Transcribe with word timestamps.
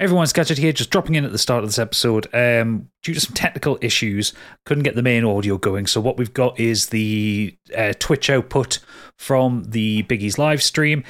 Everyone's 0.00 0.32
Gadget 0.32 0.56
here, 0.56 0.72
just 0.72 0.88
dropping 0.88 1.14
in 1.14 1.26
at 1.26 1.30
the 1.32 1.36
start 1.36 1.62
of 1.62 1.68
this 1.68 1.78
episode. 1.78 2.26
Um, 2.34 2.88
due 3.02 3.12
to 3.12 3.20
some 3.20 3.34
technical 3.34 3.78
issues, 3.82 4.32
couldn't 4.64 4.84
get 4.84 4.94
the 4.94 5.02
main 5.02 5.26
audio 5.26 5.58
going. 5.58 5.86
So, 5.86 6.00
what 6.00 6.16
we've 6.16 6.32
got 6.32 6.58
is 6.58 6.86
the 6.86 7.54
uh, 7.76 7.92
Twitch 7.98 8.30
output 8.30 8.78
from 9.18 9.64
the 9.68 10.04
Biggie's 10.04 10.38
live 10.38 10.62
stream. 10.62 11.04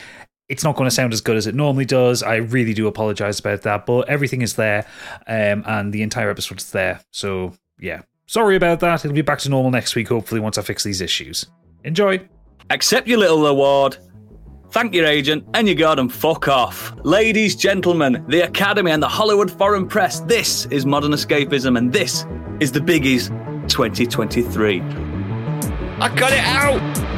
It's 0.48 0.64
not 0.64 0.74
going 0.74 0.88
to 0.88 0.94
sound 0.94 1.12
as 1.12 1.20
good 1.20 1.36
as 1.36 1.46
it 1.46 1.54
normally 1.54 1.84
does. 1.84 2.24
I 2.24 2.36
really 2.36 2.74
do 2.74 2.88
apologize 2.88 3.38
about 3.38 3.62
that, 3.62 3.86
but 3.86 4.08
everything 4.08 4.42
is 4.42 4.56
there 4.56 4.84
um, 5.28 5.62
and 5.66 5.92
the 5.92 6.02
entire 6.02 6.28
episode 6.28 6.58
is 6.58 6.72
there. 6.72 7.00
So, 7.12 7.54
yeah, 7.78 8.02
sorry 8.26 8.56
about 8.56 8.80
that. 8.80 9.04
It'll 9.04 9.14
be 9.14 9.22
back 9.22 9.38
to 9.40 9.48
normal 9.50 9.70
next 9.70 9.94
week, 9.94 10.08
hopefully, 10.08 10.40
once 10.40 10.58
I 10.58 10.62
fix 10.62 10.82
these 10.82 11.00
issues. 11.00 11.46
Enjoy. 11.84 12.20
Accept 12.70 13.06
your 13.06 13.18
little 13.18 13.46
award. 13.46 13.98
Thank 14.72 14.94
your 14.94 15.06
agent, 15.06 15.44
and 15.54 15.66
you 15.66 15.74
got 15.74 15.98
'em 15.98 16.08
fuck 16.08 16.46
off. 16.46 16.92
Ladies, 17.02 17.56
gentlemen, 17.56 18.24
the 18.28 18.42
Academy 18.42 18.92
and 18.92 19.02
the 19.02 19.08
Hollywood 19.08 19.50
Foreign 19.50 19.86
Press, 19.88 20.20
this 20.20 20.66
is 20.66 20.86
Modern 20.86 21.10
Escapism, 21.10 21.76
and 21.76 21.92
this 21.92 22.24
is 22.60 22.70
the 22.70 22.80
Biggies 22.80 23.30
2023. 23.68 24.80
I 26.00 26.08
got 26.14 26.32
it 26.32 26.38
out! 26.38 27.09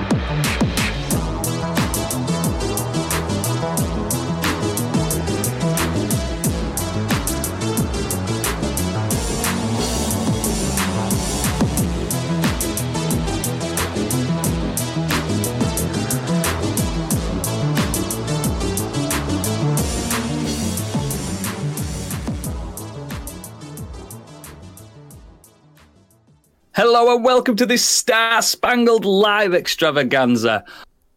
Hello 26.95 27.15
and 27.15 27.25
welcome 27.25 27.57
to 27.57 27.65
this 27.65 27.83
star 27.83 28.43
spangled 28.43 29.07
live 29.07 29.55
extravaganza. 29.55 30.63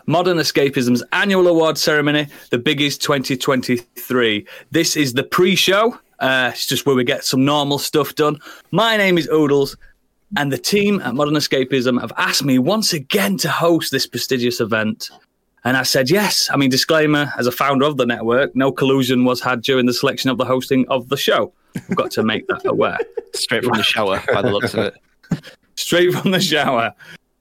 Modern 0.05 0.37
Escapism's 0.37 1.03
annual 1.11 1.49
award 1.49 1.77
ceremony, 1.77 2.27
the 2.49 2.57
Biggies 2.57 2.97
2023. 2.97 4.47
This 4.71 4.95
is 4.95 5.15
the 5.15 5.23
pre 5.25 5.53
show. 5.53 5.99
Uh, 6.19 6.51
it's 6.53 6.65
just 6.65 6.85
where 6.85 6.95
we 6.95 7.03
get 7.03 7.25
some 7.25 7.43
normal 7.43 7.77
stuff 7.77 8.15
done. 8.15 8.39
My 8.71 8.95
name 8.95 9.17
is 9.17 9.27
Oodles, 9.27 9.75
and 10.37 10.49
the 10.49 10.57
team 10.57 11.01
at 11.01 11.13
Modern 11.13 11.33
Escapism 11.33 11.99
have 11.99 12.13
asked 12.15 12.45
me 12.45 12.57
once 12.57 12.93
again 12.93 13.35
to 13.39 13.49
host 13.49 13.91
this 13.91 14.07
prestigious 14.07 14.61
event. 14.61 15.09
And 15.65 15.75
I 15.75 15.83
said 15.83 16.09
yes. 16.09 16.49
I 16.53 16.55
mean, 16.55 16.69
disclaimer 16.69 17.33
as 17.37 17.47
a 17.47 17.51
founder 17.51 17.85
of 17.85 17.97
the 17.97 18.05
network, 18.05 18.55
no 18.55 18.71
collusion 18.71 19.25
was 19.25 19.41
had 19.41 19.61
during 19.61 19.87
the 19.87 19.93
selection 19.93 20.29
of 20.29 20.37
the 20.37 20.45
hosting 20.45 20.87
of 20.87 21.09
the 21.09 21.17
show. 21.17 21.51
We've 21.89 21.97
got 21.97 22.11
to 22.11 22.23
make 22.23 22.47
that 22.47 22.65
aware. 22.65 22.97
Straight 23.33 23.65
from 23.65 23.75
the 23.75 23.83
shower, 23.83 24.23
by 24.31 24.41
the 24.41 24.51
looks 24.51 24.73
of 24.73 24.79
it. 24.79 24.95
Straight 25.75 26.13
from 26.13 26.31
the 26.31 26.39
shower. 26.39 26.93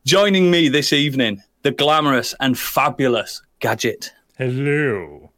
Joining 0.04 0.50
me 0.50 0.68
this 0.68 0.92
evening, 0.92 1.42
the 1.62 1.70
glamorous 1.70 2.34
and 2.40 2.58
fabulous 2.58 3.42
Gadget. 3.60 4.12
Hello. 4.36 5.30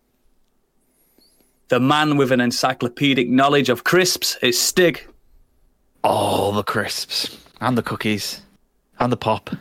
The 1.69 1.80
man 1.80 2.17
with 2.17 2.33
an 2.33 2.41
encyclopedic 2.41 3.28
knowledge 3.28 3.69
of 3.69 3.84
crisps 3.84 4.36
is 4.42 4.61
Stig. 4.61 5.06
All 6.02 6.52
the 6.52 6.62
crisps 6.62 7.36
and 7.61 7.77
the 7.77 7.83
cookies 7.83 8.41
and 8.98 9.12
the 9.12 9.17
pop 9.17 9.50
and 9.50 9.61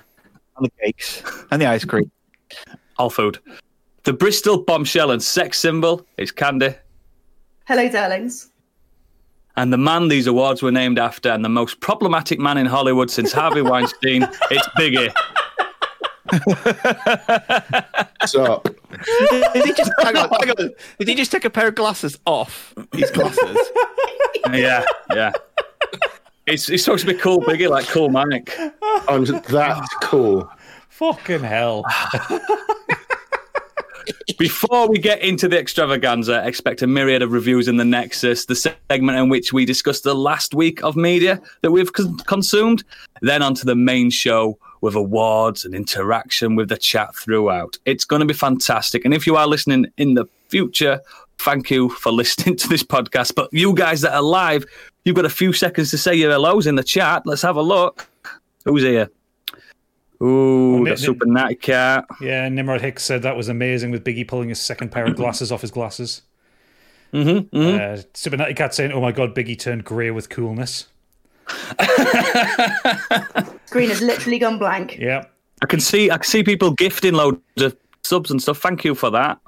the 0.65 0.71
cakes 0.83 1.23
and 1.51 1.61
the 1.61 1.65
ice 1.65 1.83
cream. 1.83 2.09
All 2.97 3.09
food. 3.09 3.39
The 4.03 4.13
Bristol 4.13 4.63
bombshell 4.63 5.11
and 5.11 5.21
sex 5.21 5.59
symbol 5.59 6.05
is 6.17 6.31
Candy. 6.31 6.75
Hello, 7.65 7.89
darlings. 7.89 8.51
And 9.57 9.71
the 9.71 9.77
man 9.77 10.09
these 10.09 10.27
awards 10.27 10.61
were 10.61 10.71
named 10.71 10.99
after, 10.99 11.29
and 11.29 11.43
the 11.43 11.49
most 11.49 11.79
problematic 11.79 12.39
man 12.39 12.57
in 12.57 12.65
Hollywood 12.65 13.09
since 13.09 13.31
Harvey 13.31 13.61
Weinstein, 13.63 14.27
it's 14.51 14.67
Biggie. 14.77 15.13
What's 18.19 18.35
up? 18.35 18.63
Did 19.53 19.65
he 19.65 19.73
just 19.73 19.91
hang 19.99 20.17
on, 20.17 20.29
hang 20.29 20.49
on. 20.49 20.71
Did 20.99 21.07
he 21.07 21.15
just 21.15 21.31
take 21.31 21.45
a 21.45 21.49
pair 21.49 21.67
of 21.67 21.75
glasses 21.75 22.19
off 22.25 22.73
his 22.93 23.11
glasses? 23.11 23.57
Yeah, 24.53 24.85
yeah. 25.11 25.31
He's, 26.45 26.67
he's 26.67 26.83
supposed 26.83 27.07
to 27.07 27.11
be 27.11 27.19
cool, 27.19 27.41
Biggie, 27.41 27.67
like 27.67 27.87
cool 27.87 28.09
manic. 28.09 28.55
I'm 28.59 28.71
oh, 29.07 29.21
that's 29.23 29.93
cool. 30.03 30.47
Fucking 30.89 31.39
hell. 31.39 31.83
Before 34.37 34.87
we 34.87 34.97
get 34.97 35.21
into 35.21 35.47
the 35.47 35.59
extravaganza, 35.59 36.45
expect 36.45 36.81
a 36.81 36.87
myriad 36.87 37.21
of 37.21 37.31
reviews 37.31 37.67
in 37.67 37.77
the 37.77 37.85
Nexus, 37.85 38.45
the 38.45 38.55
segment 38.55 39.17
in 39.17 39.29
which 39.29 39.53
we 39.53 39.65
discuss 39.65 40.01
the 40.01 40.13
last 40.13 40.53
week 40.53 40.83
of 40.83 40.95
media 40.95 41.41
that 41.61 41.71
we've 41.71 41.91
con- 41.91 42.17
consumed. 42.19 42.83
Then 43.21 43.41
onto 43.41 43.65
the 43.65 43.75
main 43.75 44.09
show 44.09 44.57
with 44.81 44.95
awards 44.95 45.65
and 45.65 45.73
interaction 45.73 46.55
with 46.55 46.69
the 46.69 46.77
chat 46.77 47.15
throughout. 47.15 47.77
It's 47.85 48.05
going 48.05 48.19
to 48.19 48.25
be 48.25 48.33
fantastic. 48.33 49.05
And 49.05 49.13
if 49.13 49.25
you 49.25 49.35
are 49.35 49.47
listening 49.47 49.87
in 49.97 50.13
the 50.13 50.25
future, 50.49 51.01
thank 51.39 51.71
you 51.71 51.89
for 51.89 52.11
listening 52.11 52.55
to 52.57 52.67
this 52.67 52.83
podcast. 52.83 53.35
But 53.35 53.51
you 53.51 53.73
guys 53.73 54.01
that 54.01 54.13
are 54.13 54.21
live, 54.21 54.65
you've 55.03 55.15
got 55.15 55.25
a 55.25 55.29
few 55.29 55.53
seconds 55.53 55.91
to 55.91 55.97
say 55.97 56.15
your 56.15 56.31
hellos 56.31 56.67
in 56.67 56.75
the 56.75 56.83
chat. 56.83 57.23
Let's 57.25 57.41
have 57.41 57.55
a 57.55 57.61
look. 57.61 58.07
Who's 58.65 58.83
here? 58.83 59.09
Ooh, 60.25 60.71
Well, 60.75 60.83
the 60.83 60.89
Nick- 60.91 60.97
Super 60.99 61.25
Natty 61.25 61.55
Cat. 61.55 62.05
Yeah, 62.21 62.47
Nimrod 62.49 62.81
Hicks 62.81 63.03
said 63.03 63.21
that 63.23 63.35
was 63.35 63.47
amazing 63.49 63.91
with 63.91 64.03
Biggie 64.03 64.27
pulling 64.27 64.49
his 64.49 64.59
second 64.61 64.91
pair 64.91 65.05
of 65.05 65.15
glasses 65.21 65.51
off 65.51 65.61
his 65.61 65.71
glasses. 65.71 66.21
Mm-hmm, 67.13 67.55
Uh, 67.57 68.01
Super 68.13 68.37
Natty 68.37 68.53
Cat 68.55 68.73
saying, 68.73 68.91
oh 68.91 69.01
my 69.01 69.11
god, 69.11 69.35
Biggie 69.35 69.57
turned 69.57 69.83
grey 69.85 70.11
with 70.11 70.29
coolness. 70.29 70.87
Screen 73.67 73.89
has 73.89 74.01
literally 74.01 74.39
gone 74.39 74.57
blank. 74.57 74.97
Yeah. 74.97 75.25
I 75.61 75.67
can 75.67 75.79
see 75.79 76.09
I 76.11 76.17
can 76.17 76.23
see 76.25 76.43
people 76.43 76.71
gifting 76.71 77.13
loads 77.13 77.39
of 77.57 77.75
subs 78.03 78.31
and 78.31 78.41
stuff. 78.41 78.57
Thank 78.59 78.83
you 78.83 78.95
for 78.95 79.09
that. 79.11 79.39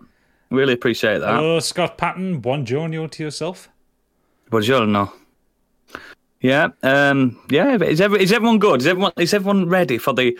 Really 0.49 0.73
appreciate 0.73 1.19
that. 1.19 1.35
Hello, 1.35 1.59
Scott 1.59 1.97
Patton. 1.97 2.41
Buongiorno 2.41 3.09
to 3.11 3.23
yourself. 3.23 3.67
Buongiorno. 4.51 5.11
Yeah, 6.39 6.69
um, 6.83 7.37
yeah. 7.49 7.75
Is, 7.81 7.99
every, 7.99 8.21
is 8.23 8.31
everyone 8.31 8.59
good? 8.59 8.81
Is 8.81 8.87
everyone 8.87 9.11
is 9.17 9.33
everyone 9.33 9.67
ready 9.67 9.97
for 9.97 10.13
the 10.13 10.37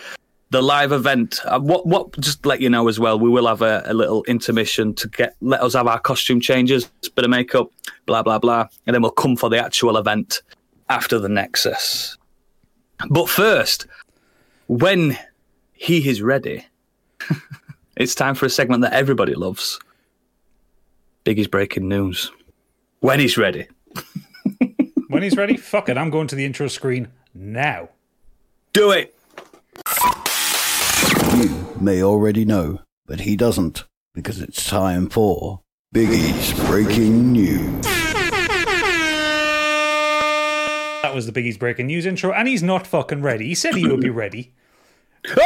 the 0.49 0.61
live 0.61 0.91
event? 0.91 1.39
Uh, 1.45 1.59
what 1.59 1.85
what? 1.85 2.17
Just 2.19 2.43
to 2.43 2.49
let 2.49 2.61
you 2.61 2.69
know 2.69 2.87
as 2.87 2.99
well. 2.99 3.19
We 3.19 3.29
will 3.29 3.47
have 3.47 3.61
a, 3.61 3.83
a 3.85 3.93
little 3.93 4.23
intermission 4.25 4.93
to 4.95 5.07
get 5.07 5.35
let 5.41 5.61
us 5.61 5.73
have 5.73 5.87
our 5.87 5.99
costume 5.99 6.39
changes, 6.39 6.85
bit 7.15 7.25
of 7.25 7.31
makeup, 7.31 7.71
blah 8.05 8.23
blah 8.23 8.39
blah, 8.39 8.67
and 8.85 8.93
then 8.93 9.01
we'll 9.01 9.11
come 9.11 9.35
for 9.35 9.49
the 9.49 9.63
actual 9.63 9.97
event 9.97 10.41
after 10.89 11.19
the 11.19 11.29
Nexus. 11.29 12.17
But 13.09 13.29
first, 13.29 13.87
when 14.67 15.17
he 15.73 16.09
is 16.09 16.21
ready, 16.21 16.65
it's 17.97 18.15
time 18.15 18.35
for 18.35 18.45
a 18.45 18.49
segment 18.49 18.81
that 18.81 18.93
everybody 18.93 19.35
loves. 19.35 19.79
Biggie's 21.23 21.47
breaking 21.47 21.87
news. 21.87 22.31
When 23.01 23.19
he's 23.19 23.37
ready. 23.37 23.67
When 25.09 25.23
he's 25.23 25.37
ready, 25.37 25.55
fuck 25.55 25.87
it, 25.87 25.97
I'm 25.97 26.09
going 26.09 26.27
to 26.27 26.35
the 26.35 26.45
intro 26.45 26.67
screen 26.67 27.07
now. 27.33 27.89
Do 28.73 28.91
it. 28.91 29.15
You 31.37 31.49
may 31.79 32.01
already 32.01 32.45
know, 32.45 32.79
but 33.05 33.19
he 33.19 33.35
doesn't, 33.35 33.83
because 34.15 34.41
it's 34.41 34.67
time 34.67 35.07
for 35.07 35.61
Biggie's 35.93 36.51
Breaking 36.65 37.31
News. 37.31 37.85
That 41.03 41.11
was 41.13 41.27
the 41.27 41.31
Biggie's 41.31 41.59
breaking 41.59 41.85
news 41.85 42.07
intro, 42.07 42.33
and 42.33 42.47
he's 42.47 42.63
not 42.63 42.87
fucking 42.87 43.21
ready. 43.21 43.45
He 43.45 43.53
said 43.53 43.75
he 43.75 43.87
would 43.87 44.01
be 44.01 44.09
ready. 44.09 44.55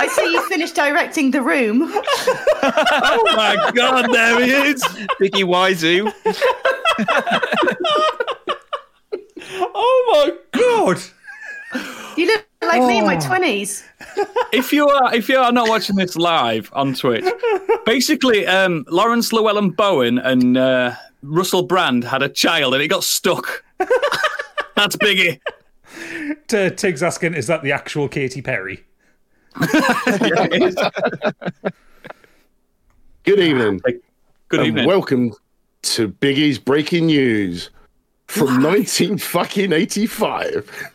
I 0.00 0.08
see 0.10 0.32
you 0.32 0.48
finished 0.48 0.74
directing 0.74 1.30
the 1.30 1.42
room. 1.42 1.82
Oh 1.84 3.32
my 3.36 3.70
god, 3.72 4.12
there 4.12 4.44
he 4.44 4.50
is. 4.50 4.82
Biggie 5.20 5.44
Wazoo. 5.44 6.10
Oh 9.60 10.32
my 10.52 10.58
god! 10.58 10.98
You 12.16 12.26
look 12.26 12.46
like 12.62 12.82
me 12.82 12.98
in 12.98 13.06
my 13.06 13.16
twenties. 13.16 13.84
If 14.52 14.72
you 14.72 14.88
are 14.88 15.14
if 15.14 15.28
you 15.28 15.38
are 15.38 15.52
not 15.52 15.68
watching 15.68 15.96
this 15.96 16.16
live 16.16 16.70
on 16.72 16.94
Twitch, 16.94 17.24
basically 17.84 18.46
um, 18.46 18.84
Laurence 18.88 19.30
Llewelyn 19.32 19.76
Bowen 19.76 20.18
and 20.18 20.56
uh, 20.56 20.94
Russell 21.22 21.62
Brand 21.62 22.04
had 22.04 22.22
a 22.22 22.28
child 22.28 22.74
and 22.74 22.82
it 22.82 22.88
got 22.88 23.04
stuck. 23.04 23.64
That's 24.76 24.96
Biggie. 24.96 25.40
To 26.48 26.70
Tig's 26.70 27.02
asking, 27.02 27.34
is 27.34 27.46
that 27.46 27.62
the 27.62 27.72
actual 27.72 28.08
Katy 28.08 28.42
Perry? 28.42 28.84
Yeah, 29.60 30.46
it 30.52 30.62
is. 30.62 31.72
Good 33.24 33.40
evening. 33.40 33.80
Good 34.48 34.60
and 34.60 34.68
evening. 34.68 34.86
welcome 34.86 35.32
to 35.82 36.08
Biggie's 36.08 36.58
Breaking 36.58 37.06
News 37.06 37.70
from 38.28 38.62
19 38.62 39.18
fucking 39.18 39.72
85. 39.72 40.92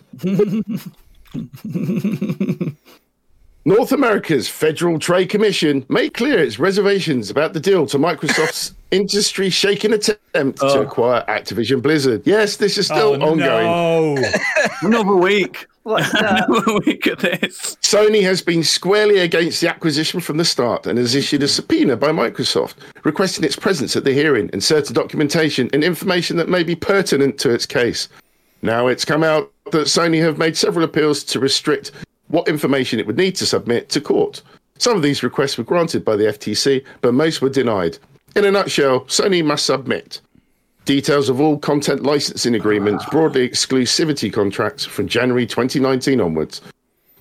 North 3.65 3.93
America's 3.93 4.49
Federal 4.49 4.99
Trade 4.99 5.29
Commission 5.29 5.85
made 5.87 6.13
clear 6.13 6.37
its 6.39 6.59
reservations 6.59 7.29
about 7.29 7.53
the 7.53 7.59
deal 7.61 7.85
to 7.87 7.97
Microsoft's 7.97 8.73
industry 8.91 9.49
shaking 9.49 9.93
attempt 9.93 10.59
to 10.59 10.65
Oh. 10.65 10.81
acquire 10.81 11.23
Activision 11.29 11.81
Blizzard. 11.81 12.21
Yes, 12.25 12.57
this 12.57 12.77
is 12.77 12.87
still 12.87 13.21
oh, 13.23 13.31
ongoing. 13.31 14.15
no. 14.21 14.31
Another 14.81 15.15
week. 15.15 15.65
What's 15.83 16.11
that? 16.13 16.47
Another 16.49 16.79
week 16.85 17.05
of 17.07 17.19
this. 17.19 17.75
Sony 17.81 18.23
has 18.23 18.41
been 18.41 18.63
squarely 18.63 19.19
against 19.19 19.61
the 19.61 19.69
acquisition 19.69 20.19
from 20.19 20.37
the 20.37 20.45
start 20.45 20.87
and 20.87 20.97
has 20.97 21.13
issued 21.13 21.43
a 21.43 21.47
subpoena 21.47 21.97
by 21.97 22.09
Microsoft, 22.09 22.75
requesting 23.03 23.43
its 23.43 23.55
presence 23.55 23.95
at 23.95 24.03
the 24.03 24.13
hearing 24.13 24.49
and 24.53 24.63
certain 24.63 24.93
documentation 24.93 25.69
and 25.73 25.83
information 25.83 26.37
that 26.37 26.49
may 26.49 26.63
be 26.63 26.75
pertinent 26.75 27.37
to 27.39 27.49
its 27.49 27.65
case. 27.65 28.07
Now 28.61 28.87
it's 28.87 29.05
come 29.05 29.23
out 29.23 29.51
that 29.71 29.87
Sony 29.87 30.21
have 30.21 30.37
made 30.37 30.55
several 30.55 30.85
appeals 30.85 31.23
to 31.25 31.39
restrict 31.39 31.91
what 32.29 32.47
information 32.47 32.99
it 32.99 33.05
would 33.05 33.17
need 33.17 33.35
to 33.35 33.45
submit 33.45 33.89
to 33.89 34.01
court. 34.01 34.41
Some 34.77 34.95
of 34.95 35.03
these 35.03 35.21
requests 35.21 35.57
were 35.57 35.63
granted 35.63 36.03
by 36.03 36.15
the 36.15 36.25
FTC, 36.25 36.83
but 37.01 37.13
most 37.13 37.41
were 37.41 37.49
denied. 37.49 37.97
In 38.35 38.45
a 38.45 38.51
nutshell, 38.51 39.01
Sony 39.01 39.43
must 39.45 39.65
submit 39.65 40.21
details 40.85 41.29
of 41.29 41.39
all 41.39 41.57
content 41.57 42.03
licensing 42.03 42.55
agreements, 42.55 43.05
broadly 43.05 43.47
exclusivity 43.47 44.31
contracts 44.31 44.85
from 44.85 45.07
January 45.07 45.45
2019 45.45 46.19
onwards, 46.19 46.61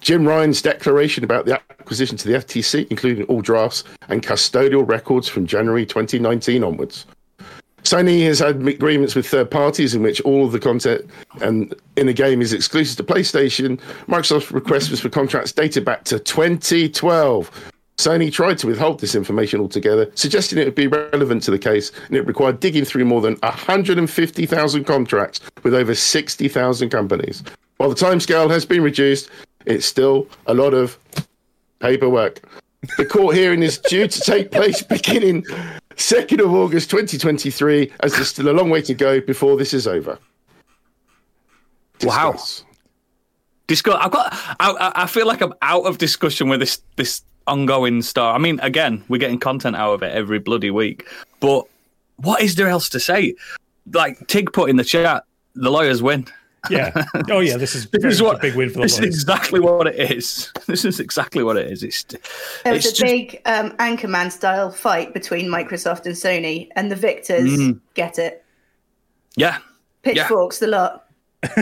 Jim 0.00 0.26
Ryan's 0.26 0.60
declaration 0.60 1.22
about 1.22 1.46
the 1.46 1.54
acquisition 1.54 2.16
to 2.16 2.28
the 2.28 2.34
FTC, 2.34 2.88
including 2.90 3.24
all 3.26 3.40
drafts 3.40 3.84
and 4.08 4.22
custodial 4.22 4.86
records 4.86 5.28
from 5.28 5.46
January 5.46 5.86
2019 5.86 6.64
onwards. 6.64 7.06
Sony 7.84 8.24
has 8.24 8.38
had 8.38 8.66
agreements 8.66 9.14
with 9.14 9.26
third 9.26 9.50
parties 9.50 9.94
in 9.94 10.02
which 10.02 10.20
all 10.22 10.44
of 10.44 10.52
the 10.52 10.60
content 10.60 11.04
and 11.40 11.74
in 11.96 12.08
a 12.08 12.12
game 12.12 12.40
is 12.40 12.52
exclusive 12.52 12.96
to 12.96 13.12
PlayStation. 13.12 13.80
Microsoft's 14.06 14.52
request 14.52 14.90
was 14.90 15.00
for 15.00 15.08
contracts 15.08 15.52
dated 15.52 15.84
back 15.84 16.04
to 16.04 16.18
2012. 16.18 17.71
Sony 18.02 18.32
tried 18.32 18.58
to 18.58 18.66
withhold 18.66 19.00
this 19.00 19.14
information 19.14 19.60
altogether, 19.60 20.10
suggesting 20.14 20.58
it 20.58 20.64
would 20.64 20.74
be 20.74 20.86
relevant 20.88 21.42
to 21.44 21.50
the 21.50 21.58
case, 21.58 21.92
and 22.08 22.16
it 22.16 22.26
required 22.26 22.60
digging 22.60 22.84
through 22.84 23.04
more 23.04 23.20
than 23.20 23.34
150,000 23.42 24.84
contracts 24.84 25.40
with 25.62 25.74
over 25.74 25.94
60,000 25.94 26.90
companies. 26.90 27.42
While 27.76 27.90
the 27.90 27.94
timescale 27.96 28.50
has 28.50 28.64
been 28.66 28.82
reduced, 28.82 29.30
it's 29.66 29.86
still 29.86 30.26
a 30.46 30.54
lot 30.54 30.74
of 30.74 30.98
paperwork. 31.78 32.40
The 32.96 33.04
court 33.06 33.36
hearing 33.36 33.62
is 33.62 33.78
due 33.78 34.08
to 34.08 34.20
take 34.20 34.50
place 34.50 34.82
beginning 34.96 35.42
2nd 35.96 36.40
of 36.44 36.52
August 36.52 36.90
2023, 36.90 37.92
as 38.00 38.12
there's 38.14 38.28
still 38.28 38.48
a 38.48 38.52
long 38.56 38.70
way 38.70 38.82
to 38.82 38.94
go 38.94 39.20
before 39.20 39.56
this 39.56 39.72
is 39.72 39.86
over. 39.86 40.18
Wow. 42.02 42.32
Discuss. 42.32 42.64
Discuss. 43.68 43.96
I've 44.00 44.10
got. 44.10 44.32
I, 44.58 44.70
I- 44.72 45.02
I 45.02 45.06
feel 45.06 45.26
like 45.26 45.40
I'm 45.40 45.54
out 45.62 45.84
of 45.84 45.98
discussion 45.98 46.48
with 46.48 46.58
this 46.60 46.80
this 46.96 47.22
ongoing 47.46 48.02
star. 48.02 48.34
I 48.34 48.38
mean, 48.38 48.58
again, 48.60 49.04
we're 49.08 49.18
getting 49.18 49.38
content 49.38 49.76
out 49.76 49.94
of 49.94 50.02
it 50.02 50.12
every 50.12 50.38
bloody 50.38 50.70
week. 50.70 51.06
But 51.40 51.66
what 52.16 52.40
is 52.42 52.54
there 52.56 52.68
else 52.68 52.88
to 52.90 53.00
say? 53.00 53.34
Like 53.92 54.26
Tig 54.28 54.52
put 54.52 54.70
in 54.70 54.76
the 54.76 54.84
chat, 54.84 55.24
the 55.54 55.70
lawyers 55.70 56.02
win. 56.02 56.26
Yeah. 56.70 56.92
Oh, 57.28 57.40
yeah. 57.40 57.56
This 57.56 57.74
is, 57.74 57.86
This 57.92 58.04
is 58.04 58.22
what 58.22 58.36
a 58.36 58.38
big 58.38 58.54
win 58.54 58.68
for 58.70 58.76
the 58.76 58.82
This 58.82 58.92
is 58.98 59.04
exactly 59.04 59.58
what 59.58 59.88
it 59.88 60.10
is. 60.12 60.52
This 60.66 60.84
is 60.84 61.00
exactly 61.00 61.42
what 61.42 61.56
it 61.56 61.66
is. 61.70 61.82
It's 61.82 62.04
There 62.04 62.72
was 62.72 62.86
it's 62.86 63.00
a 63.00 63.02
just- 63.02 63.02
big 63.02 63.40
um, 63.46 63.70
Anchorman 63.78 64.30
style 64.30 64.70
fight 64.70 65.12
between 65.12 65.46
Microsoft 65.48 66.06
and 66.06 66.14
Sony, 66.14 66.68
and 66.76 66.90
the 66.90 66.94
victors 66.96 67.50
Mm. 67.50 67.80
get 67.94 68.18
it. 68.18 68.44
yeah. 69.36 69.58
Pitchforks 70.04 70.58
the 70.60 70.68
lot. 70.68 71.06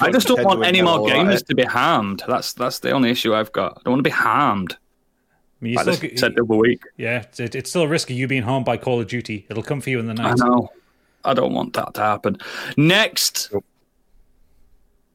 I 0.00 0.10
just 0.10 0.26
don't 0.28 0.44
want 0.44 0.64
any 0.64 0.82
more 0.82 1.00
gamers 1.08 1.44
to 1.46 1.54
be 1.54 1.64
harmed. 1.64 2.22
That's 2.26 2.52
that's 2.52 2.78
the 2.80 2.90
only 2.92 3.10
issue 3.10 3.34
I've 3.34 3.52
got. 3.52 3.78
I 3.78 3.80
don't 3.84 3.92
want 3.92 4.00
to 4.00 4.08
be 4.08 4.10
harmed. 4.10 4.72
I 4.72 5.64
mean, 5.64 5.72
you 5.74 5.78
I 5.78 5.82
still, 5.82 5.96
just 5.96 6.18
said 6.18 6.34
the 6.34 6.42
other 6.42 6.54
week. 6.54 6.82
yeah, 6.96 7.20
it's, 7.22 7.40
it- 7.40 7.54
it's 7.54 7.70
still 7.70 7.82
a 7.82 7.88
risk 7.88 8.10
of 8.10 8.16
you 8.16 8.26
being 8.28 8.42
harmed 8.42 8.66
by 8.66 8.76
Call 8.76 9.00
of 9.00 9.06
Duty. 9.06 9.46
It'll 9.48 9.62
come 9.62 9.80
for 9.80 9.90
you 9.90 9.98
in 9.98 10.06
the 10.06 10.14
night. 10.14 10.32
I 10.40 10.44
know. 10.46 10.70
I 11.24 11.32
don't 11.32 11.54
want 11.54 11.72
that 11.74 11.94
to 11.94 12.00
happen. 12.02 12.36
Next, 12.76 13.50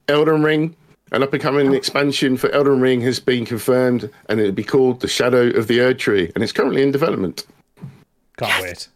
Elden 0.08 0.42
Ring, 0.42 0.76
an 1.12 1.22
up 1.22 1.34
and 1.34 1.42
coming 1.42 1.74
expansion 1.74 2.36
for 2.36 2.50
Elden 2.50 2.80
Ring 2.80 3.02
has 3.02 3.20
been 3.20 3.46
confirmed, 3.46 4.10
and 4.28 4.40
it'll 4.40 4.52
be 4.52 4.64
called 4.64 5.02
The 5.02 5.08
Shadow 5.08 5.50
of 5.52 5.68
the 5.68 5.82
Erd 5.82 6.00
Tree, 6.00 6.32
and 6.34 6.44
it's 6.44 6.52
currently 6.54 6.82
in 6.82 6.92
development. 6.92 7.46
Can't 8.38 8.64
wait. 8.64 8.88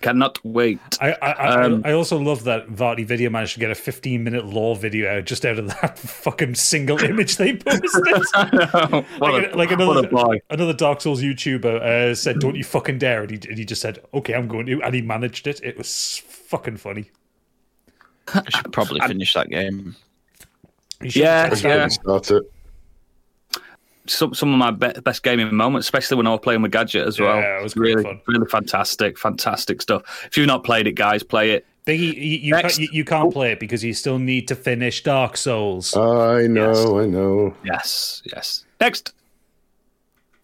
Cannot 0.00 0.38
wait. 0.44 0.78
I 1.00 1.12
I, 1.12 1.30
I, 1.30 1.64
Um, 1.64 1.82
I 1.84 1.92
also 1.92 2.18
love 2.18 2.44
that 2.44 2.68
VaatiVidya 2.68 3.32
managed 3.32 3.54
to 3.54 3.60
get 3.60 3.70
a 3.70 3.74
15 3.74 4.22
minute 4.22 4.46
lore 4.46 4.76
video 4.76 5.10
out 5.18 5.24
just 5.24 5.44
out 5.44 5.58
of 5.58 5.66
that 5.66 5.98
fucking 6.24 6.54
single 6.54 7.02
image 7.02 7.36
they 7.36 7.56
posted. 7.56 7.82
what 9.18 9.32
like, 9.32 9.52
a, 9.52 9.56
like 9.56 9.70
what 9.70 9.80
another 9.80 10.06
a 10.06 10.10
boy. 10.10 10.40
another 10.50 10.72
Dark 10.72 11.00
Souls 11.00 11.20
YouTuber 11.20 11.82
uh, 11.82 12.14
said, 12.14 12.38
"Don't 12.38 12.54
you 12.54 12.62
fucking 12.62 12.98
dare!" 12.98 13.22
And 13.22 13.30
he, 13.30 13.48
and 13.48 13.58
he 13.58 13.64
just 13.64 13.82
said, 13.82 13.98
"Okay, 14.14 14.34
I'm 14.34 14.46
going 14.46 14.66
to," 14.66 14.80
and 14.82 14.94
he 14.94 15.02
managed 15.02 15.48
it. 15.48 15.60
It 15.64 15.76
was 15.76 16.22
fucking 16.28 16.76
funny. 16.76 17.10
I 18.32 18.44
should 18.50 18.72
probably 18.72 19.00
finish 19.00 19.34
that 19.34 19.48
game. 19.48 19.96
You 21.02 21.10
should 21.10 21.22
Yeah, 21.22 21.48
test 21.48 21.64
it 21.64 21.68
yeah. 21.68 21.88
Start 21.88 22.30
it. 22.30 22.52
Some 24.08 24.34
some 24.34 24.52
of 24.52 24.58
my 24.58 24.70
be- 24.70 25.00
best 25.00 25.22
gaming 25.22 25.54
moments, 25.54 25.86
especially 25.86 26.16
when 26.16 26.26
I 26.26 26.30
was 26.30 26.40
playing 26.40 26.62
with 26.62 26.72
Gadget 26.72 27.06
as 27.06 27.20
well. 27.20 27.36
Yeah, 27.36 27.60
it 27.60 27.62
was 27.62 27.74
great 27.74 27.96
really 27.96 28.02
fun. 28.04 28.20
really 28.26 28.46
fantastic, 28.46 29.18
fantastic 29.18 29.82
stuff. 29.82 30.26
If 30.26 30.36
you've 30.36 30.46
not 30.46 30.64
played 30.64 30.86
it, 30.86 30.92
guys, 30.92 31.22
play 31.22 31.52
it. 31.52 31.66
Biggie, 31.86 32.14
you, 32.14 32.38
you, 32.38 32.52
Next. 32.52 32.76
can't, 32.76 32.92
you, 32.92 32.98
you 32.98 33.04
can't 33.04 33.32
play 33.32 33.52
it 33.52 33.60
because 33.60 33.82
you 33.82 33.94
still 33.94 34.18
need 34.18 34.46
to 34.48 34.54
finish 34.54 35.02
Dark 35.02 35.36
Souls. 35.38 35.96
I 35.96 36.46
know, 36.46 37.00
I 37.00 37.06
know. 37.06 37.54
Yes, 37.64 38.22
yes. 38.26 38.64
Next, 38.80 39.14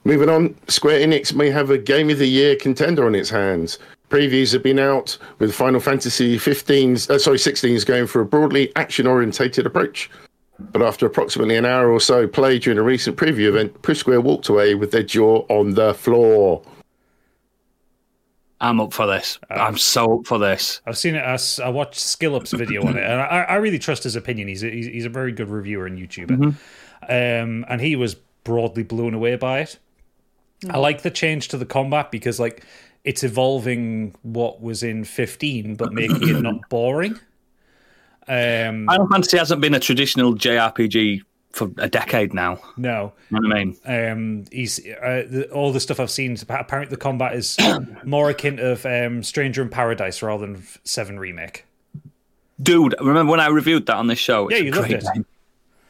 Moving 0.06 0.28
on, 0.28 0.54
Square 0.68 1.00
Enix 1.00 1.34
may 1.34 1.48
have 1.48 1.70
a 1.70 1.78
Game 1.78 2.10
of 2.10 2.18
the 2.18 2.26
Year 2.26 2.56
contender 2.56 3.06
on 3.06 3.14
its 3.14 3.30
hands. 3.30 3.78
Previews 4.10 4.52
have 4.52 4.62
been 4.62 4.78
out 4.78 5.16
with 5.38 5.54
Final 5.54 5.80
Fantasy 5.80 6.36
15's, 6.36 7.08
uh, 7.08 7.18
sorry, 7.18 7.38
16's 7.38 7.84
going 7.84 8.06
for 8.06 8.20
a 8.20 8.26
broadly 8.26 8.70
action-orientated 8.76 9.64
approach. 9.64 10.10
But 10.58 10.82
after 10.82 11.06
approximately 11.06 11.56
an 11.56 11.64
hour 11.64 11.90
or 11.90 12.00
so 12.00 12.28
play 12.28 12.58
during 12.58 12.78
a 12.78 12.82
recent 12.82 13.16
preview 13.16 13.48
event, 13.48 13.82
Push 13.82 13.98
Square 13.98 14.20
walked 14.20 14.48
away 14.48 14.74
with 14.74 14.92
their 14.92 15.02
jaw 15.02 15.44
on 15.48 15.74
the 15.74 15.94
floor. 15.94 16.62
I'm 18.60 18.80
up 18.80 18.92
for 18.92 19.06
this. 19.06 19.38
I'm 19.50 19.76
so 19.76 20.20
up 20.20 20.26
for 20.26 20.38
this. 20.38 20.80
I've 20.86 20.96
seen 20.96 21.16
it. 21.16 21.22
I 21.22 21.68
watched 21.68 21.98
Skillup's 21.98 22.52
video 22.52 22.86
on 22.86 22.96
it, 22.96 23.02
and 23.02 23.20
I, 23.20 23.46
I 23.48 23.54
really 23.56 23.78
trust 23.78 24.04
his 24.04 24.16
opinion. 24.16 24.48
He's 24.48 24.62
a, 24.62 24.70
he's 24.70 24.86
he's 24.86 25.04
a 25.04 25.10
very 25.10 25.32
good 25.32 25.50
reviewer 25.50 25.86
and 25.86 25.98
YouTuber, 25.98 26.54
um, 27.08 27.64
and 27.68 27.80
he 27.80 27.96
was 27.96 28.14
broadly 28.44 28.84
blown 28.84 29.12
away 29.12 29.36
by 29.36 29.60
it. 29.60 29.78
I 30.70 30.78
like 30.78 31.02
the 31.02 31.10
change 31.10 31.48
to 31.48 31.58
the 31.58 31.66
combat 31.66 32.10
because 32.10 32.40
like 32.40 32.64
it's 33.02 33.22
evolving 33.22 34.14
what 34.22 34.62
was 34.62 34.82
in 34.82 35.04
15, 35.04 35.74
but 35.74 35.92
making 35.92 36.26
it 36.28 36.40
not 36.40 36.68
boring. 36.70 37.18
Um, 38.28 38.86
Final 38.86 39.06
Fantasy 39.08 39.36
hasn't 39.38 39.60
been 39.60 39.74
a 39.74 39.80
traditional 39.80 40.34
JRPG 40.34 41.22
for 41.52 41.70
a 41.78 41.88
decade 41.88 42.34
now. 42.34 42.58
no, 42.76 43.12
You 43.30 43.40
know 43.40 43.48
what 43.48 43.56
I 43.56 43.64
mean? 43.64 43.76
um, 43.84 44.44
he's 44.50 44.80
uh, 44.80 45.24
the, 45.28 45.48
all 45.52 45.72
the 45.72 45.78
stuff 45.80 46.00
I've 46.00 46.10
seen. 46.10 46.36
Apparently, 46.48 46.90
the 46.90 46.96
combat 47.00 47.34
is 47.34 47.56
more 48.04 48.30
akin 48.30 48.58
of 48.58 48.84
um, 48.86 49.22
Stranger 49.22 49.62
in 49.62 49.68
Paradise 49.68 50.22
rather 50.22 50.46
than 50.46 50.64
Seven 50.84 51.18
remake. 51.18 51.64
Dude, 52.62 52.94
remember 53.00 53.30
when 53.30 53.40
I 53.40 53.48
reviewed 53.48 53.86
that 53.86 53.96
on 53.96 54.06
this 54.06 54.18
show? 54.18 54.48
It's 54.48 54.58
Yeah, 54.58 54.62
a 54.62 54.66
you 54.66 54.70
loved 54.72 54.90
it. 54.92 55.04
game. 55.14 55.26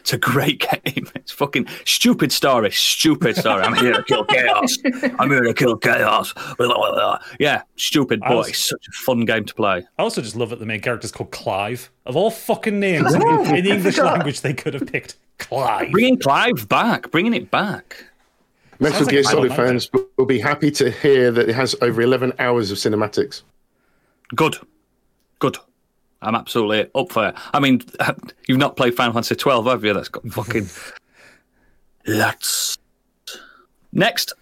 It's 0.05 0.13
a 0.13 0.19
great 0.19 0.61
game. 0.85 1.09
It's 1.15 1.33
fucking 1.33 1.67
stupid 1.87 2.31
story. 2.31 2.71
Stupid 2.73 3.37
story. 3.37 3.63
I'm 3.63 3.75
here 3.75 3.95
to 3.95 4.03
kill 4.03 4.23
chaos. 4.27 4.77
I'm 5.19 5.31
here 5.31 5.41
to 5.45 5.55
kill 5.55 5.79
chaos. 5.79 6.35
Blah, 6.35 6.67
blah, 6.67 6.93
blah. 6.93 7.19
Yeah, 7.41 7.63
stupid, 7.77 8.21
boy. 8.21 8.29
but 8.29 8.37
was- 8.37 8.59
such 8.59 8.87
a 8.87 8.93
fun 8.93 9.25
game 9.25 9.47
to 9.47 9.55
play. 9.55 9.83
I 9.99 10.03
also 10.03 10.21
just 10.21 10.37
love 10.37 10.51
that 10.51 10.59
the 10.59 10.67
main 10.67 10.83
character's 10.83 11.11
called 11.11 11.31
Clive. 11.31 11.91
Of 12.05 12.17
all 12.17 12.31
fucking 12.31 12.79
names 12.79 13.15
in, 13.15 13.23
in 13.23 13.65
the 13.65 13.71
English 13.73 13.97
language, 14.11 14.43
they 14.43 14.53
could 14.53 14.75
have 14.75 14.87
picked 14.87 15.17
Clive. 15.39 15.91
Bringing 15.91 16.19
Clive 16.19 16.69
back, 16.69 17.11
bringing 17.11 17.33
it 17.33 17.51
back. 17.51 17.97
Metal 18.81 18.97
Sounds 18.99 19.07
like 19.07 19.11
Gear 19.13 19.21
a 19.21 19.25
Solid 19.25 19.49
fun 19.55 19.67
fans 19.69 19.91
will 20.19 20.27
be 20.27 20.39
happy 20.39 20.71
to 20.73 20.91
hear 20.91 21.31
that 21.31 21.49
it 21.49 21.55
has 21.55 21.75
over 21.81 22.03
11 22.03 22.35
hours 22.39 22.71
of 22.71 22.77
cinematics. 22.77 23.41
Good, 24.35 24.57
good. 25.39 25.57
I'm 26.25 26.35
absolutely 26.35 26.91
up 26.95 27.13
for 27.13 27.29
it. 27.29 27.35
I 27.53 27.61
mean, 27.61 27.83
you've 28.49 28.59
not 28.59 28.77
played 28.77 28.95
Final 28.95 29.13
Fantasy 29.13 29.37
12, 29.37 29.67
have 29.67 29.85
you? 29.85 29.95
That's 29.95 30.09
got 30.09 30.27
fucking 30.29 30.69
lots. 32.07 32.79
Next, 33.93 34.33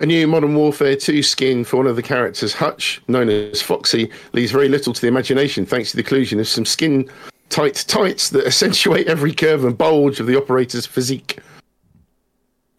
A 0.00 0.06
new 0.06 0.26
Modern 0.26 0.54
Warfare 0.54 0.96
2 0.96 1.22
skin 1.22 1.64
for 1.64 1.78
one 1.78 1.86
of 1.86 1.96
the 1.96 2.02
characters, 2.02 2.52
Hutch, 2.52 3.00
known 3.08 3.30
as 3.30 3.62
Foxy, 3.62 4.10
leaves 4.34 4.52
very 4.52 4.68
little 4.68 4.92
to 4.92 5.00
the 5.00 5.08
imagination 5.08 5.64
thanks 5.64 5.92
to 5.92 5.96
the 5.96 6.02
inclusion 6.02 6.38
of 6.38 6.46
some 6.46 6.66
skin 6.66 7.08
tight 7.48 7.84
tights 7.88 8.28
that 8.30 8.46
accentuate 8.46 9.06
every 9.06 9.32
curve 9.32 9.64
and 9.64 9.78
bulge 9.78 10.20
of 10.20 10.26
the 10.26 10.36
operator's 10.36 10.84
physique. 10.84 11.38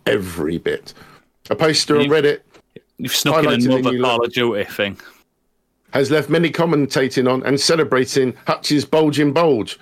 Every 0.06 0.60
bit. 0.60 0.94
A 1.50 1.56
poster 1.56 1.98
on 1.98 2.06
Reddit 2.06 2.42
you've 2.98 3.16
snuck 3.16 3.44
in 3.44 3.46
Highlighted 3.46 3.66
in 3.66 3.72
another 3.72 3.96
you 3.96 4.04
Call 4.04 4.24
of 4.24 4.34
Duty 4.34 4.64
thing. 4.66 5.00
Has 5.94 6.12
left 6.12 6.30
many 6.30 6.52
commentating 6.52 7.32
on 7.32 7.44
and 7.44 7.60
celebrating 7.60 8.34
Hutch's 8.46 8.86
bulging 8.86 9.34
bulge. 9.34 9.80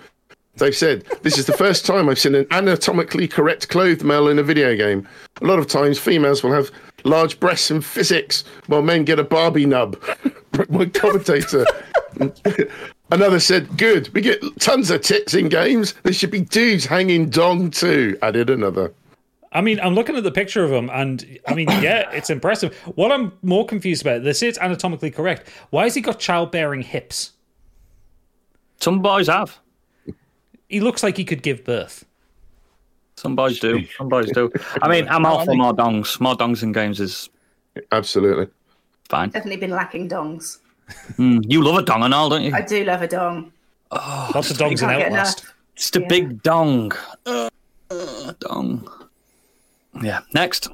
They've 0.57 0.75
said 0.75 1.05
this 1.21 1.37
is 1.37 1.45
the 1.45 1.53
first 1.53 1.85
time 1.85 2.07
I've 2.07 2.19
seen 2.19 2.35
an 2.35 2.47
anatomically 2.51 3.27
correct 3.27 3.67
clothed 3.67 4.03
male 4.03 4.29
in 4.29 4.39
a 4.39 4.43
video 4.43 4.75
game. 4.75 5.07
A 5.41 5.45
lot 5.45 5.59
of 5.59 5.67
times, 5.67 5.99
females 5.99 6.43
will 6.43 6.53
have 6.53 6.71
large 7.03 7.39
breasts 7.39 7.69
and 7.69 7.83
physics, 7.83 8.45
while 8.67 8.81
men 8.81 9.03
get 9.03 9.19
a 9.19 9.23
Barbie 9.23 9.65
nub. 9.65 10.01
My 10.69 10.85
commentator. 10.85 11.65
Another 13.11 13.39
said, 13.39 13.77
"Good, 13.77 14.09
we 14.13 14.21
get 14.21 14.41
tons 14.59 14.89
of 14.89 15.01
tits 15.01 15.33
in 15.33 15.49
games. 15.49 15.93
There 16.03 16.13
should 16.13 16.31
be 16.31 16.41
dudes 16.41 16.85
hanging 16.85 17.29
dong 17.29 17.69
too." 17.69 18.17
Added 18.21 18.49
another. 18.49 18.93
I 19.55 19.61
mean, 19.61 19.79
I'm 19.79 19.95
looking 19.95 20.15
at 20.17 20.23
the 20.23 20.31
picture 20.31 20.63
of 20.63 20.71
him, 20.71 20.89
and 20.91 21.39
I 21.47 21.53
mean, 21.55 21.67
yeah, 21.81 22.09
it's 22.11 22.29
impressive. 22.29 22.75
What 22.95 23.11
I'm 23.11 23.31
more 23.41 23.65
confused 23.65 24.01
about, 24.01 24.23
they 24.23 24.33
say 24.33 24.47
it's 24.47 24.59
anatomically 24.59 25.09
correct. 25.09 25.49
Why 25.71 25.83
has 25.83 25.95
he 25.95 26.01
got 26.01 26.19
childbearing 26.19 26.81
hips? 26.83 27.31
Some 28.79 29.01
boys 29.01 29.27
have. 29.27 29.57
He 30.67 30.79
looks 30.81 31.01
like 31.03 31.15
he 31.17 31.23
could 31.25 31.41
give 31.41 31.63
birth. 31.63 32.05
Some 33.15 33.35
boys 33.35 33.59
do. 33.59 33.85
Some 33.97 34.09
boys 34.09 34.29
do. 34.31 34.51
I 34.81 34.89
mean, 34.89 35.07
I'm 35.07 35.25
all 35.25 35.45
for 35.45 35.55
more 35.55 35.73
dongs. 35.73 36.19
More 36.19 36.35
dongs 36.35 36.61
in 36.61 36.73
games 36.73 36.99
is 36.99 37.29
Absolutely. 37.93 38.47
fine. 39.07 39.29
Definitely 39.29 39.57
been 39.57 39.71
lacking 39.71 40.09
dongs. 40.09 40.57
Mm, 41.17 41.45
you 41.47 41.63
love 41.63 41.77
a 41.77 41.81
dong 41.81 42.03
and 42.03 42.13
all, 42.13 42.29
don't 42.29 42.43
you? 42.43 42.53
I 42.53 42.61
do 42.61 42.83
love 42.83 43.01
a 43.01 43.07
dong. 43.07 43.53
Lots 43.91 44.51
of 44.51 44.57
dogs 44.57 44.81
in 44.81 44.89
Outlast. 44.89 45.39
enough. 45.39 45.53
It's 45.77 45.89
the 45.91 46.01
Yeah. 46.01 46.07
big 46.07 46.43
dong. 46.43 46.91
Uh, 47.25 47.49
uh, 47.89 48.33
dong. 48.39 48.87
Yeah. 50.01 50.21
Next. 50.33 50.69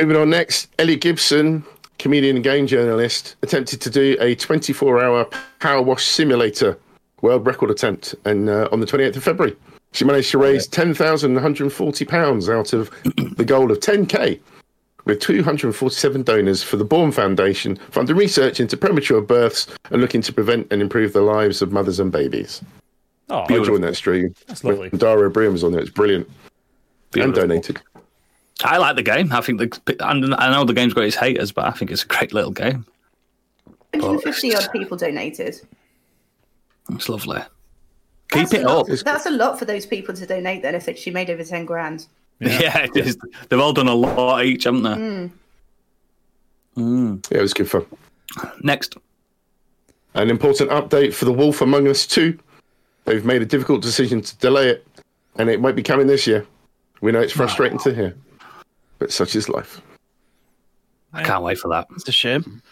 Moving 0.00 0.16
on 0.16 0.30
next, 0.30 0.68
Ellie 0.78 0.96
Gibson, 0.96 1.64
comedian 1.98 2.36
and 2.36 2.44
game 2.44 2.66
journalist, 2.68 3.34
attempted 3.42 3.80
to 3.80 3.90
do 3.90 4.16
a 4.20 4.36
24-hour 4.36 5.28
power 5.58 5.82
wash 5.82 6.06
simulator 6.06 6.78
world 7.20 7.44
record 7.44 7.70
attempt, 7.70 8.14
and 8.24 8.48
uh, 8.48 8.68
on 8.70 8.78
the 8.78 8.86
28th 8.86 9.16
of 9.16 9.24
February, 9.24 9.56
she 9.92 10.04
managed 10.04 10.30
to 10.30 10.38
raise 10.38 10.68
10,140 10.68 12.04
pounds 12.04 12.48
out 12.48 12.72
of 12.72 12.90
the 13.36 13.44
goal 13.44 13.72
of 13.72 13.80
10k, 13.80 14.38
with 15.04 15.18
247 15.20 16.22
donors 16.22 16.62
for 16.62 16.76
the 16.76 16.84
Borne 16.84 17.10
Foundation, 17.10 17.76
funding 17.90 18.16
research 18.16 18.60
into 18.60 18.76
premature 18.76 19.20
births 19.20 19.66
and 19.90 20.00
looking 20.00 20.20
to 20.22 20.32
prevent 20.32 20.70
and 20.70 20.80
improve 20.80 21.12
the 21.12 21.22
lives 21.22 21.62
of 21.62 21.72
mothers 21.72 21.98
and 21.98 22.12
babies. 22.12 22.62
Oh, 23.30 23.44
I 23.48 23.64
joined 23.64 23.84
that 23.84 23.96
stream. 23.96 24.34
That's 24.46 24.62
lovely. 24.64 24.90
Dara 24.90 25.28
Ó 25.28 25.32
Briain 25.32 25.52
was 25.52 25.64
on 25.64 25.72
there. 25.72 25.80
It's 25.80 25.90
brilliant. 25.90 26.30
And 27.14 27.32
Beautiful. 27.32 27.40
donated. 27.48 27.80
I 28.62 28.76
like 28.78 28.96
the 28.96 29.02
game. 29.02 29.32
I 29.32 29.40
think 29.40 29.58
the. 29.60 29.96
and 30.00 30.34
I 30.34 30.50
know 30.50 30.64
the 30.64 30.74
game's 30.74 30.92
got 30.94 31.04
its 31.04 31.16
haters, 31.16 31.52
but 31.52 31.64
I 31.64 31.70
think 31.70 31.90
it's 31.90 32.02
a 32.02 32.06
great 32.06 32.32
little 32.34 32.50
game. 32.50 32.84
150 33.92 34.54
odd 34.56 34.68
people 34.72 34.96
donated. 34.96 35.60
It's 36.90 37.08
lovely. 37.08 37.40
Keep 38.30 38.48
That's 38.50 38.54
it 38.54 38.64
a 38.64 38.68
lot- 38.68 38.90
up. 38.90 38.98
That's 38.98 39.26
a 39.26 39.30
lot 39.30 39.58
for 39.58 39.64
those 39.64 39.86
people 39.86 40.14
to 40.14 40.26
donate. 40.26 40.62
Then, 40.62 40.74
if 40.74 40.88
it, 40.88 40.98
she 40.98 41.10
made 41.10 41.30
over 41.30 41.42
10 41.44 41.64
grand. 41.64 42.06
Yeah, 42.40 42.78
it 42.84 42.96
is. 42.96 43.16
They've 43.48 43.58
all 43.60 43.72
done 43.72 43.88
a 43.88 43.94
lot 43.94 44.44
each, 44.44 44.64
haven't 44.64 44.82
they? 44.82 44.90
Mm. 44.90 45.30
Mm. 46.76 47.30
Yeah, 47.30 47.38
it 47.38 47.42
was 47.42 47.54
good 47.54 47.70
fun. 47.70 47.86
Next. 48.62 48.96
An 50.14 50.30
important 50.30 50.70
update 50.70 51.14
for 51.14 51.24
The 51.24 51.32
Wolf 51.32 51.60
Among 51.60 51.86
Us 51.88 52.06
2. 52.06 52.38
They've 53.04 53.24
made 53.24 53.40
a 53.42 53.46
difficult 53.46 53.82
decision 53.82 54.20
to 54.20 54.36
delay 54.38 54.68
it, 54.68 54.86
and 55.36 55.48
it 55.48 55.60
might 55.60 55.76
be 55.76 55.82
coming 55.82 56.06
this 56.06 56.26
year. 56.26 56.46
We 57.00 57.12
know 57.12 57.20
it's 57.20 57.32
frustrating 57.32 57.78
to 57.80 57.94
hear, 57.94 58.16
but 58.98 59.12
such 59.12 59.36
is 59.36 59.48
life. 59.48 59.80
I 61.12 61.22
can't 61.22 61.42
wait 61.44 61.58
for 61.58 61.68
that. 61.68 61.86
It's 61.96 62.08
a 62.08 62.12
shame. 62.12 62.62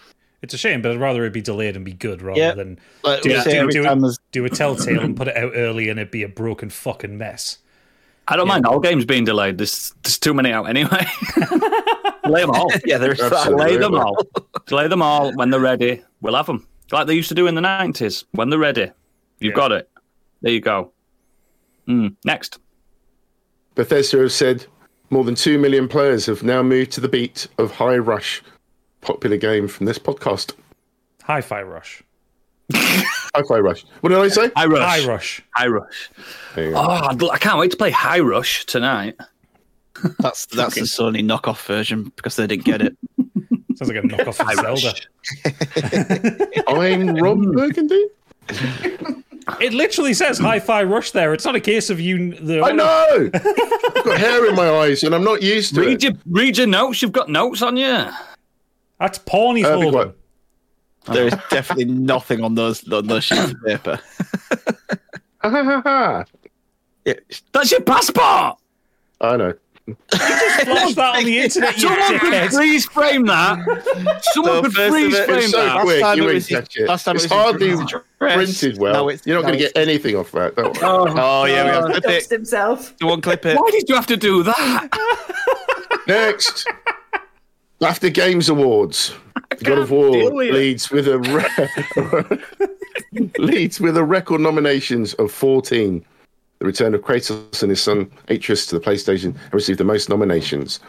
It's 0.43 0.53
a 0.53 0.59
shame, 0.59 0.83
but 0.83 0.93
I'd 0.93 1.01
rather 1.01 1.25
it 1.25 1.33
be 1.33 1.41
delayed 1.41 1.77
and 1.77 1.85
be 1.85 1.93
good 1.95 2.21
rather 2.23 2.39
Yeah. 2.39 2.53
than 2.53 2.79
Like 3.03 3.23
do, 3.23 3.31
we 3.31 3.41
say 3.41 3.53
do, 3.53 3.59
every 3.61 3.73
do, 3.73 3.83
time 3.83 4.01
there's- 4.01 4.19
do 4.33 4.45
a 4.45 4.51
telltale 4.51 5.01
and 5.01 5.17
put 5.17 5.29
it 5.29 5.37
out 5.37 5.53
early 5.55 5.89
and 5.89 5.99
it'd 5.99 6.11
be 6.11 6.23
a 6.23 6.29
broken 6.29 6.69
fucking 6.71 7.17
mess. 7.17 7.59
I 8.29 8.37
don't 8.37 8.49
mind 8.49 8.67
all 8.67 8.81
games 8.81 9.05
being 9.05 9.25
delayed. 9.25 9.57
There's, 9.59 9.95
there's 10.03 10.19
too 10.19 10.35
many 10.35 10.51
out 10.53 10.65
anyway. 10.69 11.07
Delay 12.25 12.41
them 12.43 12.51
all. 12.51 12.69
Yeah, 12.85 12.99
there 12.99 13.13
is 13.13 13.19
that. 13.19 13.33
Absolutely. 13.33 13.65
Delay 13.67 13.77
them 13.79 13.95
all. 13.95 14.27
Delay 14.67 14.89
them 14.89 15.01
all. 15.03 15.33
When 15.35 15.51
they're 15.51 15.61
ready, 15.61 16.03
we'll 16.21 16.35
have 16.35 16.47
them. 16.47 16.67
Like 16.91 17.07
they 17.07 17.15
used 17.15 17.29
to 17.29 17.35
do 17.37 17.47
in 17.47 17.55
the 17.55 17.61
90s. 17.61 18.25
When 18.33 18.51
they're 18.51 18.59
ready, 18.59 18.91
you've 19.39 19.55
got 19.55 19.71
it. 19.73 19.89
There 20.43 20.53
you 20.53 20.61
go. 20.61 20.93
Mm. 21.89 22.17
Next. 22.25 22.59
Bethesda 23.77 24.19
have 24.19 24.33
said 24.33 24.67
more 25.11 25.23
than 25.23 25.35
2 25.37 25.59
million 25.59 25.87
players 25.87 26.27
have 26.27 26.43
now 26.43 26.63
moved 26.63 26.91
to 26.93 27.01
the 27.01 27.09
beat 27.09 27.47
of 27.59 27.71
High 27.71 27.99
Rush, 27.99 28.43
popular 29.03 29.37
game 29.37 29.69
from 29.69 29.87
this 29.87 29.99
podcast. 29.99 30.55
Hi 31.25 31.43
Fi 31.43 31.63
Rush. 31.63 32.03
Hi 32.73 33.43
Fi 33.47 33.59
Rush. 33.59 33.85
What 34.01 34.11
did 34.11 34.19
I 34.19 34.29
say? 34.29 34.51
High 34.57 34.67
Rush. 34.67 34.83
High 34.83 35.07
Rush. 35.07 35.43
High 35.55 35.67
Rush. 35.67 36.11
There 36.55 36.65
you 36.65 36.71
go. 36.73 36.79
Oh, 36.79 36.91
I'd, 36.91 37.41
can't 37.41 37.59
wait 37.59 37.71
to 37.71 37.77
play 37.77 37.91
High 37.91 38.21
Rush 38.21 38.65
tonight. 38.65 39.17
That's 40.19 40.45
that's 40.47 40.75
the 40.75 40.83
Sony 40.83 41.25
knockoff 41.25 41.65
version 41.65 42.13
because 42.17 42.37
they 42.37 42.47
didn't 42.47 42.65
get 42.67 42.83
it. 42.83 42.95
Sounds 43.77 43.91
like 43.91 43.97
a 43.97 44.07
knockoff 44.07 44.37
High 44.39 44.53
of 44.53 44.79
Zelda. 44.79 44.95
I'm 46.69 47.15
Rob 47.17 47.43
Burgundy. 47.55 48.07
It 49.61 49.73
literally 49.73 50.13
says 50.13 50.39
Hi 50.39 50.59
Fi 50.59 50.83
Rush 50.83 51.13
there. 51.13 51.33
It's 51.33 51.45
not 51.45 51.55
a 51.55 51.61
case 51.61 51.89
of 51.89 52.01
you. 52.01 52.35
The, 52.35 52.63
I 52.63 52.73
know! 52.73 53.31
I've 53.35 54.05
got 54.05 54.19
hair 54.19 54.49
in 54.49 54.55
my 54.57 54.69
eyes 54.69 55.05
and 55.05 55.15
I'm 55.15 55.23
not 55.25 55.41
used 55.41 55.75
to 55.77 55.83
Read 55.83 56.03
it. 56.03 56.03
your, 56.03 56.13
read 56.29 56.59
your 56.59 56.67
notes. 56.67 57.01
You've 57.01 57.13
got 57.13 57.29
notes 57.29 57.63
on 57.63 57.77
you. 57.77 58.07
That's 58.99 59.19
porn 59.19 59.57
he's 59.57 59.67
Uh, 59.67 59.77
be 59.77 59.83
holding. 59.91 60.15
There 61.13 61.27
is 61.29 61.35
definitely 61.51 61.85
nothing 61.85 62.43
on 62.43 62.57
those 62.57 62.91
on 62.93 63.07
those 63.07 63.23
sheets 63.25 63.53
of 63.53 63.63
paper. 63.65 64.01
Ha, 65.43 65.51
ha, 65.51 65.63
ha, 65.63 65.83
ha. 65.85 66.25
Yeah, 67.05 67.15
That's 67.53 67.71
your 67.71 67.83
passport. 67.83 68.57
I 69.21 69.37
know. 69.37 69.55
Flash 70.11 70.95
that 70.95 71.15
on 71.17 71.25
the 71.25 71.39
internet, 71.39 71.77
Someone 71.79 71.99
could 72.19 72.33
dickhead. 72.33 72.51
freeze 72.53 72.87
frame 72.87 73.25
that. 73.27 73.59
Someone 74.33 74.63
could 74.65 74.73
first 74.73 74.91
freeze 74.93 75.19
frame 75.21 75.49
so 75.49 75.65
that. 75.65 75.81
quick, 75.83 76.01
time 76.01 76.19
you 76.19 76.29
it 76.29 76.35
was 76.35 76.49
his- 76.49 76.59
it. 76.77 76.89
last 76.89 77.05
time 77.05 77.15
it 77.17 77.23
it's 77.23 77.25
was 77.25 77.33
hardly 77.33 77.71
address. 77.71 78.03
printed 78.19 78.79
well. 78.79 78.93
Now 78.93 79.09
it's- 79.11 79.27
You're 79.27 79.37
not 79.37 79.43
going 79.43 79.55
to 79.55 79.59
get 79.61 79.77
anything 79.77 80.17
off 80.17 80.33
that. 80.33 80.57
Don't 80.57 80.75
worry. 80.75 80.85
Oh, 80.85 81.15
oh 81.17 81.45
yeah, 81.45 81.65
we 81.65 81.71
have 81.71 81.85
clip 81.85 82.03
Doxed 82.05 82.25
it. 82.25 82.31
himself. 82.31 82.95
Someone 83.01 83.21
clip 83.21 83.47
it. 83.47 83.57
Why 83.57 83.71
did 83.71 83.89
you 83.89 83.95
have 83.95 84.07
to 84.09 84.17
do 84.17 84.43
that? 84.43 84.89
Next, 86.09 86.67
After 87.81 88.09
Games 88.11 88.49
Awards. 88.49 89.15
God 89.63 89.79
of 89.79 89.91
War 89.93 90.11
deal 90.13 90.33
with 90.35 90.49
it. 90.49 90.55
leads 90.55 90.91
with 90.91 91.07
a 91.09 91.19
re- 91.19 93.31
leads 93.39 93.81
with 93.81 93.97
a 93.97 94.03
record 94.05 94.41
nominations 94.41 95.15
of 95.15 95.31
14. 95.31 96.05
The 96.59 96.67
return 96.67 96.95
of 96.95 97.03
Kratos 97.03 97.63
and 97.63 97.71
his 97.71 97.83
son 97.83 98.11
Atreus 98.29 98.67
to 98.67 98.79
the 98.79 98.85
PlayStation 98.85 99.35
and 99.35 99.55
received 99.55 99.79
the 99.79 99.85
most 99.85 100.09
nominations. 100.09 100.81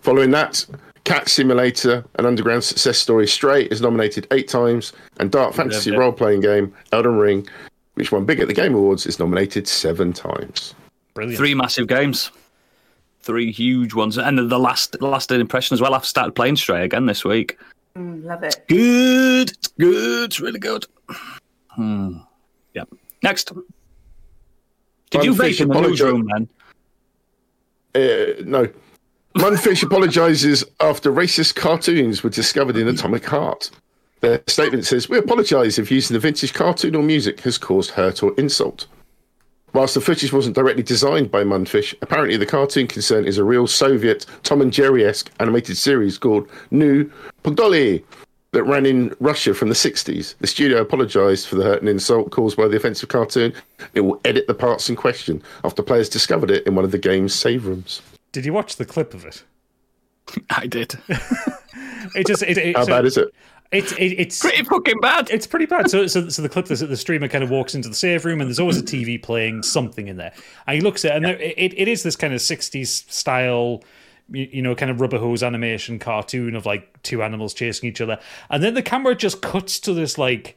Following 0.00 0.30
that, 0.30 0.64
Cat 1.04 1.28
Simulator, 1.28 2.04
an 2.14 2.26
underground 2.26 2.64
success 2.64 2.98
story, 2.98 3.26
Stray 3.26 3.64
is 3.64 3.80
nominated 3.80 4.26
eight 4.30 4.48
times, 4.48 4.92
and 5.18 5.30
Dark 5.30 5.54
Fantasy 5.54 5.90
yeah. 5.90 5.96
role 5.96 6.12
playing 6.12 6.40
game 6.40 6.74
Elden 6.92 7.16
Ring, 7.16 7.46
which 7.94 8.12
won 8.12 8.24
big 8.24 8.40
at 8.40 8.48
the 8.48 8.54
Game 8.54 8.74
Awards, 8.74 9.06
is 9.06 9.18
nominated 9.18 9.68
seven 9.68 10.12
times. 10.12 10.74
Brilliant. 11.14 11.38
Three 11.38 11.54
massive 11.54 11.86
games. 11.86 12.30
Three 13.22 13.52
huge 13.52 13.92
ones. 13.92 14.16
And 14.16 14.38
the 14.38 14.58
last 14.58 14.92
the 14.92 15.06
last 15.06 15.30
impression 15.30 15.74
as 15.74 15.80
well. 15.80 15.94
I've 15.94 16.06
started 16.06 16.32
playing 16.32 16.56
Stray 16.56 16.84
again 16.84 17.06
this 17.06 17.24
week. 17.24 17.58
Mm, 17.96 18.24
love 18.24 18.42
it. 18.42 18.64
Good. 18.68 19.50
It's 19.50 19.68
good. 19.68 20.24
It's 20.26 20.40
really 20.40 20.60
good. 20.60 20.86
Hmm. 21.68 22.18
Yep. 22.74 22.88
Next. 23.22 23.52
Did 25.10 25.24
you 25.24 25.34
vape 25.34 25.60
in 25.60 25.68
the 25.68 25.80
newsroom 25.80 26.28
then? 26.32 26.48
Uh, 27.94 28.42
no. 28.44 28.68
Mundfish 29.36 29.82
apologises 29.82 30.64
after 30.80 31.12
racist 31.12 31.54
cartoons 31.54 32.22
were 32.22 32.30
discovered 32.30 32.76
in 32.76 32.88
Atomic 32.88 33.24
Heart. 33.24 33.70
Their 34.20 34.42
statement 34.46 34.86
says, 34.86 35.08
We 35.08 35.18
apologise 35.18 35.78
if 35.78 35.90
using 35.90 36.14
the 36.14 36.20
vintage 36.20 36.52
cartoon 36.52 36.94
or 36.94 37.02
music 37.02 37.40
has 37.40 37.58
caused 37.58 37.92
hurt 37.92 38.22
or 38.22 38.34
insult. 38.36 38.86
Whilst 39.72 39.94
the 39.94 40.00
footage 40.00 40.32
wasn't 40.32 40.56
directly 40.56 40.82
designed 40.82 41.30
by 41.30 41.44
Mundfish, 41.44 41.94
apparently 42.02 42.36
the 42.36 42.46
cartoon 42.46 42.88
concern 42.88 43.24
is 43.24 43.38
a 43.38 43.44
real 43.44 43.68
Soviet 43.68 44.26
Tom 44.42 44.60
and 44.60 44.72
Jerry 44.72 45.04
esque 45.04 45.30
animated 45.38 45.76
series 45.76 46.18
called 46.18 46.48
Nu 46.72 47.10
Pogodi 47.44 48.02
that 48.52 48.64
ran 48.64 48.84
in 48.84 49.14
Russia 49.20 49.54
from 49.54 49.68
the 49.68 49.74
60s. 49.74 50.36
The 50.38 50.46
studio 50.46 50.80
apologised 50.80 51.46
for 51.46 51.56
the 51.56 51.62
hurt 51.62 51.80
and 51.80 51.88
insult 51.88 52.30
caused 52.30 52.56
by 52.56 52.66
the 52.68 52.76
offensive 52.76 53.08
cartoon. 53.08 53.52
It 53.94 54.00
will 54.00 54.20
edit 54.24 54.46
the 54.46 54.54
parts 54.54 54.88
in 54.88 54.96
question 54.96 55.42
after 55.64 55.82
players 55.82 56.08
discovered 56.08 56.50
it 56.50 56.66
in 56.66 56.74
one 56.74 56.84
of 56.84 56.90
the 56.90 56.98
game's 56.98 57.34
save 57.34 57.66
rooms. 57.66 58.02
Did 58.32 58.44
you 58.44 58.52
watch 58.52 58.76
the 58.76 58.84
clip 58.84 59.14
of 59.14 59.24
it? 59.24 59.44
I 60.50 60.66
did. 60.66 60.98
It 62.14 62.26
just 62.26 62.42
it, 62.42 62.56
it, 62.56 62.76
How 62.76 62.84
so 62.84 62.92
bad 62.92 63.04
is 63.04 63.16
it? 63.16 63.28
It's 63.72 63.92
it, 63.92 64.12
it's 64.18 64.40
Pretty 64.40 64.64
fucking 64.64 64.98
bad. 65.00 65.30
it's 65.30 65.46
pretty 65.46 65.66
bad. 65.66 65.90
So, 65.90 66.06
so, 66.06 66.28
so 66.28 66.42
the 66.42 66.48
clip, 66.48 66.66
the, 66.66 66.74
the 66.74 66.96
streamer 66.96 67.28
kind 67.28 67.44
of 67.44 67.50
walks 67.50 67.74
into 67.74 67.88
the 67.88 67.94
save 67.94 68.24
room, 68.24 68.40
and 68.40 68.48
there's 68.48 68.58
always 68.58 68.78
a 68.78 68.82
TV 68.82 69.22
playing 69.22 69.62
something 69.62 70.08
in 70.08 70.16
there. 70.16 70.32
And 70.66 70.74
he 70.76 70.80
looks 70.80 71.04
at, 71.04 71.12
it, 71.12 71.16
and 71.16 71.24
there, 71.26 71.38
it, 71.38 71.78
it 71.78 71.88
is 71.88 72.02
this 72.02 72.16
kind 72.16 72.32
of 72.32 72.40
'60s 72.40 73.10
style, 73.10 73.84
you, 74.30 74.62
know, 74.62 74.74
kind 74.74 74.90
of 74.90 75.00
rubber 75.00 75.18
hose 75.18 75.42
animation 75.42 75.98
cartoon 75.98 76.54
of 76.54 76.66
like 76.66 77.02
two 77.02 77.22
animals 77.22 77.54
chasing 77.54 77.88
each 77.88 78.00
other, 78.00 78.18
and 78.48 78.62
then 78.62 78.74
the 78.74 78.82
camera 78.82 79.14
just 79.14 79.42
cuts 79.42 79.80
to 79.80 79.92
this 79.94 80.18
like 80.18 80.56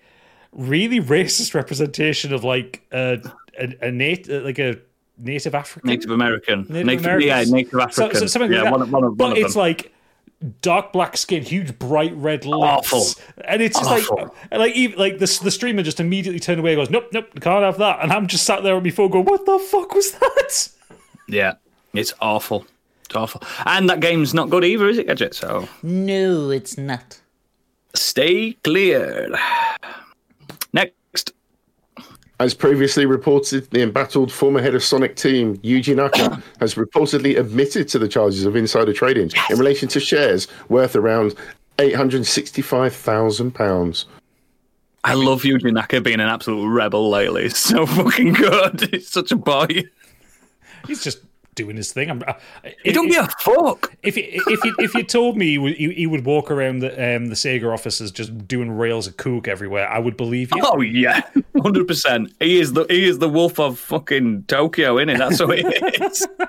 really 0.51 0.99
racist 0.99 1.53
representation 1.55 2.33
of 2.33 2.43
like 2.43 2.85
a 2.91 3.19
a, 3.59 3.87
a 3.87 3.91
nat- 3.91 4.29
uh, 4.29 4.41
like 4.41 4.59
a 4.59 4.77
native 5.17 5.55
African, 5.55 5.89
Native 5.89 6.11
American. 6.11 6.65
Native 6.69 7.21
yeah, 7.21 7.43
Native 7.43 7.79
African. 7.79 8.15
so 8.19 8.25
something 8.27 8.51
yeah, 8.51 8.63
like 8.63 8.65
that. 8.65 8.71
one, 8.71 8.81
of- 8.81 8.91
one 8.91 9.03
of, 9.03 9.17
but 9.17 9.37
it's 9.37 9.53
them. 9.53 9.61
like 9.61 9.93
dark 10.61 10.91
black 10.91 11.15
skin, 11.15 11.41
huge 11.43 11.77
bright 11.79 12.13
red 12.15 12.45
lips, 12.45 12.93
Awful. 12.93 13.23
and 13.45 13.61
it's 13.61 13.79
just 13.79 13.89
Awful. 13.89 14.35
like 14.51 14.59
like 14.59 14.75
even 14.75 14.99
like 14.99 15.13
the 15.13 15.39
the 15.43 15.51
streamer 15.51 15.83
just 15.83 15.99
immediately 15.99 16.39
turned 16.39 16.59
away 16.59 16.73
and 16.73 16.79
goes, 16.81 16.89
nope, 16.89 17.07
nope, 17.13 17.27
can't 17.39 17.63
have 17.63 17.77
that, 17.77 18.01
and 18.01 18.11
I'm 18.11 18.27
just 18.27 18.45
sat 18.45 18.63
there 18.63 18.75
on 18.75 18.83
my 18.83 18.89
phone 18.89 19.09
going, 19.09 19.25
what 19.25 19.45
the 19.45 19.59
fuck 19.59 19.93
was 19.93 20.11
that? 20.11 20.69
yeah, 21.27 21.53
it's 21.93 22.13
awful. 22.19 22.65
It's 23.13 23.17
awful. 23.19 23.43
And 23.67 23.87
that 23.91 23.99
game's 23.99 24.33
not 24.33 24.49
good 24.49 24.65
either, 24.65 24.89
is 24.89 24.97
it, 24.97 25.05
Gadget? 25.05 25.35
So 25.35 25.69
No, 25.83 26.49
it's 26.49 26.79
not. 26.79 27.19
stay 27.93 28.53
clear. 28.63 29.29
Next. 30.73 31.31
As 32.39 32.55
previously 32.55 33.05
reported, 33.05 33.69
the 33.69 33.83
embattled 33.83 34.31
former 34.31 34.63
head 34.63 34.73
of 34.73 34.83
Sonic 34.83 35.15
Team, 35.15 35.57
Yuji 35.57 35.95
Naka, 35.95 36.41
has 36.59 36.73
reportedly 36.73 37.37
admitted 37.37 37.87
to 37.89 37.99
the 37.99 38.07
charges 38.07 38.45
of 38.45 38.55
insider 38.55 38.93
trading 38.93 39.29
in 39.51 39.59
relation 39.59 39.87
to 39.89 39.99
shares 39.99 40.47
worth 40.69 40.95
around 40.95 41.35
£865,000. 41.77 44.05
I 45.03 45.13
love 45.13 45.43
Yuji 45.43 45.71
Naka 45.71 46.01
being 46.01 46.19
an 46.19 46.29
absolute 46.29 46.67
rebel 46.67 47.11
lately. 47.11 47.43
It's 47.45 47.59
so 47.59 47.85
fucking 47.85 48.33
good. 48.33 48.81
He's 48.91 49.07
such 49.09 49.31
a 49.31 49.35
boy. 49.35 49.67
He's 50.87 51.03
just 51.03 51.19
doing 51.55 51.77
his 51.77 51.91
thing. 51.91 52.09
I'm, 52.09 52.23
He 52.83 52.91
don't 52.91 53.07
give 53.09 53.25
a 53.25 53.29
fuck. 53.39 53.93
If 54.03 54.17
you, 54.17 54.23
if 54.27 54.63
you 54.63 54.75
if 54.79 54.93
you 54.93 55.03
told 55.03 55.37
me 55.37 55.47
he 55.47 55.57
would, 55.57 55.75
he, 55.75 55.93
he 55.93 56.07
would 56.07 56.25
walk 56.25 56.51
around 56.51 56.79
the 56.79 56.91
um, 56.91 57.27
the 57.27 57.35
Sega 57.35 57.71
offices 57.71 58.11
just 58.11 58.47
doing 58.47 58.71
rails 58.71 59.07
of 59.07 59.17
coke 59.17 59.47
everywhere, 59.47 59.87
I 59.89 59.99
would 59.99 60.17
believe 60.17 60.51
you. 60.55 60.61
Oh 60.65 60.81
yeah, 60.81 61.21
hundred 61.61 61.87
percent. 61.87 62.33
He 62.39 62.59
is 62.59 62.73
the 62.73 62.85
he 62.89 63.05
is 63.05 63.19
the 63.19 63.29
wolf 63.29 63.59
of 63.59 63.79
fucking 63.79 64.43
Tokyo, 64.43 64.97
isn't 64.97 65.09
it? 65.09 65.17
That's 65.17 65.39
what 65.39 65.59
it 65.59 66.01
is. 66.01 66.27
oh, 66.39 66.47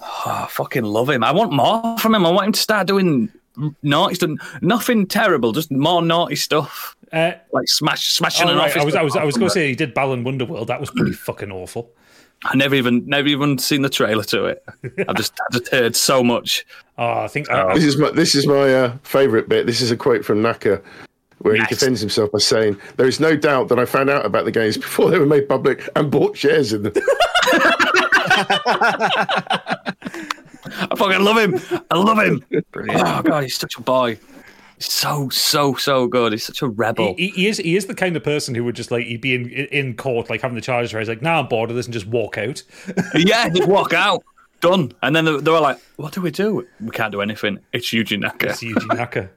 I 0.26 0.46
fucking 0.50 0.84
love 0.84 1.10
him. 1.10 1.24
I 1.24 1.32
want 1.32 1.52
more 1.52 1.98
from 1.98 2.14
him. 2.14 2.26
I 2.26 2.30
want 2.30 2.46
him 2.46 2.52
to 2.52 2.60
start 2.60 2.86
doing 2.86 3.30
naughty 3.82 4.14
stuff. 4.14 4.30
Nothing 4.62 5.06
terrible, 5.06 5.52
just 5.52 5.70
more 5.70 6.02
naughty 6.02 6.36
stuff. 6.36 6.96
Uh, 7.12 7.32
Like 7.52 7.68
smash, 7.68 8.12
smashing 8.12 8.48
oh, 8.48 8.52
an 8.52 8.58
right, 8.58 8.70
office. 8.70 8.82
I 8.82 8.84
was 8.84 8.94
I 8.94 9.02
was 9.02 9.16
I 9.16 9.24
was 9.24 9.36
going 9.36 9.48
to 9.48 9.54
say 9.54 9.68
he 9.68 9.74
did 9.74 9.94
Balan 9.94 10.24
Wonderworld. 10.24 10.66
That 10.66 10.80
was 10.80 10.90
pretty 10.90 11.12
fucking 11.12 11.50
awful. 11.50 11.90
I 12.44 12.56
never 12.56 12.74
even 12.76 13.04
never 13.06 13.26
even 13.28 13.58
seen 13.58 13.82
the 13.82 13.88
trailer 13.88 14.22
to 14.24 14.44
it. 14.44 14.64
I've 15.08 15.16
just 15.16 15.32
I 15.40 15.52
just 15.52 15.68
heard 15.68 15.96
so 15.96 16.22
much. 16.22 16.64
Oh, 17.00 17.20
I 17.20 17.28
think 17.28 17.48
I, 17.48 17.74
This 17.74 17.84
is 17.84 17.96
my 17.96 18.10
this 18.10 18.34
is 18.34 18.44
my 18.44 18.74
uh, 18.74 18.92
favourite 19.04 19.48
bit. 19.48 19.66
This 19.66 19.80
is 19.80 19.92
a 19.92 19.96
quote 19.96 20.24
from 20.24 20.42
Naka, 20.42 20.82
where 21.38 21.56
Nice. 21.56 21.68
he 21.68 21.74
defends 21.76 22.00
himself 22.00 22.32
by 22.32 22.40
saying, 22.40 22.76
"There 22.96 23.06
is 23.06 23.20
no 23.20 23.36
doubt 23.36 23.68
that 23.68 23.78
I 23.78 23.84
found 23.84 24.10
out 24.10 24.26
about 24.26 24.44
the 24.46 24.50
games 24.50 24.76
before 24.76 25.08
they 25.08 25.16
were 25.20 25.24
made 25.24 25.48
public 25.48 25.88
and 25.94 26.10
bought 26.10 26.36
shares 26.36 26.72
in 26.72 26.82
them." 26.82 26.92
I 29.70 30.94
fucking 30.96 31.22
love 31.24 31.38
him. 31.38 31.82
I 31.90 31.96
love 31.98 32.18
him. 32.18 32.44
Oh 32.90 33.22
god, 33.22 33.44
he's 33.44 33.56
such 33.56 33.76
a 33.76 33.80
boy. 33.80 34.18
So 34.80 35.28
so 35.30 35.74
so 35.74 36.06
good. 36.06 36.32
He's 36.32 36.44
such 36.44 36.62
a 36.62 36.68
rebel. 36.68 37.14
he, 37.16 37.28
he 37.28 37.46
is 37.48 37.58
he 37.58 37.76
is 37.76 37.86
the 37.86 37.94
kind 37.94 38.16
of 38.16 38.22
person 38.22 38.54
who 38.54 38.64
would 38.64 38.76
just 38.76 38.90
like 38.90 39.06
he'd 39.06 39.20
be 39.20 39.34
in 39.34 39.48
in 39.50 39.96
court 39.96 40.30
like 40.30 40.40
having 40.42 40.54
the 40.54 40.60
charges 40.60 40.94
raised 40.94 41.08
like 41.08 41.22
nah 41.22 41.40
I'm 41.40 41.48
bored 41.48 41.70
of 41.70 41.76
this 41.76 41.86
and 41.86 41.92
just 41.92 42.06
walk 42.06 42.38
out. 42.38 42.62
yeah, 43.14 43.48
just 43.48 43.68
walk 43.68 43.92
out. 43.92 44.24
Done. 44.60 44.92
And 45.02 45.14
then 45.14 45.24
they 45.24 45.36
they 45.38 45.50
were 45.50 45.60
like, 45.60 45.78
"What 45.96 46.12
do 46.12 46.20
we 46.20 46.30
do? 46.30 46.66
We 46.80 46.90
can't 46.90 47.12
do 47.12 47.20
anything. 47.20 47.60
It's 47.72 47.90
Yuji 47.92 48.18
Naka." 48.18 48.50
It's 48.50 48.62
Yuji 48.62 48.96
Naka. 48.96 49.30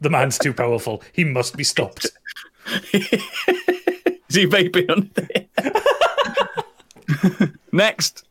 The 0.00 0.10
man's 0.10 0.38
too 0.38 0.52
powerful. 0.52 1.02
He 1.12 1.24
must 1.24 1.56
be 1.56 1.64
stopped. 1.64 2.06
Is 2.92 4.34
he 4.34 4.46
vaping 4.46 4.90
on? 4.90 5.10
Next. 7.72 8.27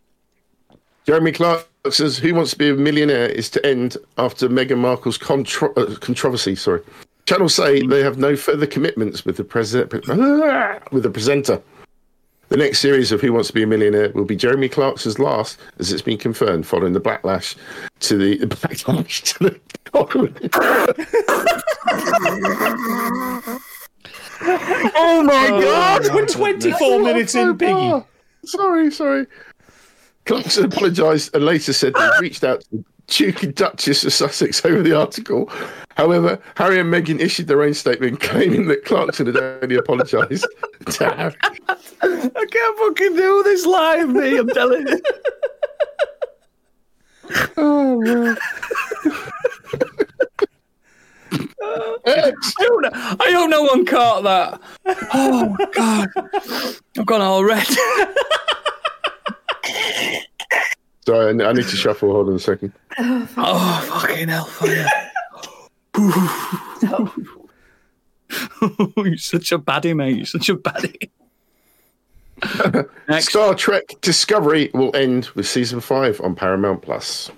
Jeremy 1.07 1.31
Clark 1.31 1.65
says, 1.89 2.17
"Who 2.17 2.35
wants 2.35 2.51
to 2.51 2.57
be 2.57 2.69
a 2.69 2.73
millionaire?" 2.73 3.27
is 3.27 3.49
to 3.51 3.65
end 3.65 3.95
after 4.17 4.49
Meghan 4.49 4.79
Markle's 4.79 5.17
contro- 5.17 5.73
uh, 5.75 5.95
controversy. 5.95 6.53
Sorry, 6.53 6.81
channels 7.25 7.55
say 7.55 7.81
they 7.87 8.03
have 8.03 8.17
no 8.17 8.35
further 8.35 8.67
commitments 8.67 9.23
with 9.23 9.37
the 9.37 9.45
president 9.45 10.05
with 10.91 11.03
the 11.03 11.09
presenter. 11.09 11.61
The 12.49 12.57
next 12.57 12.79
series 12.79 13.13
of 13.13 13.21
Who 13.21 13.31
Wants 13.31 13.47
to 13.47 13.53
Be 13.53 13.63
a 13.63 13.67
Millionaire 13.67 14.09
will 14.09 14.25
be 14.25 14.35
Jeremy 14.35 14.67
Clarkson's 14.67 15.17
last, 15.17 15.59
as 15.79 15.93
it's 15.93 16.01
been 16.01 16.17
confirmed 16.17 16.67
following 16.67 16.91
the 16.91 17.01
backlash 17.01 17.55
to 18.01 18.17
the, 18.17 18.37
the 18.45 18.55
backlash 18.55 19.23
to 19.33 19.43
the. 19.45 19.59
oh 24.95 25.23
my 25.23 25.47
god! 25.47 26.13
We're 26.13 26.25
24 26.25 26.99
minutes 27.01 27.33
in, 27.33 27.57
Biggie. 27.57 28.05
Sorry, 28.43 28.91
sorry. 28.91 29.25
Clarkson 30.27 30.65
apologised 30.65 31.33
and 31.33 31.45
later 31.45 31.73
said 31.73 31.93
he 31.95 32.09
reached 32.19 32.43
out 32.43 32.61
to 32.61 32.67
the 32.71 32.83
Duke 33.07 33.43
and 33.43 33.55
Duchess 33.55 34.03
of 34.03 34.13
Sussex 34.13 34.63
over 34.65 34.83
the 34.83 34.93
article. 34.93 35.49
However, 35.95 36.39
Harry 36.55 36.79
and 36.79 36.93
Meghan 36.93 37.19
issued 37.19 37.47
their 37.47 37.63
own 37.63 37.73
statement 37.73 38.19
claiming 38.19 38.67
that 38.67 38.83
Clarkson 38.85 39.25
had 39.27 39.37
only 39.37 39.77
apologised 39.77 40.45
to 40.85 41.09
Harry. 41.15 41.35
I 42.01 42.45
can't 42.51 42.77
fucking 42.77 43.15
do 43.15 43.43
this 43.43 43.65
live, 43.65 44.09
me. 44.09 44.37
I'm 44.37 44.49
telling 44.49 44.87
you. 44.87 45.01
Oh, 47.57 48.35
I 52.05 52.31
hope, 52.59 52.81
no, 52.81 52.89
I 52.93 53.31
hope 53.31 53.49
no 53.49 53.63
one 53.63 53.85
caught 53.85 54.23
that. 54.23 54.61
Oh 55.13 55.55
god, 55.73 56.09
I've 56.97 57.05
gone 57.05 57.21
all 57.21 57.43
red. 57.43 57.67
Sorry, 61.05 61.41
I 61.41 61.49
I 61.49 61.53
need 61.53 61.67
to 61.67 61.75
shuffle. 61.75 62.11
Hold 62.11 62.29
on 62.29 62.35
a 62.35 62.39
second. 62.39 62.73
Oh 62.99 63.25
fucking 64.01 64.27
hellfire! 64.29 64.85
Oh, 65.95 67.13
You're 68.97 69.17
such 69.17 69.51
a 69.51 69.59
baddie, 69.59 69.95
mate. 69.95 70.17
You're 70.17 70.25
such 70.25 70.49
a 70.49 70.55
baddie. 70.55 71.09
Star 73.21 73.55
Trek 73.55 73.83
Discovery 74.01 74.69
will 74.73 74.95
end 74.95 75.25
with 75.35 75.47
season 75.47 75.79
five 75.79 76.19
on 76.21 76.35
Paramount 76.35 76.81
Plus. 76.81 77.31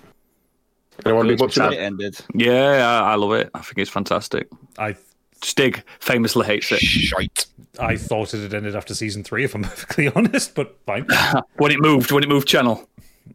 Anyone 1.06 1.28
be 1.28 1.36
watching 1.36 1.64
It 1.64 1.70
that? 1.70 1.80
ended. 1.80 2.18
Yeah, 2.34 3.02
I, 3.04 3.12
I 3.12 3.16
love 3.16 3.32
it. 3.34 3.50
I 3.54 3.60
think 3.62 3.78
it's 3.78 3.90
fantastic. 3.90 4.50
I 4.78 4.96
Stig 5.42 5.84
famously 6.00 6.46
hates 6.46 6.72
it. 6.72 6.80
Shite. 6.80 7.46
I 7.80 7.96
thought 7.96 8.34
it 8.34 8.42
had 8.42 8.54
ended 8.54 8.76
after 8.76 8.94
season 8.94 9.24
three, 9.24 9.44
if 9.46 9.56
I'm 9.56 9.64
perfectly 9.64 10.10
honest, 10.10 10.54
but 10.56 10.78
fine. 10.86 11.06
When 11.58 11.72
it 11.72 11.80
moved, 11.80 12.12
when 12.12 12.24
it 12.24 12.30
moved 12.30 12.48
channel. 12.48 12.88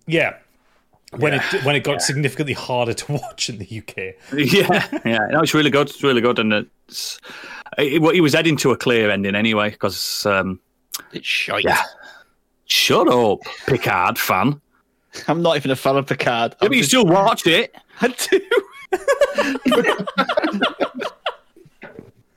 Yeah. 0.07 0.37
When 1.17 1.35
it 1.35 1.43
when 1.64 1.77
it 1.77 1.85
got 1.85 2.03
significantly 2.03 2.55
harder 2.55 2.93
to 2.93 3.12
watch 3.23 3.49
in 3.49 3.59
the 3.59 3.64
UK. 3.79 4.14
Yeah, 4.37 4.99
yeah. 5.05 5.27
No, 5.31 5.40
it's 5.43 5.55
really 5.55 5.71
good. 5.71 5.88
It's 5.88 6.03
really 6.03 6.21
good, 6.21 6.38
and 6.40 6.53
it's 6.88 7.21
it, 7.79 8.03
well, 8.03 8.12
he 8.12 8.21
was 8.21 8.33
heading 8.35 8.57
to 8.59 8.73
a 8.73 8.77
clear 8.77 9.11
ending 9.11 9.35
anyway. 9.37 9.71
Because 9.71 10.27
um, 10.27 10.59
It's 11.12 11.27
shite. 11.27 11.62
Yeah. 11.64 11.81
shut 12.67 13.07
up, 13.09 13.38
Picard 13.67 14.19
fan. 14.19 14.61
I'm 15.29 15.40
not 15.43 15.55
even 15.57 15.71
a 15.71 15.77
fan 15.77 15.97
of 15.97 16.07
Picard. 16.07 16.57
Yeah, 16.61 16.69
but 16.69 16.73
you 16.77 16.79
just- 16.79 16.90
still 16.90 17.07
watched 17.07 17.47
it. 17.47 17.73
I 18.01 18.09
do. 18.09 18.40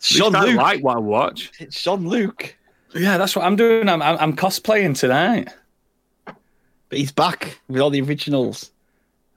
Sean 0.07 0.35
I 0.35 0.45
Luke. 0.45 0.57
like 0.57 0.83
what 0.83 0.97
I 0.97 0.99
watch. 0.99 1.51
It's 1.59 1.81
Jean-Luc. 1.83 2.55
Yeah, 2.95 3.17
that's 3.17 3.35
what 3.35 3.45
I'm 3.45 3.55
doing. 3.55 3.89
I'm 3.89 4.01
I'm, 4.01 4.17
I'm 4.19 4.35
cosplaying 4.35 4.97
tonight. 4.97 5.49
But 6.25 6.99
he's 6.99 7.11
back 7.11 7.59
with 7.67 7.81
all 7.81 7.89
the 7.89 8.01
originals. 8.01 8.71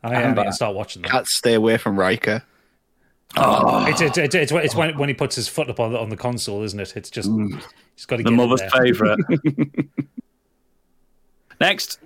I, 0.03 0.15
I 0.15 0.33
need 0.33 0.43
to 0.45 0.53
start 0.53 0.75
watching 0.75 1.03
that. 1.03 1.11
Can't 1.11 1.27
stay 1.27 1.55
away 1.55 1.77
from 1.77 1.99
Riker. 1.99 2.43
It's, 3.37 4.01
it's, 4.01 4.19
it's, 4.19 4.35
it's, 4.35 4.53
it's 4.53 4.75
when, 4.75 4.95
oh. 4.95 4.99
when 4.99 5.09
he 5.09 5.15
puts 5.15 5.37
his 5.37 5.49
foot 5.49 5.69
up 5.69 5.79
on 5.79 5.93
the, 5.93 5.99
on 5.99 6.09
the 6.09 6.17
console, 6.17 6.63
isn't 6.63 6.81
it? 6.81 6.97
It's 6.97 7.11
just 7.11 7.29
mm. 7.29 7.63
he's 7.95 8.07
got 8.07 8.17
to 8.17 8.23
The 8.23 8.31
get 8.31 8.41
in 8.41 8.49
mother's 8.49 8.63
favourite. 8.73 9.19
Next. 11.61 11.99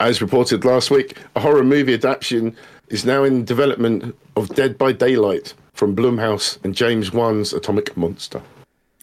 As 0.00 0.22
reported 0.22 0.64
last 0.64 0.90
week, 0.90 1.18
a 1.34 1.40
horror 1.40 1.64
movie 1.64 1.94
adaptation 1.94 2.56
is 2.88 3.04
now 3.04 3.24
in 3.24 3.44
development 3.44 4.16
of 4.36 4.48
Dead 4.54 4.78
by 4.78 4.92
Daylight 4.92 5.54
from 5.78 5.94
Blumhouse 5.94 6.62
and 6.64 6.74
James 6.74 7.12
Wan's 7.12 7.52
Atomic 7.52 7.96
Monster. 7.96 8.42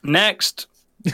Next. 0.04 0.68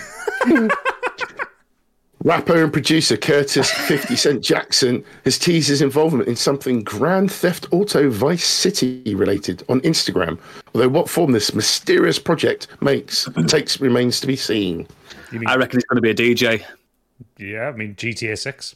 Rapper 2.24 2.64
and 2.64 2.74
producer 2.74 3.16
Curtis 3.16 3.70
50 3.72 4.16
Cent 4.16 4.44
Jackson 4.44 5.04
has 5.24 5.38
teased 5.38 5.70
his 5.70 5.84
involvement 5.84 6.28
in 6.28 6.36
something 6.36 6.82
Grand 6.82 7.32
Theft 7.32 7.68
Auto 7.72 8.10
Vice 8.10 8.44
City 8.44 9.14
related 9.14 9.64
on 9.70 9.82
Instagram. 9.82 10.40
Although 10.74 10.90
what 10.90 11.08
form 11.10 11.32
this 11.32 11.54
mysterious 11.54 12.18
project 12.18 12.68
makes 12.82 13.30
takes 13.48 13.80
remains 13.80 14.20
to 14.22 14.28
be 14.28 14.36
seen. 14.36 14.88
I 15.46 15.56
reckon 15.56 15.78
he's 15.78 15.86
going 15.86 15.96
to 15.96 16.02
be 16.02 16.10
a 16.10 16.16
DJ. 16.16 16.64
Yeah, 17.38 17.70
I 17.70 17.72
mean 17.72 17.96
GTA 17.96 18.38
Six. 18.38 18.76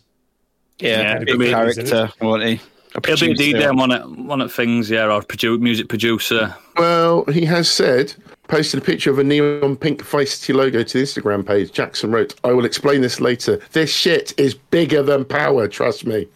Yeah, 0.80 1.20
Yeah, 1.20 1.20
big 1.20 1.50
character, 1.50 2.10
won't 2.22 2.44
he? 2.44 2.62
He'll 3.06 3.18
be 3.18 3.26
a 3.26 3.36
producer. 3.36 3.58
DJ 3.58 3.70
on 3.70 3.78
one 3.78 3.92
of, 3.92 4.18
one 4.18 4.42
of 4.42 4.54
things, 4.54 4.90
yeah, 4.90 5.06
or 5.06 5.22
produ- 5.22 5.60
music 5.60 5.90
producer. 5.90 6.56
Well, 6.78 7.26
he 7.26 7.46
has 7.46 7.70
said, 7.70 8.14
Posted 8.48 8.80
a 8.80 8.86
picture 8.86 9.10
of 9.10 9.18
a 9.18 9.24
neon 9.24 9.76
pink 9.76 10.04
Vice 10.04 10.38
City 10.38 10.54
logo 10.54 10.84
to 10.84 10.98
the 10.98 11.04
Instagram 11.04 11.46
page. 11.46 11.72
Jackson 11.72 12.12
wrote, 12.12 12.36
I 12.44 12.52
will 12.52 12.66
explain 12.66 13.02
this 13.02 13.20
later. 13.20 13.60
This 13.72 13.92
shit 13.92 14.34
is 14.38 14.54
bigger 14.54 15.02
than 15.02 15.26
power, 15.26 15.68
trust 15.68 16.06
me. 16.06 16.28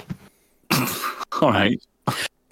All 0.72 1.52
right. 1.52 1.80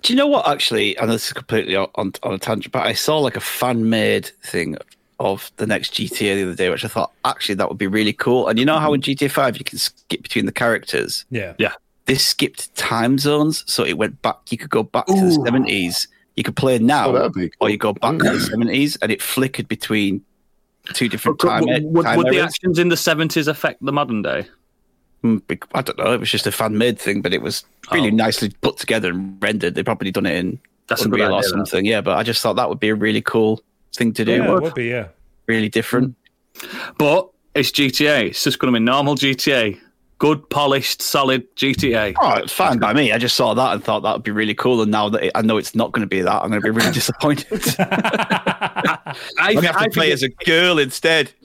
Do 0.03 0.13
you 0.13 0.15
know 0.15 0.27
what? 0.27 0.47
Actually, 0.47 0.95
and 0.99 1.09
this 1.09 1.27
is 1.27 1.33
completely 1.33 1.75
on, 1.75 1.87
on, 1.95 2.13
on 2.21 2.33
a 2.33 2.37
tangent, 2.37 2.71
but 2.71 2.85
I 2.85 2.93
saw 2.93 3.17
like 3.17 3.35
a 3.35 3.41
fan 3.41 3.89
made 3.89 4.27
thing 4.43 4.77
of 5.19 5.51
the 5.57 5.65
next 5.65 5.95
GTA 5.95 6.35
the 6.35 6.43
other 6.43 6.55
day, 6.55 6.69
which 6.69 6.85
I 6.85 6.87
thought 6.87 7.11
actually 7.25 7.55
that 7.55 7.67
would 7.67 7.79
be 7.79 7.87
really 7.87 8.13
cool. 8.13 8.47
And 8.47 8.59
you 8.59 8.65
know 8.65 8.77
how 8.77 8.93
in 8.93 9.01
GTA 9.01 9.31
Five 9.31 9.57
you 9.57 9.65
can 9.65 9.79
skip 9.79 10.21
between 10.21 10.45
the 10.45 10.51
characters. 10.51 11.25
Yeah. 11.31 11.55
Yeah. 11.57 11.73
This 12.07 12.25
skipped 12.25 12.73
time 12.75 13.17
zones, 13.17 13.63
so 13.71 13.83
it 13.83 13.97
went 13.97 14.21
back. 14.21 14.37
You 14.49 14.57
could 14.57 14.69
go 14.69 14.83
back 14.83 15.05
to 15.07 15.13
the 15.13 15.31
seventies. 15.45 16.07
You 16.35 16.43
could 16.43 16.55
play 16.55 16.77
now, 16.79 17.09
Oh, 17.09 17.13
that'd 17.29 17.51
or 17.59 17.69
you 17.69 17.77
go 17.77 17.93
back 17.93 18.17
to 18.17 18.23
the 18.23 18.39
seventies, 18.51 18.95
and 19.01 19.11
it 19.11 19.21
flickered 19.21 19.67
between 19.67 20.23
two 20.93 21.09
different 21.09 21.39
time, 21.39 21.65
would, 21.65 21.83
would, 21.83 22.03
time 22.05 22.17
would 22.17 22.27
the 22.33 22.39
actions 22.39 22.79
in 22.79 22.87
the 22.89 22.95
70s 22.95 23.47
affect 23.47 23.83
the 23.83 23.91
modern 23.91 24.21
day? 24.21 24.47
Mm, 25.23 25.41
I 25.73 25.81
don't 25.81 25.97
know. 25.97 26.13
It 26.13 26.19
was 26.21 26.31
just 26.31 26.47
a 26.47 26.51
fan 26.51 26.77
made 26.77 26.97
thing, 26.99 27.21
but 27.21 27.33
it 27.33 27.41
was 27.41 27.65
really 27.91 28.09
Oh. 28.11 28.15
nicely 28.15 28.51
put 28.61 28.77
together 28.77 29.09
and 29.09 29.35
rendered. 29.41 29.75
They 29.75 29.83
probably 29.83 30.11
done 30.11 30.25
it 30.27 30.35
in 30.37 30.59
That's 30.87 31.01
a 31.01 31.09
good 31.09 31.19
Unreal 31.19 31.33
or 31.35 31.39
idea, 31.39 31.49
that. 31.49 31.57
something. 31.67 31.85
Yeah, 31.85 31.99
but 32.01 32.15
I 32.17 32.23
just 32.23 32.41
thought 32.41 32.53
that 32.55 32.69
would 32.69 32.79
be 32.79 32.89
a 32.89 32.95
really 32.95 33.21
cool 33.21 33.61
thing 33.93 34.13
to 34.13 34.23
do. 34.23 34.31
Yeah, 34.37 34.55
it 34.55 34.61
would 34.61 34.73
be, 34.75 34.85
yeah. 34.85 35.07
Really 35.47 35.67
different. 35.69 36.15
But 36.97 37.27
it's 37.55 37.71
GTA. 37.71 38.27
It's 38.27 38.43
just 38.43 38.59
going 38.59 38.71
to 38.73 38.79
be 38.79 38.83
normal 38.85 39.15
GTA. 39.15 39.77
Good, 40.19 40.49
polished, 40.49 41.01
solid 41.01 41.55
GTA. 41.55 42.15
Oh, 42.19 42.33
it's 42.35 42.51
fine 42.51 42.79
by 42.79 42.91
me. 42.93 43.11
I 43.11 43.19
just 43.19 43.35
saw 43.35 43.53
that 43.53 43.73
and 43.73 43.83
thought 43.83 43.99
that 44.01 44.13
would 44.13 44.23
be 44.23 44.31
really 44.31 44.55
cool. 44.55 44.81
And 44.81 44.91
now 44.91 45.09
that 45.09 45.23
it, 45.25 45.31
I 45.35 45.41
know 45.43 45.57
it's 45.57 45.75
not 45.75 45.91
going 45.91 46.01
to 46.01 46.07
be 46.07 46.21
that, 46.21 46.41
I'm 46.41 46.49
going 46.49 46.59
to 46.61 46.65
be 46.65 46.71
really 46.71 46.91
disappointed. 46.93 47.61
I, 47.79 49.13
I'm 49.37 49.53
going 49.53 49.61
to 49.65 49.67
have 49.73 49.75
I 49.81 49.85
to 49.85 49.91
play 49.91 50.11
as 50.11 50.23
a 50.23 50.29
girl 50.29 50.79
instead. 50.79 51.31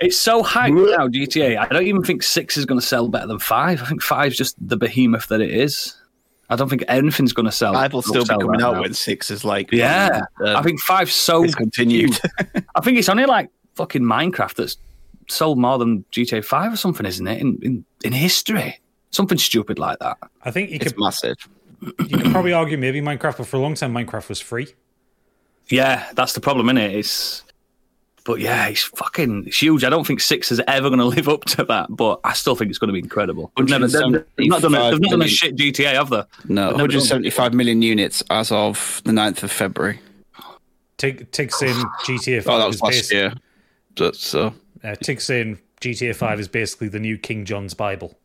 it's 0.00 0.16
so 0.18 0.42
hyped 0.42 0.96
now, 0.96 1.08
GTA. 1.08 1.56
I 1.58 1.66
don't 1.68 1.86
even 1.86 2.02
think 2.02 2.22
6 2.22 2.56
is 2.56 2.66
going 2.66 2.80
to 2.80 2.86
sell 2.86 3.08
better 3.08 3.26
than 3.28 3.38
5. 3.38 3.82
I 3.82 3.84
think 3.86 4.02
five's 4.02 4.36
just 4.36 4.56
the 4.66 4.76
behemoth 4.76 5.28
that 5.28 5.40
it 5.40 5.50
is. 5.50 5.96
I 6.50 6.56
don't 6.56 6.68
think 6.68 6.84
anything's 6.88 7.32
going 7.32 7.46
to 7.46 7.52
sell. 7.52 7.72
Five 7.72 7.92
will 7.92 8.02
still 8.02 8.24
be 8.24 8.28
coming 8.28 8.58
that 8.58 8.62
out 8.66 8.74
now. 8.74 8.80
when 8.82 8.92
six 8.92 9.30
is 9.30 9.44
like 9.44 9.72
Yeah. 9.72 10.22
um, 10.44 10.56
I 10.56 10.62
think 10.62 10.78
five's 10.80 11.14
so 11.14 11.46
continued. 11.52 12.18
I 12.74 12.80
think 12.82 12.98
it's 12.98 13.08
only 13.08 13.24
like 13.24 13.50
fucking 13.76 14.02
Minecraft 14.02 14.54
that's 14.54 14.76
sold 15.28 15.58
more 15.58 15.78
than 15.78 16.04
GTA 16.12 16.44
5 16.44 16.72
or 16.72 16.76
something, 16.76 17.06
isn't 17.06 17.26
it? 17.26 17.40
In 17.40 17.58
in, 17.62 17.84
in 18.04 18.12
history. 18.12 18.80
Something 19.10 19.38
stupid 19.38 19.78
like 19.78 19.98
that. 20.00 20.18
I 20.44 20.50
think 20.50 20.70
you 20.70 20.76
it's 20.76 20.92
could 20.92 21.00
massive. 21.00 21.36
you 21.80 22.18
could 22.18 22.32
probably 22.32 22.52
argue 22.52 22.76
maybe 22.76 23.00
Minecraft, 23.00 23.38
but 23.38 23.46
for 23.46 23.56
a 23.56 23.60
long 23.60 23.74
time 23.74 23.94
Minecraft 23.94 24.28
was 24.28 24.40
free. 24.40 24.68
Yeah, 25.68 26.04
that's 26.14 26.32
the 26.32 26.40
problem, 26.40 26.68
isn't 26.68 26.78
it? 26.78 26.96
It's 26.96 27.42
but 28.24 28.40
yeah, 28.40 28.66
it's 28.68 28.82
fucking 28.82 29.44
it's 29.46 29.60
huge. 29.60 29.84
I 29.84 29.90
don't 29.90 30.06
think 30.06 30.20
six 30.20 30.50
is 30.50 30.60
ever 30.66 30.88
going 30.88 30.98
to 31.00 31.04
live 31.04 31.28
up 31.28 31.44
to 31.44 31.64
that, 31.64 31.88
but 31.90 32.20
I 32.24 32.32
still 32.32 32.56
think 32.56 32.70
it's 32.70 32.78
going 32.78 32.88
to 32.88 32.92
be 32.92 32.98
incredible. 32.98 33.52
They've, 33.56 33.68
never, 33.68 33.86
they've, 33.86 34.24
they've 34.36 34.48
not 34.48 34.62
done 34.62 34.74
a, 34.74 34.90
they've 34.90 35.00
not 35.00 35.10
done 35.10 35.22
a 35.22 35.28
shit 35.28 35.56
GTA, 35.56 35.92
have 35.92 36.10
they? 36.10 36.22
No, 36.48 36.68
They've 36.70 36.78
never 36.78 36.88
done- 36.88 36.98
175 36.98 37.54
million 37.54 37.82
units 37.82 38.22
as 38.30 38.50
of 38.50 39.02
the 39.04 39.12
9th 39.12 39.42
of 39.42 39.52
February. 39.52 40.00
Tig, 40.96 41.30
Tig 41.32 41.52
saying 41.52 41.76
GTA 42.04 42.42
5 42.42 42.48
Oh, 42.54 42.58
that 42.58 42.68
is 42.68 42.80
was 42.80 42.82
last 42.82 43.12
year. 43.12 43.34
So, 43.98 44.12
so 44.12 44.46
uh, 44.46 44.50
Uh, 44.84 44.94
Tig 44.96 45.20
saying 45.20 45.58
GTA 45.80 46.14
5 46.14 46.40
is 46.40 46.46
basically 46.48 46.88
the 46.88 47.00
new 47.00 47.16
King 47.18 47.44
John's 47.44 47.72
Bible. 47.74 48.16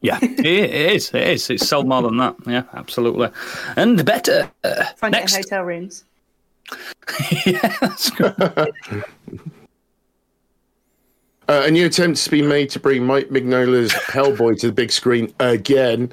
Yeah, 0.00 0.18
it, 0.22 0.40
it 0.44 0.70
is. 0.94 1.10
It 1.14 1.22
is. 1.28 1.50
It's 1.50 1.68
sold 1.68 1.86
more 1.86 2.02
than 2.02 2.16
that. 2.16 2.34
Yeah, 2.46 2.62
absolutely. 2.74 3.28
And 3.76 3.98
the 3.98 4.04
better. 4.04 4.50
Uh, 4.64 4.84
Find 4.96 5.12
next. 5.12 5.34
it 5.34 5.36
in 5.38 5.42
hotel 5.44 5.62
rooms. 5.64 6.04
yeah, 7.46 7.76
that's 7.80 8.10
good. 8.10 8.34
Uh, 11.48 11.62
a 11.64 11.70
new 11.70 11.86
attempt 11.86 12.18
has 12.18 12.26
been 12.26 12.48
made 12.48 12.68
to 12.68 12.80
bring 12.80 13.04
Mike 13.06 13.28
Mignola's 13.30 13.92
Hellboy 13.92 14.58
to 14.58 14.66
the 14.66 14.72
big 14.72 14.90
screen 14.90 15.32
again. 15.38 16.12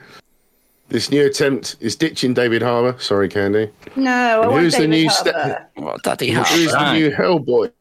This 0.89 1.09
new 1.09 1.25
attempt 1.25 1.75
is 1.79 1.95
ditching 1.95 2.35
David 2.35 2.61
Harbour. 2.61 2.99
Sorry, 2.99 3.27
Candy. 3.29 3.71
No, 3.95 4.11
I 4.11 4.41
And 4.43 4.51
want 4.51 4.61
who's 4.63 4.75
the 4.75 4.87
new 4.87 5.09
Harbour. 5.09 5.31
step- 5.31 5.71
well, 5.77 5.97
Daddy 6.03 6.29
Who's 6.29 6.71
the 6.71 6.93
new 6.93 7.09
Hellboy? 7.09 7.71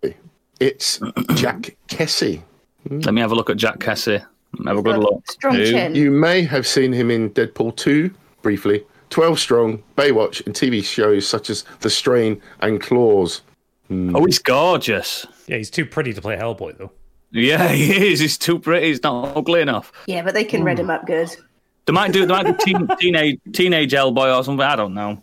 It's 0.62 1.00
Jack 1.34 1.76
Kesy. 1.88 2.40
Hmm. 2.86 3.00
Let 3.00 3.14
me 3.14 3.20
have 3.20 3.32
a 3.32 3.34
look 3.34 3.50
at 3.50 3.56
Jack 3.56 3.78
Kesy. 3.80 4.24
Have 4.64 4.78
a 4.78 4.82
good 4.82 4.98
look. 4.98 5.28
Strong 5.30 5.56
Who? 5.56 5.64
chin. 5.64 5.94
You 5.96 6.12
may 6.12 6.42
have 6.42 6.66
seen 6.68 6.92
him 6.92 7.10
in 7.10 7.30
Deadpool 7.30 7.74
2 7.76 8.10
briefly, 8.42 8.84
12 9.10 9.40
Strong, 9.40 9.82
Baywatch, 9.96 10.44
and 10.46 10.54
TV 10.54 10.84
shows 10.84 11.26
such 11.26 11.50
as 11.50 11.64
The 11.80 11.90
Strain 11.90 12.40
and 12.60 12.80
Claws. 12.80 13.42
Hmm. 13.88 14.14
Oh, 14.14 14.24
he's 14.24 14.38
gorgeous. 14.38 15.26
Yeah, 15.48 15.56
he's 15.56 15.70
too 15.70 15.84
pretty 15.84 16.12
to 16.12 16.20
play 16.22 16.36
Hellboy, 16.36 16.78
though. 16.78 16.92
Yeah, 17.32 17.68
he 17.72 18.12
is. 18.12 18.20
He's 18.20 18.38
too 18.38 18.60
pretty. 18.60 18.86
He's 18.86 19.02
not 19.02 19.36
ugly 19.36 19.62
enough. 19.62 19.90
Yeah, 20.06 20.22
but 20.22 20.34
they 20.34 20.44
can 20.44 20.62
red 20.62 20.78
him 20.78 20.90
up 20.90 21.06
good. 21.06 21.28
They 21.86 21.92
might 21.92 22.12
do. 22.12 22.20
They 22.24 22.32
might 22.32 22.46
do 22.46 22.56
teen, 22.64 22.86
teenage 23.00 23.40
teenage 23.52 23.90
Hellboy 23.92 24.38
or 24.38 24.44
something. 24.44 24.64
I 24.64 24.76
don't 24.76 24.94
know. 24.94 25.20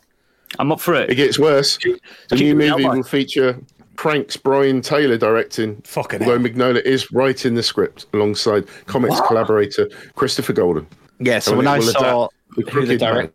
I'm 0.57 0.71
up 0.73 0.81
for 0.81 0.95
It 0.95 1.11
it. 1.11 1.15
gets 1.15 1.39
worse. 1.39 1.77
The 1.77 1.99
keep 2.31 2.39
new 2.39 2.51
it 2.51 2.55
movie 2.55 2.83
Hellboy. 2.83 2.95
will 2.97 3.03
feature 3.03 3.61
pranks 3.99 4.37
Brian 4.37 4.79
Taylor 4.79 5.17
directing, 5.17 5.75
Fucking 5.81 6.21
although 6.21 6.39
hell. 6.39 6.47
Mignola 6.47 6.81
is 6.85 7.11
writing 7.11 7.55
the 7.55 7.61
script 7.61 8.05
alongside 8.13 8.65
comics 8.85 9.19
collaborator 9.27 9.89
Christopher 10.15 10.53
Golden. 10.53 10.87
Yeah, 11.19 11.39
so 11.39 11.51
And 11.51 11.57
when 11.57 11.67
I 11.67 11.79
saw 11.81 12.27
adapt 12.29 12.33
The 12.55 12.71
who 12.71 12.85
the 12.85 12.97
direct, 12.97 13.33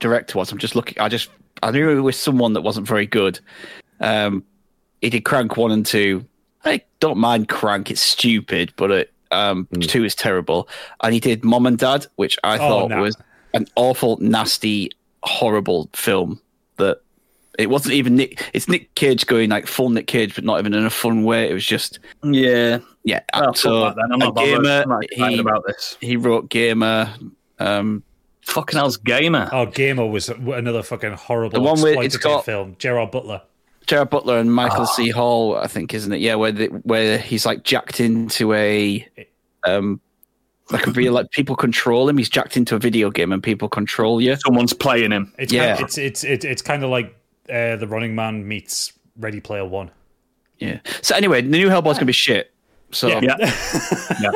director 0.00 0.38
was, 0.38 0.50
I'm 0.50 0.56
just 0.56 0.74
looking. 0.74 0.98
I 0.98 1.10
just 1.10 1.28
I 1.62 1.72
knew 1.72 1.90
it 1.90 2.00
was 2.00 2.16
someone 2.18 2.54
that 2.54 2.62
wasn't 2.62 2.88
very 2.88 3.04
good. 3.06 3.38
Um, 4.00 4.44
he 5.02 5.10
did 5.10 5.26
Crank 5.26 5.58
one 5.58 5.72
and 5.72 5.84
two. 5.84 6.24
I 6.64 6.80
don't 7.00 7.18
mind 7.18 7.50
Crank; 7.50 7.90
it's 7.90 8.00
stupid, 8.00 8.72
but 8.76 8.90
it, 8.90 9.12
um, 9.30 9.68
Hmm. 9.74 9.80
two 9.80 10.04
is 10.04 10.14
terrible. 10.14 10.70
And 11.02 11.12
he 11.12 11.20
did 11.20 11.44
Mom 11.44 11.66
and 11.66 11.76
Dad, 11.76 12.06
which 12.16 12.38
I 12.44 12.54
Oh, 12.54 12.58
thought 12.58 12.88
no. 12.88 13.02
was 13.02 13.14
an 13.52 13.66
awful, 13.76 14.16
nasty, 14.22 14.90
horrible 15.22 15.90
film. 15.92 16.40
That 17.58 17.62
it 17.64 17.70
wasn't 17.70 17.94
even 17.94 18.16
Nick. 18.16 18.42
It's 18.54 18.68
Nick 18.68 18.94
Cage 18.94 19.26
going 19.26 19.50
like 19.50 19.66
full 19.66 19.90
Nick 19.90 20.06
Cage, 20.06 20.34
but 20.34 20.44
not 20.44 20.58
even 20.60 20.72
in 20.74 20.84
a 20.86 20.90
fun 20.90 21.24
way. 21.24 21.50
It 21.50 21.52
was 21.52 21.66
just 21.66 21.98
Yeah. 22.22 22.78
yeah. 23.04 23.20
Oh, 23.34 23.52
so 23.52 23.82
fuck. 23.86 23.96
I'm 24.02 24.12
a 24.12 24.16
not 24.18 24.36
gamer, 24.36 24.82
I'm 24.82 24.88
not 24.88 25.04
he, 25.12 25.38
about 25.38 25.64
this. 25.66 25.96
he 26.00 26.16
wrote 26.16 26.48
Gamer. 26.48 27.12
Um, 27.58 28.02
Fucking 28.42 28.78
hell's 28.78 28.96
gamer. 28.96 29.48
Oh, 29.52 29.66
Gamer 29.66 30.06
was 30.06 30.30
another 30.30 30.82
fucking 30.82 31.12
horrible 31.12 31.58
The 31.58 31.60
one 31.60 31.80
where 31.82 32.02
it's 32.02 32.16
exploitative 32.16 32.22
got- 32.22 32.44
film. 32.46 32.76
Gerard 32.78 33.10
Butler. 33.10 33.42
Jared 33.86 34.08
Butler 34.10 34.38
and 34.38 34.52
Michael 34.54 34.82
Ah. 34.82 34.84
C. 34.86 35.08
Hall, 35.10 35.56
I 35.56 35.66
think, 35.66 35.92
isn't 35.94 36.12
it? 36.12 36.20
Yeah, 36.20 36.34
where 36.36 36.52
the, 36.52 36.66
where 36.66 37.18
he's 37.18 37.44
like 37.44 37.62
jacked 37.64 38.00
into 38.00 38.52
a 38.54 39.06
um 39.64 40.00
like 40.70 40.86
a 40.86 40.90
real 40.92 41.12
like 41.14 41.30
people 41.30 41.56
control 41.56 42.08
him. 42.08 42.16
He's 42.18 42.28
jacked 42.28 42.56
into 42.56 42.74
a 42.76 42.78
video 42.78 43.10
game 43.10 43.32
and 43.32 43.42
people 43.42 43.68
control 43.68 44.20
you. 44.20 44.36
Someone's 44.36 44.72
playing 44.74 45.10
him. 45.10 45.32
It's 45.38 45.52
Yeah. 45.52 45.74
kind 45.74 45.84
it's 45.86 45.98
it's 45.98 46.24
it's, 46.24 46.44
it's 46.44 46.62
kind 46.62 46.84
of 46.84 46.90
like 46.90 47.14
uh, 47.50 47.76
the 47.76 47.86
Running 47.86 48.14
Man 48.14 48.46
meets 48.46 48.92
Ready 49.16 49.40
Player 49.40 49.64
One. 49.64 49.90
Yeah. 50.58 50.80
So 51.02 51.14
anyway, 51.14 51.42
the 51.42 51.48
new 51.48 51.68
Hellboy's 51.68 51.94
gonna 51.94 52.06
be 52.06 52.12
shit. 52.12 52.52
So 52.90 53.08
Yeah. 53.08 53.20
Yeah. 53.38 53.54
yeah. 54.20 54.30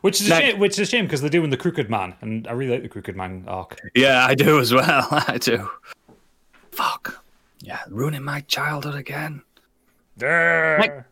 Which 0.00 0.20
is 0.20 0.30
a 0.30 0.34
shame, 0.34 0.58
which 0.58 0.72
is 0.72 0.78
a 0.78 0.86
shame 0.86 1.04
because 1.04 1.20
they're 1.20 1.28
doing 1.28 1.50
the 1.50 1.58
Crooked 1.58 1.90
Man, 1.90 2.14
and 2.22 2.48
I 2.48 2.52
really 2.52 2.72
like 2.72 2.82
the 2.82 2.88
Crooked 2.88 3.16
Man 3.16 3.44
arc. 3.46 3.78
Yeah, 3.94 4.24
I 4.24 4.34
do 4.34 4.58
as 4.58 4.72
well. 4.72 5.06
I 5.10 5.36
do. 5.38 5.68
Fuck. 6.72 7.22
Yeah, 7.60 7.80
ruining 7.88 8.22
my 8.22 8.40
childhood 8.40 8.94
again. 8.94 9.42
There. 10.16 11.06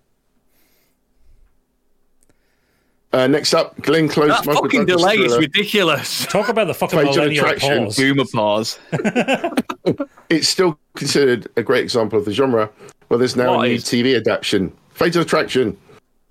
Uh, 3.19 3.27
next 3.27 3.53
up, 3.53 3.75
Glenn 3.83 4.09
Close. 4.09 4.29
That 4.29 4.47
Michael 4.47 4.63
fucking 4.63 4.87
Douglas 4.87 5.13
delay 5.13 5.25
is 5.25 5.37
ridiculous. 5.37 6.25
Talk 6.27 6.49
about 6.49 6.69
the 6.69 6.75
fucking 6.75 6.99
Fatal 7.01 7.15
millennial 7.17 7.47
Attraction. 7.47 7.85
pause. 7.87 7.97
boomer 7.97 8.25
pause. 8.33 8.79
It's 10.31 10.47
still 10.47 10.79
considered 10.95 11.49
a 11.57 11.63
great 11.63 11.83
example 11.83 12.19
of 12.19 12.27
the 12.27 12.33
genre, 12.33 12.69
Well, 13.09 13.19
there's 13.19 13.35
now 13.35 13.57
What 13.57 13.65
a 13.65 13.69
new 13.69 13.75
is- 13.77 13.85
TV 13.85 14.15
adaptation. 14.17 14.73
Fatal 14.91 15.23
Attraction, 15.23 15.77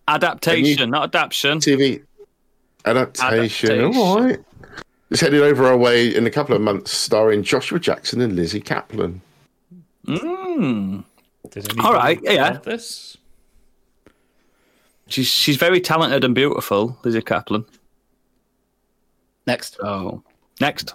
Adaptation, 0.07 0.91
not 0.91 1.03
adaptation. 1.13 1.57
TV 1.59 2.03
adaptation. 2.85 3.71
Adaptation. 3.71 3.95
All 3.97 4.21
right. 4.21 4.39
It's 5.09 5.19
headed 5.19 5.41
over 5.41 5.65
our 5.65 5.75
way 5.77 6.15
in 6.15 6.25
a 6.27 6.29
couple 6.29 6.55
of 6.55 6.61
months, 6.61 6.91
starring 6.91 7.41
Joshua 7.43 7.79
Jackson 7.79 8.21
and 8.21 8.35
Lizzy 8.35 8.61
Caplan. 8.61 9.19
Mm. 10.05 11.03
Anybody 11.55 11.79
All 11.81 11.93
right, 11.93 12.19
yeah. 12.23 12.51
want 12.51 12.63
This 12.63 13.17
She's 15.07 15.27
she's 15.27 15.57
very 15.57 15.79
talented 15.79 16.23
and 16.23 16.35
beautiful, 16.35 16.97
Lizzy 17.03 17.21
Caplan. 17.21 17.65
Next. 19.45 19.77
Oh, 19.81 20.21
next. 20.59 20.93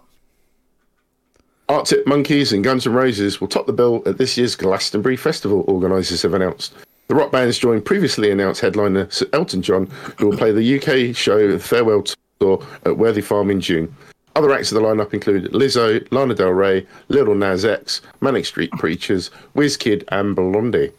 Arctic 1.69 2.07
Monkeys 2.07 2.53
and 2.53 2.63
Guns 2.63 2.87
N' 2.87 2.93
Roses 2.93 3.41
will 3.41 3.49
top 3.49 3.67
the 3.67 3.73
bill 3.73 4.03
at 4.05 4.19
this 4.19 4.37
year's 4.37 4.55
Glastonbury 4.55 5.17
Festival, 5.17 5.65
organisers 5.69 6.21
have 6.23 6.35
announced. 6.35 6.75
The 7.09 7.15
rock 7.15 7.33
bands 7.33 7.59
join 7.59 7.81
previously 7.81 8.31
announced 8.31 8.61
headliner 8.61 9.11
Sir 9.11 9.27
Elton 9.33 9.63
John, 9.63 9.87
who 10.19 10.29
will 10.29 10.37
play 10.37 10.53
the 10.53 10.79
UK 10.79 11.17
show 11.17 11.51
The 11.51 11.59
Farewell 11.59 12.05
Tour 12.41 12.67
at 12.85 12.99
Worthy 12.99 13.23
Farm 13.23 13.51
in 13.51 13.61
June. 13.61 13.95
Other 14.35 14.53
acts 14.53 14.73
of 14.73 14.81
the 14.81 14.87
lineup 14.87 15.13
include 15.13 15.53
Lizzo, 15.53 16.07
Lana 16.11 16.35
Del 16.35 16.51
Rey, 16.51 16.87
Little 17.09 17.35
Nas 17.35 17.65
X, 17.65 18.01
Manic 18.21 18.47
Street 18.47 18.71
Preachers, 18.73 19.31
Kid, 19.79 20.05
and 20.09 20.35
Blondie. 20.35 20.93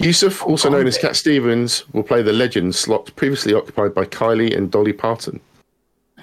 Yusuf, 0.00 0.42
also 0.46 0.68
known 0.70 0.86
as 0.86 0.96
Cat 0.98 1.14
Stevens, 1.16 1.84
will 1.92 2.02
play 2.02 2.22
the 2.22 2.32
legend 2.32 2.74
slot 2.74 3.10
previously 3.16 3.54
occupied 3.54 3.94
by 3.94 4.04
Kylie 4.04 4.56
and 4.56 4.70
Dolly 4.70 4.92
Parton. 4.92 5.40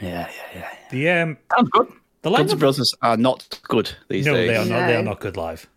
Yeah, 0.02 0.30
yeah, 0.30 0.60
yeah. 0.60 0.70
The 0.90 1.10
um, 1.10 1.38
Sounds 1.56 1.70
good. 1.70 1.88
the 2.22 2.32
Guns 2.32 2.52
N' 2.52 2.58
lineup. 2.58 2.60
Brothers 2.60 2.96
are 3.02 3.18
not 3.18 3.60
good 3.68 3.92
these 4.10 4.26
No, 4.26 4.34
days. 4.34 4.48
they 4.50 4.56
are 4.56 4.66
not. 4.66 4.88
They 4.88 4.96
are 4.96 5.04
not 5.04 5.20
good 5.20 5.38
live. 5.38 5.68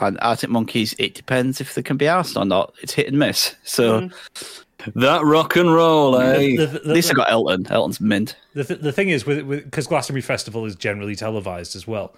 And 0.00 0.18
Arctic 0.20 0.50
Monkeys, 0.50 0.94
it 0.98 1.14
depends 1.14 1.60
if 1.60 1.74
they 1.74 1.82
can 1.82 1.96
be 1.96 2.08
asked 2.08 2.36
or 2.36 2.44
not. 2.44 2.74
It's 2.82 2.92
hit 2.92 3.06
and 3.08 3.18
miss. 3.18 3.54
So 3.64 4.08
That 4.96 5.24
rock 5.24 5.54
and 5.54 5.72
roll, 5.72 6.16
eh? 6.18 6.38
The, 6.38 6.56
the, 6.56 6.66
the, 6.66 6.78
at 6.80 6.86
least 6.86 7.10
I 7.10 7.14
got 7.14 7.30
Elton. 7.30 7.66
Elton's 7.70 8.00
mint. 8.00 8.36
the, 8.54 8.64
th- 8.64 8.80
the 8.80 8.90
thing 8.92 9.10
is, 9.10 9.24
with 9.24 9.46
because 9.48 9.86
Glastonbury 9.86 10.22
Festival 10.22 10.64
is 10.66 10.74
generally 10.74 11.14
televised 11.14 11.76
as 11.76 11.86
well. 11.86 12.14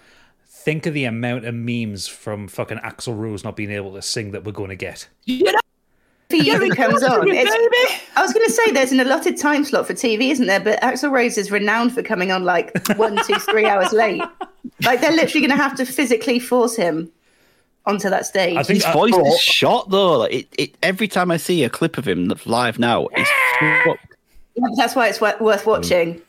Think 0.64 0.86
of 0.86 0.94
the 0.94 1.04
amount 1.04 1.44
of 1.44 1.54
memes 1.54 2.06
from 2.06 2.48
fucking 2.48 2.78
Axl 2.78 3.16
Rose 3.18 3.44
not 3.44 3.54
being 3.54 3.70
able 3.70 3.92
to 3.94 4.02
sing 4.02 4.30
that 4.30 4.44
we're 4.44 4.52
going 4.52 4.70
to 4.70 4.76
get. 4.76 5.08
If 5.26 5.50
he 6.30 6.50
even 6.50 6.70
comes 6.70 7.02
on, 7.02 7.28
it's, 7.28 8.00
I 8.16 8.22
was 8.22 8.32
going 8.32 8.46
to 8.46 8.52
say 8.52 8.70
there's 8.72 8.90
an 8.90 9.00
allotted 9.00 9.36
time 9.36 9.64
slot 9.64 9.86
for 9.86 9.92
TV, 9.92 10.30
isn't 10.30 10.46
there? 10.46 10.60
But 10.60 10.80
Axl 10.80 11.10
Rose 11.10 11.36
is 11.36 11.50
renowned 11.50 11.92
for 11.92 12.02
coming 12.02 12.32
on 12.32 12.44
like 12.44 12.72
one, 12.96 13.22
two, 13.26 13.34
three 13.34 13.66
hours 13.66 13.92
late. 13.92 14.22
Like 14.82 15.00
they're 15.02 15.12
literally 15.12 15.46
going 15.46 15.56
to 15.56 15.62
have 15.62 15.76
to 15.76 15.84
physically 15.84 16.38
force 16.38 16.74
him 16.76 17.12
onto 17.86 18.08
that 18.08 18.24
stage. 18.24 18.56
I 18.56 18.62
think 18.62 18.76
His 18.76 18.84
I- 18.86 18.92
voice 18.94 19.14
is 19.14 19.40
shot 19.40 19.90
though. 19.90 20.18
Like 20.20 20.32
it, 20.32 20.48
it, 20.58 20.76
every 20.82 21.08
time 21.08 21.30
I 21.30 21.36
see 21.36 21.62
a 21.64 21.70
clip 21.70 21.98
of 21.98 22.08
him 22.08 22.32
live 22.46 22.78
now, 22.78 23.08
it's 23.12 23.30
fucked. 23.84 24.16
Yeah, 24.56 24.66
that's 24.76 24.96
why 24.96 25.08
it's 25.08 25.20
worth 25.20 25.66
watching. 25.66 26.14
Mm. 26.14 26.22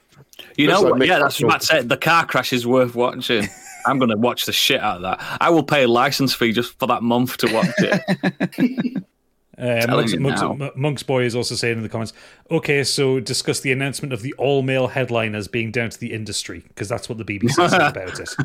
You 0.57 0.67
know 0.67 0.81
like 0.81 1.07
Yeah, 1.07 1.19
that's 1.19 1.41
what 1.41 1.49
Matt 1.49 1.63
said. 1.63 1.89
The 1.89 1.97
car 1.97 2.25
crash 2.25 2.51
is 2.51 2.67
worth 2.67 2.95
watching. 2.95 3.47
I'm 3.85 3.99
going 3.99 4.09
to 4.09 4.17
watch 4.17 4.45
the 4.45 4.53
shit 4.53 4.81
out 4.81 4.97
of 4.97 5.01
that. 5.03 5.37
I 5.41 5.49
will 5.49 5.63
pay 5.63 5.83
a 5.83 5.87
license 5.87 6.33
fee 6.33 6.51
just 6.51 6.77
for 6.79 6.87
that 6.87 7.03
month 7.03 7.37
to 7.37 7.53
watch 7.53 7.73
it. 7.77 9.03
Uh, 9.57 9.85
Monk's, 9.87 10.15
Monk's, 10.17 10.75
Monk's 10.75 11.03
boy 11.03 11.23
is 11.23 11.35
also 11.35 11.55
saying 11.55 11.77
in 11.77 11.83
the 11.83 11.89
comments, 11.89 12.11
okay, 12.51 12.83
so 12.83 13.19
discuss 13.21 13.61
the 13.61 13.71
announcement 13.71 14.11
of 14.11 14.21
the 14.21 14.33
all 14.33 14.61
male 14.61 14.87
headliners 14.87 15.47
being 15.47 15.71
down 15.71 15.89
to 15.89 15.99
the 15.99 16.11
industry 16.11 16.63
because 16.67 16.89
that's 16.89 17.07
what 17.07 17.17
the 17.17 17.23
BBC 17.23 17.53
said 17.69 17.81
about 17.81 18.19
it. 18.19 18.35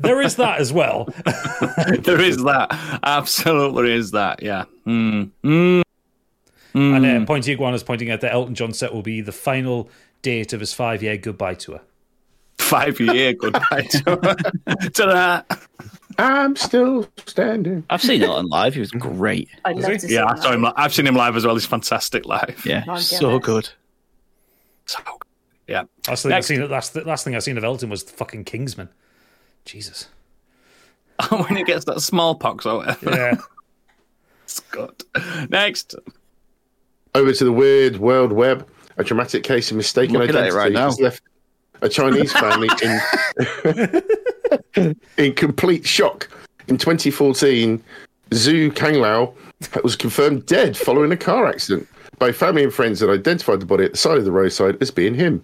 There 0.00 0.20
is 0.20 0.36
that 0.36 0.58
as 0.58 0.72
well. 0.72 1.04
there 2.00 2.20
is 2.20 2.38
that. 2.38 2.98
Absolutely 3.04 3.92
is 3.92 4.10
that. 4.10 4.42
Yeah. 4.42 4.64
Mm. 4.84 5.30
Mm. 5.44 5.82
And 6.74 7.06
uh, 7.06 7.24
Pointy 7.24 7.52
Iguana 7.52 7.76
is 7.76 7.82
pointing 7.82 8.10
out 8.10 8.20
that 8.22 8.32
Elton 8.32 8.54
John 8.54 8.72
set 8.72 8.92
will 8.92 9.02
be 9.02 9.20
the 9.20 9.32
final 9.32 9.88
date 10.22 10.52
of 10.52 10.60
his 10.60 10.74
five 10.74 11.02
year 11.02 11.16
goodbye 11.16 11.54
tour. 11.54 11.80
Five 12.68 13.00
year 13.00 13.32
goodbye 13.32 13.88
to, 13.90 14.90
to 14.94 15.06
that. 15.06 15.60
I'm 16.18 16.56
still 16.56 17.08
standing. 17.26 17.84
I've 17.90 18.02
seen 18.02 18.22
Elton 18.22 18.48
live. 18.48 18.74
He 18.74 18.80
was 18.80 18.90
mm. 18.90 19.00
great. 19.00 19.48
I'd 19.64 19.76
love 19.76 19.92
to 19.92 20.00
see 20.00 20.14
Yeah, 20.14 20.26
I 20.26 20.36
saw 20.38 20.52
him. 20.52 20.62
Li- 20.62 20.72
I've 20.76 20.92
seen 20.92 21.06
him 21.06 21.14
live 21.14 21.36
as 21.36 21.46
well. 21.46 21.54
He's 21.54 21.64
fantastic 21.64 22.26
live. 22.26 22.60
Yeah, 22.66 22.82
Can't 22.82 22.98
get 22.98 23.04
so 23.04 23.36
it. 23.36 23.42
good. 23.42 23.68
So, 24.86 24.98
yeah. 25.68 25.84
Last 26.08 26.22
thing, 26.22 26.32
I've 26.32 26.36
Next. 26.36 26.46
seen, 26.48 26.68
last, 26.68 26.94
the 26.94 27.04
last 27.04 27.24
thing 27.24 27.36
I've 27.36 27.44
seen 27.44 27.56
of 27.56 27.64
Elton 27.64 27.88
was 27.88 28.02
fucking 28.02 28.44
Kingsman. 28.44 28.88
Jesus. 29.64 30.08
Oh, 31.32 31.42
when 31.42 31.56
he 31.56 31.64
gets 31.64 31.84
that 31.86 32.00
smallpox 32.00 32.64
or 32.64 32.76
whatever. 32.78 33.10
Yeah. 33.10 33.34
It's 34.44 34.60
good. 34.60 35.02
Next. 35.50 35.96
Over 37.14 37.32
to 37.32 37.44
the 37.44 37.50
weird 37.50 37.96
world 37.96 38.30
web. 38.30 38.68
A 38.98 39.04
dramatic 39.04 39.42
case 39.42 39.70
of 39.72 39.76
mistaken 39.76 40.14
Looking 40.14 40.30
at 40.30 40.34
it 40.36 40.38
identity 40.38 40.56
right 40.56 40.72
now. 40.72 40.86
has 40.86 41.00
left 41.00 41.22
a 41.80 41.88
Chinese 41.88 42.32
family 42.32 42.68
in 42.82 43.00
in 45.16 45.34
complete 45.34 45.86
shock. 45.86 46.28
In 46.68 46.76
2014, 46.78 47.82
Zhu 48.30 48.70
Kanglao 48.70 49.34
was 49.82 49.96
confirmed 49.96 50.46
dead 50.46 50.76
following 50.76 51.12
a 51.12 51.16
car 51.16 51.46
accident. 51.46 51.88
Both 52.18 52.36
family 52.36 52.64
and 52.64 52.72
friends 52.72 53.00
had 53.00 53.10
identified 53.10 53.60
the 53.60 53.66
body 53.66 53.84
at 53.84 53.92
the 53.92 53.98
side 53.98 54.18
of 54.18 54.24
the 54.24 54.32
roadside 54.32 54.80
as 54.82 54.90
being 54.90 55.14
him. 55.14 55.42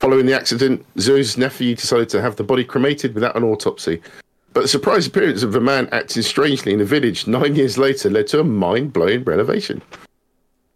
Following 0.00 0.26
the 0.26 0.34
accident, 0.34 0.84
Zhu's 0.96 1.38
nephew 1.38 1.74
decided 1.74 2.08
to 2.10 2.20
have 2.20 2.36
the 2.36 2.44
body 2.44 2.64
cremated 2.64 3.14
without 3.14 3.36
an 3.36 3.44
autopsy. 3.44 4.02
But 4.52 4.62
the 4.62 4.68
surprise 4.68 5.06
appearance 5.06 5.42
of 5.42 5.54
a 5.54 5.60
man 5.60 5.88
acting 5.92 6.22
strangely 6.22 6.74
in 6.74 6.80
a 6.80 6.84
village 6.84 7.26
nine 7.26 7.54
years 7.54 7.78
later 7.78 8.10
led 8.10 8.26
to 8.28 8.40
a 8.40 8.44
mind 8.44 8.92
blowing 8.92 9.24
revelation. 9.24 9.80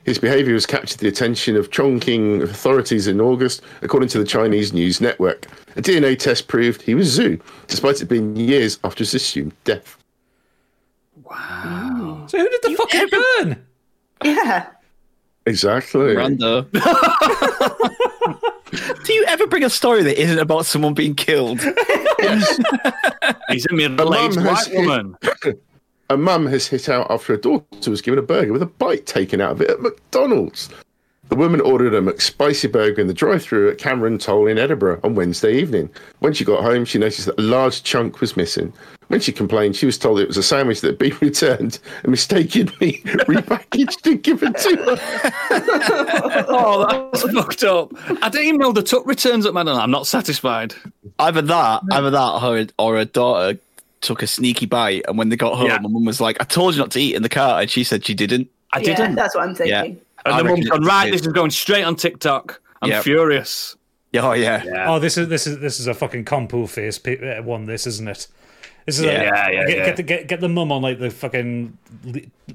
His 0.06 0.18
behaviour 0.18 0.54
has 0.54 0.64
captured 0.66 1.00
the 1.00 1.08
attention 1.08 1.56
of 1.56 1.70
Chongqing 1.70 2.40
authorities 2.40 3.08
in 3.08 3.20
August, 3.20 3.60
according 3.82 4.08
to 4.10 4.18
the 4.18 4.24
Chinese 4.24 4.72
news 4.72 5.00
network. 5.00 5.46
A 5.74 5.82
DNA 5.82 6.16
test 6.16 6.46
proved 6.46 6.80
he 6.80 6.94
was 6.94 7.18
Zhu, 7.18 7.40
despite 7.66 8.00
it 8.00 8.06
being 8.06 8.36
years 8.36 8.78
after 8.84 9.00
his 9.00 9.14
assumed 9.14 9.52
death. 9.64 9.98
Wow. 11.24 12.24
So 12.28 12.38
who 12.38 12.48
did 12.48 12.60
the 12.62 12.76
fucking 12.76 13.08
burn? 13.10 13.66
Yeah. 14.24 14.68
Exactly. 15.44 16.14
Rando. 16.14 16.70
Do 19.04 19.12
you 19.12 19.24
ever 19.26 19.46
bring 19.48 19.64
a 19.64 19.70
story 19.70 20.04
that 20.04 20.20
isn't 20.20 20.38
about 20.38 20.66
someone 20.66 20.94
being 20.94 21.16
killed? 21.16 21.60
He's 23.50 23.66
a 23.66 23.72
middle-aged 23.72 24.36
mum 24.36 24.44
has 24.44 24.68
white 24.68 24.74
woman. 24.74 25.16
A 26.08 26.16
mum 26.16 26.46
has 26.46 26.68
hit 26.68 26.88
out 26.88 27.10
after 27.10 27.32
her 27.32 27.40
daughter 27.40 27.90
was 27.90 28.00
given 28.00 28.18
a 28.18 28.22
burger 28.22 28.52
with 28.52 28.62
a 28.62 28.66
bite 28.66 29.06
taken 29.06 29.40
out 29.40 29.52
of 29.52 29.60
it 29.60 29.70
at 29.70 29.80
McDonald's. 29.80 30.68
The 31.28 31.34
woman 31.34 31.60
ordered 31.60 31.94
a 31.94 32.00
McSpicy 32.00 32.70
burger 32.70 33.00
in 33.00 33.08
the 33.08 33.14
drive 33.14 33.42
through 33.42 33.70
at 33.70 33.78
Cameron 33.78 34.18
Toll 34.18 34.46
in 34.46 34.58
Edinburgh 34.58 35.00
on 35.02 35.16
Wednesday 35.16 35.58
evening. 35.58 35.90
When 36.20 36.32
she 36.32 36.44
got 36.44 36.62
home, 36.62 36.84
she 36.84 36.98
noticed 36.98 37.26
that 37.26 37.40
a 37.40 37.42
large 37.42 37.82
chunk 37.82 38.20
was 38.20 38.36
missing. 38.36 38.72
When 39.08 39.20
she 39.20 39.32
complained, 39.32 39.74
she 39.74 39.86
was 39.86 39.98
told 39.98 40.20
it 40.20 40.28
was 40.28 40.36
a 40.36 40.42
sandwich 40.42 40.80
that 40.80 40.88
had 40.88 40.98
been 40.98 41.16
returned 41.20 41.80
and 42.02 42.10
mistakenly 42.10 43.02
repackaged 43.04 44.06
and 44.06 44.22
given 44.22 44.52
to 44.52 44.76
her. 44.76 46.44
Oh, 46.48 46.86
that's 47.10 47.22
fucked 47.32 47.64
up. 47.64 47.92
I 48.22 48.28
didn't 48.28 48.46
even 48.46 48.60
know 48.60 48.72
the 48.72 48.82
tuck 48.82 49.06
returns 49.06 49.46
at 49.46 49.54
Madonna. 49.54 49.80
I'm 49.80 49.90
not 49.90 50.06
satisfied. 50.06 50.74
Either 51.18 51.42
that, 51.42 51.82
either 51.90 52.10
that, 52.10 52.30
or 52.34 52.40
her, 52.40 52.66
or 52.78 52.96
her 52.96 53.04
daughter 53.04 53.58
took 54.00 54.22
a 54.22 54.26
sneaky 54.26 54.66
bite, 54.66 55.04
and 55.08 55.16
when 55.18 55.28
they 55.30 55.36
got 55.36 55.56
home, 55.56 55.66
Yeah. 55.68 55.78
my 55.80 55.88
mum 55.88 56.04
was 56.04 56.20
like, 56.20 56.36
"I 56.40 56.44
told 56.44 56.74
you 56.74 56.80
not 56.80 56.90
to 56.92 57.00
eat 57.00 57.14
in 57.16 57.22
the 57.22 57.28
car," 57.28 57.60
and 57.60 57.70
she 57.70 57.82
said 57.84 58.04
she 58.04 58.14
didn't. 58.14 58.48
I 58.72 58.80
Yeah, 58.80 58.94
didn't. 58.96 59.14
that's 59.14 59.34
what 59.34 59.44
I'm 59.48 59.56
Yeah, 59.64 59.82
thinking. 59.82 60.00
and 60.24 60.34
I 60.34 60.38
the 60.38 60.44
reckon 60.44 60.60
mum's 60.60 60.70
gone, 60.70 60.82
right, 60.84 61.10
this 61.12 61.22
is 61.22 61.28
going 61.28 61.50
straight 61.50 61.84
on 61.84 61.96
TikTok. 61.96 62.60
I'm 62.82 62.90
Yep. 62.90 63.04
furious. 63.04 63.76
Yeah, 64.12 64.28
oh 64.28 64.32
yeah. 64.32 64.62
Oh, 64.86 64.98
this 64.98 65.16
is 65.18 65.28
this 65.28 65.46
is 65.46 65.58
this 65.60 65.80
is 65.80 65.86
a 65.86 65.94
fucking 65.94 66.24
compo 66.24 66.66
face 66.66 66.98
pe- 66.98 67.36
uh, 67.38 67.42
one. 67.42 67.66
This 67.66 67.86
isn't 67.86 68.08
it? 68.08 68.26
This 68.86 68.98
is 69.00 69.04
Yeah, 69.04 69.10
a, 69.10 69.24
yeah, 69.24 69.50
yeah, 69.50 69.66
Get, 69.66 69.76
yeah. 69.78 69.84
get 69.86 69.96
the 69.96 70.02
get, 70.04 70.26
get 70.28 70.40
the 70.40 70.48
mum 70.48 70.70
on 70.70 70.80
like 70.80 71.00
the 71.00 71.10
fucking 71.10 71.76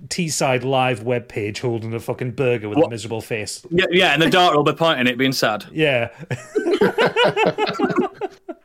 Teesside 0.08 0.64
Live 0.64 1.04
web 1.04 1.28
page 1.28 1.60
holding 1.60 1.94
a 1.94 2.00
fucking 2.00 2.32
burger 2.32 2.70
with 2.70 2.78
a 2.78 2.88
miserable 2.90 3.20
face. 3.20 3.62
Yeah, 3.70 3.86
yeah, 3.92 4.14
and 4.14 4.22
the 4.22 4.30
daughter 4.30 4.56
will 4.56 4.64
be 4.64 4.72
pointing 4.74 5.08
it, 5.08 5.18
being 5.18 5.34
sad. 5.34 5.66
Yeah. 5.74 6.08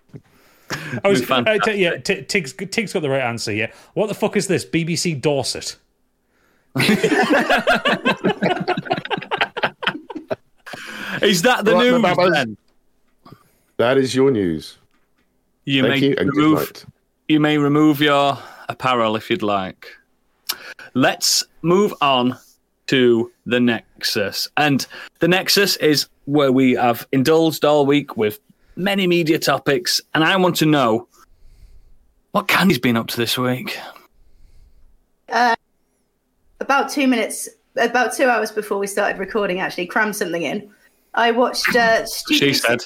I 1.04 1.08
was, 1.08 1.20
Be 1.22 1.26
uh, 1.32 1.58
t- 1.64 1.74
yeah, 1.74 1.96
T- 1.98 2.22
Tig's, 2.22 2.52
Tig's 2.52 2.92
got 2.92 3.00
the 3.02 3.10
right 3.10 3.20
answer. 3.22 3.52
Yeah, 3.52 3.70
what 3.94 4.08
the 4.08 4.14
fuck 4.14 4.36
is 4.36 4.48
this? 4.48 4.64
BBC 4.64 5.20
Dorset. 5.20 5.76
Is 11.22 11.42
that 11.42 11.64
the 11.64 11.72
Right, 11.74 11.90
news 11.90 12.02
Babas. 12.02 12.32
then? 12.32 12.56
That 13.78 13.96
is 13.98 14.14
your 14.14 14.30
news. 14.30 14.76
You 15.64 15.82
Thank 15.82 16.00
may 16.02 16.08
you 16.08 16.14
and 16.18 16.30
good 16.30 16.36
remove 16.38 16.58
night. 16.58 16.84
you 17.28 17.40
may 17.40 17.58
remove 17.58 18.00
your 18.00 18.38
apparel 18.68 19.16
if 19.16 19.30
you'd 19.30 19.42
like. 19.42 19.88
Let's 20.94 21.42
move 21.62 21.92
on 22.00 22.36
to 22.88 23.32
the 23.46 23.58
Nexus. 23.60 24.48
And 24.56 24.86
the 25.20 25.28
Nexus 25.28 25.76
is 25.78 26.06
where 26.26 26.52
we 26.52 26.72
have 26.74 27.06
indulged 27.12 27.64
all 27.64 27.84
week 27.86 28.16
with 28.16 28.38
many 28.76 29.06
media 29.06 29.38
topics. 29.38 30.00
And 30.14 30.22
I 30.22 30.36
want 30.36 30.56
to 30.56 30.66
know 30.66 31.08
what 32.32 32.48
Candy's 32.48 32.78
been 32.78 32.96
up 32.96 33.08
to 33.08 33.16
this 33.16 33.36
week. 33.36 33.78
About 36.60 36.88
two 36.88 37.06
minutes, 37.06 37.48
about 37.76 38.14
two 38.14 38.28
hours 38.28 38.50
before 38.50 38.78
we 38.78 38.86
started 38.86 39.18
recording, 39.18 39.60
actually 39.60 39.86
crammed 39.86 40.16
something 40.16 40.42
in. 40.42 40.70
I 41.14 41.30
watched. 41.30 41.74
Uh, 41.74 42.06
Studio 42.06 42.48
She 42.48 42.54
said. 42.54 42.80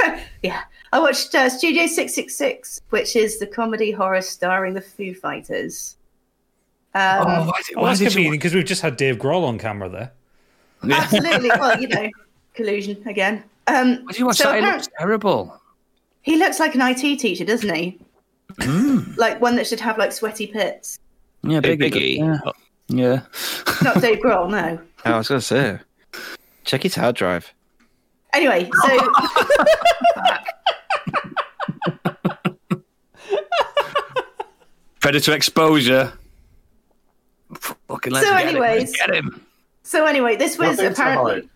yeah, 0.42 0.62
I 0.92 0.98
watched 1.00 1.34
uh, 1.34 1.48
Studio 1.48 1.86
Six 1.86 2.14
Six 2.14 2.36
Six, 2.36 2.80
which 2.90 3.16
is 3.16 3.38
the 3.38 3.46
comedy 3.46 3.90
horror 3.90 4.22
starring 4.22 4.74
the 4.74 4.80
Foo 4.80 5.14
Fighters. 5.14 5.96
Um, 6.94 7.46
why 7.46 7.52
did, 7.66 7.76
Oh, 7.76 7.82
why 7.82 7.88
that's 7.88 7.98
did 8.00 8.04
you, 8.06 8.10
convenient 8.10 8.32
because 8.32 8.54
we've 8.54 8.64
just 8.64 8.82
had 8.82 8.96
Dave 8.96 9.16
Grohl 9.16 9.44
on 9.44 9.58
camera 9.58 9.88
there. 9.88 10.12
Absolutely. 10.90 11.48
well, 11.50 11.80
you 11.80 11.88
know, 11.88 12.08
collusion 12.54 13.00
again. 13.06 13.44
Um, 13.68 13.98
why 14.04 14.12
did 14.12 14.18
you 14.18 14.26
watch 14.26 14.36
so 14.38 14.44
that? 14.50 14.58
It 14.58 14.62
looks 14.62 14.88
terrible. 14.98 15.60
he 16.22 16.36
looks 16.36 16.58
like 16.58 16.74
an 16.74 16.80
IT 16.82 17.18
teacher, 17.18 17.44
doesn't 17.44 17.72
he? 17.74 17.98
Hmm. 18.60 19.00
Like 19.16 19.40
one 19.40 19.56
that 19.56 19.66
should 19.66 19.80
have 19.80 19.98
like 19.98 20.10
sweaty 20.12 20.46
pits. 20.46 20.98
Yeah, 21.42 21.60
Hey, 21.62 21.76
big 21.76 21.92
Biggie. 21.92 22.18
Yeah. 22.18 22.40
yeah. 22.88 23.20
Not 23.82 24.00
Dave 24.02 24.18
Grohl, 24.18 24.50
no. 24.50 24.80
I 25.04 25.16
was 25.18 25.28
gonna 25.28 25.40
say, 25.40 25.78
check 26.64 26.82
his 26.82 26.94
hard 26.94 27.14
drive. 27.16 27.52
Anyway, 28.34 28.68
so 28.84 29.12
Predator 35.00 35.32
exposure. 35.34 36.12
Fucking 37.54 37.76
Fucking 37.88 38.12
let's 38.12 38.26
So 38.26 38.32
get 38.32 38.42
him. 38.42 38.48
Anyways- 38.48 38.96
get 38.96 39.14
him. 39.14 39.44
So 39.82 40.04
anyway, 40.04 40.36
this 40.36 40.58
was 40.58 40.76
Nothing 40.76 40.84
to 40.94 41.02
apparently. 41.02 41.48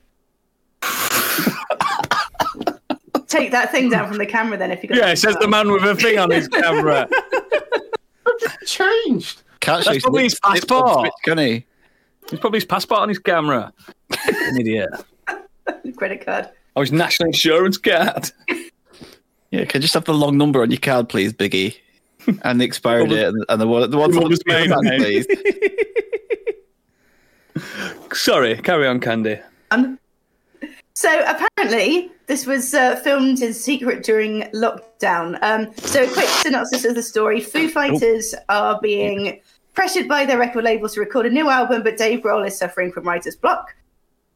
Take 3.33 3.51
that 3.53 3.71
thing 3.73 3.88
down 3.88 4.09
from 4.09 4.18
the 4.18 4.27
camera 4.27 4.57
then 4.59 4.71
if 4.71 4.83
you 4.83 4.88
got 4.90 4.99
Yeah, 4.99 5.11
it 5.11 5.16
says 5.16 5.35
the 5.40 5.49
man 5.49 5.71
with 5.73 5.83
a 5.85 5.95
thing 5.97 6.18
on 6.18 6.31
his 6.31 6.49
camera. 6.49 7.09
Changed. 8.66 9.42
Can't 9.61 9.85
That's 9.85 10.03
probably 10.03 10.25
his 10.25 10.33
snip- 10.45 10.59
snip 10.59 10.73
on 10.73 10.83
passport. 10.85 11.01
switch, 11.01 11.12
Can 11.25 11.38
he? 11.38 11.64
He's 12.31 12.40
probably 12.40 12.59
his 12.59 12.64
passport 12.64 13.01
on 13.01 13.09
his 13.09 13.18
camera. 13.18 13.73
An 14.29 14.61
idiot. 14.61 14.90
credit 15.97 16.25
card. 16.25 16.49
Oh, 16.77 16.81
his 16.81 16.92
national 16.92 17.29
insurance 17.29 17.79
card. 17.79 18.31
Yeah, 19.51 19.64
can 19.66 19.81
you 19.81 19.83
just 19.83 19.95
have 19.95 20.05
the 20.05 20.14
long 20.14 20.37
number 20.38 20.62
on 20.62 20.71
your 20.71 20.81
card, 20.81 21.09
please, 21.09 21.33
Biggie? 21.33 21.77
And 22.42 22.61
the 22.61 22.64
expiry 22.64 23.07
date 23.09 23.25
and, 23.27 23.45
and 23.49 23.61
the 23.61 23.66
one 23.66 23.90
the 23.90 23.99
one's 23.99 24.14
Your 24.14 24.25
on 24.25 24.31
the 24.31 24.37
mother's 24.37 24.40
screen, 24.40 24.71
name. 25.01 25.25
please. 25.25 25.27
Sorry, 28.12 28.57
carry 28.57 28.87
on, 28.87 29.01
Candy. 29.01 29.38
Um, 29.71 29.99
so 30.95 31.09
apparently, 31.27 32.11
this 32.33 32.47
was 32.47 32.73
uh, 32.73 32.97
filmed 32.97 33.42
in 33.42 33.53
secret 33.53 34.03
during 34.03 34.45
lockdown. 34.55 35.38
Um, 35.42 35.71
so, 35.77 36.05
a 36.05 36.07
quick 36.07 36.29
synopsis 36.29 36.87
of 36.87 36.95
the 36.95 37.03
story: 37.03 37.42
Foo 37.42 37.68
Fighters 37.68 38.35
are 38.49 38.81
being 38.81 39.38
pressured 39.75 40.09
by 40.09 40.25
their 40.25 40.38
record 40.38 40.64
label 40.64 40.88
to 40.88 40.99
record 40.99 41.27
a 41.27 41.31
new 41.31 41.51
album, 41.51 41.83
but 41.83 41.99
Dave 41.99 42.21
Grohl 42.21 42.47
is 42.47 42.57
suffering 42.57 42.90
from 42.90 43.05
writer's 43.05 43.37
block. 43.37 43.75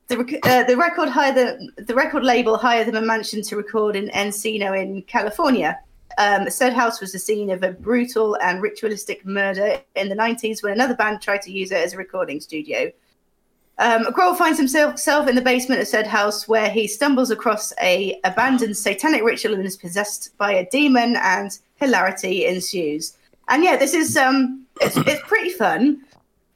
The, 0.08 0.18
rec- 0.18 0.46
uh, 0.46 0.64
the 0.64 0.76
record 0.76 1.08
hire 1.08 1.32
the, 1.32 1.70
the 1.84 1.94
record 1.94 2.22
label 2.22 2.58
hired 2.58 2.86
them 2.86 2.96
a 2.96 3.00
mansion 3.00 3.40
to 3.44 3.56
record 3.56 3.96
in 3.96 4.08
Encino 4.08 4.78
in 4.78 5.00
California. 5.02 5.78
Um, 6.18 6.50
said 6.50 6.74
house 6.74 7.00
was 7.00 7.12
the 7.12 7.18
scene 7.18 7.48
of 7.48 7.62
a 7.62 7.72
brutal 7.72 8.36
and 8.42 8.60
ritualistic 8.60 9.24
murder 9.24 9.78
in 9.94 10.10
the 10.10 10.14
90s 10.14 10.62
when 10.62 10.74
another 10.74 10.94
band 10.94 11.22
tried 11.22 11.42
to 11.42 11.50
use 11.50 11.72
it 11.72 11.82
as 11.82 11.94
a 11.94 11.96
recording 11.96 12.40
studio. 12.40 12.92
Um, 13.78 14.04
Grohl 14.06 14.36
finds 14.36 14.58
himself 14.58 15.28
in 15.28 15.34
the 15.34 15.42
basement 15.42 15.82
of 15.82 15.88
said 15.88 16.06
house 16.06 16.48
where 16.48 16.70
he 16.70 16.88
stumbles 16.88 17.30
across 17.30 17.74
a 17.80 18.18
abandoned 18.24 18.76
satanic 18.76 19.22
ritual 19.22 19.54
and 19.54 19.66
is 19.66 19.76
possessed 19.76 20.36
by 20.38 20.52
a 20.52 20.68
demon 20.70 21.16
and 21.16 21.58
hilarity 21.76 22.46
ensues. 22.46 23.18
And 23.48 23.62
yeah, 23.62 23.76
this 23.76 23.92
is 23.92 24.16
um 24.16 24.64
it's, 24.80 24.96
it's 24.96 25.22
pretty 25.26 25.50
fun. 25.50 26.00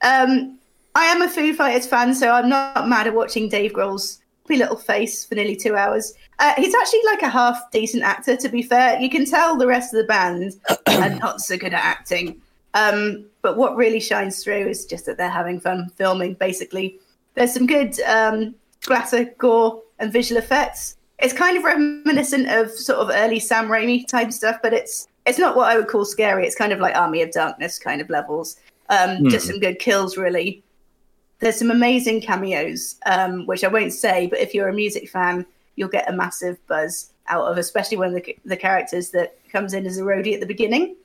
Um 0.03 0.59
I 0.95 1.05
am 1.05 1.23
a 1.23 1.29
Foo 1.29 1.55
Fighters 1.55 1.87
fan, 1.87 2.15
so 2.15 2.31
I'm 2.31 2.49
not 2.49 2.89
mad 2.89 3.07
at 3.07 3.15
watching 3.15 3.49
Dave 3.49 3.73
Grohl's 3.73 4.21
little 4.57 4.77
face 4.77 5.25
for 5.25 5.35
nearly 5.35 5.57
two 5.57 5.77
hours. 5.77 6.15
Uh, 6.39 6.55
he's 6.57 6.75
actually 6.75 7.01
like 7.07 7.23
a 7.23 7.29
half 7.29 7.71
decent 7.71 8.03
actor, 8.03 8.37
to 8.37 8.49
be 8.49 8.63
fair. 8.63 8.99
You 8.99 9.11
can 9.11 9.25
tell 9.25 9.57
the 9.57 9.67
rest 9.67 9.95
of 9.95 10.01
the 10.01 10.07
band 10.07 10.55
are 10.87 11.11
not 11.21 11.41
so 11.41 11.57
good 11.57 11.75
at 11.75 11.85
acting. 11.85 12.41
Um, 12.75 13.27
but 13.43 13.57
what 13.57 13.77
really 13.77 14.01
shines 14.01 14.43
through 14.43 14.69
is 14.69 14.87
just 14.87 15.07
that 15.07 15.17
they're 15.17 15.31
having 15.31 15.61
fun 15.61 15.91
filming, 15.97 16.35
basically. 16.35 16.99
There's 17.35 17.53
some 17.55 17.67
good 17.67 17.99
um, 18.01 18.55
splatter, 18.81 19.25
gore, 19.39 19.83
and 19.99 20.13
visual 20.13 20.39
effects. 20.39 20.97
It's 21.19 21.33
kind 21.33 21.57
of 21.57 21.65
reminiscent 21.65 22.49
of 22.49 22.71
sort 22.71 22.99
of 22.99 23.11
early 23.11 23.41
Sam 23.41 23.69
Raimi 23.69 24.07
type 24.07 24.33
stuff, 24.33 24.57
but 24.63 24.73
it's 24.73 25.07
it's 25.27 25.39
not 25.39 25.55
what 25.55 25.71
I 25.71 25.77
would 25.77 25.89
call 25.89 26.05
scary. 26.05 26.47
It's 26.47 26.57
kind 26.57 26.73
of 26.73 26.81
like 26.81 26.97
Army 26.97 27.23
of 27.23 27.31
Darkness 27.31 27.79
kind 27.79 28.01
of 28.01 28.09
levels. 28.09 28.57
Um, 28.89 29.29
Just 29.29 29.47
some 29.47 29.61
good 29.61 29.79
kills, 29.79 30.17
really. 30.17 30.63
There's 31.39 31.57
some 31.57 31.71
amazing 31.71 32.23
cameos, 32.23 32.97
um, 33.07 33.47
which 33.47 33.63
I 33.63 33.69
won't 33.69 33.93
say, 33.93 34.27
but 34.27 34.41
if 34.41 34.53
you're 34.55 34.69
a 34.69 34.75
music 34.75 35.09
fan, 35.09 35.47
you'll 35.77 35.89
get 35.89 36.09
a 36.09 36.13
massive 36.13 36.59
buzz 36.67 37.13
out 37.29 37.47
of, 37.47 37.57
especially 37.57 37.97
one 37.97 38.09
of 38.09 38.15
the, 38.15 38.37
the 38.45 38.57
characters 38.57 39.11
that 39.11 39.39
comes 39.51 39.73
in 39.73 39.87
as 39.87 39.99
a 39.99 40.03
roadie 40.03 40.35
at 40.35 40.41
the 40.41 40.47
beginning. 40.47 40.97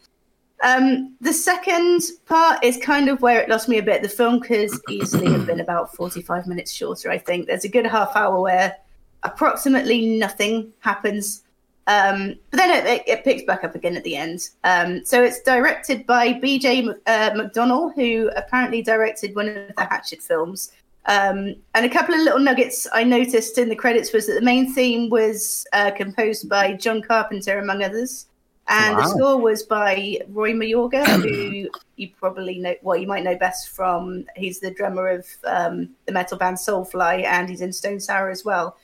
Um, 0.66 1.16
the 1.22 1.32
second 1.32 2.02
part 2.26 2.64
is 2.64 2.78
kind 2.78 3.08
of 3.08 3.22
where 3.22 3.40
it 3.40 3.50
lost 3.50 3.70
me 3.70 3.78
a 3.78 3.84
bit. 3.84 4.02
The 4.02 4.10
film 4.10 4.40
could 4.40 4.72
easily 4.90 5.32
have 5.32 5.46
been 5.46 5.60
about 5.60 5.96
45 5.96 6.48
minutes 6.48 6.72
shorter, 6.72 7.12
I 7.12 7.20
think. 7.20 7.46
There's 7.46 7.66
a 7.66 7.70
good 7.70 7.86
half 7.86 8.16
hour 8.16 8.42
where 8.42 8.76
approximately 9.22 10.18
nothing 10.18 10.74
happens. 10.80 11.44
Um, 11.86 12.34
but 12.50 12.58
then 12.58 12.88
it, 12.88 13.04
it, 13.06 13.24
picks 13.24 13.44
back 13.44 13.64
up 13.64 13.76
again 13.76 13.96
at 13.96 14.04
the 14.04 14.16
end. 14.16 14.50
Um, 14.64 15.06
so 15.06 15.22
it's 15.22 15.40
directed 15.44 16.08
by 16.08 16.34
BJ 16.34 16.96
uh, 17.06 17.30
McDonnell, 17.32 17.94
who 17.94 18.32
apparently 18.36 18.82
directed 18.82 19.36
one 19.36 19.48
of 19.48 19.76
the 19.76 19.86
Hatchet 19.86 20.24
films. 20.24 20.72
Um, 21.06 21.58
and 21.76 21.86
a 21.86 21.90
couple 21.90 22.16
of 22.16 22.22
little 22.22 22.40
nuggets 22.40 22.88
I 22.92 23.04
noticed 23.04 23.60
in 23.60 23.70
the 23.70 23.76
credits 23.76 24.14
was 24.14 24.26
that 24.26 24.34
the 24.34 24.42
main 24.42 24.74
theme 24.74 25.12
was 25.12 25.68
uh, 25.74 25.92
composed 25.92 26.50
by 26.50 26.74
John 26.74 27.04
Carpenter, 27.04 27.60
among 27.60 27.84
others. 27.84 28.26
And 28.68 28.98
the 28.98 29.08
score 29.08 29.38
was 29.38 29.62
by 29.62 30.20
Roy 30.30 30.54
Mayorga, 30.54 31.06
who 31.22 31.70
you 31.98 32.10
probably 32.20 32.58
know, 32.58 32.76
well, 32.82 32.98
you 32.98 33.06
might 33.06 33.24
know 33.24 33.36
best 33.38 33.70
from, 33.70 34.26
he's 34.36 34.60
the 34.60 34.72
drummer 34.72 35.08
of 35.08 35.28
um, 35.46 35.90
the 36.08 36.12
metal 36.12 36.38
band 36.38 36.58
Soulfly, 36.58 37.24
and 37.26 37.48
he's 37.48 37.62
in 37.62 37.72
Stone 37.72 38.00
Sour 38.00 38.32
as 38.32 38.44
well. 38.44 38.76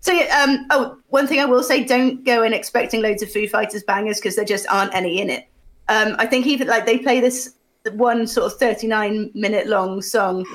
So, 0.00 0.16
um, 0.30 0.66
oh, 0.70 0.96
one 1.08 1.26
thing 1.26 1.40
I 1.40 1.44
will 1.44 1.62
say: 1.62 1.84
don't 1.84 2.24
go 2.24 2.42
in 2.42 2.52
expecting 2.52 3.02
loads 3.02 3.22
of 3.22 3.30
Foo 3.30 3.48
Fighters 3.48 3.82
bangers 3.82 4.18
because 4.18 4.36
there 4.36 4.44
just 4.44 4.66
aren't 4.70 4.94
any 4.94 5.20
in 5.20 5.28
it. 5.28 5.48
Um, 5.88 6.14
I 6.18 6.26
think 6.26 6.46
even 6.46 6.68
like 6.68 6.86
they 6.86 6.98
play 6.98 7.20
this 7.20 7.54
one 7.92 8.26
sort 8.26 8.50
of 8.52 8.58
thirty-nine 8.58 9.30
minute 9.34 9.66
long 9.66 10.00
song 10.00 10.46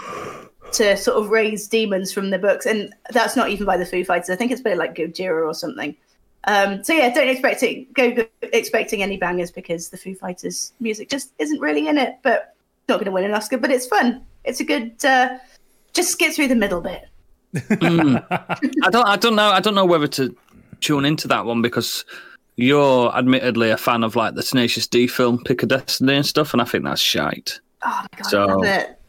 to 0.72 0.98
sort 0.98 1.18
of 1.18 1.30
raise 1.30 1.68
demons 1.68 2.14
from 2.14 2.30
the 2.30 2.40
books, 2.40 2.66
and 2.66 2.94
that's 3.12 3.36
not 3.36 3.50
even 3.50 3.66
by 3.66 3.78
the 3.78 3.86
Foo 3.86 4.06
Fighters. 4.06 4.30
I 4.30 4.36
think 4.36 4.52
it's 4.52 4.62
by 4.62 4.74
like 4.74 4.96
Gojira 4.96 5.46
or 5.46 5.54
something. 5.54 5.96
Um, 6.46 6.84
so 6.84 6.94
yeah, 6.94 7.14
don't 7.14 7.30
expect 7.30 7.64
it. 7.64 7.94
Go, 7.94 8.12
go 8.12 8.26
expecting 8.42 9.02
any 9.02 9.18
bangers 9.18 9.52
because 9.52 9.90
the 9.90 9.98
Foo 9.98 10.14
Fighters 10.16 10.74
music 10.80 11.10
just 11.10 11.34
isn't 11.40 11.60
really 11.62 11.88
in 11.88 11.98
it. 11.98 12.18
But 12.22 12.56
not 12.90 12.96
going 12.96 13.06
to 13.06 13.12
win 13.12 13.24
an 13.24 13.34
Oscar, 13.34 13.58
but 13.58 13.72
it's 13.72 13.88
fun. 13.88 14.26
It's 14.44 14.60
a 14.60 14.64
good. 14.64 15.04
Uh, 15.06 15.38
just 15.94 16.20
get 16.20 16.34
through 16.34 16.50
the 16.50 16.56
middle 16.56 16.82
bit. 16.82 17.08
I 17.82 18.90
don't. 18.92 19.08
I 19.08 19.16
don't 19.16 19.36
know. 19.36 19.52
I 19.52 19.60
don't 19.60 19.76
know 19.76 19.86
whether 19.86 20.08
to 20.08 20.36
tune 20.82 21.06
into 21.06 21.28
that 21.30 21.46
one 21.46 21.62
because 21.62 22.04
you're 22.58 23.16
admittedly 23.16 23.70
a 23.70 23.78
fan 23.78 24.04
of 24.04 24.16
like 24.16 24.36
the 24.36 24.44
Tenacious 24.44 24.86
D 24.86 25.08
film 25.08 25.42
Pick 25.44 25.64
a 25.64 25.66
Destiny 25.66 26.16
and 26.16 26.26
stuff, 26.26 26.54
and 26.54 26.62
I 26.62 26.66
think 26.66 26.84
that's 26.84 27.00
shite. 27.02 27.60
Oh 27.84 28.02
my 28.02 28.18
god, 28.18 28.26
So- 28.30 28.44
I 28.44 28.54
love 28.54 28.64
it. 28.66 29.00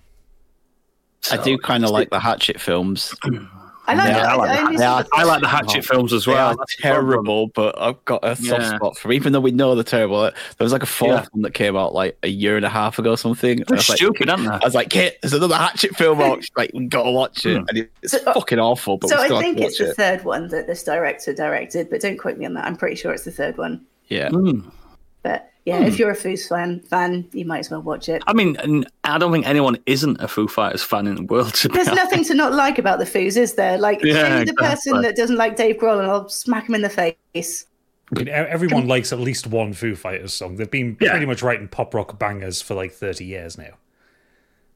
I 1.33 1.42
do 1.42 1.57
kind 1.57 1.85
of 1.85 1.90
like 1.90 2.11
the 2.11 2.20
Hatchet 2.20 2.61
films. 2.61 3.14
I 3.87 3.94
like 3.94 4.09
Yeah, 4.09 4.18
it. 4.18 4.23
I 4.25 4.35
like 4.37 4.49
I 4.51 4.55
that. 4.55 4.62
only 4.64 4.77
They 4.77 4.83
saw 4.83 4.94
are- 4.97 5.03
the- 5.03 5.09
I 5.12 5.23
like 5.25 5.40
the 5.42 5.49
Hatchet 5.49 5.85
films 5.85 6.12
as 6.14 6.27
well. 6.27 6.57
That's 6.57 6.77
the 6.77 6.83
problem. 6.83 7.07
terrible, 7.11 7.47
but 7.49 7.79
I've 7.79 8.03
got 8.07 8.25
a 8.25 8.35
soft 8.35 8.62
Yeah. 8.62 8.77
spot 8.77 8.97
for 8.97 9.09
'em, 9.09 9.12
even 9.12 9.33
though 9.33 9.40
we 9.40 9.51
know 9.51 9.75
they're 9.75 9.85
terrible. 9.85 10.23
There 10.23 10.33
was 10.61 10.73
like 10.73 10.83
a 10.83 10.87
fourth 10.87 11.11
Yeah. 11.11 11.25
one 11.33 11.42
that 11.42 11.53
came 11.53 11.77
out 11.77 11.92
like 11.94 12.16
a 12.23 12.29
year 12.29 12.57
and 12.57 12.64
a 12.64 12.70
half 12.70 12.99
ago, 12.99 13.11
or 13.12 13.16
something. 13.18 13.61
I 13.61 13.64
They're 13.68 13.77
was 13.77 13.88
like, 13.90 14.03
aren't 14.03 14.49
I 14.49 14.64
was 14.64 14.75
like, 14.75 14.88
Kit, 14.88 15.18
there's 15.20 15.35
another 15.35 15.57
Hatchet 15.57 15.97
film 15.97 16.20
out. 16.23 16.42
She's 16.42 16.51
like, 16.57 16.70
we 16.73 16.87
gotta 16.87 17.11
watch 17.11 17.44
it. 17.44 17.59
Hmm. 17.59 17.64
And 17.68 17.88
it's 18.03 18.12
So, 18.12 18.18
uh, 18.27 18.33
fucking 18.33 18.59
awful, 18.59 18.97
but 18.97 19.11
so 19.11 19.23
still 19.23 19.37
I 19.37 19.40
think 19.42 19.61
it's 19.61 19.79
the 19.79 19.90
it. 19.90 19.97
third 19.97 20.25
one 20.25 20.49
that 20.49 20.66
this 20.66 20.83
director 20.83 21.35
directed, 21.35 21.90
but 21.90 22.01
don't 22.01 22.16
quote 22.16 22.38
me 22.38 22.47
on 22.47 22.55
that. 22.55 22.64
I'm 22.64 22.77
pretty 22.77 22.97
sure 22.97 23.12
it's 23.12 23.25
the 23.25 23.31
third 23.33 23.59
one. 23.59 23.83
Yeah. 24.09 24.29
Mm. 24.31 24.64
But 25.23 25.51
yeah, 25.64 25.81
if 25.81 25.94
hmm. 25.94 26.00
you're 26.00 26.11
a 26.11 26.16
Foos 26.16 26.46
fan, 26.48 26.81
fan, 26.81 27.27
you 27.33 27.46
might 27.46 27.61
as 27.61 27.70
well 27.70 27.81
watch 27.81 28.09
it. 28.09 28.22
I 28.27 28.35
mean, 28.35 28.85
I 29.05 29.16
don't 29.16 29.33
think 29.33 29.46
anyone 29.46 29.79
isn't 29.87 30.20
a 30.20 30.29
Foo 30.29 30.46
Fighters 30.46 30.83
fan 30.83 31.07
in 31.07 31.14
the 31.14 31.22
world. 31.22 31.55
To 31.55 31.68
be 31.68 31.74
There's 31.77 31.88
honest. 31.88 32.05
nothing 32.05 32.24
to 32.24 32.35
not 32.35 32.53
like 32.53 32.79
about 32.79 32.98
the 32.98 33.07
Foos, 33.07 33.37
is 33.38 33.55
there? 33.55 33.79
Like, 33.79 34.03
Yeah, 34.03 34.29
show 34.29 34.38
me 34.40 34.44
the 34.44 34.55
person 34.55 35.00
that 35.00 35.16
doesn't 35.16 35.37
like 35.37 35.57
Dave 35.57 35.77
Grohl, 35.77 36.00
and 36.00 36.11
I'll 36.11 36.29
smack 36.29 36.68
him 36.68 36.74
in 36.74 36.83
the 36.83 36.90
face. 36.90 37.66
I 38.14 38.18
mean, 38.18 38.29
everyone 38.29 38.87
likes 38.87 39.12
at 39.12 39.18
least 39.18 39.46
one 39.46 39.72
Foo 39.72 39.94
Fighters 39.96 40.35
song. 40.35 40.57
They've 40.57 40.70
been 40.70 40.98
Yeah. 41.00 41.11
pretty 41.12 41.27
much 41.27 41.42
writing 41.42 41.68
pop 41.68 41.94
rock 41.94 42.18
bangers 42.18 42.61
for 42.61 42.74
like 42.74 42.92
30 42.92 43.24
years 43.24 43.57
now. 43.57 43.79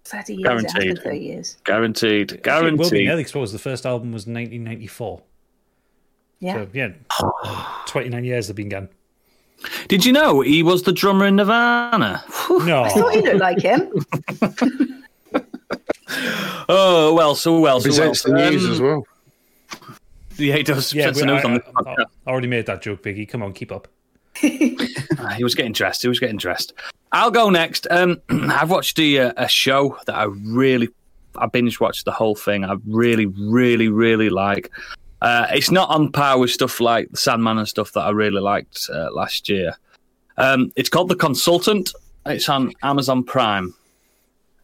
Thirty 0.04 0.36
years, 0.36 0.46
it 0.46 0.48
has 0.48 0.62
been 0.62 0.80
Guaranteed. 0.80 1.04
thirty 1.04 1.18
years. 1.18 1.56
Guaranteed. 1.64 2.12
It 2.12 2.30
will 2.30 2.36
be 2.36 2.42
Guaranteed. 2.42 3.06
nearly 3.06 3.20
exposed. 3.20 3.52
The 3.52 3.58
first 3.58 3.84
album 3.84 4.10
was 4.10 4.26
1994. 4.26 5.20
Yeah. 6.40 6.54
So, 6.54 6.68
yeah, 6.72 6.92
29 7.86 8.24
years 8.24 8.46
they've 8.46 8.56
been 8.56 8.70
gone. 8.70 8.88
Did 9.88 10.04
you 10.04 10.12
know 10.12 10.40
he 10.40 10.62
was 10.62 10.82
the 10.84 10.92
drummer 10.92 11.26
in 11.26 11.36
Nirvana? 11.36 12.22
No. 12.50 12.82
I 12.84 12.88
thought 12.90 13.14
you 13.14 13.22
looked 13.22 13.40
like 13.40 13.60
him. 13.60 13.90
Oh 16.70 17.14
well, 17.14 17.34
so 17.34 17.58
well, 17.60 17.80
so 17.80 17.88
well. 17.90 17.96
Presents 17.98 18.22
the 18.22 18.32
news 18.32 18.64
Um, 18.64 18.72
as 18.72 18.80
well. 18.80 19.06
Yeah, 20.36 20.56
he 20.56 20.62
does. 20.62 20.92
Yeah, 20.94 21.10
the 21.10 21.20
we- 21.20 21.26
news 21.26 21.44
I, 21.44 21.48
on 21.48 21.54
the 21.54 21.64
I- 21.66 21.82
podcast. 21.82 22.04
I 22.26 22.30
already 22.30 22.46
made 22.46 22.66
that 22.66 22.82
joke, 22.82 23.02
Biggie. 23.02 23.28
Come 23.28 23.42
on, 23.42 23.52
keep 23.52 23.72
up. 23.72 23.88
Ah, 25.20 25.30
he 25.36 25.42
was 25.42 25.56
getting 25.56 25.72
dressed. 25.72 26.02
He 26.02 26.08
was 26.08 26.20
getting 26.20 26.36
dressed. 26.36 26.72
I'll 27.10 27.32
go 27.32 27.50
next. 27.50 27.88
Um, 27.90 28.20
I've 28.30 28.70
watched 28.70 28.96
a, 29.00 29.18
uh, 29.18 29.32
a 29.36 29.48
show 29.48 29.98
that 30.06 30.14
I 30.14 30.24
really, 30.24 30.88
I 31.36 31.46
binge 31.46 31.80
watched 31.80 32.04
the 32.04 32.12
whole 32.12 32.36
thing. 32.36 32.64
I 32.64 32.76
really, 32.86 33.26
really, 33.26 33.88
really 33.88 34.30
like. 34.30 34.70
Uh, 35.20 35.46
it's 35.50 35.70
not 35.70 35.90
on 35.90 36.12
par 36.12 36.38
with 36.38 36.50
stuff 36.50 36.80
like 36.80 37.10
the 37.10 37.16
Sandman 37.16 37.58
and 37.58 37.66
stuff 37.68 37.92
that 37.92 38.00
I 38.02 38.10
really 38.10 38.40
liked 38.40 38.88
uh, 38.92 39.10
last 39.12 39.48
year. 39.48 39.76
Um, 40.36 40.72
it's 40.76 40.88
called 40.88 41.08
The 41.08 41.16
Consultant. 41.16 41.92
It's 42.26 42.48
on 42.48 42.72
Amazon 42.82 43.24
Prime. 43.24 43.74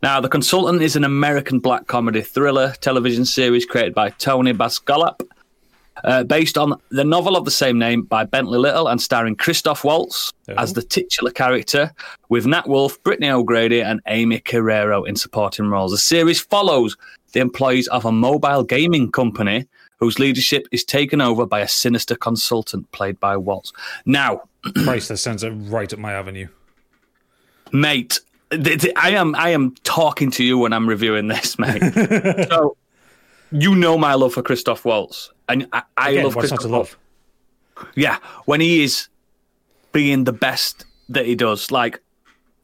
Now, 0.02 0.20
The 0.20 0.28
Consultant 0.28 0.82
is 0.82 0.96
an 0.96 1.04
American 1.04 1.58
black 1.58 1.86
comedy 1.86 2.20
thriller 2.20 2.74
television 2.80 3.24
series 3.24 3.64
created 3.66 3.94
by 3.94 4.10
Tony 4.10 4.52
Basgallop. 4.52 5.20
uh, 6.02 6.24
based 6.24 6.58
on 6.58 6.74
the 6.90 7.04
novel 7.04 7.36
of 7.36 7.44
the 7.44 7.50
same 7.52 7.78
name 7.78 8.02
by 8.02 8.24
Bentley 8.24 8.58
Little 8.58 8.88
and 8.88 9.00
starring 9.00 9.36
Christoph 9.36 9.84
Waltz 9.84 10.32
Oh. 10.48 10.54
as 10.58 10.72
the 10.74 10.82
titular 10.82 11.30
character, 11.30 11.92
with 12.28 12.46
Nat 12.46 12.68
Wolff, 12.68 13.00
Brittany 13.04 13.30
O'Grady, 13.30 13.80
and 13.80 14.00
Aimee 14.06 14.40
Carrero 14.40 15.06
in 15.08 15.14
supporting 15.16 15.70
roles. 15.70 15.92
The 15.92 15.98
series 15.98 16.40
follows 16.40 16.96
the 17.32 17.40
employees 17.40 17.86
of 17.88 18.04
a 18.04 18.12
mobile 18.12 18.64
gaming 18.64 19.10
company 19.12 19.66
whose 20.04 20.18
leadership 20.18 20.66
is 20.72 20.84
taken 20.84 21.20
over 21.20 21.46
by 21.46 21.60
a 21.60 21.68
sinister 21.68 22.14
consultant 22.14 22.90
played 22.92 23.18
by 23.20 23.36
Waltz. 23.36 23.72
Now, 24.06 24.42
Christ, 24.84 25.08
that 25.08 25.16
sounds 25.18 25.44
right 25.46 25.92
up 25.92 25.98
my 25.98 26.12
avenue. 26.12 26.48
mate. 27.72 28.20
th- 28.50 28.80
th- 28.82 28.94
I 28.96 29.10
am 29.10 29.34
I 29.34 29.50
am 29.50 29.74
talking 29.84 30.30
to 30.32 30.44
you 30.44 30.58
when 30.58 30.72
I'm 30.72 30.88
reviewing 30.88 31.28
this, 31.28 31.58
mate. 31.64 31.82
so 32.50 32.76
you 33.50 33.74
know 33.74 33.96
my 33.98 34.14
love 34.14 34.34
for 34.34 34.42
Christoph 34.42 34.84
Waltz, 34.84 35.30
and 35.48 35.66
I, 35.72 35.82
I 35.96 36.10
Again, 36.10 36.24
love 36.24 36.36
what's 36.36 36.48
Christoph 36.50 36.70
love? 36.70 36.96
Yeah, 37.94 38.18
when 38.44 38.60
he 38.60 38.84
is 38.84 39.08
being 39.92 40.24
the 40.24 40.32
best 40.32 40.84
that 41.08 41.26
he 41.26 41.34
does, 41.34 41.70
like 41.70 42.00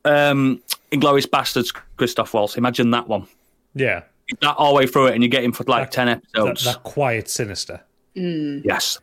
um 0.04 0.62
Inglourious 0.92 1.26
Basterds, 1.26 1.72
Christoph 1.96 2.34
Waltz. 2.34 2.56
Imagine 2.56 2.90
that 2.92 3.06
one. 3.08 3.26
Yeah, 3.74 4.02
That 4.40 4.56
all 4.56 4.72
the 4.74 4.78
way 4.78 4.86
through 4.86 5.06
it, 5.08 5.14
and 5.14 5.22
you 5.22 5.28
get 5.28 5.42
him 5.44 5.52
for 5.52 5.64
like 5.64 5.84
That- 5.90 5.92
ten 5.92 6.08
episodes. 6.08 6.64
that 6.64 6.82
quiet 6.82 7.28
sinister. 7.28 7.80
Yes. 8.14 8.98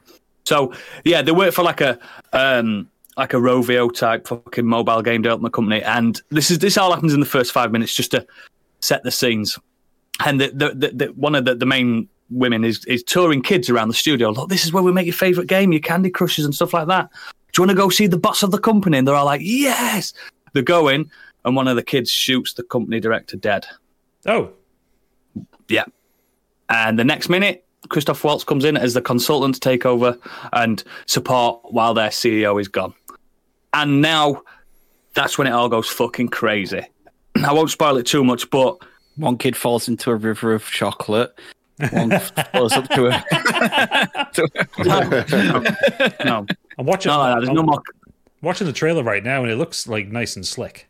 So 0.45 0.73
yeah, 1.03 1.21
they 1.21 1.31
work 1.31 1.53
for 1.53 1.63
like 1.63 1.81
a 1.81 1.99
um 2.33 2.89
like 3.17 3.33
a 3.33 3.37
Rovio 3.37 3.91
type 3.93 4.27
fucking 4.27 4.65
mobile 4.65 5.01
game 5.01 5.21
development 5.23 5.53
company, 5.53 5.81
and 5.83 6.21
this 6.29 6.51
is 6.51 6.59
this 6.59 6.77
all 6.77 6.93
happens 6.93 7.13
in 7.13 7.19
the 7.19 7.25
first 7.25 7.51
five 7.51 7.71
minutes 7.71 7.93
just 7.95 8.11
to 8.11 8.25
set 8.79 9.03
the 9.03 9.11
scenes. 9.11 9.57
And 10.25 10.41
the, 10.41 10.47
the, 10.49 10.69
the, 10.73 10.87
the 10.95 11.05
one 11.13 11.35
of 11.35 11.45
the, 11.45 11.53
the 11.55 11.65
main 11.65 12.07
women 12.29 12.63
is 12.63 12.83
is 12.85 13.03
touring 13.03 13.41
kids 13.41 13.69
around 13.69 13.87
the 13.89 13.93
studio. 13.93 14.29
Look, 14.31 14.49
this 14.49 14.65
is 14.65 14.73
where 14.73 14.83
we 14.83 14.91
make 14.91 15.05
your 15.05 15.13
favorite 15.13 15.47
game, 15.47 15.71
your 15.71 15.81
Candy 15.81 16.09
Crushes 16.09 16.45
and 16.45 16.53
stuff 16.55 16.73
like 16.73 16.87
that. 16.87 17.09
Do 17.53 17.61
you 17.61 17.67
want 17.67 17.71
to 17.77 17.83
go 17.83 17.89
see 17.89 18.07
the 18.07 18.17
boss 18.17 18.43
of 18.43 18.51
the 18.51 18.57
company? 18.59 18.97
And 18.97 19.07
they're 19.07 19.15
all 19.15 19.25
like, 19.25 19.41
yes. 19.43 20.13
They 20.53 20.61
go 20.61 20.87
in, 20.87 21.09
and 21.45 21.55
one 21.55 21.67
of 21.67 21.75
the 21.75 21.83
kids 21.83 22.09
shoots 22.09 22.53
the 22.53 22.63
company 22.63 22.99
director 22.99 23.37
dead. 23.37 23.65
Oh, 24.25 24.51
Yeah. 25.69 25.85
And 26.69 26.97
the 26.99 27.03
next 27.03 27.29
minute, 27.29 27.65
Christoph 27.89 28.23
Waltz 28.23 28.43
comes 28.43 28.65
in 28.65 28.75
as 28.77 28.93
the 28.93 29.01
consultant 29.01 29.55
to 29.55 29.61
take 29.61 29.85
over 29.85 30.17
and 30.53 30.83
support 31.05 31.61
while 31.71 31.93
their 31.93 32.09
CEO 32.09 32.59
is 32.59 32.67
gone. 32.67 32.93
And 33.73 34.01
now 34.01 34.41
that's 35.13 35.37
when 35.37 35.47
it 35.47 35.51
all 35.51 35.69
goes 35.69 35.87
fucking 35.89 36.29
crazy. 36.29 36.81
I 37.43 37.53
won't 37.53 37.69
spoil 37.69 37.97
it 37.97 38.05
too 38.05 38.23
much, 38.23 38.49
but 38.49 38.77
One 39.15 39.37
kid 39.37 39.55
falls 39.55 39.87
into 39.87 40.11
a 40.11 40.15
river 40.15 40.53
of 40.53 40.65
chocolate. 40.65 41.33
One 41.91 42.09
falls 42.51 42.73
up 42.73 42.87
to 42.89 43.07
a. 43.07 43.11
to 44.33 44.49
a- 44.55 46.25
no, 46.25 46.45
I'm 46.77 46.85
watching. 46.85 47.11
no, 47.11 47.33
no, 47.33 47.39
there's 47.39 47.49
no 47.53 47.61
I'm 47.61 47.65
more. 47.67 47.81
watching 48.41 48.67
the 48.67 48.73
trailer 48.73 49.03
right 49.03 49.23
now, 49.23 49.43
and 49.43 49.51
it 49.51 49.55
looks 49.57 49.87
like 49.87 50.07
nice 50.07 50.35
and 50.35 50.45
slick. 50.45 50.87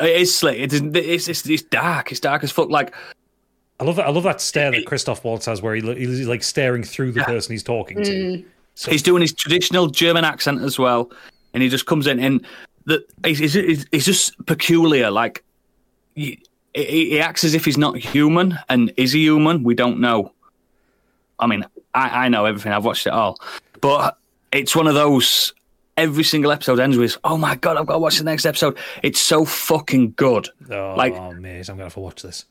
It 0.00 0.16
is 0.16 0.36
slick. 0.36 0.58
It 0.58 0.72
is, 0.72 0.80
it's, 0.82 1.28
it's, 1.28 1.48
it's 1.48 1.62
dark. 1.62 2.10
It's 2.10 2.20
dark 2.20 2.42
as 2.42 2.50
fuck. 2.50 2.68
Like, 2.70 2.92
I 3.84 3.86
love 3.86 3.96
that. 3.96 4.06
I 4.06 4.10
love 4.10 4.22
that 4.24 4.40
stare 4.40 4.70
that 4.70 4.86
Christoph 4.86 5.22
Waltz 5.24 5.46
has, 5.46 5.60
where 5.60 5.74
he, 5.74 5.82
he's 5.94 6.26
like 6.26 6.42
staring 6.42 6.82
through 6.82 7.12
the 7.12 7.22
person 7.22 7.52
he's 7.52 7.62
talking 7.62 8.02
to. 8.02 8.10
Mm. 8.10 8.44
he's 8.90 9.02
doing 9.02 9.20
his 9.20 9.32
traditional 9.34 9.86
German 9.88 10.24
accent 10.24 10.62
as 10.62 10.78
well, 10.78 11.10
and 11.52 11.62
he 11.62 11.68
just 11.68 11.86
comes 11.86 12.06
in 12.06 12.18
and 12.18 12.46
the 12.86 13.04
he's, 13.24 13.38
he's, 13.38 13.52
he's- 13.54 13.86
he's 13.92 14.04
just 14.06 14.34
peculiar. 14.46 15.10
Like 15.10 15.44
he, 16.14 16.42
he 16.74 17.10
he 17.10 17.20
acts 17.20 17.44
as 17.44 17.54
if 17.54 17.64
he's 17.64 17.76
not 17.78 17.96
human, 17.98 18.58
and 18.68 18.92
is 18.96 19.12
he 19.12 19.20
human? 19.22 19.62
We 19.62 19.74
don't 19.74 20.00
know. 20.00 20.32
I 21.38 21.46
mean, 21.46 21.64
I, 21.94 22.24
I 22.26 22.28
know 22.28 22.46
everything. 22.46 22.72
I've 22.72 22.84
watched 22.84 23.06
it 23.06 23.12
all, 23.12 23.38
but 23.80 24.16
it's 24.52 24.74
one 24.74 24.86
of 24.86 24.94
those. 24.94 25.52
Every 25.96 26.24
single 26.24 26.50
episode 26.50 26.80
ends 26.80 26.96
with, 26.96 27.16
"Oh 27.22 27.36
my 27.38 27.54
god, 27.54 27.76
I've 27.76 27.86
got 27.86 27.92
to 27.92 27.98
watch 28.00 28.18
the 28.18 28.24
next 28.24 28.46
episode." 28.46 28.76
It's 29.04 29.20
so 29.20 29.44
fucking 29.44 30.14
good. 30.16 30.48
Oh, 30.70 30.94
Like- 30.96 31.12
mate, 31.36 31.68
I'm 31.68 31.76
gonna 31.76 31.84
have 31.84 31.94
to 31.94 32.00
watch 32.00 32.22
this. 32.22 32.46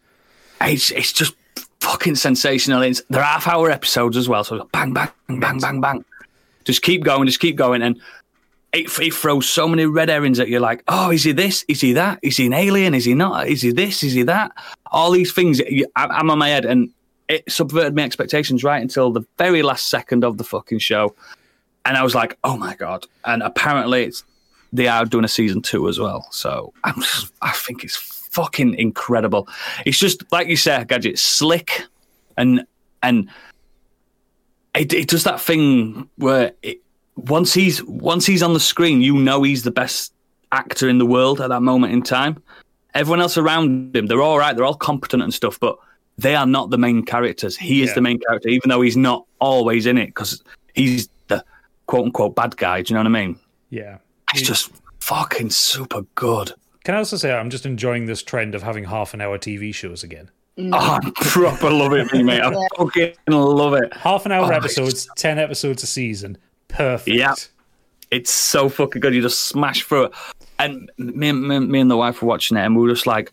It's 0.63 0.91
it's 0.91 1.13
just 1.13 1.35
fucking 1.81 2.15
sensational. 2.15 2.81
It's, 2.81 3.01
they're 3.09 3.21
half 3.21 3.47
hour 3.47 3.69
episodes 3.69 4.17
as 4.17 4.29
well, 4.29 4.43
so 4.43 4.67
bang 4.71 4.93
bang 4.93 5.09
bang 5.27 5.59
bang 5.59 5.81
bang. 5.81 6.05
Just 6.63 6.81
keep 6.81 7.03
going, 7.03 7.27
just 7.27 7.39
keep 7.39 7.55
going, 7.55 7.81
and 7.81 7.99
it, 8.71 8.87
it 8.99 9.13
throws 9.13 9.49
so 9.49 9.67
many 9.67 9.85
red 9.85 10.09
herrings 10.09 10.39
at 10.39 10.47
you. 10.47 10.59
Like, 10.59 10.83
oh, 10.87 11.11
is 11.11 11.23
he 11.23 11.33
this? 11.33 11.63
Is 11.67 11.81
he 11.81 11.93
that? 11.93 12.19
Is 12.21 12.37
he 12.37 12.47
an 12.47 12.53
alien? 12.53 12.93
Is 12.93 13.05
he 13.05 13.13
not? 13.13 13.47
Is 13.47 13.61
he 13.61 13.71
this? 13.71 14.03
Is 14.03 14.13
he 14.13 14.23
that? 14.23 14.51
All 14.91 15.11
these 15.11 15.33
things. 15.33 15.61
I'm 15.95 16.29
on 16.29 16.39
my 16.39 16.49
head, 16.49 16.65
and 16.65 16.89
it 17.27 17.49
subverted 17.51 17.95
my 17.95 18.03
expectations 18.03 18.63
right 18.63 18.81
until 18.81 19.11
the 19.11 19.25
very 19.37 19.61
last 19.61 19.89
second 19.89 20.23
of 20.23 20.37
the 20.37 20.43
fucking 20.43 20.79
show, 20.79 21.13
and 21.85 21.97
I 21.97 22.03
was 22.03 22.15
like, 22.15 22.37
oh 22.43 22.57
my 22.57 22.75
god! 22.75 23.05
And 23.25 23.43
apparently, 23.43 24.05
it's 24.05 24.23
they 24.71 24.87
are 24.87 25.05
doing 25.05 25.25
a 25.25 25.29
season 25.29 25.61
two 25.61 25.87
as 25.87 25.99
well. 25.99 26.27
So 26.31 26.73
I'm 26.83 26.95
just, 26.95 27.31
I 27.41 27.51
think 27.51 27.83
it's 27.83 27.95
fucking 28.33 28.75
incredible. 28.75 29.47
It's 29.85 29.97
just 29.97 30.23
like 30.31 30.47
you 30.47 30.57
said, 30.57 30.87
Gadget, 30.87 31.19
slick 31.19 31.83
and 32.37 32.65
and 33.01 33.29
it, 34.75 34.91
it 34.93 35.07
does 35.07 35.23
that 35.23 35.39
thing 35.39 36.09
where 36.17 36.53
it, 36.63 36.81
once 37.15 37.53
he's 37.53 37.83
once 37.83 38.25
he's 38.25 38.41
on 38.43 38.53
the 38.53 38.59
screen, 38.59 39.01
you 39.01 39.15
know 39.15 39.43
he's 39.43 39.63
the 39.63 39.71
best 39.71 40.13
actor 40.51 40.89
in 40.89 40.97
the 40.97 41.05
world 41.05 41.41
at 41.41 41.49
that 41.49 41.61
moment 41.61 41.93
in 41.93 42.01
time. 42.01 42.41
Everyone 42.93 43.21
else 43.21 43.37
around 43.37 43.95
him, 43.95 44.05
they're 44.07 44.21
all 44.21 44.37
right, 44.37 44.55
they're 44.55 44.65
all 44.65 44.75
competent 44.75 45.23
and 45.23 45.33
stuff, 45.33 45.59
but 45.59 45.77
they 46.17 46.35
are 46.35 46.45
not 46.45 46.69
the 46.69 46.77
main 46.77 47.03
characters. 47.03 47.57
He 47.57 47.81
is 47.81 47.89
Yeah. 47.89 47.95
the 47.95 48.01
main 48.01 48.19
character, 48.19 48.49
even 48.49 48.69
though 48.69 48.81
he's 48.81 48.97
not 48.97 49.25
always 49.39 49.85
in 49.87 49.97
it 49.97 50.07
because 50.07 50.43
he's 50.75 51.09
the 51.27 51.43
quote 51.87 52.05
unquote 52.05 52.35
bad 52.35 52.55
guy. 52.57 52.81
Do 52.81 52.93
you 52.93 52.95
know 52.95 53.09
what 53.09 53.17
I 53.17 53.25
mean? 53.25 53.39
Yeah. 53.69 53.97
It's 54.33 54.43
just 54.43 54.71
fucking 54.99 55.49
super 55.49 56.03
good. 56.15 56.53
Can 56.83 56.95
I 56.95 56.97
also 56.97 57.17
say 57.17 57.31
I'm 57.33 57.49
just 57.49 57.65
enjoying 57.65 58.05
this 58.05 58.21
trend 58.23 58.55
of 58.55 58.63
having 58.63 58.83
half 58.85 59.13
an 59.13 59.21
hour 59.21 59.37
TV 59.37 59.73
shows 59.73 60.03
again. 60.03 60.29
Oh, 60.57 60.69
I 60.73 61.11
proper 61.15 61.69
love 61.71 61.93
it, 61.93 62.13
mate. 62.13 62.41
I 62.41 62.51
fucking 62.77 63.13
love 63.27 63.73
it. 63.73 63.91
Half 63.95 64.25
an 64.25 64.31
hour 64.31 64.43
Oh, 64.45 64.47
it's 64.49 64.55
episodes, 64.77 65.07
ten 65.15 65.39
episodes 65.39 65.81
a 65.83 65.87
season. 65.87 66.37
Perfect. 66.67 67.15
Yeah. 67.17 67.33
It's 68.11 68.29
so 68.29 68.69
fucking 68.69 68.99
good. 68.99 69.15
You 69.15 69.21
just 69.21 69.41
smash 69.47 69.83
through 69.83 70.05
it. 70.05 70.11
And 70.59 70.91
me, 70.97 71.29
and- 71.29 71.47
me, 71.47 71.59
me 71.59 71.79
and 71.79 71.89
the 71.89 71.97
wife 71.97 72.21
were 72.21 72.27
watching 72.27 72.57
it, 72.57 72.61
and 72.61 72.75
we 72.75 72.83
were 72.83 72.93
just 72.93 73.07
like, 73.07 73.31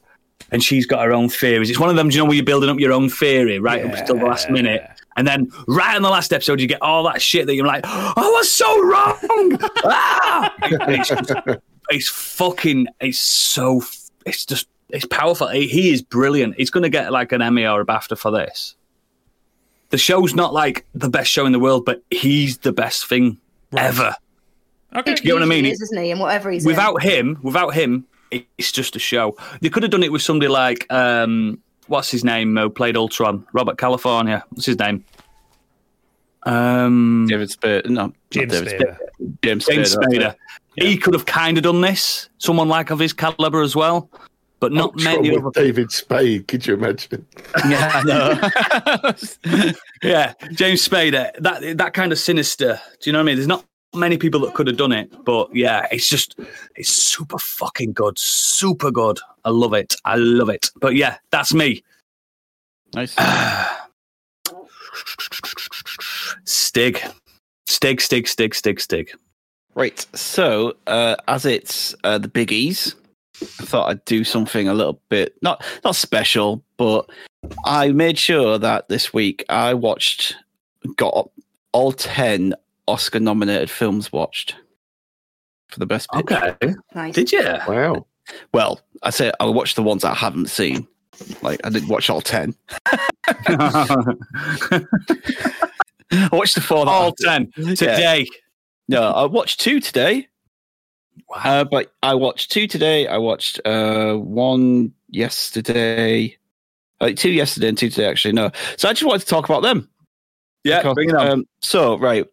and 0.50 0.64
she's 0.64 0.86
got 0.86 1.04
her 1.04 1.12
own 1.12 1.28
theories. 1.28 1.68
It's 1.68 1.78
one 1.78 1.90
of 1.90 1.96
them, 1.96 2.08
do 2.08 2.14
you 2.16 2.22
know, 2.22 2.24
where 2.24 2.34
you're 2.36 2.44
building 2.44 2.70
up 2.70 2.78
your 2.78 2.92
own 2.92 3.10
theory 3.10 3.58
right 3.58 3.84
up 3.84 3.92
until 3.92 4.16
the 4.18 4.24
last 4.24 4.48
minute. 4.48 4.82
And 5.20 5.28
then 5.28 5.52
right 5.68 5.94
in 5.94 6.02
the 6.02 6.08
last 6.08 6.32
episode, 6.32 6.62
you 6.62 6.66
get 6.66 6.80
all 6.80 7.02
that 7.02 7.20
shit 7.20 7.44
that 7.46 7.54
you're 7.54 7.66
like, 7.66 7.84
oh, 7.84 8.12
I 8.16 8.30
was 8.30 8.50
so 8.50 8.82
wrong. 8.82 9.58
ah! 9.84 10.54
it's, 10.62 11.12
it's 11.90 12.08
fucking, 12.08 12.86
it's 13.02 13.18
so, 13.18 13.82
it's 14.24 14.46
just, 14.46 14.66
it's 14.88 15.04
powerful. 15.04 15.48
He, 15.48 15.68
he 15.68 15.92
is 15.92 16.00
brilliant. 16.00 16.54
He's 16.56 16.70
going 16.70 16.84
to 16.84 16.88
get 16.88 17.12
like 17.12 17.32
an 17.32 17.42
Emmy 17.42 17.66
or 17.66 17.82
a 17.82 17.84
BAFTA 17.84 18.16
for 18.16 18.30
this. 18.30 18.76
The 19.90 19.98
show's 19.98 20.34
not 20.34 20.54
like 20.54 20.86
the 20.94 21.10
best 21.10 21.30
show 21.30 21.44
in 21.44 21.52
the 21.52 21.58
world, 21.58 21.84
but 21.84 22.02
he's 22.10 22.56
the 22.56 22.72
best 22.72 23.06
thing 23.06 23.36
ever. 23.76 24.14
Okay. 24.96 25.16
You 25.22 25.28
know 25.28 25.34
what 25.34 25.42
I 25.42 25.46
mean? 25.46 25.66
He 25.66 25.72
is, 25.72 25.82
isn't 25.82 26.02
he? 26.02 26.12
And 26.12 26.20
whatever 26.20 26.50
he's 26.50 26.64
in. 26.64 26.66
Without 26.66 27.02
him, 27.02 27.38
without 27.42 27.74
him, 27.74 28.06
it's 28.30 28.72
just 28.72 28.96
a 28.96 28.98
show. 28.98 29.36
They 29.60 29.68
could 29.68 29.82
have 29.82 29.92
done 29.92 30.02
it 30.02 30.12
with 30.12 30.22
somebody 30.22 30.48
like 30.48 30.90
um, 30.90 31.60
what's 31.90 32.10
his 32.10 32.24
name? 32.24 32.56
Who 32.56 32.70
played 32.70 32.96
Ultron? 32.96 33.46
Robert 33.52 33.76
California. 33.76 34.44
What's 34.50 34.66
his 34.66 34.78
name? 34.78 35.04
Um, 36.44 37.26
David 37.28 37.50
Spade. 37.50 37.90
No, 37.90 38.12
James 38.30 38.52
David 38.52 38.80
Spader. 38.80 38.96
James 39.42 39.66
James 39.66 39.94
Spader. 39.94 40.00
that's 40.00 40.14
Spader. 40.14 40.34
it. 40.76 40.84
He 40.86 40.96
could 40.96 41.12
have 41.14 41.26
kind 41.26 41.58
of 41.58 41.64
done 41.64 41.80
this. 41.82 42.28
Someone 42.38 42.68
like 42.68 42.90
of 42.90 42.98
his 42.98 43.12
caliber 43.12 43.60
as 43.60 43.76
well, 43.76 44.08
but 44.60 44.72
not 44.72 44.92
Ultron 44.94 45.04
many 45.16 45.30
with 45.32 45.44
other. 45.44 45.50
David 45.62 45.90
Spade. 45.92 46.48
Could 46.48 46.66
you 46.66 46.74
imagine? 46.74 47.26
Yeah, 47.68 48.02
I. 48.06 49.14
Yeah, 50.02 50.32
James 50.52 50.88
Spader. 50.88 51.30
That 51.40 51.76
that 51.76 51.92
kind 51.92 52.10
of 52.12 52.18
sinister. 52.18 52.80
Do 53.02 53.10
you 53.10 53.12
know 53.12 53.18
what 53.18 53.24
I 53.24 53.26
mean? 53.26 53.36
There's 53.36 53.46
not 53.48 53.66
many 53.94 54.16
people 54.16 54.40
that 54.40 54.54
could 54.54 54.66
have 54.66 54.76
done 54.76 54.92
it, 54.92 55.12
but 55.24 55.54
yeah, 55.54 55.86
it's 55.90 56.08
just 56.08 56.38
it's 56.76 56.92
super 56.92 57.38
fucking 57.38 57.92
good, 57.92 58.18
super 58.18 58.90
good. 58.90 59.18
I 59.44 59.50
love 59.50 59.74
it. 59.74 59.94
I 60.04 60.16
love 60.16 60.48
it. 60.48 60.70
But 60.80 60.94
yeah, 60.94 61.18
that's 61.30 61.52
me. 61.54 61.82
nice. 62.94 63.16
Stig. 66.44 67.00
Stig, 67.66 68.00
Stig, 68.00 68.28
Stig, 68.28 68.54
Stig, 68.54 68.80
Stig. 68.80 69.12
Right. 69.74 70.06
So, 70.14 70.74
uh, 70.86 71.16
as 71.28 71.46
it's 71.46 71.94
uh, 72.04 72.18
the 72.18 72.28
biggies, 72.28 72.94
I 73.40 73.64
thought 73.64 73.88
I'd 73.88 74.04
do 74.04 74.24
something 74.24 74.68
a 74.68 74.74
little 74.74 75.00
bit 75.08 75.34
not 75.42 75.64
not 75.84 75.96
special, 75.96 76.62
but 76.76 77.08
I 77.64 77.92
made 77.92 78.18
sure 78.18 78.58
that 78.58 78.88
this 78.88 79.14
week 79.14 79.44
I 79.48 79.74
watched 79.74 80.36
got 80.96 81.30
all 81.72 81.92
ten 81.92 82.54
Oscar 82.90 83.20
nominated 83.20 83.70
films 83.70 84.12
watched 84.12 84.56
for 85.68 85.78
the 85.78 85.86
best 85.86 86.10
picture. 86.10 86.56
Okay. 86.62 86.74
Nice. 86.94 87.14
Did 87.14 87.32
you? 87.32 87.42
Wow. 87.68 88.06
Well, 88.52 88.80
I 89.02 89.10
say 89.10 89.32
I 89.40 89.46
watched 89.46 89.76
the 89.76 89.82
ones 89.82 90.04
I 90.04 90.14
haven't 90.14 90.48
seen. 90.48 90.86
Like 91.42 91.60
I 91.64 91.70
didn't 91.70 91.88
watch 91.88 92.08
all 92.10 92.20
ten. 92.20 92.54
I 96.12 96.28
watched 96.32 96.54
the 96.56 96.60
four. 96.60 96.84
that 96.84 96.90
All 96.90 97.08
after. 97.08 97.24
ten 97.24 97.52
today. 97.76 98.26
No, 98.88 99.02
I 99.02 99.24
watched 99.26 99.60
two 99.60 99.80
today. 99.80 100.26
Uh, 101.34 101.64
but 101.64 101.92
I 102.02 102.14
watched 102.14 102.50
two 102.50 102.66
today. 102.66 103.06
I 103.06 103.18
watched 103.18 103.60
uh, 103.64 104.14
one 104.14 104.92
yesterday. 105.08 106.36
Like 107.00 107.16
two 107.16 107.30
yesterday 107.30 107.68
and 107.68 107.78
two 107.78 107.88
today, 107.90 108.06
actually. 108.08 108.32
No. 108.32 108.50
So 108.76 108.88
I 108.88 108.92
just 108.92 109.04
wanted 109.04 109.20
to 109.20 109.26
talk 109.26 109.44
about 109.44 109.62
them. 109.62 109.88
Yeah, 110.64 110.78
Because, 110.80 110.94
bring 110.94 111.10
it 111.10 111.16
on. 111.16 111.28
Um, 111.28 111.44
so 111.62 111.96
right, 111.98 112.26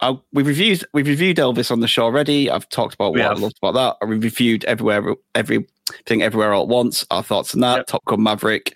I, 0.00 0.18
we've 0.32 0.46
reviewed 0.46 0.84
we've 0.92 1.06
reviewed 1.06 1.38
Elvis 1.38 1.70
on 1.70 1.80
the 1.80 1.88
show 1.88 2.04
already. 2.04 2.50
I've 2.50 2.68
talked 2.68 2.94
about 2.94 3.12
We 3.14 3.20
what 3.20 3.28
have. 3.30 3.38
I 3.38 3.40
loved 3.40 3.58
about 3.62 3.74
that. 4.00 4.04
I 4.06 4.08
reviewed 4.10 4.64
everywhere 4.66 5.14
everything 5.34 6.22
everywhere 6.22 6.52
all 6.52 6.62
at 6.62 6.68
once. 6.68 7.04
Our 7.10 7.22
thoughts 7.22 7.54
on 7.54 7.60
that. 7.60 7.76
Yep. 7.78 7.86
Top 7.86 8.04
Gun 8.04 8.22
Maverick, 8.22 8.74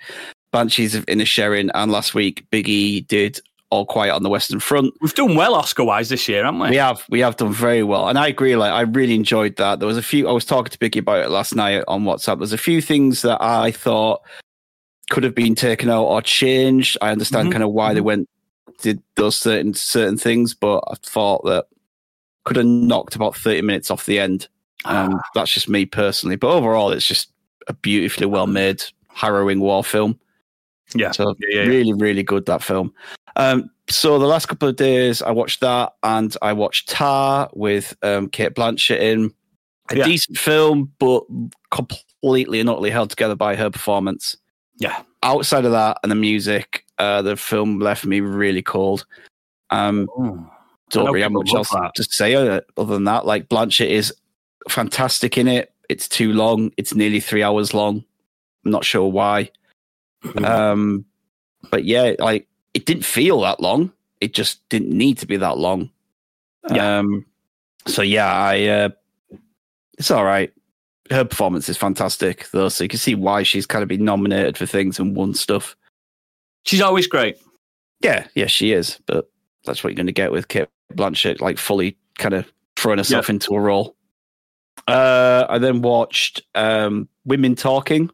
Banshees 0.53 0.95
of 0.95 1.05
Inisherin, 1.07 1.71
and 1.75 1.93
last 1.93 2.15
week 2.15 2.47
Biggie 2.51 3.07
did 3.09 3.41
All 3.71 3.85
Quiet 3.85 4.15
on 4.15 4.23
the 4.23 4.31
Western 4.31 4.59
Front. 4.61 4.95
We've 5.01 5.13
done 5.15 5.35
well 5.35 5.55
Oscar 5.55 5.85
wise 5.85 6.09
this 6.09 6.29
year, 6.29 6.45
haven't 6.45 6.61
we? 6.61 6.71
We 6.71 6.77
have 6.77 7.05
we 7.11 7.21
have 7.21 7.37
done 7.37 7.53
very 7.53 7.83
well, 7.83 8.09
and 8.09 8.19
I 8.19 8.29
agree. 8.29 8.57
Like 8.57 8.73
I 8.73 8.83
really 8.83 9.15
enjoyed 9.15 9.57
that. 9.57 9.81
There 9.81 9.89
was 9.89 9.99
a 9.99 10.03
few. 10.03 10.29
I 10.29 10.33
was 10.33 10.45
talking 10.47 10.71
to 10.71 10.79
Biggie 10.79 11.01
about 11.01 11.25
it 11.25 11.29
last 11.29 11.55
night 11.55 11.85
on 11.89 12.05
WhatsApp. 12.05 12.39
There's 12.39 12.53
a 12.55 12.59
few 12.59 12.81
things 12.81 13.21
that 13.23 13.43
I 13.43 13.71
thought 13.71 14.23
could 15.11 15.23
have 15.25 15.35
been 15.35 15.55
taken 15.55 15.89
out 15.91 16.05
or 16.05 16.23
changed. 16.23 16.97
I 17.03 17.11
understand 17.11 17.49
Mhm. 17.49 17.53
kind 17.53 17.65
of 17.65 17.71
why 17.71 17.93
they 17.95 18.01
went 18.01 18.29
did 18.79 19.03
those 19.17 19.37
certain 19.37 19.75
certain 19.75 20.17
things, 20.17 20.55
but 20.55 20.83
I 20.89 20.95
thought 21.03 21.45
that 21.45 21.67
could 22.45 22.57
have 22.57 22.67
knocked 22.67 23.17
about 23.17 23.37
thirty 23.37 23.63
minutes 23.63 23.91
off 23.91 24.07
the 24.07 24.19
end. 24.19 24.49
Um, 24.85 25.21
that's 25.35 25.53
just 25.53 25.69
me 25.69 25.85
personally, 25.85 26.37
but 26.37 26.55
overall, 26.55 26.93
it's 26.93 27.07
just 27.07 27.33
a 27.67 27.73
beautifully 27.73 28.27
well 28.27 28.47
made, 28.47 28.83
harrowing 29.09 29.61
war 29.61 29.83
film. 29.83 30.19
Yeah. 30.95 31.11
So 31.11 31.35
Yeah, 31.41 31.49
yeah, 31.49 31.63
yeah. 31.63 31.69
really, 31.69 31.93
really 31.93 32.23
good 32.23 32.47
that 32.47 32.63
film. 32.63 32.93
Um, 33.35 33.71
so 33.89 34.19
the 34.19 34.27
last 34.27 34.47
couple 34.47 34.69
of 34.69 34.77
days, 34.77 35.23
I 35.23 35.31
watched 35.31 35.61
that, 35.61 35.95
and 36.03 36.37
I 36.43 36.53
watched 36.53 36.89
Tar 36.89 37.51
with 37.55 37.97
um, 38.03 38.29
Cate 38.29 38.55
Blanchett 38.55 39.01
in 39.01 39.33
a 39.91 39.95
decent 39.97 40.39
film, 40.39 40.93
but 40.99 41.25
completely 41.71 42.61
and 42.61 42.69
utterly 42.69 42.91
held 42.91 43.11
together 43.11 43.37
by 43.37 43.55
her 43.55 43.71
performance. 43.71 44.37
Yeah. 44.79 45.03
Outside 45.23 45.65
of 45.65 45.73
that 45.73 45.99
and 46.03 46.11
the 46.11 46.17
music, 46.17 46.85
uh, 46.99 47.23
the 47.23 47.37
film 47.37 47.81
left 47.81 48.05
me 48.05 48.21
really 48.21 48.63
cold. 48.63 49.07
Um, 49.71 50.09
I 50.19 50.49
don't 50.91 51.07
really 51.07 51.23
have 51.23 51.33
much 51.33 51.53
else 51.53 51.71
that. 51.71 51.93
to 51.97 52.05
say 52.05 52.35
uh, 52.35 52.61
other 52.77 52.95
than 52.95 53.05
that. 53.05 53.27
Like 53.27 53.49
Blanchett 53.49 53.89
is 53.89 54.13
fantastic 54.69 55.37
in 55.37 55.49
it. 55.49 55.73
It's 55.89 56.09
too 56.09 56.33
long. 56.33 56.73
It's 56.77 56.95
nearly 56.95 57.21
three 57.21 57.43
hours 57.43 57.75
long. 57.75 58.05
I'm 58.65 58.71
not 58.71 58.85
sure 58.85 59.09
why. 59.11 59.51
Um, 60.43 61.05
but 61.71 61.85
yeah, 61.85 62.15
like 62.19 62.47
it 62.75 62.87
didn't 62.87 63.05
feel 63.05 63.41
that 63.43 63.61
long. 63.61 63.93
It 64.21 64.35
just 64.35 64.67
didn't 64.69 64.91
need 64.91 65.19
to 65.19 65.27
be 65.27 65.37
that 65.37 65.59
long. 65.59 65.91
Yeah. 66.71 66.99
Um, 66.99 67.25
so 67.87 68.03
yeah, 68.03 68.33
I 68.33 68.65
uh, 68.67 68.89
it's 69.99 70.11
all 70.11 70.25
right. 70.25 70.53
Her 71.11 71.25
performance 71.25 71.69
is 71.69 71.77
fantastic, 71.77 72.49
though, 72.51 72.69
so 72.69 72.85
you 72.85 72.89
can 72.89 72.99
see 72.99 73.15
why 73.15 73.43
she's 73.43 73.67
kind 73.67 73.83
of 73.83 73.89
been 73.89 74.05
nominated 74.05 74.57
for 74.59 74.67
things 74.67 74.99
and 74.99 75.17
won 75.17 75.35
stuff. 75.35 75.77
She's 76.65 76.81
always 76.81 77.07
great. 77.07 77.39
Yeah, 78.01 78.27
yeah, 78.35 78.47
she 78.47 78.73
is. 78.73 78.99
But 79.07 79.31
that's 79.65 79.83
what 79.83 79.91
you're 79.91 79.97
going 79.97 80.07
to 80.07 80.13
get 80.13 80.33
with 80.33 80.49
Cate 80.49 80.69
Blanchett, 80.95 81.41
like 81.41 81.59
fully 81.59 81.97
kind 82.19 82.35
of 82.35 82.51
throwing 82.77 82.99
herself 82.99 83.31
into 83.31 83.55
a 83.55 83.61
role. 83.61 83.97
Uh, 84.87 85.47
I 85.49 85.59
then 85.59 85.83
watched 85.83 86.43
um, 86.55 87.09
Women 87.25 87.55
Talking. 87.55 88.11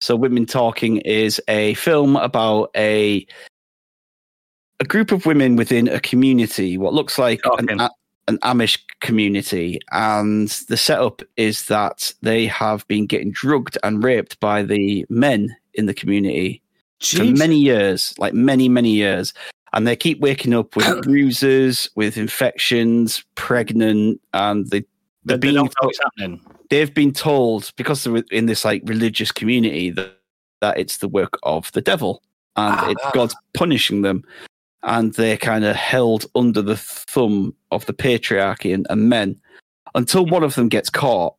So, 0.00 0.16
Women 0.16 0.46
Talking 0.46 0.98
is 0.98 1.40
a 1.48 1.74
film 1.74 2.16
about 2.16 2.70
a 2.76 3.26
a 4.80 4.84
group 4.84 5.12
of 5.12 5.24
women 5.24 5.56
within 5.56 5.88
a 5.88 6.00
community, 6.00 6.76
what 6.76 6.92
looks 6.92 7.18
like 7.18 7.40
an, 7.44 7.80
an 8.28 8.38
Amish 8.38 8.78
community, 9.00 9.78
and 9.92 10.48
the 10.68 10.76
setup 10.76 11.22
is 11.36 11.66
that 11.66 12.12
they 12.22 12.46
have 12.46 12.86
been 12.88 13.06
getting 13.06 13.30
drugged 13.32 13.76
and 13.82 14.02
raped 14.02 14.38
by 14.40 14.62
the 14.62 15.04
men 15.08 15.54
in 15.74 15.86
the 15.86 15.94
community 15.94 16.62
for 17.00 17.24
many 17.24 17.58
years, 17.58 18.14
like 18.18 18.32
many, 18.34 18.68
many 18.68 18.90
years. 18.90 19.34
And 19.72 19.86
they 19.86 19.96
keep 19.96 20.20
waking 20.20 20.54
up 20.54 20.76
with 20.76 21.02
bruises, 21.02 21.90
with 21.96 22.16
infections, 22.16 23.24
pregnant, 23.34 24.20
and 24.32 24.66
they, 24.70 24.80
They, 24.80 24.86
they're 25.24 25.36
they 25.38 25.52
being, 25.52 25.68
what's 25.80 25.98
happening. 25.98 26.40
they've 26.70 26.94
been 26.94 27.12
told, 27.12 27.72
because 27.76 28.04
they're 28.04 28.22
in 28.30 28.46
this 28.46 28.64
like 28.64 28.82
religious 28.86 29.32
community, 29.32 29.90
that, 29.90 30.16
that 30.60 30.78
it's 30.78 30.98
the 30.98 31.08
work 31.08 31.38
of 31.42 31.70
the 31.72 31.80
devil 31.82 32.22
and 32.56 32.74
Ah. 32.78 32.90
it's 32.90 33.04
God's 33.12 33.34
punishing 33.54 34.02
them. 34.02 34.22
And 34.84 35.14
they're 35.14 35.36
kind 35.36 35.64
of 35.64 35.76
held 35.76 36.26
under 36.34 36.62
the 36.62 36.76
thumb 36.76 37.54
of 37.70 37.86
the 37.86 37.94
patriarchy 37.94 38.74
and, 38.74 38.86
and 38.90 39.08
men 39.08 39.40
until 39.94 40.26
one 40.26 40.42
of 40.42 40.54
them 40.54 40.68
gets 40.68 40.90
caught 40.90 41.34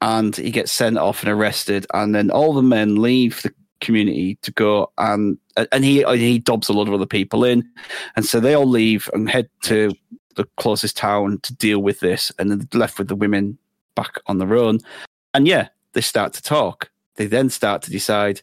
and 0.00 0.34
he 0.36 0.50
gets 0.50 0.72
sent 0.72 0.98
off 0.98 1.22
and 1.22 1.30
arrested. 1.30 1.86
And 1.94 2.14
then 2.14 2.30
all 2.30 2.52
the 2.52 2.62
men 2.62 3.00
leave 3.00 3.42
the 3.42 3.54
community 3.80 4.36
to 4.42 4.50
go 4.52 4.90
and 4.98 5.38
and 5.72 5.84
he 5.84 6.04
he 6.16 6.38
dobs 6.38 6.68
a 6.68 6.72
lot 6.72 6.88
of 6.88 6.94
other 6.94 7.06
people 7.06 7.44
in, 7.44 7.68
and 8.14 8.24
so 8.24 8.40
they 8.40 8.54
all 8.54 8.66
leave 8.66 9.08
and 9.14 9.28
head 9.28 9.48
to 9.62 9.92
the 10.34 10.44
closest 10.56 10.96
town 10.96 11.38
to 11.42 11.54
deal 11.54 11.78
with 11.78 12.00
this, 12.00 12.30
and 12.38 12.50
then 12.50 12.68
left 12.74 12.98
with 12.98 13.08
the 13.08 13.16
women 13.16 13.58
back 13.94 14.18
on 14.26 14.38
their 14.38 14.54
own. 14.54 14.80
And 15.32 15.48
yeah, 15.48 15.68
they 15.94 16.02
start 16.02 16.34
to 16.34 16.42
talk. 16.42 16.90
They 17.14 17.26
then 17.26 17.48
start 17.48 17.82
to 17.82 17.90
decide: 17.90 18.42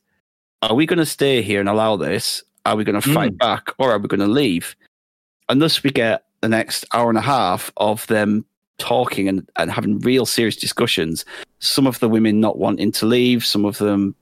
Are 0.62 0.76
we 0.76 0.86
going 0.86 1.00
to 1.00 1.06
stay 1.06 1.42
here 1.42 1.60
and 1.60 1.70
allow 1.70 1.98
this? 1.98 2.44
Are 2.66 2.76
we 2.76 2.84
going 2.84 3.00
to 3.00 3.14
fight 3.14 3.38
back, 3.38 3.72
or 3.78 3.92
are 3.92 4.00
we 4.00 4.08
going 4.08 4.20
to 4.22 4.28
leave? 4.28 4.76
And 5.50 5.62
thus 5.62 5.84
we 5.84 5.92
get 5.92 6.24
the 6.42 6.50
next 6.50 6.86
hour 6.94 7.10
and 7.10 7.18
a 7.18 7.22
half 7.22 7.72
of 7.78 8.08
them 8.08 8.46
talking 8.78 9.28
and, 9.28 9.48
and 9.58 9.72
having 9.72 10.00
real 10.00 10.26
serious 10.26 10.56
discussions. 10.56 11.26
Some 11.60 11.88
of 11.88 12.00
the 12.00 12.10
women 12.10 12.40
not 12.40 12.58
wanting 12.58 12.92
to 12.94 13.06
leave, 13.06 13.46
some 13.46 13.66
of 13.66 13.78
them 13.78 14.16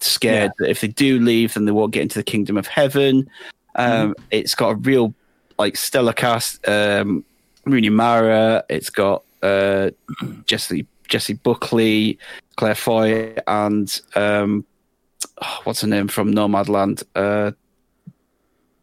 scared 0.00 0.52
that 0.58 0.70
if 0.70 0.80
they 0.80 0.88
do 0.88 1.18
leave, 1.18 1.54
then 1.54 1.64
they 1.64 1.72
won't 1.72 1.92
get 1.92 2.02
into 2.02 2.18
the 2.18 2.24
kingdom 2.24 2.56
of 2.56 2.66
heaven. 2.66 3.28
Um, 3.74 4.14
It's 4.30 4.54
got 4.54 4.70
a 4.70 4.74
real 4.74 5.14
like 5.58 5.76
stellar 5.76 6.12
cast. 6.12 6.66
Um, 6.68 7.24
Rooney 7.64 7.90
Mara. 7.90 8.64
It's 8.68 8.90
got 8.90 9.22
uh, 9.42 9.90
Jessie 10.46 10.86
Jessie 11.08 11.34
Buckley, 11.34 12.18
Claire 12.56 12.74
Foy, 12.74 13.34
and 13.46 14.00
um, 14.14 14.64
oh, 15.42 15.60
what's 15.64 15.80
her 15.80 15.86
name 15.88 16.08
from 16.08 16.34
Nomadland 16.34 17.02
uh, 17.14 17.52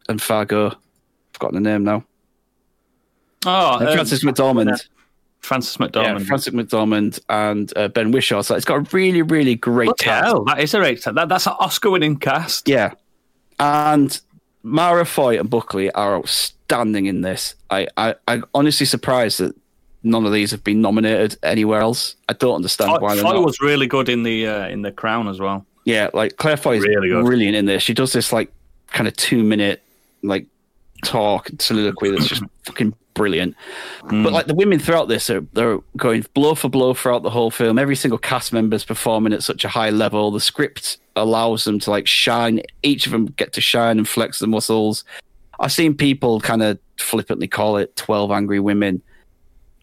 and 0.08 0.20
Fargo. 0.20 0.68
I've 0.68 0.76
Forgotten 1.32 1.62
the 1.62 1.68
name 1.70 1.84
now. 1.84 2.04
Oh, 3.44 3.78
And 3.78 3.88
um, 3.88 3.94
Frances 3.94 4.22
McDormand. 4.24 4.86
Frances 5.40 5.76
Yeah, 5.94 6.18
Frances 6.18 6.52
McDormand 6.54 7.20
and 7.28 7.72
uh, 7.76 7.88
Ben 7.88 8.10
Whishaw. 8.12 8.42
So 8.44 8.56
it's 8.56 8.64
got 8.64 8.76
a 8.76 8.96
really, 8.96 9.22
really 9.22 9.54
great 9.54 9.86
Bloody 9.86 10.04
cast. 10.04 10.24
hell, 10.24 10.44
that 10.44 10.58
is 10.58 10.74
a 10.74 10.78
great 10.78 11.04
that, 11.04 11.28
That's 11.28 11.46
an 11.46 11.52
Oscar-winning 11.60 12.16
cast. 12.16 12.68
Yeah. 12.68 12.92
And 13.60 14.18
Mara 14.62 15.04
Foy 15.04 15.38
and 15.38 15.48
Buckley 15.48 15.90
are 15.92 16.16
outstanding 16.16 17.06
in 17.06 17.20
this. 17.20 17.54
I, 17.70 17.86
I, 17.96 18.14
I'm 18.26 18.44
honestly 18.54 18.86
surprised 18.86 19.38
that 19.38 19.54
none 20.02 20.26
of 20.26 20.32
these 20.32 20.50
have 20.50 20.64
been 20.64 20.80
nominated 20.80 21.36
anywhere 21.44 21.80
else. 21.80 22.16
I 22.28 22.32
don't 22.32 22.56
understand 22.56 22.90
Foy, 22.92 22.98
why 22.98 23.14
they're 23.14 23.22
Foy 23.24 23.34
not. 23.34 23.44
was 23.44 23.60
really 23.60 23.86
good 23.86 24.08
in 24.08 24.24
the 24.24 24.46
uh, 24.48 24.68
in 24.68 24.82
the 24.82 24.90
Crown 24.90 25.28
as 25.28 25.38
well. 25.38 25.64
Yeah, 25.84 26.10
like 26.12 26.36
Claire 26.38 26.56
Foy 26.56 26.78
is 26.78 26.82
Really 26.82 27.08
good. 27.10 27.24
brilliant 27.24 27.54
in 27.56 27.66
this. 27.66 27.82
She 27.84 27.94
does 27.94 28.12
this 28.12 28.32
like 28.32 28.50
kind 28.88 29.06
of 29.06 29.14
two 29.16 29.44
minute 29.44 29.82
like 30.22 30.46
talk 31.04 31.48
and 31.50 31.60
soliloquy 31.60 32.10
that's 32.10 32.26
just 32.26 32.42
fucking 32.64 32.94
brilliant. 33.14 33.54
Hmm. 34.02 34.22
But 34.22 34.32
like 34.32 34.46
the 34.46 34.54
women 34.54 34.78
throughout 34.78 35.08
this 35.08 35.30
are 35.30 35.40
they're 35.52 35.78
going 35.96 36.24
blow 36.34 36.54
for 36.54 36.68
blow 36.68 36.94
throughout 36.94 37.22
the 37.22 37.30
whole 37.30 37.50
film. 37.50 37.78
Every 37.78 37.96
single 37.96 38.18
cast 38.18 38.52
member 38.52 38.76
is 38.76 38.84
performing 38.84 39.32
at 39.32 39.42
such 39.42 39.64
a 39.64 39.68
high 39.68 39.90
level. 39.90 40.30
The 40.30 40.40
script 40.40 40.98
allows 41.16 41.64
them 41.64 41.78
to 41.80 41.90
like 41.90 42.06
shine. 42.06 42.60
Each 42.82 43.06
of 43.06 43.12
them 43.12 43.26
get 43.26 43.52
to 43.54 43.60
shine 43.60 43.98
and 43.98 44.08
flex 44.08 44.38
the 44.38 44.46
muscles. 44.46 45.04
I've 45.58 45.72
seen 45.72 45.94
people 45.94 46.40
kind 46.40 46.62
of 46.62 46.78
flippantly 46.98 47.48
call 47.48 47.78
it 47.78 47.96
Twelve 47.96 48.30
Angry 48.30 48.60
Women. 48.60 49.02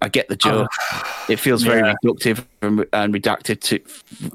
I 0.02 0.10
get 0.10 0.28
the 0.28 0.36
joke. 0.36 0.70
it 1.30 1.38
feels 1.38 1.64
very 1.64 1.80
Yeah. 1.80 1.94
reductive 2.04 2.46
and, 2.62 2.86
and 2.94 3.14
redacted 3.14 3.62
to 3.62 3.80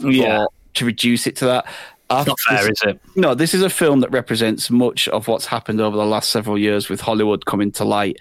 for- 0.01 0.11
Yeah. 0.11 0.47
to 0.75 0.85
reduce 0.85 1.27
it 1.27 1.37
to 1.37 1.45
that. 1.47 1.67
I 2.11 2.25
not 2.25 2.39
fair, 2.41 2.59
this- 2.67 2.83
is 2.83 2.83
it? 2.89 3.01
no, 3.17 3.35
this 3.35 3.55
is 3.55 3.63
a 3.63 3.71
film 3.71 4.01
that 4.01 4.11
represents 4.11 4.71
much 4.71 5.09
of 5.09 5.29
what's 5.29 5.47
happened 5.47 5.81
over 5.81 5.97
the 5.97 6.07
last 6.07 6.31
several 6.31 6.59
years 6.59 6.89
with 6.89 7.01
Hollywood 7.01 7.45
coming 7.45 7.71
to 7.73 7.85
light, 7.85 8.17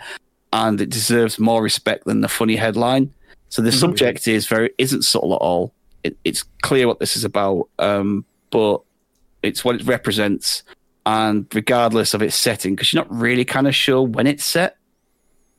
and 0.53 0.79
it 0.81 0.89
deserves 0.89 1.39
more 1.39 1.61
respect 1.61 2.05
than 2.05 2.21
the 2.21 2.27
funny 2.27 2.55
headline. 2.55 3.13
So 3.49 3.61
the 3.61 3.71
subject 3.71 4.27
is 4.27 4.45
very 4.47 4.71
isn't 4.77 5.03
subtle 5.03 5.33
at 5.33 5.37
all. 5.37 5.73
It, 6.03 6.17
it's 6.25 6.43
clear 6.61 6.87
what 6.87 6.99
this 6.99 7.15
is 7.15 7.23
about, 7.23 7.69
um, 7.79 8.25
but 8.49 8.81
it's 9.41 9.63
what 9.63 9.75
it 9.75 9.85
represents, 9.85 10.63
and 11.05 11.45
regardless 11.53 12.13
of 12.13 12.21
its 12.21 12.35
setting, 12.35 12.75
because 12.75 12.91
you're 12.91 13.03
not 13.03 13.11
really 13.13 13.45
kind 13.45 13.67
of 13.67 13.75
sure 13.75 14.01
when 14.01 14.27
it's 14.27 14.43
set, 14.43 14.77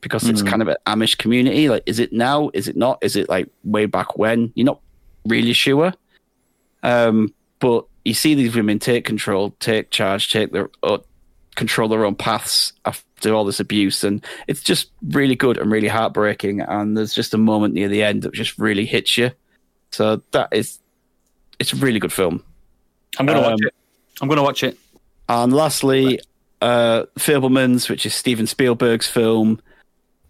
because 0.02 0.28
it's 0.28 0.42
kind 0.42 0.60
of 0.62 0.68
an 0.68 0.76
Amish 0.86 1.16
community. 1.16 1.68
Like, 1.70 1.82
is 1.86 1.98
it 1.98 2.12
now? 2.12 2.50
Is 2.52 2.68
it 2.68 2.76
not? 2.76 2.98
Is 3.00 3.16
it 3.16 3.28
like 3.30 3.48
way 3.64 3.86
back 3.86 4.18
when? 4.18 4.52
You're 4.54 4.66
not 4.66 4.80
really 5.24 5.54
sure. 5.54 5.92
Um, 6.82 7.34
but 7.58 7.86
you 8.08 8.14
see 8.14 8.34
these 8.34 8.54
women 8.56 8.78
take 8.78 9.04
control, 9.04 9.54
take 9.60 9.90
charge, 9.90 10.32
take 10.32 10.50
their 10.52 10.70
uh, 10.82 10.98
control 11.54 11.88
their 11.88 12.04
own 12.04 12.14
paths 12.14 12.72
after 12.84 13.34
all 13.34 13.44
this 13.44 13.60
abuse, 13.60 14.04
and 14.04 14.24
it's 14.46 14.62
just 14.62 14.90
really 15.02 15.34
good 15.36 15.58
and 15.58 15.70
really 15.70 15.88
heartbreaking. 15.88 16.60
And 16.60 16.96
there's 16.96 17.14
just 17.14 17.34
a 17.34 17.38
moment 17.38 17.74
near 17.74 17.88
the 17.88 18.02
end 18.02 18.22
that 18.22 18.32
just 18.34 18.58
really 18.58 18.86
hits 18.86 19.16
you. 19.18 19.30
So 19.92 20.22
that 20.32 20.48
is, 20.52 20.78
it's 21.58 21.72
a 21.72 21.76
really 21.76 21.98
good 21.98 22.12
film. 22.12 22.42
I'm 23.18 23.26
gonna 23.26 23.40
watch 23.40 23.52
Um, 23.52 23.66
it. 23.66 23.74
I'm 24.20 24.28
gonna 24.28 24.42
watch 24.42 24.62
it. 24.62 24.76
And 25.28 25.52
lastly, 25.52 26.20
uh, 26.62 27.04
Fabelmans, 27.18 27.88
which 27.90 28.06
is 28.06 28.14
Steven 28.14 28.46
Spielberg's 28.46 29.08
film, 29.08 29.60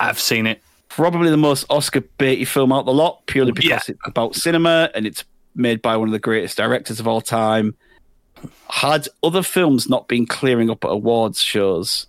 I've 0.01 0.19
seen 0.21 0.47
it. 0.47 0.63
probably 0.91 1.29
the 1.31 1.37
most 1.37 1.67
Oscar 1.71 2.01
baity 2.19 2.47
film 2.47 2.73
out 2.73 2.81
of 2.81 2.87
the 2.87 2.93
lot, 2.93 3.25
purely 3.27 3.53
because 3.53 3.69
Yeah. 3.71 3.95
it's 3.95 4.01
about 4.07 4.35
cinema 4.35 4.91
and 4.95 5.07
it's 5.07 5.23
made 5.59 5.83
by 5.83 5.97
one 5.97 6.09
of 6.09 6.13
the 6.13 6.19
greatest 6.19 6.57
directors 6.57 7.01
of 7.01 7.09
all 7.09 7.21
time. 7.21 7.75
Had 8.71 9.09
other 9.23 9.43
films 9.43 9.89
not 9.89 10.09
been 10.09 10.27
clearing 10.27 10.71
up 10.71 10.85
at 10.85 10.91
awards 10.91 11.41
shows, 11.43 12.07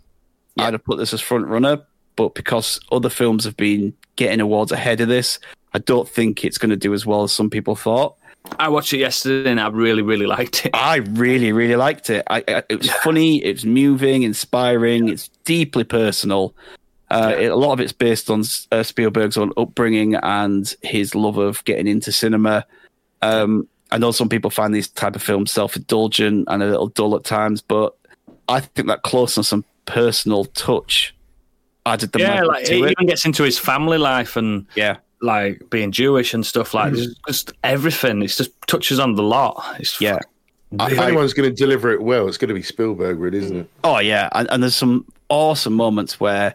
I'd 0.58 0.74
have 0.74 0.84
put 0.84 0.98
this 0.98 1.14
as 1.14 1.22
front 1.22 1.48
runner. 1.48 1.82
But 2.16 2.36
because 2.36 2.80
other 2.92 3.10
films 3.10 3.46
have 3.46 3.56
been 3.58 3.94
getting 4.18 4.42
awards 4.42 4.72
ahead 4.74 5.00
of 5.02 5.08
this, 5.08 5.40
I 5.74 5.80
don't 5.80 6.08
think 6.08 6.44
it's 6.44 6.58
going 6.58 6.70
to 6.72 6.76
do 6.76 6.94
as 6.94 7.06
well 7.06 7.24
as 7.24 7.32
some 7.32 7.50
people 7.50 7.76
thought. 7.76 8.16
I 8.60 8.68
watched 8.70 8.94
it 8.94 8.98
yesterday 9.00 9.50
and 9.50 9.60
I 9.60 9.68
really, 9.68 10.02
really 10.02 10.26
liked 10.26 10.66
it. 10.66 10.72
I 10.74 10.98
really, 10.98 11.52
really 11.52 11.76
liked 11.76 12.10
it. 12.10 12.24
I, 12.30 12.44
I, 12.48 12.64
it 12.70 12.80
was 12.80 12.90
funny, 12.92 13.44
it 13.44 13.54
was 13.54 13.66
moving, 13.66 14.24
inspiring, 14.24 15.10
it's 15.10 15.30
deeply 15.46 15.84
personal. 15.84 16.54
Uh, 17.10 17.36
it- 17.40 17.52
a 17.52 17.56
lot 17.56 17.74
of 17.74 17.80
it's 17.80 17.94
based 17.94 18.30
on 18.30 18.44
uh, 18.72 18.84
Spielberg's 18.84 19.38
own 19.38 19.52
upbringing 19.58 20.16
and 20.16 20.76
his 20.82 21.16
love 21.16 21.38
of 21.38 21.64
getting 21.64 21.88
into 21.88 22.12
cinema. 22.12 22.66
Um, 23.22 23.68
I 23.92 23.98
know 23.98 24.12
some 24.12 24.30
people 24.30 24.50
find 24.52 24.74
these 24.74 24.88
type 24.88 25.16
of 25.16 25.24
films 25.24 25.52
self-indulgent 25.52 26.46
and 26.48 26.64
a 26.64 26.68
little 26.68 26.88
dull 26.90 27.16
at 27.16 27.24
times, 27.24 27.62
but 27.62 27.96
I 28.48 28.60
think 28.62 28.88
that 28.88 29.02
closeness 29.04 29.52
and 29.52 29.64
personal 29.86 30.46
touch 30.46 31.16
added 31.86 32.12
the 32.12 32.20
yeah, 32.20 32.28
magic 32.36 32.48
like 32.48 32.64
to 32.66 32.74
it 32.74 32.78
it. 32.84 32.92
even 32.92 33.08
gets 33.08 33.26
into 33.26 33.44
his 33.44 33.58
family 33.58 33.98
life 33.98 34.36
and 34.36 34.66
Yeah, 34.76 34.98
like 35.22 35.62
being 35.70 35.92
Jewish 35.92 36.34
and 36.34 36.46
stuff 36.46 36.74
like 36.74 36.94
Mm. 36.94 36.98
this. 36.98 37.16
Just 37.28 37.54
everything. 37.64 38.22
It's 38.22 38.38
just 38.38 38.52
touches 38.68 39.00
on 39.00 39.16
the 39.16 39.24
lot. 39.24 39.64
It's 39.80 40.00
yeah. 40.00 40.20
If 40.72 41.00
anyone's 41.00 41.34
going 41.34 41.50
to 41.50 41.56
deliver 41.56 41.92
it 41.92 42.00
well, 42.04 42.28
it's 42.28 42.38
going 42.38 42.50
to 42.50 42.54
be 42.54 42.62
Spielberg, 42.62 43.18
really, 43.18 43.40
isn't 43.40 43.58
it? 43.58 43.70
Oh 43.84 43.98
yeah, 43.98 44.30
and, 44.34 44.48
and 44.52 44.62
there's 44.62 44.76
some 44.76 45.04
awesome 45.30 45.74
moments 45.74 46.20
where 46.20 46.54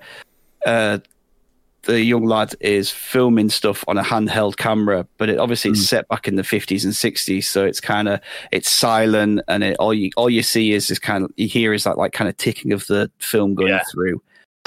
uh, 0.67 0.99
the 1.87 2.03
young 2.03 2.25
lad 2.25 2.55
is 2.61 2.91
filming 2.91 3.49
stuff 3.51 3.85
on 3.89 3.99
a 3.99 4.03
handheld 4.03 4.57
camera, 4.57 5.07
but 5.19 5.29
it 5.29 5.39
obviously 5.39 5.71
it's 5.73 5.87
set 5.87 6.09
back 6.09 6.27
in 6.29 6.37
the 6.37 6.43
50s 6.43 6.85
and 6.85 6.93
60s, 6.93 7.45
so 7.45 7.65
it's 7.65 7.81
kind 7.81 8.09
of 8.09 8.21
it's 8.53 8.71
silent, 8.71 9.41
and 9.49 9.63
it, 9.65 9.77
all 9.79 9.93
you 9.95 10.11
all 10.17 10.31
you 10.31 10.43
see 10.43 10.73
is 10.73 10.89
this 10.89 10.99
kind 10.99 11.25
of 11.25 11.31
you 11.37 11.49
hear 11.49 11.73
is 11.73 11.85
that 11.85 11.99
like 11.99 12.13
kind 12.13 12.29
of 12.29 12.37
ticking 12.37 12.73
of 12.73 12.87
the 12.87 13.11
film 13.19 13.55
going 13.55 13.69
Yeah. 13.69 13.83
through, 13.93 14.23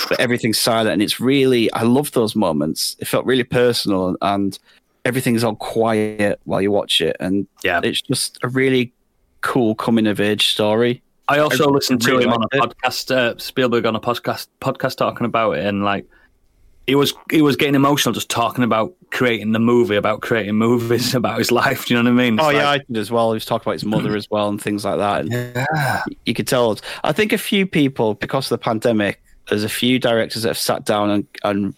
but 0.10 0.20
everything's 0.20 0.60
silent, 0.60 0.90
and 0.90 1.02
it's 1.02 1.20
really 1.20 1.72
I 1.74 1.84
love 1.84 2.12
those 2.12 2.36
moments. 2.36 2.96
It 3.00 3.08
felt 3.08 3.26
really 3.26 3.44
personal, 3.44 4.16
and 4.22 4.58
everything's 5.06 5.44
all 5.44 5.56
quiet 5.56 6.40
while 6.46 6.62
you 6.62 6.72
watch 6.72 7.02
it, 7.02 7.16
and 7.20 7.48
Yeah. 7.64 7.82
it's 7.84 8.02
just 8.02 8.38
a 8.44 8.48
really 8.48 8.94
cool 9.42 9.76
coming 9.76 10.08
of 10.08 10.20
age 10.20 10.48
story. 10.48 11.02
I 11.30 11.40
also 11.40 11.68
I 11.68 11.72
listened 11.72 12.02
to 12.04 12.12
really 12.12 12.24
him 12.24 12.34
on 12.34 12.44
a 12.52 12.58
liked 12.58 12.76
podcast, 12.82 13.12
uh, 13.16 13.38
Spielberg 13.38 13.86
on 13.86 13.96
a 13.96 14.00
podcast, 14.00 14.48
podcast 14.62 14.98
talking 14.98 15.26
about 15.26 15.52
it, 15.58 15.66
and 15.66 15.84
like 15.84 16.06
he 16.88 16.96
was 16.96 17.14
he 17.30 17.42
was 17.42 17.56
getting 17.58 17.76
emotional 17.76 18.14
just 18.14 18.30
talking 18.30 18.64
about 18.64 18.94
creating 19.12 19.52
the 19.52 19.60
movie, 19.60 19.96
about 19.98 20.22
creating 20.22 20.56
movies, 20.56 21.14
about 21.22 21.38
his 21.38 21.52
life. 21.52 21.86
Do 21.86 21.94
you 21.94 22.02
know 22.02 22.10
what 22.10 22.20
I 22.20 22.24
mean? 22.24 22.34
It's 22.36 22.44
Oh 22.44 22.48
like- 22.48 22.56
yeah, 22.56 22.70
I 22.70 22.78
did 22.80 22.98
as 22.98 23.12
well. 23.12 23.32
He 23.32 23.36
was 23.36 23.46
talking 23.46 23.64
about 23.66 23.74
his 23.74 23.86
mother 23.86 24.16
as 24.18 24.30
well 24.32 24.50
and 24.50 24.62
things 24.62 24.86
like 24.86 24.98
that. 24.98 25.22
And 25.26 25.32
yeah, 25.32 26.04
you 26.26 26.34
could 26.34 26.48
tell. 26.48 26.80
I 27.04 27.12
think 27.12 27.34
a 27.34 27.38
few 27.38 27.68
people, 27.68 28.14
because 28.16 28.46
of 28.46 28.58
the 28.60 28.64
pandemic, 28.64 29.22
there's 29.50 29.64
a 29.64 29.70
few 29.70 30.00
directors 30.00 30.44
that 30.44 30.50
have 30.50 30.58
sat 30.58 30.86
down 30.86 31.10
and, 31.10 31.28
and 31.44 31.76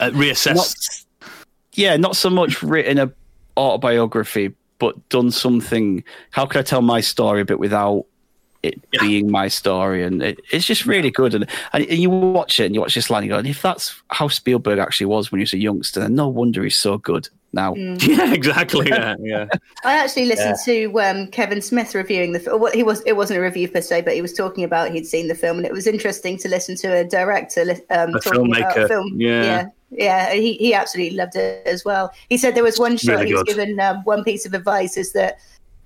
uh, 0.00 0.10
reassess. 0.10 0.54
not, 0.54 0.74
yeah, 1.74 1.96
not 1.96 2.16
so 2.16 2.30
much 2.30 2.62
written 2.62 2.98
a 2.98 3.12
autobiography, 3.56 4.54
but 4.78 5.08
done 5.10 5.30
something. 5.30 6.02
How 6.30 6.46
can 6.46 6.58
I 6.58 6.62
tell 6.62 6.82
my 6.82 7.00
story, 7.00 7.44
but 7.44 7.58
without 7.58 8.06
it 8.62 8.80
being 9.00 9.30
my 9.30 9.48
story? 9.48 10.02
And 10.02 10.22
it, 10.22 10.40
it's 10.52 10.66
just 10.66 10.86
really 10.86 11.10
good. 11.10 11.34
And, 11.34 11.46
and 11.72 11.88
you 11.90 12.10
watch 12.10 12.60
it 12.60 12.66
and 12.66 12.74
you 12.74 12.80
watch 12.80 12.94
this 12.94 13.10
line, 13.10 13.22
and 13.22 13.26
you 13.26 13.32
go, 13.32 13.38
and 13.38 13.48
if 13.48 13.62
that's 13.62 14.00
how 14.08 14.28
Spielberg 14.28 14.78
actually 14.78 15.06
was 15.06 15.30
when 15.32 15.40
he 15.40 15.42
was 15.42 15.52
a 15.52 15.58
youngster, 15.58 16.00
then 16.00 16.14
no 16.14 16.28
wonder 16.28 16.62
he's 16.62 16.76
so 16.76 16.98
good 16.98 17.28
now. 17.52 17.74
yeah, 17.76 18.32
exactly. 18.32 18.88
Yeah, 18.88 19.14
yeah. 19.20 19.46
I 19.84 19.94
actually 19.94 20.26
listened 20.26 20.56
to 20.64 21.00
um, 21.00 21.26
Kevin 21.28 21.60
Smith 21.60 21.94
reviewing 21.94 22.32
the 22.32 22.40
film. 22.40 22.60
Well, 22.60 22.72
he 22.72 22.82
was 22.82 23.02
it 23.02 23.14
wasn't 23.14 23.38
a 23.38 23.42
review 23.42 23.68
per 23.68 23.80
se, 23.80 24.02
but 24.02 24.14
he 24.14 24.22
was 24.22 24.32
talking 24.32 24.64
about 24.64 24.90
he'd 24.92 25.06
seen 25.06 25.28
the 25.28 25.34
film, 25.34 25.58
and 25.58 25.66
it 25.66 25.72
was 25.72 25.86
interesting 25.86 26.38
to 26.38 26.48
listen 26.48 26.76
to 26.76 26.88
a 26.88 27.04
director 27.04 27.62
um, 27.90 28.14
A 28.14 28.20
talking 28.20 28.56
about 28.56 28.74
filmmaker, 28.74 28.84
a 28.84 28.88
film. 28.88 29.20
yeah. 29.20 29.42
yeah, 29.44 29.66
yeah. 29.90 30.32
He 30.32 30.54
he 30.54 30.74
absolutely 30.74 31.16
loved 31.16 31.36
it 31.36 31.66
as 31.66 31.84
well. 31.84 32.12
He 32.28 32.38
said 32.38 32.54
there 32.54 32.64
was 32.64 32.78
one 32.78 32.96
shot 32.96 33.16
Really 33.16 33.26
he 33.26 33.32
was 33.34 33.42
good. 33.42 33.56
given 33.56 33.80
um, 33.80 33.98
one 34.04 34.24
piece 34.24 34.46
of 34.46 34.54
advice 34.54 34.96
is 34.96 35.12
that. 35.12 35.38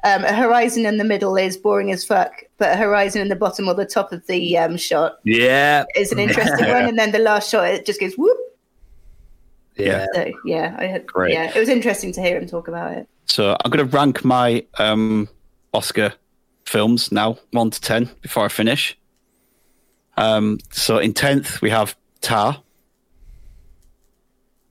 Um, 0.06 0.24
a 0.24 0.32
horizon 0.32 0.86
in 0.86 0.98
the 0.98 1.04
middle 1.04 1.36
is 1.36 1.56
boring 1.56 1.90
as 1.90 2.04
fuck, 2.04 2.32
but 2.58 2.72
a 2.72 2.76
horizon 2.76 3.20
in 3.22 3.28
the 3.28 3.34
bottom 3.34 3.66
or 3.68 3.74
the 3.74 3.84
top 3.84 4.12
of 4.12 4.24
the 4.28 4.56
um, 4.56 4.76
shot 4.76 5.16
Yeah, 5.24 5.84
is 5.96 6.12
an 6.12 6.18
interesting 6.20 6.68
one, 6.76 6.84
and 6.84 6.96
then 6.98 7.10
the 7.10 7.18
last 7.18 7.50
shot 7.50 7.66
it 7.68 7.84
just 7.84 7.98
goes 8.00 8.14
whoop. 8.14 8.36
yeah. 9.76 10.06
So 10.14 10.30
yeah, 10.44 10.76
I 10.78 10.86
had 10.86 11.06
Great. 11.06 11.32
yeah, 11.32 11.50
it 11.52 11.58
was 11.58 11.68
interesting 11.68 12.12
to 12.12 12.22
hear 12.22 12.38
him 12.38 12.46
talk 12.46 12.68
about 12.68 12.92
it. 12.92 13.08
So 13.26 13.56
I'm 13.64 13.70
going 13.72 13.84
to 13.84 13.96
rank 13.96 14.24
my 14.24 14.64
um, 14.78 15.28
Oscar 15.74 16.14
films 16.66 17.10
now, 17.10 17.36
one 17.50 17.70
to 17.70 17.80
ten, 17.80 18.08
before 18.22 18.44
I 18.44 18.48
finish. 18.48 18.96
Um, 20.16 20.58
so 20.70 20.98
in 20.98 21.14
tenth 21.14 21.60
we 21.60 21.70
have 21.70 21.96
Tar. 22.20 22.62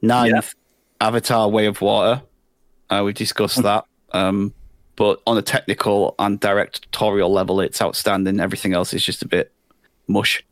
Ninth, 0.01 0.53
Avatar: 1.01 1.49
Way 1.49 1.65
of 1.65 1.81
Water. 1.81 2.21
Uh, 2.89 3.01
we've 3.03 3.15
discussed 3.15 3.61
that. 3.63 3.83
Um, 4.13 4.53
but 4.95 5.21
on 5.27 5.37
a 5.37 5.41
technical 5.41 6.15
and 6.19 6.39
directorial 6.39 7.31
level, 7.31 7.59
it's 7.61 7.81
outstanding. 7.81 8.39
Everything 8.39 8.73
else 8.73 8.93
is 8.93 9.03
just 9.03 9.21
a 9.21 9.27
bit 9.27 9.51
mush. 10.07 10.43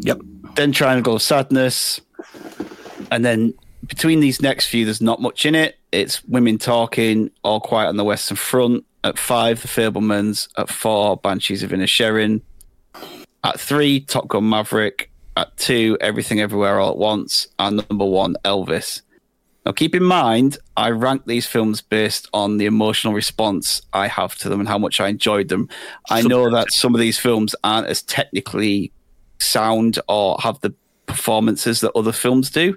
Yep. 0.00 0.20
Then 0.54 0.72
Triangle 0.72 1.16
of 1.16 1.22
Sadness, 1.22 2.00
and 3.10 3.24
then 3.24 3.54
between 3.86 4.20
these 4.20 4.40
next 4.40 4.66
few, 4.66 4.84
there's 4.84 5.00
not 5.00 5.20
much 5.20 5.44
in 5.44 5.54
it. 5.54 5.76
It's 5.92 6.24
women 6.24 6.58
talking, 6.58 7.30
all 7.42 7.60
quiet 7.60 7.88
on 7.88 7.96
the 7.96 8.04
Western 8.04 8.36
Front. 8.36 8.84
At 9.02 9.18
five, 9.18 9.60
The 9.60 9.68
Fabelmans. 9.68 10.48
At 10.56 10.70
four, 10.70 11.16
Banshees 11.18 11.62
of 11.62 11.70
Inisherin. 11.70 12.40
At 13.42 13.60
three, 13.60 14.00
Top 14.00 14.28
Gun 14.28 14.48
Maverick. 14.48 15.10
At 15.36 15.56
two, 15.56 15.98
Everything 16.00 16.40
Everywhere 16.40 16.80
All 16.80 16.92
at 16.92 16.96
Once. 16.96 17.46
And 17.58 17.84
number 17.88 18.06
one, 18.06 18.36
Elvis. 18.44 19.02
Now, 19.64 19.72
keep 19.72 19.94
in 19.94 20.04
mind, 20.04 20.58
I 20.76 20.90
rank 20.90 21.24
these 21.24 21.46
films 21.46 21.80
based 21.80 22.28
on 22.34 22.58
the 22.58 22.66
emotional 22.66 23.14
response 23.14 23.80
I 23.92 24.08
have 24.08 24.36
to 24.36 24.48
them 24.48 24.60
and 24.60 24.68
how 24.68 24.76
much 24.76 25.00
I 25.00 25.08
enjoyed 25.08 25.48
them. 25.48 25.68
I 26.10 26.20
know 26.20 26.50
that 26.50 26.70
some 26.70 26.94
of 26.94 27.00
these 27.00 27.18
films 27.18 27.56
aren't 27.64 27.86
as 27.86 28.02
technically 28.02 28.92
sound 29.38 29.98
or 30.08 30.36
have 30.42 30.60
the 30.60 30.74
performances 31.06 31.80
that 31.80 31.92
other 31.92 32.12
films 32.12 32.50
do. 32.50 32.76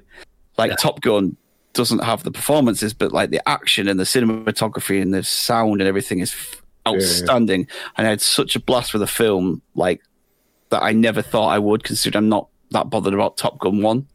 Like 0.57 0.77
Top 0.77 1.01
Gun 1.01 1.35
doesn't 1.73 2.03
have 2.03 2.23
the 2.23 2.31
performances, 2.31 2.93
but 2.93 3.11
like 3.11 3.29
the 3.31 3.47
action 3.47 3.87
and 3.87 3.99
the 3.99 4.05
cinematography 4.05 5.01
and 5.01 5.13
the 5.13 5.23
sound 5.23 5.81
and 5.81 5.87
everything 5.87 6.19
is 6.19 6.35
outstanding. 6.87 7.67
And 7.97 8.07
I 8.07 8.09
had 8.11 8.21
such 8.21 8.55
a 8.55 8.59
blast 8.59 8.93
with 8.93 9.01
the 9.01 9.07
film, 9.07 9.61
like 9.75 10.01
that 10.69 10.81
I 10.81 10.93
never 10.93 11.21
thought 11.21 11.49
I 11.49 11.59
would, 11.59 11.83
considering 11.83 12.23
I'm 12.23 12.29
not 12.29 12.47
that 12.71 12.89
bothered 12.89 13.13
about 13.13 13.37
Top 13.37 13.59
Gun 13.59 13.81
One. 13.81 14.07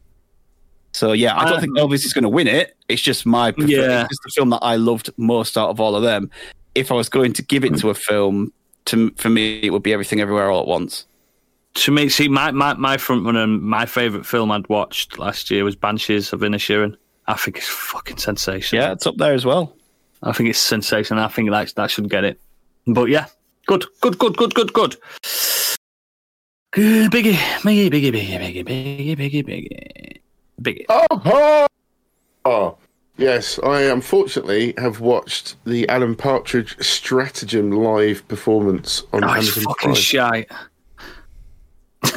So 0.94 1.12
yeah, 1.12 1.36
I 1.38 1.44
don't 1.44 1.54
Um, 1.54 1.60
think 1.60 1.78
Elvis 1.78 2.04
is 2.04 2.12
going 2.12 2.22
to 2.24 2.28
win 2.28 2.46
it. 2.46 2.76
It's 2.88 3.00
just 3.02 3.24
my 3.26 3.50
prefer- 3.52 3.70
Yeah. 3.70 4.04
it's 4.10 4.18
the 4.24 4.30
film 4.34 4.50
that 4.50 4.58
I 4.62 4.76
loved 4.76 5.10
most 5.16 5.56
out 5.56 5.70
of 5.70 5.80
all 5.80 5.96
of 5.96 6.02
them. 6.02 6.30
If 6.74 6.90
I 6.92 6.94
was 6.94 7.08
going 7.08 7.32
to 7.34 7.42
give 7.42 7.64
it 7.64 7.76
to 7.78 7.90
a 7.90 7.94
film, 7.94 8.52
to 8.86 9.10
for 9.16 9.28
me 9.30 9.60
it 9.62 9.70
would 9.70 9.82
be 9.82 9.92
Everything 9.92 10.20
Everywhere 10.20 10.50
All 10.50 10.60
at 10.60 10.66
Once. 10.66 11.06
To 11.74 11.90
me, 11.92 12.10
see, 12.10 12.28
my, 12.28 12.50
my, 12.50 12.74
my 12.74 12.98
front 12.98 13.24
runner, 13.24 13.46
my 13.46 13.86
favourite 13.86 14.26
film 14.26 14.50
I'd 14.52 14.68
watched 14.68 15.18
last 15.18 15.50
year 15.50 15.64
was 15.64 15.74
Banshees 15.74 16.32
of 16.34 16.40
Inisherin. 16.40 16.94
I 17.26 17.34
think 17.34 17.56
it's 17.56 17.68
fucking 17.68 18.18
sensational. 18.18 18.82
Yeah, 18.84 18.92
it's 18.92 19.06
up 19.06 19.16
there 19.16 19.32
as 19.32 19.46
well. 19.46 19.74
I 20.22 20.32
think 20.32 20.50
it's 20.50 20.58
sensational. 20.58 21.24
I 21.24 21.28
think 21.28 21.50
that 21.50 21.72
that 21.76 21.90
should 21.90 22.10
get 22.10 22.24
it. 22.24 22.38
But 22.86 23.08
yeah, 23.08 23.26
good, 23.66 23.86
good, 24.02 24.18
good, 24.18 24.36
good, 24.36 24.52
good, 24.54 24.72
good. 24.74 24.96
Good, 26.72 27.10
Biggie, 27.10 27.34
biggie, 27.34 27.90
biggie, 27.90 28.12
biggie, 28.12 28.64
biggie, 28.64 29.16
biggie, 29.16 29.44
biggie, 29.46 30.20
biggie, 30.62 30.86
biggie. 30.86 31.06
Oh, 31.24 31.66
oh, 32.44 32.78
yes. 33.16 33.58
I 33.62 33.82
unfortunately 33.82 34.74
have 34.78 35.00
watched 35.00 35.56
the 35.64 35.88
Alan 35.88 36.14
Partridge 36.16 36.76
Stratagem 36.84 37.70
live 37.70 38.26
performance 38.28 39.02
on 39.12 39.24
Oh, 39.24 39.32
it's 39.34 39.48
Amazon 39.56 39.64
fucking 39.64 39.90
Prime. 39.90 39.94
shite. 39.94 40.50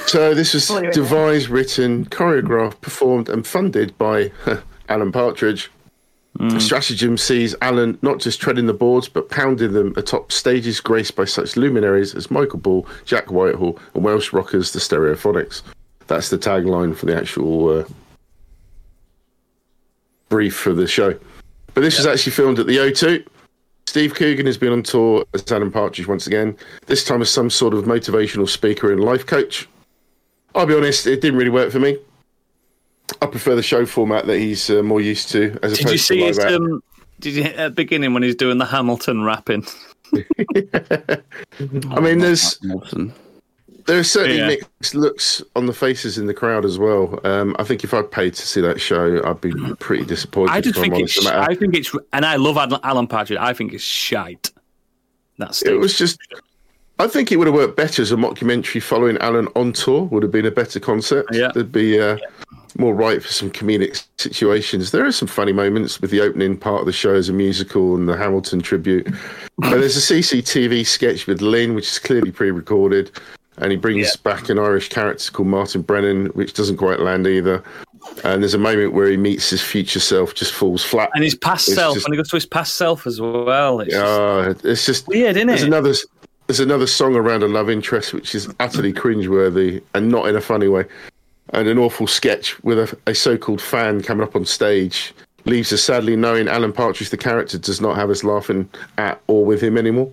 So 0.07 0.33
this 0.33 0.53
was 0.53 0.69
What 0.69 0.79
do 0.81 0.85
you 0.87 0.91
devised, 0.91 1.49
written, 1.49 2.05
choreographed, 2.05 2.81
performed, 2.81 3.29
and 3.29 3.45
funded 3.45 3.95
by 3.97 4.31
Alan 4.89 5.11
Partridge. 5.11 5.69
Stratagem 6.57 7.17
sees 7.17 7.55
Alan 7.61 7.97
not 8.01 8.19
just 8.19 8.41
treading 8.41 8.65
the 8.65 8.73
boards, 8.73 9.07
but 9.07 9.29
pounding 9.29 9.71
them 9.71 9.93
atop 9.95 10.33
stages 10.33 10.81
graced 10.81 11.15
by 11.15 11.23
such 11.23 11.55
luminaries 11.55 12.13
as 12.13 12.29
Michael 12.29 12.59
Ball, 12.59 12.85
Jack 13.05 13.31
Whitehall, 13.31 13.79
and 13.93 14.03
Welsh 14.03 14.33
rockers, 14.33 14.73
the 14.73 14.79
Stereophonics. 14.79 15.61
That's 16.07 16.29
the 16.29 16.37
tagline 16.37 16.93
for 16.93 17.05
the 17.05 17.15
actual 17.15 17.79
uh, 17.79 17.83
brief 20.35 20.53
for 20.53 20.73
the 20.73 20.85
show. 20.85 21.17
But 21.73 21.79
this 21.79 21.95
was 21.97 22.05
actually 22.05 22.33
filmed 22.33 22.59
at 22.59 22.67
the 22.67 22.75
O2. 22.75 23.25
Steve 23.87 24.13
Coogan 24.15 24.45
has 24.47 24.57
been 24.57 24.73
on 24.73 24.83
tour 24.83 25.23
as 25.33 25.49
Alan 25.49 25.71
Partridge 25.71 26.09
once 26.09 26.27
again, 26.27 26.57
this 26.87 27.05
time 27.05 27.21
as 27.21 27.29
some 27.29 27.49
sort 27.49 27.73
of 27.73 27.85
motivational 27.85 28.49
speaker 28.49 28.91
and 28.91 29.01
life 29.01 29.25
coach. 29.25 29.69
I'll 30.53 30.65
be 30.65 30.75
honest, 30.75 31.07
it 31.07 31.21
didn't 31.21 31.37
really 31.37 31.51
work 31.51 31.71
for 31.71 31.79
me. 31.79 31.97
I 33.21 33.27
prefer 33.27 33.55
the 33.55 33.63
show 33.63 33.85
format 33.85 34.25
that 34.25 34.37
he's 34.37 34.69
uh, 34.69 34.83
more 34.83 34.99
used 34.99 35.29
to, 35.29 35.57
as 35.63 35.77
Did 35.77 35.81
opposed 35.85 35.93
you 35.93 35.97
see 35.99 36.19
to 36.19 36.25
his? 36.25 36.39
Um, 36.39 36.83
did 37.21 37.35
you 37.35 37.43
at 37.43 37.55
the 37.55 37.69
beginning 37.69 38.13
when 38.13 38.23
he's 38.23 38.35
doing 38.35 38.57
the 38.57 38.65
Hamilton 38.65 39.23
rapping? 39.23 39.65
I 40.13 41.99
mean, 42.01 42.19
there's 42.19 42.59
Hamilton. 42.61 43.13
There 43.85 43.99
are 43.99 44.03
certainly 44.03 44.37
Yeah. 44.37 44.47
mixed 44.47 44.95
looks 44.95 45.41
on 45.55 45.65
the 45.65 45.73
faces 45.73 46.17
in 46.17 46.25
the 46.25 46.33
crowd 46.33 46.65
as 46.65 46.77
well. 46.79 47.19
Um, 47.23 47.55
I 47.59 47.63
think 47.63 47.83
if 47.83 47.93
I 47.93 48.01
paid 48.01 48.33
to 48.35 48.47
see 48.47 48.61
that 48.61 48.81
show, 48.81 49.21
I'd 49.23 49.41
be 49.41 49.53
pretty 49.79 50.05
disappointed. 50.05 50.51
I 50.53 50.61
just 50.61 50.79
think 50.79 50.95
it's. 50.95 51.25
I 51.25 51.55
think 51.55 51.75
it's, 51.75 51.91
and 52.13 52.25
I 52.25 52.35
love 52.35 52.57
Alan, 52.57 52.79
Alan 52.83 53.07
Partridge. 53.07 53.37
I 53.39 53.53
think 53.53 53.73
it's 53.73 53.83
shite. 53.83 54.51
That's 55.37 55.61
It 55.63 55.79
was 55.79 55.97
just. 55.97 56.17
I 56.97 57.07
think 57.07 57.29
it 57.31 57.35
would 57.35 57.47
have 57.47 57.53
worked 57.55 57.75
better 57.75 58.01
as 58.01 58.13
a 58.13 58.15
mockumentary 58.15 58.81
following 58.81 59.17
Alan 59.17 59.49
on 59.55 59.73
tour. 59.73 60.03
Would 60.03 60.23
have 60.23 60.31
been 60.31 60.45
a 60.45 60.51
better 60.51 60.79
concept. 60.79 61.35
Yeah. 61.35 61.51
There'd 61.53 61.69
be 61.71 61.99
uh, 61.99 62.17
more 62.77 62.95
right 62.95 63.21
for 63.21 63.27
some 63.31 63.51
comedic 63.51 64.05
situations. 64.17 64.91
There 64.91 65.05
are 65.05 65.11
some 65.11 65.27
funny 65.27 65.51
moments 65.51 65.99
with 65.99 66.09
the 66.11 66.21
opening 66.21 66.55
part 66.57 66.79
of 66.79 66.85
the 66.85 66.93
show 66.93 67.13
as 67.13 67.27
a 67.27 67.33
musical 67.33 67.95
and 67.95 68.07
the 68.07 68.15
Hamilton 68.15 68.61
tribute. 68.61 69.07
but 69.57 69.71
there's 69.71 69.97
a 69.97 70.13
CCTV 70.13 70.85
sketch 70.87 71.27
with 71.27 71.41
Lynn, 71.41 71.75
which 71.75 71.89
is 71.89 71.99
clearly 71.99 72.31
pre-recorded, 72.31 73.11
and 73.57 73.71
he 73.71 73.77
brings 73.77 74.15
back 74.17 74.49
an 74.49 74.59
Irish 74.59 74.89
character 74.89 75.31
called 75.31 75.47
Martin 75.47 75.81
Brennan, 75.81 76.27
which 76.27 76.53
doesn't 76.53 76.77
quite 76.77 76.99
land 76.99 77.25
either. 77.27 77.63
And 78.23 78.43
there's 78.43 78.53
a 78.53 78.57
moment 78.59 78.93
where 78.93 79.07
he 79.09 79.17
meets 79.17 79.49
his 79.49 79.61
future 79.61 79.99
self, 79.99 80.35
just 80.35 80.53
falls 80.53 80.83
flat. 80.83 81.09
and 81.15 81.23
his 81.23 81.35
past 81.35 81.67
It's 81.69 81.75
self 81.77 81.95
just- 81.95 82.07
when 82.07 82.13
he 82.13 82.17
goes 82.17 82.29
to 82.29 82.35
his 82.35 82.45
past 82.45 82.75
self 82.75 83.07
as 83.07 83.19
well. 83.19 83.79
It's 83.79 83.91
just 83.93 84.05
Uh, 84.05 84.53
it's 84.63 84.85
just 84.85 85.07
weird, 85.07 85.35
isn't 85.37 85.47
there's 85.47 85.63
it? 85.63 85.67
another 85.67 85.93
there's 86.47 86.59
another 86.59 86.85
song 86.85 87.15
around 87.15 87.41
a 87.41 87.47
love 87.47 87.71
interest 87.71 88.13
which 88.13 88.35
is 88.35 88.47
utterly 88.59 88.93
cringeworthy 88.93 89.81
and 89.95 90.09
not 90.09 90.27
in 90.27 90.35
a 90.35 90.41
funny 90.41 90.67
way, 90.67 90.85
and 91.53 91.67
an 91.67 91.79
awful 91.79 92.05
sketch 92.05 92.61
with 92.63 92.77
a, 92.77 92.97
a 93.07 93.15
so-called 93.15 93.59
fan 93.61 94.01
coming 94.03 94.23
up 94.23 94.35
on 94.35 94.45
stage 94.45 95.11
leaves 95.45 95.73
us 95.73 95.81
sadly 95.81 96.15
knowing 96.15 96.47
Alan 96.47 96.71
Partridge, 96.71 97.09
the 97.09 97.17
character, 97.17 97.57
does 97.57 97.81
not 97.81 97.95
have 97.95 98.11
us 98.11 98.23
laughing 98.23 98.69
at 98.99 99.19
or 99.27 99.43
with 99.43 99.61
him 99.61 99.75
anymore. 99.77 100.11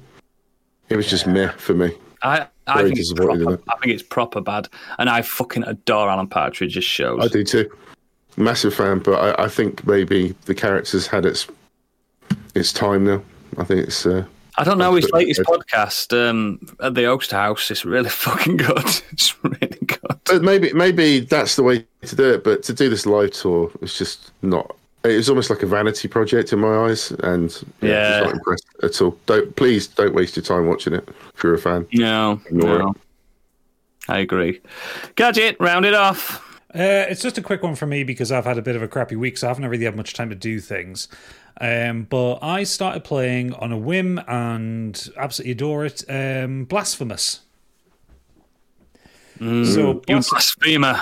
It 0.88 0.96
was 0.96 1.06
just 1.06 1.26
meh 1.26 1.48
for 1.58 1.74
me. 1.74 1.90
I, 2.22 2.46
I 2.66 2.82
think 2.82 2.98
it's 2.98 3.12
proper. 3.12 3.52
I 3.68 3.76
think 3.78 3.92
it's 3.92 4.02
proper 4.02 4.40
bad, 4.40 4.68
and 4.98 5.10
I 5.10 5.22
fucking 5.22 5.64
adore 5.64 6.08
Alan 6.08 6.28
Partridge's 6.28 6.84
shows. 6.84 7.20
I 7.24 7.28
do 7.28 7.44
too. 7.44 7.70
Massive 8.36 8.74
fan, 8.74 9.00
but 9.00 9.38
I, 9.38 9.44
I 9.44 9.48
think 9.48 9.86
maybe 9.86 10.34
the 10.46 10.54
character's 10.54 11.06
had 11.06 11.26
its 11.26 11.46
its 12.54 12.72
time 12.72 13.04
now. 13.04 13.22
I 13.58 13.64
think 13.64 13.86
it's 13.86 14.06
uh, 14.06 14.24
I 14.56 14.64
don't 14.64 14.78
know 14.78 14.94
his 14.94 15.10
latest 15.10 15.40
podcast 15.42 16.12
um, 16.16 16.58
at 16.80 16.94
the 16.94 17.06
Oast 17.06 17.30
House. 17.32 17.70
It's 17.70 17.84
really 17.84 18.08
fucking 18.26 18.56
good. 18.58 19.02
It's 19.10 19.42
really 19.44 19.78
good. 19.86 19.98
But 20.24 20.42
maybe 20.42 20.72
maybe 20.72 21.20
that's 21.20 21.56
the 21.56 21.62
way 21.62 21.84
to 22.02 22.16
do 22.16 22.34
it. 22.34 22.44
But 22.44 22.62
to 22.64 22.72
do 22.72 22.88
this 22.88 23.04
live 23.06 23.32
tour, 23.32 23.70
it's 23.82 23.98
just 23.98 24.30
not. 24.42 24.76
It 25.04 25.16
was 25.16 25.28
almost 25.28 25.50
like 25.50 25.62
a 25.64 25.66
vanity 25.66 26.06
project 26.06 26.52
in 26.52 26.60
my 26.60 26.86
eyes, 26.86 27.10
and 27.10 27.50
yeah, 27.80 27.88
Yeah. 27.88 28.10
just 28.20 28.24
not 28.26 28.34
impressed 28.34 28.66
at 28.82 29.00
all. 29.00 29.16
Don't 29.26 29.54
please 29.56 29.86
don't 29.86 30.14
waste 30.14 30.36
your 30.36 30.44
time 30.44 30.66
watching 30.66 30.92
it 30.94 31.08
if 31.34 31.42
you're 31.42 31.54
a 31.54 31.58
fan. 31.58 31.86
No, 31.92 32.40
Ignore 32.46 32.78
no. 32.78 32.94
I 34.08 34.18
agree. 34.18 34.60
Gadget, 35.14 35.56
round 35.60 35.84
it 35.84 35.94
off. 35.94 36.40
Uh, 36.74 37.04
it's 37.08 37.20
just 37.22 37.36
a 37.38 37.42
quick 37.42 37.62
one 37.62 37.74
for 37.74 37.86
me 37.86 38.02
because 38.02 38.32
I've 38.32 38.46
had 38.46 38.58
a 38.58 38.62
bit 38.62 38.76
of 38.76 38.82
a 38.82 38.88
crappy 38.88 39.14
week, 39.14 39.36
so 39.36 39.46
I 39.46 39.50
haven't 39.50 39.66
really 39.66 39.84
had 39.84 39.94
much 39.94 40.14
time 40.14 40.30
to 40.30 40.34
do 40.34 40.58
things. 40.58 41.06
Um, 41.60 42.04
but 42.04 42.38
I 42.42 42.64
started 42.64 43.04
playing 43.04 43.52
on 43.54 43.72
a 43.72 43.78
whim 43.78 44.18
and 44.26 45.08
absolutely 45.16 45.52
adore 45.52 45.84
it. 45.84 46.02
Um, 46.08 46.64
Blasphemous. 46.64 47.40
so, 49.38 49.46
You 49.48 49.94
Blas- 50.06 50.30
blasphemer. 50.30 50.98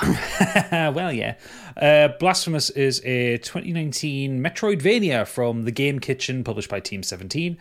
well, 0.93 1.12
yeah. 1.12 1.37
Uh, 1.77 2.09
Blasphemous 2.18 2.71
is 2.71 3.01
a 3.05 3.39
2019 3.39 4.43
Metroidvania 4.43 5.27
from 5.27 5.62
the 5.62 5.71
Game 5.71 5.99
Kitchen, 5.99 6.45
published 6.45 6.68
by 6.68 6.81
Team 6.81 7.03
17, 7.03 7.57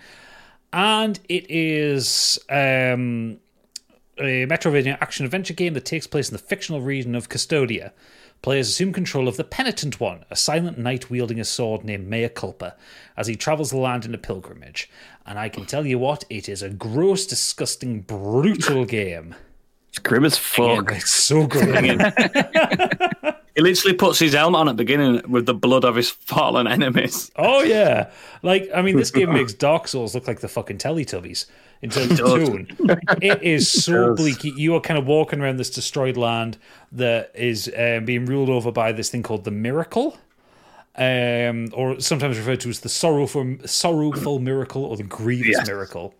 and 0.73 1.19
it 1.29 1.49
is 1.49 2.39
um, 2.49 3.39
a 4.17 4.45
Metroidvania 4.45 4.97
action 5.01 5.25
adventure 5.25 5.53
game 5.53 5.73
that 5.73 5.85
takes 5.85 6.07
place 6.07 6.29
in 6.29 6.33
the 6.33 6.43
fictional 6.43 6.81
region 6.81 7.15
of 7.15 7.29
Custodia. 7.29 7.91
Players 8.41 8.69
assume 8.69 8.93
control 8.93 9.27
of 9.27 9.35
the 9.35 9.43
Penitent 9.43 9.99
One, 9.99 10.23
a 10.31 10.35
silent 10.35 10.77
knight 10.77 11.09
wielding 11.09 11.41
a 11.41 11.45
sword 11.45 11.83
named 11.83 12.07
Mea 12.07 12.29
Culpa, 12.29 12.75
as 13.17 13.27
he 13.27 13.35
travels 13.35 13.69
the 13.69 13.77
land 13.77 14.05
in 14.05 14.15
a 14.15 14.17
pilgrimage. 14.17 14.89
And 15.25 15.37
I 15.37 15.49
can 15.49 15.65
tell 15.65 15.85
you 15.85 15.99
what, 15.99 16.23
it 16.29 16.47
is 16.47 16.61
a 16.61 16.69
gross, 16.69 17.25
disgusting, 17.25 18.01
brutal 18.01 18.85
game. 18.85 19.35
It's 19.89 19.99
grim 19.99 20.25
as 20.25 20.37
fuck. 20.37 20.91
It's 20.95 21.09
so 21.11 21.47
grim. 21.47 21.99
He 23.55 23.61
literally 23.63 23.97
puts 23.97 24.19
his 24.19 24.33
helmet 24.33 24.59
on 24.59 24.69
at 24.69 24.77
the 24.77 24.83
beginning 24.85 25.29
with 25.29 25.45
the 25.45 25.53
blood 25.53 25.83
of 25.83 25.95
his 25.95 26.09
fallen 26.09 26.65
enemies. 26.67 27.29
Oh 27.35 27.61
yeah, 27.61 28.09
like 28.41 28.69
I 28.73 28.81
mean, 28.81 28.95
this 28.95 29.11
game 29.11 29.33
makes 29.33 29.53
Dark 29.53 29.87
Souls 29.87 30.15
look 30.15 30.27
like 30.27 30.39
the 30.39 30.47
fucking 30.47 30.77
Teletubbies 30.77 31.45
in 31.81 31.89
terms 31.89 32.19
of 32.19 32.27
tone. 32.27 32.67
It 33.21 33.41
is 33.43 33.67
so 33.83 34.15
bleak. 34.15 34.43
You 34.43 34.75
are 34.75 34.79
kind 34.81 34.97
of 34.97 35.05
walking 35.07 35.41
around 35.41 35.57
this 35.57 35.69
destroyed 35.69 36.15
land 36.15 36.57
that 36.93 37.31
is 37.35 37.69
um, 37.77 38.05
being 38.05 38.25
ruled 38.25 38.49
over 38.49 38.71
by 38.71 38.91
this 38.93 39.09
thing 39.09 39.23
called 39.23 39.43
the 39.43 39.51
Miracle, 39.51 40.17
um, 40.95 41.69
or 41.73 41.99
sometimes 41.99 42.37
referred 42.37 42.61
to 42.61 42.69
as 42.69 42.79
the 42.81 42.89
sorrowful, 42.89 43.57
sorrowful 43.65 44.39
miracle 44.39 44.85
or 44.85 44.95
the 44.95 45.03
grievous 45.03 45.57
Yes. 45.57 45.67
miracle. 45.67 46.13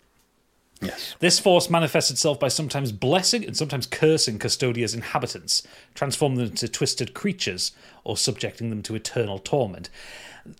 Yes. 0.81 1.15
This 1.19 1.39
force 1.39 1.69
manifests 1.69 2.09
itself 2.09 2.39
by 2.39 2.47
sometimes 2.47 2.91
blessing 2.91 3.43
and 3.45 3.55
sometimes 3.55 3.85
cursing 3.85 4.39
Custodia's 4.39 4.93
inhabitants, 4.93 5.63
transforming 5.93 6.37
them 6.37 6.47
into 6.47 6.69
twisted 6.69 7.13
creatures 7.13 7.73
or 8.03 8.15
subjecting 8.15 8.69
them 8.69 8.81
to 8.83 8.95
eternal 8.95 9.39
torment. 9.39 9.89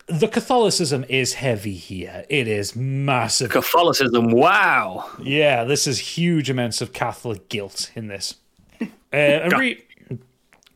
The 0.07 0.27
Catholicism 0.27 1.05
is 1.07 1.35
heavy 1.35 1.73
here. 1.73 2.25
It 2.29 2.47
is 2.47 2.75
massive. 2.75 3.49
Catholicism, 3.49 4.31
wow. 4.31 5.09
Yeah, 5.23 5.63
this 5.63 5.87
is 5.87 5.99
huge 5.99 6.49
amounts 6.49 6.81
of 6.81 6.93
Catholic 6.93 7.49
guilt 7.49 7.91
in 7.95 8.07
this. 8.07 8.35
Uh, 9.11 9.15
and 9.15 9.53
re- 9.53 9.83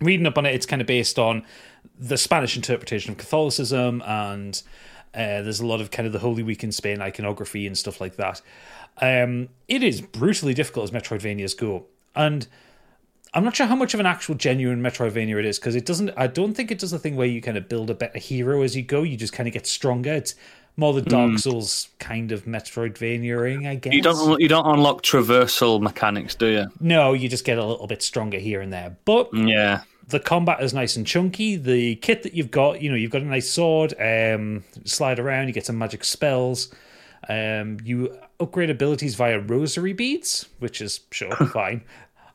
reading 0.01 0.25
up 0.25 0.39
on 0.39 0.47
it, 0.47 0.55
it's 0.55 0.65
kind 0.65 0.81
of 0.81 0.87
based 0.87 1.19
on 1.19 1.45
the 1.99 2.17
Spanish 2.17 2.55
interpretation 2.55 3.11
of 3.11 3.17
Catholicism, 3.19 4.01
and 4.07 4.61
uh, 5.13 5.41
there's 5.41 5.59
a 5.59 5.65
lot 5.65 5.81
of 5.81 5.91
kind 5.91 6.07
of 6.07 6.13
the 6.13 6.19
Holy 6.19 6.41
Week 6.41 6.63
in 6.63 6.71
Spain 6.71 6.99
iconography 6.99 7.67
and 7.67 7.77
stuff 7.77 8.01
like 8.01 8.15
that. 8.15 8.41
Um, 9.01 9.49
it 9.67 9.83
is 9.83 10.01
brutally 10.01 10.53
difficult 10.53 10.83
as 10.83 10.91
Metroidvanias 10.91 11.57
go, 11.57 11.85
and 12.15 12.47
I'm 13.33 13.43
not 13.43 13.55
sure 13.55 13.65
how 13.65 13.75
much 13.75 13.93
of 13.93 13.99
an 13.99 14.05
actual 14.05 14.35
genuine 14.35 14.81
Metroidvania 14.81 15.39
it 15.39 15.45
is 15.45 15.57
because 15.59 15.75
it 15.75 15.85
doesn't. 15.85 16.11
I 16.15 16.27
don't 16.27 16.53
think 16.53 16.69
it 16.71 16.79
does 16.79 16.91
the 16.91 16.99
thing 16.99 17.15
where 17.15 17.27
you 17.27 17.41
kind 17.41 17.57
of 17.57 17.67
build 17.67 17.89
a 17.89 17.95
better 17.95 18.19
hero 18.19 18.61
as 18.61 18.75
you 18.75 18.83
go. 18.83 19.01
You 19.03 19.17
just 19.17 19.33
kind 19.33 19.47
of 19.47 19.53
get 19.53 19.65
stronger. 19.65 20.13
It's 20.13 20.35
more 20.77 20.93
the 20.93 21.01
Dark 21.01 21.37
Souls 21.39 21.89
kind 21.99 22.31
of 22.31 22.45
Metroidvania-ing, 22.45 23.67
I 23.67 23.75
guess. 23.75 23.93
You 23.93 24.01
don't 24.01 24.39
you 24.39 24.47
don't 24.47 24.65
unlock 24.65 25.01
traversal 25.03 25.81
mechanics, 25.81 26.35
do 26.35 26.47
you? 26.47 26.65
No, 26.79 27.13
you 27.13 27.29
just 27.29 27.45
get 27.45 27.57
a 27.57 27.65
little 27.65 27.87
bit 27.87 28.01
stronger 28.01 28.37
here 28.39 28.61
and 28.61 28.71
there. 28.73 28.95
But 29.05 29.29
Yeah. 29.33 29.81
the 30.07 30.19
combat 30.19 30.61
is 30.63 30.73
nice 30.73 30.95
and 30.95 31.05
chunky. 31.05 31.55
The 31.57 31.95
kit 31.97 32.23
that 32.23 32.33
you've 32.33 32.51
got, 32.51 32.81
you 32.81 32.89
know, 32.89 32.95
you've 32.95 33.11
got 33.11 33.21
a 33.21 33.25
nice 33.25 33.49
sword, 33.49 33.93
um, 33.99 34.63
slide 34.85 35.19
around, 35.19 35.47
you 35.47 35.53
get 35.53 35.65
some 35.65 35.77
magic 35.77 36.03
spells. 36.03 36.73
Um, 37.29 37.77
you 37.83 38.17
upgrade 38.39 38.69
abilities 38.69 39.15
via 39.15 39.39
rosary 39.39 39.93
beads, 39.93 40.47
which 40.59 40.81
is 40.81 41.01
sure 41.11 41.31
fine. 41.53 41.83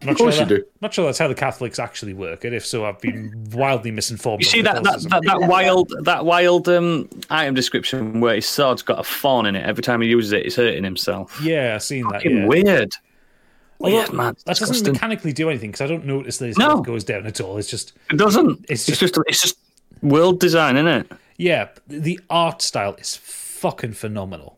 I'm 0.00 0.06
not 0.06 0.12
Of 0.12 0.18
course 0.18 0.34
sure 0.36 0.44
you 0.44 0.48
that- 0.48 0.54
do. 0.62 0.64
Not 0.80 0.94
sure 0.94 1.04
that's 1.06 1.18
how 1.18 1.26
the 1.28 1.34
Catholics 1.34 1.78
actually 1.80 2.14
work, 2.14 2.44
and 2.44 2.54
if 2.54 2.64
so, 2.64 2.84
I've 2.84 3.00
been 3.00 3.32
wildly 3.52 3.90
misinformed. 3.90 4.42
You 4.42 4.48
see 4.48 4.62
that 4.62 4.82
that, 4.84 5.00
that, 5.10 5.22
that 5.24 5.40
wild 5.48 5.92
that 6.04 6.24
wild 6.24 6.68
um, 6.68 7.08
item 7.30 7.54
description 7.54 8.20
where 8.20 8.36
his 8.36 8.46
sword's 8.46 8.82
got 8.82 9.00
a 9.00 9.02
fawn 9.02 9.44
in 9.46 9.56
it. 9.56 9.66
Every 9.66 9.82
time 9.82 10.00
he 10.00 10.08
uses 10.08 10.30
it, 10.32 10.44
he's 10.44 10.54
hurting 10.56 10.84
himself. 10.84 11.40
yeah, 11.42 11.74
I've 11.74 11.82
seen 11.82 12.04
that. 12.04 12.22
Fucking 12.22 12.36
Yeah. 12.38 12.46
Weird. 12.46 12.92
Although 13.80 13.96
Weird, 13.96 14.12
man. 14.12 14.34
that 14.46 14.56
doesn't 14.56 14.68
Disgusting. 14.68 14.92
mechanically 14.94 15.32
do 15.32 15.48
anything 15.50 15.70
because 15.70 15.82
I 15.82 15.86
don't 15.86 16.04
notice 16.06 16.38
that 16.38 16.46
his 16.46 16.58
No. 16.58 16.66
health 16.66 16.86
goes 16.86 17.04
down 17.04 17.26
at 17.26 17.40
all. 17.40 17.58
It's 17.58 17.68
just 17.70 17.92
It 18.10 18.16
doesn't. 18.16 18.66
It's 18.68 18.88
It's, 18.88 18.98
just 19.00 19.18
it's 19.26 19.40
just 19.42 19.58
world 20.02 20.40
design, 20.40 20.76
isn't 20.76 20.88
it? 20.88 21.12
Yeah, 21.36 21.68
the 21.86 22.18
art 22.30 22.62
style 22.62 22.94
is 22.94 23.16
fucking 23.16 23.92
phenomenal. 23.92 24.57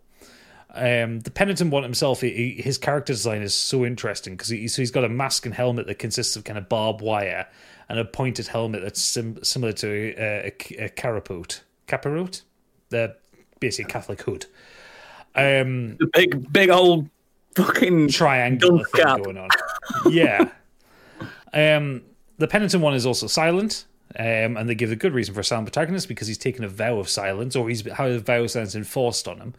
Um, 0.75 1.21
the 1.21 1.31
penitent 1.31 1.73
one 1.73 1.83
himself, 1.83 2.21
he, 2.21 2.61
his 2.62 2.79
character 2.79 3.12
design 3.12 3.43
is 3.43 3.55
so 3.55 3.85
interesting 3.85 4.35
because 4.35 4.49
he, 4.49 4.68
so 4.68 4.83
he's 4.83 4.91
got 4.93 5.05
a 5.05 5.09
mask 5.09 5.45
and 5.47 5.55
helmet 5.55 5.87
that 5.89 5.99
consists 5.99 6.37
of 6.37 6.45
kind 6.45 6.59
of 6.59 6.68
barbed 6.68 7.01
wire 7.01 7.47
and 7.89 7.99
a 7.99 8.05
pointed 8.05 8.47
helmet 8.47 8.83
that's 8.83 9.01
sim- 9.01 9.43
similar 9.43 9.73
to 9.73 9.89
a, 10.16 10.47
a, 10.47 10.85
a 10.85 10.89
carapace. 10.91 11.61
Capirote? 11.89 12.43
the 12.91 13.16
basically 13.59 13.89
a 13.91 13.93
Catholic 13.93 14.23
hood. 14.23 14.47
Um, 15.35 15.97
The 15.99 16.09
big, 16.12 16.53
big 16.53 16.71
old 16.71 17.09
fucking 17.57 18.09
triangular 18.09 18.79
Dunce 18.79 18.91
thing 18.91 19.05
cap. 19.05 19.23
going 19.23 19.39
on. 19.39 19.49
Yeah. 20.09 20.51
um, 21.53 22.03
the 22.39 22.47
penitent 22.49 22.83
one 22.83 22.95
is 22.95 23.07
also 23.07 23.27
silent, 23.27 23.87
um, 24.18 24.57
and 24.57 24.68
they 24.68 24.75
give 24.75 24.91
a 24.93 24.97
good 24.97 25.12
reason 25.14 25.35
for 25.35 25.41
a 25.41 25.45
silent 25.45 25.66
protagonist 25.66 26.09
because 26.09 26.27
he's 26.29 26.39
taken 26.39 26.64
a 26.64 26.68
vow 26.68 26.99
of 26.99 27.09
silence, 27.09 27.55
or 27.57 27.68
he's 27.68 27.83
had 27.83 28.11
a 28.11 28.18
vow 28.21 28.43
of 28.43 28.51
silence 28.51 28.75
enforced 28.75 29.27
on 29.29 29.39
him. 29.39 29.55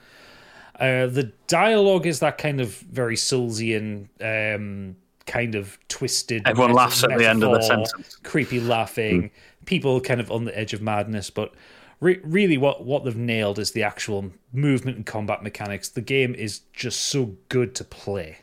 Uh, 0.81 1.05
the 1.05 1.31
dialogue 1.45 2.07
is 2.07 2.19
that 2.21 2.39
kind 2.39 2.59
of 2.59 2.73
very 2.73 3.15
Soulsian, 3.15 4.07
um, 4.19 4.95
kind 5.27 5.53
of 5.53 5.77
twisted. 5.89 6.41
Everyone 6.47 6.73
laughs 6.73 7.03
at 7.03 7.15
the 7.19 7.29
end 7.29 7.43
of 7.43 7.51
the 7.51 7.61
sentence. 7.61 8.17
Creepy 8.23 8.59
laughing, 8.59 9.29
people 9.65 10.01
kind 10.01 10.19
of 10.19 10.31
on 10.31 10.45
the 10.45 10.57
edge 10.57 10.73
of 10.73 10.81
madness, 10.81 11.29
but. 11.29 11.53
Re- 11.99 12.19
really, 12.23 12.57
what, 12.57 12.83
what 12.83 13.05
they've 13.05 13.15
nailed 13.15 13.59
is 13.59 13.73
the 13.73 13.83
actual 13.83 14.31
movement 14.51 14.97
and 14.97 15.05
combat 15.05 15.43
mechanics. 15.43 15.87
The 15.89 16.01
game 16.01 16.33
is 16.33 16.61
just 16.73 16.99
so 16.99 17.35
good 17.47 17.75
to 17.75 17.83
play. 17.83 18.39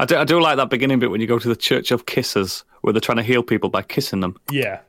I 0.00 0.06
do, 0.06 0.16
I 0.16 0.24
do 0.24 0.40
like 0.40 0.56
that 0.56 0.68
beginning 0.68 0.98
bit 0.98 1.12
when 1.12 1.20
you 1.20 1.28
go 1.28 1.38
to 1.38 1.46
the 1.46 1.54
Church 1.54 1.92
of 1.92 2.06
Kisses, 2.06 2.64
where 2.80 2.92
they're 2.92 3.00
trying 3.00 3.18
to 3.18 3.22
heal 3.22 3.44
people 3.44 3.70
by 3.70 3.82
kissing 3.82 4.18
them. 4.18 4.36
Yeah. 4.50 4.80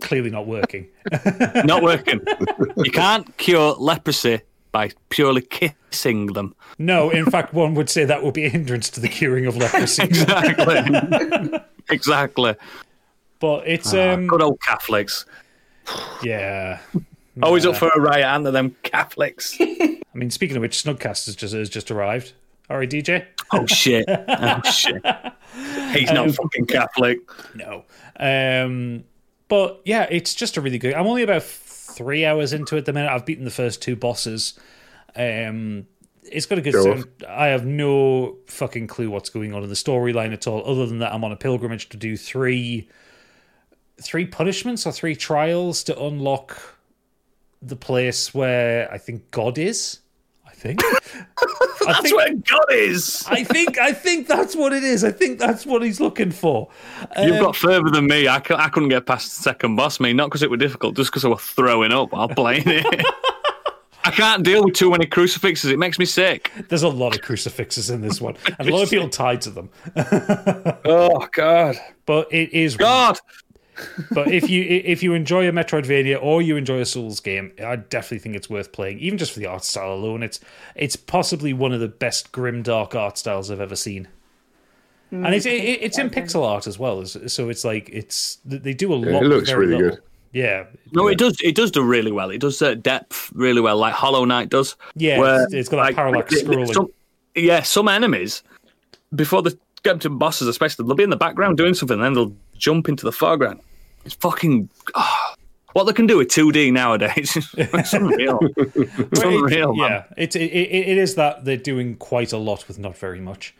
Clearly 0.00 0.30
not 0.30 0.46
working. 0.46 0.88
Not 1.66 1.82
working. 1.82 2.22
you 2.78 2.90
can't 2.90 3.36
cure 3.36 3.74
leprosy 3.74 4.40
by 4.74 4.90
purely 5.08 5.40
kissing 5.40 6.26
them. 6.32 6.52
No, 6.80 7.08
in 7.08 7.26
fact, 7.26 7.54
one 7.54 7.74
would 7.76 7.88
say 7.88 8.04
that 8.04 8.24
would 8.24 8.34
be 8.34 8.44
a 8.44 8.48
hindrance 8.48 8.90
to 8.90 9.00
the 9.00 9.06
curing 9.08 9.46
of 9.46 9.56
leprosy. 9.56 10.02
Exactly. 10.08 11.60
exactly. 11.90 12.56
But 13.38 13.68
it's 13.68 13.94
Ah, 13.94 14.14
um 14.14 14.26
Good 14.26 14.42
old 14.42 14.60
Catholics. 14.60 15.26
yeah. 16.24 16.80
Always 17.40 17.64
up 17.66 17.76
for 17.76 17.88
a 17.88 18.00
riot, 18.00 18.24
aren't 18.24 18.44
they, 18.44 18.50
them 18.50 18.74
Catholics? 18.82 19.56
I 19.60 20.00
mean, 20.14 20.30
speaking 20.30 20.56
of 20.56 20.60
which, 20.60 20.82
Snugcast 20.82 21.26
has 21.26 21.36
just 21.36 21.54
has 21.54 21.68
just 21.70 21.90
arrived. 21.92 22.32
All 22.68 22.78
right, 22.78 22.90
DJ. 22.90 23.26
Oh, 23.52 23.66
shit. 23.66 24.06
Oh, 24.08 24.60
shit. 24.62 25.02
He's 25.92 26.10
not 26.10 26.30
fucking 26.32 26.66
Catholic. 26.66 27.18
No. 27.54 27.84
Um, 28.18 29.04
but 29.48 29.82
yeah, 29.84 30.06
it's 30.10 30.34
just 30.34 30.56
a 30.56 30.60
really 30.60 30.78
good. 30.78 30.94
I'm 30.94 31.06
only 31.06 31.22
about 31.22 31.42
three 31.94 32.24
hours 32.24 32.52
into 32.52 32.76
it 32.76 32.84
the 32.84 32.92
minute. 32.92 33.10
I've 33.10 33.26
beaten 33.26 33.44
the 33.44 33.50
first 33.50 33.82
two 33.82 33.96
bosses. 33.96 34.58
Um, 35.16 35.86
it's 36.24 36.46
got 36.46 36.58
a 36.58 36.62
good 36.62 36.74
sound. 36.74 37.06
I 37.28 37.48
have 37.48 37.66
no 37.66 38.36
fucking 38.46 38.86
clue 38.86 39.10
what's 39.10 39.30
going 39.30 39.52
on 39.52 39.62
in 39.62 39.68
the 39.68 39.74
storyline 39.74 40.32
at 40.32 40.46
all, 40.46 40.68
other 40.68 40.86
than 40.86 40.98
that 40.98 41.12
I'm 41.12 41.24
on 41.24 41.32
a 41.32 41.36
pilgrimage 41.36 41.88
to 41.90 41.96
do 41.96 42.16
three, 42.16 42.88
three 44.00 44.26
punishments 44.26 44.86
or 44.86 44.92
three 44.92 45.14
trials 45.14 45.84
to 45.84 46.02
unlock 46.02 46.76
the 47.60 47.76
place 47.76 48.34
where 48.34 48.90
I 48.92 48.98
think 48.98 49.30
God 49.30 49.58
is. 49.58 50.00
I 50.66 50.68
think. 50.68 50.82
I 50.82 51.86
That's 51.86 52.00
think, 52.00 52.16
where 52.16 52.34
God 52.34 52.72
is. 52.72 53.26
I 53.28 53.44
think. 53.44 53.78
I 53.78 53.92
think 53.92 54.26
that's 54.26 54.56
what 54.56 54.72
it 54.72 54.82
is. 54.82 55.04
I 55.04 55.10
think 55.12 55.38
that's 55.38 55.66
what 55.66 55.82
he's 55.82 56.00
looking 56.00 56.30
for. 56.30 56.68
You've 57.22 57.36
Um, 57.36 57.42
got 57.42 57.56
further 57.56 57.90
than 57.90 58.06
me. 58.06 58.26
I, 58.28 58.36
I 58.36 58.68
couldn't 58.70 58.88
get 58.88 59.04
past 59.04 59.36
the 59.36 59.42
second 59.42 59.76
boss, 59.76 60.00
me. 60.00 60.12
Not 60.14 60.30
because 60.30 60.42
it 60.42 60.48
were 60.50 60.56
difficult, 60.56 60.96
just 60.96 61.10
because 61.10 61.24
I 61.24 61.28
was 61.28 61.42
throwing 61.42 61.92
up 61.92 62.12
while 62.12 62.28
playing 62.28 62.62
it. 62.66 62.86
I 64.06 64.10
can't 64.10 64.42
deal 64.42 64.64
with 64.64 64.74
too 64.74 64.90
many 64.90 65.06
crucifixes. 65.06 65.70
It 65.70 65.78
makes 65.78 65.98
me 65.98 66.04
sick. 66.04 66.50
There's 66.68 66.82
a 66.82 66.88
lot 66.88 67.14
of 67.16 67.22
crucifixes 67.22 67.88
in 67.90 68.02
this 68.02 68.20
one, 68.20 68.36
and 68.58 68.68
a 68.68 68.72
lot 68.74 68.82
of 68.82 68.90
people 68.90 69.08
tied 69.08 69.40
to 69.42 69.50
them. 69.50 69.70
Oh 70.84 71.26
God, 71.32 71.76
But 72.06 72.32
it 72.32 72.52
is. 72.52 72.76
God! 72.76 73.18
But 74.12 74.28
if 74.32 74.48
you 74.48 74.62
if 74.62 75.02
you 75.02 75.14
enjoy 75.14 75.48
a 75.48 75.52
Metroidvania 75.52 76.18
or 76.22 76.40
you 76.42 76.56
enjoy 76.56 76.80
a 76.80 76.84
Souls 76.86 77.20
game, 77.20 77.52
I 77.64 77.76
definitely 77.76 78.18
think 78.20 78.36
it's 78.36 78.48
worth 78.50 78.72
playing, 78.72 78.98
even 79.00 79.18
just 79.18 79.32
for 79.32 79.40
the 79.40 79.46
art 79.46 79.64
style 79.64 79.92
alone. 79.92 80.22
It's 80.22 80.40
it's 80.76 80.96
possibly 80.96 81.52
one 81.52 81.72
of 81.72 81.80
the 81.80 81.88
best 81.88 82.32
grim 82.32 82.62
dark 82.62 82.94
art 82.94 83.18
styles 83.18 83.50
I've 83.50 83.60
ever 83.60 83.76
seen. 83.76 84.08
And 85.10 85.32
it's 85.34 85.46
it, 85.46 85.50
it's 85.52 85.98
in 85.98 86.10
pixel 86.10 86.44
art 86.44 86.66
as 86.66 86.76
well, 86.78 87.04
so 87.06 87.48
it's 87.48 87.64
like 87.64 87.88
it's 87.92 88.38
they 88.44 88.74
do 88.74 88.92
a 88.92 88.96
lot. 88.96 89.22
it 89.22 89.26
looks 89.26 89.48
very 89.48 89.66
really 89.66 89.76
little. 89.82 89.96
good. 89.96 90.02
Yeah, 90.32 90.64
No, 90.90 91.06
it 91.06 91.16
does. 91.18 91.36
It 91.44 91.54
does 91.54 91.70
do 91.70 91.84
really 91.84 92.10
well. 92.10 92.30
It 92.30 92.40
does 92.40 92.60
uh, 92.60 92.74
depth 92.74 93.30
really 93.34 93.60
well, 93.60 93.76
like 93.76 93.94
Hollow 93.94 94.24
Knight 94.24 94.48
does. 94.48 94.74
Yeah, 94.96 95.20
where, 95.20 95.34
it's- 95.44 95.52
it's 95.52 95.68
got 95.68 95.84
that 95.86 95.94
parallax 95.94 96.32
it- 96.34 96.40
it- 96.40 96.46
scrolling. 96.48 96.72
Some, 96.74 96.88
yeah, 97.36 97.62
some 97.62 97.86
enemies 97.86 98.42
before 99.14 99.42
they 99.42 99.52
get 99.84 100.00
to 100.00 100.10
bosses, 100.10 100.48
especially, 100.48 100.86
they'll 100.86 100.96
be 100.96 101.04
in 101.04 101.10
the 101.10 101.16
background 101.16 101.56
doing 101.56 101.74
something, 101.74 101.94
and 101.94 102.02
then 102.02 102.14
they'll 102.14 102.36
jump 102.58 102.88
into 102.88 103.04
the 103.04 103.12
foreground. 103.12 103.60
It's 104.04 104.14
fucking. 104.14 104.68
ah, 104.94 105.34
what 105.72 105.84
they 105.84 105.92
can 105.92 106.06
do 106.06 106.18
with 106.18 106.28
2D 106.28 106.72
nowadays, 106.72 107.36
it's 107.56 107.92
unreal. 107.94 108.38
It's 108.56 109.20
it- 109.20 109.26
unreal. 109.26 109.74
man. 109.74 109.90
yeah, 109.90 110.04
it's 110.16 110.36
it, 110.36 110.42
it, 110.44 110.88
it 110.88 110.98
is 110.98 111.14
that 111.16 111.44
they're 111.44 111.56
doing 111.56 111.96
quite 111.96 112.32
a 112.32 112.38
lot 112.38 112.68
with 112.68 112.78
not 112.78 112.96
very 112.96 113.20
much. 113.20 113.54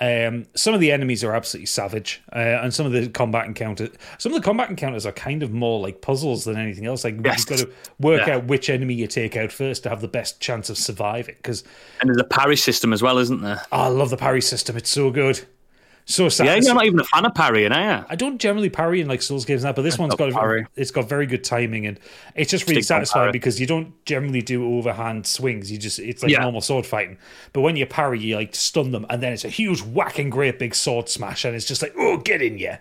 Um, 0.00 0.46
some 0.56 0.74
of 0.74 0.80
the 0.80 0.90
enemies 0.90 1.22
are 1.22 1.32
absolutely 1.36 1.66
savage, 1.66 2.20
uh, 2.34 2.38
and 2.38 2.74
some 2.74 2.84
of 2.84 2.90
the 2.90 3.08
combat 3.08 3.46
encounters, 3.46 3.90
some 4.18 4.32
of 4.34 4.40
the 4.40 4.44
combat 4.44 4.68
encounters 4.68 5.06
are 5.06 5.12
kind 5.12 5.44
of 5.44 5.52
more 5.52 5.78
like 5.78 6.00
puzzles 6.00 6.42
than 6.44 6.56
anything 6.58 6.84
else. 6.84 7.04
Like 7.04 7.14
Yes. 7.24 7.38
you've 7.38 7.48
got 7.48 7.58
to 7.60 7.70
work 8.00 8.26
Yeah. 8.26 8.34
out 8.38 8.46
which 8.46 8.68
enemy 8.68 8.94
you 8.94 9.06
take 9.06 9.36
out 9.36 9.52
first 9.52 9.84
to 9.84 9.88
have 9.90 10.00
the 10.00 10.08
best 10.08 10.40
chance 10.40 10.68
of 10.68 10.78
surviving. 10.78 11.36
Because 11.36 11.62
And 12.00 12.10
there's 12.10 12.18
a 12.20 12.24
parry 12.24 12.56
system 12.56 12.92
as 12.92 13.02
well, 13.02 13.18
isn't 13.18 13.40
there? 13.42 13.62
I 13.70 13.86
love 13.86 14.10
the 14.10 14.16
parry 14.16 14.42
system; 14.42 14.76
it's 14.76 14.90
so 14.90 15.12
good, 15.12 15.46
so 16.06 16.24
Yeah, 16.24 16.28
sad. 16.28 16.64
you're 16.64 16.74
not 16.74 16.84
even 16.86 17.00
a 17.00 17.04
fan 17.04 17.24
of 17.24 17.34
parrying, 17.34 17.72
are 17.72 17.98
you? 18.00 18.04
I 18.08 18.14
don't 18.16 18.38
generally 18.38 18.68
parry 18.68 19.00
in 19.00 19.08
like 19.08 19.22
Souls 19.22 19.44
games 19.44 19.64
now, 19.64 19.72
but 19.72 19.82
this 19.82 19.98
one's 19.98 20.10
love 20.10 20.18
got 20.18 20.28
a, 20.30 20.32
parry. 20.34 20.66
it's 20.76 20.90
got 20.90 21.08
very 21.08 21.26
good 21.26 21.42
timing 21.44 21.86
and 21.86 21.98
it's 22.34 22.50
just 22.50 22.68
really 22.68 22.82
Stick 22.82 22.88
satisfying 22.88 23.32
because 23.32 23.58
you 23.60 23.66
don't 23.66 23.92
generally 24.04 24.42
do 24.42 24.64
overhand 24.76 25.26
swings. 25.26 25.72
You 25.72 25.78
just 25.78 25.98
it's 25.98 26.22
like 26.22 26.30
Yeah. 26.32 26.40
normal 26.40 26.60
sword 26.60 26.84
fighting, 26.86 27.16
but 27.52 27.62
when 27.62 27.76
you 27.76 27.86
parry, 27.86 28.20
you 28.20 28.36
like 28.36 28.54
stun 28.54 28.90
them, 28.92 29.06
and 29.08 29.22
then 29.22 29.32
it's 29.32 29.44
a 29.44 29.48
huge 29.48 29.80
whacking 29.82 30.30
great 30.30 30.58
big 30.58 30.74
sword 30.74 31.08
smash, 31.08 31.44
and 31.44 31.56
it's 31.56 31.66
just 31.66 31.80
like 31.82 31.94
oh 31.98 32.18
get 32.18 32.42
in 32.42 32.58
yeah. 32.58 32.78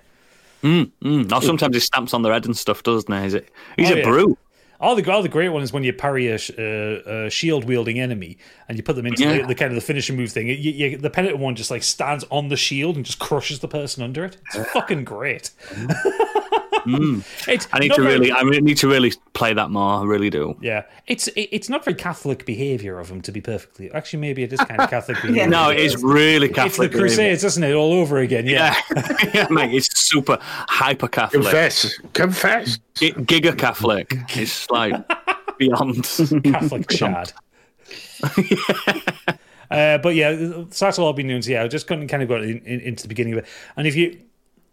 Mm. 0.61 0.91
mm. 1.03 1.30
Now 1.30 1.39
sometimes 1.41 1.76
he 1.76 1.80
stamps 1.82 2.13
on 2.13 2.21
their 2.21 2.32
head 2.34 2.45
and 2.45 2.55
stuff, 2.55 2.84
doesn't 2.84 3.11
he? 3.13 3.26
Is 3.26 3.34
it? 3.34 3.49
He's 3.78 3.89
Oh, 3.91 3.93
a 3.95 3.97
yeah. 3.97 4.03
brute. 4.03 4.38
All 4.80 4.95
the 4.95 5.11
all 5.11 5.21
the 5.21 5.30
great 5.30 5.49
one 5.49 5.61
is 5.63 5.71
when 5.71 5.84
you 5.84 5.93
parry 5.93 6.28
a, 6.28 6.38
sh- 6.38 6.51
uh, 6.57 7.26
a 7.26 7.30
shield 7.30 7.63
wielding 7.63 7.99
enemy 7.99 8.38
and 8.67 8.78
you 8.78 8.84
put 8.84 8.95
them 8.95 9.05
into 9.05 9.24
Yeah. 9.24 9.41
the, 9.41 9.47
the 9.47 9.55
kind 9.55 9.71
of 9.71 9.76
the 9.76 9.82
finishing 9.82 10.17
move 10.17 10.32
thing. 10.32 10.47
You, 10.47 10.55
you, 10.55 10.97
the 10.97 11.09
penitent 11.09 11.39
one 11.39 11.55
just 11.55 11.71
like 11.71 11.84
stands 11.84 12.26
on 12.30 12.49
the 12.49 12.57
shield 12.57 12.95
and 12.97 13.05
just 13.05 13.19
crushes 13.19 13.59
the 13.59 13.67
person 13.67 14.03
under 14.03 14.26
it. 14.26 14.38
It's 14.53 14.69
fucking 14.71 15.05
great. 15.05 15.51
It's 17.47 17.67
I 17.73 17.79
need 17.79 17.89
not 17.89 17.95
to 17.95 18.01
very- 18.03 18.19
really, 18.19 18.31
I 18.31 18.43
need 18.43 18.77
to 18.77 18.88
really 18.88 19.13
play 19.34 19.53
that 19.53 19.69
more. 19.69 20.01
I 20.01 20.03
really 20.03 20.29
do. 20.29 20.55
Yeah, 20.61 20.84
it's 21.07 21.27
it, 21.29 21.49
it's 21.51 21.69
not 21.69 21.84
very 21.86 21.95
Catholic 21.95 22.45
behavior 22.45 22.99
of 22.99 23.09
him 23.09 23.21
to 23.21 23.31
be 23.31 23.41
perfectly. 23.41 23.91
Actually, 23.91 24.19
maybe 24.19 24.43
it 24.43 24.53
is 24.53 24.59
kind 24.59 24.79
of 24.81 24.89
Catholic 24.89 25.17
behavior. 25.21 25.47
No, 25.47 25.69
it 25.69 25.79
is 25.79 26.01
really 26.03 26.47
Catholic. 26.49 26.65
it's 26.65 26.77
the 26.77 26.84
Catholic. 26.84 26.91
behaviour. 26.91 27.07
Crusades, 27.07 27.43
isn't 27.43 27.63
it? 27.63 27.73
All 27.73 27.93
over 27.93 28.17
again. 28.19 28.45
Yeah, 28.47 28.75
Yeah, 28.95 29.17
yeah, 29.34 29.47
mate, 29.49 29.73
it's 29.73 29.97
super 29.99 30.38
hyper 30.41 31.07
Catholic, 31.07 31.43
Confess. 31.43 31.97
Confess. 32.13 32.79
giga 32.95 33.57
Catholic. 33.57 34.13
It's 34.29 34.69
like 34.69 34.93
beyond. 35.57 36.03
Catholic 36.43 36.89
Chad. 36.89 37.31
uh, 39.71 39.97
but 39.97 40.15
yeah, 40.15 40.36
so 40.69 40.86
that's 40.86 40.99
all 40.99 41.09
I've 41.09 41.15
been 41.15 41.27
doing. 41.27 41.41
So 41.41 41.51
yeah, 41.51 41.63
I 41.63 41.67
just 41.67 41.88
couldn't 41.88 42.07
kind 42.07 42.23
of 42.23 42.29
got 42.29 42.43
in, 42.43 42.59
in, 42.59 42.79
into 42.81 43.03
the 43.03 43.07
beginning 43.09 43.34
of 43.34 43.39
it. 43.39 43.45
And 43.75 43.88
if 43.88 43.95
you 43.95 44.19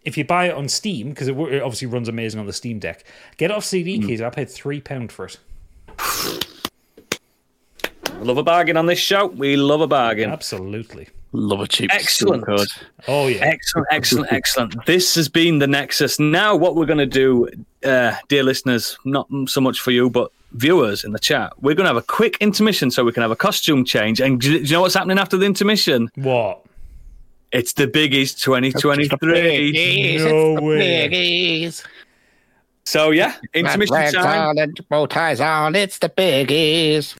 if 0.03 0.17
you 0.17 0.23
buy 0.25 0.45
it 0.49 0.55
on 0.55 0.67
Steam 0.67 1.09
because 1.09 1.27
it, 1.27 1.37
it 1.37 1.61
obviously 1.61 1.87
runs 1.87 2.07
amazing 2.09 2.39
on 2.39 2.45
the 2.47 2.53
Steam 2.53 2.79
Deck, 2.79 3.03
get 3.37 3.51
it 3.51 3.53
off 3.57 3.63
CD 3.65 3.97
Hmm. 3.99 4.07
keys. 4.07 4.21
I 4.21 4.29
paid 4.29 4.49
three 4.49 4.81
pound 4.81 5.11
for 5.11 5.25
it. 5.25 5.37
love 8.19 8.37
a 8.37 8.43
bargain 8.43 8.77
on 8.77 8.85
this 8.85 8.99
show. 8.99 9.27
We 9.27 9.55
love 9.55 9.81
a 9.81 9.87
bargain. 9.87 10.29
Absolutely. 10.31 11.09
Love 11.33 11.61
a 11.61 11.67
cheap 11.67 11.89
Excellent. 11.93 12.45
Code. 12.45 12.67
Oh 13.07 13.27
yeah. 13.27 13.37
Excellent, 13.45 13.87
excellent, 13.89 14.33
excellent. 14.33 14.85
This 14.85 15.15
has 15.15 15.29
been 15.29 15.59
the 15.59 15.67
Nexus. 15.67 16.19
Now, 16.19 16.55
what 16.57 16.75
we're 16.75 16.85
going 16.85 16.97
to 16.99 17.05
do, 17.05 17.47
uh, 17.85 18.15
dear 18.27 18.43
listeners, 18.43 18.97
not 19.05 19.27
so 19.47 19.61
much 19.61 19.79
for 19.79 19.91
you, 19.91 20.09
but 20.09 20.29
viewers 20.51 21.05
in 21.05 21.13
the 21.13 21.19
chat, 21.19 21.53
we're 21.61 21.73
going 21.73 21.85
to 21.85 21.89
have 21.89 21.95
a 21.95 22.01
quick 22.01 22.35
intermission 22.41 22.91
so 22.91 23.05
we 23.05 23.13
can 23.13 23.21
have 23.21 23.31
a 23.31 23.35
costume 23.37 23.85
change. 23.85 24.19
And 24.19 24.41
do 24.41 24.51
you 24.59 24.73
know 24.73 24.81
what's 24.81 24.93
happening 24.95 25.17
after 25.17 25.37
the 25.37 25.45
intermission? 25.45 26.09
What? 26.15 26.65
It's 27.51 27.73
the 27.73 27.87
Biggies 27.87 28.37
2023. 28.39 30.17
No 30.19 30.61
way. 30.61 31.71
So, 32.85 33.11
yeah, 33.11 33.35
intermission 33.53 33.95
Red 33.95 34.13
time. 34.13 34.49
on 34.49 34.57
and 34.57 34.79
bow 34.89 35.05
ties 35.05 35.39
on, 35.39 35.75
it's 35.75 35.99
the 35.99 36.09
biggies. 36.09 37.15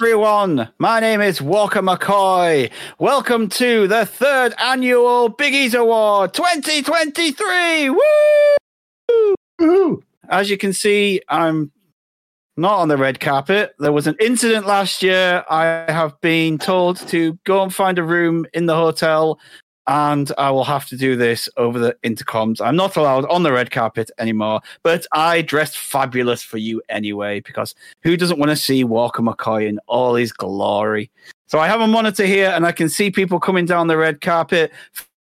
Everyone. 0.00 0.66
My 0.78 0.98
name 0.98 1.20
is 1.20 1.42
Walker 1.42 1.82
McCoy. 1.82 2.70
Welcome 2.98 3.50
to 3.50 3.86
the 3.86 4.06
third 4.06 4.54
annual 4.56 5.28
Biggies 5.28 5.78
Award 5.78 6.32
2023. 6.32 7.90
Woo! 9.58 10.02
As 10.30 10.48
you 10.48 10.56
can 10.56 10.72
see, 10.72 11.20
I'm 11.28 11.70
not 12.56 12.78
on 12.78 12.88
the 12.88 12.96
red 12.96 13.20
carpet. 13.20 13.74
There 13.78 13.92
was 13.92 14.06
an 14.06 14.16
incident 14.20 14.66
last 14.66 15.02
year. 15.02 15.44
I 15.50 15.84
have 15.88 16.18
been 16.22 16.56
told 16.56 16.96
to 17.08 17.38
go 17.44 17.62
and 17.62 17.74
find 17.74 17.98
a 17.98 18.02
room 18.02 18.46
in 18.54 18.64
the 18.64 18.76
hotel, 18.76 19.38
and 19.90 20.30
I 20.38 20.52
will 20.52 20.62
have 20.62 20.86
to 20.86 20.96
do 20.96 21.16
this 21.16 21.48
over 21.56 21.80
the 21.80 21.96
intercoms. 22.04 22.60
I'm 22.60 22.76
not 22.76 22.96
allowed 22.96 23.24
on 23.24 23.42
the 23.42 23.50
red 23.50 23.72
carpet 23.72 24.08
anymore, 24.20 24.60
but 24.84 25.04
I 25.10 25.42
dressed 25.42 25.76
fabulous 25.76 26.44
for 26.44 26.58
you 26.58 26.80
anyway, 26.88 27.40
because 27.40 27.74
who 28.04 28.16
doesn't 28.16 28.38
want 28.38 28.50
to 28.50 28.56
see 28.56 28.84
Walker 28.84 29.20
McCoy 29.20 29.66
in 29.66 29.80
all 29.88 30.14
his 30.14 30.32
glory? 30.32 31.10
So 31.48 31.58
I 31.58 31.66
have 31.66 31.80
a 31.80 31.88
monitor 31.88 32.24
here, 32.24 32.50
and 32.50 32.64
I 32.64 32.70
can 32.70 32.88
see 32.88 33.10
people 33.10 33.40
coming 33.40 33.66
down 33.66 33.88
the 33.88 33.96
red 33.96 34.20
carpet. 34.20 34.70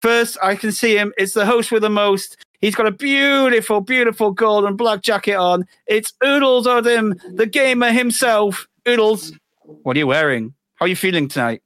First, 0.03 0.37
I 0.43 0.55
can 0.55 0.71
see 0.71 0.99
him. 0.99 1.15
It's 1.17 1.33
the 1.33 1.47
host 1.47 1.73
with 1.73 1.81
the 1.81 1.89
most. 1.89 2.37
He's 2.61 2.75
got 2.75 2.87
a 2.87 2.93
beautiful, 2.93 3.81
beautiful 3.81 4.33
gold 4.33 4.67
and 4.67 4.77
black 4.77 5.01
jacket 5.01 5.37
on. 5.37 5.65
It's 5.87 6.13
Oodles 6.23 6.67
Odin, 6.67 7.19
the 7.33 7.47
gamer 7.47 7.91
himself. 7.91 8.69
Oodles, 8.87 9.33
what 9.63 9.97
are 9.97 10.01
you 10.01 10.07
wearing? 10.07 10.53
How 10.75 10.85
are 10.85 10.89
you 10.89 10.97
feeling 10.97 11.27
tonight? 11.27 11.63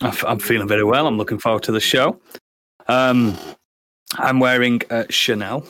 I'm 0.00 0.38
feeling 0.38 0.68
very 0.68 0.84
well. 0.84 1.06
I'm 1.06 1.18
looking 1.18 1.38
forward 1.38 1.62
to 1.64 1.72
the 1.72 1.80
show. 1.80 2.20
Um, 2.88 3.36
I'm 4.16 4.40
wearing 4.40 4.82
uh, 4.90 5.04
Chanel. 5.08 5.66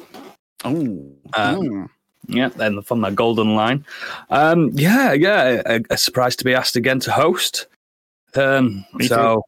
Oh, 0.65 1.13
Um, 1.35 1.91
Yeah, 2.27 2.49
then 2.49 2.81
from 2.83 3.03
that 3.03 3.15
golden 3.15 3.55
line. 3.55 3.85
Um, 4.31 4.71
yeah, 4.73 5.13
yeah, 5.13 5.63
a, 5.67 5.81
a 5.91 5.99
surprise 5.99 6.37
to 6.37 6.45
be 6.45 6.55
asked 6.55 6.75
again 6.75 7.01
to 7.01 7.13
host. 7.13 7.67
Um, 8.35 8.85
so 9.03 9.43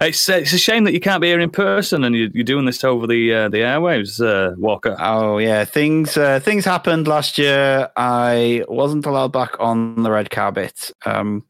it's 0.00 0.28
it's 0.28 0.52
a 0.52 0.58
shame 0.58 0.84
that 0.84 0.92
you 0.92 1.00
can't 1.00 1.20
be 1.20 1.28
here 1.28 1.40
in 1.40 1.50
person 1.50 2.04
and 2.04 2.14
you, 2.14 2.30
you're 2.34 2.44
doing 2.44 2.64
this 2.66 2.84
over 2.84 3.06
the 3.06 3.34
uh, 3.34 3.48
the 3.48 3.58
airwaves, 3.58 4.20
uh, 4.24 4.54
Walker. 4.58 4.96
Oh 4.98 5.38
yeah, 5.38 5.64
things 5.64 6.16
uh, 6.16 6.40
things 6.40 6.64
happened 6.64 7.06
last 7.06 7.38
year. 7.38 7.90
I 7.96 8.64
wasn't 8.68 9.06
allowed 9.06 9.32
back 9.32 9.56
on 9.60 10.02
the 10.02 10.10
red 10.10 10.30
carpet. 10.30 10.90
Um, 11.04 11.44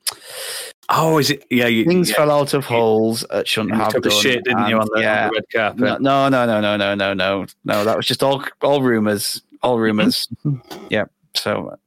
Oh, 0.91 1.19
is 1.19 1.31
it? 1.31 1.45
Yeah, 1.51 1.67
you, 1.67 1.85
things 1.85 2.09
yeah, 2.09 2.17
fell 2.17 2.31
out 2.31 2.55
of 2.55 2.65
holes 2.65 3.25
that 3.31 3.47
shouldn't 3.47 3.75
you 3.75 3.81
have 3.81 3.93
took 3.93 4.07
a 4.07 4.09
done. 4.09 4.21
shit, 4.21 4.45
didn't 4.45 4.69
you, 4.69 4.79
on 4.79 4.89
the, 4.95 5.01
yeah, 5.03 5.25
on 5.25 5.29
the 5.29 5.35
red 5.35 5.45
carpet? 5.53 6.01
no, 6.01 6.29
no, 6.29 6.47
no, 6.47 6.61
no, 6.61 6.77
no, 6.77 6.95
no, 6.95 7.15
no, 7.15 7.47
no. 7.65 7.85
That 7.85 7.97
was 7.97 8.07
just 8.07 8.23
all 8.23 8.43
all 8.63 8.83
rumors, 8.83 9.43
all 9.63 9.79
rumors. 9.79 10.29
yeah. 10.91 11.05
So 11.35 11.79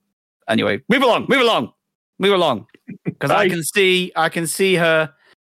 anyway, 0.47 0.83
move 0.87 1.01
along, 1.01 1.25
move 1.29 1.41
along, 1.41 1.73
move 2.19 2.33
along, 2.33 2.67
because 3.03 3.31
I 3.31 3.49
can 3.49 3.63
see, 3.63 4.11
I 4.15 4.29
can 4.29 4.45
see 4.45 4.75
her. 4.75 5.11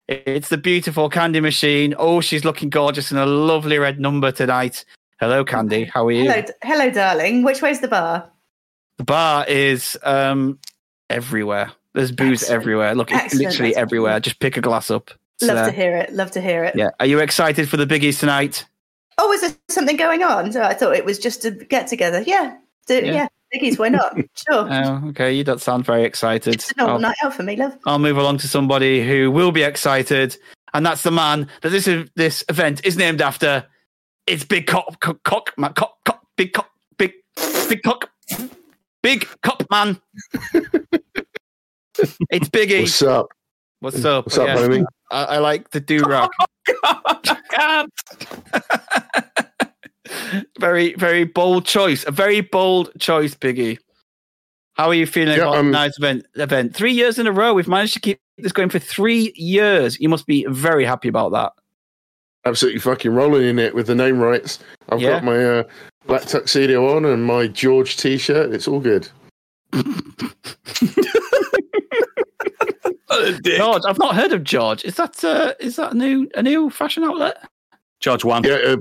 It's 0.07 0.49
the 0.49 0.57
beautiful 0.57 1.09
Candy 1.09 1.39
Machine. 1.39 1.95
Oh, 1.97 2.21
she's 2.21 2.45
looking 2.45 2.69
gorgeous 2.69 3.11
in 3.11 3.17
a 3.17 3.25
lovely 3.25 3.77
red 3.77 3.99
number 3.99 4.31
tonight. 4.31 4.85
Hello, 5.19 5.43
Candy. 5.43 5.85
How 5.85 6.05
are 6.05 6.11
you? 6.11 6.29
Hello, 6.29 6.45
hello, 6.63 6.89
darling. 6.91 7.43
Which 7.43 7.61
way's 7.61 7.81
the 7.81 7.87
bar? 7.89 8.29
The 8.97 9.03
bar 9.03 9.45
is 9.47 9.97
um 10.03 10.59
everywhere. 11.09 11.73
There's 11.93 12.11
booze 12.11 12.41
Excellent. 12.43 12.61
everywhere. 12.61 12.95
Look, 12.95 13.11
it's 13.11 13.23
Excellent. 13.23 13.45
literally 13.49 13.71
That's 13.71 13.81
everywhere. 13.81 14.19
Just 14.19 14.39
pick 14.39 14.57
a 14.57 14.61
glass 14.61 14.89
up. 14.91 15.11
It's 15.35 15.47
Love 15.47 15.57
there. 15.57 15.65
to 15.67 15.71
hear 15.71 15.97
it. 15.97 16.13
Love 16.13 16.31
to 16.31 16.41
hear 16.41 16.63
it. 16.63 16.75
Yeah. 16.75 16.89
Are 16.99 17.05
you 17.05 17.19
excited 17.19 17.69
for 17.69 17.77
the 17.77 17.85
biggies 17.85 18.19
tonight? 18.19 18.65
Oh, 19.19 19.31
is 19.31 19.41
there 19.41 19.51
something 19.69 19.95
going 19.97 20.23
on? 20.23 20.51
So 20.51 20.63
I 20.63 20.73
thought 20.73 20.95
it 20.95 21.05
was 21.05 21.19
just 21.19 21.45
a 21.45 21.51
get 21.51 21.87
together. 21.87 22.23
Yeah. 22.25 22.57
Do, 22.87 22.95
Yeah. 22.95 23.11
yeah. 23.13 23.27
Biggies, 23.53 23.77
why 23.77 23.89
not? 23.89 24.17
Sure. 24.35 24.67
Oh, 24.71 25.09
okay. 25.09 25.31
You 25.31 25.43
don't 25.43 25.61
sound 25.61 25.85
very 25.85 26.03
excited. 26.03 26.55
it's 26.55 26.71
a 26.71 26.75
normal 26.77 26.95
I'll, 26.95 27.01
night 27.01 27.17
out 27.23 27.35
for 27.35 27.43
me, 27.43 27.55
love. 27.55 27.77
I'll 27.85 27.99
move 27.99 28.17
along 28.17 28.39
to 28.39 28.47
somebody 28.47 29.07
who 29.07 29.29
will 29.29 29.51
be 29.51 29.61
excited, 29.61 30.35
and 30.73 30.83
that's 30.83 31.03
the 31.03 31.11
man 31.11 31.47
that 31.61 31.69
this 31.69 31.87
this 32.15 32.43
event 32.49 32.83
is 32.83 32.97
named 32.97 33.21
after. 33.21 33.65
It's 34.25 34.43
Big 34.43 34.65
Cock, 34.65 34.99
cock, 35.01 35.21
cock, 35.23 35.53
man, 35.57 35.73
cock, 35.73 35.97
cock, 36.05 36.25
big 36.35 36.53
cock, 36.53 36.69
big, 36.97 37.11
big 37.69 37.83
cock, 37.83 38.09
big 39.03 39.27
cop 39.43 39.63
man. 39.69 40.01
it's 42.29 42.49
Biggie. 42.49 42.81
What's 42.81 43.01
up? 43.01 43.27
What's 43.79 44.03
up? 44.05 44.25
What's 44.25 44.37
up, 44.37 44.47
Yeah. 44.47 44.55
homie? 44.57 44.85
I, 45.11 45.23
I 45.25 45.37
like 45.39 45.69
the 45.71 45.79
do 45.79 46.03
rag. 46.05 46.29
Oh, 46.85 47.19
God, 47.51 47.89
very, 50.59 50.93
very 50.95 51.25
bold 51.25 51.65
choice. 51.65 52.05
A 52.07 52.11
very 52.11 52.39
bold 52.41 52.91
choice, 52.99 53.35
Biggie. 53.35 53.77
How 54.75 54.87
are 54.87 54.93
you 54.93 55.05
feeling 55.05 55.37
Yeah, 55.37 55.43
about 55.43 55.57
um, 55.57 55.65
tonight's 55.67 55.97
event? 55.97 56.25
Event 56.35 56.73
three 56.75 56.93
years 56.93 57.19
in 57.19 57.27
a 57.27 57.31
row. 57.33 57.53
We've 57.53 57.67
managed 57.67 57.93
to 57.95 57.99
keep 57.99 58.19
this 58.37 58.53
going 58.53 58.69
for 58.69 58.79
three 58.79 59.33
years. 59.35 59.99
You 59.99 60.07
must 60.09 60.25
be 60.25 60.45
very 60.49 60.85
happy 60.85 61.09
about 61.09 61.33
that. 61.33 61.51
Absolutely 62.45 62.79
fucking 62.79 63.13
rolling 63.13 63.45
in 63.45 63.59
it 63.59 63.75
with 63.75 63.87
the 63.87 63.95
name 63.95 64.19
rights. 64.19 64.59
I've 64.89 65.01
Yeah. 65.01 65.11
got 65.11 65.23
my 65.25 65.43
uh, 65.43 65.63
black 66.07 66.23
tuxedo 66.23 66.95
on 66.95 67.03
and 67.05 67.23
my 67.25 67.47
George 67.47 67.97
t-shirt. 67.97 68.53
It's 68.53 68.67
all 68.69 68.79
good. 68.79 69.07
George, 73.43 73.83
I've 73.87 73.99
not 73.99 74.15
heard 74.15 74.33
of 74.33 74.43
George. 74.43 74.83
Is 74.85 74.95
that 74.95 75.23
uh, 75.23 75.53
is 75.59 75.75
that 75.77 75.93
a 75.93 75.95
new 75.95 76.29
a 76.35 76.43
new 76.43 76.69
fashion 76.69 77.03
outlet? 77.03 77.37
George 77.99 78.23
one. 78.23 78.43
Yeah, 78.43 78.75
uh, 78.75 78.77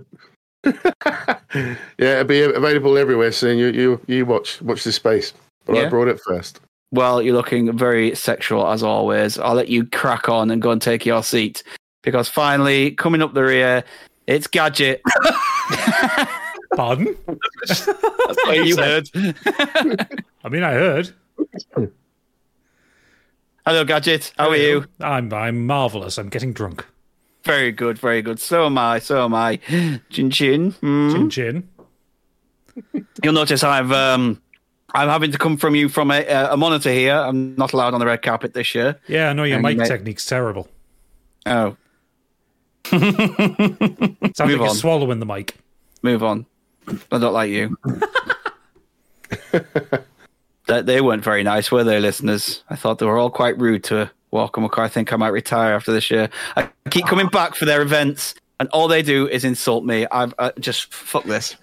yeah, 1.55 1.77
it'll 1.99 2.25
be 2.25 2.43
available 2.43 2.97
everywhere 2.99 3.33
soon. 3.33 3.59
You 3.59 3.69
you 3.69 4.01
you 4.07 4.27
watch 4.27 4.61
watch 4.63 4.85
this 4.85 4.97
space. 4.97 5.33
But 5.65 5.77
Yeah. 5.77 5.83
I 5.83 5.89
brought 5.89 6.09
it 6.09 6.21
first. 6.27 6.61
Well, 6.93 7.23
you're 7.23 7.35
looking 7.35 7.77
very 7.77 8.15
sexual 8.15 8.67
as 8.67 8.83
always. 8.83 9.39
I'll 9.39 9.55
let 9.55 9.69
you 9.69 9.87
crack 9.87 10.29
on 10.29 10.51
and 10.51 10.61
go 10.61 10.71
and 10.71 10.83
take 10.83 11.07
your 11.07 11.23
seat 11.23 11.63
because 12.03 12.29
finally, 12.29 12.91
coming 12.93 13.23
up 13.23 13.33
the 13.33 13.45
rear, 13.45 13.85
it's 14.27 14.47
Gadget. 14.47 15.01
Pardon? 16.75 17.17
That's 17.67 17.87
what 17.87 18.67
you 18.67 18.77
heard. 18.77 19.09
I 20.45 20.49
mean, 20.49 20.63
I 20.63 20.73
heard. 20.73 21.15
Hello, 23.65 23.85
Gadget. 23.85 24.33
How 24.39 24.49
are 24.51 24.57
you? 24.57 24.87
I'm 25.01 25.33
I'm 25.33 25.67
marvelous. 25.67 26.19
I'm 26.19 26.29
getting 26.29 26.53
drunk. 26.53 26.85
Very 27.45 27.71
good, 27.73 27.99
very 27.99 28.23
good. 28.23 28.41
So 28.41 28.67
am 28.67 28.77
I. 28.79 28.99
So 28.99 29.25
am 29.25 29.35
I. 29.35 29.57
Chin 30.11 30.31
chin. 30.31 30.71
Hmm. 30.73 31.13
Chin 31.13 31.31
chin. 31.31 31.69
You'll 33.23 33.35
notice 33.35 33.63
I've 33.63 33.93
um, 33.93 34.41
I'm 34.95 35.09
having 35.09 35.31
to 35.33 35.39
come 35.39 35.57
from 35.57 35.75
you 35.75 35.89
from 35.89 36.11
a, 36.11 36.25
a 36.51 36.57
monitor 36.57 36.91
here. 36.91 37.15
I'm 37.15 37.55
not 37.55 37.73
allowed 37.73 37.95
on 37.95 38.01
the 38.01 38.07
red 38.07 38.23
carpet 38.23 38.55
this 38.55 38.75
year. 38.75 38.99
Yeah, 39.09 39.31
I 39.31 39.33
know 39.33 39.45
your 39.45 39.57
And 39.59 39.67
mic 39.67 39.77
ma- 39.79 39.85
technique's 39.85 40.27
terrible. 40.27 40.69
Oh, 41.47 41.77
Sounds 42.87 43.03
Move 43.03 44.33
like 44.39 44.49
you're 44.49 44.69
on. 44.69 44.75
swallowing 44.75 45.19
the 45.21 45.27
mic. 45.27 45.55
move 46.03 46.23
on. 46.25 46.47
I 47.13 47.19
don't 47.19 47.33
like 47.33 47.51
you. 47.51 47.77
they, 50.67 50.83
they 50.83 51.01
weren't 51.01 51.25
very 51.25 51.43
nice, 51.43 51.71
were 51.71 51.85
they, 51.85 52.01
listeners? 52.01 52.63
I 52.69 52.77
thought 52.77 52.99
they 52.99 53.07
were 53.07 53.19
all 53.19 53.31
quite 53.31 53.59
rude 53.59 53.85
to 53.85 54.11
Walker 54.31 54.61
McCoy. 54.61 54.85
I 54.85 54.89
think 54.89 55.13
I 55.13 55.17
might 55.17 55.29
retire 55.29 55.75
after 55.75 55.93
this 55.93 56.11
year. 56.11 56.31
I 56.57 56.69
keep 56.91 57.07
coming 57.07 57.29
back 57.29 57.55
for 57.55 57.65
their 57.65 57.83
events, 57.83 58.35
and 58.61 58.69
all 58.71 58.89
they 58.89 59.03
do 59.03 59.29
is 59.29 59.45
insult 59.45 59.85
me. 59.85 60.07
I've 60.11 60.35
uh, 60.39 60.53
just 60.59 60.93
fuck 60.93 61.25
this. 61.25 61.57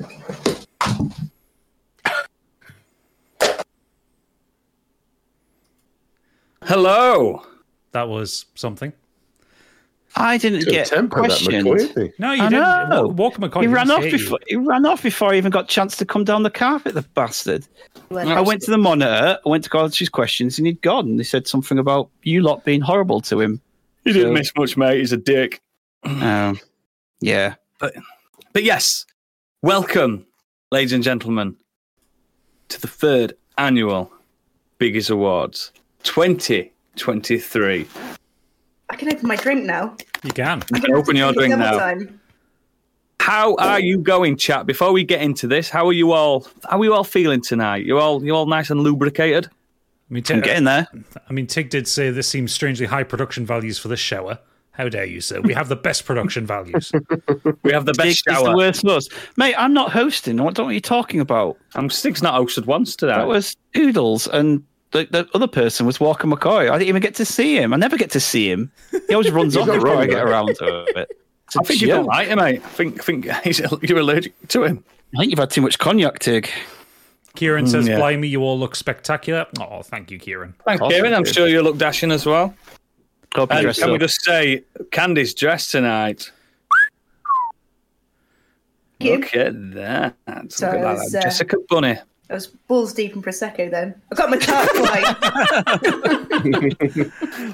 Hello. 6.63 7.43
That 7.93 8.07
was 8.09 8.45
something. 8.53 8.93
I 10.15 10.37
didn't 10.37 10.61
Good 10.65 10.71
get 10.71 10.87
temper, 10.87 11.21
that 11.21 11.27
questioned. 11.27 11.67
McCoy, 11.67 12.03
he? 12.07 12.11
No, 12.17 12.31
you 12.33 12.43
I 12.43 12.49
didn't. 12.49 12.89
know. 12.89 13.07
Wa- 13.07 13.13
Walker 13.13 13.39
McCoy 13.41 13.61
he 13.61 13.67
ran 13.67 13.91
off 13.91 14.01
say 14.01 14.07
you. 14.07 14.17
before 14.17 14.39
he 14.47 14.55
ran 14.55 14.85
off 14.85 15.03
before 15.03 15.31
I 15.33 15.37
even 15.37 15.51
got 15.51 15.65
a 15.65 15.67
chance 15.67 15.95
to 15.97 16.05
come 16.05 16.23
down 16.23 16.43
the 16.43 16.49
carpet. 16.49 16.95
The 16.95 17.03
bastard! 17.03 17.67
I 18.11 18.41
went 18.41 18.61
to 18.63 18.71
the 18.71 18.77
monitor. 18.77 19.37
I 19.45 19.49
went 19.49 19.63
to 19.65 19.69
college 19.69 19.97
his 19.99 20.09
questions, 20.09 20.57
and 20.57 20.65
he'd 20.67 20.81
gone. 20.81 21.17
They 21.17 21.23
said 21.23 21.47
something 21.47 21.77
about 21.77 22.09
you 22.23 22.41
lot 22.41 22.65
being 22.65 22.81
horrible 22.81 23.21
to 23.21 23.39
him. 23.39 23.61
You 24.05 24.13
didn't 24.13 24.29
So- 24.29 24.33
miss 24.33 24.51
much, 24.57 24.77
mate. 24.77 24.97
He's 24.99 25.11
a 25.13 25.17
dick. 25.17 25.61
Um, 26.03 26.59
yeah, 27.21 27.55
But 27.79 28.63
yes, 28.63 29.05
welcome, 29.61 30.25
ladies 30.71 30.93
and 30.93 31.03
gentlemen, 31.03 31.55
to 32.69 32.81
the 32.81 32.87
third 32.87 33.33
annual 33.57 34.11
Biggies 34.79 35.11
Awards 35.11 35.71
2023. 36.03 37.85
I 38.89 38.95
can 38.95 39.11
open 39.13 39.27
my 39.27 39.35
drink 39.35 39.65
now. 39.65 39.95
You 40.23 40.31
can. 40.31 40.63
You 40.73 40.81
can 40.81 40.93
open 40.95 41.15
your 41.15 41.31
drink 41.33 41.55
now. 41.55 41.77
time. 41.77 42.19
How 43.19 43.55
are 43.55 43.79
you 43.79 43.99
going, 43.99 44.37
chat? 44.37 44.65
Before 44.65 44.91
we 44.91 45.03
get 45.03 45.21
into 45.21 45.45
this, 45.47 45.69
how 45.69 45.87
are 45.87 45.93
you 45.93 46.13
all? 46.13 46.47
How 46.69 46.79
are 46.79 46.83
you 46.83 46.93
all 46.93 47.03
feeling 47.03 47.41
tonight? 47.41 47.85
You 47.85 47.99
all, 47.99 48.23
you 48.23 48.33
all 48.35 48.47
nice 48.47 48.69
and 48.69 48.81
lubricated? 48.81 49.45
I 49.45 50.13
mean, 50.13 50.21
I'm 50.29 50.37
Tig, 50.37 50.43
getting 50.43 50.63
there. 50.63 50.87
I 51.29 51.33
mean, 51.33 51.45
Tig 51.45 51.69
did 51.69 51.87
say 51.87 52.09
this 52.09 52.27
seems 52.27 52.51
strangely 52.51 52.87
high 52.87 53.03
production 53.03 53.45
values 53.45 53.77
for 53.77 53.89
this 53.89 53.99
shower. 53.99 54.39
How 54.71 54.89
dare 54.89 55.05
you, 55.05 55.21
sir? 55.21 55.41
We 55.41 55.53
have 55.53 55.67
the 55.67 55.75
best 55.75 56.05
production 56.05 56.47
values. 56.47 56.91
We 57.63 57.73
have 57.73 57.85
the 57.85 57.93
best 57.93 58.09
It's 58.09 58.21
the 58.23 58.33
shower. 58.33 58.55
worst 58.55 58.83
loss. 58.85 59.07
Mate, 59.35 59.53
I'm 59.57 59.73
not 59.73 59.91
hosting. 59.91 60.37
What, 60.37 60.57
what 60.57 60.67
are 60.67 60.71
you 60.71 60.79
talking 60.79 61.19
about? 61.19 61.57
I'm 61.75 61.89
Stig's 61.89 62.23
not 62.23 62.33
hosted 62.41 62.65
once 62.65 62.95
today. 62.95 63.13
That 63.13 63.27
was 63.27 63.55
Oodles 63.77 64.27
and 64.27 64.63
the, 64.91 65.07
the 65.11 65.27
other 65.33 65.47
person 65.47 65.85
was 65.85 65.99
Walker 65.99 66.27
McCoy. 66.27 66.69
I 66.69 66.77
didn't 66.77 66.89
even 66.89 67.01
get 67.01 67.15
to 67.15 67.25
see 67.25 67.55
him. 67.57 67.73
I 67.73 67.77
never 67.77 67.97
get 67.97 68.11
to 68.11 68.19
see 68.19 68.49
him. 68.49 68.71
He 69.07 69.13
always 69.13 69.31
runs 69.31 69.55
off 69.57 69.67
before 69.67 69.79
wrong, 69.81 69.97
I 69.97 70.05
get 70.07 70.23
around 70.23 70.55
to 70.57 70.83
it. 70.95 71.11
It's 71.47 71.55
a 71.55 71.59
I 71.59 71.63
think 71.63 71.81
you 71.81 71.87
don't 71.87 72.05
joke. 72.05 72.07
like 72.13 72.27
him, 72.27 72.37
mate. 72.39 72.61
I 72.63 72.67
think 72.69 72.99
I 72.99 73.03
think 73.03 73.25
he's, 73.43 73.59
you're 73.81 73.99
allergic 73.99 74.33
to 74.49 74.63
him. 74.63 74.83
I 75.15 75.19
think 75.19 75.31
you've 75.31 75.39
had 75.39 75.49
too 75.49 75.61
much 75.61 75.79
cognac, 75.79 76.19
Tig. 76.19 76.49
Kieran 77.35 77.67
says, 77.67 77.87
yeah. 77.87 77.97
"Blimey, 77.97 78.27
you 78.27 78.41
all 78.41 78.57
look 78.59 78.75
spectacular." 78.75 79.45
Oh, 79.59 79.81
thank 79.81 80.11
you, 80.11 80.19
Kieran. 80.19 80.53
Thanks, 80.65 80.81
Awesome, 80.81 80.91
Kieran. 80.95 81.13
I'm 81.13 81.23
dude. 81.23 81.33
sure 81.33 81.47
you 81.47 81.61
look 81.61 81.77
dashing 81.77 82.11
as 82.11 82.25
well. 82.25 82.53
Hope 83.35 83.51
And 83.51 83.61
dressed 83.61 83.79
can 83.81 83.91
we 83.91 83.99
just 83.99 84.21
say, 84.23 84.63
Candy's 84.91 85.33
dressed 85.35 85.71
tonight. 85.71 86.31
Thank. 88.99 89.33
Look 89.33 89.35
at 89.35 89.73
that. 89.75 90.15
Look 90.27 90.51
So 90.51 90.67
at 90.67 90.81
that. 90.81 90.95
it's, 90.97 91.15
uh, 91.15 91.21
Jessica 91.21 91.57
Bunny. 91.69 91.97
I 92.29 92.33
was 92.33 92.47
balls 92.47 92.93
deep 92.93 93.15
in 93.15 93.21
prosecco 93.21 93.71
then. 93.71 93.99
I 94.11 94.15
got 94.15 94.29
my 94.29 94.37
tart 94.37 94.69
wine. 94.75 95.03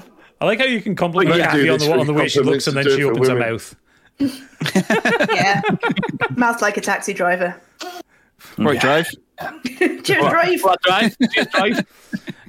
I 0.40 0.44
like 0.44 0.58
how 0.58 0.66
you 0.66 0.82
can 0.82 0.94
compliment 0.94 1.30
Well, 1.30 1.38
you 1.38 1.44
Kathy 1.44 1.68
on 1.70 1.78
the, 1.78 2.00
on 2.00 2.06
the 2.06 2.12
way 2.12 2.28
she 2.28 2.40
looks 2.40 2.66
and 2.66 2.76
then 2.76 2.84
she 2.84 3.04
opens 3.04 3.28
her 3.28 3.38
mouth. 3.38 3.74
yeah, 5.34 5.62
mouth 6.36 6.60
like 6.62 6.76
a 6.76 6.80
taxi 6.80 7.14
driver. 7.14 7.60
Right, 8.58 8.80
drive. 8.80 9.08
Cheers, 9.64 10.02
drive. 10.04 10.60
What, 10.62 10.80
drive? 10.82 11.16
Cheers, 11.32 11.46
drive. 11.48 11.78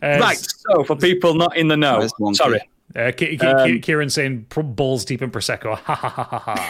Uh, 0.01 0.19
right. 0.19 0.37
So, 0.37 0.83
for 0.83 0.95
people 0.95 1.33
not 1.33 1.57
in 1.57 1.67
the 1.67 1.75
know, 1.75 1.99
Where's 1.99 2.13
Monkey? 2.19 2.35
sorry. 2.35 2.69
Uh, 2.97 3.11
Ki- 3.11 3.37
Ki- 3.37 3.45
Um, 3.45 3.79
Kieran 3.81 4.09
saying 4.09 4.47
balls 4.49 5.05
deep 5.05 5.21
in 5.21 5.29
prosecco. 5.29 5.77
Ha 5.85 5.93
ha 5.95 6.09
ha 6.09 6.23
ha 6.23 6.39
ha. 6.39 6.69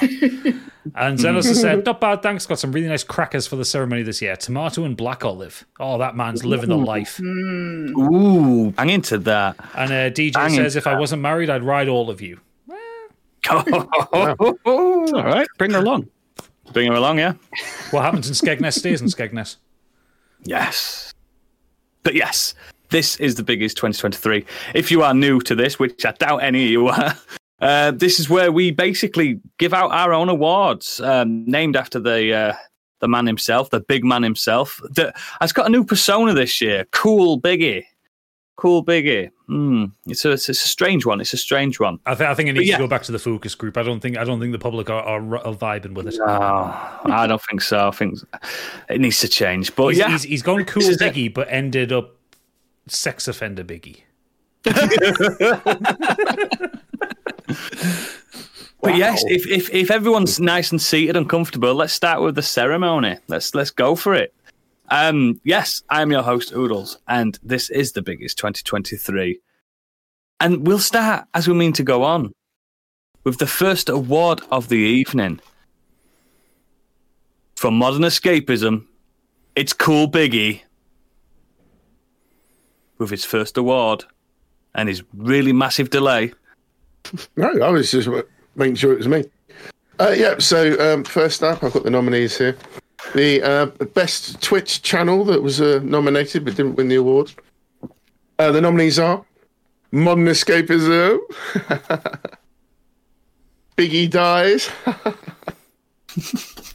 and 0.96 1.18
Zenos 1.18 1.48
has 1.48 1.62
said, 1.62 1.86
"Not 1.86 2.02
bad, 2.02 2.22
thanks. 2.22 2.46
Got 2.46 2.60
some 2.60 2.72
really 2.74 2.88
nice 2.88 3.04
crackers 3.04 3.48
for 3.48 3.56
the 3.56 3.64
ceremony 3.66 4.04
this 4.04 4.22
year. 4.22 4.36
Tomato 4.36 4.84
and 4.84 4.98
black 4.98 5.24
olive. 5.24 5.66
Oh, 5.80 5.98
that 6.00 6.16
man's 6.18 6.44
living 6.44 6.70
the 6.70 6.78
life." 6.78 7.20
Ooh, 7.22 8.74
hang 8.78 8.90
into 8.90 9.18
that. 9.20 9.56
And 9.76 9.92
uh, 9.92 10.10
DJ 10.10 10.34
Bang 10.34 10.50
says, 10.50 10.76
into 10.76 10.78
"If 10.80 10.88
I 10.88 11.00
wasn't 11.00 11.22
married, 11.22 11.50
I'd 11.50 11.64
ride 11.64 11.88
all 11.88 12.10
of 12.10 12.20
you." 12.22 12.40
All 13.50 13.64
right, 15.14 15.48
bring 15.58 15.72
her 15.72 15.80
along. 15.80 16.10
Bring 16.74 16.88
her 16.92 16.98
along, 16.98 17.20
yeah? 17.20 17.34
What 17.92 18.04
happens 18.04 18.28
in 18.28 18.34
Skegness 18.34 18.74
stays 18.78 19.02
in 19.02 19.08
Skegness. 19.08 19.56
Yes. 20.44 21.14
But 22.04 22.16
yes, 22.16 22.54
this 22.90 23.18
is 23.18 23.36
the 23.36 23.44
biggest 23.44 23.78
2023. 23.78 24.46
If 24.74 24.92
you 24.92 25.04
are 25.04 25.14
new 25.14 25.40
to 25.42 25.56
this, 25.56 25.80
which 25.80 26.06
I 26.06 26.12
doubt 26.14 26.38
any 26.44 26.66
of 26.66 26.72
you 26.72 26.88
are, 26.88 27.16
uh, 27.62 27.92
this 27.92 28.20
is 28.20 28.30
where 28.30 28.52
we 28.52 28.72
basically 28.72 29.40
give 29.58 29.74
out 29.74 29.92
our 29.92 30.14
own 30.14 30.30
awards, 30.30 31.02
um, 31.02 31.46
named 31.46 31.76
after 31.76 32.00
the 32.00 32.34
uh, 32.34 32.54
the 33.00 33.08
man 33.08 33.28
himself, 33.28 33.70
the 33.70 33.80
big 33.80 34.04
man 34.04 34.24
himself. 34.24 34.82
That 34.96 35.16
has 35.42 35.54
got 35.54 35.68
a 35.68 35.70
new 35.70 35.84
persona 35.84 36.34
this 36.34 36.62
year. 36.62 36.86
Cool 36.92 37.40
Biggie. 37.40 37.84
Cool 38.56 38.84
Biggie. 38.84 39.30
Hmm. 39.48 39.86
It's 40.08 40.26
a 40.26 40.32
it's 40.32 40.50
a 40.50 40.54
strange 40.54 41.06
one. 41.06 41.22
It's 41.22 41.34
a 41.34 41.38
strange 41.38 41.80
one. 41.80 42.00
I, 42.06 42.16
th- 42.16 42.30
I 42.30 42.34
think 42.34 42.50
it 42.50 42.54
needs 42.54 42.68
yeah. 42.68 42.78
to 42.78 42.84
go 42.84 42.88
back 42.88 43.04
to 43.04 43.12
the 43.12 43.20
focus 43.20 43.56
group. 43.56 43.78
I 43.78 43.84
don't 43.84 44.00
think 44.00 44.18
I 44.18 44.24
don't 44.24 44.40
think 44.40 44.52
the 44.52 44.60
public 44.60 44.90
are, 44.90 45.02
are, 45.02 45.38
are 45.38 45.54
vibing 45.54 45.94
with 45.94 46.08
it. 46.08 46.20
Oh, 46.20 47.00
I 47.06 47.28
don't 47.28 47.42
think 47.44 47.62
so. 47.62 47.88
I 47.88 47.92
think 47.92 48.20
it 48.90 49.00
needs 49.00 49.20
to 49.22 49.28
change. 49.28 49.76
But 49.76 49.90
He's, 49.90 50.00
yeah, 50.00 50.10
he's, 50.10 50.24
he's 50.24 50.42
gone 50.42 50.66
cool 50.66 50.82
This 50.82 50.90
is 50.90 51.02
it. 51.02 51.14
Biggie, 51.14 51.34
but 51.34 51.48
ended 51.50 51.94
up 51.94 52.16
sex 52.92 53.28
offender 53.28 53.64
Biggie. 53.64 54.02
But 58.82 58.96
yes, 58.96 59.24
if, 59.28 59.48
if 59.48 59.74
if 59.74 59.90
everyone's 59.90 60.40
nice 60.40 60.72
and 60.72 60.82
seated 60.82 61.18
and 61.18 61.28
comfortable, 61.28 61.74
let's 61.74 61.94
start 61.94 62.22
with 62.22 62.36
the 62.36 62.42
ceremony. 62.42 63.18
Let's 63.28 63.56
let's 63.56 63.72
go 63.72 63.96
for 63.96 64.14
it. 64.14 64.34
Um, 64.90 65.42
yes, 65.44 65.84
I 65.90 66.02
am 66.02 66.12
your 66.12 66.22
host 66.22 66.54
Oodles, 66.54 66.98
and 67.08 67.38
this 67.44 67.70
is 67.70 67.92
the 67.92 68.02
biggest 68.02 68.38
2023. 68.38 69.40
And 70.40 70.66
we'll 70.66 70.80
start 70.80 71.28
as 71.34 71.48
we 71.48 71.56
mean 71.56 71.74
to 71.74 71.84
go 71.84 72.04
on 72.04 72.34
with 73.24 73.40
the 73.40 73.48
first 73.48 73.90
award 73.90 74.42
of 74.52 74.70
the 74.70 74.78
evening 74.78 75.42
from 77.56 77.78
Modern 77.78 78.04
Escapism. 78.04 78.86
It's 79.56 79.74
Cool 79.74 80.10
Biggie 80.10 80.62
with 82.98 83.10
his 83.10 83.26
first 83.26 83.58
award 83.58 84.06
and 84.76 84.90
his 84.90 85.04
really 85.16 85.54
massive 85.54 85.90
delay. 85.90 86.34
No, 87.38 87.48
I 87.62 87.70
was 87.70 87.90
just 87.90 88.10
making 88.56 88.76
sure 88.76 88.92
it 88.92 88.98
was 88.98 89.08
me. 89.08 89.24
Uh, 89.98 90.14
yeah, 90.16 90.38
so 90.40 90.94
um, 90.94 91.06
first 91.06 91.42
up, 91.42 91.64
I've 91.64 91.72
got 91.72 91.84
the 91.84 91.90
nominees 91.90 92.38
here. 92.38 92.58
The 93.16 93.42
uh, 93.42 93.66
best 93.94 94.42
Twitch 94.42 94.82
channel 94.82 95.24
that 95.26 95.42
was 95.42 95.62
uh, 95.62 95.80
nominated 95.84 96.44
but 96.44 96.56
didn't 96.56 96.76
win 96.76 96.90
the 96.90 96.96
award. 96.96 97.32
Uh, 98.40 98.52
the 98.52 98.60
nominees 98.60 99.00
are 99.00 99.24
Modern 99.92 100.26
Escapism, 100.26 101.20
Biggie 103.78 104.10
Dies, 104.10 104.70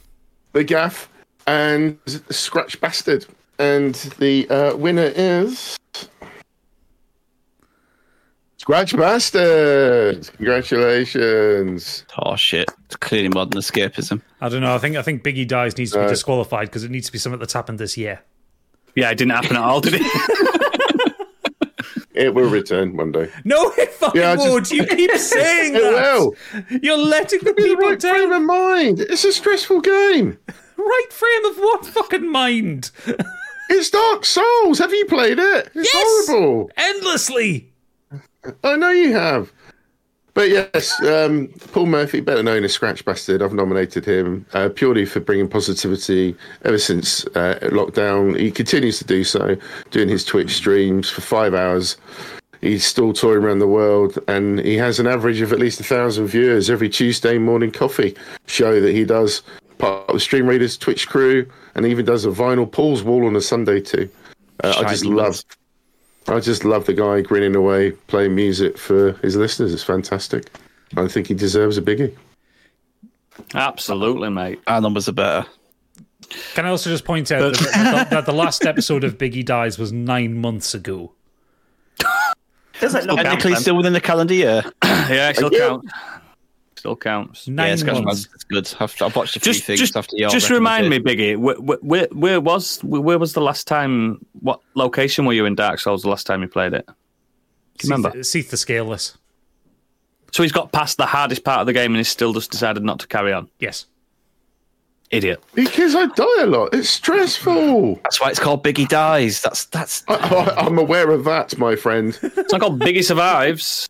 The 0.53 0.63
Gaff, 0.63 1.09
and 1.45 1.99
Scratch 2.31 2.81
Bastard. 2.81 3.27
And 3.59 3.93
the 4.17 4.49
uh, 4.49 4.75
winner 4.75 5.11
is. 5.15 5.77
Scratch 8.63 8.95
Bastard! 8.95 10.29
Congratulations. 10.37 12.05
Oh 12.17 12.37
shit! 12.37 12.69
It's 12.85 12.95
clearly 12.95 13.27
modern 13.27 13.59
escapism. 13.61 14.21
I 14.39 14.47
don't 14.47 14.61
know. 14.61 14.73
I 14.73 14.77
think 14.77 14.95
I 14.95 15.01
think 15.01 15.21
Biggie 15.21 15.45
dies 15.45 15.77
needs 15.77 15.91
to 15.91 15.97
be 15.97 16.03
Right. 16.03 16.09
disqualified 16.09 16.67
because 16.69 16.85
it 16.85 16.89
needs 16.91 17.07
to 17.07 17.11
be 17.11 17.17
something 17.17 17.39
that's 17.39 17.51
happened 17.51 17.77
this 17.77 17.97
year. 17.97 18.21
Yeah, 18.95 19.09
it 19.09 19.17
didn't 19.17 19.33
happen 19.33 19.57
at 19.57 19.61
all, 19.63 19.81
did 19.81 19.95
it? 19.95 20.01
It 22.15 22.35
will 22.35 22.47
return 22.49 22.95
one 22.95 23.11
day. 23.11 23.27
No, 23.43 23.71
it 23.75 23.91
fucking 23.93 24.21
Yeah, 24.21 24.35
just- 24.35 24.47
won't. 24.47 24.71
You 24.71 24.85
keep 24.85 25.11
saying 25.17 25.75
It 25.75 25.81
that. 25.81 25.91
will. 25.91 26.35
You're 26.81 26.95
letting 26.95 27.39
the 27.39 27.53
Be 27.55 27.63
the 27.63 27.69
people 27.69 27.89
right 27.89 27.99
frame 27.99 28.31
of 28.31 28.43
mind. 28.43 28.99
It's 28.99 29.25
a 29.25 29.33
stressful 29.33 29.81
game. 29.81 30.37
Right 30.77 31.07
frame 31.11 31.45
of 31.45 31.57
what 31.57 31.85
fucking 31.85 32.31
mind? 32.31 32.91
It's 33.69 33.89
Dark 33.89 34.25
Souls. 34.25 34.79
Have 34.79 34.91
you 34.93 35.05
played 35.05 35.39
it? 35.39 35.69
It's 35.75 35.93
Yes! 35.93 36.27
horrible. 36.27 36.69
Endlessly. 36.77 37.72
I 38.63 38.75
know 38.75 38.91
you 38.91 39.13
have. 39.13 39.51
But 40.33 40.49
yes, 40.49 40.99
um, 41.03 41.49
Paul 41.71 41.85
Murphy, 41.85 42.19
better 42.19 42.41
known 42.41 42.63
as 42.63 42.73
Scratch 42.73 43.05
Bastard, 43.05 43.43
I've 43.43 43.53
nominated 43.53 44.03
him 44.03 44.47
uh, 44.53 44.69
purely 44.73 45.05
for 45.05 45.19
bringing 45.19 45.47
positivity 45.47 46.35
ever 46.65 46.79
since 46.79 47.25
uh, 47.35 47.59
lockdown. 47.61 48.39
He 48.39 48.49
continues 48.49 48.97
to 48.97 49.05
do 49.05 49.23
so, 49.23 49.55
doing 49.91 50.09
his 50.09 50.25
Twitch 50.25 50.55
streams 50.55 51.07
for 51.07 51.21
five 51.21 51.53
hours. 51.53 51.97
He's 52.61 52.83
still 52.83 53.13
touring 53.13 53.43
around 53.43 53.59
the 53.59 53.67
world, 53.67 54.17
and 54.27 54.59
he 54.59 54.75
has 54.77 54.99
an 54.99 55.05
average 55.05 55.41
of 55.41 55.53
at 55.53 55.59
least 55.59 55.81
a 55.81 55.83
thousand 55.83 56.27
viewers 56.27 56.69
every 56.69 56.89
Tuesday 56.89 57.37
morning 57.37 57.71
coffee 57.71 58.15
show 58.47 58.81
that 58.81 58.93
he 58.93 59.03
does. 59.03 59.43
Part 59.77 60.09
of 60.09 60.15
the 60.15 60.19
Stream 60.19 60.47
Readers 60.47 60.77
Twitch 60.77 61.07
crew, 61.07 61.47
and 61.75 61.85
even 61.85 62.05
does 62.05 62.25
a 62.25 62.29
vinyl 62.29 62.71
Paul's 62.71 63.03
wall 63.03 63.27
on 63.27 63.35
a 63.35 63.41
Sunday 63.41 63.81
too. 63.81 64.09
Uh, 64.63 64.73
I 64.77 64.89
just 64.89 65.05
love 65.05 65.43
I 66.27 66.39
just 66.39 66.63
love 66.63 66.85
the 66.85 66.93
guy 66.93 67.21
grinning 67.21 67.55
away, 67.55 67.91
playing 68.07 68.35
music 68.35 68.77
for 68.77 69.13
his 69.21 69.35
listeners. 69.35 69.73
It's 69.73 69.83
fantastic. 69.83 70.49
I 70.95 71.07
think 71.07 71.27
he 71.27 71.33
deserves 71.33 71.77
a 71.77 71.81
biggie. 71.81 72.15
Absolutely, 73.53 74.29
mate. 74.29 74.61
Our 74.67 74.79
numbers 74.81 75.09
are 75.09 75.13
better. 75.13 75.47
Can 76.53 76.65
I 76.65 76.69
also 76.69 76.89
just 76.89 77.03
point 77.05 77.31
out 77.31 77.53
that, 77.53 77.71
that, 77.73 78.09
that 78.09 78.25
the 78.25 78.31
last 78.33 78.65
episode 78.65 79.03
of 79.03 79.17
Biggie 79.17 79.45
Dies 79.45 79.77
was 79.77 79.91
nine 79.91 80.39
months 80.39 80.73
ago? 80.73 81.11
Doesn't 82.79 83.05
look 83.05 83.17
Technically, 83.17 83.51
then. 83.53 83.61
still 83.61 83.77
within 83.77 83.93
the 83.93 84.01
calendar 84.01 84.33
year. 84.33 84.63
Yeah, 84.83 85.29
it 85.31 85.35
still 85.35 85.51
you. 85.51 85.59
counts. 85.59 85.91
Still 86.83 86.97
counts. 86.97 87.47
Nine 87.47 87.69
yeah, 87.69 87.75
Scratch 87.77 88.03
months. 88.03 88.25
Bastard's 88.25 88.43
good. 88.43 88.75
I've, 88.81 89.01
I've 89.01 89.15
watched 89.15 89.37
a 89.37 89.39
few 89.39 89.53
Just, 89.53 89.63
things 89.63 89.79
just, 89.79 89.95
after 89.95 90.17
your 90.17 90.29
just 90.29 90.49
remind 90.49 90.89
me. 90.89 90.99
Biggie. 90.99 91.37
Where, 91.37 91.55
where, 91.55 92.09
where 92.11 92.41
was 92.41 92.83
where 92.83 93.17
was 93.17 93.31
the 93.31 93.39
last 93.39 93.67
time? 93.67 94.25
What 94.41 94.59
location 94.75 95.25
were 95.25 95.31
you 95.31 95.45
in 95.45 95.55
Dark 95.55 95.79
Souls 95.79 96.01
the 96.01 96.09
last 96.09 96.27
time 96.27 96.41
you 96.41 96.49
played 96.49 96.73
it? 96.73 96.85
Do 96.85 97.87
you 97.87 97.93
remember? 97.93 98.21
Seath 98.21 98.51
the 98.51 98.57
Scaleless. 98.57 99.17
So 100.33 100.43
he's 100.43 100.51
got 100.51 100.73
past 100.73 100.97
the 100.97 101.05
hardest 101.05 101.45
part 101.45 101.61
of 101.61 101.67
the 101.67 101.73
game 101.73 101.91
and 101.91 101.99
he's 101.99 102.09
still 102.09 102.33
just 102.33 102.51
decided 102.51 102.83
not 102.83 102.99
to 102.99 103.07
carry 103.07 103.31
on. 103.31 103.49
Yes. 103.59 103.85
Idiot. 105.09 105.41
Because 105.53 105.95
I 105.95 106.07
die 106.07 106.41
a 106.41 106.47
lot. 106.47 106.73
It's 106.73 106.89
stressful. 106.89 107.95
That's 108.03 108.19
why 108.19 108.29
it's 108.29 108.39
called 108.39 108.61
Biggie 108.61 108.89
Dies. 108.89 109.41
That's 109.41 109.67
that's. 109.67 110.03
I, 110.09 110.15
I, 110.15 110.65
I'm 110.65 110.77
aware 110.77 111.11
of 111.11 111.23
that, 111.23 111.57
my 111.57 111.77
friend. 111.77 112.19
It's 112.21 112.51
not 112.51 112.59
called 112.59 112.81
Biggie 112.81 113.05
Survives. 113.05 113.87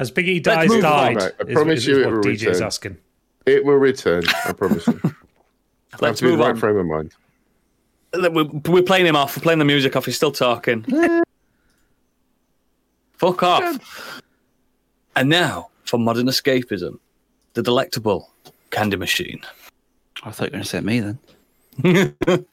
Has 0.00 0.10
Biggie 0.10 0.42
Dies 0.42 0.70
move 0.70 0.78
on, 0.78 1.14
died? 1.14 1.16
mate. 1.16 1.32
I 1.38 1.42
is- 1.46 1.52
promise 1.54 1.78
is, 1.80 1.86
you 1.86 1.92
is 1.92 1.98
it 2.00 2.06
what 2.06 2.14
will 2.14 2.22
DJ's 2.24 2.44
return. 2.46 2.62
asking. 2.62 2.96
It 3.44 3.64
will 3.66 3.74
return. 3.76 4.22
I 4.46 4.52
promise 4.54 4.86
you. 4.86 4.98
Let's 6.00 6.02
Have 6.02 6.16
to 6.16 6.22
be 6.22 6.28
in 6.28 6.30
move 6.32 6.38
the 6.38 6.44
right 6.44 6.50
on. 6.52 6.56
frame 6.56 6.76
of 6.78 6.86
mind. 6.86 7.14
Uh, 8.14 8.30
we're, 8.32 8.44
we're 8.72 8.82
playing 8.82 9.04
him 9.04 9.14
off. 9.14 9.36
We're 9.36 9.42
playing 9.42 9.58
the 9.58 9.64
music 9.66 9.94
off. 9.94 10.06
He's 10.06 10.16
still 10.16 10.32
talking. 10.32 10.84
Fuck 13.18 13.42
off. 13.42 14.22
And 15.16 15.28
now 15.28 15.68
for 15.84 15.98
modern 15.98 16.28
escapism, 16.28 16.98
the 17.52 17.62
delectable 17.62 18.30
candy 18.70 18.96
machine. 18.96 19.42
I 20.22 20.30
thought 20.30 20.44
you 20.44 20.46
were 20.46 20.50
going 20.52 20.62
to 20.62 20.68
say 20.68 20.80
me 20.80 21.00
then. 21.82 22.16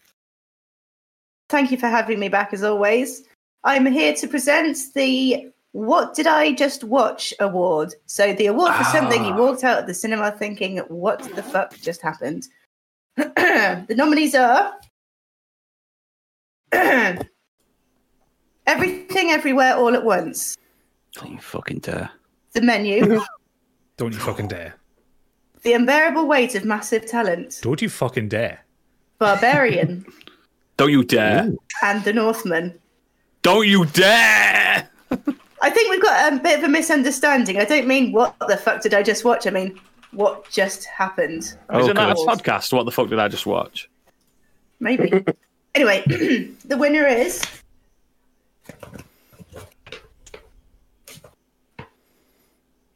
Thank 1.49 1.71
you 1.71 1.77
for 1.77 1.87
having 1.87 2.19
me 2.19 2.27
back 2.27 2.51
as 2.53 2.63
always. 2.63 3.23
I'm 3.63 3.85
here 3.85 4.13
to 4.15 4.27
present 4.27 4.77
the 4.95 5.49
What 5.71 6.15
Did 6.15 6.27
I 6.27 6.53
Just 6.53 6.83
Watch 6.83 7.33
award. 7.39 7.93
So, 8.05 8.33
the 8.33 8.47
award 8.47 8.73
for 8.73 8.83
something 8.85 9.23
you 9.23 9.33
ah. 9.33 9.37
walked 9.37 9.63
out 9.63 9.79
of 9.79 9.87
the 9.87 9.93
cinema 9.93 10.31
thinking, 10.31 10.77
What 10.87 11.23
the 11.35 11.43
fuck 11.43 11.77
just 11.77 12.01
happened? 12.01 12.47
the 13.15 13.95
nominees 13.95 14.35
are 14.35 14.73
Everything 18.67 19.29
Everywhere 19.31 19.75
All 19.75 19.93
at 19.95 20.03
Once, 20.03 20.57
Don't 21.13 21.31
you 21.31 21.39
fucking 21.39 21.79
dare. 21.79 22.11
The 22.53 22.61
Menu, 22.61 23.21
Don't 23.97 24.13
you 24.13 24.19
fucking 24.19 24.49
dare. 24.49 24.75
The 25.63 25.73
Unbearable 25.73 26.27
Weight 26.27 26.53
of 26.55 26.65
Massive 26.65 27.05
Talent, 27.07 27.59
Don't 27.61 27.81
you 27.81 27.89
fucking 27.89 28.29
dare. 28.29 28.65
Barbarian, 29.19 30.05
Don't 30.77 30.91
you 30.91 31.03
dare. 31.03 31.51
and 31.81 32.03
The 32.03 32.13
Northman. 32.13 32.77
Don't 33.41 33.67
you 33.67 33.85
dare. 33.85 34.89
I 35.61 35.69
think 35.69 35.89
we've 35.89 36.01
got 36.01 36.33
a 36.33 36.37
bit 36.37 36.59
of 36.59 36.65
a 36.65 36.69
misunderstanding. 36.69 37.57
I 37.57 37.65
don't 37.65 37.87
mean 37.87 38.11
what 38.11 38.35
the 38.47 38.57
fuck 38.57 38.81
did 38.81 38.93
I 38.93 39.03
just 39.03 39.23
watch? 39.23 39.47
I 39.47 39.49
mean 39.49 39.79
what 40.11 40.49
just 40.49 40.85
happened. 40.85 41.55
Isn't 41.73 41.95
that 41.95 42.11
a 42.11 42.15
podcast? 42.15 42.73
What 42.73 42.85
the 42.85 42.91
fuck 42.91 43.09
did 43.09 43.19
I 43.19 43.27
just 43.27 43.45
watch? 43.45 43.89
Maybe. 44.79 45.11
anyway, 45.75 46.03
the 46.65 46.77
winner 46.77 47.05
is 47.05 47.43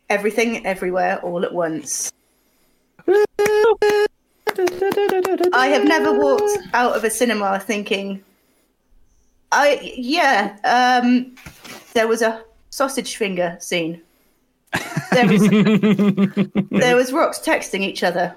Everything 0.09 0.65
Everywhere 0.65 1.19
All 1.19 1.43
at 1.43 1.53
Once. 1.53 2.11
I 5.53 5.67
have 5.67 5.85
never 5.85 6.17
walked 6.17 6.57
out 6.73 6.95
of 6.95 7.03
a 7.03 7.09
cinema 7.09 7.59
thinking, 7.59 8.23
I 9.51 9.93
yeah, 9.97 10.57
um, 10.63 11.35
there 11.93 12.07
was 12.07 12.21
a 12.21 12.43
sausage 12.71 13.15
finger 13.15 13.55
scene. 13.59 14.01
There 15.11 15.27
was 15.27 15.47
there 16.71 16.95
was 16.95 17.13
rocks 17.13 17.39
texting 17.39 17.81
each 17.81 18.03
other. 18.03 18.35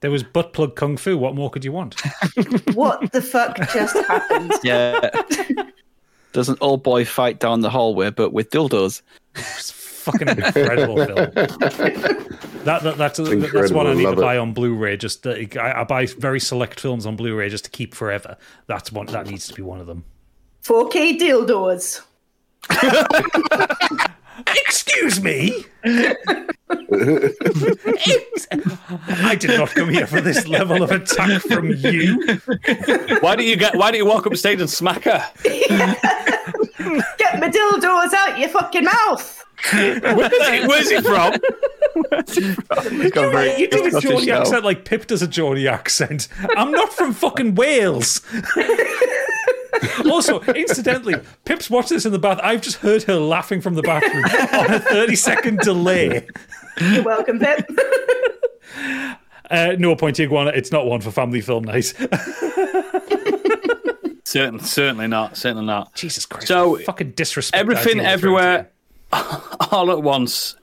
There 0.00 0.10
was 0.10 0.22
butt 0.24 0.52
plug 0.52 0.74
kung 0.76 0.96
fu. 0.96 1.16
What 1.16 1.34
more 1.34 1.48
could 1.48 1.64
you 1.64 1.72
want? 1.72 2.00
What 2.74 3.12
the 3.12 3.22
fuck 3.22 3.56
just 3.72 3.96
happened? 4.08 4.52
Yeah. 4.64 5.10
There's 6.32 6.48
an 6.48 6.56
old 6.60 6.82
boy 6.82 7.04
fight 7.04 7.38
down 7.38 7.60
the 7.60 7.70
hallway, 7.70 8.10
but 8.10 8.32
with 8.32 8.50
dildos. 8.50 9.02
It's 9.36 9.70
fucking 9.70 10.28
incredible 10.28 10.96
film. 10.96 11.16
That, 12.64 12.82
that 12.82 12.96
that's 12.96 13.18
that's 13.18 13.30
incredible, 13.30 13.76
one 13.76 13.86
I 13.86 13.94
need 13.94 14.02
to 14.02 14.08
love 14.10 14.18
it. 14.18 14.22
buy 14.22 14.38
on 14.38 14.52
Blu-ray. 14.52 14.96
Just 14.96 15.26
uh, 15.26 15.34
I, 15.60 15.80
I 15.80 15.84
buy 15.84 16.06
very 16.06 16.40
select 16.40 16.80
films 16.80 17.06
on 17.06 17.16
Blu-ray 17.16 17.48
just 17.48 17.64
to 17.64 17.70
keep 17.70 17.94
forever. 17.94 18.36
That's 18.66 18.90
one 18.90 19.06
that 19.06 19.26
needs 19.26 19.46
to 19.48 19.54
be 19.54 19.62
one 19.62 19.80
of 19.80 19.86
them. 19.86 20.04
4K 20.64 21.18
dildos. 21.18 22.02
Excuse 24.66 25.22
me. 25.22 25.64
I 29.08 29.36
did 29.38 29.58
not 29.58 29.70
come 29.70 29.88
here 29.90 30.06
for 30.06 30.20
this 30.20 30.46
level 30.48 30.82
of 30.82 30.90
attack 30.90 31.42
from 31.42 31.70
you. 31.70 32.38
Why 33.20 33.36
do 33.36 33.44
you 33.44 33.56
get? 33.56 33.76
Why 33.76 33.90
do 33.90 33.98
you 33.98 34.06
walk 34.06 34.26
up 34.26 34.36
stage 34.36 34.60
and 34.60 34.68
smack 34.70 35.04
her? 35.04 35.24
Get 35.44 37.38
my 37.40 37.48
dildos 37.50 38.12
out 38.14 38.38
your 38.38 38.48
fucking 38.48 38.84
mouth. 38.84 39.44
Where's 39.72 40.90
he 40.90 41.00
from? 41.00 41.34
He's 43.00 43.12
got 43.12 43.26
a 43.26 43.30
very 43.30 43.56
You 43.60 43.68
do 43.68 43.84
a 43.86 43.90
Scottish 43.90 44.10
Geordie 44.10 44.26
now. 44.26 44.40
accent 44.40 44.64
like 44.64 44.84
Pip 44.84 45.06
does 45.06 45.22
a 45.22 45.28
Geordie 45.28 45.68
accent. 45.68 46.26
I'm 46.56 46.72
not 46.72 46.92
from 46.92 47.12
fucking 47.12 47.54
Wales. 47.54 48.22
also, 50.10 50.40
incidentally, 50.40 51.14
Pip's 51.44 51.70
watched 51.70 51.90
this 51.90 52.06
in 52.06 52.12
the 52.12 52.18
bath. 52.18 52.40
I've 52.42 52.62
just 52.62 52.76
heard 52.78 53.02
her 53.04 53.18
laughing 53.18 53.60
from 53.60 53.74
the 53.74 53.82
bathroom 53.82 54.24
on 54.60 54.74
a 54.74 54.80
30 54.80 55.16
second 55.16 55.58
delay. 55.60 56.26
You're 56.80 57.02
welcome, 57.04 57.38
Pip. 57.38 57.68
Uh, 59.50 59.76
no 59.78 59.94
point, 59.94 60.18
Iguana. 60.18 60.50
It's 60.54 60.72
not 60.72 60.86
one 60.86 61.02
for 61.02 61.10
family 61.10 61.42
film 61.42 61.64
night. 61.64 61.92
Certainly, 64.32 64.64
certainly 64.64 65.08
not. 65.08 65.36
Certainly 65.36 65.66
not. 65.66 65.94
Jesus 65.94 66.24
Christ. 66.24 66.46
So, 66.46 66.78
fucking 66.78 67.10
disrespect. 67.10 67.60
Everything, 67.60 68.00
everywhere, 68.00 68.70
all 69.70 69.90
at 69.90 70.02
once, 70.02 70.56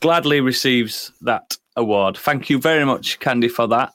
gladly 0.00 0.42
receives 0.42 1.10
that 1.22 1.56
award. 1.74 2.18
Thank 2.18 2.50
you 2.50 2.58
very 2.58 2.84
much, 2.84 3.18
Candy, 3.20 3.48
for 3.48 3.66
that. 3.68 3.94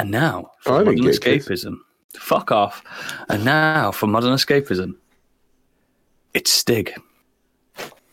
Mwah, 0.00 0.02
mwah. 0.02 0.02
And 0.02 0.10
now 0.10 0.50
for 0.60 0.72
I 0.74 0.78
modern 0.78 0.96
didn't 0.96 1.06
this. 1.06 1.18
escapism. 1.18 1.76
Fuck 2.14 2.50
off. 2.52 2.82
And 3.28 3.44
now 3.44 3.92
for 3.92 4.06
modern 4.06 4.32
escapism. 4.32 4.94
It's 6.34 6.50
Stig. 6.52 6.92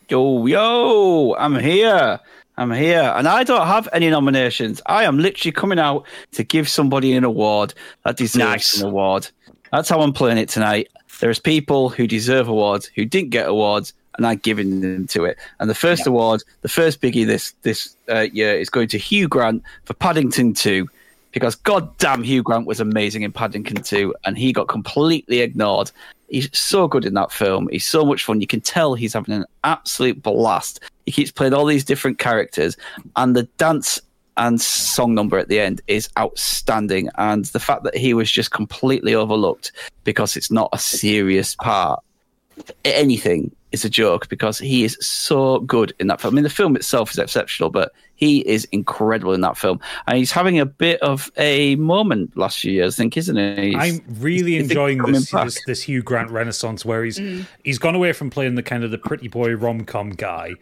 Yo, 0.09 0.45
yo, 0.45 1.35
I'm 1.37 1.55
here. 1.59 2.19
I'm 2.57 2.71
here. 2.71 3.13
And 3.15 3.27
I 3.27 3.43
don't 3.43 3.67
have 3.67 3.87
any 3.93 4.09
nominations. 4.09 4.81
I 4.85 5.03
am 5.03 5.19
literally 5.19 5.51
coming 5.51 5.79
out 5.79 6.05
to 6.31 6.43
give 6.43 6.67
somebody 6.69 7.13
an 7.13 7.23
award 7.23 7.73
that 8.03 8.17
deserves 8.17 8.37
Nice. 8.37 8.81
an 8.81 8.87
award. 8.87 9.29
That's 9.71 9.89
how 9.89 9.99
I'm 10.01 10.13
playing 10.13 10.37
it 10.37 10.49
tonight. 10.49 10.87
There's 11.19 11.39
people 11.39 11.89
who 11.89 12.07
deserve 12.07 12.47
awards 12.47 12.85
who 12.95 13.03
didn't 13.05 13.31
get 13.31 13.47
awards, 13.47 13.93
and 14.17 14.25
I'm 14.25 14.37
giving 14.37 14.81
them 14.81 15.07
to 15.07 15.25
it. 15.25 15.37
And 15.59 15.69
the 15.69 15.75
first 15.75 16.07
award, 16.07 16.43
the 16.61 16.69
first 16.69 17.01
biggie 17.01 17.25
this 17.27 17.53
this 17.63 17.95
uh, 18.09 18.27
year, 18.31 18.55
is 18.57 18.69
going 18.69 18.87
to 18.89 18.97
Hugh 18.97 19.27
Grant 19.27 19.61
for 19.85 19.93
Paddington 19.93 20.53
2. 20.53 20.87
Because 21.31 21.55
goddamn, 21.55 22.23
Hugh 22.23 22.43
Grant 22.43 22.67
was 22.67 22.79
amazing 22.79 23.23
in 23.23 23.31
Paddington 23.31 23.83
2, 23.83 24.13
and 24.25 24.37
he 24.37 24.53
got 24.53 24.67
completely 24.67 25.41
ignored. 25.41 25.91
He's 26.29 26.49
so 26.57 26.87
good 26.87 27.05
in 27.05 27.13
that 27.13 27.31
film. 27.31 27.69
He's 27.71 27.85
so 27.85 28.05
much 28.05 28.23
fun. 28.23 28.41
You 28.41 28.47
can 28.47 28.61
tell 28.61 28.95
he's 28.95 29.13
having 29.13 29.35
an 29.35 29.45
absolute 29.63 30.21
blast. 30.21 30.81
He 31.05 31.11
keeps 31.11 31.31
playing 31.31 31.53
all 31.53 31.65
these 31.65 31.85
different 31.85 32.19
characters, 32.19 32.77
and 33.15 33.35
the 33.35 33.43
dance 33.57 33.99
and 34.37 34.61
song 34.61 35.15
number 35.15 35.37
at 35.37 35.47
the 35.47 35.59
end 35.59 35.81
is 35.87 36.09
outstanding. 36.17 37.09
And 37.17 37.45
the 37.45 37.59
fact 37.59 37.83
that 37.83 37.97
he 37.97 38.13
was 38.13 38.31
just 38.31 38.51
completely 38.51 39.15
overlooked 39.15 39.71
because 40.03 40.37
it's 40.37 40.51
not 40.51 40.69
a 40.73 40.79
serious 40.79 41.55
part, 41.55 42.01
anything 42.85 43.51
is 43.71 43.83
a 43.83 43.89
joke 43.89 44.29
because 44.29 44.57
he 44.59 44.83
is 44.83 44.97
so 45.01 45.59
good 45.61 45.93
in 45.99 46.07
that 46.07 46.21
film. 46.21 46.33
I 46.33 46.35
mean, 46.35 46.43
the 46.43 46.49
film 46.49 46.75
itself 46.75 47.11
is 47.11 47.17
exceptional, 47.17 47.69
but 47.69 47.91
he 48.17 48.39
is 48.39 48.65
incredible 48.71 49.33
in 49.33 49.41
that 49.41 49.57
film. 49.57 49.79
And 50.05 50.17
he's 50.17 50.31
having 50.31 50.59
a 50.59 50.65
bit 50.65 51.01
of 51.01 51.31
a 51.37 51.75
moment 51.77 52.35
last 52.35 52.59
few 52.59 52.73
years, 52.73 52.95
I 52.95 52.97
think, 52.97 53.15
isn't 53.15 53.37
he? 53.37 53.69
He's- 53.69 53.81
I'm 53.81 54.15
really 54.19 54.53
he's 54.53 54.63
enjoying 54.63 54.99
coming 54.99 55.13
this, 55.13 55.31
this 55.31 55.57
this 55.65 55.81
Hugh 55.83 56.03
Grant 56.03 56.31
renaissance 56.31 56.83
where 56.83 57.05
he's 57.05 57.19
mm. 57.19 57.45
he's 57.63 57.79
gone 57.79 57.95
away 57.95 58.11
from 58.11 58.29
playing 58.29 58.55
the 58.55 58.63
kind 58.63 58.83
of 58.83 58.91
the 58.91 58.97
pretty 58.97 59.29
boy 59.29 59.55
rom 59.55 59.85
com 59.85 60.09
guy 60.09 60.55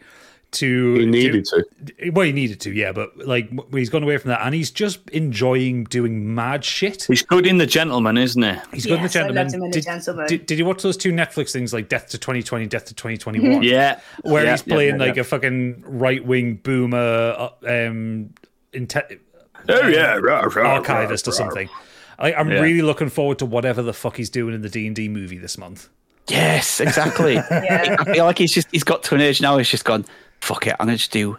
to 0.52 0.94
He 0.94 1.06
needed 1.06 1.44
to. 1.46 2.10
well 2.12 2.24
he 2.24 2.32
needed 2.32 2.60
to 2.60 2.72
yeah 2.72 2.92
but 2.92 3.16
like 3.18 3.50
he's 3.72 3.90
gone 3.90 4.02
away 4.04 4.16
from 4.16 4.28
that 4.30 4.40
and 4.46 4.54
he's 4.54 4.70
just 4.70 5.00
enjoying 5.10 5.84
doing 5.84 6.34
mad 6.34 6.64
shit. 6.64 7.02
He's 7.04 7.22
good 7.22 7.46
in 7.46 7.58
The 7.58 7.66
Gentlemen, 7.66 8.16
isn't 8.16 8.42
he? 8.42 8.54
He's 8.72 8.86
good 8.86 8.94
in 9.00 9.02
the 9.02 9.08
Yes, 9.08 9.16
I 9.16 9.20
loved 9.22 9.34
gentleman. 9.34 9.48
him 9.54 9.62
in 9.64 9.70
The 9.70 9.74
Did, 9.74 9.84
Gentlemen. 9.84 10.26
Did, 10.28 10.46
did 10.46 10.58
you 10.58 10.64
watch 10.64 10.82
those 10.82 10.96
two 10.96 11.12
Netflix 11.12 11.52
things 11.52 11.72
like 11.74 11.88
Death 11.88 12.08
to 12.10 12.18
2020, 12.18 12.66
Death 12.66 12.86
to 12.86 12.94
2021? 12.94 13.62
Yeah. 13.62 14.00
where 14.22 14.44
Yeah, 14.44 14.52
he's 14.52 14.62
playing 14.62 14.94
yeah, 15.00 15.04
like 15.06 15.16
yeah. 15.16 15.22
a 15.22 15.24
fucking 15.24 15.82
right 15.86 16.24
wing 16.24 16.60
boomer 16.62 16.98
uh, 16.98 17.48
um 17.66 18.30
inte- 18.72 19.18
Oh, 19.68 19.88
yeah. 19.88 20.14
rah, 20.14 20.42
rah, 20.42 20.74
archivist 20.76 21.26
or 21.26 21.32
rah, 21.32 21.36
rah. 21.36 21.44
something. 21.44 21.68
I, 22.18 22.32
I'm 22.34 22.50
Yeah. 22.50 22.60
really 22.60 22.82
looking 22.82 23.08
forward 23.10 23.38
to 23.40 23.46
whatever 23.46 23.82
the 23.82 23.92
fuck 23.92 24.16
he's 24.16 24.30
doing 24.30 24.54
in 24.54 24.62
the 24.62 24.68
D 24.70 24.86
and 24.86 24.94
D 24.96 25.08
movie 25.08 25.38
this 25.38 25.58
month. 25.58 25.88
Yes, 26.28 26.80
exactly. 26.80 27.34
Yeah. 27.50 27.96
I 28.00 28.04
feel 28.14 28.24
like 28.24 28.38
he's 28.38 28.52
just 28.52 28.68
he's 28.72 28.84
got 28.84 29.02
to 29.04 29.14
an 29.14 29.20
age 29.20 29.40
now. 29.40 29.58
He's 29.58 29.68
just 29.68 29.84
gone. 29.84 30.04
Fuck 30.40 30.66
it, 30.66 30.76
I'm 30.78 30.86
gonna 30.86 30.96
just 30.98 31.12
do 31.12 31.38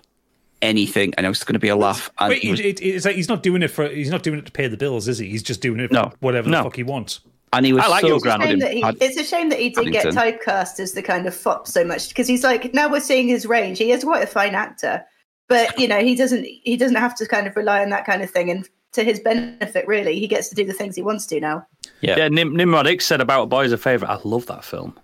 anything, 0.61 1.13
and 1.17 1.25
it's 1.25 1.43
gonna 1.43 1.59
be 1.59 1.69
a 1.69 1.75
laugh. 1.75 2.09
And 2.19 2.29
Wait, 2.31 2.41
he 2.41 2.51
was- 2.51 2.59
it, 2.59 2.81
it's 2.81 3.05
like 3.05 3.15
he's 3.15 3.29
not 3.29 3.43
doing 3.43 3.61
it 3.63 3.69
for 3.69 3.87
he's 3.87 4.09
not 4.09 4.23
doing 4.23 4.39
it 4.39 4.45
to 4.45 4.51
pay 4.51 4.67
the 4.67 4.77
bills, 4.77 5.07
is 5.07 5.17
he? 5.19 5.29
He's 5.29 5.43
just 5.43 5.61
doing 5.61 5.79
it 5.79 5.87
for 5.89 5.93
No. 5.93 6.13
whatever 6.19 6.49
No. 6.49 6.57
the 6.59 6.63
fuck 6.65 6.75
he 6.75 6.83
wants. 6.83 7.19
and 7.53 7.65
he 7.65 7.71
was 7.71 7.83
I 7.83 7.87
like 7.87 8.01
so 8.01 8.07
Hugh 8.07 8.19
good 8.19 8.41
Shame 8.41 8.59
that 8.59 8.73
he, 8.73 8.83
it's 8.99 9.15
a 9.17 9.23
shame 9.23 9.47
that 9.49 9.59
he 9.59 9.69
did 9.69 9.91
get 9.93 10.13
Paddington. 10.13 10.39
typecast 10.39 10.79
as 10.81 10.91
the 10.91 11.01
kind 11.01 11.25
of 11.27 11.33
fop 11.33 11.65
so 11.67 11.85
much 11.85 12.09
because 12.09 12.27
he's 12.27 12.43
like 12.43 12.73
now 12.73 12.91
we're 12.91 12.99
seeing 12.99 13.27
his 13.27 13.45
range. 13.45 13.77
He 13.77 13.91
is 13.91 14.03
quite 14.03 14.21
a 14.23 14.27
fine 14.27 14.53
actor, 14.53 15.05
but 15.47 15.77
you 15.79 15.87
know 15.87 15.99
he 15.99 16.13
doesn't 16.15 16.43
he 16.43 16.75
doesn't 16.75 16.97
have 16.97 17.15
to 17.15 17.25
kind 17.27 17.47
of 17.47 17.55
rely 17.55 17.81
on 17.81 17.89
that 17.91 18.05
kind 18.05 18.21
of 18.21 18.29
thing. 18.29 18.49
And 18.51 18.67
to 18.93 19.03
his 19.03 19.19
benefit, 19.21 19.87
really, 19.87 20.19
he 20.19 20.27
gets 20.27 20.49
to 20.49 20.55
do 20.55 20.65
the 20.65 20.73
things 20.73 20.95
he 20.95 21.01
wants 21.01 21.25
to 21.27 21.39
now. 21.39 21.65
Yeah, 22.01 22.27
Nim- 22.29 22.55
Nimrod 22.55 22.85
X 22.87 23.05
said 23.05 23.21
about 23.21 23.43
A 23.43 23.45
Boy 23.45 23.63
is 23.63 23.71
a 23.71 23.77
Favourite. 23.77 24.11
I 24.11 24.19
love 24.23 24.45
that 24.47 24.65
film. 24.65 24.97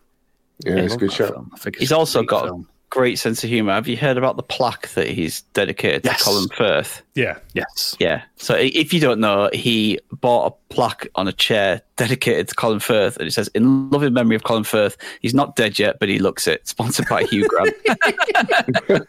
Yeah, 0.65 0.75
it's 0.77 0.95
a 0.95 0.97
good 0.97 1.11
show. 1.13 1.27
film. 1.27 1.51
I 1.53 1.57
think 1.57 1.75
it's 1.75 1.81
He's 1.81 1.91
also 1.93 2.23
got 2.23 2.45
film. 2.45 2.67
A 2.93 2.97
great 2.99 3.17
sense 3.19 3.43
of 3.43 3.49
humor. 3.49 3.73
Have 3.73 3.87
you 3.87 3.97
heard 3.97 4.17
about 4.17 4.37
the 4.37 4.43
plaque 4.43 4.89
that 4.89 5.07
he's 5.07 5.41
dedicated 5.53 6.05
Yes. 6.05 6.19
to 6.19 6.23
Colin 6.25 6.47
Firth? 6.49 7.01
Yeah, 7.15 7.37
Yes. 7.53 7.95
Yeah. 7.99 8.21
So 8.37 8.55
if 8.55 8.93
you 8.93 8.99
don't 8.99 9.19
know, 9.19 9.49
he 9.53 9.99
bought 10.11 10.53
a 10.53 10.73
plaque 10.73 11.07
on 11.15 11.27
a 11.27 11.31
chair 11.33 11.81
dedicated 11.95 12.47
to 12.49 12.55
Colin 12.55 12.79
Firth, 12.79 13.17
and 13.17 13.27
it 13.27 13.31
says, 13.31 13.47
"In 13.55 13.89
loving 13.89 14.13
memory 14.13 14.35
of 14.35 14.43
Colin 14.43 14.63
Firth." 14.63 14.97
He's 15.21 15.33
not 15.33 15.55
dead 15.55 15.77
yet, 15.79 15.97
but 15.99 16.09
he 16.09 16.19
looks 16.19 16.47
it. 16.47 16.67
Sponsored 16.73 17.07
by 17.09 17.23
Hugh 17.23 17.47
Grant. 17.47 17.73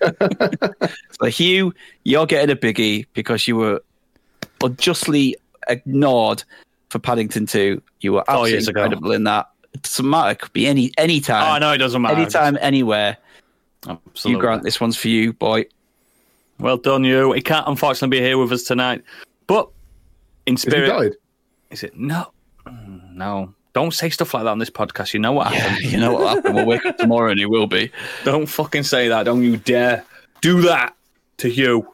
so 1.21 1.27
Hugh, 1.27 1.75
you're 2.05 2.27
getting 2.27 2.51
a 2.51 2.57
biggie 2.59 3.07
because 3.15 3.47
you 3.49 3.57
were 3.57 3.83
unjustly 4.63 5.37
ignored 5.69 6.45
for 6.91 6.99
Paddington 6.99 7.47
2. 7.47 7.83
You 8.01 8.13
were 8.13 8.25
Four 8.27 8.35
absolutely 8.35 8.51
years 8.53 8.69
ago. 8.69 8.83
incredible 8.85 9.13
in 9.13 9.25
that. 9.25 9.49
It 9.73 9.83
doesn't 9.83 10.09
matter. 10.09 10.31
It 10.31 10.39
could 10.39 10.53
be 10.53 10.67
any 10.67 10.93
any 10.99 11.21
time. 11.21 11.43
Oh, 11.43 11.47
time. 11.53 11.61
no, 11.63 11.73
it 11.73 11.79
doesn't 11.79 12.01
matter. 12.01 12.15
Anytime, 12.17 12.57
anywhere. 12.61 13.17
Absolutely. 13.89 14.31
Hugh 14.33 14.39
Grant 14.41 14.63
this 14.63 14.81
one's 14.81 14.97
for 14.97 15.09
you, 15.09 15.33
boy. 15.33 15.65
Well 16.59 16.77
done, 16.77 17.05
you. 17.05 17.33
He 17.33 17.41
can't 17.43 17.67
unfortunately 17.67 18.19
be 18.19 18.25
here 18.25 18.39
with 18.39 18.53
us 18.53 18.63
tonight, 18.63 19.03
but 19.47 19.69
in 20.47 20.55
Has 20.55 20.63
he 20.65 20.71
spirit, 20.71 20.89
died? 20.89 21.13
is 21.71 21.83
it 21.83 21.97
no, 21.97 22.31
Mm, 22.67 23.15
no? 23.15 23.55
Don't 23.75 23.93
say 23.93 24.09
stuff 24.09 24.33
like 24.35 24.45
that 24.45 24.51
on 24.51 24.59
this 24.59 24.71
podcast. 24.71 25.13
You 25.15 25.21
know 25.21 25.33
what 25.33 25.49
happened. 25.53 25.85
you 25.93 25.99
know 25.99 26.13
what 26.13 26.37
happened? 26.37 26.55
We'll 26.55 26.65
wake 26.67 26.87
up 26.87 26.97
tomorrow 26.97 27.31
and 27.31 27.41
he 27.41 27.45
will 27.47 27.67
be. 27.67 27.91
Don't 28.25 28.47
fucking 28.47 28.85
say 28.85 29.09
that. 29.09 29.25
Don't 29.25 29.43
you 29.43 29.57
dare 29.57 30.05
do 30.41 30.63
that 30.63 30.95
to 31.39 31.49
Hugh. 31.49 31.89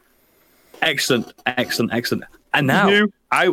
Excellent, 0.83 1.33
excellent, 1.47 1.91
excellent. 1.93 2.23
And 2.53 2.67
now 2.67 3.07
I, 3.31 3.51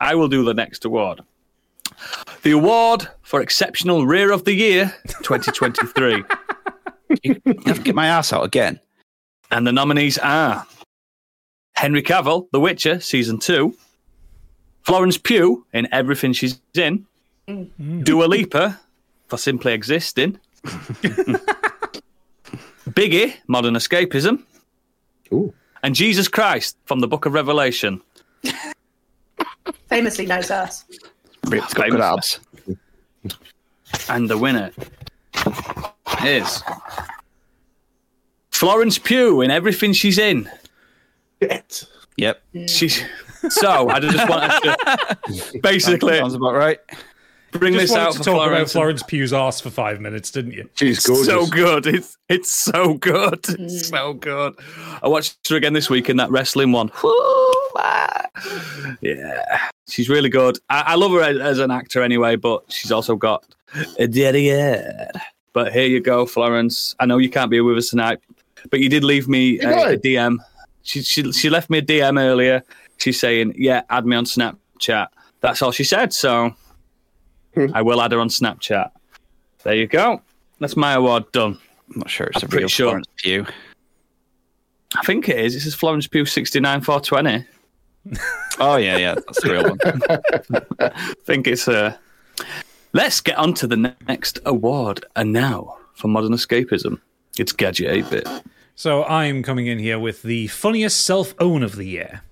I 0.00 0.14
will 0.14 0.28
do 0.28 0.44
the 0.44 0.52
next 0.54 0.84
award. 0.84 1.22
The 2.42 2.50
award 2.50 3.08
for 3.22 3.40
exceptional 3.40 4.06
rear 4.06 4.30
of 4.30 4.44
the 4.44 4.52
year 4.52 4.94
2023. 5.22 6.22
You 7.22 7.40
have 7.66 7.78
to 7.78 7.82
get 7.82 7.94
my 7.94 8.06
ass 8.06 8.32
out 8.32 8.44
again. 8.44 8.80
And 9.50 9.66
the 9.66 9.72
nominees 9.72 10.18
are 10.18 10.66
Henry 11.74 12.02
Cavill, 12.02 12.48
The 12.52 12.60
Witcher, 12.60 13.00
Season 13.00 13.38
2, 13.38 13.74
Florence 14.82 15.18
Pugh 15.18 15.66
in 15.72 15.88
Everything 15.92 16.32
She's 16.32 16.60
In, 16.74 17.06
mm. 17.48 18.04
Dua 18.04 18.24
Lipa 18.24 18.80
for 19.28 19.36
Simply 19.38 19.72
Existing, 19.72 20.38
Biggie, 22.90 23.34
Modern 23.46 23.74
Escapism, 23.74 24.42
Ooh. 25.32 25.52
and 25.82 25.94
Jesus 25.94 26.28
Christ 26.28 26.76
from 26.84 27.00
the 27.00 27.08
Book 27.08 27.26
of 27.26 27.32
Revelation. 27.32 28.00
Famously 29.88 30.26
knows 30.26 30.50
us. 30.50 30.84
It's 31.50 31.74
got 31.74 31.90
good 31.90 32.00
abs. 32.00 32.40
And 34.08 34.28
the 34.28 34.36
winner 34.36 34.70
is 36.24 36.62
Florence 38.50 38.98
Pugh 38.98 39.40
in 39.40 39.50
Everything 39.50 39.92
She's 39.92 40.18
In. 40.18 40.50
Shit. 41.42 41.84
Yep. 42.16 42.42
She's 42.66 43.02
so 43.48 43.88
I 43.88 44.00
just 44.00 44.28
wanted 44.28 44.60
to 44.62 45.58
basically 45.62 46.16
Sounds 46.18 46.34
about 46.34 46.54
right. 46.54 46.78
bring 47.52 47.74
Just 47.74 47.88
this 47.88 47.96
out 47.96 48.12
to 48.12 48.18
for 48.18 48.24
talk 48.24 48.34
about 48.36 48.48
Florence. 48.48 48.72
Florence 48.72 49.02
Pugh's 49.02 49.32
arse 49.32 49.60
for 49.60 49.70
five 49.70 50.00
minutes, 50.00 50.30
didn't 50.30 50.52
you? 50.52 50.70
She's 50.76 51.00
gorgeous. 51.04 51.26
so 51.26 51.46
good. 51.46 51.86
It's 51.86 52.16
it's 52.28 52.54
so 52.54 52.94
good. 52.94 53.40
It's 53.48 53.88
so 53.88 54.14
good. 54.14 54.54
I 55.02 55.08
watched 55.08 55.46
her 55.48 55.56
again 55.56 55.72
this 55.72 55.90
week 55.90 56.08
in 56.08 56.16
that 56.18 56.30
wrestling 56.30 56.72
one. 56.72 56.90
Ah. 57.76 58.26
Yeah, 59.00 59.58
she's 59.88 60.08
really 60.08 60.28
good. 60.28 60.58
I, 60.70 60.84
I 60.88 60.94
love 60.94 61.10
her 61.12 61.20
as, 61.22 61.38
as 61.38 61.58
an 61.58 61.70
actor 61.70 62.02
anyway, 62.02 62.36
but 62.36 62.64
she's 62.70 62.92
also 62.92 63.16
got 63.16 63.44
a 63.98 64.06
daddy 64.06 64.48
head. 64.48 65.10
But 65.54 65.72
here 65.72 65.86
you 65.86 66.00
go, 66.00 66.26
Florence. 66.26 66.94
I 67.00 67.06
know 67.06 67.16
you 67.16 67.30
can't 67.30 67.50
be 67.50 67.60
with 67.60 67.78
us 67.78 67.88
tonight, 67.88 68.18
but 68.70 68.80
you 68.80 68.90
did 68.90 69.04
leave 69.04 69.28
me 69.28 69.58
a, 69.60 69.92
a? 69.92 69.96
DM. 69.96 70.36
She, 70.82 71.00
she 71.00 71.32
she 71.32 71.48
left 71.48 71.70
me 71.70 71.78
a 71.78 71.82
DM 71.82 72.20
earlier. 72.20 72.62
She's 72.98 73.18
saying, 73.18 73.54
"Yeah, 73.56 73.82
add 73.88 74.04
me 74.04 74.16
on 74.16 74.26
Snapchat." 74.26 75.06
That's 75.40 75.62
all 75.62 75.72
she 75.72 75.84
said. 75.84 76.12
So 76.12 76.54
I 77.72 77.80
will 77.80 78.02
add 78.02 78.12
her 78.12 78.20
on 78.20 78.28
Snapchat. 78.28 78.90
There 79.62 79.74
you 79.74 79.86
go. 79.86 80.20
That's 80.58 80.76
my 80.76 80.94
award 80.94 81.30
done. 81.32 81.58
I'm 81.90 81.98
not 81.98 82.10
sure 82.10 82.26
it's 82.26 82.42
a 82.42 82.46
I'm 82.46 82.50
pretty 82.50 82.64
real 82.64 82.68
sure. 82.68 82.88
Florence 82.88 83.06
Pugh. 83.16 83.46
I 84.96 85.02
think 85.02 85.28
it 85.28 85.38
is. 85.38 85.54
This 85.54 85.66
is 85.66 85.74
Florence 85.74 86.06
Pugh 86.06 86.26
69 86.26 86.80
420. 86.80 87.46
Oh, 88.60 88.76
yeah, 88.76 88.96
yeah. 88.96 89.14
That's 89.14 89.42
the 89.42 89.50
real 89.50 89.64
one. 89.64 89.78
I 90.80 91.14
think 91.24 91.46
it's 91.46 91.66
Uh... 91.66 91.96
Let's 92.94 93.20
get 93.20 93.36
on 93.36 93.54
to 93.54 93.66
the 93.66 93.76
ne- 93.76 93.94
next 94.08 94.38
award. 94.46 95.04
And 95.16 95.32
now 95.32 95.78
for 95.94 96.06
modern 96.08 96.32
escapism, 96.32 97.00
it's 97.36 97.52
Gadget 97.52 97.90
8 97.90 98.10
bit. 98.10 98.28
So 98.76 99.04
I'm 99.04 99.42
coming 99.42 99.66
in 99.66 99.78
here 99.80 99.98
with 99.98 100.22
the 100.22 100.46
funniest 100.46 101.04
self 101.04 101.34
own 101.38 101.62
of 101.62 101.76
the 101.76 101.84
year. 101.84 102.22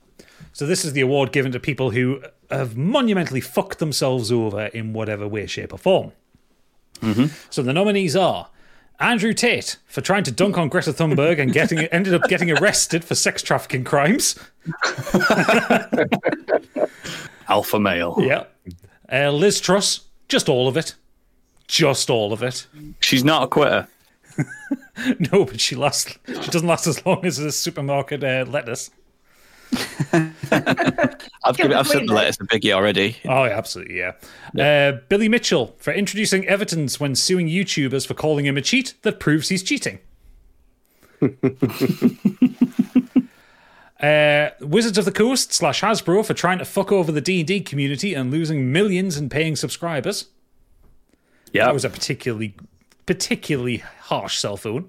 So 0.53 0.65
this 0.67 0.85
is 0.85 0.93
the 0.93 1.01
award 1.01 1.33
given 1.33 1.51
to 1.53 1.61
people 1.61 1.91
who 1.91 2.23
have 2.51 2.77
monumentally 2.77 3.41
fucked 3.41 3.81
themselves 3.81 4.31
over 4.31 4.67
in 4.67 4.93
whatever 4.93 5.27
way, 5.27 5.47
shape, 5.47 5.73
or 5.73 5.79
form. 5.79 6.13
So 7.51 7.63
the 7.63 7.73
nominees 7.73 8.15
are 8.15 8.49
Andrew 9.01 9.33
Tate 9.33 9.79
for 9.87 10.01
trying 10.01 10.23
to 10.23 10.31
dunk 10.31 10.57
on 10.57 10.69
Greta 10.69 10.93
Thunberg 10.93 11.41
and 11.41 11.53
getting 11.53 11.79
ended 11.93 12.15
up 12.15 12.23
getting 12.29 12.53
arrested 12.53 13.05
for 13.05 13.17
sex 13.17 13.43
trafficking 13.43 13.83
crimes. 13.83 14.39
Alpha 17.49 17.81
male. 17.81 18.15
Yeah. 18.21 18.45
Uh, 19.13 19.33
Liz 19.33 19.61
Truss, 19.61 20.03
just 20.29 20.49
all 20.49 20.69
of 20.69 20.77
it. 20.77 20.95
Just 21.69 22.11
all 22.11 22.33
of 22.33 22.43
it. 22.43 22.67
She's 23.01 23.25
not 23.25 23.45
a 23.45 23.47
quitter. 23.47 23.89
No, 25.33 25.45
but 25.45 25.61
she 25.61 25.75
lasts. 25.75 26.19
She 26.27 26.51
doesn't 26.51 26.69
last 26.69 26.87
as 26.87 27.05
long 27.05 27.25
as 27.25 27.39
a 27.39 27.51
supermarket 27.51 28.23
uh, 28.23 28.45
lettuce. 28.49 28.91
I've, 30.13 31.57
given, 31.57 31.73
I've 31.73 31.89
sent 31.89 32.07
the 32.07 32.13
letters 32.13 32.37
to 32.37 32.45
Biggie 32.45 32.73
already. 32.73 33.17
Oh, 33.25 33.45
yeah, 33.45 33.57
absolutely, 33.57 33.99
yeah. 33.99 34.13
Uh, 34.59 35.01
Billy 35.09 35.29
Mitchell 35.29 35.75
for 35.79 35.93
introducing 35.93 36.47
evidence 36.47 37.01
when 37.01 37.15
suing 37.15 37.49
YouTubers 37.49 38.07
for 38.07 38.15
calling 38.15 38.45
him 38.45 38.59
a 38.59 38.61
cheat 38.61 38.95
that 39.03 39.19
proves 39.19 39.49
he's 39.49 39.63
cheating. 39.63 39.99
uh, 44.03 44.51
Wizards 44.61 44.99
of 44.99 45.05
the 45.05 45.13
Coast 45.13 45.53
slash 45.53 45.81
Hasbro 45.81 46.25
for 46.27 46.35
trying 46.35 46.59
to 46.59 46.65
fuck 46.65 46.91
over 46.91 47.13
the 47.13 47.21
D 47.21 47.41
and 47.41 47.47
D 47.47 47.61
community 47.61 48.15
and 48.15 48.31
losing 48.31 48.73
millions 48.73 49.17
in 49.17 49.29
paying 49.29 49.57
subscribers. 49.57 50.27
Yeah, 51.53 51.67
That 51.67 51.75
was 51.75 51.85
a 51.85 51.91
particularly, 51.91 52.55
particularly 53.07 53.79
harsh 53.79 54.39
self 54.39 54.67
own. 54.67 54.89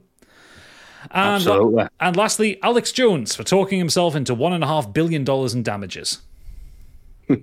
And, 1.11 1.35
Absolutely. 1.35 1.87
and 1.99 2.15
lastly, 2.15 2.61
Alex 2.63 2.91
Jones 2.93 3.35
for 3.35 3.43
talking 3.43 3.77
himself 3.77 4.15
into 4.15 4.33
one 4.33 4.53
and 4.53 4.63
a 4.63 4.67
half 4.67 4.93
billion 4.93 5.23
dollars 5.23 5.53
in 5.53 5.63
damages. 5.63 6.21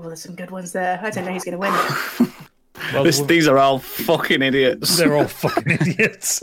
Oh, 0.00 0.02
there's 0.06 0.22
some 0.22 0.36
good 0.36 0.52
ones 0.52 0.70
there. 0.70 1.00
I 1.02 1.10
don't 1.10 1.24
know 1.24 1.32
who's 1.32 1.42
going 1.42 1.52
to 1.54 1.58
win 1.58 1.72
it. 1.74 2.32
Well, 2.92 3.04
This, 3.04 3.20
these 3.20 3.46
are 3.48 3.58
all 3.58 3.78
fucking 3.78 4.42
idiots. 4.42 4.96
they're 4.96 5.14
all 5.16 5.26
fucking 5.28 5.72
idiots. 5.72 6.40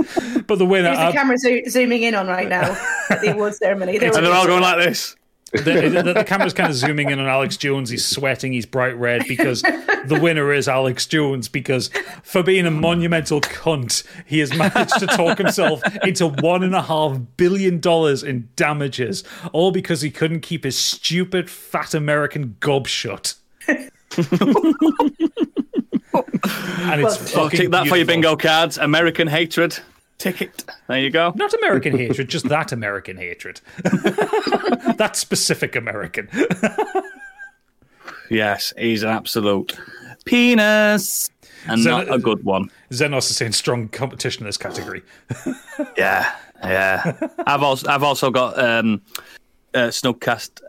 But 0.48 0.58
the 0.60 0.66
winner, 0.66 0.90
Who's 0.90 1.00
the 1.00 1.12
camera 1.12 1.38
zo- 1.38 1.62
zooming 1.70 2.04
in 2.04 2.16
on 2.16 2.28
right 2.28 2.48
now 2.50 2.78
at 3.10 3.22
the 3.22 3.32
awards 3.34 3.58
ceremony? 3.58 3.98
They're 3.98 4.16
and 4.16 4.26
they're 4.26 4.34
all 4.34 4.48
going 4.48 4.62
like 4.62 4.78
this. 4.86 5.16
the, 5.52 5.62
the, 6.04 6.14
the 6.14 6.24
camera's 6.26 6.54
kind 6.54 6.70
of 6.70 6.76
zooming 6.76 7.12
in 7.12 7.20
on 7.20 7.28
Alex 7.28 7.56
Jones. 7.56 7.90
He's 7.90 8.06
sweating. 8.06 8.52
He's 8.52 8.66
bright 8.66 8.98
red 8.98 9.24
because 9.28 9.62
the 9.62 10.20
winner 10.22 10.52
is 10.52 10.68
Alex 10.68 11.06
Jones. 11.06 11.48
Because 11.48 11.90
for 12.24 12.44
being 12.44 12.66
a 12.66 12.72
monumental 12.72 13.40
cunt, 13.40 14.04
he 14.26 14.40
has 14.40 14.54
managed 14.54 15.00
to 15.00 15.08
talk 15.08 15.38
himself 15.38 15.82
into 16.04 16.28
one 16.28 16.62
and 16.64 16.76
a 16.76 16.82
half 16.82 17.20
billion 17.38 17.80
dollars 17.80 18.22
in 18.22 18.50
damages, 18.58 19.24
all 19.54 19.72
because 19.72 20.02
he 20.02 20.12
couldn't 20.12 20.42
keep 20.42 20.66
his 20.66 20.78
stupid 20.78 21.50
fat 21.50 21.94
American 21.94 22.58
gob 22.60 22.88
shut. 22.88 23.36
and 26.92 27.02
it's 27.02 27.32
fucking 27.32 27.60
take 27.60 27.70
that 27.72 27.88
for 27.88 27.98
your 27.98 28.06
bingo 28.06 28.36
cards. 28.36 28.78
American 28.78 29.28
hatred. 29.28 29.78
Ticket. 30.18 30.64
There 30.88 31.00
you 31.00 31.10
go. 31.10 31.34
Not 31.36 31.54
American 31.54 31.98
hatred, 31.98 32.30
just 32.30 32.48
that 32.48 32.72
American 32.72 33.18
hatred. 33.18 33.60
that 33.84 35.12
specific 35.16 35.76
American. 35.76 36.30
Yes, 38.30 38.74
he's 38.78 39.04
an 39.04 39.10
absolute 39.10 39.78
penis. 40.26 41.30
And 41.68 41.82
So- 41.82 41.90
not 41.98 42.14
a 42.14 42.18
good 42.20 42.44
one. 42.44 42.70
Xenos 42.92 43.30
is 43.30 43.36
saying 43.38 43.52
strong 43.54 43.88
competition 43.90 44.44
in 44.44 44.46
this 44.48 44.58
category. 44.58 45.04
Yeah, 45.98 46.34
yeah. 46.64 47.14
I've 47.46 47.64
also 47.64 47.88
I've 47.90 48.04
also 48.04 48.30
got 48.32 48.58
um, 48.60 49.02
uh, 49.74 49.88
Snugcast 49.88 50.62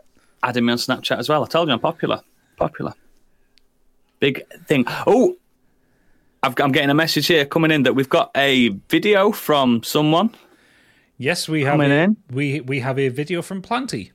adding 0.43 0.65
me 0.65 0.71
on 0.73 0.77
Snapchat 0.77 1.17
as 1.19 1.29
well. 1.29 1.43
I 1.43 1.47
told 1.47 1.67
you 1.69 1.73
I'm 1.73 1.79
popular, 1.79 2.21
popular. 2.57 2.93
Big 4.19 4.41
thing. 4.65 4.83
Oh, 5.05 5.35
I've, 6.47 6.55
got- 6.55 6.63
I'm 6.65 6.71
getting 6.71 6.89
a 6.89 6.93
message 6.95 7.27
here 7.27 7.45
coming 7.45 7.71
in 7.71 7.83
that 7.83 7.93
we've 7.93 8.09
got 8.09 8.31
a 8.35 8.69
video 8.89 9.31
from 9.31 9.83
someone. 9.83 10.33
Yes, 11.17 11.49
we 11.49 11.63
have 11.63 11.73
Coming 11.73 11.91
a, 11.91 11.95
in. 11.95 12.17
we 12.31 12.61
we 12.61 12.79
have 12.79 12.97
a 12.99 13.09
video 13.09 13.41
from 13.41 13.61
Planty. 13.61 14.11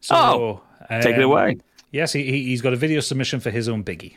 So 0.00 0.14
Oh, 0.16 0.60
Take 1.00 1.16
it 1.16 1.22
um, 1.22 1.30
away. 1.30 1.58
Yes, 1.92 2.12
he, 2.12 2.24
he 2.24 2.44
he's 2.46 2.60
got 2.60 2.72
a 2.72 2.76
video 2.76 3.00
submission 3.00 3.38
for 3.40 3.50
his 3.50 3.68
own 3.68 3.82
biggie. 3.84 4.16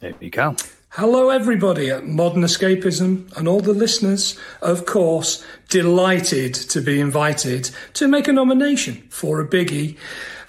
There 0.00 0.12
you 0.20 0.28
go. 0.30 0.56
Hello, 0.90 1.30
everybody 1.30 1.88
at 1.88 2.04
Modern 2.06 2.42
Escapism 2.42 3.34
and 3.38 3.46
all 3.48 3.60
the 3.60 3.72
listeners. 3.72 4.36
Of 4.60 4.84
course, 4.84 5.42
delighted 5.68 6.52
to 6.54 6.80
be 6.82 7.00
invited 7.00 7.70
to 7.94 8.08
make 8.08 8.26
a 8.28 8.32
nomination 8.32 8.96
for 9.08 9.40
a 9.40 9.48
biggie. 9.48 9.96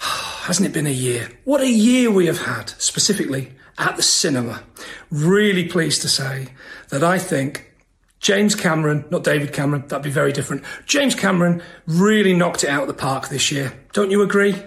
Hasn't 0.00 0.68
it 0.68 0.72
been 0.72 0.86
a 0.88 0.90
year? 0.90 1.30
What 1.44 1.62
a 1.62 1.70
year 1.70 2.10
we 2.10 2.26
have 2.26 2.42
had, 2.42 2.70
specifically 2.78 3.52
at 3.78 3.96
the 3.96 4.02
cinema. 4.02 4.62
Really 5.10 5.68
pleased 5.68 6.02
to 6.02 6.08
say 6.08 6.48
that 6.90 7.02
I 7.02 7.18
think 7.18 7.72
James 8.20 8.54
Cameron, 8.54 9.04
not 9.10 9.24
David 9.24 9.52
Cameron, 9.52 9.84
that'd 9.88 10.02
be 10.02 10.10
very 10.10 10.32
different. 10.32 10.64
James 10.86 11.14
Cameron 11.14 11.62
really 11.86 12.32
knocked 12.32 12.64
it 12.64 12.70
out 12.70 12.82
of 12.82 12.88
the 12.88 12.94
park 12.94 13.28
this 13.28 13.52
year. 13.52 13.72
Don't 13.92 14.10
you 14.10 14.22
agree? 14.22 14.54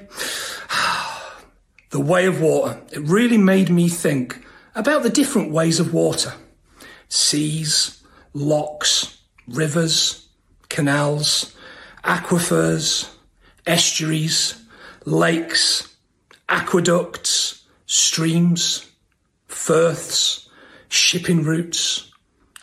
The 1.89 2.01
Way 2.01 2.25
of 2.25 2.41
Water. 2.41 2.81
It 2.91 2.99
really 2.99 3.37
made 3.37 3.69
me 3.69 3.87
think 3.87 4.45
about 4.75 5.03
the 5.03 5.09
different 5.09 5.51
ways 5.51 5.79
of 5.79 5.93
water 5.93 6.33
seas, 7.07 8.03
locks, 8.33 9.17
rivers, 9.47 10.27
canals, 10.69 11.55
aquifers, 12.03 13.09
estuaries, 13.65 14.61
lakes, 15.05 15.95
aqueducts, 16.49 17.63
streams, 17.85 18.86
firths, 19.57 20.47
shipping 20.87 21.43
routes, 21.43 22.11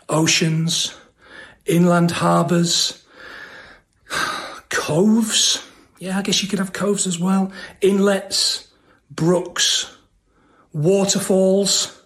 oceans, 0.08 0.96
inland 1.66 2.12
harbours, 2.12 3.04
coves. 4.68 5.66
Yeah, 5.98 6.18
I 6.18 6.22
guess 6.22 6.42
you 6.42 6.48
could 6.48 6.60
have 6.60 6.72
coves 6.72 7.06
as 7.06 7.18
well. 7.18 7.52
Inlets, 7.80 8.68
brooks, 9.10 9.94
waterfalls, 10.72 12.00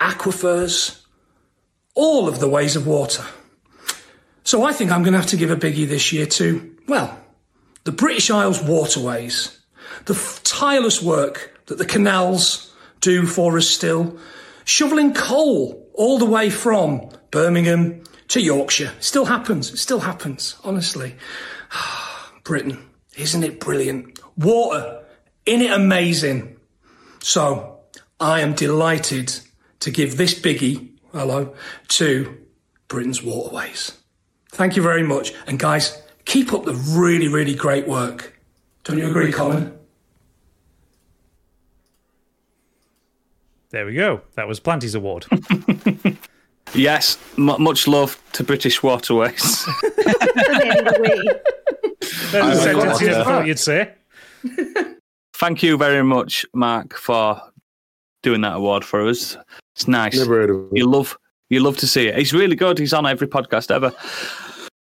aquifers, 0.00 1.02
all 1.94 2.28
of 2.28 2.38
the 2.38 2.48
ways 2.48 2.76
of 2.76 2.86
water. 2.86 3.24
So 4.44 4.62
I 4.62 4.72
think 4.72 4.90
I'm 4.90 5.02
going 5.02 5.12
to 5.12 5.18
have 5.18 5.30
to 5.30 5.36
give 5.36 5.50
a 5.50 5.56
biggie 5.56 5.88
this 5.88 6.12
year 6.12 6.26
to, 6.26 6.76
well, 6.86 7.18
the 7.82 7.92
British 7.92 8.30
Isles 8.30 8.62
waterways, 8.62 9.58
the 10.04 10.14
tireless 10.44 11.02
work 11.02 11.60
that 11.66 11.78
the 11.78 11.86
canals 11.86 12.73
do 13.04 13.26
for 13.26 13.56
us 13.58 13.68
still, 13.68 14.18
shoveling 14.64 15.12
coal 15.12 15.88
all 15.92 16.18
the 16.18 16.24
way 16.24 16.50
from 16.50 17.10
Birmingham 17.30 18.02
to 18.28 18.40
Yorkshire. 18.40 18.92
Still 19.00 19.26
happens. 19.26 19.78
Still 19.80 20.00
happens, 20.00 20.56
honestly. 20.64 21.14
Britain, 22.44 22.78
isn't 23.16 23.42
it 23.44 23.60
brilliant? 23.60 24.18
Water, 24.36 25.04
isn't 25.46 25.62
it 25.62 25.72
amazing? 25.72 26.56
So 27.20 27.80
I 28.18 28.40
am 28.40 28.54
delighted 28.54 29.38
to 29.80 29.90
give 29.90 30.16
this 30.16 30.38
biggie, 30.38 30.90
hello, 31.12 31.54
to 31.88 32.38
Britain's 32.88 33.22
waterways. 33.22 33.98
Thank 34.50 34.76
you 34.76 34.82
very 34.82 35.02
much. 35.02 35.34
And 35.46 35.58
guys, 35.58 36.00
keep 36.24 36.52
up 36.52 36.64
the 36.64 36.74
really, 36.74 37.28
really 37.28 37.54
great 37.54 37.86
work. 37.86 38.38
Don't 38.84 38.98
you 38.98 39.08
agree, 39.08 39.32
Colin? 39.32 39.78
There 43.74 43.84
we 43.86 43.94
go. 43.94 44.20
That 44.36 44.46
was 44.46 44.60
Planty's 44.60 44.94
award. 44.94 45.26
Yes, 46.74 47.18
m- 47.38 47.62
much 47.62 47.86
love 47.86 48.20
to 48.32 48.42
British 48.42 48.82
Waterways. 48.82 49.64
That's 52.32 52.34
a 52.34 52.56
sentence 52.56 53.00
you 53.00 53.08
never 53.08 53.24
thought 53.24 53.46
you'd 53.46 53.58
say. 53.58 53.92
Thank 55.34 55.62
you 55.62 55.76
very 55.76 56.02
much, 56.02 56.44
Mark, 56.54 56.94
for 56.96 57.40
doing 58.22 58.40
that 58.40 58.56
award 58.56 58.84
for 58.84 59.06
us. 59.06 59.36
It's 59.76 59.86
nice. 59.86 60.16
Never 60.16 60.34
heard 60.40 60.50
of 60.50 60.56
it. 60.72 60.78
You 60.78 60.86
love 60.90 61.16
you 61.50 61.60
love 61.60 61.76
to 61.78 61.86
see 61.86 62.08
it. 62.08 62.16
He's 62.18 62.32
really 62.32 62.56
good. 62.56 62.78
He's 62.78 62.92
on 62.94 63.06
every 63.06 63.28
podcast 63.28 63.70
ever. 63.70 63.92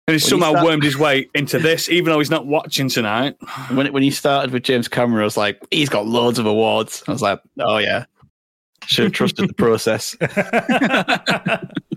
And 0.08 0.14
he's 0.14 0.22
When 0.30 0.38
you 0.38 0.44
somehow 0.44 0.50
start- 0.52 0.64
wormed 0.66 0.82
his 0.84 0.96
way 0.96 1.28
into 1.34 1.58
this, 1.58 1.88
even 1.90 2.12
though 2.12 2.20
he's 2.20 2.30
not 2.30 2.46
watching 2.46 2.88
tonight. 2.88 3.36
When 3.72 3.92
when 3.92 4.02
you 4.02 4.12
started 4.12 4.50
with 4.52 4.62
James 4.62 4.88
Cameron, 4.88 5.20
I 5.22 5.24
was 5.24 5.36
like, 5.36 5.60
he's 5.70 5.88
got 5.90 6.06
loads 6.06 6.38
of 6.38 6.46
awards. 6.46 7.02
I 7.08 7.12
was 7.12 7.22
like, 7.22 7.40
oh 7.58 7.78
yeah, 7.78 8.04
should 8.86 9.04
have 9.04 9.12
trusted 9.12 9.48
the 9.48 9.54
process. 9.54 10.16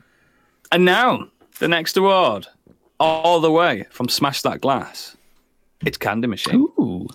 And 0.71 0.83
now, 0.83 1.29
the 1.59 1.67
next 1.67 1.95
award, 1.95 2.47
all 2.99 3.39
the 3.39 3.51
way 3.51 3.85
from 3.91 4.09
Smash 4.09 4.41
That 4.41 4.59
Glass. 4.61 5.15
It's 5.85 5.97
Candy 5.97 6.27
Machine. 6.27 6.55
Ooh, 6.79 7.07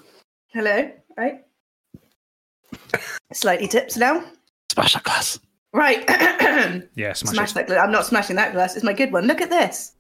Hello. 0.53 0.91
Right. 1.17 1.45
Slightly 3.33 3.69
tips 3.69 3.97
now. 3.97 4.25
smash 4.73 4.95
that 4.95 5.03
glass. 5.03 5.39
Right. 5.73 6.05
Yeah, 6.95 7.13
smash, 7.13 7.35
Smash 7.35 7.51
it. 7.51 7.55
that 7.55 7.67
glass. 7.67 7.81
I'm 7.85 7.93
not 7.93 8.07
smashing 8.07 8.37
that 8.37 8.53
glass. 8.53 8.75
It's 8.77 8.85
my 8.85 8.93
good 8.93 9.13
one. 9.13 9.27
Look 9.27 9.41
at 9.41 9.51
this. 9.51 9.93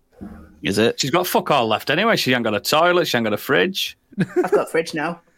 Is 0.63 0.79
it? 0.79 0.99
She's 1.01 1.11
got 1.11 1.27
fuck 1.27 1.51
all 1.51 1.67
left 1.67 1.91
anyway. 1.91 2.17
She 2.17 2.33
ain't 2.35 2.45
got 2.45 2.55
a 2.55 2.61
toilet. 2.61 3.07
She 3.09 3.17
ain't 3.17 3.25
got 3.25 3.33
a 3.33 3.37
fridge. 3.39 3.97
I've 4.19 4.51
got 4.53 4.69
a 4.69 4.71
fridge 4.71 4.95
now. 4.95 5.21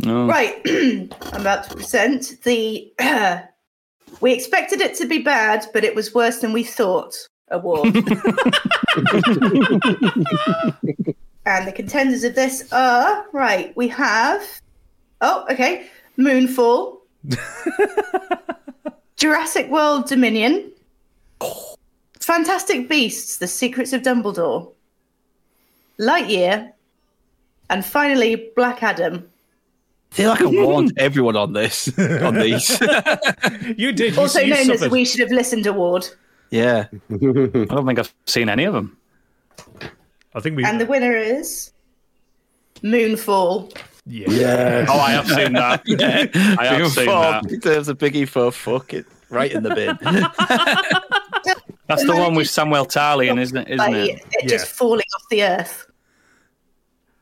No. 0.00 0.26
Right. 0.26 0.60
I'm 1.32 1.40
about 1.40 1.68
to 1.68 1.74
present 1.76 2.36
the. 2.44 2.92
We 4.20 4.32
expected 4.32 4.80
it 4.80 4.94
to 4.96 5.06
be 5.06 5.18
bad, 5.18 5.66
but 5.72 5.84
it 5.84 5.94
was 5.94 6.14
worse 6.14 6.38
than 6.40 6.52
we 6.52 6.64
thought. 6.64 7.14
Award. 7.50 7.86
and 11.46 11.66
the 11.66 11.72
contenders 11.74 12.24
of 12.24 12.34
this 12.34 12.70
are 12.72 13.24
right. 13.32 13.74
We 13.76 13.88
have. 13.88 14.42
Oh, 15.20 15.46
okay. 15.50 15.86
Moonfall. 16.18 16.98
Jurassic 19.16 19.70
World 19.70 20.06
Dominion. 20.06 20.70
Fantastic 22.20 22.88
Beasts: 22.88 23.38
The 23.38 23.46
Secrets 23.46 23.94
of 23.94 24.02
Dumbledore. 24.02 24.70
Lightyear. 25.98 26.72
And 27.70 27.84
finally, 27.84 28.50
Black 28.56 28.82
Adam. 28.82 29.28
I 30.10 30.14
feel 30.14 30.30
like 30.30 30.40
I 30.40 30.46
warned 30.46 30.92
everyone 30.98 31.36
on 31.36 31.52
this, 31.52 31.88
on 31.98 32.34
these. 32.34 32.80
You 33.76 33.92
did. 33.92 34.14
You, 34.14 34.20
Also 34.20 34.40
you 34.40 34.54
known 34.54 34.70
as 34.70 34.78
suffered. 34.80 34.90
We 34.92 35.04
Should 35.04 35.20
Have 35.20 35.30
Listened 35.30 35.66
Award. 35.66 36.08
yeah. 36.50 36.86
I 37.10 37.16
don't 37.16 37.86
think 37.86 37.98
I've 37.98 38.12
seen 38.26 38.48
any 38.48 38.64
of 38.64 38.72
them. 38.74 38.96
I 40.34 40.40
think 40.40 40.56
we. 40.56 40.64
And 40.64 40.80
the 40.80 40.86
winner 40.86 41.12
is 41.16 41.72
Moonfall. 42.82 43.76
yeah. 44.06 44.86
Oh, 44.88 44.98
I 44.98 45.10
have 45.10 45.28
seen 45.28 45.52
that. 45.52 45.82
I 46.58 46.64
have 46.64 46.90
seen 46.92 47.06
that. 47.06 47.60
There's 47.62 47.88
a 47.88 47.94
biggie 47.94 48.26
for 48.28 48.50
fuck 48.50 48.94
it. 48.94 49.06
Right 49.30 49.52
in 49.52 49.62
the 49.62 49.74
bin. 49.74 49.98
That's 51.86 52.04
the 52.06 52.16
one 52.16 52.34
with 52.34 52.48
Samuel 52.48 52.86
Tarlian, 52.86 53.38
isn't 53.40 53.56
it? 53.56 53.68
Isn't 53.68 53.78
Like, 53.78 53.94
it? 54.10 54.22
it 54.32 54.48
just 54.48 54.66
falling 54.68 55.04
off 55.16 55.28
the 55.30 55.42
earth. 55.44 55.86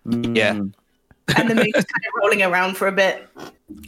yeah. 0.05 0.55
Hmm. 0.55 0.69
And 1.37 1.51
the 1.51 1.55
moon's 1.55 1.73
kind 1.73 1.85
of 1.85 2.23
rolling 2.23 2.43
around 2.43 2.77
for 2.77 2.87
a 2.87 2.93
bit. 2.93 3.29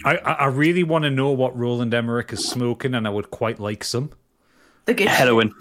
I, 0.05 0.17
I 0.17 0.33
I 0.33 0.47
really 0.47 0.83
want 0.83 1.05
to 1.05 1.11
know 1.11 1.31
what 1.31 1.57
Roland 1.57 1.95
Emmerich 1.95 2.33
is 2.33 2.45
smoking, 2.49 2.95
and 2.95 3.07
I 3.07 3.11
would 3.11 3.31
quite 3.31 3.61
like 3.61 3.85
some. 3.85 4.11
The 4.87 4.95
good 4.95 5.09
Heroin. 5.09 5.55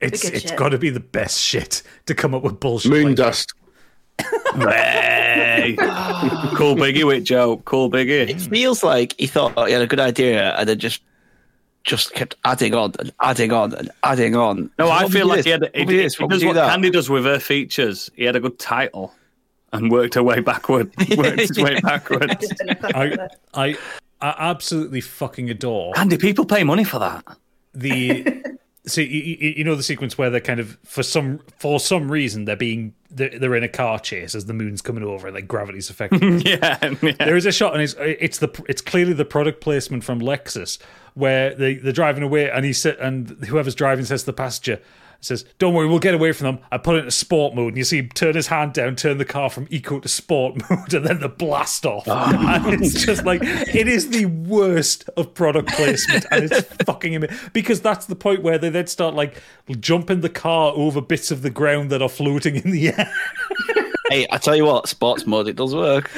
It's 0.00 0.22
good 0.22 0.34
it's 0.34 0.48
shit. 0.48 0.58
got 0.58 0.70
to 0.70 0.78
be 0.78 0.90
the 0.90 1.00
best 1.00 1.40
shit 1.40 1.82
to 2.06 2.14
come 2.14 2.34
up 2.34 2.42
with 2.42 2.60
bullshit. 2.60 2.90
Moon 2.90 3.08
like 3.08 3.16
dust. 3.16 3.54
Hey. 4.56 5.74
cool 6.54 6.76
biggie 6.76 7.04
with 7.06 7.24
Joe. 7.24 7.56
Cool 7.64 7.90
biggie. 7.90 8.28
It 8.28 8.40
feels 8.40 8.84
like 8.84 9.14
he 9.18 9.26
thought 9.26 9.66
he 9.66 9.72
had 9.72 9.82
a 9.82 9.86
good 9.86 9.98
idea 9.98 10.54
and 10.56 10.68
then 10.68 10.78
just 10.78 11.02
just 11.82 12.14
kept 12.14 12.36
adding 12.44 12.74
on 12.74 12.92
and 12.98 13.12
adding 13.20 13.52
on 13.52 13.74
and 13.74 13.90
adding 14.04 14.36
on. 14.36 14.70
No, 14.78 14.90
I 14.90 15.08
feel 15.08 15.26
like 15.26 15.38
you 15.38 15.42
he 15.44 15.50
had. 15.50 15.60
do 15.62 15.68
He, 15.74 15.80
What 15.80 15.86
would 15.86 15.94
he 15.96 16.02
this? 16.02 16.20
What 16.20 16.26
would 16.30 16.34
does 16.34 16.44
what 16.44 16.52
do 16.52 16.58
that? 16.60 16.70
Candy 16.70 16.90
does 16.90 17.10
with 17.10 17.24
her 17.24 17.40
features. 17.40 18.10
He 18.14 18.24
had 18.24 18.36
a 18.36 18.40
good 18.40 18.58
title 18.58 19.12
and 19.74 19.90
worked 19.90 20.14
her 20.14 20.22
way 20.22 20.40
backward. 20.40 20.92
Worked 21.16 21.40
his 21.40 21.58
way 21.58 21.80
backward. 21.80 22.36
Just 22.40 22.58
been 22.58 22.70
a 22.70 22.74
fuck 22.76 22.94
I. 22.94 23.28
I 23.54 23.76
I 24.20 24.34
absolutely 24.38 25.02
fucking 25.02 25.50
adore 25.50 25.92
Candy, 25.92 26.16
people 26.16 26.46
pay 26.46 26.64
money 26.64 26.84
for 26.84 26.98
that. 26.98 27.24
the 27.74 28.42
so 28.86 29.00
you, 29.00 29.08
you 29.08 29.54
you 29.58 29.64
know 29.64 29.74
the 29.74 29.82
sequence 29.82 30.16
where 30.16 30.30
they're 30.30 30.40
kind 30.40 30.60
of 30.60 30.78
for 30.84 31.02
some 31.02 31.40
for 31.58 31.78
some 31.78 32.10
reason 32.10 32.44
they're 32.46 32.56
being 32.56 32.94
they're, 33.10 33.38
they're 33.38 33.54
in 33.54 33.62
a 33.64 33.68
car 33.68 33.98
chase 33.98 34.34
as 34.34 34.46
the 34.46 34.54
moon's 34.54 34.80
coming 34.80 35.02
over 35.02 35.26
and 35.26 35.34
like 35.34 35.46
gravity's 35.46 35.90
affecting 35.90 36.20
them. 36.20 36.40
Yeah, 36.44 36.78
yeah. 37.02 37.12
there 37.18 37.36
is 37.36 37.44
a 37.44 37.52
shot 37.52 37.74
and 37.74 37.82
it's 37.82 37.94
it's 37.98 38.38
the 38.38 38.48
it's 38.68 38.80
clearly 38.80 39.12
the 39.12 39.24
product 39.24 39.60
placement 39.60 40.04
from 40.04 40.20
Lexus 40.20 40.78
where 41.14 41.54
they 41.54 41.74
they're 41.74 41.92
driving 41.92 42.22
away 42.22 42.50
and 42.50 42.64
he 42.64 42.72
sit 42.72 42.98
and 43.00 43.30
whoever's 43.46 43.74
driving 43.74 44.04
says 44.04 44.22
to 44.22 44.26
the 44.26 44.32
passenger 44.32 44.80
says 45.24 45.44
don't 45.58 45.74
worry 45.74 45.88
we'll 45.88 45.98
get 45.98 46.14
away 46.14 46.32
from 46.32 46.44
them 46.46 46.58
I 46.70 46.78
put 46.78 46.96
it 46.96 47.00
into 47.00 47.10
sport 47.10 47.54
mode 47.54 47.68
and 47.68 47.76
you 47.76 47.84
see 47.84 47.98
him 47.98 48.08
turn 48.10 48.34
his 48.34 48.46
hand 48.48 48.72
down 48.72 48.96
turn 48.96 49.18
the 49.18 49.24
car 49.24 49.50
from 49.50 49.66
eco 49.70 50.00
to 50.00 50.08
sport 50.08 50.56
mode 50.70 50.94
and 50.94 51.06
then 51.06 51.20
the 51.20 51.28
blast 51.28 51.86
off 51.86 52.04
oh. 52.06 52.62
and 52.68 52.82
it's 52.82 53.04
just 53.04 53.24
like 53.24 53.40
it 53.42 53.88
is 53.88 54.10
the 54.10 54.26
worst 54.26 55.08
of 55.16 55.34
product 55.34 55.68
placement 55.70 56.24
and 56.30 56.44
it's 56.44 56.60
fucking 56.84 57.16
amazing 57.16 57.36
because 57.52 57.80
that's 57.80 58.06
the 58.06 58.16
point 58.16 58.42
where 58.42 58.58
they 58.58 58.70
then 58.70 58.86
start 58.86 59.14
like 59.14 59.40
jumping 59.80 60.20
the 60.20 60.28
car 60.28 60.72
over 60.74 61.00
bits 61.00 61.30
of 61.30 61.42
the 61.42 61.50
ground 61.50 61.90
that 61.90 62.02
are 62.02 62.08
floating 62.08 62.56
in 62.56 62.70
the 62.70 62.88
air 62.88 63.12
Hey, 64.10 64.26
I 64.30 64.36
tell 64.36 64.54
you 64.54 64.66
what, 64.66 64.86
sports 64.86 65.26
mode 65.26 65.48
it 65.48 65.56
does 65.56 65.74
work. 65.74 66.10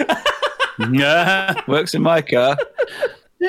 yeah. 0.91 1.55
Works 1.69 1.95
in 1.95 2.03
my 2.03 2.20
car. 2.20 2.57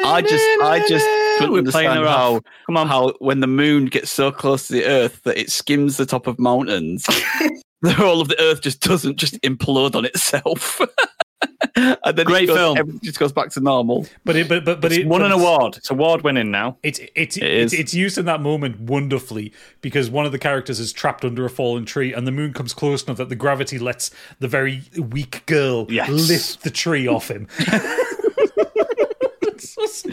I 0.03 0.21
just, 0.21 0.45
I 0.61 0.85
just 0.87 1.05
couldn't 1.37 1.51
We're 1.53 1.59
understand 1.59 2.05
how, 2.05 2.35
off. 2.35 2.41
Come 2.65 2.77
on. 2.77 2.87
how 2.87 3.13
when 3.19 3.39
the 3.39 3.47
moon 3.47 3.85
gets 3.85 4.09
so 4.11 4.31
close 4.31 4.67
to 4.67 4.73
the 4.73 4.85
Earth 4.85 5.21
that 5.23 5.37
it 5.37 5.49
skims 5.51 5.97
the 5.97 6.05
top 6.05 6.27
of 6.27 6.37
mountains, 6.39 7.03
the 7.81 7.93
whole 7.93 8.19
of 8.21 8.27
the 8.27 8.39
Earth 8.41 8.61
just 8.61 8.81
doesn't 8.81 9.17
just 9.17 9.39
implode 9.41 9.95
on 9.95 10.03
itself. 10.05 10.81
and 11.75 11.97
then 12.03 12.19
it 12.19 12.25
Great 12.25 12.47
goes- 12.47 12.57
film. 12.57 12.77
Everything 12.77 12.99
just 13.03 13.19
goes 13.19 13.31
back 13.31 13.49
to 13.51 13.59
normal. 13.59 14.05
but 14.25 14.35
it 14.35 14.49
but 14.49 14.65
but, 14.65 14.81
but 14.81 14.91
It's 14.91 15.01
it 15.01 15.07
won 15.07 15.21
an 15.21 15.31
award. 15.31 15.77
It's 15.77 15.89
award 15.91 16.23
winning 16.23 16.49
now. 16.51 16.77
It's 16.83 16.99
it's 17.15 17.37
It 17.37 17.43
it's, 17.43 17.73
it's 17.73 17.93
used 17.93 18.17
in 18.17 18.25
that 18.25 18.41
moment 18.41 18.79
wonderfully 18.81 19.53
because 19.81 20.09
one 20.09 20.25
of 20.25 20.31
the 20.31 20.39
characters 20.39 20.79
is 20.79 20.91
trapped 20.91 21.23
under 21.23 21.45
a 21.45 21.49
fallen 21.49 21.85
tree 21.85 22.13
and 22.13 22.25
the 22.27 22.31
moon 22.31 22.51
comes 22.53 22.73
close 22.73 23.03
enough 23.03 23.17
that 23.17 23.29
the 23.29 23.35
gravity 23.35 23.77
lets 23.79 24.11
the 24.39 24.47
very 24.47 24.81
weak 24.97 25.45
girl 25.45 25.85
Yes. 25.89 26.09
lift 26.09 26.63
the 26.63 26.71
tree 26.71 27.07
off 27.07 27.29
him. 27.29 27.47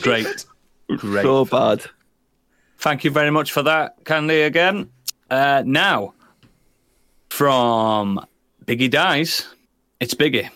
Great. 0.00 0.46
Great. 0.88 1.22
So 1.22 1.44
bad. 1.44 1.84
Thank 2.78 3.04
you 3.04 3.10
very 3.10 3.30
much 3.30 3.52
for 3.52 3.62
that, 3.62 3.96
Candy, 4.04 4.42
again. 4.42 4.90
Uh, 5.30 5.62
now, 5.64 6.14
from 7.30 8.24
Biggie 8.66 8.90
Dies, 8.90 9.46
it's 10.00 10.14
Biggie. 10.14 10.50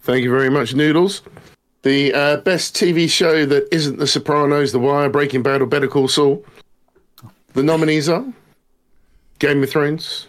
Thank 0.00 0.24
you 0.24 0.30
very 0.30 0.50
much, 0.50 0.74
Noodles. 0.74 1.22
The 1.82 2.12
uh, 2.12 2.36
best 2.38 2.74
TV 2.74 3.08
show 3.08 3.46
that 3.46 3.72
isn't 3.72 3.98
The 3.98 4.06
Sopranos, 4.06 4.72
The 4.72 4.78
Wire, 4.78 5.08
Breaking 5.08 5.42
Bad, 5.42 5.62
or 5.62 5.66
Better 5.66 5.88
Call 5.88 6.08
Saul. 6.08 6.44
The 7.54 7.62
nominees 7.62 8.08
are 8.08 8.24
Game 9.38 9.62
of 9.62 9.70
Thrones, 9.70 10.26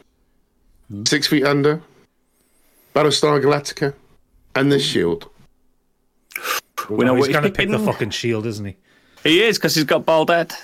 Six 1.06 1.28
Feet 1.28 1.46
Under, 1.46 1.82
Battlestar 2.94 3.42
Galactica, 3.42 3.94
and 4.56 4.72
The 4.72 4.80
Shield. 4.80 5.30
We 6.90 7.06
know 7.06 7.16
he's 7.16 7.28
going 7.30 7.44
to 7.44 7.50
pick 7.52 7.70
the 7.70 7.80
fucking 7.80 8.10
shield, 8.10 8.46
isn't 8.46 8.66
he? 8.66 8.76
He 9.24 9.42
is, 9.44 9.58
because 9.58 9.74
he's 9.76 9.86
got 9.86 10.06
bald 10.06 10.30
head. 10.30 10.54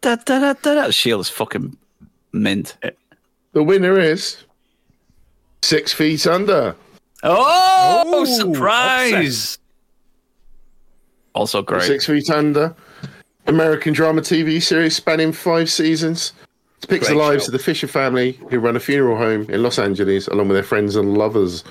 Da, 0.00 0.14
da, 0.14 0.38
da, 0.38 0.52
da, 0.52 0.74
da. 0.74 0.90
Shield's 0.92 1.28
fucking 1.28 1.76
mint. 2.32 2.76
The 3.52 3.64
winner 3.64 3.98
is 3.98 4.44
Six 5.62 5.92
Feet 5.92 6.24
Under. 6.24 6.76
Oh, 7.24 8.04
Oh, 8.06 8.24
surprise! 8.24 9.58
Also 11.34 11.62
great. 11.62 11.82
Six 11.82 12.06
Feet 12.06 12.30
Under, 12.30 12.76
American 13.48 13.92
drama 13.92 14.20
TV 14.20 14.62
series 14.62 14.94
spanning 14.94 15.32
five 15.32 15.68
seasons. 15.68 16.32
It 16.76 16.82
depicts 16.82 17.08
the 17.08 17.16
lives 17.16 17.44
show. 17.44 17.48
of 17.48 17.52
the 17.54 17.58
Fisher 17.58 17.88
family 17.88 18.38
who 18.50 18.60
run 18.60 18.76
a 18.76 18.80
funeral 18.80 19.16
home 19.16 19.50
in 19.50 19.64
Los 19.64 19.80
Angeles 19.80 20.28
along 20.28 20.46
with 20.46 20.54
their 20.54 20.62
friends 20.62 20.94
and 20.94 21.18
lovers. 21.18 21.64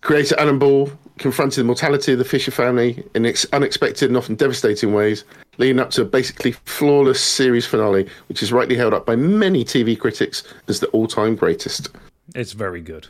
Creator 0.00 0.36
Alan 0.38 0.58
Ball 0.58 0.90
confronted 1.18 1.60
the 1.60 1.64
mortality 1.64 2.12
of 2.12 2.18
the 2.18 2.24
Fisher 2.24 2.50
family 2.50 3.04
in 3.14 3.26
ex- 3.26 3.46
unexpected 3.52 4.10
and 4.10 4.16
often 4.16 4.34
devastating 4.34 4.92
ways, 4.92 5.24
leading 5.58 5.78
up 5.78 5.90
to 5.90 6.02
a 6.02 6.04
basically 6.04 6.52
flawless 6.52 7.20
series 7.20 7.66
finale, 7.66 8.08
which 8.28 8.42
is 8.42 8.52
rightly 8.52 8.76
held 8.76 8.94
up 8.94 9.06
by 9.06 9.16
many 9.16 9.64
TV 9.64 9.98
critics 9.98 10.42
as 10.68 10.80
the 10.80 10.88
all 10.88 11.06
time 11.06 11.36
greatest. 11.36 11.88
It's 12.34 12.52
very 12.52 12.80
good. 12.80 13.08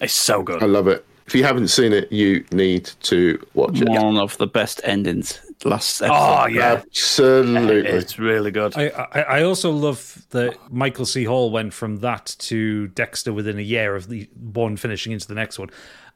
It's 0.00 0.14
so 0.14 0.42
good. 0.42 0.62
I 0.62 0.66
love 0.66 0.88
it. 0.88 1.04
If 1.26 1.34
you 1.34 1.42
haven't 1.42 1.68
seen 1.68 1.94
it, 1.94 2.12
you 2.12 2.44
need 2.52 2.90
to 3.04 3.44
watch 3.54 3.80
it. 3.80 3.88
One 3.88 4.18
of 4.18 4.36
the 4.36 4.46
best 4.46 4.80
endings. 4.84 5.40
Last 5.64 6.02
ah, 6.02 6.44
episode. 6.44 6.50
Oh, 6.50 6.54
yeah. 6.54 6.72
Absolutely. 6.86 7.90
It's 7.90 8.18
really 8.18 8.50
good. 8.50 8.76
I, 8.76 8.88
I 8.88 9.20
I 9.22 9.42
also 9.42 9.70
love 9.70 10.26
that 10.30 10.58
Michael 10.70 11.06
C. 11.06 11.24
Hall 11.24 11.50
went 11.50 11.72
from 11.72 11.98
that 12.00 12.36
to 12.40 12.88
Dexter 12.88 13.32
within 13.32 13.58
a 13.58 13.62
year 13.62 13.96
of 13.96 14.08
the 14.08 14.28
one 14.34 14.76
finishing 14.76 15.12
into 15.12 15.26
the 15.26 15.34
next 15.34 15.58
one, 15.58 15.70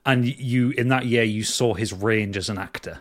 and 0.06 0.24
you 0.24 0.70
in 0.70 0.88
that 0.88 1.06
year 1.06 1.22
you 1.22 1.42
saw 1.44 1.74
his 1.74 1.92
range 1.92 2.36
as 2.36 2.48
an 2.48 2.58
actor 2.58 3.00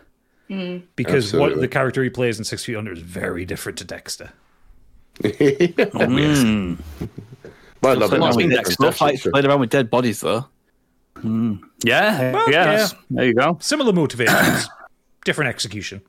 because 0.96 1.32
what 1.32 1.60
the 1.60 1.68
character 1.68 2.02
he 2.02 2.10
plays 2.10 2.38
in 2.38 2.44
Six 2.44 2.64
Feet 2.64 2.76
Under 2.76 2.92
is 2.92 3.00
very 3.00 3.44
different 3.44 3.78
to 3.78 3.84
Dexter. 3.84 4.30
Mm. 5.22 6.78
I 7.84 7.94
love 7.94 8.12
it. 8.12 8.18
Lots 8.18 8.36
I 8.36 8.40
been 8.40 8.48
mean, 8.48 8.56
Dexter. 8.56 8.72
Still 8.74 8.92
fight, 8.92 9.20
played 9.20 9.44
around 9.44 9.60
with 9.60 9.70
dead 9.70 9.90
bodies 9.90 10.20
though. 10.20 10.46
Yeah, 11.22 12.32
Well, 12.32 12.50
yeah, 12.50 12.72
yeah. 12.72 12.88
There 13.10 13.26
you 13.26 13.34
go. 13.34 13.56
Similar 13.60 13.92
motivations, 13.92 14.68
different 15.24 15.48
execution. 15.48 16.02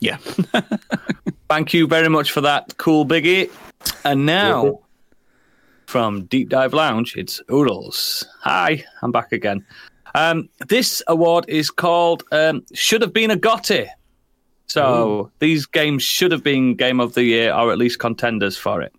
Yeah. 0.00 0.16
Thank 1.48 1.72
you 1.74 1.86
very 1.86 2.08
much 2.08 2.32
for 2.32 2.40
that, 2.42 2.76
cool 2.76 3.06
Biggie. 3.06 3.50
And 4.04 4.26
now, 4.26 4.80
from 5.86 6.24
Deep 6.26 6.48
Dive 6.48 6.74
Lounge, 6.74 7.16
it's 7.16 7.40
Oodles. 7.50 8.26
Hi, 8.42 8.84
I'm 9.02 9.12
back 9.12 9.32
again. 9.32 9.64
Um, 10.14 10.48
this 10.68 11.02
award 11.08 11.44
is 11.48 11.70
called 11.70 12.24
um, 12.32 12.64
Should 12.72 13.02
Have 13.02 13.12
Been 13.12 13.30
a 13.30 13.36
Gotti. 13.36 13.88
So 14.66 15.30
these 15.38 15.64
games 15.66 16.02
should 16.02 16.30
have 16.30 16.42
been 16.42 16.74
Game 16.74 17.00
of 17.00 17.14
the 17.14 17.24
Year 17.24 17.54
or 17.54 17.72
at 17.72 17.78
least 17.78 17.98
contenders 17.98 18.56
for 18.56 18.82
it. 18.82 18.92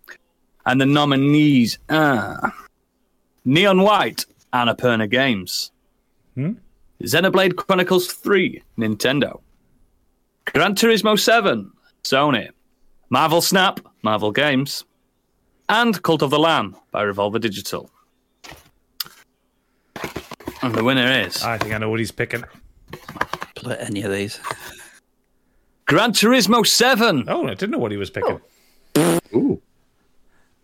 And 0.66 0.80
the 0.80 0.86
nominees 0.86 1.78
are 1.88 2.52
Neon 3.44 3.82
White, 3.82 4.26
Annapurna 4.52 5.08
Games. 5.08 5.70
Xenoblade 7.02 7.56
Chronicles 7.56 8.12
3, 8.12 8.62
Nintendo. 8.78 9.40
Gran 10.46 10.74
Turismo 10.74 11.18
7, 11.18 11.70
Sony. 12.02 12.50
Marvel 13.08 13.40
Snap, 13.40 13.80
Marvel 14.02 14.32
Games. 14.32 14.84
And 15.68 16.02
Cult 16.02 16.22
of 16.22 16.30
the 16.30 16.38
Lamb 16.38 16.76
by 16.90 17.04
Devolver 17.04 17.40
Digital. 17.40 17.90
And 20.62 20.74
the 20.74 20.84
winner 20.84 21.10
is 21.10 21.42
I 21.42 21.58
think 21.58 21.74
I 21.74 21.78
know 21.78 21.90
what 21.90 22.00
he's 22.00 22.10
picking. 22.12 22.44
Play 23.54 23.76
any 23.78 24.02
of 24.02 24.12
these. 24.12 24.40
Gran 25.86 26.12
Turismo 26.12 26.66
7. 26.66 27.24
Oh, 27.28 27.46
I 27.46 27.54
didn't 27.54 27.70
know 27.70 27.78
what 27.78 27.90
he 27.90 27.96
was 27.96 28.10
picking. 28.10 28.40
Ooh. 29.34 29.60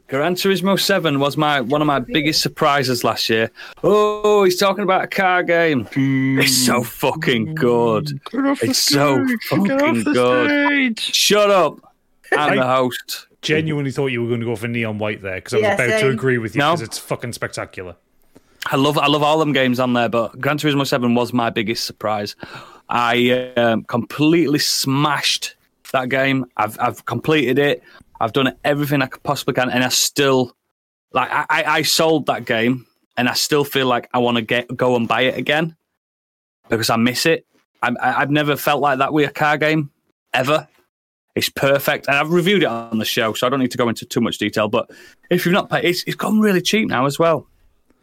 Gran 0.08 0.36
Turismo 0.36 0.78
7 0.78 1.18
was 1.18 1.36
my 1.36 1.60
one 1.60 1.80
of 1.80 1.86
my 1.86 1.98
biggest 1.98 2.40
surprises 2.40 3.02
last 3.02 3.28
year. 3.28 3.50
Oh, 3.82 4.44
he's 4.44 4.56
talking 4.56 4.84
about 4.84 5.02
a 5.02 5.08
car 5.08 5.42
game. 5.42 5.88
It's 5.96 6.56
so 6.56 6.84
fucking 6.84 7.56
good. 7.56 8.20
It's 8.32 8.78
so 8.78 9.26
fucking 9.48 10.04
good. 10.04 11.00
Shut 11.00 11.50
up. 11.50 11.80
I'm 12.32 12.56
the 12.56 12.66
host. 12.66 13.26
Genuinely 13.42 13.90
thought 13.90 14.08
you 14.08 14.22
were 14.22 14.28
going 14.28 14.40
to 14.40 14.46
go 14.46 14.54
for 14.56 14.68
Neon 14.68 14.98
White 14.98 15.22
there 15.22 15.36
because 15.36 15.54
I 15.54 15.56
was 15.56 15.62
Yeah, 15.64 15.74
about 15.74 16.00
to 16.00 16.08
agree 16.08 16.38
with 16.38 16.54
you 16.54 16.60
No. 16.60 16.70
because 16.72 16.82
it's 16.82 16.98
fucking 16.98 17.32
spectacular. 17.32 17.96
I 18.68 18.76
love 18.76 18.98
I 18.98 19.06
love 19.06 19.22
all 19.22 19.38
them 19.38 19.52
games 19.52 19.78
on 19.78 19.92
there, 19.92 20.08
but 20.08 20.40
Gran 20.40 20.58
Turismo 20.58 20.86
Seven 20.86 21.14
was 21.14 21.32
my 21.32 21.50
biggest 21.50 21.84
surprise. 21.84 22.34
I 22.88 23.52
um, 23.56 23.84
completely 23.84 24.58
smashed 24.58 25.54
that 25.92 26.08
game. 26.08 26.46
I've 26.56 26.78
I've 26.80 27.04
completed 27.04 27.58
it. 27.58 27.82
I've 28.20 28.32
done 28.32 28.52
everything 28.64 29.02
I 29.02 29.06
could 29.06 29.22
possibly 29.22 29.54
can, 29.54 29.70
and 29.70 29.84
I 29.84 29.88
still 29.88 30.56
like 31.12 31.28
I, 31.30 31.46
I 31.48 31.82
sold 31.82 32.26
that 32.26 32.44
game, 32.44 32.86
and 33.16 33.28
I 33.28 33.34
still 33.34 33.64
feel 33.64 33.86
like 33.86 34.08
I 34.12 34.18
want 34.18 34.36
to 34.36 34.42
get 34.42 34.74
go 34.76 34.96
and 34.96 35.06
buy 35.06 35.22
it 35.22 35.38
again 35.38 35.76
because 36.68 36.90
I 36.90 36.96
miss 36.96 37.24
it. 37.24 37.46
I, 37.82 37.94
I've 38.00 38.30
never 38.30 38.56
felt 38.56 38.80
like 38.80 38.98
that 38.98 39.12
with 39.12 39.30
a 39.30 39.32
car 39.32 39.58
game 39.58 39.90
ever. 40.34 40.66
It's 41.36 41.50
perfect, 41.50 42.08
and 42.08 42.16
I've 42.16 42.30
reviewed 42.30 42.62
it 42.62 42.68
on 42.68 42.98
the 42.98 43.04
show, 43.04 43.34
so 43.34 43.46
I 43.46 43.50
don't 43.50 43.60
need 43.60 43.70
to 43.70 43.78
go 43.78 43.88
into 43.88 44.06
too 44.06 44.20
much 44.20 44.38
detail. 44.38 44.68
But 44.68 44.90
if 45.30 45.44
you've 45.44 45.52
not 45.52 45.70
paid, 45.70 45.84
it's 45.84 46.02
it's 46.04 46.16
gone 46.16 46.40
really 46.40 46.62
cheap 46.62 46.88
now 46.88 47.06
as 47.06 47.18
well. 47.18 47.46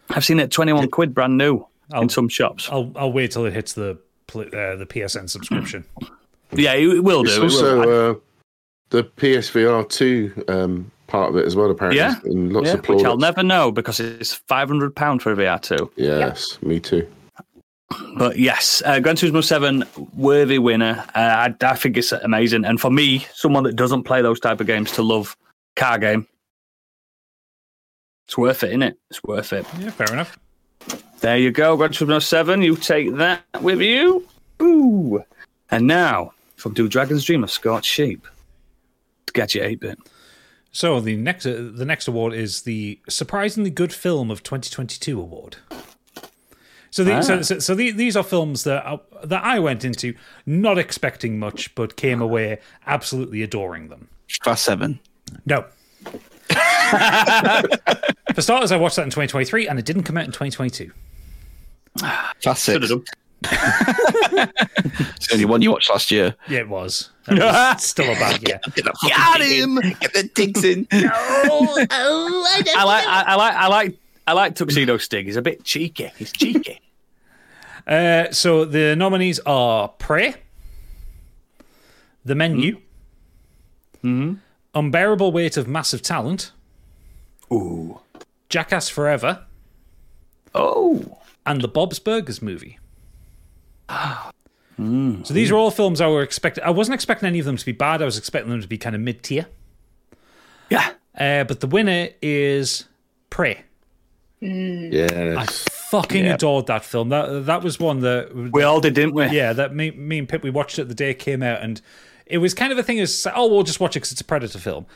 I've 0.10 0.26
seen 0.26 0.40
it 0.40 0.52
21 0.52 0.90
quid 0.90 1.14
brand 1.14 1.38
new 1.38 1.66
in 1.94 2.10
some 2.10 2.30
shops. 2.30 2.70
I'll 2.72 2.92
I'll 2.96 3.12
wait 3.12 3.32
till 3.32 3.46
it 3.46 3.54
hits 3.54 3.74
the 3.74 3.92
uh, 4.36 4.76
the 4.76 4.88
PSN 4.90 5.30
subscription. 5.30 5.86
Yeah, 6.52 6.74
it, 6.74 6.88
it 6.88 7.04
will 7.04 7.24
do. 7.24 7.44
It's 7.44 7.56
it 7.56 7.62
will. 7.62 7.80
also 7.80 8.12
uh, 8.12 8.20
the 8.90 9.04
PSVR 9.04 9.90
2 9.90 10.46
um, 10.48 10.92
part 11.08 11.30
of 11.30 11.38
it 11.38 11.46
as 11.46 11.56
well, 11.56 11.70
apparently. 11.70 12.00
Yeah? 12.00 12.16
And 12.26 12.54
lots 12.54 12.68
yeah, 12.68 12.74
of 12.74 12.88
which 12.88 13.04
I'll 13.04 13.18
never 13.18 13.44
know 13.44 13.72
because 13.72 14.00
it's 14.00 14.40
£500 14.50 15.22
for 15.22 15.32
a 15.32 15.36
VR2. 15.36 15.90
Yes, 15.96 16.62
me 16.62 16.80
too. 16.80 17.08
But 18.18 18.38
yes, 18.38 18.82
uh, 18.86 19.00
Gran 19.00 19.16
Turismo 19.16 19.44
7, 19.44 19.84
worthy 20.16 20.58
winner. 20.58 21.04
Uh, 21.16 21.50
I, 21.50 21.56
I 21.62 21.76
think 21.76 21.98
it's 21.98 22.12
amazing. 22.12 22.66
And 22.66 22.82
for 22.82 22.90
me, 22.90 23.26
someone 23.34 23.64
that 23.64 23.76
doesn't 23.76 24.04
play 24.04 24.22
those 24.22 24.40
type 24.40 24.62
of 24.62 24.68
games 24.68 24.92
to 24.94 25.04
love 25.04 25.38
car 25.76 26.00
game, 26.00 26.28
it's 28.26 28.38
worth 28.38 28.64
it, 28.64 28.70
isn't 28.70 28.84
it? 28.84 28.98
It's 29.10 29.24
worth 29.24 29.54
it. 29.54 29.66
Yeah, 29.80 29.92
fair 29.92 30.12
enough. 30.12 30.38
There 31.20 31.38
you 31.38 31.52
go, 31.52 31.78
Gran 31.78 31.92
Turismo 31.92 32.22
7. 32.22 32.62
You 32.62 32.76
take 32.76 33.16
that 33.16 33.44
with 33.62 33.82
you. 33.82 34.28
Ooh. 34.62 35.24
And 35.72 35.88
now, 35.88 36.34
from 36.56 36.74
Do 36.74 36.88
Dragon's 36.88 37.24
Dream 37.24 37.44
of 37.44 37.52
Scorched 37.52 37.90
Sheep, 37.90 38.28
Gadget 39.34 39.64
8 39.64 39.80
bit. 39.80 40.00
So 40.72 41.00
the 41.00 41.16
next 41.16 41.46
uh, 41.46 41.70
the 41.72 41.86
next 41.86 42.08
award 42.08 42.34
is 42.34 42.64
the 42.64 43.00
surprisingly 43.08 43.70
good 43.70 43.94
film 43.94 44.32
of 44.32 44.42
2022 44.42 45.20
award. 45.20 45.58
So, 46.90 47.04
the, 47.04 47.24
so, 47.24 47.42
so, 47.42 47.58
so 47.58 47.74
the, 47.74 47.90
these 47.90 48.16
are 48.16 48.24
films 48.24 48.66
that 48.66 48.86
I, 48.86 49.00
that 49.24 49.44
I 49.44 49.58
went 49.58 49.84
into 49.84 50.14
not 50.46 50.78
expecting 50.78 51.40
much, 51.40 51.74
but 51.74 51.96
came 51.96 52.22
away 52.22 52.60
absolutely 52.86 53.42
adoring 53.42 53.88
them. 53.88 54.10
Fast 54.44 54.64
Seven. 54.64 55.00
No. 55.48 55.66
For 58.36 58.42
starters, 58.42 58.72
I 58.72 58.78
watched 58.78 58.96
that 58.96 59.04
in 59.04 59.10
2023, 59.10 59.68
and 59.68 59.78
it 59.80 59.86
didn't 59.86 60.04
come 60.04 60.18
out 60.18 60.26
in 60.26 60.32
2022. 60.32 60.92
Fast 62.42 62.66
Should 62.66 62.82
have 62.84 62.90
done. 62.90 63.04
It's 63.46 65.28
the 65.28 65.34
only 65.34 65.46
one 65.46 65.62
you 65.62 65.72
watched 65.72 65.90
last 65.90 66.10
year. 66.12 66.36
Yeah, 66.48 66.60
it 66.60 66.70
was. 66.70 67.10
It 67.28 67.40
was 67.40 67.84
still 67.88 68.12
a 68.12 68.16
bad 68.16 68.48
year. 68.48 68.60
Got 69.10 69.42
him! 69.42 69.76
Get 70.00 70.14
the 70.14 70.30
digs 70.34 70.64
in. 70.64 70.88
No, 70.92 71.10
I 71.86 72.84
like, 72.84 73.06
I, 73.06 73.24
I 73.28 73.36
like, 73.36 73.54
I 73.56 73.68
like, 73.68 73.98
I 74.28 74.34
like 74.34 74.56
Tuxedo 74.56 74.98
Stig. 74.98 75.26
He's 75.26 75.36
a 75.36 75.42
bit 75.42 75.64
cheeky. 75.64 76.12
He's 76.18 76.32
cheeky. 76.32 76.80
Uh, 77.86 78.32
so 78.32 78.64
the 78.64 78.96
nominees 78.96 79.42
are 79.46 79.90
Prey, 79.90 80.36
The 82.24 82.34
Menu, 82.34 82.80
Unbearable 84.74 85.34
Weight 85.34 85.58
of 85.58 85.68
Massive 85.68 86.02
Talent, 86.02 86.54
Ooh. 87.52 88.00
Jackass 88.50 88.90
Forever, 88.90 89.46
Oh. 90.56 91.18
and 91.46 91.62
the 91.62 91.68
Bob's 91.68 92.00
Burgers 92.00 92.42
movie. 92.42 92.78
So 94.80 95.36
these 95.36 95.52
are 95.52 95.56
all 95.56 95.70
films 95.70 96.02
I 96.02 96.08
were 96.08 96.24
expecting. 96.24 96.64
I 96.64 96.72
wasn't 96.72 96.96
expecting 96.96 97.28
any 97.28 97.38
of 97.38 97.46
them 97.46 97.58
to 97.58 97.66
be 97.66 97.72
bad. 97.74 98.02
I 98.02 98.06
was 98.06 98.18
expecting 98.18 98.50
them 98.50 98.60
to 98.60 98.68
be 98.68 98.78
kind 98.80 98.96
of 98.96 99.02
mid 99.04 99.22
tier. 99.22 99.46
Yeah. 100.72 100.94
Uh, 101.16 101.44
but 101.44 101.60
the 101.60 101.68
winner 101.68 102.10
is 102.24 102.86
Prey. 103.30 103.62
Yeah, 104.42 105.36
I 105.38 105.46
fucking 105.46 106.26
Yeah. 106.26 106.34
adored 106.34 106.66
that 106.68 106.84
film. 106.84 107.10
That 107.10 107.46
that 107.46 107.62
was 107.62 107.80
one 107.80 108.00
that 108.00 108.36
We 108.52 108.64
all 108.64 108.82
did, 108.82 108.96
didn't 108.96 109.14
we? 109.14 109.28
yeah, 109.28 109.54
that 109.54 109.76
me, 109.76 109.92
me 109.92 110.18
and 110.18 110.28
Pip 110.28 110.42
we 110.44 110.50
watched 110.50 110.80
it 110.80 110.86
the 110.88 110.96
day 110.96 111.12
it 111.12 111.20
came 111.20 111.44
out, 111.44 111.62
and 111.62 111.80
it 112.26 112.40
was 112.40 112.56
kind 112.56 112.72
of 112.72 112.80
a 112.80 112.84
thing 112.84 113.00
as 113.00 113.28
oh 113.36 113.48
we'll 113.48 113.62
just 113.64 113.80
watch 113.80 113.92
it 113.96 114.00
because 114.00 114.12
it's 114.12 114.22
a 114.22 114.26
Predator 114.26 114.58
film. 114.60 114.88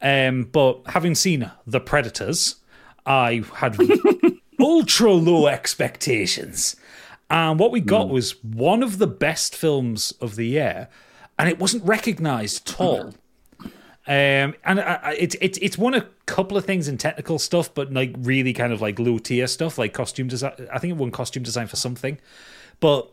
Um, 0.00 0.44
but 0.44 0.82
having 0.86 1.14
seen 1.14 1.50
The 1.66 1.80
Predators, 1.80 2.56
I 3.04 3.42
had 3.54 3.76
ultra 4.60 5.12
low 5.12 5.46
expectations, 5.46 6.76
and 7.30 7.58
what 7.58 7.72
we 7.72 7.80
got 7.80 8.08
was 8.08 8.42
one 8.42 8.82
of 8.82 8.98
the 8.98 9.06
best 9.06 9.54
films 9.54 10.12
of 10.20 10.36
the 10.36 10.46
year, 10.46 10.88
and 11.38 11.48
it 11.48 11.58
wasn't 11.58 11.84
recognised 11.84 12.68
at 12.70 12.80
all. 12.80 13.14
Um, 14.08 14.54
and 14.64 14.82
it's 15.18 15.36
it's 15.42 15.58
it's 15.60 15.76
won 15.76 15.92
a 15.92 16.06
couple 16.24 16.56
of 16.56 16.64
things 16.64 16.88
in 16.88 16.96
technical 16.96 17.38
stuff, 17.38 17.74
but 17.74 17.92
like 17.92 18.14
really 18.18 18.54
kind 18.54 18.72
of 18.72 18.80
like 18.80 18.98
low 18.98 19.18
tier 19.18 19.46
stuff, 19.46 19.76
like 19.76 19.92
costume 19.92 20.28
design. 20.28 20.52
I 20.72 20.78
think 20.78 20.92
it 20.92 20.96
won 20.96 21.10
costume 21.10 21.42
design 21.42 21.66
for 21.66 21.76
something, 21.76 22.18
but 22.80 23.10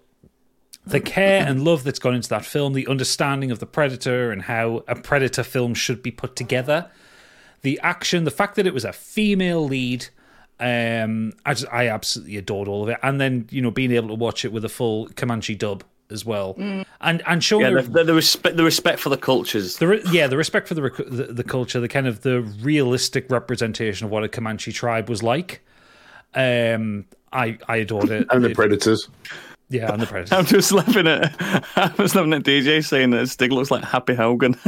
the 0.88 1.00
care 1.00 1.46
and 1.46 1.64
love 1.64 1.84
that's 1.84 2.00
gone 2.00 2.14
into 2.16 2.30
that 2.30 2.46
film, 2.46 2.74
the 2.74 2.88
understanding 2.88 3.52
of 3.52 3.60
the 3.60 3.66
predator 3.66 4.32
and 4.32 4.44
how 4.44 4.84
a 4.88 4.96
predator 4.96 5.44
film 5.44 5.74
should 5.74 6.04
be 6.04 6.12
put 6.12 6.36
together, 6.36 6.90
the 7.64 7.80
action, 7.82 8.24
the 8.24 8.32
fact 8.32 8.56
that 8.56 8.68
it 8.68 8.74
was 8.74 8.86
a 8.86 8.94
female 8.94 9.66
lead, 9.66 10.08
um, 10.60 11.34
I 11.46 11.54
just 11.54 11.66
I 11.72 11.88
absolutely 11.90 12.38
adored 12.38 12.68
all 12.68 12.84
of 12.84 12.90
it, 12.90 12.98
and 13.04 13.20
then 13.20 13.48
you 13.50 13.62
know 13.62 13.72
being 13.72 13.92
able 13.92 14.10
to 14.10 14.14
watch 14.16 14.46
it 14.46 14.52
with 14.54 14.64
a 14.64 14.70
full 14.70 15.08
Comanche 15.16 15.56
dub 15.56 15.84
as 16.12 16.24
well, 16.24 16.56
and 17.02 17.24
and 17.26 17.44
showing 17.44 17.66
Yeah, 17.76 17.82
the- 17.82 17.88
the, 17.88 17.90
the, 18.00 18.04
the 18.06 18.14
respect, 18.14 18.56
the 18.58 18.64
respect 18.64 19.00
for 19.00 19.10
the 19.10 19.18
cultures. 19.18 19.78
the 19.78 19.88
re- 19.88 20.04
yeah, 20.12 20.28
the 20.28 20.38
respect 20.38 20.68
for 20.68 20.76
the, 20.76 20.84
rec- 20.84 20.98
the 20.98 21.24
the 21.34 21.44
culture, 21.44 21.80
the 21.80 21.88
kind 21.90 22.06
of 22.08 22.22
the 22.22 22.42
realistic 22.62 23.30
representation 23.32 24.06
of 24.06 24.12
what 24.12 24.24
a 24.24 24.30
Comanche 24.30 24.72
tribe 24.72 25.10
was 25.10 25.24
like. 25.24 25.62
Um, 26.36 27.06
I 27.34 27.58
I 27.68 27.78
adored 27.78 28.12
it. 28.12 28.28
And 28.30 28.44
the 28.44 28.50
It- 28.52 28.56
Predators. 28.56 29.10
Yeah, 29.70 29.92
and 29.92 30.02
the 30.02 30.06
predators. 30.06 30.32
I'm 30.32 30.46
just 30.46 30.72
laughing 30.72 31.08
at. 31.08 31.36
I 31.76 31.94
was 31.98 32.16
laughing 32.16 32.34
at 32.34 32.44
DJ 32.44 32.84
saying 32.86 33.10
that 33.12 33.28
Stig 33.30 33.52
looks 33.52 33.72
like 33.72 33.84
Happy 33.84 34.14
Hogan. 34.16 34.56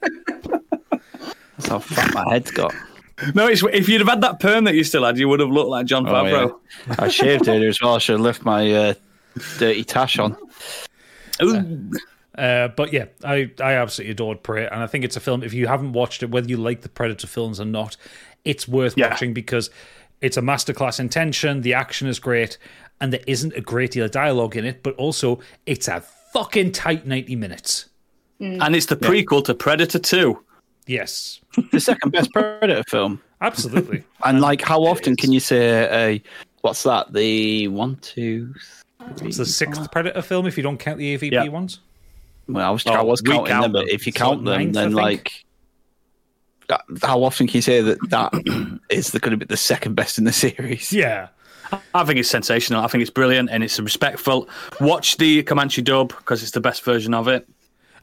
That's 0.00 1.68
how 1.68 1.78
fat 1.78 2.14
my 2.14 2.32
head's 2.32 2.50
got. 2.50 2.74
no, 3.34 3.46
it's, 3.46 3.62
if 3.72 3.88
you'd 3.88 4.00
have 4.00 4.08
had 4.08 4.22
that 4.22 4.40
perm 4.40 4.64
that 4.64 4.74
you 4.74 4.82
still 4.84 5.04
had, 5.04 5.18
you 5.18 5.28
would 5.28 5.40
have 5.40 5.50
looked 5.50 5.68
like 5.68 5.86
John 5.86 6.08
Oh, 6.08 6.12
Favreau. 6.12 6.54
yeah. 6.88 6.94
I 6.98 7.08
shaved 7.08 7.48
earlier 7.48 7.68
as 7.68 7.80
well. 7.80 7.94
I 7.94 7.98
should 7.98 8.14
have 8.14 8.20
left 8.22 8.44
my 8.44 8.72
uh, 8.72 8.94
dirty 9.58 9.84
tash 9.84 10.18
on. 10.18 10.36
Ooh. 11.42 11.90
Uh, 12.36 12.68
but 12.68 12.92
yeah, 12.92 13.06
I, 13.24 13.50
I 13.60 13.72
absolutely 13.74 14.12
adored 14.12 14.42
Prey, 14.42 14.66
and 14.66 14.82
I 14.82 14.86
think 14.86 15.04
it's 15.04 15.16
a 15.16 15.20
film. 15.20 15.42
If 15.42 15.52
you 15.52 15.66
haven't 15.66 15.92
watched 15.92 16.22
it, 16.22 16.30
whether 16.30 16.48
you 16.48 16.56
like 16.56 16.80
the 16.80 16.88
Predator 16.88 17.26
films 17.26 17.60
or 17.60 17.66
not, 17.66 17.96
it's 18.44 18.66
worth 18.66 18.96
Yeah. 18.96 19.10
watching 19.10 19.34
because 19.34 19.68
it's 20.22 20.38
a 20.38 20.40
masterclass 20.40 20.98
in 20.98 21.10
tension. 21.10 21.60
The 21.60 21.74
action 21.74 22.08
is 22.08 22.18
great, 22.18 22.56
and 23.00 23.12
there 23.12 23.20
isn't 23.26 23.54
a 23.54 23.60
great 23.60 23.92
deal 23.92 24.04
of 24.04 24.10
dialogue 24.10 24.56
in 24.56 24.64
it, 24.64 24.82
but 24.82 24.94
also 24.96 25.40
it's 25.66 25.88
a 25.88 26.00
fucking 26.32 26.72
tight 26.72 27.06
ninety 27.06 27.36
minutes. 27.36 27.88
Mm. 28.40 28.58
And 28.64 28.76
it's 28.76 28.86
the 28.86 28.96
prequel 28.96 29.44
to 29.44 29.54
Predator 29.54 29.98
2. 29.98 30.38
Yes, 30.86 31.40
The 31.72 31.78
second 31.80 32.10
best 32.12 32.32
Predator 32.32 32.82
film. 32.88 33.20
absolutely. 33.42 34.02
And 34.24 34.40
like, 34.40 34.62
how 34.62 34.80
often 34.80 35.14
can 35.14 35.30
you 35.30 35.40
say 35.40 36.14
a 36.14 36.22
what's 36.62 36.82
that? 36.84 37.12
The 37.12 37.68
one, 37.68 37.96
two, 37.96 38.54
three. 39.16 39.28
it's 39.28 39.36
the 39.36 39.44
sixth 39.46 39.90
Predator 39.92 40.22
film 40.22 40.46
if 40.46 40.56
you 40.56 40.62
don't 40.62 40.78
count 40.78 40.96
the 40.98 41.16
AVP 41.18 41.32
Yeah. 41.32 41.48
ones. 41.48 41.80
Well, 42.48 42.66
I 42.66 42.70
was, 42.70 42.82
Oh, 42.86 42.92
I 42.92 43.02
was 43.02 43.20
counting 43.20 43.46
count 43.46 43.62
them, 43.64 43.72
but 43.72 43.88
if 43.90 44.06
you 44.06 44.12
So 44.12 44.18
count 44.18 44.44
them, 44.44 44.54
ninth, 44.58 44.74
then 44.74 44.92
like, 44.92 45.44
that, 46.68 46.80
how 47.02 47.22
often 47.22 47.46
can 47.46 47.58
you 47.58 47.62
say 47.62 47.82
that 47.82 47.98
that 48.10 48.32
is 48.90 49.10
going 49.10 49.30
to 49.32 49.36
be 49.36 49.44
the 49.44 49.56
second 49.56 49.94
best 49.94 50.18
in 50.18 50.24
the 50.24 50.32
series? 50.32 50.92
Yeah, 50.92 51.28
I 51.94 52.04
think 52.04 52.18
it's 52.18 52.28
sensational. 52.30 52.82
I 52.82 52.86
think 52.88 53.02
it's 53.02 53.10
brilliant 53.10 53.50
and 53.50 53.62
it's 53.64 53.78
respectful. 53.80 54.48
Watch 54.80 55.16
the 55.18 55.42
Comanche 55.42 55.82
dub 55.82 56.08
because 56.08 56.42
it's 56.42 56.52
the 56.52 56.60
best 56.60 56.82
version 56.84 57.14
of 57.14 57.28
it. 57.28 57.48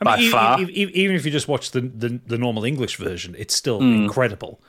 I 0.02 0.03
By 0.06 0.18
mean, 0.18 0.31
far. 0.31 0.61
e- 0.61 0.65
e- 0.65 0.91
even 0.94 1.15
if 1.15 1.26
you 1.26 1.31
just 1.31 1.48
watch 1.48 1.72
the, 1.72 1.81
the, 1.81 2.19
the 2.27 2.38
normal 2.38 2.64
English 2.65 2.98
version, 2.98 3.35
it's 3.38 3.56
still 3.56 3.80
Hmm. 3.80 4.03
incredible. 4.03 4.61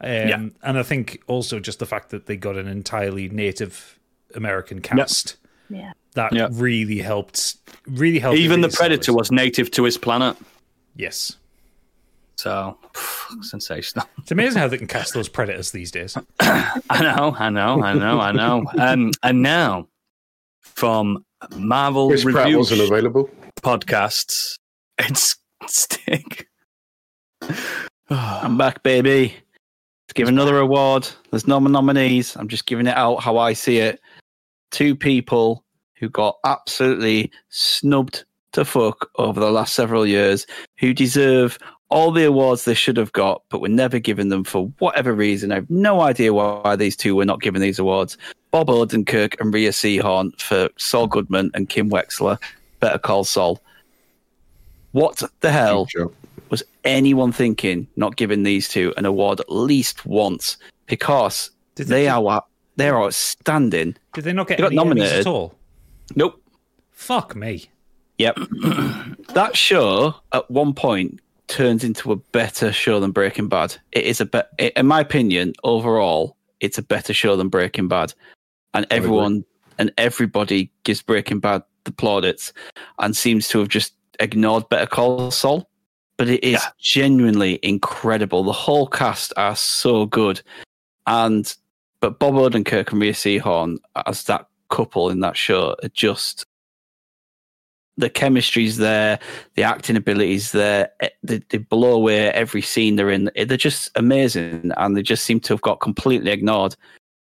Um, 0.00 0.10
Yeah. 0.10 0.46
And 0.62 0.78
I 0.78 0.82
think 0.82 1.22
also 1.26 1.60
just 1.60 1.78
the 1.78 1.86
fact 1.86 2.10
that 2.10 2.26
they 2.26 2.36
got 2.36 2.56
an 2.56 2.66
entirely 2.68 3.28
native 3.28 3.98
American 4.34 4.80
cast 4.80 5.36
Yeah. 5.68 5.92
that 6.14 6.32
Yeah. 6.32 6.48
really 6.50 6.98
helped. 6.98 7.56
Really 7.86 8.18
helped. 8.18 8.38
Even 8.38 8.62
the 8.62 8.68
Predator 8.70 9.12
was 9.12 9.30
native 9.30 9.70
to 9.72 9.84
his 9.84 9.98
planet. 9.98 10.36
Yes, 10.96 11.36
So, 12.42 12.76
pff, 12.92 13.44
sensational. 13.44 14.04
it's 14.18 14.32
amazing 14.32 14.58
how 14.58 14.66
they 14.66 14.76
can 14.76 14.88
cast 14.88 15.14
those 15.14 15.28
predators 15.28 15.70
these 15.70 15.92
days. 15.92 16.18
I 16.40 16.80
know, 16.90 17.36
I 17.38 17.50
know, 17.50 17.80
I 17.80 17.94
know, 17.94 18.18
I 18.18 18.32
know. 18.32 18.64
Um, 18.80 19.12
and 19.22 19.42
now, 19.42 19.86
from 20.60 21.24
Marvel 21.54 22.08
Chris 22.08 22.24
Pratt 22.24 22.52
wasn't 22.52 22.80
available. 22.80 23.30
podcasts, 23.62 24.58
it's 24.98 25.36
Stig. 25.68 26.48
I'm 28.10 28.58
back, 28.58 28.82
baby. 28.82 29.36
Let's 30.08 30.14
give 30.14 30.26
another 30.26 30.58
award. 30.58 31.08
There's 31.30 31.46
no 31.46 31.60
nominees. 31.60 32.34
I'm 32.34 32.48
just 32.48 32.66
giving 32.66 32.88
it 32.88 32.96
out 32.96 33.22
how 33.22 33.38
I 33.38 33.52
see 33.52 33.78
it. 33.78 34.00
Two 34.72 34.96
people 34.96 35.64
who 35.94 36.08
got 36.08 36.38
absolutely 36.44 37.30
snubbed 37.50 38.24
to 38.54 38.64
fuck 38.64 39.10
over 39.14 39.38
the 39.38 39.52
last 39.52 39.76
several 39.76 40.04
years, 40.04 40.44
who 40.80 40.92
deserve 40.92 41.56
all 41.92 42.10
the 42.10 42.24
awards 42.24 42.64
they 42.64 42.74
should 42.74 42.96
have 42.96 43.12
got, 43.12 43.42
but 43.50 43.60
were 43.60 43.68
never 43.68 43.98
given 43.98 44.28
them 44.28 44.44
for 44.44 44.66
whatever 44.78 45.12
reason. 45.12 45.52
I 45.52 45.56
have 45.56 45.70
no 45.70 46.00
idea 46.00 46.32
why 46.32 46.74
these 46.76 46.96
two 46.96 47.14
were 47.14 47.24
not 47.24 47.40
given 47.42 47.60
these 47.62 47.78
awards. 47.78 48.16
Bob 48.50 48.68
Odenkirk 48.68 49.40
and 49.40 49.52
Rhea 49.52 49.70
Seehorn 49.70 50.38
for 50.40 50.68
Saul 50.78 51.06
Goodman 51.06 51.50
and 51.54 51.68
Kim 51.68 51.90
Wexler. 51.90 52.38
Better 52.80 52.98
call 52.98 53.24
Saul. 53.24 53.60
What 54.92 55.22
the 55.40 55.52
hell 55.52 55.88
was 56.50 56.62
anyone 56.84 57.32
thinking 57.32 57.86
not 57.96 58.16
giving 58.16 58.42
these 58.42 58.68
two 58.68 58.92
an 58.96 59.06
award 59.06 59.40
at 59.40 59.50
least 59.50 60.04
once 60.04 60.58
because 60.86 61.50
Did 61.74 61.86
they 61.88 62.02
they- 62.02 62.08
are 62.08 62.44
they 62.76 62.88
are 62.88 63.02
outstanding. 63.04 63.96
Did 64.14 64.24
they 64.24 64.32
not 64.32 64.48
get 64.48 64.56
They 64.56 64.62
got 64.62 64.68
any 64.72 64.76
nominated. 64.76 65.20
at 65.20 65.26
all? 65.26 65.54
Nope. 66.16 66.42
Fuck 66.90 67.36
me. 67.36 67.66
Yep. 68.18 68.36
that 69.34 69.56
show 69.56 70.14
at 70.32 70.50
one 70.50 70.72
point 70.74 71.20
turns 71.52 71.84
into 71.84 72.12
a 72.12 72.16
better 72.16 72.72
show 72.72 72.98
than 72.98 73.10
Breaking 73.12 73.48
Bad. 73.48 73.76
It 73.92 74.04
is 74.04 74.20
a 74.20 74.26
be- 74.26 74.72
in 74.74 74.86
my 74.86 75.00
opinion, 75.00 75.52
overall, 75.64 76.36
it's 76.60 76.78
a 76.78 76.82
better 76.82 77.12
show 77.12 77.36
than 77.36 77.48
Breaking 77.48 77.88
Bad. 77.88 78.14
And 78.74 78.86
everyone 78.90 79.44
and 79.78 79.92
everybody 79.98 80.70
gives 80.84 81.02
Breaking 81.02 81.40
Bad 81.40 81.62
the 81.84 81.92
plaudits 81.92 82.52
and 82.98 83.14
seems 83.16 83.48
to 83.48 83.58
have 83.58 83.68
just 83.68 83.92
ignored 84.18 84.68
Better 84.70 84.86
Call 84.86 85.30
Saul. 85.30 85.68
But 86.16 86.28
it 86.28 86.42
is 86.42 86.52
Yeah. 86.54 86.68
genuinely 86.78 87.58
incredible. 87.62 88.44
The 88.44 88.52
whole 88.52 88.86
cast 88.86 89.32
are 89.36 89.56
so 89.56 90.06
good. 90.06 90.40
And 91.06 91.54
but 92.00 92.18
Bob 92.18 92.34
Odenkirk 92.34 92.92
and 92.92 93.00
Rhea 93.00 93.12
Seehorn 93.12 93.78
as 94.06 94.24
that 94.24 94.46
couple 94.70 95.10
in 95.10 95.20
that 95.20 95.36
show 95.36 95.76
are 95.82 95.88
just 95.90 96.46
the 98.02 98.10
chemistry's 98.10 98.76
there, 98.76 99.18
the 99.54 99.62
acting 99.62 99.96
abilities 99.96 100.52
there. 100.52 100.90
eh, 101.00 101.08
They, 101.22 101.38
they 101.48 101.58
blow 101.58 101.92
away 101.92 102.30
every 102.32 102.60
scene 102.62 102.96
they're 102.96 103.10
in. 103.10 103.30
They're 103.34 103.56
just 103.56 103.90
amazing, 103.96 104.72
and 104.76 104.96
they 104.96 105.02
just 105.02 105.24
seem 105.24 105.40
to 105.40 105.52
have 105.54 105.62
got 105.62 105.80
completely 105.80 106.30
ignored 106.32 106.74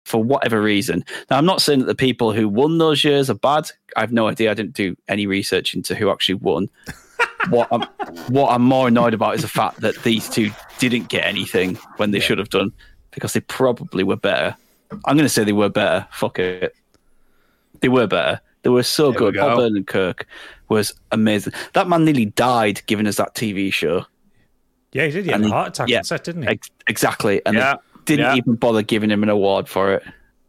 for 0.05 0.22
whatever 0.22 0.60
reason. 0.60 1.05
Now, 1.30 1.38
I'm 1.38 1.47
not 1.47 1.62
saying 1.62 1.80
that 1.80 1.86
the 1.86 1.94
people 1.94 2.32
who 2.32 2.48
won 2.48 2.78
those 2.78 3.05
years 3.05 3.30
are 3.30 3.34
bad. 3.34 3.70
I 3.97 4.01
have 4.01 4.12
no 4.12 4.28
idea. 4.28 4.51
I 4.51 4.55
didn't 4.55 4.74
do 4.74 4.97
any 5.09 5.26
research 5.26 5.74
into 5.74 5.94
who 5.94 6.10
actually 6.10 6.36
won. 6.36 6.68
what 7.48 7.68
I'm 7.70 7.82
what 8.28 8.51
I'm 8.51 8.62
more 8.62 8.88
annoyed 8.88 9.14
about 9.14 9.36
is 9.36 9.43
the 9.43 9.48
fact 9.48 9.80
that 9.80 9.94
these 10.02 10.28
two 10.28 10.51
didn't 10.78 11.09
get 11.09 11.24
anything 11.24 11.76
when 11.97 12.10
they 12.10 12.20
should 12.20 12.38
have 12.38 12.51
done 12.51 12.72
because 13.12 13.32
they 13.32 13.40
probably 13.40 14.05
were 14.05 14.16
better. 14.16 14.56
I'm 15.05 15.16
going 15.16 15.24
to 15.24 15.28
say 15.28 15.44
they 15.44 15.52
were 15.52 15.68
better. 15.68 16.06
Fuck 16.12 16.38
it. 16.38 16.74
They 17.80 17.88
were 17.88 18.06
better. 18.06 18.40
They 18.62 18.70
were 18.70 18.82
so 18.82 19.12
There 19.12 19.20
we 19.22 19.30
good. 19.32 19.40
Bob 19.40 19.59
go. 19.59 19.70
Odenkirk 19.70 20.22
was 20.68 20.94
amazing. 21.12 21.52
That 21.74 21.88
man 21.88 22.05
nearly 22.05 22.26
died 22.26 22.82
giving 22.86 23.06
us 23.06 23.16
that 23.16 23.34
TV 23.34 23.72
show. 23.72 24.05
Yeah, 24.93 25.06
he 25.06 25.12
did. 25.12 25.24
He 25.24 25.30
had 25.30 25.40
And 25.40 25.51
a 25.51 25.55
heart 25.55 25.68
attack 25.68 25.88
yeah. 25.88 25.98
on 25.98 26.05
set, 26.05 26.24
didn't 26.24 26.43
he? 26.43 26.48
Ex- 26.48 26.70
exactly. 26.86 27.44
And 27.44 27.56
Yeah, 27.56 27.74
they 27.74 28.16
didn't 28.16 28.26
yeah. 28.26 28.36
even 28.36 28.55
bother 28.55 28.82
giving 28.82 29.10
him 29.10 29.22
an 29.22 29.28
award 29.28 29.68
for 29.68 29.93
it. 29.94 30.02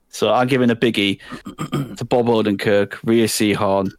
So 0.10 0.34
I'm 0.34 0.48
giving 0.48 0.70
a 0.72 0.76
biggie 0.76 1.20
to 1.98 2.06
Bob 2.06 2.28
Odenkirk, 2.28 2.98
Rhea 3.04 3.28
Seehorn. 3.28 3.92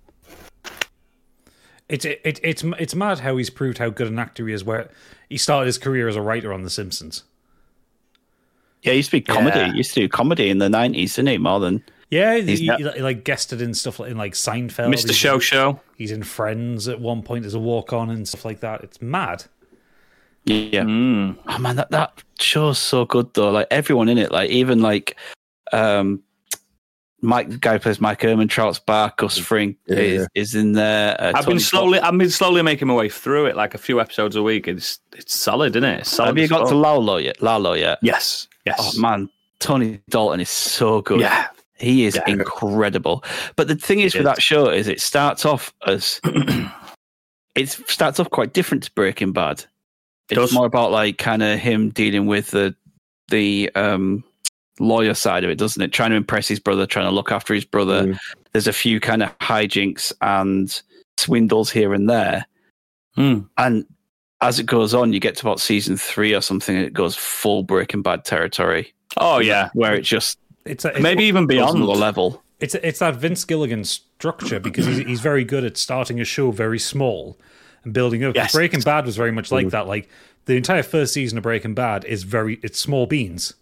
It's 1.88 2.04
it, 2.04 2.20
it, 2.24 2.40
it's 2.42 2.62
it's 2.78 2.94
mad 2.94 3.20
how 3.20 3.36
he's 3.36 3.50
proved 3.50 3.78
how 3.78 3.88
good 3.90 4.08
an 4.08 4.18
actor 4.18 4.46
he 4.46 4.52
is. 4.54 4.64
Where 4.64 4.90
he 5.28 5.38
started 5.38 5.66
his 5.66 5.78
career 5.78 6.08
as 6.08 6.16
a 6.16 6.22
writer 6.22 6.52
on 6.52 6.62
The 6.62 6.70
Simpsons. 6.70 7.24
Yeah, 8.82 8.92
he 8.92 8.98
used 8.98 9.10
to 9.10 9.16
be 9.16 9.20
comedy. 9.20 9.58
Yeah. 9.58 9.72
He 9.72 9.78
used 9.78 9.94
to 9.94 10.00
do 10.00 10.08
comedy 10.08 10.50
in 10.50 10.58
the 10.58 10.68
90s, 10.68 11.16
didn't 11.16 11.28
he? 11.28 11.38
More 11.38 11.60
than 11.60 11.82
Yeah, 12.10 12.36
he, 12.36 12.42
He's 12.42 12.58
he- 12.60 12.66
not- 12.66 12.94
he, 12.94 13.02
like 13.02 13.24
guested 13.24 13.60
in 13.60 13.74
stuff 13.74 13.98
like 14.00 14.10
in 14.10 14.16
like 14.16 14.32
Seinfeld. 14.32 14.88
Mr. 14.94 15.04
He's- 15.08 15.14
Show 15.16 15.38
Show. 15.38 15.80
He's 15.96 16.10
in 16.10 16.22
Friends 16.22 16.88
at 16.88 17.00
one 17.00 17.22
point 17.22 17.44
as 17.44 17.54
a 17.54 17.58
walk 17.58 17.92
on 17.92 18.08
and 18.10 18.26
stuff 18.26 18.44
like 18.44 18.60
that. 18.60 18.82
It's 18.82 19.02
mad. 19.02 19.44
Yeah. 20.44 20.82
Mm. 20.82 21.36
Oh 21.46 21.58
man, 21.58 21.76
that, 21.76 21.90
that 21.90 22.22
show's 22.38 22.78
so 22.78 23.04
good 23.04 23.34
though. 23.34 23.50
Like 23.50 23.66
everyone 23.70 24.08
in 24.08 24.16
it, 24.16 24.32
like 24.32 24.48
even 24.50 24.80
like 24.80 25.16
um 25.72 26.22
Mike 27.20 27.50
the 27.50 27.58
guy 27.58 27.72
who 27.72 27.78
plays 27.80 28.00
Mike 28.00 28.20
Ehrmantraut's 28.20 28.78
back, 28.78 29.16
Gus 29.18 29.36
Fring 29.36 29.76
Yeah, 29.88 29.96
is, 29.96 30.20
yeah. 30.20 30.26
is 30.40 30.54
in 30.54 30.72
there. 30.72 31.20
Uh, 31.20 31.32
I've 31.34 31.44
Tony 31.44 31.56
been 31.56 31.60
slowly, 31.60 31.98
I've 31.98 32.16
been 32.16 32.30
slowly 32.30 32.62
making 32.62 32.86
my 32.88 32.94
way 32.94 33.08
through 33.08 33.46
it, 33.46 33.56
like 33.56 33.74
a 33.74 33.78
few 33.78 34.00
episodes 34.00 34.36
a 34.36 34.42
week. 34.42 34.68
It's 34.68 35.00
it's 35.16 35.38
solid, 35.38 35.74
isn't 35.76 35.84
it? 35.84 36.06
Solid 36.06 36.28
Have 36.28 36.38
you 36.38 36.48
got 36.48 36.60
fuck. 36.60 36.68
to 36.70 36.76
Lalo 36.76 37.16
yet? 37.16 37.42
Lalo 37.42 37.72
yet? 37.74 37.98
Yes, 38.02 38.46
yes. 38.64 38.76
Oh 38.96 39.00
man, 39.00 39.28
Tony 39.58 40.00
Dalton 40.08 40.40
is 40.40 40.48
so 40.48 41.02
good. 41.02 41.20
Yeah. 41.20 41.48
He 41.78 42.04
is 42.06 42.18
incredible. 42.26 43.24
But 43.56 43.68
the 43.68 43.76
thing 43.76 44.00
is 44.00 44.12
He 44.12 44.18
with 44.18 44.26
is. 44.26 44.34
that 44.34 44.42
show 44.42 44.68
is 44.68 44.88
it 44.88 45.00
starts 45.00 45.44
off 45.44 45.72
as 45.86 46.20
it 47.54 47.68
starts 47.68 48.20
off 48.20 48.30
quite 48.30 48.52
different 48.52 48.82
to 48.84 48.92
Breaking 48.92 49.32
Bad. 49.32 49.64
It's 50.30 50.38
Does. 50.38 50.52
more 50.52 50.66
about 50.66 50.90
like 50.90 51.18
kind 51.18 51.42
of 51.42 51.58
him 51.58 51.90
dealing 51.90 52.26
with 52.26 52.50
the 52.50 52.74
the 53.28 53.70
um 53.74 54.24
lawyer 54.80 55.14
side 55.14 55.44
of 55.44 55.50
it, 55.50 55.58
doesn't 55.58 55.82
it? 55.82 55.92
Trying 55.92 56.10
to 56.10 56.16
impress 56.16 56.46
his 56.48 56.60
brother, 56.60 56.86
trying 56.86 57.06
to 57.06 57.14
look 57.14 57.32
after 57.32 57.54
his 57.54 57.64
brother. 57.64 58.04
Mm. 58.08 58.18
There's 58.52 58.66
a 58.66 58.72
few 58.72 59.00
kind 59.00 59.22
of 59.22 59.36
hijinks 59.38 60.12
and 60.20 60.80
swindles 61.16 61.70
here 61.70 61.94
and 61.94 62.08
there. 62.08 62.46
Hmm. 63.14 63.40
And 63.56 63.84
as 64.40 64.58
it 64.60 64.66
goes 64.66 64.94
on, 64.94 65.12
you 65.12 65.18
get 65.20 65.36
to 65.36 65.46
about 65.46 65.60
season 65.60 65.96
three 65.96 66.34
or 66.34 66.40
something, 66.40 66.76
and 66.76 66.84
it 66.86 66.92
goes 66.92 67.16
full 67.16 67.62
Breaking 67.64 68.02
Bad 68.02 68.24
territory, 68.24 68.92
Oh 69.16 69.38
yeah, 69.40 69.70
where 69.72 69.94
it 69.94 70.02
just 70.02 70.38
It's 70.68 70.84
a, 70.84 70.88
it's, 70.88 71.00
maybe 71.00 71.24
even 71.24 71.46
beyond. 71.46 71.80
the 71.80 71.86
level. 71.86 72.42
it's 72.60 72.74
it's 72.74 72.98
that 73.00 73.16
Vince 73.16 73.44
Gilligan 73.44 73.84
structure 73.84 74.60
because 74.60 74.86
he's, 74.86 74.98
he's 74.98 75.20
very 75.20 75.44
good 75.44 75.64
at 75.64 75.76
starting 75.76 76.20
a 76.20 76.24
show 76.24 76.50
very 76.50 76.78
small 76.78 77.38
and 77.84 77.92
building 77.92 78.24
up. 78.24 78.34
Yes. 78.34 78.52
Breaking 78.52 78.80
Bad 78.80 79.06
was 79.06 79.16
very 79.16 79.32
much 79.32 79.50
like 79.50 79.66
mm. 79.66 79.70
that. 79.70 79.86
Like 79.86 80.08
the 80.44 80.56
entire 80.56 80.82
first 80.82 81.12
season 81.12 81.38
of 81.38 81.42
Breaking 81.42 81.74
Bad 81.74 82.04
is 82.04 82.22
very 82.22 82.58
it's 82.62 82.78
small 82.78 83.06
beans, 83.06 83.54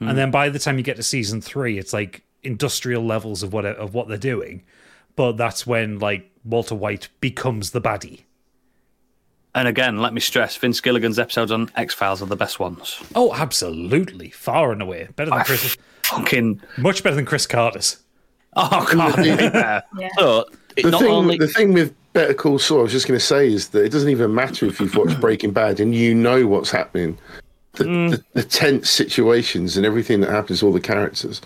and 0.00 0.10
mm. 0.10 0.14
then 0.14 0.30
by 0.30 0.48
the 0.48 0.58
time 0.58 0.78
you 0.78 0.84
get 0.84 0.96
to 0.96 1.02
season 1.02 1.40
three, 1.40 1.78
it's 1.78 1.92
like 1.92 2.22
industrial 2.42 3.04
levels 3.04 3.42
of 3.42 3.52
what 3.52 3.64
of 3.64 3.94
what 3.94 4.08
they're 4.08 4.16
doing. 4.16 4.62
But 5.16 5.32
that's 5.36 5.66
when 5.66 5.98
like 5.98 6.30
Walter 6.44 6.74
White 6.74 7.08
becomes 7.20 7.70
the 7.70 7.80
baddie. 7.80 8.22
And 9.54 9.68
again, 9.68 9.98
let 9.98 10.12
me 10.12 10.20
stress: 10.20 10.56
Vince 10.56 10.80
Gilligan's 10.80 11.18
episodes 11.18 11.52
on 11.52 11.70
X 11.76 11.94
Files 11.94 12.20
are 12.20 12.26
the 12.26 12.36
best 12.36 12.58
ones. 12.58 13.00
Oh, 13.14 13.32
absolutely, 13.32 14.30
far 14.30 14.72
and 14.72 14.82
away 14.82 15.08
better 15.14 15.30
than 15.30 15.44
Chris. 15.44 15.76
Fucking 16.04 16.60
Much 16.78 17.02
better 17.02 17.16
than 17.16 17.26
Chris 17.26 17.46
Carter's. 17.46 17.98
oh 18.56 18.86
god, 18.92 19.24
yeah. 19.26 19.80
So 20.18 20.44
The 20.76 20.90
not 20.90 21.00
thing, 21.00 21.10
only 21.10 21.38
the 21.38 21.48
thing 21.48 21.72
with 21.72 21.94
Better 22.12 22.34
Call 22.34 22.58
Saul, 22.58 22.80
I 22.80 22.82
was 22.82 22.92
just 22.92 23.08
going 23.08 23.18
to 23.18 23.24
say, 23.24 23.48
is 23.52 23.68
that 23.70 23.84
it 23.84 23.90
doesn't 23.90 24.08
even 24.10 24.34
matter 24.34 24.66
if 24.66 24.78
you've 24.80 24.94
watched 24.94 25.20
Breaking 25.20 25.50
Bad 25.50 25.80
and 25.80 25.94
you 25.94 26.14
know 26.14 26.46
what's 26.46 26.70
happening. 26.70 27.18
The, 27.72 27.82
the, 27.84 27.90
mm. 27.90 28.24
the 28.34 28.44
tense 28.44 28.88
situations 28.88 29.76
and 29.76 29.84
everything 29.84 30.20
that 30.20 30.30
happens, 30.30 30.60
to 30.60 30.66
all 30.66 30.72
the 30.72 30.78
characters, 30.80 31.40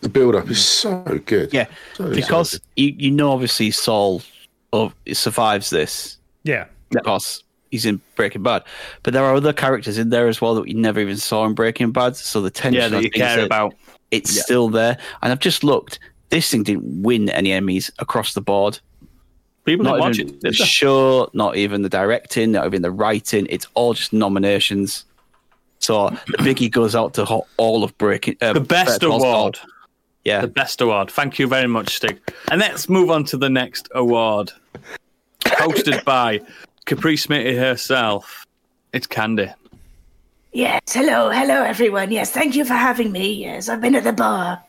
the 0.00 0.08
build 0.08 0.34
up 0.34 0.48
is 0.50 0.64
so 0.64 1.02
good. 1.26 1.52
yeah, 1.52 1.66
So, 1.94 2.08
so 2.08 2.14
because 2.14 2.52
good. 2.52 2.62
you 2.76 2.94
you 2.96 3.10
know 3.10 3.32
obviously 3.32 3.70
Saul 3.70 4.22
of 4.72 4.94
survives 5.12 5.68
this 5.70 6.16
Yeah, 6.42 6.66
because 6.90 7.44
he's 7.70 7.84
in 7.84 8.00
Breaking 8.16 8.42
Bad, 8.42 8.62
but 9.02 9.12
there 9.12 9.24
are 9.24 9.34
other 9.34 9.52
characters 9.52 9.98
in 9.98 10.08
there 10.08 10.26
as 10.28 10.40
well 10.40 10.54
that 10.54 10.62
we 10.62 10.72
never 10.72 11.00
even 11.00 11.18
saw 11.18 11.44
in 11.44 11.52
Breaking 11.52 11.92
Bad. 11.92 12.16
So 12.16 12.40
the 12.40 12.50
tension 12.50 12.80
yeah, 12.80 12.88
that 12.88 13.02
you 13.02 13.10
care 13.10 13.36
that- 13.36 13.44
about. 13.44 13.74
It's 14.16 14.40
still 14.42 14.68
there. 14.68 14.96
And 15.22 15.32
I've 15.32 15.38
just 15.40 15.64
looked. 15.64 15.98
This 16.30 16.50
thing 16.50 16.62
didn't 16.62 17.02
win 17.02 17.28
any 17.30 17.50
Emmys 17.50 17.90
across 17.98 18.34
the 18.34 18.40
board. 18.40 18.80
People 19.64 19.84
Not 19.84 19.92
didn't 19.94 20.00
watch 20.04 20.18
even 20.18 20.34
it. 20.34 20.40
the 20.42 20.48
they? 20.50 20.54
show, 20.54 21.30
not 21.32 21.56
even 21.56 21.82
the 21.82 21.88
directing, 21.88 22.52
not 22.52 22.66
even 22.66 22.82
the 22.82 22.90
writing. 22.90 23.46
It's 23.48 23.66
all 23.74 23.94
just 23.94 24.12
nominations. 24.12 25.04
So 25.78 26.10
the 26.26 26.38
biggie 26.38 26.70
goes 26.70 26.94
out 26.94 27.14
to 27.14 27.24
all 27.56 27.84
of 27.84 27.96
Breaking. 27.98 28.36
Uh, 28.42 28.52
The 28.54 28.60
best 28.60 29.00
Better 29.00 29.06
Call 29.10 29.20
Saul. 29.20 29.34
award. 29.40 29.58
Yeah, 30.24 30.40
The 30.40 30.48
best 30.48 30.80
award. 30.80 31.10
Thank 31.10 31.38
you 31.38 31.46
very 31.46 31.66
much, 31.68 31.96
Stig. 31.96 32.18
And 32.50 32.60
let's 32.60 32.88
move 32.88 33.10
on 33.10 33.24
to 33.26 33.36
the 33.36 33.48
next 33.50 33.88
award, 33.94 34.50
hosted 35.42 36.02
by 36.04 36.40
Capri 36.86 37.16
Smitty 37.16 37.58
herself. 37.58 38.46
It's 38.92 39.06
Candy. 39.06 39.50
Yes, 40.54 40.82
hello, 40.92 41.30
hello, 41.30 41.64
everyone. 41.64 42.12
Yes, 42.12 42.30
thank 42.30 42.54
you 42.54 42.64
for 42.64 42.74
having 42.74 43.10
me. 43.10 43.32
Yes, 43.32 43.68
I've 43.68 43.80
been 43.80 43.96
at 43.96 44.04
the 44.04 44.12
bar. 44.12 44.62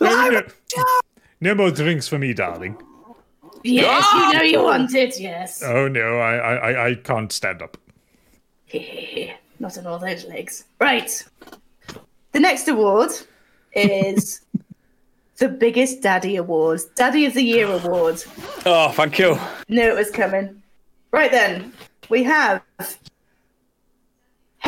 no, 0.00 0.42
no 1.40 1.54
more 1.54 1.70
drinks 1.70 2.08
for 2.08 2.18
me, 2.18 2.34
darling. 2.34 2.76
Yes, 3.62 4.04
you 4.14 4.20
ah! 4.20 4.30
know 4.34 4.42
you 4.42 4.62
want 4.64 4.92
it. 4.96 5.20
Yes. 5.20 5.62
Oh 5.62 5.86
no, 5.86 6.18
I 6.18 6.34
I 6.34 6.54
I- 6.70 6.86
I 6.88 6.94
can't 6.96 7.30
stand 7.30 7.62
up. 7.62 7.76
Not 9.60 9.78
on 9.78 9.86
all 9.86 10.00
those 10.00 10.24
legs. 10.24 10.64
Right. 10.80 11.24
The 12.32 12.40
next 12.40 12.66
award 12.66 13.10
is 13.74 14.40
the 15.36 15.48
biggest 15.48 16.02
daddy 16.02 16.34
award, 16.34 16.80
Daddy 16.96 17.26
of 17.26 17.34
the 17.34 17.42
Year 17.42 17.70
award. 17.70 18.24
Oh, 18.66 18.90
thank 18.90 19.20
you. 19.20 19.38
Knew 19.68 19.88
it 19.88 19.94
was 19.94 20.10
coming. 20.10 20.60
Right 21.12 21.30
then, 21.30 21.72
we 22.08 22.24
have 22.24 22.60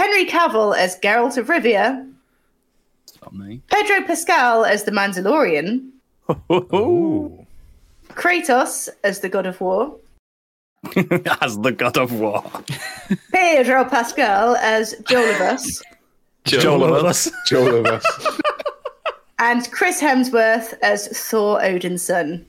Henry 0.00 0.24
Cavill 0.24 0.74
as 0.74 0.98
Geralt 1.00 1.36
of 1.36 1.48
Rivia, 1.48 2.10
Not 3.20 3.34
me. 3.34 3.60
Pedro 3.70 4.06
Pascal 4.06 4.64
as 4.64 4.84
the 4.84 4.92
Mandalorian, 4.92 5.90
Ooh. 6.50 7.46
Kratos 8.08 8.88
as 9.04 9.20
the 9.20 9.28
God 9.28 9.44
of 9.44 9.60
War, 9.60 9.94
As 11.42 11.58
the 11.58 11.72
God 11.76 11.98
of 11.98 12.12
War. 12.14 12.42
Pedro 13.32 13.84
Pascal 13.84 14.56
as 14.56 14.94
Jolibus, 15.02 15.82
Joel 16.46 16.94
of 16.94 17.04
us. 17.04 17.30
Joel 17.46 17.76
of 17.80 17.86
us. 17.86 18.06
and 19.38 19.70
Chris 19.70 20.00
Hemsworth 20.00 20.72
as 20.82 21.08
Thor 21.28 21.60
Odinson. 21.60 22.46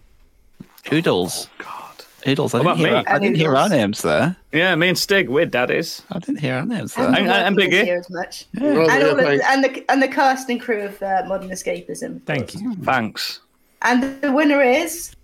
Oodles. 0.91 1.49
Oh, 1.59 1.63
God. 1.65 1.80
Oodles. 2.27 2.53
I 2.53 2.61
What 2.61 2.77
didn't, 2.77 2.89
about 2.89 3.07
hear, 3.07 3.13
me? 3.13 3.15
I 3.15 3.19
didn't 3.19 3.37
hear 3.37 3.55
our 3.55 3.69
names 3.69 4.01
there. 4.01 4.35
Yeah, 4.51 4.75
me 4.75 4.89
and 4.89 4.97
Stig, 4.97 5.29
we're 5.29 5.45
daddies. 5.45 6.01
I 6.11 6.19
didn't 6.19 6.39
hear 6.39 6.55
our 6.55 6.65
names 6.65 6.95
I 6.97 7.01
there. 7.01 7.09
And- 7.15 7.27
and 7.31 7.57
don't 7.57 7.69
Biggie. 7.69 7.83
hear 7.83 7.97
as 7.97 8.09
much. 8.09 8.45
Well, 8.59 8.89
And, 8.89 9.03
all 9.03 9.19
of, 9.19 9.25
thanks. 9.25 9.45
and 9.47 9.63
the 9.63 9.85
and 9.91 10.01
the 10.03 10.07
cast 10.07 10.49
and 10.49 10.59
crew 10.61 10.83
of 10.83 11.01
uh, 11.01 11.23
Modern 11.27 11.49
Escapism. 11.49 12.21
Thank 12.25 12.53
you. 12.55 12.75
Thanks. 12.83 13.39
And 13.81 14.21
the 14.21 14.31
winner 14.31 14.61
is 14.61 15.15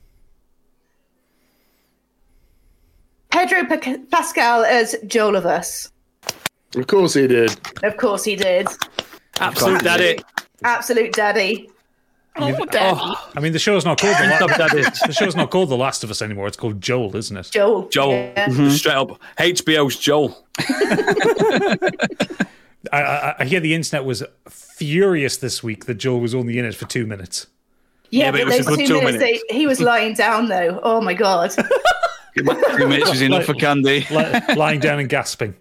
Pedro 3.30 3.65
Pa- 3.65 3.98
Pascal 4.11 4.64
as 4.64 4.95
Joel 5.06 5.36
of 5.36 5.45
Us. 5.45 5.91
Of 6.76 6.88
course 6.88 7.14
he 7.14 7.28
did. 7.28 7.56
Of 7.84 7.98
course 7.98 8.24
he 8.24 8.36
did. 8.36 8.68
Absolute 9.40 9.84
daddy. 9.84 10.19
Absolute 10.64 11.14
daddy. 11.14 11.69
Oh, 12.39 12.55
oh, 12.73 13.31
I 13.35 13.39
mean, 13.39 13.53
the 13.53 13.59
show's 13.59 13.84
not 13.85 13.99
called 13.99 14.15
the, 14.15 14.27
La- 14.27 14.47
the 15.07 15.14
show's 15.14 15.35
not 15.35 15.49
called 15.49 15.69
The 15.69 15.77
Last 15.77 16.03
of 16.03 16.11
Us 16.11 16.22
anymore. 16.22 16.47
It's 16.47 16.57
called 16.57 16.81
Joel, 16.81 17.15
isn't 17.15 17.35
it? 17.35 17.49
Joel. 17.51 17.88
Joel. 17.89 18.11
Yeah. 18.11 18.47
Mm-hmm. 18.49 18.61
Mm-hmm. 18.61 18.69
Straight 18.72 18.95
up. 18.95 19.19
HBO's 19.38 19.97
Joel. 19.97 20.45
I, 22.91 23.01
I, 23.01 23.35
I 23.39 23.45
hear 23.45 23.59
the 23.59 23.73
internet 23.73 24.05
was 24.05 24.23
furious 24.49 25.38
this 25.38 25.64
week 25.64 25.85
that 25.85 25.95
Joel 25.95 26.19
was 26.19 26.35
only 26.35 26.59
in 26.59 26.65
it 26.65 26.76
for 26.76 26.85
two 26.85 27.05
minutes. 27.05 27.47
Yeah, 28.09 28.26
Yeah, 28.26 28.31
but 28.31 28.38
but, 28.38 28.41
it 28.41 28.45
was 28.45 28.55
a 28.55 28.57
those 28.57 28.68
good 28.68 28.80
two 28.80 28.88
two 28.88 28.93
minutes, 29.05 29.18
minutes. 29.23 29.43
They, 29.49 29.57
he 29.57 29.68
was 29.68 29.81
lying 29.81 30.14
down 30.14 30.47
though. 30.47 30.80
Oh 30.84 31.01
my 31.01 31.14
god. 31.14 31.51
Three 32.34 32.85
minutes 32.85 33.09
was 33.09 33.22
enough 33.22 33.45
for 33.45 33.55
Candy. 33.55 34.05
Li- 34.11 34.55
lying 34.55 34.80
down 34.80 34.99
and 34.99 35.09
gasping. 35.09 35.55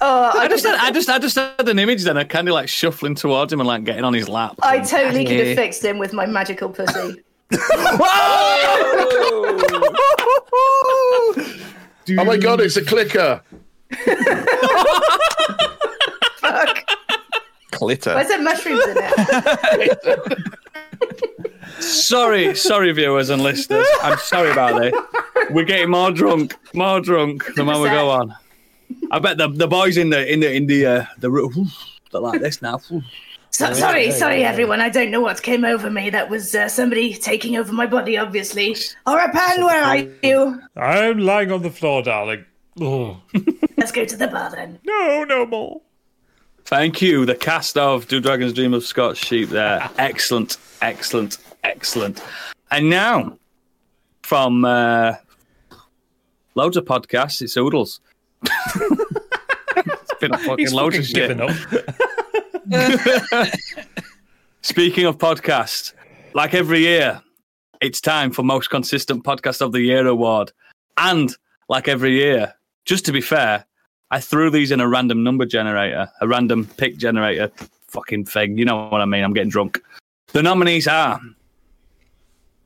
Oh, 0.00 0.30
I 0.34 0.44
I, 0.44 0.48
just 0.48 0.64
had, 0.64 0.74
I 0.74 0.90
just 0.90 1.08
I 1.08 1.18
just 1.18 1.36
had 1.36 1.68
an 1.68 1.78
image 1.78 2.04
then 2.04 2.16
of 2.16 2.28
Candy 2.28 2.52
like 2.52 2.68
shuffling 2.68 3.14
towards 3.14 3.52
him 3.52 3.60
and 3.60 3.66
like 3.66 3.84
getting 3.84 4.04
on 4.04 4.12
his 4.12 4.28
lap. 4.28 4.56
I 4.62 4.80
totally 4.80 5.24
could 5.24 5.46
have 5.46 5.56
fixed 5.56 5.84
him 5.84 5.98
with 5.98 6.12
my 6.12 6.26
magical 6.26 6.68
pussy. 6.68 7.22
Oh 12.18 12.24
my 12.24 12.36
god, 12.36 12.60
it's 12.60 12.76
a 12.76 12.84
clicker. 12.84 13.42
Fuck. 16.38 16.84
Clitter. 17.72 18.14
Where's 18.14 18.28
there 18.28 18.40
mushrooms 18.40 18.84
in 18.86 18.96
it? 18.98 20.38
sorry, 21.82 22.54
sorry, 22.54 22.92
viewers 22.92 23.28
and 23.30 23.42
listeners. 23.42 23.88
I'm 24.02 24.18
sorry 24.18 24.52
about 24.52 24.84
it. 24.84 24.94
We're 25.50 25.64
getting 25.64 25.90
more 25.90 26.12
drunk, 26.12 26.54
more 26.74 27.00
drunk 27.00 27.42
the 27.56 27.64
more 27.64 27.80
we 27.80 27.88
go 27.88 28.08
on. 28.10 28.32
I 29.10 29.18
bet 29.18 29.38
the 29.38 29.48
the 29.48 29.68
boys 29.68 29.96
in 29.96 30.10
the 30.10 30.30
in 30.32 30.40
the 30.40 30.52
in 30.52 30.66
the 30.66 30.86
uh, 30.86 31.04
the 31.18 31.30
room 31.30 31.70
they're 32.12 32.20
like 32.20 32.40
this 32.40 32.62
now. 32.62 32.80
So, 33.50 33.72
sorry, 33.72 34.10
sorry, 34.10 34.44
everyone. 34.44 34.80
I 34.80 34.90
don't 34.90 35.10
know 35.10 35.20
what 35.20 35.42
came 35.42 35.64
over 35.64 35.88
me. 35.88 36.10
That 36.10 36.28
was 36.28 36.54
uh, 36.54 36.68
somebody 36.68 37.14
taking 37.14 37.56
over 37.56 37.72
my 37.72 37.86
body, 37.86 38.18
obviously. 38.18 38.74
Orapan, 39.06 39.64
where 39.64 39.82
are 39.82 39.96
you? 40.22 40.60
I'm 40.76 41.20
lying 41.20 41.50
on 41.50 41.62
the 41.62 41.70
floor, 41.70 42.02
darling. 42.02 42.44
Oh. 42.80 43.22
Let's 43.78 43.92
go 43.92 44.04
to 44.04 44.16
the 44.16 44.28
bar 44.28 44.50
then. 44.50 44.78
No, 44.84 45.24
no 45.24 45.46
more. 45.46 45.80
Thank 46.64 47.00
you, 47.00 47.24
the 47.24 47.34
cast 47.34 47.78
of 47.78 48.08
Do 48.08 48.20
Dragons 48.20 48.52
Dream 48.52 48.74
of 48.74 48.84
Scorched 48.84 49.24
Sheep. 49.24 49.48
There, 49.48 49.88
excellent, 49.98 50.58
excellent, 50.82 51.38
Excellent. 51.64 52.22
And 52.70 52.90
now, 52.90 53.38
from 54.22 54.64
uh, 54.64 55.14
loads 56.54 56.76
of 56.76 56.84
podcasts, 56.84 57.42
it's 57.42 57.56
Oodles. 57.56 58.00
It's 59.76 60.14
been 60.20 60.34
a 60.34 60.38
fucking 60.38 60.58
He's 60.58 60.72
loads 60.72 60.96
fucking 61.12 61.40
of 61.40 61.56
shit. 61.56 61.82
up. 62.72 63.52
Speaking 64.62 65.04
of 65.06 65.18
podcasts, 65.18 65.92
like 66.34 66.54
every 66.54 66.80
year, 66.80 67.22
it's 67.80 68.00
time 68.00 68.32
for 68.32 68.42
Most 68.42 68.68
Consistent 68.70 69.24
Podcast 69.24 69.60
of 69.60 69.72
the 69.72 69.80
Year 69.80 70.06
award. 70.06 70.52
And 70.96 71.34
like 71.68 71.88
every 71.88 72.12
year, 72.12 72.54
just 72.84 73.04
to 73.06 73.12
be 73.12 73.20
fair, 73.20 73.64
I 74.10 74.20
threw 74.20 74.50
these 74.50 74.70
in 74.70 74.80
a 74.80 74.88
random 74.88 75.22
number 75.22 75.44
generator, 75.46 76.08
a 76.20 76.28
random 76.28 76.66
pick 76.76 76.96
generator 76.96 77.50
fucking 77.88 78.24
thing. 78.24 78.56
You 78.58 78.64
know 78.64 78.88
what 78.88 79.00
I 79.00 79.04
mean? 79.04 79.24
I'm 79.24 79.32
getting 79.32 79.50
drunk. 79.50 79.80
The 80.32 80.42
nominees 80.42 80.86
are 80.88 81.20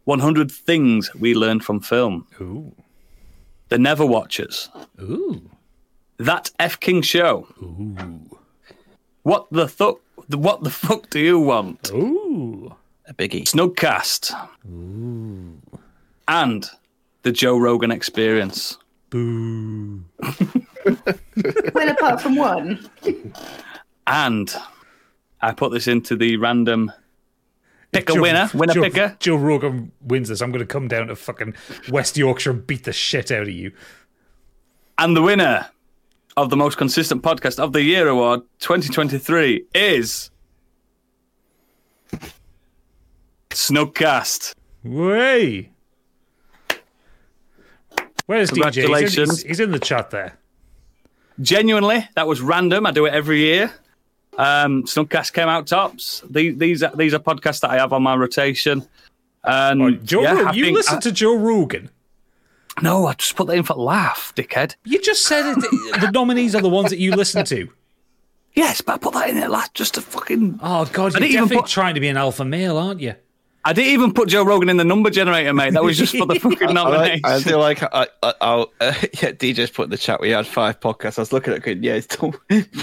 100 0.05 0.51
Things 0.51 1.15
We 1.15 1.35
Learned 1.35 1.65
from 1.65 1.81
Film, 1.81 2.27
Ooh. 2.41 2.75
The 3.69 3.79
Never 3.79 4.05
Watchers, 4.07 4.69
Ooh. 5.01 5.41
That 6.21 6.51
F 6.59 6.79
King 6.81 7.01
Show, 7.03 7.47
What 9.23 9.47
the 9.51 9.67
Fuck? 9.69 10.01
What 10.29 10.63
the 10.63 10.71
fuck 10.71 11.09
do 11.11 11.19
you 11.19 11.41
want? 11.41 11.91
Ooh. 11.93 12.75
A 13.07 13.15
biggie. 13.15 13.43
Snugcast. 13.45 14.31
And 16.29 16.71
the 17.23 17.33
Joe 17.33 17.59
Rogan 17.59 17.91
Experience. 17.91 18.77
Boo. 19.11 20.05
Well, 21.75 21.89
apart 21.91 22.23
from 22.23 22.37
one. 22.37 22.89
And 24.07 24.55
I 25.43 25.53
put 25.53 25.73
this 25.73 25.87
into 25.89 26.17
the 26.17 26.37
random 26.39 26.91
pick 27.93 28.09
a 28.09 28.15
Joe- 28.15 28.21
winner, 28.23 28.51
winner 28.55 28.73
Joe, 28.73 28.83
picker. 28.83 29.17
Joe 29.21 29.37
Rogan 29.37 29.93
wins 30.01 30.29
this. 30.31 30.41
I'm 30.41 30.51
going 30.53 30.61
to 30.61 30.67
come 30.67 30.89
down 30.89 31.09
to 31.09 31.17
fucking 31.17 31.55
West 31.91 32.17
Yorkshire 32.17 32.51
and 32.53 32.67
beat 32.67 32.85
the 32.85 32.93
shit 32.95 33.31
out 33.31 33.43
of 33.43 33.51
you. 33.51 33.73
And 34.99 35.15
the 35.15 35.21
winner 35.23 35.67
of 36.37 36.51
the 36.51 36.57
most 36.57 36.77
consistent 36.79 37.23
podcast 37.23 37.59
of 37.59 37.73
the 37.73 37.83
year 37.83 38.09
award 38.09 38.41
2023 38.61 39.65
is 39.75 40.31
Snugcast. 43.51 44.55
Way. 44.85 45.71
Where's 48.27 48.51
DJ? 48.51 48.55
He's 48.55 48.77
in, 48.77 48.83
Congratulations. 48.83 49.43
he's, 49.43 49.49
he's 49.49 49.61
in 49.61 49.71
the 49.73 49.79
chat 49.79 50.11
there. 50.11 50.39
Genuinely, 51.41 52.09
that 52.15 52.27
was 52.27 52.41
random. 52.41 52.87
I 52.87 52.91
do 52.93 53.07
it 53.07 53.13
every 53.13 53.41
year. 53.41 53.73
Um, 54.39 54.85
Snugcast 54.85 55.33
came 55.33 55.49
out 55.49 55.67
tops. 55.67 56.23
These, 56.31 56.57
these, 56.59 56.83
are, 56.83 56.95
these 56.95 57.13
are 57.13 57.19
podcasts 57.19 57.61
that 57.61 57.71
I 57.71 57.77
have 57.79 57.93
on 57.93 58.03
my 58.03 58.15
rotation. 58.15 58.87
And 59.43 59.83
Oh, 59.83 59.91
Joe 59.91 60.23
yeah, 60.23 60.53
you 60.53 60.65
think- 60.67 60.77
listen 60.77 60.99
I- 60.99 61.01
to 61.01 61.13
Joe 61.13 61.35
Rogan. 61.37 61.91
No, 62.83 63.07
I 63.07 63.15
just 63.15 63.37
put 63.37 63.47
that 63.49 63.55
in 63.57 63.63
for 63.63 63.75
laugh, 63.75 64.33
dickhead. 64.37 64.77
You 64.85 65.01
just 65.01 65.25
said 65.25 65.45
it, 65.57 66.01
the 66.01 66.11
nominees 66.13 66.55
are 66.55 66.63
the 66.63 66.69
ones 66.69 66.91
that 66.91 66.99
you 66.99 67.13
listen 67.13 67.45
to. 67.47 67.69
Yes, 68.55 68.81
but 68.81 68.95
I 68.95 68.99
put 68.99 69.15
that 69.15 69.29
in 69.29 69.37
there 69.37 69.49
last 69.49 69.75
just 69.75 69.95
to 69.95 70.01
fucking. 70.01 70.59
Oh 70.63 70.85
God, 70.87 71.03
I 71.03 71.03
you're 71.05 71.11
didn't 71.11 71.25
even 71.25 71.33
definitely 71.45 71.57
put- 71.63 71.67
trying 71.71 71.95
to 71.95 72.01
be 72.01 72.09
an 72.09 72.17
alpha 72.17 72.45
male, 72.45 72.77
aren't 72.79 73.01
you? 73.01 73.15
I 73.63 73.75
didn't 73.75 73.93
even 73.93 74.15
put 74.15 74.31
Joe 74.31 74.43
Rogan 74.43 74.71
in 74.71 74.79
the 74.79 74.85
number 74.87 75.11
generator, 75.11 75.53
mate. 75.53 75.75
That 75.75 75.85
was 75.85 75.99
just 75.99 76.17
for 76.17 76.25
the 76.25 76.35
fucking 76.41 76.71
I, 76.71 76.73
nomination. 76.73 77.21
like, 77.23 77.33
I 77.33 77.41
feel 77.43 77.59
like 77.59 77.83
I, 77.83 78.07
I, 78.23 78.35
I'll, 78.41 78.73
uh, 78.81 78.95
yeah, 79.03 79.33
DJ's 79.33 79.71
put 79.71 79.85
in 79.85 79.91
the 79.91 79.99
chat. 79.99 80.19
We 80.19 80.31
had 80.31 80.47
five 80.47 80.81
podcasts. 80.81 81.19
I 81.19 81.23
was 81.23 81.33
looking 81.33 81.53
at 81.53 81.59
it 81.59 81.63
going, 81.65 81.83
yeah, 81.83 81.95
it's 81.97 82.07
don't 82.17 82.35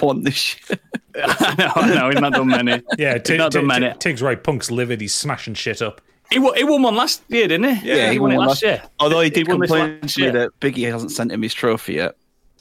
want 0.02 0.24
this 0.24 0.36
shit. 0.36 0.80
I 1.16 1.56
know, 1.58 1.72
I 1.76 1.96
know. 1.96 2.10
He's 2.12 2.22
not 2.22 2.34
done 2.34 2.48
many. 2.48 2.84
Yeah, 3.00 3.14
he's 3.16 3.24
Tig, 3.24 3.38
not 3.40 3.52
done 3.52 3.66
many. 3.66 3.88
Tig, 3.90 4.00
Tig's 4.00 4.22
right. 4.22 4.42
Punk's 4.42 4.70
livid. 4.70 5.02
He's 5.02 5.16
smashing 5.16 5.56
shit 5.56 5.82
up. 5.82 6.00
He 6.32 6.40
won, 6.40 6.56
he 6.56 6.64
won 6.64 6.82
one 6.82 6.96
last 6.96 7.22
year, 7.30 7.48
didn't 7.48 7.76
he? 7.76 7.88
Yeah, 7.90 8.12
he 8.12 8.20
won 8.20 8.32
it 8.32 8.38
last 8.38 8.62
year. 8.62 8.82
Although 9.00 9.22
he 9.22 9.30
did 9.30 9.48
won 9.48 9.60
this 9.60 9.70
complain 9.70 10.00
last 10.02 10.14
to 10.16 10.20
me 10.20 10.24
year. 10.26 10.34
that 10.34 10.60
Biggie 10.60 10.92
hasn't 10.92 11.12
sent 11.12 11.32
him 11.32 11.42
his 11.42 11.54
trophy 11.54 11.94
yet. 11.96 12.16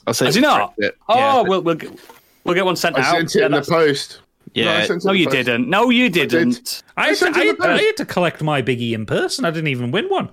I'll 0.05 0.13
say 0.13 0.25
Has 0.25 0.35
he 0.35 0.41
not? 0.41 0.73
Yeah, 0.77 0.89
Oh, 1.09 1.43
but- 1.43 1.49
we'll, 1.49 1.61
we'll 1.63 1.75
get- 1.75 1.99
we'll 2.45 2.55
get 2.55 2.63
one 2.65 2.75
sent 2.77 2.97
I 2.97 3.01
out. 3.01 3.15
sent 3.15 3.35
it 3.35 3.39
Yeah, 3.39 3.45
in 3.47 3.51
the 3.51 3.61
post. 3.61 4.21
Yeah. 4.53 4.65
No, 4.65 4.71
I 4.71 4.85
sent 4.85 5.03
it 5.03 5.05
no, 5.07 5.11
you 5.11 5.25
post. 5.25 5.35
didn't. 5.35 5.69
No, 5.69 5.89
you 5.89 6.09
didn't. 6.09 6.83
I 6.95 7.07
had, 7.07 7.17
sent 7.17 7.35
to, 7.35 7.41
I, 7.41 7.45
had, 7.45 7.55
in 7.55 7.61
the 7.61 7.67
I 7.67 7.81
had 7.83 7.97
to 7.97 8.05
collect 8.05 8.41
my 8.41 8.61
biggie 8.61 8.93
in 8.93 9.05
person. 9.05 9.43
I 9.43 9.51
didn't 9.51 9.67
even 9.67 9.91
win 9.91 10.07
one. 10.07 10.29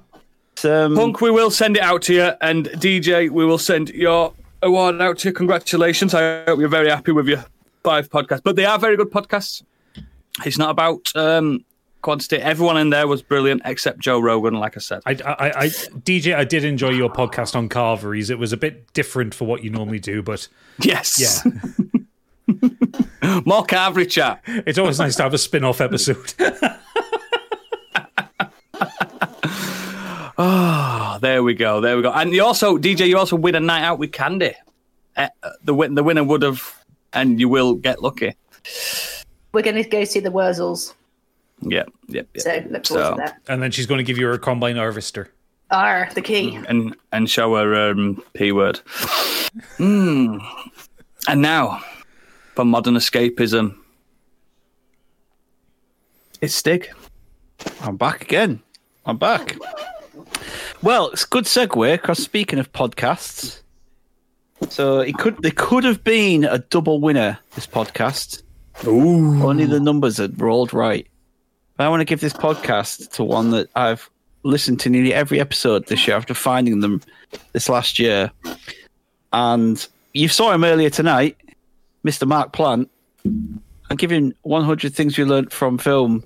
um, 0.65 0.95
Punk, 0.95 1.21
we 1.21 1.33
will 1.33 1.51
send 1.51 1.77
it 1.77 1.83
out 1.83 2.03
to 2.03 2.15
you. 2.15 2.31
And 2.41 2.67
DJ, 2.67 3.29
we 3.31 3.45
will 3.45 3.59
send 3.59 3.89
your 3.89 4.33
award 4.63 5.01
out 5.03 5.19
to 5.19 5.29
you. 5.29 5.33
Congratulations. 5.35 6.15
I 6.15 6.45
hope 6.45 6.61
you're 6.61 6.69
very 6.69 6.89
happy 6.89 7.11
with 7.11 7.27
your 7.27 7.45
five 7.83 8.09
podcasts. 8.09 8.43
But 8.45 8.55
they 8.55 8.65
are 8.65 8.79
very 8.79 8.97
good 8.97 9.11
podcasts. 9.11 9.65
It's 10.47 10.57
not 10.59 10.71
about 10.71 11.11
um, 11.17 11.65
quantity. 12.05 12.37
Everyone 12.37 12.77
in 12.77 12.91
there 12.91 13.09
was 13.09 13.23
brilliant 13.23 13.63
except 13.65 13.99
Joe 13.99 14.21
Rogan, 14.21 14.55
like 14.55 14.77
I 14.77 14.81
said. 14.81 15.03
I, 15.07 15.13
I, 15.13 15.49
I, 15.49 15.67
DJ, 15.67 16.37
I 16.37 16.45
did 16.45 16.63
enjoy 16.63 16.91
your 16.91 17.11
podcast 17.11 17.57
on 17.57 17.69
carveries. 17.69 18.31
It 18.31 18.39
was 18.39 18.53
a 18.53 18.57
bit 18.57 18.93
different 18.93 19.35
for 19.35 19.47
what 19.47 19.65
you 19.65 19.71
normally 19.71 19.99
do, 19.99 20.23
but 20.23 20.47
yes. 20.79 21.19
yeah, 21.19 21.51
More 23.47 23.65
Carvery 23.65 24.09
chat. 24.09 24.43
it's 24.47 24.79
always 24.79 24.99
nice 24.99 25.17
to 25.17 25.23
have 25.23 25.35
a 25.35 25.39
spin-off 25.39 25.81
episode. 25.81 26.35
Oh, 30.37 31.19
there 31.23 31.43
we 31.43 31.55
go. 31.55 31.81
There 31.81 31.97
we 31.97 32.03
go. 32.03 32.13
And 32.13 32.33
you 32.33 32.45
also, 32.45 32.77
DJ, 32.77 33.09
you 33.09 33.17
also 33.17 33.37
win 33.37 33.55
a 33.55 33.61
night 33.61 33.83
out 33.83 33.99
with 33.99 34.13
Candy. 34.13 34.53
Uh, 35.17 35.29
the 35.63 35.75
win, 35.75 35.95
the 35.95 36.03
winner 36.03 36.23
would 36.23 36.43
have, 36.43 36.85
and 37.15 37.41
you 37.41 37.49
will 37.49 37.75
get 37.75 38.03
lucky. 38.03 38.35
We're 39.53 39.63
going 39.63 39.83
to 39.83 39.89
go 39.89 40.05
see 40.05 40.21
the 40.21 40.31
Wurzels. 40.31 40.93
Yeah, 41.63 41.85
yep, 42.09 42.29
yep. 42.35 42.41
So 42.43 42.51
look 42.71 42.87
forward 42.87 43.05
So- 43.05 43.11
to 43.13 43.17
that. 43.17 43.41
and 43.49 43.63
then 43.63 43.71
she's 43.71 43.87
going 43.87 43.99
to 43.99 44.05
give 44.05 44.19
you 44.19 44.27
her 44.27 44.39
combine 44.39 44.77
harvester. 44.77 45.31
R, 45.71 46.09
the 46.15 46.21
key. 46.23 46.59
and 46.69 46.95
and 47.11 47.29
show 47.29 47.55
her 47.57 47.91
um, 47.91 48.23
p 48.35 48.53
word. 48.53 48.79
Hmm. 49.79 50.39
And 51.27 51.41
now, 51.41 51.83
for 52.55 52.65
modern 52.65 52.95
escapism, 52.95 53.77
it's 56.41 56.55
Stig. 56.55 56.91
I'm 57.81 57.97
back 57.97 58.23
again. 58.23 58.61
I'm 59.07 59.17
back. 59.17 59.57
Well, 60.83 61.09
it's 61.11 61.25
a 61.25 61.29
good 61.29 61.45
segue. 61.45 61.93
Because 62.01 62.23
speaking 62.23 62.59
of 62.59 62.71
podcasts, 62.73 63.63
so 64.69 65.01
it 65.01 65.17
could 65.17 65.39
there 65.43 65.53
could 65.55 65.85
have 65.85 66.05
been 66.05 66.45
a 66.45 66.59
double 66.59 67.01
winner 67.01 67.39
this 67.55 67.67
podcast. 67.67 68.43
Ooh. 68.87 69.43
Only 69.43 69.65
the 69.67 69.81
numbers 69.81 70.19
had 70.19 70.41
rolled 70.41 70.75
right. 70.75 71.07
But 71.77 71.85
I 71.85 71.89
want 71.89 72.01
to 72.01 72.05
give 72.05 72.21
this 72.21 72.33
podcast 72.33 73.11
to 73.13 73.25
one 73.25 73.51
that 73.51 73.69
I've 73.75 74.09
listened 74.45 74.81
to 74.81 74.91
nearly 74.91 75.13
every 75.15 75.41
episode 75.41 75.87
this 75.87 76.07
year 76.07 76.17
after 76.17 76.35
finding 76.35 76.81
them 76.81 77.01
this 77.53 77.69
last 77.69 77.99
year. 77.99 78.31
And 79.33 79.85
you 80.13 80.29
saw 80.29 80.53
him 80.53 80.65
earlier 80.65 80.91
tonight, 80.91 81.37
Mr. 82.05 82.27
Mark 82.27 82.53
Plant. 82.53 82.91
I'm 83.25 83.97
giving 83.97 84.35
100 84.43 84.95
Things 84.95 85.19
We 85.19 85.25
Learned 85.25 85.53
from 85.53 85.79
Film 85.79 86.23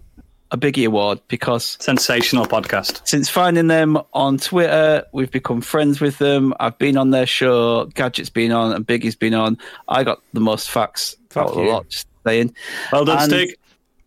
a 0.51 0.57
Biggie 0.57 0.87
Award 0.87 1.21
because 1.29 1.77
Sensational 1.81 2.47
podcast. 2.47 3.07
since 3.07 3.29
finding 3.29 3.67
them 3.67 3.99
on 4.15 4.39
Twitter, 4.39 5.05
we've 5.13 5.31
become 5.31 5.61
friends 5.61 6.01
with 6.01 6.17
them. 6.19 6.55
I've 6.59 6.79
been 6.79 6.97
on 6.97 7.11
their 7.11 7.27
show, 7.27 7.85
Gadget's 7.95 8.31
been 8.31 8.51
on, 8.53 8.73
and 8.73 8.87
Biggie's 8.87 9.15
been 9.17 9.35
on. 9.35 9.59
I 9.89 10.05
got 10.05 10.21
the 10.33 10.41
most 10.41 10.71
facts 10.71 11.17
Fuck 11.31 11.45
out 11.45 11.51
of 11.51 11.57
the 11.57 11.63
lot, 11.63 11.89
just 11.91 12.07
saying. 12.27 12.55
Well 12.93 13.05
done, 13.05 13.19
And- 13.23 13.31
Stig. 13.31 13.57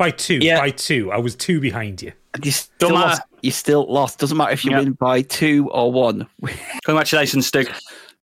By 0.02 0.10
two, 0.10 0.40
Yeah. 0.41 0.60
by 0.60 0.72
two. 0.72 1.11
I 1.11 1.18
was 1.19 1.36
two 1.36 1.60
behind 1.60 2.02
you. 2.02 2.11
You 2.44 2.49
still 2.52 2.90
Don't 2.90 2.99
lost. 2.99 3.22
You 3.44 3.52
still 3.52 3.86
lost. 3.88 4.18
Doesn't 4.18 4.36
matter 4.36 4.52
if 4.52 4.65
you 4.65 4.72
Yeah. 4.72 4.80
win 4.80 4.94
by 4.94 5.22
two 5.22 5.69
or 5.72 5.91
one. 5.91 6.26
Congratulations, 6.86 7.45
Stig. 7.45 7.72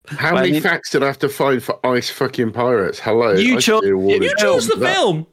How 0.08 0.30
I 0.30 0.40
many 0.40 0.52
mean- 0.52 0.62
facts 0.62 0.90
did 0.90 1.04
I 1.04 1.06
have 1.06 1.20
to 1.20 1.28
find 1.28 1.62
for 1.62 1.78
Ice 1.86 2.10
fucking 2.10 2.50
Pirates? 2.50 2.98
Hello. 2.98 3.34
You 3.34 3.58
I 3.58 3.60
chose- 3.60 3.84
should 3.84 3.96
be 4.18 4.26
You 4.26 4.34
chose 4.38 4.66
the 4.66 4.74
that. 4.80 4.94
film. 4.96 5.26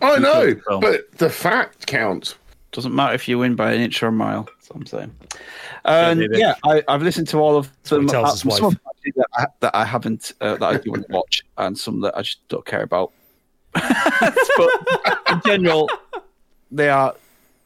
I 0.00 0.18
know, 0.20 0.54
the 0.54 0.60
film. 0.60 0.80
but 0.80 1.10
the 1.18 1.28
fact 1.28 1.86
counts. 1.88 2.36
Doesn't 2.70 2.94
matter 2.94 3.14
if 3.14 3.26
you 3.26 3.38
win 3.40 3.56
by 3.56 3.72
an 3.72 3.80
inch 3.80 4.00
or 4.00 4.06
a 4.08 4.12
mile. 4.12 4.44
That's 4.44 4.68
what 4.70 4.76
I'm 4.76 4.86
saying. 4.86 5.10
And 5.84 6.20
baby. 6.20 6.38
yeah, 6.38 6.54
I, 6.64 6.84
I've 6.86 7.02
listened 7.02 7.26
to 7.28 7.38
all 7.38 7.56
of 7.56 7.68
them. 7.82 8.06
tells 8.06 8.28
Uh, 8.28 8.30
his 8.32 8.40
some 8.42 8.48
wife. 8.50 8.62
of 8.62 8.70
them 8.74 8.80
actually 8.94 9.12
that 9.16 9.26
I, 9.36 9.46
that 9.58 9.74
I 9.74 9.84
haven't, 9.84 10.32
uh, 10.40 10.54
that 10.54 10.62
I 10.62 10.76
do 10.76 10.92
want 10.92 11.06
to 11.08 11.12
watch, 11.12 11.42
and 11.58 11.76
some 11.76 12.00
that 12.02 12.16
I 12.16 12.22
just 12.22 12.46
don't 12.48 12.64
care 12.64 12.82
about. 12.82 13.10
But 13.74 14.70
in 15.32 15.40
general, 15.46 15.88
they 16.70 16.88
are 16.88 17.14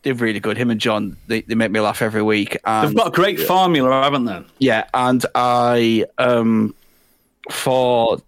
they're 0.02 0.14
really 0.14 0.40
good. 0.40 0.56
Him 0.56 0.70
and 0.70 0.80
John, 0.80 1.16
they, 1.26 1.40
they 1.43 1.55
make 1.55 1.70
me 1.72 1.80
laugh 1.80 2.02
every 2.02 2.22
week. 2.22 2.56
And 2.64 2.89
They've 2.89 2.97
got 2.97 3.09
a 3.09 3.10
great 3.10 3.40
formula, 3.40 4.02
haven't 4.02 4.24
they? 4.26 4.43
yeah, 4.59 4.85
and 4.94 5.24
I 5.35 6.05
um 6.18 6.74
for 7.51 8.18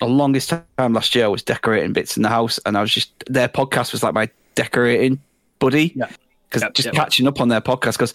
the 0.00 0.06
longest 0.06 0.48
time 0.50 0.92
last 0.94 1.14
year 1.14 1.26
I 1.26 1.28
was 1.28 1.42
decorating 1.42 1.92
bits 1.92 2.16
in 2.16 2.22
the 2.22 2.28
house, 2.28 2.58
and 2.66 2.76
I 2.76 2.80
was 2.80 2.92
just 2.92 3.12
their 3.26 3.48
podcast 3.48 3.92
was 3.92 4.02
like 4.02 4.14
my 4.14 4.28
decorating 4.54 5.20
buddy. 5.58 5.92
Yeah. 5.94 6.06
because 6.48 6.62
Yep, 6.62 6.74
just 6.74 6.86
yep. 6.86 6.94
catching 6.94 7.26
up 7.26 7.40
on 7.40 7.48
their 7.48 7.60
podcast 7.60 7.92
because 7.92 8.14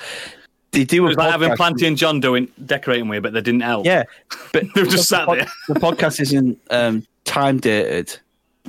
they 0.72 0.84
do 0.84 1.04
It 1.04 1.06
a 1.06 1.08
was 1.10 1.18
like 1.18 1.32
having 1.32 1.52
podcast- 1.52 1.56
Planty 1.58 1.88
and 1.88 1.98
John 1.98 2.20
doing 2.20 2.50
decorating 2.66 3.08
with, 3.08 3.24
but 3.24 3.34
they 3.34 3.42
didn't 3.42 3.62
help. 3.62 3.86
Yeah, 3.86 4.04
but 4.52 4.64
They've 4.74 4.86
just 4.90 5.10
the 5.10 5.16
sat 5.18 5.26
pod- 5.28 5.38
there. 5.40 5.48
The 5.70 5.76
podcast 5.80 6.20
isn't 6.22 6.60
um, 6.72 7.06
time 7.24 7.60
dated. 7.60 8.18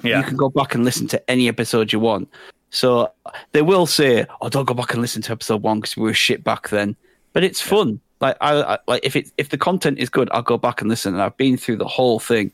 Yeah. 0.03 0.19
You 0.19 0.25
can 0.25 0.37
go 0.37 0.49
back 0.49 0.75
and 0.75 0.85
listen 0.85 1.07
to 1.09 1.31
any 1.31 1.49
episode 1.49 1.93
you 1.93 2.01
want. 2.01 2.29
So 2.71 3.11
they 3.53 3.63
will 3.63 3.87
say, 3.87 4.27
"Oh, 4.41 4.49
don't 4.49 4.67
go 4.67 4.75
back 4.75 4.93
and 4.93 5.01
listen 5.01 5.23
to 5.23 5.33
episode 5.33 5.63
one 5.63 5.81
because 5.81 5.97
we 5.97 6.03
were 6.03 6.15
shit 6.15 6.45
back 6.45 6.69
then." 6.69 6.97
But 7.33 7.45
it's 7.45 7.61
fun. 7.61 8.01
Like 8.21 8.37
I, 8.41 8.75
I 8.75 8.79
like 8.87 9.05
if 9.05 9.17
it 9.17 9.31
if 9.39 9.51
the 9.51 9.59
content 9.59 9.99
is 9.99 10.11
good, 10.11 10.29
I'll 10.33 10.43
go 10.43 10.59
back 10.59 10.81
and 10.81 10.91
listen. 10.91 11.15
And 11.15 11.23
I've 11.23 11.37
been 11.37 11.57
through 11.57 11.77
the 11.77 11.89
whole 11.89 12.19
thing, 12.19 12.53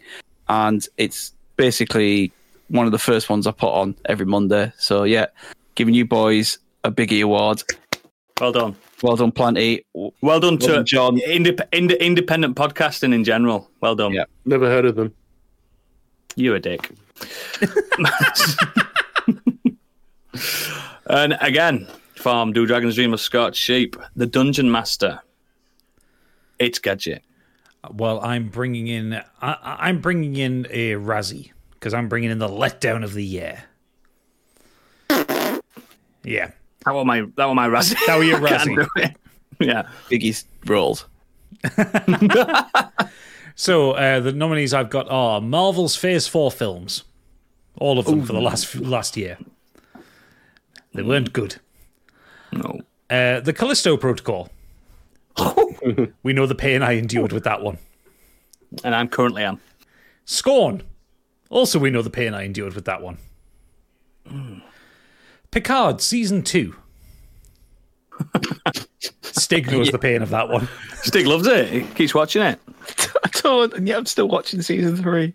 and 0.48 0.86
it's 0.96 1.32
basically 1.56 2.32
one 2.68 2.86
of 2.86 2.92
the 2.92 2.98
first 2.98 3.28
ones 3.28 3.46
I 3.46 3.52
put 3.52 3.72
on 3.72 3.94
every 4.06 4.26
Monday. 4.26 4.72
So 4.78 5.04
yeah, 5.04 5.26
giving 5.74 5.94
you 5.94 6.04
boys 6.04 6.58
a 6.84 6.90
Biggie 6.90 7.22
award. 7.22 7.62
Well 8.40 8.52
done. 8.52 8.76
Well 9.02 9.16
done, 9.16 9.32
Plenty. 9.32 9.84
Well 10.20 10.40
done 10.40 10.58
to 10.58 10.66
done, 10.66 10.86
John. 10.86 11.16
Indep- 11.18 11.66
ind- 11.72 11.92
independent 11.92 12.56
podcasting 12.56 13.12
in 13.12 13.24
general. 13.24 13.68
Well 13.80 13.96
done. 13.96 14.12
Yeah. 14.12 14.24
Never 14.44 14.66
heard 14.66 14.84
of 14.84 14.94
them. 14.94 15.12
You 16.36 16.54
a 16.54 16.60
dick. 16.60 16.90
and 21.06 21.36
again, 21.40 21.86
from 22.16 22.52
Do 22.52 22.66
Dragons 22.66 22.94
Dream 22.94 23.12
of 23.12 23.20
Scorched 23.20 23.58
Sheep, 23.60 23.96
the 24.16 24.26
Dungeon 24.26 24.70
Master. 24.70 25.20
It's 26.58 26.78
Gadget. 26.78 27.22
Well, 27.90 28.20
I'm 28.22 28.48
bringing 28.48 28.86
in 28.86 29.14
I, 29.14 29.24
I- 29.40 29.88
I'm 29.88 30.00
bringing 30.00 30.36
in 30.36 30.66
a 30.70 30.92
Razzie 30.92 31.50
because 31.72 31.94
I'm 31.94 32.08
bringing 32.08 32.30
in 32.30 32.38
the 32.38 32.48
letdown 32.48 33.02
of 33.02 33.14
the 33.14 33.24
year. 33.24 33.64
Yeah, 36.24 36.52
That 36.84 36.94
was 36.94 37.04
my 37.04 37.22
that 37.36 37.46
was 37.46 37.56
my 37.56 37.68
Razzie. 37.68 37.96
That 38.06 38.16
was 38.18 38.28
your 38.28 38.36
I 38.46 38.58
Razzie. 38.58 39.14
yeah. 39.60 39.88
Biggie's 40.10 40.44
rolled. 40.66 41.06
So 43.54 43.90
uh, 43.92 44.18
the 44.20 44.32
nominees 44.32 44.72
I've 44.72 44.88
got 44.88 45.10
are 45.10 45.38
Marvel's 45.38 45.94
Phase 45.94 46.26
Four 46.26 46.50
films, 46.50 47.04
all 47.78 47.98
of 47.98 48.06
them 48.06 48.22
for 48.22 48.32
the 48.32 48.40
last 48.40 48.74
last 48.76 49.16
year. 49.16 49.38
They 50.94 51.02
weren't 51.02 51.32
good. 51.32 51.56
No. 52.52 52.80
Uh, 53.08 53.40
the 53.40 53.52
Callisto 53.52 53.96
Protocol. 53.96 54.50
we 56.22 56.32
know 56.32 56.46
the 56.46 56.54
pain 56.54 56.82
I 56.82 56.92
endured 56.92 57.32
with 57.32 57.44
that 57.44 57.62
one. 57.62 57.78
And 58.84 58.94
I'm 58.94 59.08
currently 59.08 59.42
am. 59.42 59.60
Scorn. 60.24 60.82
Also, 61.50 61.78
we 61.78 61.90
know 61.90 62.02
the 62.02 62.10
pain 62.10 62.34
I 62.34 62.44
endured 62.44 62.74
with 62.74 62.84
that 62.86 63.02
one. 63.02 63.18
Picard 65.50 66.00
season 66.00 66.42
two. 66.42 66.76
Stig 69.22 69.70
knows 69.70 69.90
the 69.90 69.98
pain 69.98 70.22
of 70.22 70.30
that 70.30 70.48
one. 70.48 70.68
Stig 71.02 71.26
loves 71.26 71.46
it. 71.46 71.68
He 71.68 71.82
keeps 71.94 72.14
watching 72.14 72.42
it. 72.42 72.60
I 73.24 73.28
don't, 73.42 73.72
and 73.74 73.86
yeah, 73.88 73.96
I'm 73.96 74.06
still 74.06 74.28
watching 74.28 74.62
season 74.62 74.96
three. 74.96 75.34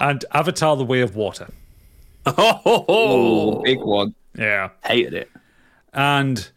And 0.00 0.24
Avatar: 0.32 0.76
The 0.76 0.84
Way 0.84 1.00
of 1.00 1.16
Water. 1.16 1.48
Oh, 2.26 2.32
ho, 2.64 2.84
ho. 2.88 3.62
Big 3.62 3.80
one. 3.80 4.14
Yeah. 4.38 4.70
hated 4.82 5.12
it. 5.12 5.30
And 5.92 6.48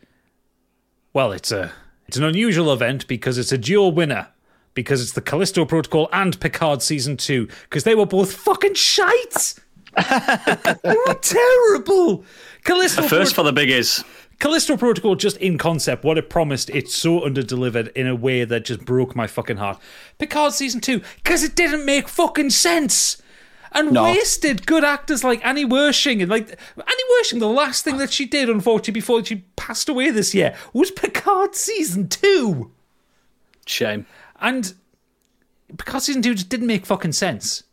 well, 1.12 1.34
it's 1.34 1.52
a 1.52 1.72
it's 2.08 2.16
an 2.16 2.24
unusual 2.24 2.72
event 2.72 3.06
because 3.08 3.38
it's 3.38 3.52
a 3.52 3.58
dual 3.58 3.92
winner. 3.92 4.30
Because 4.74 5.02
it's 5.02 5.12
the 5.14 5.22
Callisto 5.22 5.66
Protocol 5.66 6.08
and 6.14 6.40
Picard 6.40 6.82
season 6.82 7.18
two. 7.18 7.48
Because 7.64 7.84
they 7.84 7.96
were 7.96 8.06
both 8.06 8.32
fucking 8.34 8.76
shite. 8.76 9.56
they 9.98 10.96
were 11.08 11.16
terrible. 11.16 12.24
Callisto 12.64 13.02
First 13.02 13.34
Prot- 13.34 13.46
for 13.48 13.52
the 13.52 13.60
biggies. 13.60 14.06
Callisto 14.40 14.78
Protocol, 14.78 15.16
just 15.16 15.38
in 15.38 15.58
concept, 15.58 16.04
what 16.04 16.18
it 16.18 16.30
promised, 16.30 16.70
it's 16.70 16.96
so 16.96 17.22
underdelivered 17.22 17.92
in 17.94 18.06
a 18.06 18.16
way 18.16 18.44
that 18.46 18.66
just 18.66 18.86
broke 18.86 19.16
my 19.16 19.26
fucking 19.26 19.58
heart. 19.58 19.80
Picard 20.20 20.54
season 20.54 20.80
two, 20.80 21.02
because 21.16 21.44
it 21.44 21.56
didn't 21.56 21.86
make 21.86 22.08
fucking 22.08 22.52
sense. 22.52 23.22
And 23.72 23.92
No. 23.92 24.04
wasted 24.04 24.66
good 24.66 24.84
actors 24.84 25.24
like 25.24 25.46
Annie 25.46 25.66
Wersching. 25.66 26.22
And 26.22 26.30
like 26.30 26.50
Annie 26.78 27.04
Wersching, 27.22 27.40
the 27.40 27.48
last 27.50 27.84
thing 27.84 27.98
that 27.98 28.12
she 28.12 28.26
did, 28.26 28.50
unfortunately, 28.50 28.94
before 28.94 29.24
she 29.26 29.38
passed 29.56 29.90
away 29.90 30.10
this 30.12 30.34
year, 30.34 30.56
was 30.72 30.92
Picard 30.92 31.54
season 31.56 32.08
two. 32.08 32.72
Shame. 33.66 34.06
And 34.40 34.74
Picard 35.78 36.04
season 36.04 36.22
two 36.22 36.36
just 36.36 36.48
didn't 36.50 36.68
make 36.68 36.86
fucking 36.86 37.12
sense. 37.12 37.64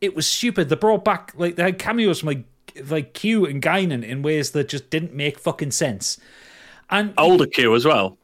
It 0.00 0.16
was 0.16 0.26
stupid. 0.26 0.68
They 0.70 0.76
brought 0.76 1.04
back 1.04 1.32
like 1.36 1.56
they 1.56 1.62
had 1.62 1.78
cameos 1.78 2.20
from 2.20 2.28
like 2.28 2.44
like 2.88 3.14
Q 3.14 3.46
and 3.46 3.62
Guinan 3.62 4.02
in 4.04 4.22
ways 4.22 4.50
that 4.52 4.68
just 4.68 4.90
didn't 4.90 5.14
make 5.14 5.38
fucking 5.38 5.70
sense. 5.70 6.18
And 6.90 7.14
Older 7.18 7.46
Q 7.46 7.74
as 7.74 7.84
well. 7.84 8.18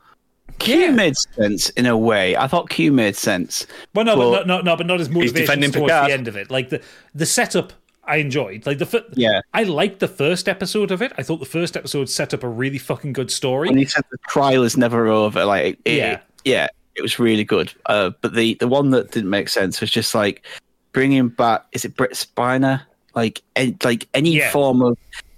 Q 0.59 0.77
Yeah. 0.78 0.90
made 0.90 1.16
sense 1.16 1.70
in 1.70 1.86
a 1.86 1.97
way. 1.97 2.36
I 2.36 2.47
thought 2.47 2.68
Q 2.68 2.93
made 2.93 3.16
sense. 3.16 3.66
Well, 3.94 4.05
no, 4.05 4.16
Well, 4.18 4.31
but 4.32 4.47
no, 4.47 4.56
no, 4.59 4.62
no, 4.62 4.77
but 4.77 4.86
not 4.86 5.01
as 5.01 5.09
motivation 5.09 5.35
defending 5.40 5.70
towards 5.72 5.93
Picard. 5.93 6.09
the 6.10 6.12
end 6.14 6.28
of 6.28 6.36
it. 6.36 6.51
Like 6.51 6.68
the 6.68 6.82
the 7.14 7.24
setup, 7.27 7.72
I 8.05 8.16
enjoyed. 8.16 8.66
Like 8.66 8.78
the 8.78 8.86
fir- 8.86 9.05
Yeah. 9.14 9.40
I 9.55 9.62
liked 9.62 10.01
the 10.01 10.09
first 10.09 10.48
episode 10.48 10.90
of 10.90 11.01
it. 11.01 11.12
I 11.16 11.22
thought 11.22 11.39
the 11.39 11.47
first 11.47 11.77
episode 11.77 12.09
set 12.10 12.35
up 12.35 12.43
a 12.43 12.48
really 12.48 12.78
fucking 12.78 13.12
good 13.12 13.31
story. 13.31 13.68
When 13.68 13.78
he 13.78 13.86
said 13.86 14.02
the 14.10 14.18
trial 14.28 14.62
is 14.64 14.77
never 14.77 15.06
over, 15.09 15.44
like 15.44 15.78
it, 15.85 15.93
Yeah. 15.97 16.20
yeah, 16.44 16.66
it 16.97 17.02
was 17.02 17.18
really 17.18 17.44
good. 17.44 17.72
Uh, 17.86 18.10
but 18.20 18.35
the 18.35 18.55
the 18.60 18.68
one 18.68 18.90
that 18.90 19.12
didn't 19.12 19.31
make 19.31 19.48
sense 19.48 19.81
was 19.81 19.90
just 19.90 20.14
like 20.14 20.44
bringing 20.93 21.28
back. 21.28 21.64
Is 21.72 21.85
it 21.86 21.97
Brent 21.97 22.12
Spiner? 22.14 22.82
Like 23.14 23.42
any, 23.56 23.76
like 23.84 24.06
any 24.14 24.30
Yeah. 24.36 24.50
form 24.50 24.82
of 24.82 24.96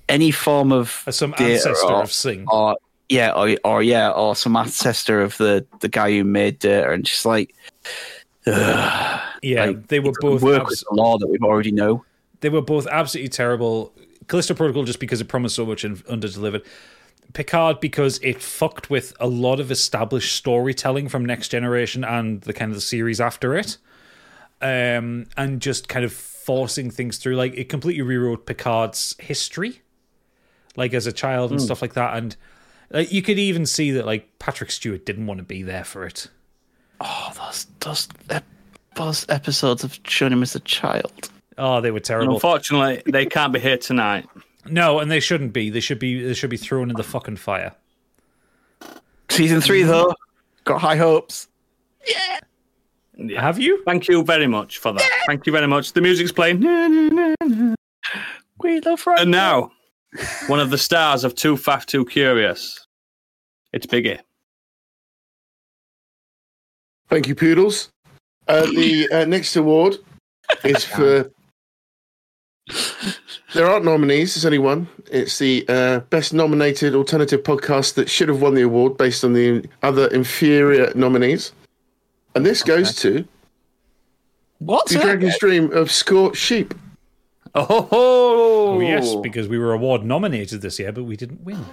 any 0.08 0.30
form 0.30 0.72
of 0.72 1.02
As 1.06 1.16
some 1.16 1.34
ancestor 1.38 1.86
or, 1.86 2.02
of 2.02 2.12
Sing. 2.12 2.44
or 2.48 2.76
yeah, 3.08 3.30
or, 3.32 3.56
or 3.64 3.82
yeah, 3.82 4.10
or 4.10 4.34
some 4.36 4.56
ancestor 4.56 5.20
of 5.22 5.36
the 5.38 5.64
the 5.80 5.88
guy 5.88 6.10
who 6.10 6.24
made 6.24 6.58
data, 6.58 6.90
and 6.90 7.04
just 7.04 7.24
like 7.26 7.54
yeah, 8.46 9.20
like, 9.42 9.88
they 9.88 10.00
were 10.00 10.12
both 10.20 10.42
work 10.42 10.62
abs- 10.62 10.70
with 10.70 10.84
the 10.88 10.94
law 10.94 11.18
that 11.18 11.26
we've 11.28 11.42
already 11.42 11.72
know. 11.72 12.04
they 12.40 12.48
were 12.48 12.62
both 12.62 12.86
absolutely 12.88 13.28
terrible. 13.28 13.92
Callisto 14.28 14.54
Protocol 14.54 14.84
just 14.84 15.00
because 15.00 15.20
it 15.20 15.28
promised 15.28 15.56
so 15.56 15.66
much 15.66 15.84
and 15.84 16.04
underdelivered. 16.06 16.64
Picard 17.34 17.80
because 17.80 18.18
it 18.22 18.42
fucked 18.42 18.90
with 18.90 19.14
a 19.18 19.26
lot 19.26 19.58
of 19.60 19.70
established 19.70 20.34
storytelling 20.36 21.08
from 21.08 21.24
Next 21.24 21.48
Generation 21.48 22.04
and 22.04 22.40
the 22.42 22.52
kind 22.52 22.70
of 22.70 22.74
the 22.76 22.80
series 22.82 23.20
after 23.20 23.56
it, 23.56 23.78
um, 24.60 25.26
and 25.36 25.60
just 25.60 25.88
kind 25.88 26.04
of 26.04 26.12
forcing 26.44 26.90
things 26.90 27.18
through. 27.18 27.36
Like 27.36 27.54
it 27.54 27.68
completely 27.68 28.02
rewrote 28.02 28.46
Picard's 28.46 29.14
history, 29.18 29.82
like 30.76 30.94
as 30.94 31.06
a 31.06 31.12
child 31.12 31.50
and 31.50 31.60
hmm. 31.60 31.64
stuff 31.64 31.82
like 31.82 31.94
that. 31.94 32.16
And 32.16 32.36
like, 32.90 33.12
you 33.12 33.22
could 33.22 33.38
even 33.38 33.66
see 33.66 33.90
that 33.92 34.06
like 34.06 34.38
Patrick 34.38 34.70
Stewart 34.70 35.06
didn't 35.06 35.26
want 35.26 35.38
to 35.38 35.44
be 35.44 35.62
there 35.62 35.84
for 35.84 36.06
it. 36.06 36.28
Oh, 37.00 37.32
those 37.36 37.66
those 37.80 38.08
ep- 38.30 38.44
those 38.94 39.26
episodes 39.28 39.84
of 39.84 39.98
showing 40.06 40.32
him 40.32 40.42
as 40.42 40.54
a 40.54 40.60
child. 40.60 41.30
Oh, 41.58 41.80
they 41.80 41.90
were 41.90 41.98
And 41.98 42.04
terrible. 42.04 42.34
unfortunately, 42.34 43.02
they 43.06 43.26
can't 43.26 43.52
be 43.52 43.60
here 43.60 43.76
tonight. 43.76 44.26
No, 44.66 45.00
and 45.00 45.10
they 45.10 45.20
shouldn't 45.20 45.52
be. 45.52 45.70
They 45.70 45.80
should 45.80 45.98
be. 45.98 46.22
They 46.22 46.34
should 46.34 46.50
be 46.50 46.56
thrown 46.56 46.90
in 46.90 46.96
the 46.96 47.02
fucking 47.02 47.36
fire. 47.36 47.74
Season 49.28 49.60
three 49.60 49.82
though, 49.82 50.14
got 50.64 50.80
high 50.80 50.96
hopes. 50.96 51.48
Have 53.30 53.58
you? 53.58 53.82
Thank 53.84 54.08
you 54.08 54.24
very 54.24 54.46
much 54.46 54.78
for 54.78 54.92
that. 54.92 55.10
Thank 55.26 55.46
you 55.46 55.52
very 55.52 55.66
much. 55.66 55.92
The 55.92 56.00
music's 56.00 56.32
playing. 56.32 56.60
We 58.60 58.80
love 58.80 59.00
Frank. 59.00 59.20
And 59.20 59.30
now, 59.30 59.72
one 60.46 60.60
of 60.60 60.70
the 60.70 60.78
stars 60.78 61.24
of 61.24 61.34
Too 61.34 61.56
Faff, 61.56 61.86
Too 61.86 62.04
Curious. 62.04 62.86
It's 63.72 63.86
Biggie. 63.86 64.20
Thank 67.08 67.28
you, 67.28 67.34
Poodles. 67.34 67.90
Uh, 68.48 68.66
the 68.66 69.08
uh, 69.10 69.24
next 69.24 69.56
award 69.56 69.96
is 70.64 70.84
for. 70.84 71.30
There 73.54 73.66
aren't 73.66 73.84
nominees. 73.84 74.34
There's 74.34 74.46
only 74.46 74.58
one. 74.58 74.88
It's 75.10 75.38
the 75.38 75.64
uh, 75.68 76.00
best 76.00 76.32
nominated 76.32 76.94
alternative 76.94 77.42
podcast 77.42 77.94
that 77.94 78.08
should 78.08 78.28
have 78.28 78.40
won 78.40 78.54
the 78.54 78.62
award 78.62 78.96
based 78.96 79.24
on 79.24 79.34
the 79.34 79.68
other 79.82 80.06
inferior 80.08 80.90
nominees. 80.94 81.52
And 82.34 82.46
this 82.46 82.62
goes 82.62 82.94
to 82.96 83.26
what 84.58 84.86
The 84.88 84.94
that? 84.94 85.04
Dragon's 85.04 85.38
Dream 85.38 85.72
of 85.72 85.90
Scorched 85.90 86.36
Sheep. 86.40 86.74
Oh, 87.54 87.64
ho, 87.64 87.80
ho. 87.82 87.88
Oh, 87.92 88.80
yes, 88.80 89.14
because 89.16 89.48
we 89.48 89.58
were 89.58 89.72
award 89.72 90.04
nominated 90.04 90.62
this 90.62 90.78
year, 90.78 90.92
but 90.92 91.04
we 91.04 91.16
didn't 91.16 91.42
win. 91.44 91.64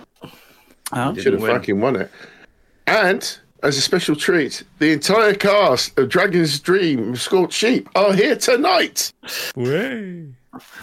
Oh. 0.91 1.14
Should 1.15 1.34
have 1.34 1.41
win. 1.41 1.52
fucking 1.56 1.80
won 1.80 1.95
it. 1.95 2.11
And 2.88 3.38
as 3.64 3.77
a 3.77 3.81
special 3.81 4.15
treat, 4.15 4.64
the 4.80 4.91
entire 4.91 5.34
cast 5.34 5.98
of 5.98 6.10
Dragon's 6.10 6.60
Dream 6.60 7.14
of 7.14 7.22
Scorched 7.22 7.53
Sheep 7.53 7.88
are 7.95 8.14
here 8.14 8.36
tonight 8.36 9.14
Way. 9.56 10.26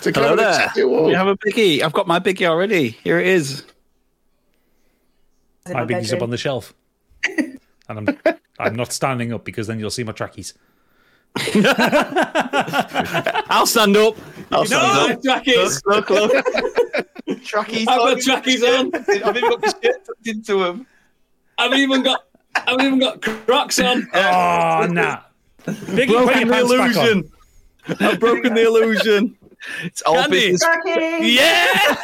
to 0.03 0.12
come 0.12 0.23
Hello 0.23 0.31
and 0.31 0.39
there. 0.39 0.48
accept 0.48 0.74
the 0.77 0.82
award. 0.82 1.07
We 1.09 1.15
have 1.15 1.27
a 1.27 1.36
biggie. 1.36 1.82
I've 1.82 1.93
got 1.93 2.07
my 2.07 2.20
biggie 2.20 2.47
already. 2.47 2.90
Here 2.90 3.19
it 3.19 3.27
is. 3.27 3.65
My 5.66 5.73
my 5.74 5.85
biggie's 5.85 6.12
up 6.12 6.23
on 6.23 6.31
the 6.31 6.39
shelf. 6.39 6.73
And 7.89 7.99
I'm 7.99 8.19
I'm 8.59 8.75
not 8.75 8.93
standing 8.93 9.33
up 9.33 9.45
because 9.45 9.67
then 9.67 9.79
you'll 9.79 9.91
see 9.91 10.05
my 10.05 10.13
trackies. 10.13 10.55
I'll 13.49 13.67
stand 13.67 13.97
up. 13.97 14.17
I'll 14.51 14.65
stand 14.65 15.09
No, 15.09 15.21
trackies. 15.23 15.83
Look, 15.87 16.11
look. 16.11 16.33
Trackies. 17.45 17.87
I've 17.89 17.99
got 17.99 18.21
trackies 18.21 18.63
on. 18.63 18.91
I've 18.95 19.37
even 19.37 19.51
got 19.51 19.63
my 19.63 19.69
shit 19.83 20.05
tucked 20.07 20.27
into 20.27 20.65
them. 20.65 20.87
I've 21.59 21.73
even 21.75 22.03
got. 22.03 22.25
I've 22.55 22.81
even 22.81 22.99
got 22.99 23.21
Crocs 23.23 23.79
on. 23.81 24.09
Oh, 24.15 24.87
nah. 24.91 25.21
Biggie, 25.67 26.09
broken 26.09 26.49
the 26.49 26.55
pants 26.55 26.73
back 26.73 26.97
on. 26.97 27.07
illusion. 27.07 27.33
I've 28.01 28.21
broken 28.21 28.55
the 28.55 28.63
illusion. 28.67 29.37
It's 29.82 30.02
all 30.02 30.14
Candy. 30.14 30.51
business. 30.52 30.62
Cracking! 30.62 31.24
Yeah. 31.24 31.97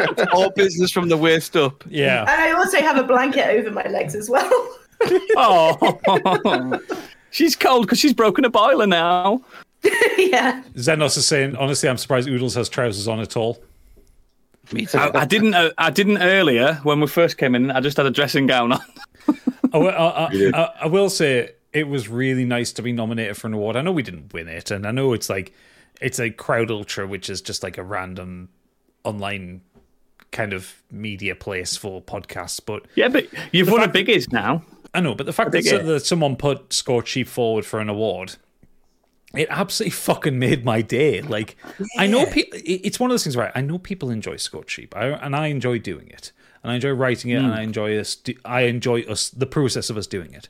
It's 0.20 0.32
all 0.32 0.50
business 0.50 0.90
from 0.90 1.08
the 1.08 1.16
waist 1.16 1.56
up. 1.56 1.84
Yeah. 1.88 2.20
And 2.22 2.30
I 2.30 2.52
also 2.52 2.78
have 2.78 2.96
a 2.96 3.02
blanket 3.02 3.46
over 3.48 3.70
my 3.70 3.84
legs 3.84 4.14
as 4.14 4.28
well. 4.28 4.50
oh. 5.36 6.80
she's 7.30 7.54
cold 7.56 7.86
because 7.86 7.98
she's 7.98 8.14
broken 8.14 8.44
a 8.44 8.50
boiler 8.50 8.86
now. 8.86 9.42
yeah. 10.16 10.62
Zenos 10.74 11.16
is 11.16 11.26
saying, 11.26 11.56
honestly, 11.56 11.88
I'm 11.88 11.96
surprised 11.98 12.28
Oodles 12.28 12.54
has 12.54 12.68
trousers 12.68 13.06
on 13.08 13.20
at 13.20 13.36
all. 13.36 13.62
Me 14.72 14.86
too. 14.86 14.98
I, 14.98 15.20
I 15.20 15.24
didn't. 15.24 15.54
Uh, 15.54 15.70
I 15.78 15.90
didn't 15.90 16.18
earlier 16.18 16.74
when 16.82 17.00
we 17.00 17.06
first 17.06 17.38
came 17.38 17.54
in. 17.54 17.70
I 17.70 17.80
just 17.80 17.96
had 17.96 18.06
a 18.06 18.10
dressing 18.10 18.46
gown 18.46 18.72
on. 18.72 18.80
I, 19.72 19.78
I, 19.78 20.50
I, 20.54 20.72
I 20.82 20.86
will 20.86 21.08
say 21.08 21.52
it 21.72 21.88
was 21.88 22.08
really 22.08 22.44
nice 22.44 22.72
to 22.72 22.82
be 22.82 22.92
nominated 22.92 23.36
for 23.36 23.46
an 23.46 23.54
award. 23.54 23.76
I 23.76 23.82
know 23.82 23.92
we 23.92 24.02
didn't 24.02 24.32
win 24.32 24.48
it, 24.48 24.70
and 24.70 24.86
I 24.86 24.90
know 24.90 25.12
it's 25.12 25.30
like 25.30 25.52
it's 26.00 26.18
a 26.18 26.30
crowd 26.30 26.70
ultra, 26.70 27.06
which 27.06 27.28
is 27.30 27.40
just 27.40 27.62
like 27.62 27.78
a 27.78 27.82
random 27.82 28.48
online 29.04 29.62
kind 30.30 30.52
of 30.52 30.82
media 30.90 31.34
place 31.34 31.76
for 31.76 32.02
podcasts. 32.02 32.60
But 32.64 32.86
Yeah, 32.94 33.08
but 33.08 33.26
you've 33.52 33.70
won 33.70 33.80
a 33.80 33.84
fact 33.84 33.94
that- 33.94 34.06
biggies 34.06 34.32
now. 34.32 34.62
I 34.94 35.00
know, 35.00 35.14
but 35.14 35.26
the 35.26 35.34
fact 35.34 35.52
that, 35.52 35.62
that 35.62 36.06
someone 36.06 36.36
put 36.36 36.72
Score 36.72 37.02
Cheap 37.02 37.28
forward 37.28 37.66
for 37.66 37.78
an 37.78 37.90
award, 37.90 38.36
it 39.34 39.46
absolutely 39.50 39.90
fucking 40.08 40.38
made 40.38 40.64
my 40.64 40.80
day. 40.80 41.20
Like, 41.20 41.56
I 41.98 42.06
know 42.06 42.24
people. 42.26 42.58
It's 42.64 42.98
one 42.98 43.10
of 43.10 43.12
those 43.12 43.22
things, 43.22 43.36
right? 43.36 43.52
I 43.54 43.60
know 43.60 43.78
people 43.78 44.10
enjoy 44.10 44.36
Score 44.36 44.64
Cheap, 44.64 44.96
I, 44.96 45.08
and 45.08 45.36
I 45.36 45.48
enjoy 45.48 45.78
doing 45.78 46.08
it, 46.08 46.32
and 46.62 46.72
I 46.72 46.76
enjoy 46.76 46.92
writing 46.92 47.30
it, 47.30 47.36
and 47.36 47.52
I 47.52 47.60
mm. 47.60 47.64
enjoy 47.64 47.98
us. 47.98 48.16
I 48.46 48.62
enjoy 48.62 49.02
us 49.02 49.28
the 49.28 49.46
process 49.46 49.90
of 49.90 49.98
us 49.98 50.06
doing 50.06 50.32
it. 50.32 50.48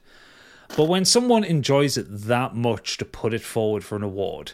But 0.76 0.84
when 0.84 1.04
someone 1.04 1.44
enjoys 1.44 1.96
it 1.96 2.06
that 2.08 2.54
much 2.54 2.98
to 2.98 3.04
put 3.04 3.34
it 3.34 3.42
forward 3.42 3.84
for 3.84 3.96
an 3.96 4.02
award, 4.02 4.52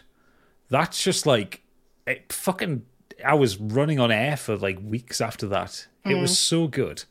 that's 0.69 1.03
just 1.03 1.25
like 1.25 1.61
it 2.07 2.31
fucking. 2.31 2.85
I 3.25 3.33
was 3.33 3.57
running 3.57 3.99
on 3.99 4.11
air 4.11 4.35
for 4.35 4.57
like 4.57 4.77
weeks 4.83 5.21
after 5.21 5.47
that. 5.47 5.87
It 6.03 6.15
was 6.15 6.31
mm. 6.33 6.35
so 6.35 6.67
good 6.67 7.05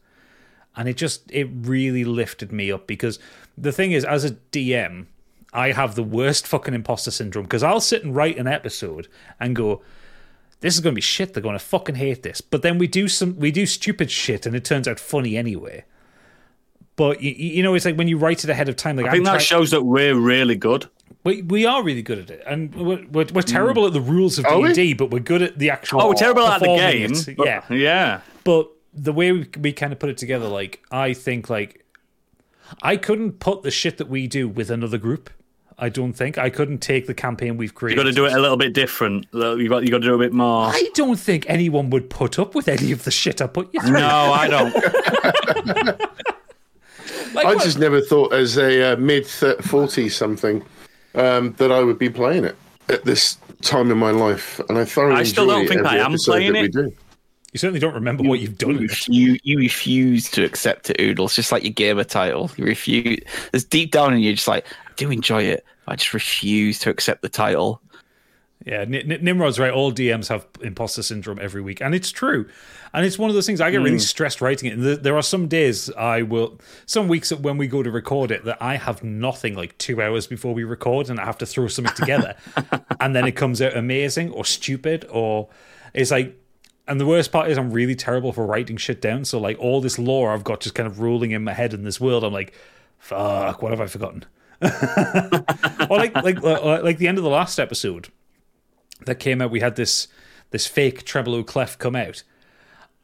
and 0.76 0.88
it 0.88 0.96
just 0.96 1.30
it 1.30 1.48
really 1.52 2.04
lifted 2.04 2.52
me 2.52 2.70
up 2.70 2.86
because 2.86 3.18
the 3.56 3.72
thing 3.72 3.92
is 3.92 4.04
as 4.04 4.24
a 4.24 4.30
dm 4.30 5.06
i 5.52 5.72
have 5.72 5.94
the 5.94 6.02
worst 6.02 6.46
fucking 6.46 6.74
imposter 6.74 7.10
syndrome 7.10 7.44
because 7.44 7.62
i'll 7.62 7.80
sit 7.80 8.04
and 8.04 8.14
write 8.14 8.38
an 8.38 8.46
episode 8.46 9.08
and 9.40 9.56
go 9.56 9.82
this 10.60 10.74
is 10.74 10.80
going 10.80 10.92
to 10.92 10.96
be 10.96 11.02
shit 11.02 11.34
they're 11.34 11.42
going 11.42 11.54
to 11.54 11.64
fucking 11.64 11.94
hate 11.94 12.22
this 12.22 12.40
but 12.40 12.62
then 12.62 12.78
we 12.78 12.86
do 12.86 13.08
some 13.08 13.36
we 13.38 13.50
do 13.50 13.66
stupid 13.66 14.10
shit 14.10 14.46
and 14.46 14.56
it 14.56 14.64
turns 14.64 14.88
out 14.88 14.98
funny 14.98 15.36
anyway 15.36 15.84
but 16.96 17.20
you, 17.22 17.30
you 17.32 17.62
know 17.62 17.74
it's 17.74 17.84
like 17.84 17.96
when 17.96 18.08
you 18.08 18.16
write 18.18 18.44
it 18.44 18.50
ahead 18.50 18.68
of 18.68 18.76
time 18.76 18.96
like 18.96 19.06
I 19.06 19.10
think 19.10 19.20
I'm 19.20 19.24
that 19.24 19.30
try- 19.32 19.38
shows 19.40 19.70
that 19.72 19.82
we're 19.82 20.14
really 20.14 20.56
good. 20.56 20.88
we, 21.24 21.42
we 21.42 21.66
are 21.66 21.82
really 21.82 22.02
good 22.02 22.18
at 22.18 22.30
it 22.30 22.42
and 22.46 22.74
we're, 22.74 23.04
we're, 23.06 23.26
we're 23.32 23.42
mm. 23.42 23.44
terrible 23.44 23.86
at 23.86 23.92
the 23.92 24.00
rules 24.00 24.38
of 24.38 24.44
d&d 24.46 24.94
but 24.94 25.10
we're 25.10 25.18
good 25.20 25.42
at 25.42 25.58
the 25.58 25.70
actual 25.70 26.02
Oh, 26.02 26.08
we're 26.08 26.14
terrible 26.14 26.46
at 26.46 26.60
the 26.60 26.66
game. 26.66 27.12
it. 27.12 27.36
yeah 27.38 27.64
yeah. 27.70 28.20
but 28.44 28.68
the 28.92 29.12
way 29.12 29.32
we, 29.32 29.48
we 29.60 29.72
kind 29.72 29.92
of 29.92 29.98
put 29.98 30.08
it 30.10 30.16
together 30.18 30.48
like 30.48 30.82
i 30.90 31.12
think 31.12 31.50
like 31.50 31.84
i 32.82 32.96
couldn't 32.96 33.40
put 33.40 33.62
the 33.62 33.70
shit 33.70 33.98
that 33.98 34.08
we 34.08 34.26
do 34.28 34.46
with 34.48 34.70
another 34.70 34.98
group 34.98 35.30
i 35.78 35.88
don't 35.88 36.12
think 36.12 36.38
i 36.38 36.48
couldn't 36.48 36.78
take 36.78 37.06
the 37.08 37.14
campaign 37.14 37.56
we've 37.56 37.74
created. 37.74 37.96
You 37.98 38.04
got 38.04 38.08
to 38.10 38.14
do 38.14 38.24
it 38.26 38.32
a 38.32 38.40
little 38.40 38.56
bit 38.56 38.72
different. 38.72 39.26
You 39.32 39.68
got. 39.68 39.82
You 39.82 39.88
got 39.90 39.98
to 40.02 40.06
do 40.06 40.14
a 40.14 40.18
bit 40.18 40.32
more. 40.32 40.66
i 40.68 40.88
don't 40.94 41.18
think 41.18 41.44
anyone 41.48 41.90
would 41.90 42.08
put 42.08 42.38
up 42.38 42.54
with 42.54 42.68
any 42.68 42.92
of 42.92 43.02
the 43.02 43.10
shit 43.10 43.42
i 43.42 43.48
put 43.48 43.74
you 43.74 43.80
through 43.80 43.94
No, 43.98 44.32
I 44.32 44.46
don't. 44.46 46.00
like, 47.34 47.46
I 47.46 47.54
what- 47.54 47.64
just 47.64 47.78
never 47.78 48.00
thought 48.00 48.32
as 48.32 48.56
a 48.56 48.92
uh, 48.92 48.96
mid 48.96 49.26
40 49.26 50.08
something 50.08 50.64
um, 51.14 51.52
that 51.54 51.70
I 51.72 51.82
would 51.82 51.98
be 51.98 52.08
playing 52.10 52.44
it 52.44 52.56
at 52.88 53.04
this 53.04 53.38
time 53.62 53.90
in 53.90 53.98
my 53.98 54.10
life. 54.10 54.60
And 54.68 54.78
I 54.78 54.84
thoroughly 54.84 55.20
I 55.20 55.24
still 55.24 55.46
don't 55.46 55.66
think 55.66 55.84
I 55.86 55.96
am 55.98 56.12
episode 56.12 56.32
playing 56.32 56.54
it. 56.56 56.74
you 56.74 57.58
certainly 57.58 57.80
don't 57.80 57.94
remember 57.94 58.24
what 58.24 58.40
you've 58.40 58.58
done 58.58 58.72
You, 58.72 58.78
in 58.78 58.84
it. 58.84 58.90
refu- 58.90 59.40
you 59.42 59.58
refuse 59.58 60.30
to 60.32 60.44
accept 60.44 60.90
it, 60.90 61.00
Oodles, 61.00 61.34
just 61.36 61.52
like 61.52 61.62
your 61.62 61.72
gamer 61.72 62.04
title. 62.04 62.50
You 62.56 62.64
refuse. 62.64 63.20
There's 63.52 63.64
deep 63.64 63.90
down 63.92 64.12
in 64.14 64.20
you, 64.20 64.34
just 64.34 64.48
like, 64.48 64.66
I 64.86 64.90
do 64.96 65.10
enjoy 65.10 65.42
it. 65.42 65.64
I 65.86 65.96
just 65.96 66.14
refuse 66.14 66.78
to 66.80 66.90
accept 66.90 67.22
the 67.22 67.28
title. 67.28 67.80
Yeah, 68.64 68.80
N- 68.80 68.94
N- 68.94 69.18
Nimrod's 69.22 69.58
right. 69.58 69.70
All 69.70 69.92
DMs 69.92 70.28
have 70.28 70.46
imposter 70.62 71.02
syndrome 71.02 71.38
every 71.40 71.60
week, 71.60 71.82
and 71.82 71.94
it's 71.94 72.10
true. 72.10 72.48
And 72.94 73.04
it's 73.04 73.18
one 73.18 73.28
of 73.28 73.34
those 73.34 73.46
things 73.46 73.60
I 73.60 73.70
get 73.70 73.78
really 73.78 73.92
hmm. 73.92 73.98
stressed 73.98 74.40
writing 74.40 74.70
it. 74.70 74.74
And 74.74 74.82
th- 74.82 75.00
there 75.00 75.16
are 75.16 75.22
some 75.22 75.48
days 75.48 75.90
I 75.92 76.22
will, 76.22 76.58
some 76.86 77.08
weeks 77.08 77.28
that 77.28 77.40
when 77.40 77.58
we 77.58 77.66
go 77.66 77.82
to 77.82 77.90
record 77.90 78.30
it, 78.30 78.44
that 78.44 78.56
I 78.62 78.76
have 78.76 79.04
nothing 79.04 79.54
like 79.54 79.76
two 79.78 80.00
hours 80.00 80.26
before 80.26 80.54
we 80.54 80.64
record, 80.64 81.10
and 81.10 81.20
I 81.20 81.24
have 81.24 81.38
to 81.38 81.46
throw 81.46 81.68
something 81.68 81.94
together, 81.94 82.36
and 83.00 83.14
then 83.14 83.26
it 83.26 83.32
comes 83.32 83.60
out 83.60 83.76
amazing 83.76 84.30
or 84.30 84.44
stupid, 84.44 85.06
or 85.10 85.48
it's 85.92 86.10
like. 86.10 86.40
And 86.86 87.00
the 87.00 87.06
worst 87.06 87.32
part 87.32 87.48
is 87.48 87.56
I'm 87.56 87.70
really 87.70 87.94
terrible 87.94 88.30
for 88.30 88.44
writing 88.44 88.76
shit 88.76 89.00
down. 89.00 89.24
So 89.24 89.40
like 89.40 89.58
all 89.58 89.80
this 89.80 89.98
lore 89.98 90.34
I've 90.34 90.44
got 90.44 90.60
just 90.60 90.74
kind 90.74 90.86
of 90.86 91.00
ruling 91.00 91.30
in 91.30 91.42
my 91.42 91.54
head 91.54 91.72
in 91.72 91.82
this 91.82 91.98
world, 91.98 92.22
I'm 92.22 92.32
like, 92.34 92.52
fuck, 92.98 93.62
what 93.62 93.70
have 93.70 93.80
I 93.80 93.86
forgotten? 93.86 94.26
or 94.62 95.96
like 95.96 96.14
like 96.16 96.42
like 96.42 96.98
the 96.98 97.08
end 97.08 97.16
of 97.16 97.24
the 97.24 97.30
last 97.30 97.58
episode 97.58 98.08
that 99.06 99.16
came 99.16 99.40
out, 99.40 99.50
we 99.50 99.60
had 99.60 99.76
this 99.76 100.08
this 100.50 100.66
fake 100.66 101.04
treble 101.04 101.42
clef 101.42 101.78
come 101.78 101.96
out. 101.96 102.22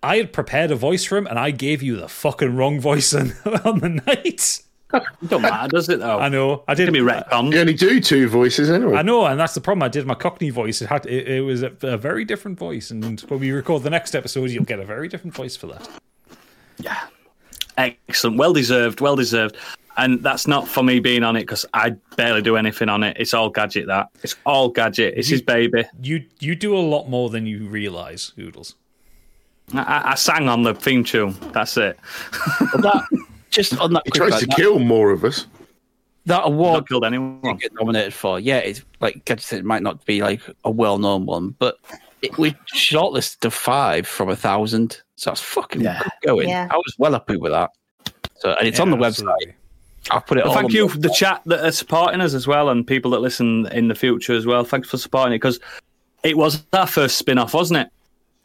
I 0.02 0.16
had 0.16 0.32
prepared 0.32 0.70
a 0.70 0.76
voice 0.76 1.04
for 1.04 1.16
him, 1.18 1.26
and 1.26 1.38
I 1.38 1.50
gave 1.50 1.82
you 1.82 1.96
the 1.96 2.08
fucking 2.08 2.54
wrong 2.56 2.80
voice 2.80 3.12
on, 3.14 3.32
on 3.64 3.80
the 3.80 4.00
night. 4.06 4.62
It 4.92 5.28
don't 5.28 5.42
matter, 5.42 5.68
does 5.68 5.88
it? 5.88 6.00
Though. 6.00 6.18
I 6.18 6.28
know. 6.28 6.64
I 6.66 6.74
did. 6.74 6.86
Can 6.86 6.94
be 6.94 7.00
retconned. 7.00 7.52
You 7.52 7.60
only 7.60 7.74
do 7.74 8.00
two 8.00 8.28
voices 8.28 8.70
anyway. 8.70 8.96
I 8.96 9.02
know, 9.02 9.24
and 9.24 9.38
that's 9.38 9.54
the 9.54 9.60
problem. 9.60 9.82
I 9.82 9.88
did 9.88 10.06
my 10.06 10.14
Cockney 10.14 10.50
voice. 10.50 10.82
It 10.82 10.86
had 10.86 11.06
it, 11.06 11.28
it 11.28 11.40
was 11.42 11.62
a, 11.62 11.72
a 11.82 11.96
very 11.96 12.24
different 12.24 12.58
voice, 12.58 12.90
and 12.90 13.20
when 13.20 13.40
we 13.40 13.52
record 13.52 13.82
the 13.82 13.90
next 13.90 14.14
episode, 14.14 14.50
you'll 14.50 14.64
get 14.64 14.80
a 14.80 14.84
very 14.84 15.08
different 15.08 15.34
voice 15.34 15.54
for 15.56 15.68
that. 15.68 15.88
Yeah, 16.78 16.98
excellent, 17.76 18.38
well 18.38 18.52
deserved, 18.52 19.00
well 19.00 19.16
deserved. 19.16 19.56
And 19.96 20.22
that's 20.22 20.46
not 20.46 20.66
for 20.68 20.82
me 20.82 20.98
being 21.00 21.24
on 21.24 21.36
it 21.36 21.40
because 21.40 21.66
I 21.74 21.90
barely 22.16 22.42
do 22.42 22.56
anything 22.56 22.88
on 22.88 23.02
it. 23.02 23.16
It's 23.18 23.34
all 23.34 23.50
gadget. 23.50 23.86
That 23.86 24.08
it's 24.22 24.36
all 24.46 24.68
gadget. 24.68 25.14
It's 25.16 25.28
his 25.28 25.42
baby. 25.42 25.84
You 26.02 26.24
you 26.38 26.54
do 26.54 26.76
a 26.76 26.78
lot 26.80 27.08
more 27.08 27.28
than 27.28 27.44
you 27.46 27.66
realize, 27.68 28.32
Oodles. 28.38 28.76
I- 29.74 29.80
I, 29.82 30.10
I 30.12 30.14
sang 30.14 30.48
on 30.48 30.62
the 30.62 30.74
theme 30.74 31.04
tune. 31.04 31.36
That's 31.52 31.76
it. 31.76 31.98
But 32.72 32.82
that, 32.82 33.04
just 33.50 33.78
on 33.78 33.92
that, 33.92 34.02
He 34.06 34.10
quick, 34.12 34.28
tries 34.30 34.40
to 34.40 34.46
like, 34.48 34.56
kill 34.56 34.78
more 34.78 35.10
of 35.10 35.24
us. 35.24 35.46
that, 36.26 36.38
that 36.38 36.46
award 36.46 36.88
killed 36.88 37.04
anyone. 37.04 37.40
get 37.56 37.72
nominated 37.74 38.14
for. 38.14 38.40
Yeah, 38.40 38.58
it's 38.58 38.82
like 39.00 39.24
Gadget 39.26 39.44
said, 39.44 39.58
it 39.58 39.64
might 39.64 39.82
not 39.82 40.04
be 40.06 40.22
like 40.22 40.40
a 40.64 40.70
well-known 40.70 41.26
one, 41.26 41.50
but 41.58 41.78
it, 42.22 42.36
we 42.38 42.52
shortlisted 42.74 43.40
to 43.40 43.50
five 43.50 44.06
from 44.06 44.28
a 44.30 44.36
thousand, 44.36 45.02
so 45.16 45.30
that's 45.30 45.40
fucking 45.40 45.82
Yeah. 45.82 46.00
good 46.02 46.12
going. 46.28 46.48
Yeah. 46.48 46.68
I 46.70 46.76
was 46.76 46.94
well 46.98 47.12
happy 47.12 47.36
with 47.36 47.52
that. 47.52 47.70
So, 48.36 48.52
and 48.54 48.66
it's 48.66 48.80
on 48.80 48.90
the 48.90 48.96
Yeah, 48.98 49.08
website. 49.10 49.52
Absolutely. 50.10 50.10
I'll 50.10 50.20
put 50.22 50.39
it. 50.39 50.44
Well, 50.44 50.51
all 50.51 50.55
thank 50.56 50.66
on 50.66 50.72
you 50.72 50.86
the 50.86 50.93
for 50.94 50.98
the 50.98 51.10
chat 51.10 51.43
that 51.47 51.64
are 51.64 51.72
supporting 51.72 52.20
us 52.20 52.35
as 52.35 52.47
well, 52.47 52.68
and 52.68 52.86
people 52.86 53.10
that 53.12 53.20
listen 53.20 53.66
in 53.72 53.89
the 53.89 53.94
future 53.94 54.32
as 54.35 54.47
well. 54.47 54.64
Thanks 54.64 54.89
for 54.89 54.98
supporting 54.98 55.32
it 55.35 55.36
because 55.39 55.60
it 56.22 56.36
was 56.36 56.62
our 56.72 56.86
first 56.86 57.16
spin-off, 57.18 57.55
wasn't 57.55 57.81
it? 57.81 57.89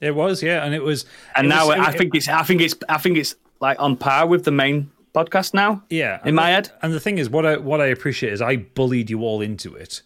It 0.02 0.16
was, 0.16 0.44
yeah, 0.44 0.66
and 0.66 0.74
it 0.76 0.84
was. 0.84 1.06
And 1.36 1.46
it 1.48 1.50
now 1.50 1.68
was- 1.68 1.78
I 1.80 1.92
it- 1.92 1.98
think 1.98 2.16
it's, 2.16 2.28
I 2.28 2.44
think 2.44 2.62
it's, 2.62 2.76
I 2.90 2.98
think 2.98 3.18
it's 3.18 3.36
like 3.62 3.80
on 3.82 3.96
par 3.96 4.28
with 4.28 4.44
the 4.44 4.52
main 4.52 4.92
podcast 5.14 5.54
now. 5.54 5.82
yeah, 5.90 6.20
in 6.26 6.36
my 6.36 6.48
the- 6.48 6.52
head. 6.56 6.72
And 6.82 6.94
the 6.94 7.00
thing 7.00 7.18
is, 7.18 7.30
what 7.30 7.46
I 7.46 7.58
what 7.58 7.80
I 7.82 7.88
appreciate 7.88 8.34
is 8.34 8.42
I 8.42 8.58
bullied 8.58 9.10
you 9.10 9.22
all 9.22 9.42
into 9.42 9.74
it. 9.76 10.02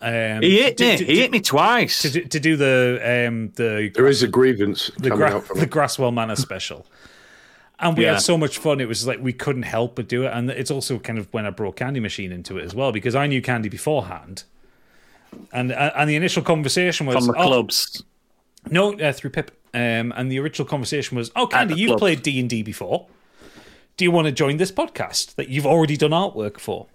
Um, 0.00 0.42
He 0.42 0.58
hit 0.60 0.76
to- 0.76 0.84
me. 0.84 0.96
to- 0.98 1.04
he 1.06 1.16
hit 1.20 1.30
me 1.30 1.40
twice. 1.40 2.02
to, 2.02 2.10
do- 2.10 2.24
to 2.24 2.38
do 2.40 2.56
the 2.56 3.00
um 3.26 3.52
the 3.56 3.90
There 3.94 4.06
is 4.06 4.22
a 4.22 4.28
grievance 4.28 4.90
the, 4.98 5.08
coming 5.08 5.26
Gra- 5.28 5.36
up 5.38 5.44
from 5.44 5.60
the. 5.60 5.66
Grasswell 5.66 6.12
Manor 6.12 6.36
special. 6.36 6.86
And 7.80 7.96
we 7.96 8.04
Yeah. 8.04 8.12
had 8.12 8.22
so 8.22 8.38
much 8.38 8.58
fun. 8.58 8.80
It 8.80 8.88
was 8.88 9.06
like 9.06 9.18
we 9.20 9.32
couldn't 9.32 9.64
help 9.64 9.96
but 9.96 10.08
do 10.08 10.24
it. 10.24 10.32
And 10.32 10.48
it's 10.50 10.70
also 10.70 10.98
kind 10.98 11.18
of 11.18 11.32
when 11.32 11.44
I 11.44 11.50
brought 11.50 11.76
Candy 11.76 12.00
Machine 12.00 12.30
into 12.32 12.56
it 12.58 12.64
as 12.64 12.74
well 12.74 12.92
because 12.92 13.14
I 13.14 13.26
knew 13.26 13.42
Candy 13.42 13.68
beforehand. 13.68 14.44
And 15.52 15.72
uh, 15.72 15.90
and 15.96 16.08
the 16.08 16.14
initial 16.16 16.42
conversation 16.42 17.06
was 17.06 17.16
from 17.16 17.26
the 17.26 17.34
oh, 17.36 17.46
clubs. 17.46 18.02
no 18.70 18.94
uh, 18.98 19.12
through 19.12 19.30
Pip. 19.30 19.50
Um, 19.74 20.12
and 20.16 20.30
the 20.30 20.38
original 20.38 20.68
conversation 20.68 21.16
was, 21.16 21.32
"Oh, 21.34 21.48
Candy, 21.48 21.74
you've 21.74 21.88
club. 21.88 21.98
played 21.98 22.22
D 22.22 22.38
and 22.38 22.48
D 22.48 22.62
before. 22.62 23.08
Do 23.96 24.04
you 24.04 24.12
want 24.12 24.26
to 24.26 24.32
join 24.32 24.56
this 24.58 24.70
podcast 24.70 25.34
that 25.34 25.48
you've 25.48 25.66
already 25.66 25.96
done 25.96 26.12
artwork 26.12 26.58
for?" 26.60 26.86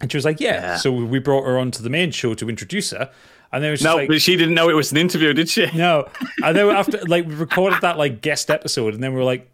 And 0.00 0.12
she 0.12 0.16
was 0.16 0.24
like, 0.24 0.38
"Yeah." 0.38 0.52
Yeah. 0.60 0.76
So 0.76 0.92
we 0.92 1.18
brought 1.18 1.44
her 1.44 1.58
onto 1.58 1.82
the 1.82 1.90
main 1.90 2.12
show 2.12 2.34
to 2.34 2.48
introduce 2.48 2.92
her, 2.92 3.10
and 3.52 3.62
then 3.62 3.68
it 3.68 3.72
was 3.72 3.80
just 3.80 3.90
No, 3.90 3.96
like, 3.96 4.08
but 4.08 4.20
she 4.20 4.36
didn't 4.36 4.54
know 4.54 4.68
it 4.68 4.74
was 4.74 4.90
an 4.92 4.98
interview, 4.98 5.32
did 5.32 5.48
she? 5.48 5.70
no. 5.72 6.08
And 6.44 6.56
then 6.56 6.68
after, 6.70 6.98
like, 7.06 7.26
we 7.26 7.34
recorded 7.34 7.80
that 7.82 7.98
like 7.98 8.20
guest 8.20 8.50
episode, 8.50 8.94
and 8.94 9.02
then 9.02 9.12
we 9.12 9.18
were 9.18 9.24
like, 9.24 9.48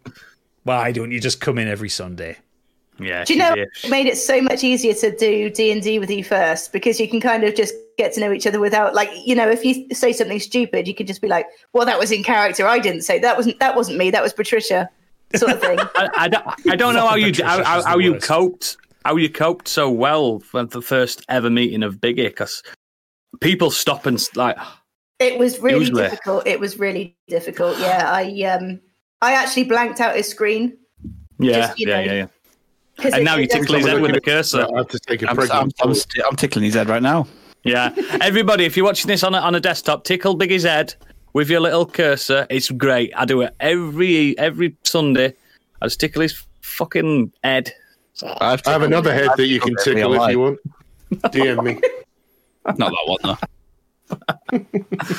"Why 0.63 0.91
don't 0.91 1.11
you 1.11 1.19
just 1.19 1.39
come 1.39 1.57
in 1.57 1.67
every 1.67 1.89
Sunday?" 1.89 2.37
Yeah. 2.99 3.23
Do 3.23 3.33
you 3.33 3.39
know 3.39 3.53
it 3.53 3.69
made 3.89 4.05
it 4.05 4.17
so 4.17 4.39
much 4.41 4.63
easier 4.63 4.93
to 4.93 5.15
do 5.15 5.49
D 5.49 5.71
and 5.71 5.81
D 5.81 5.97
with 5.97 6.11
you 6.11 6.23
first 6.23 6.71
because 6.71 6.99
you 6.99 7.09
can 7.09 7.19
kind 7.19 7.43
of 7.43 7.55
just 7.55 7.73
get 7.97 8.13
to 8.13 8.19
know 8.19 8.31
each 8.31 8.45
other 8.45 8.59
without 8.59 8.93
like 8.93 9.09
you 9.25 9.33
know 9.33 9.49
if 9.49 9.65
you 9.65 9.87
say 9.93 10.13
something 10.13 10.39
stupid 10.39 10.87
you 10.87 10.93
can 10.93 11.07
just 11.07 11.21
be 11.21 11.27
like 11.27 11.47
well 11.73 11.85
that 11.87 11.97
was 11.97 12.11
in 12.11 12.23
character 12.23 12.67
I 12.67 12.77
didn't 12.79 13.01
say 13.01 13.17
that 13.19 13.35
wasn't 13.35 13.59
that 13.59 13.75
wasn't 13.75 13.97
me 13.97 14.11
that 14.11 14.21
was 14.21 14.31
Patricia 14.31 14.89
sort 15.35 15.53
of 15.53 15.59
thing. 15.59 15.79
I, 15.95 16.09
I 16.15 16.27
don't, 16.27 16.45
I 16.69 16.75
don't 16.75 16.93
know 16.93 17.07
how 17.07 17.15
you 17.15 17.33
how, 17.43 17.63
how, 17.63 17.83
how 17.83 17.97
you 17.97 18.19
coped 18.19 18.77
how 19.05 19.15
you 19.15 19.29
coped 19.29 19.67
so 19.67 19.89
well 19.89 20.39
for 20.39 20.63
the 20.63 20.81
first 20.81 21.25
ever 21.29 21.49
meeting 21.49 21.83
of 21.83 21.95
Biggie 21.97 22.27
because 22.27 22.61
people 23.39 23.71
stop 23.71 24.05
and 24.05 24.21
like. 24.35 24.57
It 25.19 25.37
was 25.39 25.59
really 25.59 25.79
Usually. 25.79 26.03
difficult. 26.03 26.47
It 26.47 26.59
was 26.59 26.79
really 26.79 27.15
difficult. 27.27 27.79
Yeah, 27.79 28.09
I 28.11 28.43
um, 28.43 28.79
I 29.21 29.33
actually 29.33 29.63
blanked 29.65 30.01
out 30.01 30.15
his 30.15 30.27
screen 30.27 30.77
Yeah, 31.39 31.67
Just, 31.67 31.79
yeah, 31.79 31.87
know, 31.87 31.99
yeah, 32.01 32.13
yeah. 32.13 32.27
because 32.97 33.13
And 33.13 33.23
now 33.23 33.37
you 33.37 33.47
tickle 33.47 33.75
his 33.75 33.85
head 33.85 34.01
with 34.01 34.15
a 34.15 34.21
cursor. 34.21 34.67
I 34.73 34.77
have 34.77 34.89
to 34.89 34.99
take 34.99 35.21
a 35.21 35.29
I'm, 35.29 35.39
I'm. 35.39 35.71
I'm, 35.81 35.93
st- 35.93 36.25
I'm 36.29 36.35
tickling 36.35 36.65
his 36.65 36.73
head 36.73 36.89
right 36.89 37.01
now. 37.01 37.27
Yeah, 37.63 37.93
everybody, 38.21 38.65
if 38.65 38.75
you're 38.75 38.85
watching 38.85 39.07
this 39.07 39.23
on 39.23 39.33
a, 39.33 39.37
on 39.37 39.55
a 39.55 39.59
desktop, 39.59 40.03
tickle 40.03 40.37
Biggie's 40.37 40.63
head 40.63 40.93
with 41.31 41.49
your 41.49 41.61
little 41.61 41.85
cursor. 41.85 42.45
It's 42.49 42.69
great. 42.69 43.13
I 43.15 43.23
do 43.25 43.41
it 43.41 43.55
every 43.59 44.37
every 44.37 44.75
Sunday. 44.83 45.33
I 45.81 45.85
just 45.85 45.99
tickle 45.99 46.21
his 46.21 46.43
fucking 46.61 47.31
head. 47.43 47.71
I 48.39 48.51
have, 48.51 48.61
I 48.67 48.71
have 48.71 48.83
another 48.83 49.13
head 49.13 49.29
that 49.37 49.47
you 49.47 49.59
can 49.59 49.75
tickle 49.77 50.13
if 50.21 50.31
you 50.31 50.39
want. 50.39 50.59
DM 51.31 51.63
me. 51.63 51.81
Not 52.65 52.77
that 52.77 53.03
one 53.05 53.17
though. 53.23 53.37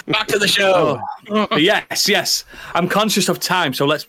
Back 0.07 0.27
to 0.29 0.39
the 0.39 0.49
show. 0.49 1.01
But 1.29 1.63
yes, 1.63 2.09
yes. 2.09 2.45
I'm 2.75 2.89
conscious 2.89 3.29
of 3.29 3.41
time, 3.41 3.75
so 3.75 3.87
let's 3.87 4.05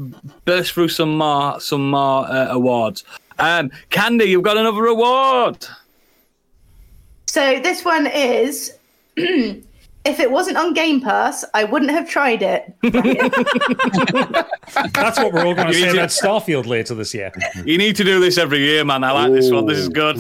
burst 0.46 0.74
through 0.74 0.90
some 0.90 1.18
more 1.18 1.60
some 1.60 1.90
more 1.90 2.26
uh, 2.26 2.48
awards. 2.50 3.04
Um, 3.40 3.72
Candy, 3.90 4.26
you've 4.26 4.44
got 4.44 4.58
another 4.58 4.86
award. 4.86 5.68
So 7.28 7.60
this 7.60 7.84
one 7.84 8.08
is. 8.08 8.78
If 10.06 10.20
it 10.20 10.30
wasn't 10.30 10.58
on 10.58 10.74
Game 10.76 11.02
Pass, 11.02 11.44
I 11.56 11.64
wouldn't 11.64 11.90
have 11.90 12.08
tried 12.08 12.44
it. 12.44 12.72
That's 14.94 15.18
what 15.18 15.34
we're 15.34 15.48
all 15.48 15.56
going 15.56 15.66
to 15.66 15.74
You 15.74 15.80
say 15.80 15.88
need 15.88 15.94
about 15.94 16.10
Starfield 16.10 16.68
later 16.68 16.94
this 16.94 17.12
year. 17.12 17.32
You 17.66 17.80
need 17.80 17.96
to 17.96 18.04
do 18.04 18.20
this 18.20 18.38
every 18.38 18.60
year, 18.60 18.86
man. 18.86 19.04
I 19.04 19.12
like 19.12 19.32
this 19.32 19.50
one. 19.50 19.66
This 19.66 19.80
is 19.80 19.90
good. 19.90 20.20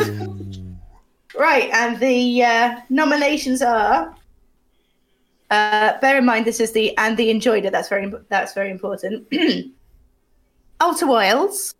Right, 1.38 1.70
and 1.74 2.00
the 2.00 2.44
uh, 2.44 2.76
nominations 2.90 3.62
are. 3.62 4.16
Uh, 5.52 6.00
bear 6.00 6.18
in 6.18 6.26
mind, 6.26 6.46
this 6.46 6.60
is 6.60 6.72
the 6.72 6.98
and 6.98 7.16
the 7.18 7.30
enjoyed 7.30 7.66
it. 7.66 7.72
That's 7.72 7.90
very 7.90 8.12
that's 8.30 8.54
very 8.54 8.72
important. 8.72 9.28
Outer 10.82 11.08
Wilds, 11.08 11.74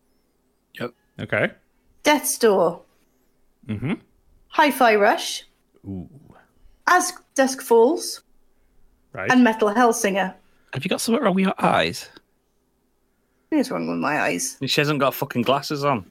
Yep. 0.80 0.94
Okay. 1.22 1.52
Death's 2.04 2.38
Door, 2.38 2.82
Mm-hmm. 3.68 3.94
Hi-Fi 4.50 4.96
Rush, 4.96 5.44
Ooh. 5.86 6.08
As 6.88 7.12
Dusk 7.34 7.62
Falls, 7.62 8.22
Right. 9.14 9.32
and 9.32 9.44
Metal 9.44 9.70
Hellsinger. 9.74 10.34
Have 10.74 10.84
you 10.86 10.90
got 10.90 11.02
something 11.02 11.24
wrong 11.24 11.34
with 11.36 11.46
your 11.46 11.54
eyes? 11.58 12.10
What 13.50 13.60
is 13.60 13.72
wrong 13.72 13.88
with 13.88 13.98
my 13.98 14.22
eyes? 14.22 14.58
She 14.66 14.80
hasn't 14.82 15.00
got 15.00 15.14
fucking 15.14 15.42
glasses 15.42 15.84
on. 15.84 16.10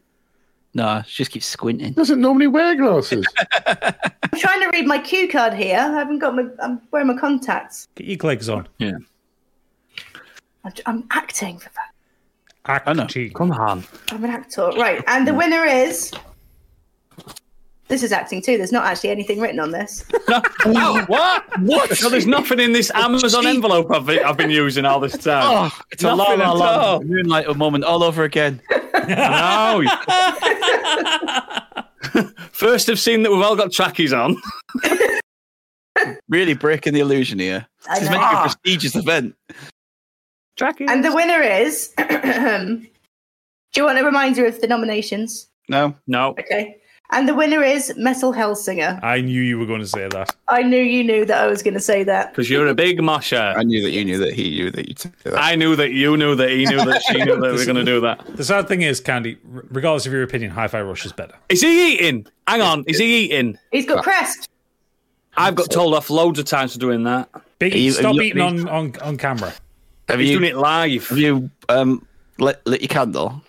No, 0.75 1.03
she 1.07 1.23
just 1.23 1.31
keeps 1.31 1.47
squinting. 1.47 1.93
Doesn't 1.93 2.21
normally 2.21 2.49
wear 2.49 2.75
glasses. 2.75 3.25
I'm 3.67 4.39
trying 4.39 4.61
to 4.61 4.71
read 4.73 4.87
my 4.87 4.99
cue 4.99 5.29
card 5.29 5.55
here. 5.55 5.79
I 5.79 5.93
haven't 5.93 6.19
got 6.19 6.35
my. 6.35 6.47
I'm 6.61 6.81
wearing 6.91 7.07
my 7.07 7.17
contacts. 7.17 7.87
Get 7.95 8.07
your 8.09 8.19
legs 8.25 8.49
on. 8.49 8.67
Yeah. 8.79 8.93
I'm, 10.65 10.73
I'm 10.87 11.05
acting 11.13 11.59
for 11.59 11.71
that. 11.71 11.91
Acting. 12.67 13.33
Come 13.35 13.53
on. 13.53 13.85
I'm 14.11 14.25
an 14.25 14.31
actor. 14.31 14.71
Right, 14.77 15.03
and 15.07 15.29
the 15.29 15.35
winner 15.35 15.65
is. 15.65 16.13
This 17.87 18.03
is 18.03 18.13
acting 18.13 18.41
too. 18.41 18.57
There's 18.57 18.73
not 18.73 18.87
actually 18.87 19.11
anything 19.11 19.39
written 19.41 19.61
on 19.61 19.71
this. 19.71 20.05
No. 20.67 20.95
what? 21.07 21.59
What? 21.61 22.01
No, 22.01 22.09
there's 22.09 22.27
nothing 22.27 22.59
in 22.59 22.73
this 22.73 22.91
Amazon 22.95 23.47
envelope 23.47 23.91
I've 23.91 24.07
been, 24.07 24.25
I've 24.25 24.39
been 24.39 24.49
using 24.49 24.87
all 24.87 24.99
this 24.99 25.13
time. 25.13 25.45
Oh, 25.71 25.79
it's 25.93 26.03
a 26.03 26.15
la 26.15 26.25
Nothing 26.25 26.39
la 26.39 26.51
at 26.53 26.57
la 26.57 26.67
all. 26.67 27.03
moonlight 27.03 27.47
a 27.47 27.53
moment 27.55 27.85
all 27.85 28.03
over 28.03 28.25
again. 28.25 28.63
No. 29.09 29.83
First, 32.53 32.89
I've 32.89 33.01
seen 33.01 33.23
that 33.23 33.31
we've 33.31 33.43
all 33.43 33.57
got 33.57 33.73
trackies 33.73 34.13
on. 34.13 34.37
Really 36.29 36.55
breaking 36.55 36.95
the 36.95 37.01
illusion 37.01 37.39
here. 37.39 37.67
This 37.89 38.03
is 38.03 38.11
know. 38.11 38.19
meant 38.19 38.23
to 38.23 38.31
be 38.31 38.37
a 38.37 38.43
prestigious 38.43 38.97
event. 38.97 39.35
Trackies. 40.57 40.89
And 40.91 41.05
the 41.05 41.13
winner 41.13 41.41
is. 41.41 41.93
Do 41.99 42.87
you 43.77 43.85
want 43.85 43.99
a 43.99 44.05
reminder 44.05 44.47
of 44.47 44.61
the 44.61 44.67
nominations? 44.67 45.49
No, 45.69 45.95
no. 46.07 46.31
Okay. 46.39 46.77
And 47.15 47.29
the 47.29 47.35
winner 47.35 47.63
is 47.63 47.95
Metal 47.97 48.33
Hellsinger. 48.33 48.99
I 49.05 49.21
knew 49.21 49.41
you 49.41 49.57
were 49.57 49.67
going 49.67 49.81
to 49.81 49.87
say 49.87 50.09
that. 50.09 50.35
I 50.49 50.63
knew 50.63 50.81
you 50.83 51.05
knew 51.05 51.25
that 51.25 51.43
I 51.43 51.47
was 51.47 51.63
going 51.63 51.75
to 51.75 51.81
say 51.81 52.03
that. 52.03 52.33
Because 52.33 52.51
you're 52.51 52.67
a 52.67 52.75
big 52.75 53.01
mosher. 53.01 53.55
I 53.57 53.63
knew 53.63 53.83
that 53.83 53.93
you 53.93 54.05
knew 54.05 54.19
that 54.19 54.33
he 54.35 54.51
knew 54.51 54.71
that 54.73 54.89
you 54.89 54.95
took 54.95 55.17
that. 55.21 55.35
I 55.41 55.55
knew 55.55 55.77
that 55.77 55.93
you 55.93 56.17
knew 56.17 56.35
that 56.35 56.51
he 56.51 56.67
knew 56.67 56.85
that 56.85 57.03
she 57.05 57.19
knew 57.23 57.37
that 57.41 57.53
we 57.53 57.57
were 57.57 57.65
going 57.65 57.77
to 57.77 57.85
do 57.85 58.01
that. 58.01 58.27
The 58.37 58.43
sad 58.43 58.67
thing 58.67 58.83
is, 58.83 58.99
Candy, 58.99 59.39
regardless 59.45 60.07
of 60.07 60.13
your 60.13 60.25
opinion, 60.25 60.51
Hi-Fi 60.51 60.83
Rush 60.83 61.07
is 61.07 61.13
better. 61.13 61.35
Is 61.49 61.61
he 61.63 61.95
eating? 61.95 62.27
Hang 62.49 62.63
on. 62.63 62.83
Is 62.89 62.99
he 62.99 63.27
eating? 63.27 63.59
He's 63.71 63.87
got 63.87 64.03
crest. 64.03 64.49
I've 65.37 65.55
got 65.55 65.71
told 65.71 65.95
off 65.95 66.11
loads 66.11 66.41
of 66.41 66.47
times 66.47 66.73
for 66.73 66.81
doing 66.81 67.05
that. 67.05 67.29
Biggie, 67.61 67.81
you- 67.81 67.93
stop 67.93 68.17
you- 68.17 68.23
eating 68.23 68.41
on, 68.43 68.69
on, 68.69 68.93
on 69.03 69.17
camera. 69.19 69.53
have 70.09 70.19
He's 70.19 70.31
you 70.31 70.39
doing 70.41 70.51
it 70.51 70.57
live. 70.57 71.09
have 71.09 71.19
you 71.19 71.49
um 71.69 72.05
lit, 72.39 72.61
lit 72.67 72.81
your 72.81 72.89
candle? 72.89 73.41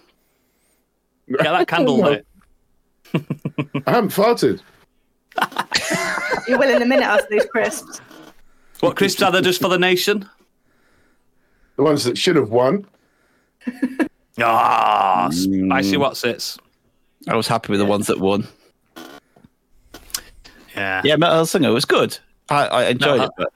Get 1.27 1.39
that 1.43 1.67
candle 1.67 1.97
lit. 1.97 2.27
I 3.87 3.91
haven't 3.91 4.09
farted. 4.09 4.61
You 6.47 6.59
will 6.59 6.69
in 6.69 6.81
a 6.81 6.85
minute 6.85 7.05
after 7.05 7.27
these 7.31 7.45
crisps. 7.45 7.99
What 8.81 8.95
crisps 8.95 9.21
are 9.23 9.31
there 9.31 9.41
just 9.41 9.59
for 9.59 9.67
the 9.67 9.79
nation? 9.79 10.29
The 11.75 11.83
ones 11.83 12.03
that 12.03 12.19
should 12.19 12.35
have 12.35 12.49
won. 12.49 12.85
Ah, 14.39 15.29
spicy 15.31 15.97
what's 15.97 16.23
it's. 16.23 16.59
I 17.27 17.35
was 17.35 17.47
happy 17.47 17.71
with 17.71 17.79
the 17.79 17.85
ones 17.85 18.07
that 18.07 18.19
won. 18.19 18.47
Yeah. 20.75 21.01
Yeah, 21.03 21.15
Metal 21.15 21.45
Singer 21.45 21.71
was 21.71 21.85
good. 21.85 22.17
I, 22.49 22.67
I 22.67 22.85
enjoyed 22.89 23.17
No, 23.17 23.23
it, 23.23 23.31
but 23.37 23.53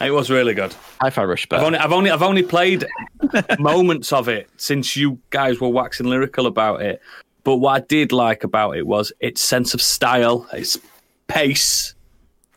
It 0.00 0.10
was 0.12 0.30
really 0.30 0.54
good. 0.54 0.74
Hi-Fi 1.00 1.24
Rush 1.24 1.46
I've 1.50 1.62
only, 1.62 1.78
I've 1.78 1.92
only, 1.92 2.10
I've 2.10 2.22
only 2.22 2.42
played 2.42 2.86
moments 3.58 4.12
of 4.12 4.28
it 4.28 4.48
since 4.56 4.96
you 4.96 5.18
guys 5.30 5.60
were 5.60 5.68
waxing 5.68 6.06
lyrical 6.06 6.46
about 6.46 6.82
it. 6.82 7.02
But 7.44 7.56
what 7.56 7.82
I 7.82 7.84
did 7.86 8.12
like 8.12 8.44
about 8.44 8.76
it 8.76 8.86
was 8.86 9.12
its 9.20 9.40
sense 9.40 9.74
of 9.74 9.82
style, 9.82 10.46
its 10.52 10.78
pace, 11.26 11.94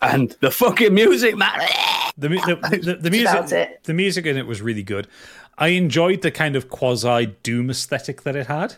and 0.02 0.36
the 0.42 0.52
fucking 0.52 0.94
music, 0.94 1.36
man. 1.38 1.68
The, 2.18 2.30
mu- 2.30 2.38
the, 2.38 2.56
the, 2.56 2.96
the 2.96 3.12
music, 3.12 3.84
the 3.84 3.94
music 3.94 4.26
in 4.26 4.38
it 4.38 4.48
was 4.48 4.62
really 4.62 4.84
good. 4.84 5.10
I 5.58 5.68
enjoyed 5.70 6.22
the 6.22 6.32
kind 6.32 6.56
of 6.56 6.70
quasi 6.70 7.26
Doom 7.44 7.70
aesthetic 7.70 8.22
that 8.22 8.38
it 8.38 8.48
had. 8.48 8.76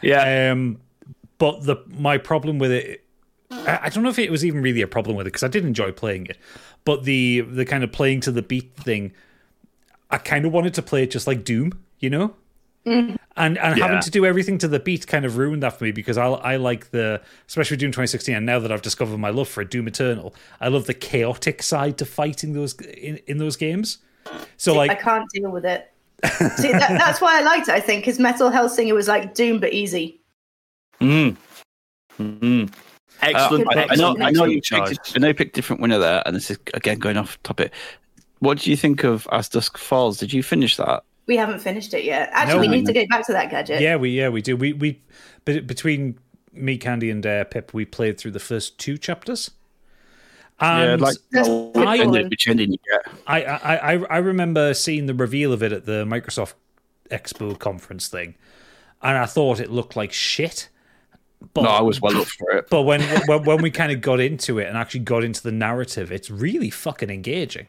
Yeah. 0.00 0.50
Um, 0.50 0.80
but 1.38 1.62
the 1.62 1.76
my 1.86 2.18
problem 2.18 2.58
with 2.58 2.72
it, 2.72 3.04
I, 3.52 3.80
I 3.84 3.88
don't 3.88 4.02
know 4.02 4.10
if 4.10 4.18
it 4.18 4.32
was 4.32 4.44
even 4.44 4.62
really 4.62 4.82
a 4.82 4.88
problem 4.88 5.16
with 5.16 5.28
it 5.28 5.30
because 5.30 5.44
I 5.44 5.48
did 5.48 5.64
enjoy 5.64 5.92
playing 5.92 6.26
it, 6.26 6.38
but 6.84 7.04
the 7.04 7.42
the 7.42 7.64
kind 7.64 7.84
of 7.84 7.92
playing 7.92 8.20
to 8.22 8.32
the 8.32 8.42
beat 8.42 8.74
thing, 8.76 9.12
I 10.10 10.18
kind 10.18 10.44
of 10.44 10.52
wanted 10.52 10.74
to 10.74 10.82
play 10.82 11.04
it 11.04 11.12
just 11.12 11.28
like 11.28 11.44
Doom, 11.44 11.84
you 12.00 12.10
know. 12.10 12.34
And 13.36 13.56
and 13.58 13.78
Yeah. 13.78 13.86
having 13.86 14.00
to 14.02 14.10
do 14.10 14.26
everything 14.26 14.58
to 14.58 14.68
the 14.68 14.78
beat 14.78 15.06
kind 15.06 15.24
of 15.24 15.36
ruined 15.38 15.62
that 15.62 15.78
for 15.78 15.84
me 15.84 15.92
because 15.92 16.18
I 16.18 16.26
I 16.26 16.56
like 16.56 16.90
the 16.90 17.20
especially 17.48 17.78
Doom 17.78 17.90
2016 17.90 18.34
and 18.34 18.44
now 18.44 18.58
that 18.58 18.70
I've 18.70 18.82
discovered 18.82 19.18
my 19.18 19.30
love 19.30 19.48
for 19.48 19.64
Doom 19.64 19.88
Eternal, 19.88 20.34
I 20.60 20.68
love 20.68 20.86
the 20.86 20.94
chaotic 20.94 21.62
side 21.62 21.96
to 21.98 22.04
fighting 22.04 22.52
those 22.52 22.74
in, 22.74 23.18
in 23.26 23.38
those 23.38 23.56
games. 23.56 23.98
So 24.58 24.74
I 24.74 24.76
like 24.76 24.90
I 24.90 24.94
can't 24.96 25.28
deal 25.30 25.50
with 25.50 25.64
it. 25.64 25.90
See, 26.56 26.70
that, 26.70 26.90
that's 26.90 27.20
why 27.20 27.40
I 27.40 27.42
liked 27.42 27.68
it, 27.68 27.74
I 27.74 27.80
think, 27.80 28.02
because 28.02 28.18
Metal 28.20 28.50
Hellsinger 28.50 28.94
was 28.94 29.08
like 29.08 29.34
Doom 29.34 29.58
but 29.58 29.72
easy. 29.72 30.20
Mm. 31.00 31.36
Mm. 32.20 32.72
Excellent, 33.22 33.66
Uh, 33.66 33.70
I, 33.70 33.86
I 33.90 33.94
know, 33.96 34.12
excellent, 34.12 34.22
I 34.22 34.30
know 34.30 34.44
you 34.44 34.58
excellent 34.58 34.86
picked, 34.88 35.04
choice. 35.04 35.16
I 35.16 35.18
know 35.18 35.28
you 35.28 35.34
picked 35.34 35.56
a 35.56 35.60
different 35.60 35.82
winner 35.82 35.98
there, 35.98 36.22
and 36.26 36.36
this 36.36 36.50
is 36.50 36.58
again 36.74 36.98
going 36.98 37.16
off 37.16 37.42
topic. 37.42 37.72
What 38.40 38.58
do 38.58 38.70
you 38.70 38.76
think 38.76 39.04
of 39.04 39.26
As 39.32 39.48
Dusk 39.48 39.78
Falls? 39.78 40.18
Did 40.18 40.32
you 40.32 40.42
finish 40.42 40.76
that? 40.76 41.02
We 41.32 41.38
haven't 41.38 41.60
finished 41.60 41.94
it 41.94 42.04
yet. 42.04 42.28
Actually, 42.32 42.66
No. 42.66 42.72
we 42.72 42.76
need 42.76 42.86
to 42.88 42.92
go 42.92 43.06
back 43.08 43.24
to 43.24 43.32
that 43.32 43.48
gadget. 43.50 43.80
Yeah, 43.80 43.96
we 43.96 44.10
yeah 44.10 44.28
we 44.28 44.42
do. 44.42 44.54
We 44.54 44.74
we 44.74 45.00
but 45.46 45.66
between 45.66 46.18
me, 46.52 46.76
Candy, 46.76 47.08
and 47.10 47.24
uh, 47.24 47.44
Pip, 47.44 47.72
we 47.72 47.86
played 47.86 48.18
through 48.18 48.32
the 48.32 48.38
first 48.38 48.76
two 48.78 48.98
chapters. 48.98 49.50
And 50.60 51.00
like 51.00 51.16
That's 51.30 51.48
I- 51.48 51.96
ending, 52.00 52.28
which 52.28 52.46
ending? 52.46 52.76
I, 53.26 53.44
I 53.44 53.94
I 53.94 54.04
I 54.10 54.18
remember 54.18 54.74
seeing 54.74 55.06
the 55.06 55.14
reveal 55.14 55.54
of 55.54 55.62
it 55.62 55.72
at 55.72 55.86
the 55.86 56.04
Microsoft 56.04 56.52
Expo 57.10 57.58
conference 57.58 58.08
thing, 58.08 58.34
and 59.00 59.16
I 59.16 59.24
thought 59.24 59.58
it 59.58 59.70
looked 59.70 59.96
like 59.96 60.12
shit. 60.12 60.68
But 61.54 61.62
No, 61.62 61.70
I 61.70 61.80
was 61.80 61.98
well 62.02 62.14
up 62.20 62.26
for 62.28 62.50
it. 62.58 62.68
but 62.68 62.82
when 62.82 63.00
when, 63.26 63.44
when 63.44 63.62
we 63.62 63.70
kind 63.70 63.90
of 63.90 64.02
got 64.02 64.20
into 64.20 64.58
it 64.58 64.68
and 64.68 64.76
actually 64.76 65.00
got 65.00 65.24
into 65.24 65.42
the 65.42 65.50
narrative, 65.50 66.12
it's 66.12 66.30
really 66.30 66.68
fucking 66.68 67.08
engaging. 67.08 67.68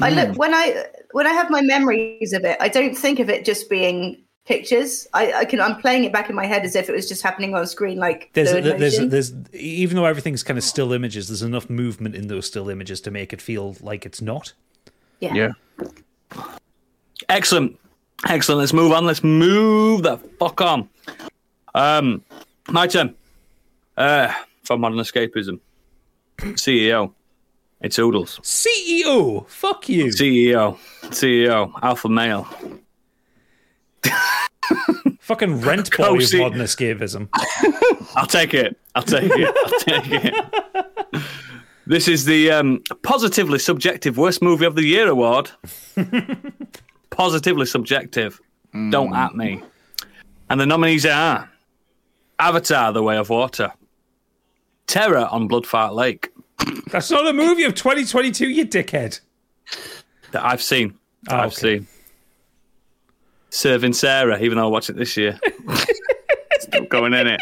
I 0.00 0.10
look 0.10 0.36
when 0.38 0.52
I 0.54 0.84
when 1.12 1.26
I 1.26 1.32
have 1.32 1.50
my 1.50 1.62
memories 1.62 2.32
of 2.32 2.44
it, 2.44 2.56
I 2.60 2.68
don't 2.68 2.94
think 2.96 3.18
of 3.18 3.30
it 3.30 3.44
just 3.44 3.70
being 3.70 4.22
pictures. 4.44 5.06
I, 5.14 5.32
I 5.32 5.44
can 5.44 5.60
I'm 5.60 5.76
playing 5.80 6.04
it 6.04 6.12
back 6.12 6.28
in 6.30 6.36
my 6.36 6.46
head 6.46 6.64
as 6.64 6.76
if 6.76 6.88
it 6.88 6.92
was 6.92 7.08
just 7.08 7.22
happening 7.22 7.54
on 7.54 7.66
screen, 7.66 7.98
like 7.98 8.30
There's 8.32 8.50
fluid 8.50 8.64
there's 8.64 8.94
motion. 8.94 9.08
there's 9.08 9.32
even 9.52 9.96
though 9.96 10.04
everything's 10.04 10.42
kind 10.42 10.58
of 10.58 10.64
still 10.64 10.92
images, 10.92 11.28
there's 11.28 11.42
enough 11.42 11.68
movement 11.70 12.14
in 12.14 12.28
those 12.28 12.46
still 12.46 12.68
images 12.68 13.00
to 13.02 13.10
make 13.10 13.32
it 13.32 13.40
feel 13.40 13.76
like 13.80 14.04
it's 14.06 14.20
not. 14.20 14.52
yeah. 15.20 15.34
Yeah. 15.34 15.52
Excellent. 17.28 17.78
Excellent. 18.28 18.58
Let's 18.60 18.72
move 18.72 18.92
on. 18.92 19.06
Let's 19.06 19.24
move 19.24 20.02
the 20.02 20.16
fuck 20.38 20.60
on. 20.60 20.88
Um, 21.74 22.22
my 22.68 22.86
turn. 22.86 23.14
Uh, 23.96 24.32
for 24.62 24.76
modern 24.76 24.98
escapism, 24.98 25.58
CEO. 26.38 27.12
It's 27.80 27.98
Oodles. 27.98 28.40
CEO. 28.42 29.46
Fuck 29.48 29.88
you. 29.88 30.06
CEO. 30.06 30.78
CEO. 31.10 31.72
Alpha 31.82 32.08
male. 32.08 32.46
Fucking 35.20 35.60
rent 35.60 35.90
boy 35.96 36.04
Go 36.04 36.16
of 36.16 36.24
see- 36.24 36.40
modern 36.40 36.60
escapism. 36.60 37.28
I'll 38.16 38.26
take 38.26 38.54
it. 38.54 38.78
I'll 38.94 39.02
take 39.02 39.30
it. 39.34 39.54
I'll 39.64 39.80
take 39.80 40.24
it. 40.24 41.22
This 41.88 42.08
is 42.08 42.24
the 42.24 42.50
um, 42.50 42.82
positively 43.04 43.60
subjective 43.60 44.18
worst 44.18 44.42
movie 44.42 44.64
of 44.64 44.74
the 44.74 44.82
year 44.84 45.06
award. 45.06 45.52
positively 47.10 47.64
subjective. 47.64 48.40
Don't 48.90 49.14
at 49.14 49.36
me. 49.36 49.62
And 50.50 50.60
the 50.60 50.66
nominees 50.66 51.06
are 51.06 51.48
Avatar: 52.40 52.92
The 52.92 53.04
Way 53.04 53.18
of 53.18 53.30
Water, 53.30 53.72
Terror 54.88 55.28
on 55.30 55.48
Bloodfart 55.48 55.94
Lake 55.94 56.30
That's 56.90 57.10
not 57.10 57.26
a 57.26 57.32
movie 57.32 57.64
of 57.64 57.74
2022, 57.74 58.48
you 58.48 58.66
dickhead. 58.66 59.20
that 60.30 60.44
I've 60.44 60.62
seen. 60.62 60.96
Ah, 61.28 61.42
I've 61.42 61.46
okay. 61.52 61.78
seen. 61.78 61.86
Serving 63.50 63.92
Sara, 63.92 64.40
even 64.40 64.58
though 64.58 64.66
I 64.66 64.68
watched 64.68 64.90
it 64.90 64.96
this 64.96 65.16
year. 65.16 65.38
Still 66.60 66.84
going 66.86 67.14
in 67.14 67.26
it. 67.26 67.40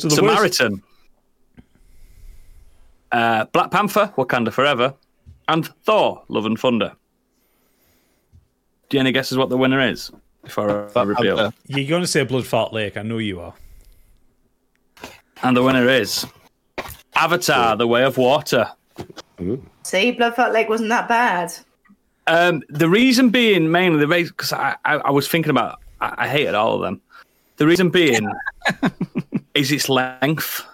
So 0.00 0.08
the 0.08 0.22
worst, 0.22 0.60
uh, 3.12 3.44
Black 3.46 3.70
Panther, 3.70 4.12
Wakanda 4.16 4.52
Forever, 4.52 4.94
and 5.48 5.66
Thor: 5.84 6.22
Love 6.28 6.46
and 6.46 6.58
Thunder. 6.58 6.92
Do 8.88 8.96
you 8.96 9.00
any 9.00 9.12
guesses 9.12 9.38
what 9.38 9.48
the 9.48 9.56
winner 9.56 9.80
is? 9.80 10.10
Before 10.42 10.88
I 10.94 11.02
reveal, 11.02 11.52
you're 11.66 11.88
going 11.88 12.02
to 12.02 12.06
say 12.06 12.24
Blood 12.24 12.46
Fart 12.46 12.72
Lake. 12.72 12.96
I 12.96 13.02
know 13.02 13.18
you 13.18 13.40
are. 13.40 13.54
and 15.42 15.56
the 15.56 15.62
winner 15.62 15.88
is 15.88 16.24
Avatar: 17.16 17.76
The 17.76 17.86
Way 17.86 18.04
of 18.04 18.16
Water. 18.16 18.70
See, 19.82 20.16
Bloodfart 20.16 20.52
Lake 20.52 20.68
wasn't 20.68 20.90
that 20.90 21.08
bad. 21.08 21.52
Um, 22.26 22.62
the 22.68 22.88
reason 22.88 23.30
being 23.30 23.70
mainly 23.70 24.00
the 24.00 24.08
reason 24.08 24.32
because 24.36 24.52
I, 24.52 24.76
I, 24.84 24.96
I 24.96 25.10
was 25.10 25.28
thinking 25.28 25.50
about 25.50 25.80
I, 26.00 26.14
I 26.18 26.28
hated 26.28 26.54
all 26.54 26.74
of 26.74 26.82
them. 26.82 27.00
The 27.56 27.66
reason 27.66 27.90
being 27.90 28.28
is 29.54 29.72
its 29.72 29.88
length. 29.88 30.64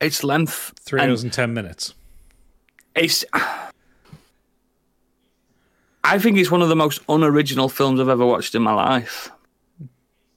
Its 0.00 0.22
length. 0.22 0.72
Three 0.80 1.00
and 1.00 1.10
hours 1.10 1.22
and 1.22 1.32
10 1.32 1.52
minutes. 1.54 1.94
It's. 2.94 3.24
I 6.04 6.20
think 6.20 6.38
it's 6.38 6.52
one 6.52 6.62
of 6.62 6.68
the 6.68 6.76
most 6.76 7.00
unoriginal 7.08 7.68
films 7.68 7.98
I've 7.98 8.08
ever 8.08 8.24
watched 8.24 8.54
in 8.54 8.62
my 8.62 8.72
life. 8.72 9.28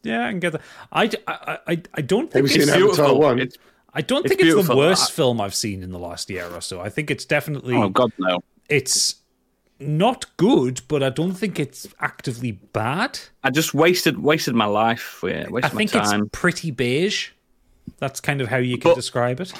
Yeah, 0.02 0.26
I 0.26 0.32
can 0.32 0.40
get 0.40 0.54
that. 0.54 0.62
I, 0.92 1.12
I, 1.28 1.60
I, 1.68 1.82
I 1.94 2.02
don't 2.02 2.34
Have 2.34 2.46
think 2.46 2.56
you 2.56 2.64
it's, 2.64 2.72
seen 2.72 2.80
beautiful. 2.80 3.20
1? 3.20 3.40
It's, 3.40 3.58
I 3.94 4.02
don't 4.02 4.26
it's 4.26 4.36
think 4.36 4.48
it's 4.48 4.68
the 4.68 4.76
worst 4.76 5.12
film 5.12 5.42
I've 5.42 5.56
seen 5.56 5.84
in 5.84 5.92
the 5.92 6.00
last 6.00 6.30
year 6.30 6.48
or 6.54 6.62
so. 6.62 6.82
I 6.82 6.90
think 6.90 7.10
it's 7.10 7.26
definitely 7.26 7.76
Oh 7.76 7.90
God, 7.90 8.12
no. 8.18 8.40
it's 8.68 9.16
not 9.80 10.26
good, 10.38 10.82
but 10.88 11.02
I 11.02 11.10
don't 11.10 11.34
think 11.34 11.60
it's 11.60 11.88
actively 12.00 12.52
bad. 12.52 13.20
I 13.44 13.50
just 13.50 13.74
wasted 13.74 14.20
wasted 14.20 14.54
my 14.56 14.66
life. 14.66 15.24
Yeah, 15.26 15.48
I 15.64 15.70
think 15.70 15.94
my 15.94 16.02
it's 16.02 16.30
pretty 16.32 16.72
beige. 16.72 17.30
That's 17.98 18.20
kind 18.20 18.42
of 18.42 18.48
how 18.50 18.58
you 18.58 18.78
can 18.78 18.92
But- 18.92 18.96
describe 18.96 19.40
it. 19.40 19.54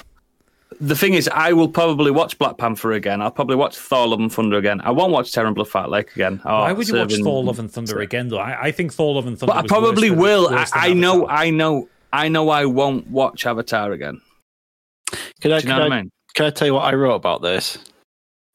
The 0.80 0.94
thing 0.94 1.14
is, 1.14 1.28
I 1.28 1.52
will 1.52 1.68
probably 1.68 2.10
watch 2.12 2.38
Black 2.38 2.56
Panther 2.56 2.92
again. 2.92 3.20
I'll 3.20 3.32
probably 3.32 3.56
watch 3.56 3.76
Thor: 3.76 4.06
Love 4.06 4.20
and 4.20 4.32
Thunder 4.32 4.56
again. 4.56 4.80
I 4.82 4.92
won't 4.92 5.10
watch 5.12 5.32
Terror 5.32 5.48
and 5.48 5.56
Bloodfart 5.56 5.88
Lake 5.88 6.12
again. 6.14 6.40
or 6.44 6.52
Why 6.60 6.72
would 6.72 6.88
you 6.88 6.94
watch 6.96 7.12
Thor: 7.16 7.42
Love 7.42 7.58
and 7.58 7.70
Thunder 7.70 7.98
again, 8.00 8.28
though? 8.28 8.38
I, 8.38 8.66
I 8.68 8.70
think 8.70 8.92
Thor: 8.92 9.16
Love 9.16 9.26
and 9.26 9.36
Thunder. 9.38 9.52
But 9.52 9.64
I 9.64 9.66
probably 9.66 10.10
will. 10.10 10.48
I, 10.48 10.66
I 10.72 10.92
know. 10.92 11.26
I 11.28 11.50
know. 11.50 11.88
I 12.12 12.28
know. 12.28 12.48
I 12.50 12.64
won't 12.66 13.06
watch 13.08 13.46
Avatar 13.46 13.92
again. 13.92 14.20
Can 15.40 15.52
I, 15.52 15.60
Do 15.60 15.68
you 15.68 15.68
know 15.70 15.74
can, 15.76 15.82
what 15.82 15.92
I, 15.92 15.96
I 15.96 16.00
mean? 16.02 16.10
can 16.34 16.46
I 16.46 16.50
tell 16.50 16.66
you 16.66 16.74
what 16.74 16.84
I 16.84 16.94
wrote 16.94 17.14
about 17.14 17.42
this? 17.42 17.78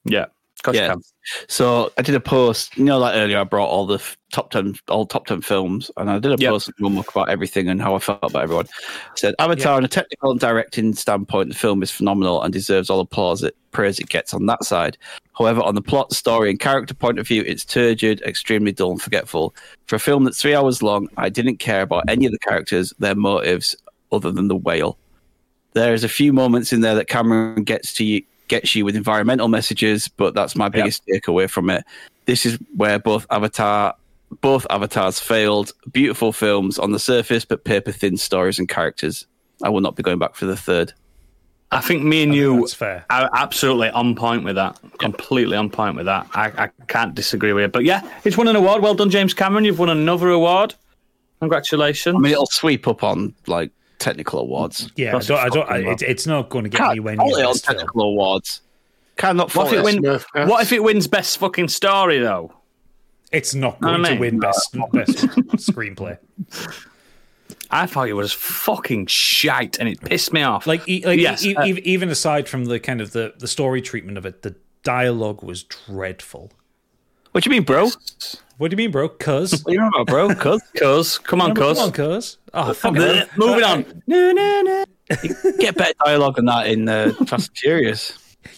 Yeah. 0.04 0.22
Of 0.24 0.62
course 0.62 0.76
you 0.76 0.82
Yeah. 0.82 0.88
can. 0.92 1.02
So 1.48 1.92
I 1.98 2.02
did 2.02 2.14
a 2.14 2.20
post, 2.20 2.76
you 2.78 2.84
know, 2.84 2.98
like 2.98 3.14
earlier 3.16 3.38
I 3.38 3.44
brought 3.44 3.68
all 3.68 3.84
the 3.86 3.96
f- 3.96 4.16
top 4.32 4.50
ten, 4.50 4.74
all 4.88 5.04
top 5.04 5.26
ten 5.26 5.40
films, 5.40 5.90
and 5.96 6.08
I 6.08 6.18
did 6.18 6.32
a 6.32 6.36
Yep. 6.38 6.50
post 6.50 6.70
about 6.78 7.28
everything 7.28 7.68
and 7.68 7.82
how 7.82 7.94
I 7.96 7.98
felt 7.98 8.20
about 8.22 8.42
everyone. 8.44 8.66
I 8.66 9.16
said 9.16 9.34
Avatar, 9.38 9.76
on 9.76 9.84
a 9.84 9.88
technical 9.88 10.30
and 10.30 10.38
directing 10.40 10.94
standpoint, 10.94 11.48
the 11.50 11.54
film 11.56 11.82
is 11.82 11.90
phenomenal 11.90 12.42
and 12.42 12.52
deserves 12.52 12.88
all 12.90 12.98
the 12.98 13.04
applause 13.04 13.42
it 13.42 13.56
praise 13.72 13.98
it 13.98 14.08
gets 14.08 14.32
on 14.32 14.46
that 14.46 14.64
side. 14.64 14.96
However, 15.38 15.60
on 15.62 15.74
the 15.74 15.82
plot, 15.82 16.12
story, 16.12 16.48
and 16.48 16.58
character 16.58 16.94
point 16.94 17.18
of 17.18 17.26
view, 17.26 17.42
it's 17.46 17.64
turgid, 17.64 18.22
extremely 18.22 18.72
dull, 18.72 18.92
and 18.92 19.02
forgetful. 19.02 19.54
For 19.86 19.96
a 19.96 20.00
film 20.00 20.24
that's 20.24 20.40
three 20.40 20.54
hours 20.54 20.82
long, 20.82 21.08
I 21.18 21.28
didn't 21.28 21.58
care 21.58 21.82
about 21.82 22.04
any 22.08 22.24
of 22.24 22.32
the 22.32 22.38
characters, 22.38 22.94
their 22.98 23.14
motives, 23.14 23.76
other 24.12 24.32
than 24.32 24.48
the 24.48 24.56
whale. 24.56 24.96
There's 25.74 26.04
a 26.04 26.08
few 26.08 26.32
moments 26.32 26.72
in 26.72 26.80
there 26.80 26.94
that 26.94 27.08
Cameron 27.08 27.64
gets 27.64 27.92
to 27.94 28.04
you, 28.04 28.22
gets 28.48 28.74
you 28.74 28.84
with 28.86 28.96
environmental 28.96 29.48
messages, 29.48 30.08
but 30.08 30.34
that's 30.34 30.56
my 30.56 30.70
biggest 30.70 31.02
takeaway 31.06 31.50
from 31.50 31.68
it. 31.68 31.84
This 32.24 32.46
is 32.46 32.58
where 32.74 32.98
both 32.98 33.26
Avatar, 33.30 33.94
both 34.40 34.66
avatars 34.70 35.20
failed. 35.20 35.72
Beautiful 35.92 36.32
films 36.32 36.78
on 36.78 36.92
the 36.92 36.98
surface, 36.98 37.44
but 37.44 37.64
paper 37.64 37.92
thin 37.92 38.16
stories 38.16 38.58
and 38.58 38.68
characters. 38.68 39.26
I 39.62 39.68
will 39.68 39.82
not 39.82 39.96
be 39.96 40.02
going 40.02 40.18
back 40.18 40.34
for 40.34 40.46
the 40.46 40.56
third. 40.56 40.94
I 41.72 41.80
think 41.80 42.04
me 42.04 42.22
and 42.22 42.32
I 42.32 42.36
you 42.36 42.60
that's 42.60 42.74
fair. 42.74 43.04
are 43.10 43.28
absolutely 43.34 43.90
on 43.90 44.14
point 44.14 44.44
with 44.44 44.54
that. 44.54 44.78
Completely 44.98 45.56
on 45.56 45.68
point 45.68 45.96
with 45.96 46.06
that. 46.06 46.26
I, 46.32 46.46
I 46.64 46.70
can't 46.86 47.14
disagree 47.14 47.52
with 47.52 47.64
it. 47.64 47.72
But 47.72 47.84
yeah, 47.84 48.08
it's 48.24 48.36
won 48.36 48.46
an 48.48 48.56
award. 48.56 48.82
Well 48.82 48.94
done, 48.94 49.10
James 49.10 49.34
Cameron. 49.34 49.64
You've 49.64 49.78
won 49.78 49.88
another 49.90 50.28
award. 50.30 50.74
Congratulations. 51.40 52.14
I 52.16 52.18
mean, 52.18 52.32
it'll 52.32 52.46
sweep 52.46 52.86
up 52.88 53.02
on 53.02 53.34
like 53.46 53.70
technical 53.98 54.38
awards. 54.40 54.90
Yeah, 54.96 55.16
I 55.16 55.20
don't. 55.20 55.38
I 55.38 55.48
don't 55.48 55.70
I, 55.70 55.78
it, 55.92 56.02
it's 56.02 56.26
not 56.26 56.48
going 56.50 56.64
to 56.64 56.70
get 56.70 56.78
Can't 56.78 56.90
anywhere 56.92 57.16
near 57.16 57.26
it 57.38 57.44
on 57.44 57.52
best 57.52 57.66
film. 57.66 57.76
technical 57.78 58.02
awards. 58.02 58.60
Cannot 59.16 59.54
what 59.54 59.66
if 59.66 59.72
it 59.72 59.78
it. 59.78 59.84
win, 59.84 60.02
Smurf 60.02 60.24
cats. 60.32 60.50
What 60.50 60.62
if 60.62 60.72
it 60.72 60.82
wins 60.82 61.06
best 61.08 61.38
fucking 61.38 61.68
story 61.68 62.18
though? 62.20 62.52
It's 63.32 63.54
not 63.54 63.80
going 63.80 64.04
I 64.04 64.08
to 64.08 64.10
mean? 64.12 64.20
win 64.20 64.38
best 64.38 64.72
best 64.92 65.16
screenplay. 65.56 66.16
I 67.70 67.86
thought 67.86 68.08
it 68.08 68.12
was 68.14 68.32
fucking 68.32 69.06
shite, 69.06 69.78
and 69.78 69.88
it 69.88 70.00
pissed 70.00 70.32
me 70.32 70.42
off. 70.42 70.66
Like, 70.66 70.88
e- 70.88 71.02
like 71.04 71.18
Yes, 71.20 71.44
e- 71.44 71.54
uh, 71.56 71.64
e- 71.66 71.80
even 71.84 72.08
aside 72.10 72.48
from 72.48 72.66
the 72.66 72.78
kind 72.80 73.00
of 73.00 73.12
the, 73.12 73.34
the 73.38 73.48
story 73.48 73.82
treatment 73.82 74.18
of 74.18 74.24
it, 74.26 74.42
the 74.42 74.54
dialogue 74.82 75.42
was 75.42 75.64
dreadful. 75.64 76.52
What 77.32 77.42
do 77.44 77.50
you 77.50 77.52
mean, 77.56 77.64
bro? 77.64 77.84
What 77.86 78.34
What 78.58 78.70
do 78.70 78.74
you 78.74 78.78
mean, 78.78 78.90
bro? 78.90 79.08
Cuz. 79.10 79.62
you 79.66 79.78
mean 79.78 79.88
about 79.94 80.06
bro? 80.06 80.34
Cuz 80.34 80.62
Cuz, 80.76 81.18
come 81.18 81.40
on, 81.42 81.54
Come 81.54 81.74
cuz. 81.74 81.78
on, 81.78 81.92
cuz. 81.92 82.38
Oh, 82.54 82.72
fuck 82.72 82.94
Bleh, 82.94 83.22
it. 83.22 83.28
Moving 83.36 83.64
on. 83.64 84.02
No, 84.06 84.32
no, 84.32 84.62
no. 84.62 84.84
get 85.58 85.76
better 85.76 85.92
dialogue 86.04 86.36
than 86.36 86.46
that 86.46 86.66
in 86.68 86.88
uh, 86.88 87.12
Fast 87.26 87.48
and 87.48 87.58
Furious. 87.58 88.12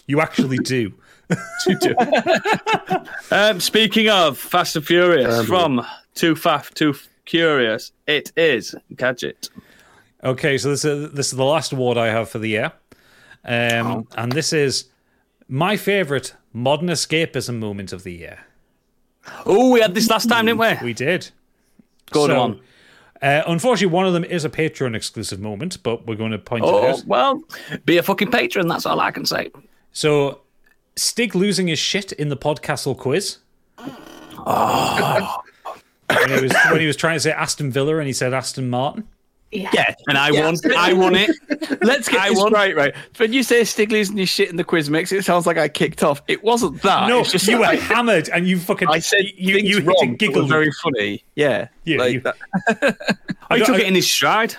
You 0.07 0.21
actually 0.21 0.57
do. 0.59 0.93
Um, 3.31 3.59
speaking 3.59 4.09
of 4.09 4.37
Fast 4.37 4.75
and 4.75 4.85
Furious, 4.85 5.45
from 5.45 5.85
Too 6.15 6.35
Fast, 6.35 6.75
Too 6.75 6.95
Curious, 7.29 7.91
it 8.07 8.31
is 8.35 8.73
Gadget. 8.95 9.49
Okay, 10.23 10.57
so 10.57 10.69
this 10.71 10.83
is 10.83 11.11
this 11.11 11.27
is 11.31 11.37
the 11.37 11.45
last 11.45 11.71
award 11.71 11.95
I 11.95 12.07
have 12.07 12.27
for 12.27 12.39
the 12.39 12.49
year, 12.49 12.71
um, 13.45 14.07
and 14.17 14.31
this 14.31 14.51
is 14.51 14.85
my 15.47 15.77
favorite 15.77 16.33
modern 16.53 16.87
escapism 16.87 17.59
moment 17.59 17.93
of 17.93 18.01
the 18.01 18.13
year. 18.13 18.39
Oh, 19.45 19.69
we 19.69 19.79
had 19.79 19.93
this 19.93 20.09
last 20.09 20.27
time, 20.27 20.47
didn't 20.47 20.59
we? 20.59 20.73
We 20.87 20.93
did. 20.93 21.29
Go 22.09 22.25
So, 22.25 22.39
on. 22.41 22.59
Uh, 23.21 23.43
unfortunately, 23.45 23.93
one 23.93 24.07
of 24.07 24.13
them 24.13 24.23
is 24.23 24.43
a 24.43 24.49
Patreon 24.49 24.95
exclusive 24.95 25.39
moment, 25.39 25.83
but 25.83 26.07
we're 26.07 26.15
going 26.15 26.31
to 26.31 26.39
point 26.39 26.65
it 26.65 26.67
Oh, 26.67 26.87
out. 26.87 27.03
well, 27.05 27.43
be 27.85 27.97
a 27.97 28.01
fucking 28.03 28.31
patron, 28.31 28.67
that's 28.67 28.87
all 28.87 28.99
I 28.99 29.11
can 29.11 29.25
say. 29.27 29.51
So, 29.91 30.41
Stig 30.95 31.35
losing 31.35 31.67
his 31.67 31.77
shit 31.77 32.11
in 32.13 32.29
the 32.29 32.37
Podcastle 32.37 32.97
quiz. 32.97 33.37
Oh. 34.45 35.41
When, 36.09 36.29
he 36.29 36.41
was, 36.41 36.53
when 36.71 36.79
he 36.81 36.87
was 36.87 36.95
trying 36.95 37.15
to 37.15 37.19
say 37.19 37.31
Aston 37.31 37.71
Villa 37.71 37.97
and 37.97 38.07
he 38.07 38.13
said 38.13 38.33
Aston 38.33 38.69
Martin. 38.69 39.07
Yeah. 39.51 39.71
Yeah, 39.73 39.95
And 40.07 40.15
I 40.15 40.31
won. 40.31 40.55
I 40.77 40.93
won 40.93 41.15
it. 41.15 41.31
Let's 41.81 42.07
get 42.07 42.19
I 42.21 42.29
this 42.29 42.37
won. 42.37 42.53
right, 42.53 42.75
right. 42.75 42.93
When 43.17 43.33
you 43.33 43.41
say 43.41 43.63
Stig 43.63 43.91
losing 43.91 44.15
his 44.17 44.29
shit 44.29 44.47
in 44.49 44.57
the 44.57 44.63
quiz 44.63 44.91
mix, 44.91 45.11
it 45.11 45.25
sounds 45.25 45.47
like 45.47 45.57
I 45.57 45.67
kicked 45.67 46.03
off. 46.03 46.21
It 46.27 46.43
wasn't 46.43 46.79
that. 46.83 47.07
No, 47.09 47.21
it's 47.21 47.31
just 47.31 47.47
you 47.47 47.55
were 47.57 47.63
like, 47.63 47.79
hammered 47.79 48.29
and 48.29 48.47
you 48.47 48.59
fucking. 48.59 48.87
I 48.89 48.99
said 48.99 49.25
you, 49.35 49.55
things 49.55 49.67
you 49.67 49.77
hit 49.77 49.87
wrong, 49.87 50.09
a 50.13 50.15
giggle 50.17 50.43
were 50.43 50.47
very 50.47 50.71
funny. 50.83 51.23
Yeah, 51.33 51.69
Yeah, 51.83 51.97
like 51.97 52.13
you- 52.13 52.21
I 53.49 53.57
took 53.57 53.69
I- 53.77 53.79
it 53.79 53.87
in 53.87 53.95
his 53.95 54.11
stride. 54.11 54.55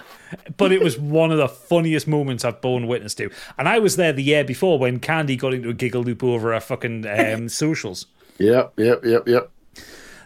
but 0.56 0.72
it 0.72 0.82
was 0.82 0.98
one 0.98 1.30
of 1.30 1.38
the 1.38 1.48
funniest 1.48 2.08
moments 2.08 2.44
I've 2.44 2.60
borne 2.60 2.88
witness 2.88 3.14
to. 3.16 3.30
And 3.58 3.68
I 3.68 3.78
was 3.78 3.94
there 3.94 4.12
the 4.12 4.22
year 4.24 4.42
before 4.42 4.78
when 4.80 4.98
Candy 4.98 5.36
got 5.36 5.54
into 5.54 5.68
a 5.68 5.72
giggle 5.74 6.02
loop 6.02 6.24
over 6.24 6.52
our 6.52 6.60
fucking 6.60 7.06
um, 7.06 7.48
socials. 7.48 8.06
Yep, 8.38 8.72
yep, 8.76 9.04
yep, 9.04 9.28
yep. 9.28 9.50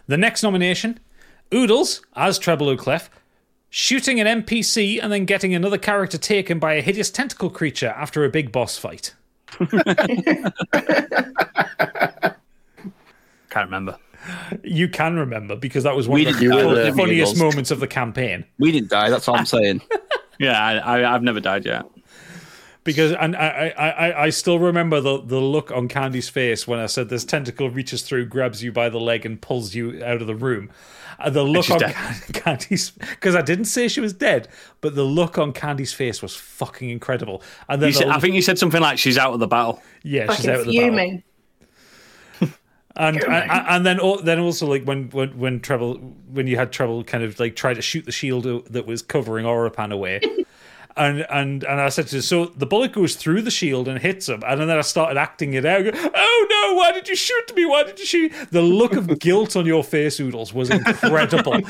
The 0.07 0.17
next 0.17 0.41
nomination 0.43 0.99
Oodles 1.53 2.01
as 2.15 2.37
Treble 2.39 2.69
O'Clef, 2.69 3.09
shooting 3.69 4.19
an 4.19 4.43
NPC 4.43 4.99
and 5.01 5.11
then 5.11 5.25
getting 5.25 5.53
another 5.53 5.77
character 5.77 6.17
taken 6.17 6.59
by 6.59 6.73
a 6.73 6.81
hideous 6.81 7.09
tentacle 7.11 7.49
creature 7.49 7.93
after 7.95 8.23
a 8.25 8.29
big 8.29 8.51
boss 8.51 8.77
fight. 8.77 9.13
Can't 13.49 13.67
remember. 13.67 13.97
You 14.63 14.89
can 14.89 15.17
remember 15.17 15.55
because 15.55 15.83
that 15.83 15.95
was 15.95 16.07
one 16.07 16.15
We 16.19 16.25
of 16.27 16.33
the 16.35 16.39
didn't 16.47 16.57
die 16.57 16.81
uh, 16.81 16.85
fun- 16.87 16.97
funniest 16.97 17.35
Giggles. 17.35 17.53
moments 17.53 17.71
of 17.71 17.79
the 17.79 17.87
campaign. 17.87 18.43
We 18.57 18.71
didn't 18.71 18.89
die. 18.89 19.09
That's 19.09 19.27
all 19.27 19.35
I'm 19.35 19.45
saying. 19.45 19.81
Yeah, 20.37 20.61
I, 20.61 20.99
I, 20.99 21.15
I've 21.15 21.23
never 21.23 21.39
died 21.39 21.63
yet. 21.63 21.85
because 22.83 23.13
and 23.13 23.37
I, 23.37 23.71
I, 23.77 23.89
I, 23.89 24.23
I 24.25 24.29
still 24.31 24.59
remember 24.59 24.99
the, 24.99 25.21
the 25.21 25.39
look 25.39 25.71
on 25.71 25.87
Candy's 25.87 26.27
face 26.27 26.67
when 26.67 26.77
I 26.77 26.87
said 26.87 27.07
this 27.07 27.23
tentacle 27.23 27.69
reaches 27.69 28.01
through, 28.01 28.25
grabs 28.25 28.61
you 28.61 28.73
by 28.73 28.89
the 28.89 28.99
leg, 28.99 29.25
and 29.25 29.39
pulls 29.39 29.75
you 29.75 30.03
out 30.03 30.19
of 30.19 30.27
the 30.27 30.35
room. 30.35 30.69
And 31.19 31.35
the 31.35 31.43
look 31.43 31.69
on 31.69 31.79
dead. 31.79 31.95
Candy's 32.33 32.91
because 32.91 33.35
I 33.35 33.41
didn't 33.41 33.65
say 33.65 33.87
she 33.87 34.01
was 34.01 34.13
dead, 34.13 34.47
but 34.81 34.95
the 34.95 35.03
look 35.03 35.37
on 35.37 35.53
Candy's 35.53 35.93
face 35.93 36.21
was 36.21 36.35
fucking 36.35 36.89
incredible. 36.89 37.41
And 37.69 37.81
then 37.81 37.87
You 37.89 37.93
said, 37.93 38.07
the- 38.07 38.13
I 38.13 38.19
think 38.19 38.35
you 38.35 38.41
said 38.41 38.57
something 38.59 38.81
like 38.81 38.97
she's 38.97 39.17
out 39.17 39.33
of 39.33 39.39
the 39.39 39.47
battle. 39.47 39.81
yeah, 40.03 40.31
she's 40.33 40.47
out 40.47 40.59
of 40.61 40.65
the 40.65 40.77
battle. 40.77 40.89
fuming. 40.89 41.23
And, 42.97 43.21
and 43.25 43.51
and 43.51 43.85
then 43.85 43.99
then 44.23 44.39
also 44.39 44.67
like 44.67 44.85
when 44.85 45.09
when 45.09 45.37
when 45.37 45.59
Treble 45.59 45.95
when 46.31 46.47
you 46.47 46.55
had 46.55 46.71
trouble 46.71 47.03
kind 47.03 47.25
of 47.25 47.37
like 47.41 47.57
try 47.57 47.73
to 47.73 47.81
shoot 47.81 48.05
the 48.05 48.11
shield 48.13 48.45
that 48.71 48.85
was 48.87 49.01
covering 49.01 49.45
Orapan 49.45 49.91
away. 49.91 50.21
And, 50.97 51.25
and 51.29 51.63
and 51.65 51.81
I 51.81 51.89
said 51.89 52.07
to 52.07 52.15
her, 52.17 52.21
so 52.21 52.45
the 52.45 52.65
bullet 52.65 52.93
goes 52.93 53.15
through 53.15 53.41
the 53.41 53.51
shield 53.51 53.89
and 53.89 53.99
hits 53.99 54.29
him, 54.29 54.41
and 54.47 54.61
then 54.61 54.69
I 54.69 54.79
started 54.79 55.17
acting 55.19 55.53
it 55.53 55.65
out. 55.65 55.83
Go, 55.83 55.91
oh 55.93 56.47
no! 56.49 56.73
Why 56.75 56.93
did 56.93 57.09
you 57.09 57.17
shoot 57.17 57.53
me? 57.53 57.65
Why 57.65 57.83
did 57.83 57.99
you 57.99 58.05
shoot? 58.05 58.31
The 58.51 58.61
look 58.61 58.93
of 58.93 59.19
guilt 59.19 59.57
on 59.57 59.65
your 59.65 59.83
face, 59.83 60.21
Oodles, 60.21 60.53
was 60.53 60.69
incredible. 60.69 61.59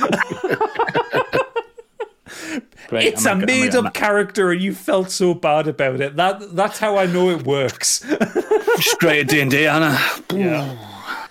Great, 2.88 3.08
it's 3.14 3.26
I'm 3.26 3.38
a 3.38 3.40
a- 3.40 3.42
I'm 3.42 3.44
a- 3.44 3.46
made 3.48 3.76
I'm 3.76 3.88
up 3.88 3.94
character, 3.96 4.52
and 4.52 4.62
you 4.62 4.74
felt 4.76 5.10
so 5.10 5.34
bad 5.34 5.68
about 5.68 6.02
it. 6.02 6.16
That 6.18 6.56
that's 6.56 6.78
how 6.78 6.98
I 6.98 7.08
know 7.08 7.30
it 7.32 7.44
works. 7.46 8.06
Straight 8.78 9.22
at 9.22 9.28
D&D, 9.28 9.66
Anna. 9.66 9.98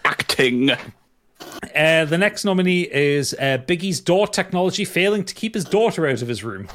Acting. 0.05 0.71
Uh, 0.71 2.05
the 2.05 2.19
next 2.19 2.45
nominee 2.45 2.83
is 2.93 3.35
uh, 3.35 3.59
Biggie's 3.67 4.01
door 4.01 4.27
technology 4.27 4.85
failing 4.85 5.25
to 5.25 5.35
keep 5.35 5.55
his 5.55 5.65
daughter 5.65 6.07
out 6.09 6.23
of 6.23 6.29
his 6.29 6.43
room. 6.43 6.69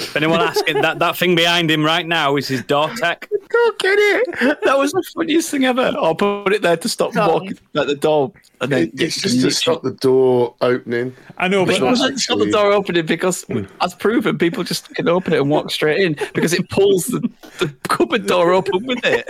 If 0.00 0.16
anyone 0.16 0.40
asking, 0.40 0.80
that, 0.82 0.98
that 0.98 1.16
thing 1.16 1.34
behind 1.34 1.70
him 1.70 1.84
right 1.84 2.06
now 2.06 2.36
is 2.36 2.48
his 2.48 2.62
door 2.62 2.88
tech. 2.96 3.28
Go 3.48 3.70
get 3.78 3.98
it. 3.98 4.58
That 4.64 4.78
was 4.78 4.92
the 4.92 5.02
funniest 5.14 5.50
thing 5.50 5.64
ever. 5.64 5.92
I'll 5.96 6.14
put 6.14 6.52
it 6.52 6.62
there 6.62 6.76
to 6.76 6.88
stop 6.88 7.12
Sorry. 7.12 7.32
walking 7.32 7.58
at 7.76 7.86
the 7.86 7.94
door. 7.94 8.32
And 8.60 8.72
then 8.72 8.90
it's 8.94 9.20
just 9.20 9.40
to 9.40 9.50
stop 9.50 9.82
the 9.82 9.92
door 9.92 10.54
opening. 10.60 11.14
I 11.38 11.48
know, 11.48 11.64
But 11.64 11.76
it 11.76 11.80
but 11.80 11.90
wasn't 11.90 12.20
stop 12.20 12.38
the 12.38 12.50
door 12.50 12.72
opening 12.72 13.06
because, 13.06 13.44
as 13.80 13.94
proven, 13.94 14.38
people 14.38 14.64
just 14.64 14.94
can 14.94 15.08
open 15.08 15.32
it 15.32 15.40
and 15.40 15.50
walk 15.50 15.70
straight 15.70 16.00
in 16.00 16.16
because 16.34 16.52
it 16.52 16.68
pulls 16.70 17.06
the, 17.06 17.20
the 17.58 17.74
cupboard 17.88 18.26
door 18.26 18.52
open 18.52 18.84
with 18.86 19.00
it. 19.04 19.28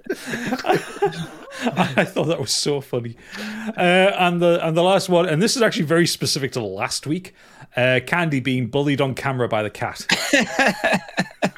I 1.63 2.05
thought 2.05 2.25
that 2.25 2.39
was 2.39 2.51
so 2.51 2.81
funny. 2.81 3.15
Uh, 3.77 3.79
and 3.81 4.41
the 4.41 4.65
and 4.65 4.75
the 4.75 4.83
last 4.83 5.09
one, 5.09 5.27
and 5.27 5.41
this 5.41 5.55
is 5.55 5.61
actually 5.61 5.85
very 5.85 6.07
specific 6.07 6.51
to 6.53 6.63
last 6.63 7.07
week. 7.07 7.33
Uh, 7.75 7.99
Candy 8.05 8.39
being 8.41 8.67
bullied 8.67 8.99
on 8.99 9.15
camera 9.15 9.47
by 9.47 9.63
the 9.63 9.69
cat. 9.69 10.05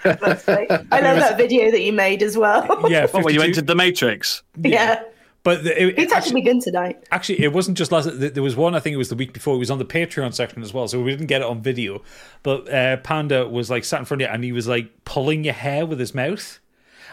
I 0.05 0.99
love 1.01 1.17
that 1.19 1.35
video 1.37 1.71
that 1.71 1.81
you 1.81 1.93
made 1.93 2.21
as 2.21 2.37
well. 2.37 2.63
Yeah, 2.89 3.07
What, 3.07 3.23
when 3.25 3.33
you 3.33 3.41
entered 3.41 3.67
the 3.67 3.75
Matrix? 3.75 4.43
yeah. 4.61 5.03
But 5.43 5.63
the- 5.65 5.81
it, 5.81 5.99
It's 5.99 6.13
actually 6.13 6.41
good 6.41 6.61
tonight. 6.61 7.03
Actually, 7.11 7.43
it 7.43 7.51
wasn't 7.51 7.77
just 7.77 7.91
last. 7.91 8.07
There 8.13 8.43
was 8.43 8.55
one. 8.55 8.75
I 8.75 8.79
think 8.79 8.93
it 8.93 8.97
was 8.97 9.09
the 9.09 9.15
week 9.15 9.33
before. 9.33 9.55
It 9.55 9.59
was 9.59 9.71
on 9.71 9.77
the 9.77 9.85
Patreon 9.85 10.33
section 10.33 10.61
as 10.63 10.73
well, 10.73 10.87
so 10.87 11.01
we 11.01 11.11
didn't 11.11 11.27
get 11.27 11.41
it 11.41 11.47
on 11.47 11.61
video. 11.61 12.01
But 12.43 12.71
uh, 12.71 12.97
Panda 12.97 13.47
was 13.47 13.69
like 13.69 13.83
sat 13.83 13.99
in 13.99 14.05
front 14.05 14.21
of 14.21 14.29
you, 14.29 14.33
and 14.33 14.43
he 14.43 14.53
was 14.53 14.67
like 14.69 15.03
pulling 15.03 15.43
your 15.43 15.53
hair 15.53 15.85
with 15.85 15.99
his 15.99 16.15
mouth. 16.15 16.59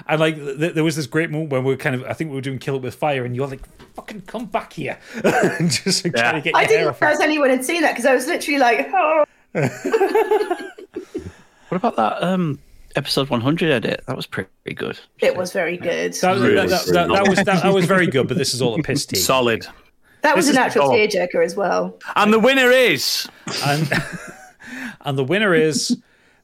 And 0.06 0.20
like, 0.20 0.36
th- 0.36 0.74
there 0.74 0.84
was 0.84 0.96
this 0.96 1.06
great 1.06 1.30
moment 1.30 1.50
when 1.50 1.64
we 1.64 1.72
were 1.72 1.76
kind 1.76 1.94
of, 1.94 2.04
I 2.04 2.12
think 2.12 2.30
we 2.30 2.36
were 2.36 2.42
doing 2.42 2.58
Kill 2.58 2.76
It 2.76 2.82
with 2.82 2.94
Fire, 2.94 3.24
and 3.24 3.34
you're 3.36 3.46
like, 3.46 3.60
"Fucking 3.94 4.22
come 4.22 4.46
back 4.46 4.72
here!" 4.72 4.98
and 5.24 5.70
just 5.84 6.04
like, 6.04 6.14
trying 6.14 6.34
to 6.34 6.40
get 6.40 6.52
your 6.52 6.58
I 6.60 6.66
didn't 6.66 6.88
off. 6.88 7.00
realize 7.00 7.20
anyone 7.20 7.50
had 7.50 7.64
seen 7.64 7.82
that 7.82 7.92
because 7.92 8.06
I 8.06 8.14
was 8.14 8.26
literally 8.26 8.58
like, 8.58 8.88
oh. 8.92 9.24
What 11.68 11.76
about 11.76 11.96
that 11.96 12.22
um, 12.22 12.58
episode 12.96 13.30
100 13.30 13.70
edit? 13.70 14.02
That 14.06 14.16
was 14.16 14.26
pretty 14.26 14.48
good. 14.74 14.98
It 15.20 15.36
was 15.36 15.52
very 15.52 15.76
good. 15.76 16.14
That, 16.14 16.34
that, 16.38 16.60
that, 16.66 16.86
that, 16.92 17.08
that 17.08 17.28
was 17.28 17.38
that, 17.38 17.62
that 17.62 17.72
was 17.72 17.84
very 17.86 18.08
good, 18.08 18.26
but 18.26 18.36
this 18.36 18.54
is 18.54 18.60
all 18.60 18.74
a 18.78 18.82
piss 18.82 19.06
take. 19.06 19.20
Solid. 19.20 19.66
That 20.22 20.34
was 20.36 20.46
This 20.48 20.56
an 20.56 20.62
actual 20.62 20.88
gold. 20.88 20.96
tearjerker 20.98 21.44
as 21.44 21.54
well. 21.54 21.96
And 22.16 22.32
the 22.32 22.40
winner 22.40 22.70
is 22.70 23.28
and 23.64 23.88
and 25.02 25.16
the 25.16 25.24
winner 25.24 25.54
is 25.54 25.96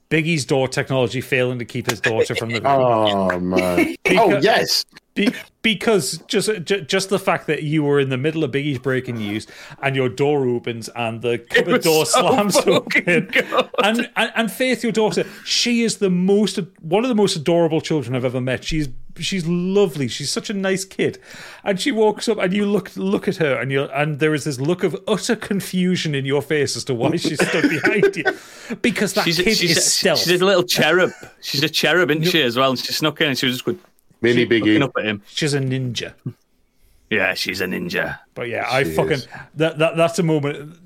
Biggie's 0.08 0.44
door 0.44 0.68
technology 0.68 1.20
failing 1.20 1.58
to 1.58 1.64
keep 1.64 1.90
his 1.90 2.00
daughter 2.00 2.34
from 2.34 2.50
the 2.50 2.60
room. 2.60 2.66
Oh 2.76 3.40
man! 3.40 3.96
oh 4.10 4.38
yes, 4.38 4.84
Be- 5.14 5.34
because 5.62 6.18
just 6.28 6.48
ju- 6.64 6.82
just 6.82 7.08
the 7.08 7.18
fact 7.18 7.46
that 7.48 7.64
you 7.64 7.82
were 7.82 7.98
in 7.98 8.08
the 8.08 8.16
middle 8.16 8.44
of 8.44 8.52
Biggie's 8.52 8.78
breaking 8.78 9.16
news 9.16 9.46
and 9.82 9.96
your 9.96 10.08
door 10.08 10.46
opens 10.46 10.88
and 10.90 11.22
the 11.22 11.38
cupboard 11.38 11.82
door 11.82 12.06
so 12.06 12.20
slams 12.20 12.56
open, 12.56 13.30
and, 13.82 14.08
and 14.16 14.32
and 14.34 14.52
Faith, 14.52 14.82
your 14.82 14.92
daughter, 14.92 15.24
she 15.44 15.82
is 15.82 15.98
the 15.98 16.10
most 16.10 16.58
one 16.80 17.04
of 17.04 17.08
the 17.08 17.14
most 17.14 17.34
adorable 17.36 17.80
children 17.80 18.14
I've 18.14 18.24
ever 18.24 18.40
met. 18.40 18.64
She's 18.64 18.88
she's 19.24 19.46
lovely. 19.46 20.08
She's 20.08 20.30
such 20.30 20.50
a 20.50 20.54
nice 20.54 20.84
kid, 20.84 21.18
and 21.64 21.80
she 21.80 21.92
walks 21.92 22.28
up 22.28 22.38
and 22.38 22.52
you 22.52 22.66
look 22.66 22.96
look 22.96 23.28
at 23.28 23.36
her 23.36 23.54
and 23.60 23.70
you 23.70 23.84
and 23.84 24.18
there 24.18 24.34
is 24.34 24.44
this 24.44 24.60
look 24.60 24.84
of 24.84 24.96
utter 25.08 25.36
confusion 25.36 26.14
in 26.14 26.24
your 26.24 26.42
face 26.42 26.76
as 26.76 26.84
to 26.84 26.94
why 26.94 27.16
she's 27.16 27.44
stood 27.46 27.68
behind 27.82 28.16
you, 28.16 28.24
because 28.82 29.14
that 29.14 29.24
she's 29.24 29.38
a, 29.38 29.44
kid 29.44 29.56
she's, 29.56 29.70
is 29.72 29.76
a, 29.78 29.80
stealth. 29.80 30.18
she's 30.20 30.40
a 30.40 30.44
little 30.44 30.62
cherub. 30.62 31.10
She's 31.40 31.62
a 31.62 31.68
cherub, 31.68 32.10
isn't 32.10 32.24
she, 32.24 32.42
as 32.42 32.56
well? 32.56 32.70
And 32.70 32.78
she 32.78 32.92
snuck 32.92 33.20
in 33.20 33.28
and 33.28 33.38
she 33.38 33.46
was 33.46 33.56
just 33.56 33.64
good, 33.64 33.78
mini 34.20 34.44
looking 34.44 34.64
biggie. 34.64 34.82
up 34.82 34.92
at 34.98 35.04
him. 35.04 35.22
she's 35.26 35.54
a 35.54 35.60
ninja. 35.60 36.14
Yeah, 37.10 37.34
she's 37.34 37.60
a 37.60 37.66
ninja. 37.66 38.18
But 38.34 38.48
yeah, 38.48 38.66
I 38.68 38.84
fucking 38.84 39.12
is. 39.12 39.28
that, 39.54 39.78
that 39.78 39.96
that's 39.96 40.18
a 40.18 40.22
moment. 40.22 40.78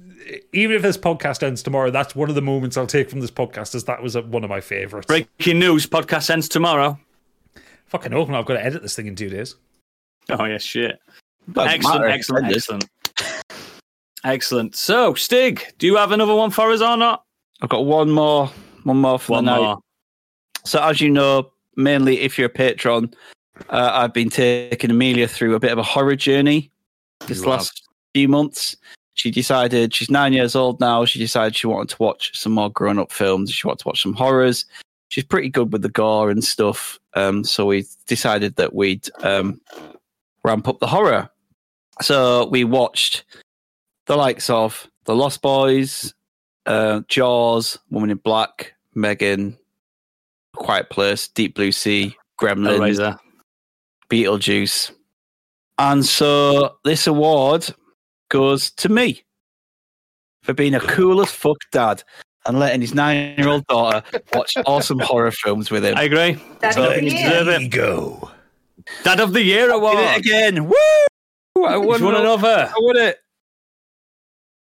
Even 0.53 0.77
if 0.77 0.83
this 0.83 0.97
podcast 0.97 1.43
ends 1.43 1.63
tomorrow, 1.63 1.91
that's 1.91 2.15
one 2.15 2.29
of 2.29 2.35
the 2.35 2.43
moments 2.43 2.77
I'll 2.77 2.87
take 2.87 3.11
from 3.11 3.21
this 3.21 3.31
podcast. 3.31 3.75
As 3.75 3.85
that 3.85 4.03
was 4.03 4.17
a, 4.17 4.23
one 4.23 4.45
of 4.45 4.51
my 4.51 4.61
favorites. 4.61 5.07
Breaking 5.07 5.59
news: 5.59 5.87
podcast 5.87 6.31
ends 6.31 6.49
tomorrow. 6.49 6.99
Fucking 7.91 8.15
open! 8.15 8.35
I've 8.35 8.47
got 8.47 8.55
to 8.55 8.65
edit 8.65 8.83
this 8.83 8.97
thing 8.97 9.07
in 9.07 9.17
two 9.17 9.29
days. 9.29 9.57
Oh 10.31 10.45
yeah, 10.45 10.59
shit. 10.59 10.99
Doesn't 11.53 11.73
Excellent, 11.73 12.01
matter, 12.01 12.11
excellent, 12.11 12.47
excellent, 12.55 12.85
excellent. 14.25 14.77
So, 14.77 15.15
Stig, 15.15 15.75
do 15.79 15.87
you 15.87 15.97
have 15.97 16.13
another 16.13 16.35
one 16.35 16.51
for 16.51 16.71
us 16.71 16.81
or 16.81 16.97
not? 16.97 17.25
I've 17.63 17.69
got 17.69 17.85
one 17.87 18.11
more, 18.11 18.47
one 18.85 18.99
more 18.99 19.19
for 19.19 19.33
One 19.33 19.45
the 19.45 19.53
night. 19.53 19.61
more. 19.61 19.79
So, 20.65 20.83
as 20.83 21.01
you 21.01 21.11
know, 21.11 21.51
mainly 21.77 22.21
if 22.21 22.39
you're 22.39 22.47
a 22.47 22.51
patron, 22.51 23.13
uh, 23.71 23.91
I've 23.93 24.13
been 24.13 24.31
taking 24.31 24.91
Amelia 24.91 25.27
through 25.27 25.55
a 25.55 25.61
bit 25.61 25.73
of 25.73 25.79
a 25.79 25.83
horror 25.83 26.17
journey 26.17 26.71
this 27.27 27.41
You 27.41 27.49
last 27.49 27.89
few 28.15 28.29
months. 28.29 28.77
She 29.15 29.31
decided 29.31 29.93
she's 29.93 30.11
nine 30.11 30.33
years 30.33 30.55
old 30.55 30.79
now. 30.81 31.05
She 31.05 31.19
decided 31.19 31.57
she 31.57 31.67
wanted 31.67 31.89
to 31.91 31.97
watch 32.03 32.39
some 32.39 32.53
more 32.53 32.71
grown-up 32.71 33.11
films. 33.11 33.51
She 33.51 33.67
wanted 33.67 33.81
to 33.81 33.89
watch 33.89 34.03
some 34.03 34.15
horrors. 34.15 34.65
She's 35.11 35.25
pretty 35.25 35.49
good 35.49 35.73
with 35.73 35.83
the 35.83 35.89
gore 35.89 36.31
and 36.31 36.43
stuff. 36.43 36.99
Um, 37.15 37.43
so 37.45 37.67
we 37.67 37.85
decided 38.07 38.55
that 38.57 38.75
we'd 38.75 39.09
um, 39.25 39.61
ramp 40.45 40.69
up 40.69 40.79
the 40.79 40.87
horror. 40.87 41.29
So 42.01 42.47
we 42.47 42.63
watched 42.63 43.25
the 44.07 44.17
likes 44.17 44.49
of 44.49 44.89
The 45.05 45.15
Lost 45.15 45.43
Boys, 45.43 46.15
uh, 46.65 47.03
Jaws, 47.09 47.77
Woman 47.91 48.11
in 48.11 48.19
Black, 48.19 48.75
Megan, 48.95 49.59
Quiet 50.55 50.91
Place, 50.91 51.27
Deep 51.27 51.57
Blue 51.57 51.73
Sea, 51.73 52.17
Gremlins. 52.41 53.19
Beetlejuice. 54.09 54.93
And 55.79 56.07
so 56.07 56.77
this 56.85 57.09
award 57.09 57.67
goes 58.29 58.71
to 58.73 58.89
me 58.89 59.25
for 60.43 60.55
being 60.55 60.75
a 60.75 60.81
cool 60.81 61.21
as 61.21 61.33
fuck 61.33 61.59
dad 61.73 62.05
and 62.47 62.59
letting 62.59 62.81
his 62.81 62.95
nine 62.95 63.35
year 63.39 63.49
old 63.49 63.67
daughter 63.67 64.03
watch 64.33 64.55
awesome 64.67 64.99
horror 64.99 65.31
films 65.31 65.71
with 65.71 65.85
him. 65.85 65.97
I 65.97 66.05
agree. 66.05 66.39
That's 66.61 66.77
So, 66.77 66.89
the 66.91 67.03
you 67.05 67.11
year. 67.11 67.29
deserve 67.29 67.49
it. 67.49 67.61
Ego. 67.63 68.31
Dad 69.05 69.21
of 69.21 69.33
the 69.33 69.43
Year 69.43 69.67
Did 69.67 69.75
award. 69.75 69.99
it 69.99 70.19
again. 70.19 70.65
Woo! 70.67 70.75
I 71.65 71.75
You've 71.77 71.85
won, 71.85 72.03
won 72.03 72.15
another. 72.17 72.71
I 72.71 72.79
won 72.79 72.97
it. 72.97 73.19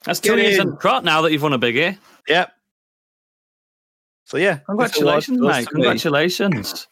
That's 0.04 0.18
Get 0.20 0.34
two 0.34 0.40
years 0.40 0.58
in. 0.58 0.68
in 0.70 0.76
trot 0.78 1.04
now 1.04 1.22
that 1.22 1.30
you've 1.32 1.42
won 1.42 1.52
a 1.52 1.58
biggie. 1.58 1.96
Yep. 2.28 2.52
So 4.26 4.36
yeah, 4.38 4.58
Congratulations, 4.66 5.26
this 5.26 5.40
award 5.40 5.52
goes 5.54 5.64
mate. 5.64 5.68
Congratulations. 5.70 6.88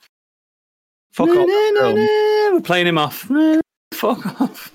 Fuck 1.12 1.28
off. 1.30 1.47
We're 1.48 2.60
playing 2.60 2.86
him 2.86 2.98
off. 2.98 3.28
Fuck 3.94 4.40
off. 4.40 4.72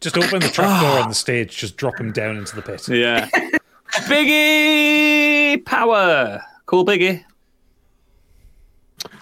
Just 0.00 0.16
open 0.18 0.40
the 0.40 0.48
trapdoor 0.48 1.00
on 1.02 1.08
the 1.08 1.14
stage. 1.14 1.56
Just 1.56 1.76
drop 1.76 1.98
him 2.00 2.10
down 2.12 2.36
into 2.36 2.56
the 2.56 2.62
pit. 2.62 2.88
Yeah. 2.88 3.28
Biggie 4.06 5.64
power. 5.64 6.40
Cool 6.66 6.84
Biggie. 6.84 7.24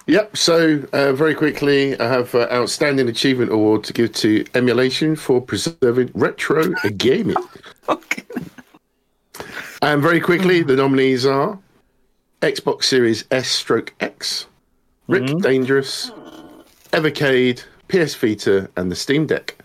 Yep. 0.07 0.37
So 0.37 0.83
uh, 0.93 1.13
very 1.13 1.35
quickly, 1.35 1.99
I 1.99 2.09
have 2.09 2.35
uh, 2.35 2.49
outstanding 2.53 3.09
achievement 3.09 3.51
award 3.51 3.85
to 3.85 3.93
give 3.93 4.13
to 4.15 4.45
Emulation 4.55 5.17
for 5.17 5.41
preserving 5.41 6.11
retro 6.15 6.73
gaming. 6.97 7.37
And 9.83 10.01
very 10.03 10.21
quickly, 10.21 10.63
the 10.63 10.75
nominees 10.75 11.27
are 11.27 11.59
Xbox 12.41 12.85
Series 12.85 13.25
S 13.31 13.49
Stroke 13.49 13.95
X, 14.01 14.47
Rick 15.07 15.39
Dangerous, 15.39 16.11
Evercade, 16.93 17.63
PS 17.89 18.15
Vita, 18.15 18.71
and 18.77 18.91
the 18.91 18.97
Steam 18.97 19.27
Deck. 19.27 19.56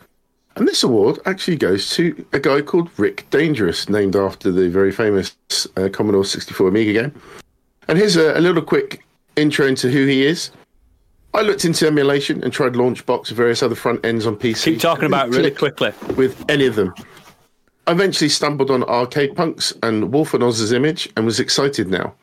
And 0.56 0.68
this 0.68 0.84
award 0.84 1.20
actually 1.26 1.58
goes 1.58 1.90
to 1.92 2.26
a 2.34 2.40
guy 2.40 2.62
called 2.62 2.90
Rick 2.98 3.26
Dangerous, 3.30 3.90
named 3.90 4.16
after 4.16 4.52
the 4.52 4.70
very 4.70 4.92
famous 4.92 5.36
uh, 5.78 5.90
Commodore 5.92 6.26
64 6.26 6.68
Amiga 6.68 6.94
game. 6.94 7.22
And 7.88 7.98
here's 7.98 8.16
a, 8.18 8.38
a 8.38 8.42
little 8.42 8.62
quick 8.62 9.04
intro 9.36 9.66
into 9.66 9.90
who 9.90 10.06
he 10.06 10.26
is. 10.26 10.52
I 11.34 11.42
looked 11.42 11.64
into 11.64 11.88
emulation 11.88 12.44
and 12.44 12.52
tried 12.52 12.74
Launchbox 12.74 13.30
and 13.30 13.38
various 13.38 13.64
other 13.64 13.76
front 13.76 14.06
ends 14.06 14.26
on 14.28 14.36
PC. 14.36 14.64
Keep 14.66 14.80
talking 14.82 15.06
about 15.06 15.30
it 15.30 15.38
really 15.38 15.52
quickly. 15.64 15.94
with 16.16 16.44
any 16.50 16.66
of 16.66 16.76
them. 16.76 16.94
I 17.88 17.94
eventually 17.94 18.30
stumbled 18.30 18.70
on 18.70 18.84
Arcade 18.84 19.36
Punks 19.36 19.74
and 19.82 20.12
Wolf 20.12 20.34
and 20.34 20.44
Oz's 20.44 20.74
image 20.74 21.10
and 21.16 21.26
was 21.26 21.40
excited 21.40 21.90
now. 21.90 22.14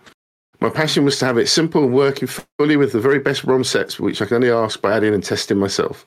My 0.61 0.69
passion 0.69 1.05
was 1.05 1.19
to 1.21 1.25
have 1.25 1.39
it 1.39 1.49
simple 1.49 1.85
and 1.85 1.95
working 1.95 2.29
fully 2.59 2.77
with 2.77 2.93
the 2.93 3.01
very 3.01 3.19
best 3.19 3.45
ROM 3.45 3.65
sets, 3.65 3.99
which 3.99 4.21
I 4.21 4.27
can 4.27 4.37
only 4.37 4.51
ask 4.51 4.81
by 4.83 4.93
adding 4.97 5.15
and 5.15 5.25
testing 5.25 5.57
myself. 5.57 6.05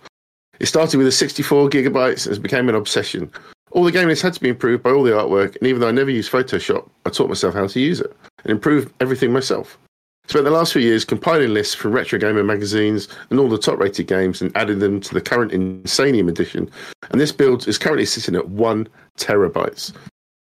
It 0.62 0.68
started 0.68 1.00
with 1.00 1.08
a 1.08 1.12
64 1.12 1.72
gigabytes 1.72 2.28
and 2.28 2.40
became 2.40 2.70
an 2.70 2.76
obsession. 2.76 3.32
All 3.72 3.84
the 3.84 3.92
game 3.92 4.08
list 4.08 4.22
had 4.22 4.34
to 4.34 4.40
be 4.40 4.50
improved 4.50 4.84
by 4.84 4.92
all 4.92 5.02
the 5.02 5.10
artwork, 5.10 5.56
and 5.56 5.68
even 5.68 5.82
though 5.82 5.88
I 5.88 5.92
never 5.92 6.12
used 6.12 6.32
Photoshop, 6.32 6.88
I 7.04 7.10
taught 7.10 7.30
myself 7.30 7.56
how 7.56 7.66
to 7.66 7.80
use 7.80 8.00
it 8.00 8.16
and 8.44 8.52
improved 8.52 8.94
everything 9.00 9.34
myself. 9.34 9.80
Spent 10.28 10.46
the 10.46 10.52
last 10.52 10.74
few 10.74 10.82
years 10.84 11.04
compiling 11.04 11.52
lists 11.52 11.74
from 11.74 11.94
retro 11.94 12.20
gamer 12.20 12.44
magazines 12.44 13.08
and 13.32 13.40
all 13.40 13.50
the 13.50 13.58
top 13.58 13.80
rated 13.80 14.06
games 14.06 14.40
and 14.40 14.56
added 14.56 14.80
them 14.80 15.02
to 15.02 15.16
the 15.16 15.20
current 15.20 15.52
Insanium 15.52 16.30
edition. 16.30 16.70
And 17.10 17.20
this 17.20 17.32
build 17.32 17.68
is 17.68 17.80
currently 17.80 18.06
sitting 18.06 18.36
at 18.36 18.50
one 18.50 18.88
terabytes. 19.18 19.94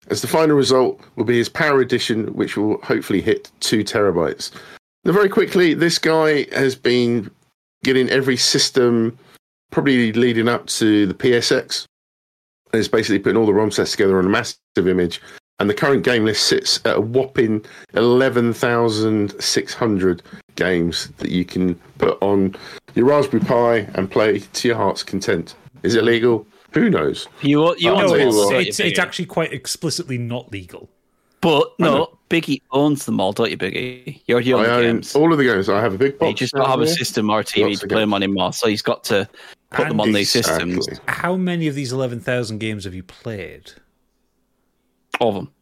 As 0.08 0.22
the 0.22 0.28
final 0.28 0.56
result 0.56 0.98
will 1.16 1.24
be 1.24 1.36
his 1.36 1.50
Power 1.50 1.82
Edition, 1.82 2.28
which 2.28 2.56
will 2.56 2.78
hopefully 2.78 3.20
hit 3.20 3.52
two 3.60 3.84
terabytes. 3.84 4.50
Now, 5.04 5.12
very 5.12 5.28
quickly, 5.28 5.74
this 5.74 5.98
guy 5.98 6.46
has 6.54 6.74
been 6.74 7.30
getting 7.84 8.08
every 8.08 8.38
system 8.38 9.18
probably 9.70 10.12
leading 10.12 10.48
up 10.48 10.66
to 10.66 11.06
the 11.06 11.14
PSX. 11.14 11.86
And 12.72 12.80
it's 12.80 12.88
basically 12.88 13.20
putting 13.20 13.36
all 13.36 13.46
the 13.46 13.54
ROM 13.54 13.70
sets 13.70 13.92
together 13.92 14.18
on 14.18 14.26
a 14.26 14.28
massive 14.28 14.58
image. 14.76 15.22
And 15.58 15.70
the 15.70 15.74
current 15.74 16.04
game 16.04 16.26
list 16.26 16.48
sits 16.48 16.80
at 16.84 16.96
a 16.96 17.00
whopping 17.00 17.64
11,600 17.94 20.22
games 20.56 21.08
that 21.16 21.30
you 21.30 21.46
can 21.46 21.76
put 21.98 22.18
on 22.20 22.54
your 22.94 23.06
Raspberry 23.06 23.42
Pi 23.42 23.76
and 23.94 24.10
play 24.10 24.40
to 24.40 24.68
your 24.68 24.76
heart's 24.76 25.02
content. 25.02 25.54
Is 25.82 25.94
it 25.94 26.04
legal? 26.04 26.46
Who 26.72 26.90
knows? 26.90 27.26
You, 27.40 27.74
you 27.78 27.92
want 27.92 28.08
No, 28.08 28.14
it's, 28.14 28.50
it's, 28.68 28.80
it's 28.80 28.98
actually 28.98 29.26
quite 29.26 29.52
explicitly 29.52 30.18
not 30.18 30.50
legal. 30.52 30.88
But 31.40 31.68
no, 31.78 32.18
Biggie 32.28 32.62
owns 32.72 33.06
them 33.06 33.20
all, 33.20 33.32
don't 33.32 33.50
you, 33.50 33.56
Biggie? 33.56 34.20
You're 34.26 34.42
the 34.42 34.54
own 34.54 34.82
games. 34.82 35.14
all 35.14 35.32
of 35.32 35.38
the 35.38 35.44
games. 35.44 35.68
I 35.68 35.80
have 35.80 35.94
a 35.94 35.98
big 35.98 36.18
box. 36.18 36.30
You 36.30 36.34
just 36.34 36.54
don't 36.54 36.66
have 36.66 36.80
a 36.80 36.88
system 36.88 37.30
or 37.30 37.40
a 37.40 37.44
TV 37.44 37.68
Lots 37.68 37.80
to 37.80 37.86
play 37.86 38.00
them 38.00 38.12
on 38.12 38.22
anymore, 38.22 38.52
so 38.52 38.68
he's 38.68 38.82
got 38.82 39.04
to 39.04 39.28
put 39.70 39.88
them 39.88 40.00
on 40.00 40.12
these 40.12 40.30
systems. 40.30 40.88
How 41.08 41.36
many 41.36 41.66
of 41.68 41.74
these 41.74 41.92
11,000 41.92 42.58
games 42.58 42.84
have 42.84 42.94
you 42.94 43.02
played? 43.02 43.72
All 45.20 45.30
of 45.30 45.34
them. 45.36 45.52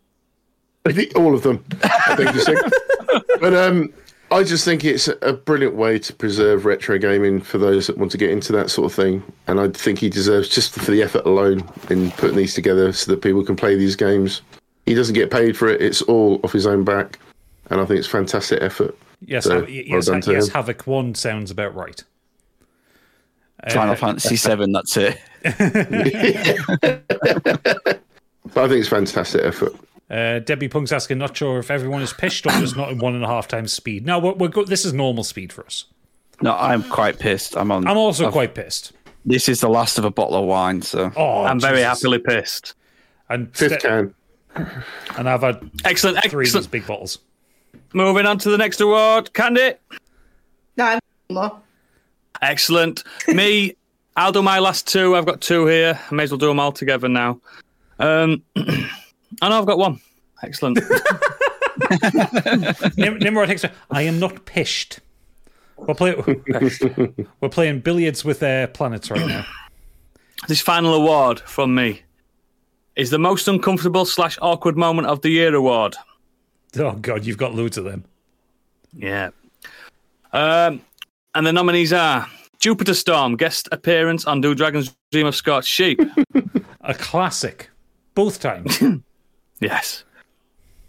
I 0.86 0.92
think 0.92 1.16
all 1.16 1.34
of 1.34 1.42
them. 1.42 1.64
I 1.82 2.16
think 2.16 2.34
you 2.34 2.40
said. 2.40 2.56
but 3.40 3.54
um, 3.54 3.92
I 4.30 4.42
just 4.42 4.64
think 4.64 4.84
it's 4.84 5.08
a 5.22 5.32
brilliant 5.32 5.76
way 5.76 5.98
to 5.98 6.12
preserve 6.12 6.64
retro 6.64 6.98
gaming 6.98 7.40
for 7.40 7.58
those 7.58 7.86
that 7.86 7.96
want 7.96 8.10
to 8.12 8.18
get 8.18 8.30
into 8.30 8.52
that 8.52 8.70
sort 8.70 8.86
of 8.86 8.94
thing. 8.94 9.22
And 9.46 9.60
I 9.60 9.68
think 9.68 9.98
he 9.98 10.10
deserves 10.10 10.48
just 10.48 10.74
for 10.74 10.90
the 10.90 11.02
effort 11.02 11.24
alone 11.24 11.66
in 11.88 12.10
putting 12.12 12.36
these 12.36 12.54
together 12.54 12.92
so 12.92 13.12
that 13.12 13.22
people 13.22 13.44
can 13.44 13.56
play 13.56 13.76
these 13.76 13.96
games. 13.96 14.42
He 14.86 14.94
doesn't 14.94 15.14
get 15.14 15.30
paid 15.30 15.56
for 15.56 15.68
it; 15.68 15.80
it's 15.80 16.02
all 16.02 16.40
off 16.44 16.52
his 16.52 16.66
own 16.66 16.84
back, 16.84 17.18
and 17.70 17.80
I 17.80 17.86
think 17.86 17.98
it's 17.98 18.08
fantastic 18.08 18.60
effort. 18.60 18.98
Yes, 19.22 19.44
So, 19.44 19.60
ha- 19.60 19.66
y- 19.66 19.84
well 19.88 20.02
yes, 20.04 20.08
ha- 20.08 20.32
yes. 20.32 20.48
Havoc 20.48 20.86
1 20.86 21.14
sounds 21.14 21.50
about 21.50 21.74
right. 21.74 22.04
Final 23.70 23.94
Fantasy 23.96 24.36
Seven. 24.36 24.72
That's 24.72 24.96
it. 24.96 25.18
But 28.52 28.64
I 28.64 28.68
think 28.68 28.80
it's 28.80 28.88
fantastic 28.88 29.42
effort. 29.42 29.72
Uh, 30.10 30.38
Debbie 30.38 30.68
Punk's 30.68 30.92
asking, 30.92 31.18
not 31.18 31.36
sure 31.36 31.58
if 31.58 31.70
everyone 31.70 32.02
is 32.02 32.12
pissed 32.12 32.46
or 32.46 32.50
just 32.50 32.76
not 32.76 32.90
in 32.92 32.98
one 32.98 33.14
and 33.14 33.24
a 33.24 33.26
half 33.26 33.48
times 33.48 33.72
speed. 33.72 34.04
No, 34.06 34.18
we're, 34.18 34.34
we're 34.34 34.48
go- 34.48 34.64
this 34.64 34.84
is 34.84 34.92
normal 34.92 35.24
speed 35.24 35.52
for 35.52 35.64
us. 35.64 35.86
No, 36.42 36.54
I'm 36.54 36.82
quite 36.84 37.18
pissed. 37.18 37.56
I'm 37.56 37.70
on. 37.72 37.86
I'm 37.88 37.96
also 37.96 38.24
I've- 38.26 38.32
quite 38.32 38.54
pissed. 38.54 38.92
This 39.24 39.48
is 39.48 39.60
the 39.60 39.70
last 39.70 39.96
of 39.98 40.04
a 40.04 40.10
bottle 40.10 40.36
of 40.36 40.44
wine, 40.44 40.82
so 40.82 41.10
Oh, 41.16 41.44
I'm 41.44 41.58
very 41.58 41.80
happily 41.80 42.18
pissed. 42.18 42.74
And, 43.30 43.48
Fifth 43.56 43.80
st- 43.80 43.82
can. 43.82 44.14
and 45.16 45.28
I've 45.28 45.40
had 45.40 45.68
Excellent, 45.86 46.18
three 46.24 46.44
of 46.44 46.52
these 46.52 46.54
excellent. 46.54 46.70
big 46.70 46.86
bottles. 46.86 47.18
Moving 47.94 48.26
on 48.26 48.36
to 48.38 48.50
the 48.50 48.58
next 48.58 48.82
award. 48.82 49.32
Candy. 49.32 49.72
No, 50.76 50.84
I'm 50.84 50.98
more. 51.30 51.60
Excellent. 52.42 53.04
Me, 53.28 53.74
I'll 54.16 54.32
do 54.32 54.42
my 54.42 54.58
last 54.58 54.86
two. 54.86 55.16
I've 55.16 55.26
got 55.26 55.40
two 55.40 55.66
here. 55.66 55.98
I 56.10 56.14
may 56.14 56.24
as 56.24 56.30
well 56.30 56.38
do 56.38 56.48
them 56.48 56.60
all 56.60 56.72
together 56.72 57.08
now. 57.08 57.40
Um, 57.98 58.42
I 58.56 59.48
know 59.48 59.58
I've 59.58 59.66
got 59.66 59.78
one. 59.78 60.00
Excellent. 60.42 60.78
Nim- 62.96 63.18
Nimrod 63.18 63.48
Hicks, 63.48 63.64
I 63.90 64.02
am 64.02 64.18
not 64.18 64.44
pished. 64.44 65.00
We're, 65.76 65.94
play- 65.94 66.14
we're 67.40 67.48
playing 67.48 67.80
billiards 67.80 68.24
with 68.24 68.42
uh, 68.42 68.68
planets 68.68 69.10
right 69.10 69.26
now. 69.26 69.44
this 70.48 70.60
final 70.60 70.94
award 70.94 71.40
from 71.40 71.74
me 71.74 72.02
is 72.96 73.10
the 73.10 73.18
most 73.18 73.48
uncomfortable 73.48 74.04
slash 74.04 74.38
awkward 74.40 74.76
moment 74.76 75.08
of 75.08 75.20
the 75.22 75.30
year 75.30 75.54
award. 75.54 75.96
Oh, 76.76 76.92
God, 76.92 77.24
you've 77.24 77.38
got 77.38 77.54
loads 77.54 77.76
of 77.76 77.84
them. 77.84 78.04
Yeah. 78.96 79.30
Um, 80.32 80.80
and 81.34 81.46
the 81.46 81.52
nominees 81.52 81.92
are 81.92 82.28
Jupiter 82.60 82.94
Storm, 82.94 83.36
guest 83.36 83.68
appearance 83.72 84.24
on 84.24 84.40
Do 84.40 84.54
Dragons 84.54 84.94
Dream 85.12 85.26
of 85.26 85.34
Scorched 85.34 85.68
Sheep. 85.68 86.00
A 86.80 86.94
classic. 86.94 87.70
Both 88.14 88.40
times. 88.40 88.80
yes. 89.60 90.04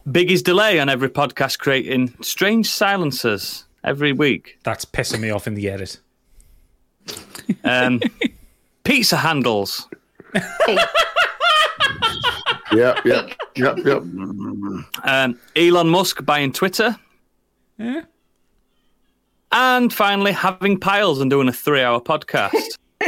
Biggie's 0.09 0.43
delay 0.43 0.79
on 0.79 0.89
every 0.89 1.09
podcast, 1.09 1.57
creating 1.57 2.13
strange 2.21 2.69
silences 2.69 3.65
every 3.83 4.13
week. 4.13 4.59
That's 4.63 4.85
pissing 4.85 5.19
me 5.19 5.31
off 5.31 5.47
in 5.47 5.55
the 5.55 5.69
edit. 5.69 5.99
Um, 7.63 8.01
pizza 8.83 9.17
handles. 9.17 9.87
Yep, 12.71 13.05
yep, 13.05 13.31
yep, 13.55 13.77
yep. 13.85 14.01
Um, 15.03 15.39
Elon 15.55 15.87
Musk 15.87 16.25
buying 16.25 16.51
Twitter. 16.51 16.97
Yeah. 17.77 18.01
And 19.57 19.93
finally, 19.93 20.33
having 20.33 20.77
piles 20.77 21.21
and 21.21 21.29
doing 21.29 21.47
a 21.47 21.53
three 21.53 21.81
hour 21.81 22.01
podcast. 22.01 22.77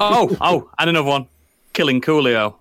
oh, 0.00 0.36
oh, 0.40 0.70
and 0.76 0.90
another 0.90 1.08
one. 1.08 1.28
Killing 1.72 2.00
Coolio. 2.00 2.56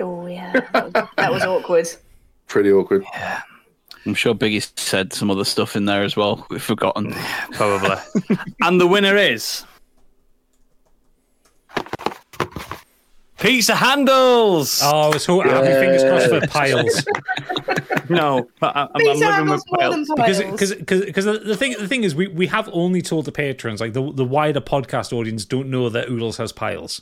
Oh 0.00 0.26
yeah, 0.26 0.52
that 0.72 0.84
was, 0.84 1.08
that 1.16 1.32
was 1.32 1.44
awkward. 1.44 1.86
Pretty 2.48 2.72
awkward. 2.72 3.04
Yeah. 3.12 3.40
I'm 4.04 4.14
sure 4.14 4.34
Biggie 4.34 4.68
said 4.76 5.12
some 5.12 5.30
other 5.30 5.44
stuff 5.44 5.76
in 5.76 5.84
there 5.84 6.02
as 6.02 6.16
well. 6.16 6.44
We've 6.50 6.60
forgotten. 6.60 7.14
Probably. 7.52 7.96
and 8.62 8.80
the 8.80 8.88
winner 8.88 9.16
is. 9.16 9.64
Pizza 13.44 13.74
handles. 13.74 14.80
Oh, 14.82 15.02
I 15.02 15.08
was 15.08 15.26
hoping, 15.26 15.50
having 15.50 15.72
fingers 15.72 16.02
crossed 16.02 16.28
for 16.28 16.46
piles. 16.46 17.06
No, 18.10 18.46
I, 18.60 18.66
I'm, 18.66 18.88
I'm 18.94 19.02
living 19.02 19.22
handles 19.22 19.64
with 19.70 19.80
more 19.80 19.90
than 19.90 20.04
piles. 20.04 20.38
because 20.38 20.70
piles. 20.72 20.80
because 20.80 21.04
because 21.06 21.24
the, 21.24 21.38
the 21.38 21.56
thing 21.56 21.74
the 21.78 21.88
thing 21.88 22.04
is 22.04 22.14
we, 22.14 22.28
we 22.28 22.46
have 22.48 22.68
only 22.70 23.00
told 23.00 23.24
the 23.24 23.32
patrons 23.32 23.80
like 23.80 23.94
the 23.94 24.12
the 24.12 24.24
wider 24.24 24.60
podcast 24.60 25.10
audience 25.10 25.46
don't 25.46 25.70
know 25.70 25.88
that 25.88 26.10
Oodles 26.10 26.36
has 26.36 26.52
piles. 26.52 27.00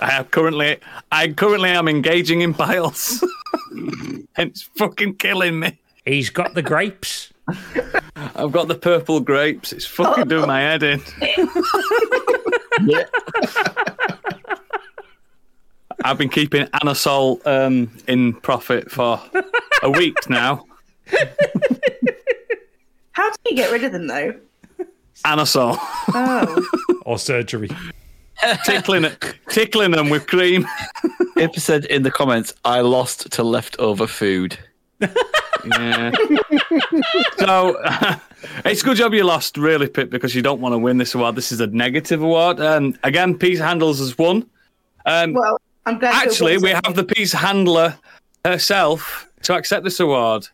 I 0.00 0.10
have 0.10 0.30
currently, 0.30 0.78
I 1.10 1.28
currently 1.28 1.68
am 1.68 1.86
engaging 1.86 2.40
in 2.40 2.54
piles. 2.54 3.22
and 3.72 4.26
it's 4.36 4.62
fucking 4.78 5.16
killing 5.16 5.60
me. 5.60 5.78
He's 6.06 6.30
got 6.30 6.54
the 6.54 6.62
grapes. 6.62 7.30
I've 8.16 8.52
got 8.52 8.68
the 8.68 8.78
purple 8.80 9.20
grapes. 9.20 9.72
It's 9.72 9.84
fucking 9.84 10.28
doing 10.28 10.46
my 10.46 10.60
head 10.60 10.82
in. 10.82 11.02
I've 16.04 16.18
been 16.18 16.28
keeping 16.28 16.66
Anusol 16.66 17.44
um, 17.46 17.90
in 18.08 18.34
profit 18.34 18.90
for 18.90 19.20
a 19.82 19.90
week 19.90 20.16
now. 20.28 20.64
How 23.12 23.30
do 23.30 23.36
you 23.50 23.56
get 23.56 23.70
rid 23.70 23.84
of 23.84 23.92
them 23.92 24.06
though? 24.06 24.34
Anusol, 25.24 25.76
Oh, 26.14 26.66
or 27.04 27.18
surgery. 27.18 27.68
tickling 28.64 29.04
it, 29.04 29.34
tickling 29.50 29.92
them 29.92 30.08
with 30.10 30.26
cream. 30.26 30.66
Pippa 31.36 31.60
said 31.60 31.84
in 31.86 32.02
the 32.02 32.10
comments, 32.10 32.52
"I 32.64 32.80
lost 32.80 33.30
to 33.32 33.42
leftover 33.44 34.06
food." 34.06 34.58
Yeah. 35.00 36.10
so 37.38 37.76
it's 38.64 38.82
a 38.82 38.84
good 38.84 38.96
job 38.96 39.14
you 39.14 39.22
lost, 39.22 39.56
really, 39.56 39.86
Pip, 39.88 40.10
because 40.10 40.34
you 40.34 40.42
don't 40.42 40.60
want 40.60 40.72
to 40.72 40.78
win 40.78 40.98
this 40.98 41.14
award. 41.14 41.36
This 41.36 41.52
is 41.52 41.60
a 41.60 41.68
negative 41.68 42.20
award. 42.22 42.58
And 42.58 42.98
again, 43.04 43.38
Pizza 43.38 43.64
Handles 43.64 44.00
has 44.00 44.18
won. 44.18 44.48
Um, 45.06 45.34
well, 45.34 45.60
I'm 45.86 45.98
glad. 45.98 46.14
actually, 46.26 46.58
we 46.58 46.70
have 46.70 46.94
the 46.94 47.04
pizza 47.04 47.36
handler 47.36 47.96
herself 48.44 49.28
to 49.42 49.54
accept 49.54 49.84
this 49.84 49.98
award. 50.00 50.48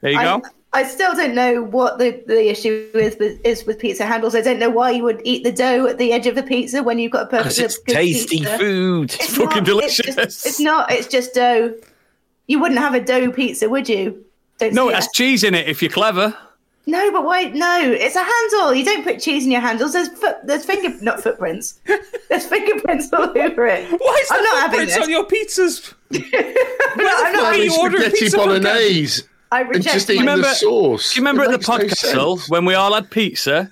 There 0.00 0.10
you 0.12 0.18
I, 0.18 0.24
go. 0.24 0.42
I 0.72 0.84
still 0.84 1.14
don't 1.14 1.34
know 1.34 1.62
what 1.62 1.98
the, 1.98 2.22
the 2.26 2.50
issue 2.50 2.88
is 2.94 3.16
with 3.18 3.40
is 3.46 3.64
with 3.64 3.78
pizza 3.78 4.04
handles. 4.04 4.34
I 4.34 4.40
don't 4.42 4.58
know 4.58 4.68
why 4.70 4.90
you 4.90 5.04
would 5.04 5.20
eat 5.24 5.42
the 5.44 5.52
dough 5.52 5.86
at 5.86 5.98
the 5.98 6.12
edge 6.12 6.26
of 6.26 6.34
the 6.34 6.42
pizza 6.42 6.82
when 6.82 6.98
you've 6.98 7.12
got 7.12 7.32
a 7.32 7.36
Because 7.36 7.56
perfectly 7.58 7.64
it's 7.64 7.78
good 7.78 7.94
tasty 7.94 8.38
pizza. 8.40 8.58
food. 8.58 9.14
It's 9.14 9.36
fucking 9.36 9.46
not- 9.46 9.56
it's 9.58 9.66
delicious. 9.96 10.14
just- 10.16 10.46
It's, 10.46 10.60
not. 10.60 10.90
It's 10.92 11.06
just 11.06 11.34
dough. 11.34 11.74
You 12.46 12.60
wouldn't 12.60 12.80
have 12.80 12.94
a 12.94 13.00
dough 13.00 13.30
pizza, 13.32 13.68
would 13.68 13.88
you? 13.88 14.24
Don't 14.58 14.72
No, 14.74 14.88
it 14.88 14.94
has 14.96 15.04
that. 15.06 15.12
cheese 15.14 15.44
in 15.44 15.54
it 15.54 15.68
if 15.68 15.82
you're 15.82 15.90
clever. 15.90 16.36
No, 16.88 17.10
but 17.10 17.26
wait, 17.26 17.52
no, 17.54 17.80
it's 17.82 18.14
a 18.14 18.22
handle. 18.22 18.72
You 18.72 18.84
don't 18.84 19.02
put 19.02 19.18
cheese 19.20 19.44
in 19.44 19.50
your 19.50 19.60
handles. 19.60 19.92
There's 19.92 20.08
foot, 20.08 20.36
there's 20.44 20.64
finger, 20.64 20.96
not 21.02 21.20
footprints. 21.20 21.80
There's 22.28 22.46
fingerprints 22.46 23.12
all 23.12 23.24
over 23.36 23.66
it. 23.66 23.90
Why 23.90 24.20
is 24.22 24.30
I'm 24.30 24.42
there 24.42 24.52
not 24.52 24.70
having 24.70 24.86
footprints 24.86 24.98
on 25.04 25.10
your 25.10 25.26
pizzas? 25.26 25.94
No, 26.96 27.04
I'm 27.04 27.32
not 27.34 27.44
having 27.46 27.62
you 27.62 27.68
this. 27.70 27.78
order 27.78 27.96
a 27.98 28.00
Spaghetti 28.02 28.18
pizza 28.20 28.36
from 28.38 28.48
bolaise 28.48 29.22
I 29.52 29.60
reject 29.62 29.84
just 29.94 30.08
my- 30.08 30.14
eating 30.14 30.26
Remember- 30.26 30.48
the 30.48 30.54
sauce. 30.54 31.12
Do 31.12 31.20
you 31.20 31.22
remember 31.26 31.42
It 31.42 31.46
at 31.46 31.50
the 31.50 31.56
makes 31.58 31.68
no 32.04 32.08
podcast 32.08 32.14
though, 32.14 32.36
when 32.48 32.64
we 32.64 32.74
all 32.74 32.94
had 32.94 33.10
pizza, 33.10 33.70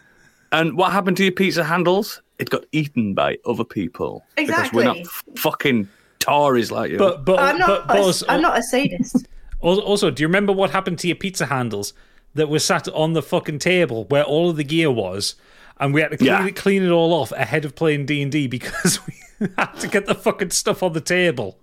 and 0.53 0.77
what 0.77 0.93
happened 0.93 1.17
to 1.19 1.23
your 1.23 1.33
pizza 1.33 1.65
handles? 1.65 2.21
It 2.39 2.51
got 2.51 2.65
eaten 2.73 3.15
by 3.15 3.39
other 3.47 3.65
people 3.65 4.25
exactly. 4.37 4.65
because 4.65 4.73
we're 4.73 4.85
not 4.85 4.99
f- 5.07 5.23
fucking 5.37 5.89
Tories 6.19 6.71
like 6.73 6.91
you. 6.91 6.99
But 6.99 7.25
but 7.25 7.39
I'm 7.39 7.59
not. 7.59 7.87
but 7.87 7.97
a, 7.97 8.01
also, 8.03 8.27
I'm 8.29 8.39
uh, 8.41 8.49
not 8.49 8.59
a 8.59 8.63
sadist. 8.63 9.27
also, 9.61 10.11
do 10.11 10.23
you 10.23 10.27
remember 10.27 10.53
what 10.53 10.71
happened 10.71 10.99
to 11.01 11.07
your 11.07 11.17
pizza 11.17 11.47
handles 11.47 11.93
that 12.35 12.49
were 12.49 12.59
sat 12.59 12.89
on 12.89 13.13
the 13.13 13.23
fucking 13.23 13.59
table 13.61 14.05
where 14.05 14.25
all 14.25 14.51
of 14.51 14.57
the 14.57 14.65
gear 14.65 14.91
was, 14.91 15.35
and 15.79 15.93
we 15.95 16.01
had 16.01 16.11
to 16.11 16.17
clean, 16.17 16.29
Yeah. 16.29 16.47
it, 16.47 16.57
clean 16.57 16.83
it 16.83 16.91
all 16.91 17.13
off 17.13 17.33
ahead 17.33 17.65
of 17.65 17.75
playing 17.75 18.07
D 18.07 18.23
and 18.23 18.31
D 18.33 18.47
because 18.47 18.99
we 19.41 19.49
had 19.59 19.73
to 19.81 19.89
get 19.89 20.07
the 20.07 20.15
fucking 20.15 20.51
stuff 20.51 20.83
on 20.83 20.93
the 20.93 21.01
table. 21.01 21.59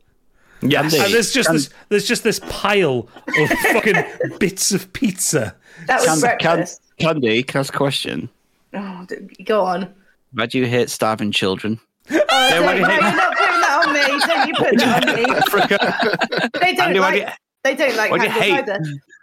Yeah, 0.64 0.84
And 0.84 0.92
there's 0.92 1.32
just 1.34 1.48
Can- 1.48 1.56
this 1.56 1.70
there's 1.90 2.08
just 2.08 2.24
this 2.24 2.40
pile 2.40 3.08
of 3.40 3.50
fucking 3.74 3.96
bits 4.40 4.72
of 4.72 4.94
pizza. 4.94 5.56
That 5.88 6.02
was 6.06 6.22
Can, 6.22 6.38
can. 6.40 6.68
Candy, 7.00 7.42
can 7.42 7.58
I 7.58 7.60
ask 7.62 7.74
a 7.74 7.78
question? 7.78 8.30
Oh, 8.74 9.08
go 9.44 9.62
on. 9.66 9.92
Why 10.34 10.46
do 10.46 10.60
you 10.60 10.68
hate 10.68 10.90
starving 10.92 11.32
children? 11.32 11.80
Oh, 12.12 12.20
don't, 12.30 12.64
why 12.66 12.76
you 12.76 12.82
no, 12.82 12.88
hate- 12.90 13.02
you're 13.02 13.16
not 13.16 13.36
putting 13.38 13.62
that 13.62 13.84
on 13.88 13.94
me. 13.94 14.26
Don't 14.28 14.48
you 14.48 14.54
put 14.54 14.78
that 14.78 15.10
on 15.10 15.16
me? 15.16 16.60
They 16.62 16.76
don't 16.76 16.88
Andy, 16.88 17.00
why 17.00 17.12
do 17.12 17.20
like. 17.24 17.28
you- 17.28 17.34
They 17.64 17.76
don't 17.76 17.98
like 17.98 18.12
why 18.12 18.18
do 18.20 18.24
you 18.26 18.30
hate? 18.30 18.54
either. 18.54 18.80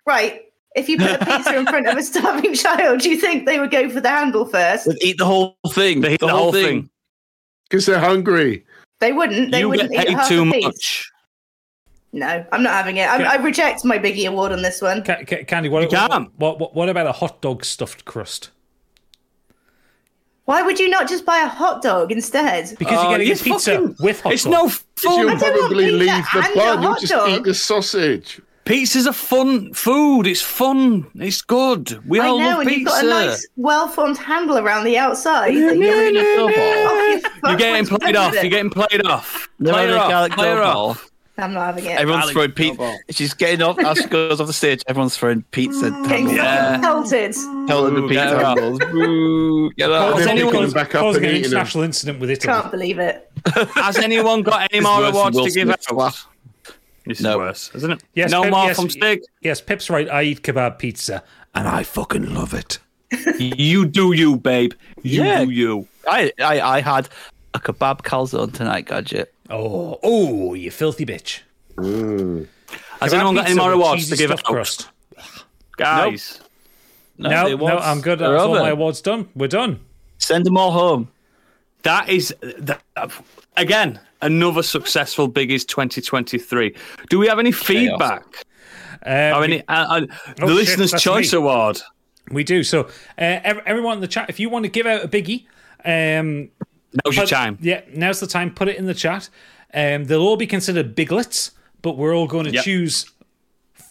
Right. 0.06 0.47
If 0.76 0.88
you 0.88 0.98
put 0.98 1.10
a 1.20 1.24
pizza 1.24 1.56
in 1.58 1.66
front 1.66 1.86
of 1.88 1.96
a 1.96 2.02
starving 2.02 2.54
child, 2.64 3.00
do 3.00 3.10
you 3.10 3.16
think 3.18 3.46
they 3.46 3.58
would 3.58 3.70
go 3.70 3.88
for 3.88 4.00
the 4.00 4.08
handle 4.08 4.44
first? 4.44 4.86
They'd 4.86 5.02
eat 5.02 5.18
the 5.18 5.24
whole 5.24 5.56
thing. 5.70 6.00
They 6.02 6.14
eat 6.14 6.20
the 6.20 6.28
whole 6.28 6.52
thing. 6.52 6.88
Because 7.68 7.86
they're 7.86 7.98
hungry. 7.98 8.64
They 9.00 9.12
wouldn't. 9.12 9.50
They 9.52 9.60
you 9.60 9.68
wouldn't 9.68 9.90
get 9.90 10.02
eat 10.02 10.06
paid 10.08 10.16
half 10.16 10.28
too 10.28 10.42
a 10.48 10.52
piece. 10.52 10.64
much. 10.64 11.10
No, 12.12 12.44
I'm 12.52 12.62
not 12.62 12.72
having 12.72 12.96
it. 12.96 13.08
I, 13.08 13.34
I 13.34 13.36
reject 13.36 13.84
my 13.84 13.98
Biggie 13.98 14.26
award 14.26 14.50
on 14.52 14.62
this 14.62 14.80
one. 14.80 15.04
Ca- 15.04 15.24
Ca- 15.26 15.44
Candy, 15.44 15.68
what, 15.68 15.82
You 15.82 15.88
can't. 15.88 16.32
what, 16.38 16.58
what, 16.58 16.74
what 16.74 16.88
about 16.88 17.06
a 17.06 17.12
hot 17.12 17.42
dog 17.42 17.64
stuffed 17.64 18.04
crust? 18.06 18.50
Why 20.46 20.62
would 20.62 20.78
you 20.78 20.88
not 20.88 21.06
just 21.08 21.26
buy 21.26 21.38
a 21.38 21.46
hot 21.48 21.82
dog 21.82 22.10
instead? 22.10 22.74
Because 22.78 22.98
Oh, 22.98 23.02
you're 23.10 23.18
getting 23.18 23.28
a 23.28 23.32
it's 23.32 23.42
pizza 23.42 23.72
fucking- 23.72 23.96
with 24.00 24.20
hot 24.22 24.32
It's 24.32 24.44
dog. 24.44 24.52
It's 24.70 24.84
no 25.04 25.10
food. 25.10 25.18
You 25.18 25.38
fun. 25.38 25.52
would 25.52 25.58
probably 25.58 25.90
leave 25.90 26.24
the 26.32 26.50
bun. 26.54 26.82
You 26.82 26.88
hot 26.88 27.00
just 27.00 27.12
dog. 27.12 27.28
eat 27.30 27.44
the 27.44 27.54
sausage. 27.54 28.40
Pizza's 28.68 29.06
a 29.06 29.12
fun 29.14 29.72
food. 29.72 30.26
It's 30.26 30.42
fun. 30.42 31.06
It's 31.14 31.40
good. 31.40 31.98
We 32.06 32.20
I 32.20 32.26
all 32.28 32.38
know, 32.38 32.46
love 32.48 32.60
and 32.60 32.68
pizza. 32.68 32.78
you've 32.80 32.88
got 32.88 33.04
a 33.04 33.08
nice, 33.08 33.48
well-formed 33.56 34.18
handle 34.18 34.58
around 34.58 34.84
the 34.84 34.98
outside. 34.98 35.54
that 35.56 35.76
Never 35.76 35.94
oh, 35.96 36.00
you're 36.00 36.06
in 36.08 36.16
a 36.16 36.20
really- 36.20 36.36
dough 36.36 36.46
ball. 36.48 36.54
Oh, 36.54 37.10
you 37.44 37.48
You're 37.48 37.56
getting 37.58 37.86
played 37.98 38.16
off. 38.16 38.34
You're 38.34 38.44
getting 38.50 38.70
played 38.70 39.06
off. 39.06 39.48
Never 39.58 39.74
Play 39.78 39.84
in 39.84 39.90
her 39.90 39.98
off. 39.98 40.10
garlic 40.10 40.32
Play 40.32 40.48
her 40.50 40.62
off. 40.62 41.10
I'm 41.40 41.52
not 41.54 41.66
having 41.66 41.84
it. 41.86 41.96
Everyone's 41.96 42.32
Garlic 42.32 42.56
throwing 42.56 42.76
pizza. 42.76 42.96
She's 43.10 43.32
getting 43.32 43.62
off 43.62 43.78
as 43.78 43.98
she 43.98 44.06
goes 44.08 44.40
off 44.40 44.48
the 44.48 44.52
stage. 44.52 44.82
Everyone's 44.88 45.16
throwing 45.16 45.42
pizza. 45.52 45.86
Mm, 45.90 46.08
getting 46.08 46.28
Yeah. 46.30 46.78
pelted. 46.80 47.32
Telling 47.68 47.94
the 47.94 48.00
Boo, 48.00 48.08
pizza 48.08 48.24
get 48.24 48.28
her 48.38 48.44
off. 48.44 48.58
handles. 48.58 48.78
Boo, 48.90 49.70
get 49.78 49.92
out. 49.92 50.16
they're 50.18 50.28
anyone- 50.28 50.52
picking 50.52 50.70
back 50.72 50.94
up 50.96 51.04
an 51.14 51.24
eating 51.24 51.30
them. 51.42 51.44
international 51.44 51.84
incident 51.84 52.18
with 52.18 52.30
Italy. 52.30 52.52
Can't 52.52 52.70
believe 52.72 52.98
it. 52.98 53.30
Has 53.76 53.98
anyone 53.98 54.42
got 54.42 54.68
any 54.72 54.80
more 54.80 55.04
awards 55.04 55.40
to 55.40 55.48
give 55.50 55.70
out? 55.70 56.16
Laugh. 57.08 57.16
This 57.16 57.20
No. 57.20 57.30
is 57.32 57.36
worse, 57.36 57.70
isn't 57.74 57.90
it? 57.92 58.02
Yes, 58.14 58.30
no 58.30 58.42
Pip- 58.42 58.50
more 58.52 58.66
yes, 58.66 58.76
from 58.76 58.90
Stig. 58.90 59.20
Yes, 59.42 59.60
Pip's 59.60 59.90
right. 59.90 60.08
I 60.08 60.22
eat 60.22 60.42
kebab 60.42 60.78
pizza, 60.78 61.22
and 61.54 61.66
I 61.68 61.82
fucking 61.82 62.34
love 62.34 62.54
it. 62.54 62.78
You 63.38 63.86
do 63.86 64.12
you, 64.12 64.36
babe. 64.36 64.72
You 65.02 65.22
Yeah. 65.24 65.44
do 65.44 65.50
you. 65.50 65.88
I, 66.06 66.32
I, 66.40 66.60
I 66.60 66.80
had 66.80 67.08
a 67.54 67.58
kebab 67.58 68.02
calzone 68.02 68.52
tonight, 68.52 68.86
gadget. 68.86 69.32
Oh, 69.50 69.98
oh, 70.02 70.54
you 70.54 70.70
filthy 70.70 71.06
bitch! 71.06 71.40
Mm. 71.76 72.46
Has 73.00 73.12
Kebab 73.12 73.14
anyone 73.14 73.34
got 73.36 73.46
any 73.46 73.54
more 73.58 73.72
awards 73.72 74.10
to 74.10 74.16
give 74.16 74.30
out? 74.30 74.40
stuffed 74.40 74.52
crust. 74.52 74.88
Guys. 75.76 76.40
No, 77.16 77.48
the 77.48 77.56
no, 77.56 77.78
I'm 77.78 78.00
good. 78.00 78.20
are 78.22 78.32
That's 78.32 78.42
all 78.42 78.50
over. 78.54 78.60
my 78.60 78.70
awards 78.70 79.00
done. 79.00 79.28
We're 79.34 79.48
done. 79.48 79.80
Send 80.18 80.44
them 80.46 80.56
all 80.56 80.72
home. 80.72 81.08
That 81.82 82.08
is 82.08 82.34
that, 82.42 82.82
again 83.56 84.00
another 84.22 84.62
successful 84.62 85.30
Biggies 85.30 85.66
2023. 85.66 86.74
Do 87.10 87.18
we 87.18 87.26
have 87.28 87.38
any 87.38 87.52
feedback? 87.52 88.24
Uh, 89.06 89.32
Or 89.34 89.40
we- 89.40 89.44
any 89.44 89.68
uh, 89.68 89.72
uh, 89.88 90.00
the 90.00 90.42
Oh, 90.42 90.46
listeners' 90.46 90.90
that's 90.90 91.02
choice 91.02 91.32
me. 91.32 91.38
award? 91.38 91.80
We 92.30 92.44
do. 92.44 92.62
So, 92.62 92.84
uh, 93.18 93.40
everyone 93.64 93.94
in 93.96 94.00
the 94.00 94.08
chat, 94.08 94.28
if 94.28 94.38
you 94.40 94.48
want 94.50 94.64
to 94.64 94.70
give 94.70 94.86
out 94.86 95.04
a 95.04 95.08
biggie, 95.08 95.46
um, 95.84 96.50
Now's 97.04 97.16
your 97.16 97.26
time. 97.26 97.58
Yeah, 97.60 97.82
now's 97.94 98.18
the 98.20 98.26
time. 98.26 98.50
Put 98.52 98.68
it 98.68 98.76
in 98.76 98.86
the 98.86 98.94
chat. 98.94 99.28
Um, 99.74 100.04
they'll 100.04 100.20
all 100.22 100.36
be 100.36 100.46
considered 100.46 100.94
biglets, 100.94 101.52
but 101.82 101.96
we're 101.96 102.14
all 102.16 102.26
going 102.26 102.46
to 102.46 102.50
Yep. 102.52 102.64
choose 102.64 103.06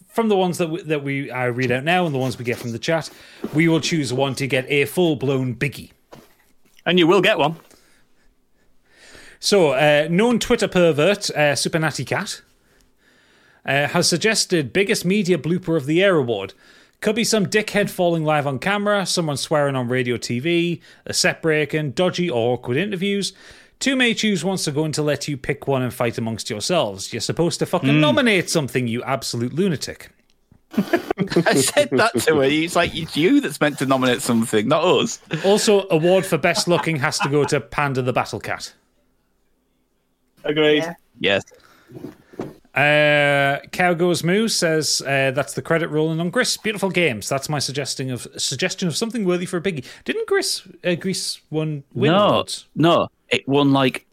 from 0.09 0.29
the 0.29 0.35
ones 0.35 0.57
that 0.57 0.69
we, 0.69 0.81
that 0.83 1.03
we 1.03 1.29
I 1.31 1.45
read 1.45 1.71
out 1.71 1.83
now 1.83 2.05
and 2.07 2.13
the 2.13 2.17
ones 2.19 2.37
we 2.39 2.43
get 2.45 2.57
from 2.57 2.71
the 2.71 2.79
chat. 2.79 3.09
We 3.53 3.67
will 3.67 3.79
choose 3.79 4.11
one 4.11 4.33
to 4.35 4.47
get 4.47 4.65
a 4.69 4.85
full 4.85 5.15
blown 5.15 5.53
biggie. 5.55 5.91
And 6.87 6.97
you 6.97 7.05
will 7.07 7.21
get 7.21 7.37
one. 7.37 7.55
So, 9.39 9.71
uh, 9.71 10.07
known 10.09 10.39
Twitter 10.39 10.67
pervert 10.67 11.29
uh, 11.31 11.55
Super 11.55 11.79
Natty 11.79 12.05
Cat 12.05 12.41
uh, 13.65 13.87
has 13.87 14.07
suggested 14.07 14.73
biggest 14.73 15.05
media 15.05 15.37
blooper 15.37 15.77
of 15.77 15.85
the 15.85 15.95
year 15.95 16.15
award. 16.15 16.53
Could 16.99 17.15
be 17.15 17.23
some 17.23 17.45
dickhead 17.45 17.91
falling 17.91 18.23
live 18.23 18.47
on 18.47 18.57
camera, 18.57 19.05
someone 19.05 19.37
swearing 19.37 19.75
on 19.75 19.87
radio 19.87 20.17
TV, 20.17 20.81
a 21.05 21.13
set 21.13 21.43
breaking, 21.43 21.91
dodgy 21.91 22.29
or 22.29 22.53
awkward 22.53 22.77
interviews. 22.77 23.33
Two 23.79 23.95
may 23.95 24.15
choose 24.15 24.43
wants 24.43 24.63
to 24.63 24.71
going 24.71 24.91
to 24.93 25.03
let 25.03 25.27
you 25.27 25.37
pick 25.37 25.67
one 25.67 25.83
and 25.83 25.93
fight 25.93 26.17
amongst 26.17 26.49
yourselves. 26.49 27.13
You're 27.13 27.21
supposed 27.21 27.59
to 27.59 27.67
fucking 27.67 28.01
nominate 28.01 28.49
something, 28.49 28.87
you 28.87 29.03
absolute 29.03 29.53
lunatic. 29.53 30.09
I 30.75 31.53
said 31.53 31.89
that 31.91 32.19
to 32.21 32.37
her. 32.37 32.43
It's 32.43 32.75
like 32.75 32.95
it's 32.95 33.15
you 33.15 33.39
that's 33.39 33.61
meant 33.61 33.77
to 33.79 33.85
nominate 33.85 34.23
something, 34.23 34.67
not 34.67 34.83
us. 34.83 35.19
Also, 35.45 35.87
award 35.89 36.25
for 36.25 36.39
best 36.39 36.67
looking 36.67 36.97
has 36.97 37.19
to 37.19 37.29
go 37.29 37.43
to 37.45 37.61
Panda 37.61 38.01
the 38.01 38.13
Battle 38.13 38.39
Cat. 38.39 38.73
Agreed. 40.47 40.83
Yeah. 40.83 40.93
Yes. 41.19 41.43
Uh, 42.75 43.59
Cow 43.71 43.93
Goes 43.95 44.23
Moo 44.23 44.47
says 44.47 45.01
uh, 45.01 45.31
that's 45.31 45.53
the 45.53 45.63
credit 45.63 45.87
rolling 45.87 46.19
on 46.19 46.29
Gris. 46.29 46.57
Beautiful 46.57 46.91
games. 46.91 47.27
That's 47.27 47.49
my 47.49 47.57
suggesting 47.57 48.11
of 48.11 48.27
suggestion 48.37 48.87
of 48.87 48.95
something 48.95 49.25
worthy 49.25 49.47
for 49.47 49.57
a 49.57 49.61
biggie. 49.61 49.83
Didn't 50.05 50.27
Gris 50.27 50.61
uh, 50.83 50.93
Gris 50.95 51.39
won 51.49 51.83
win 51.93 52.11
no, 52.11 52.27
awards? 52.27 52.67
no. 52.75 53.07
It 53.29 53.47
won 53.47 53.73
like 53.73 54.05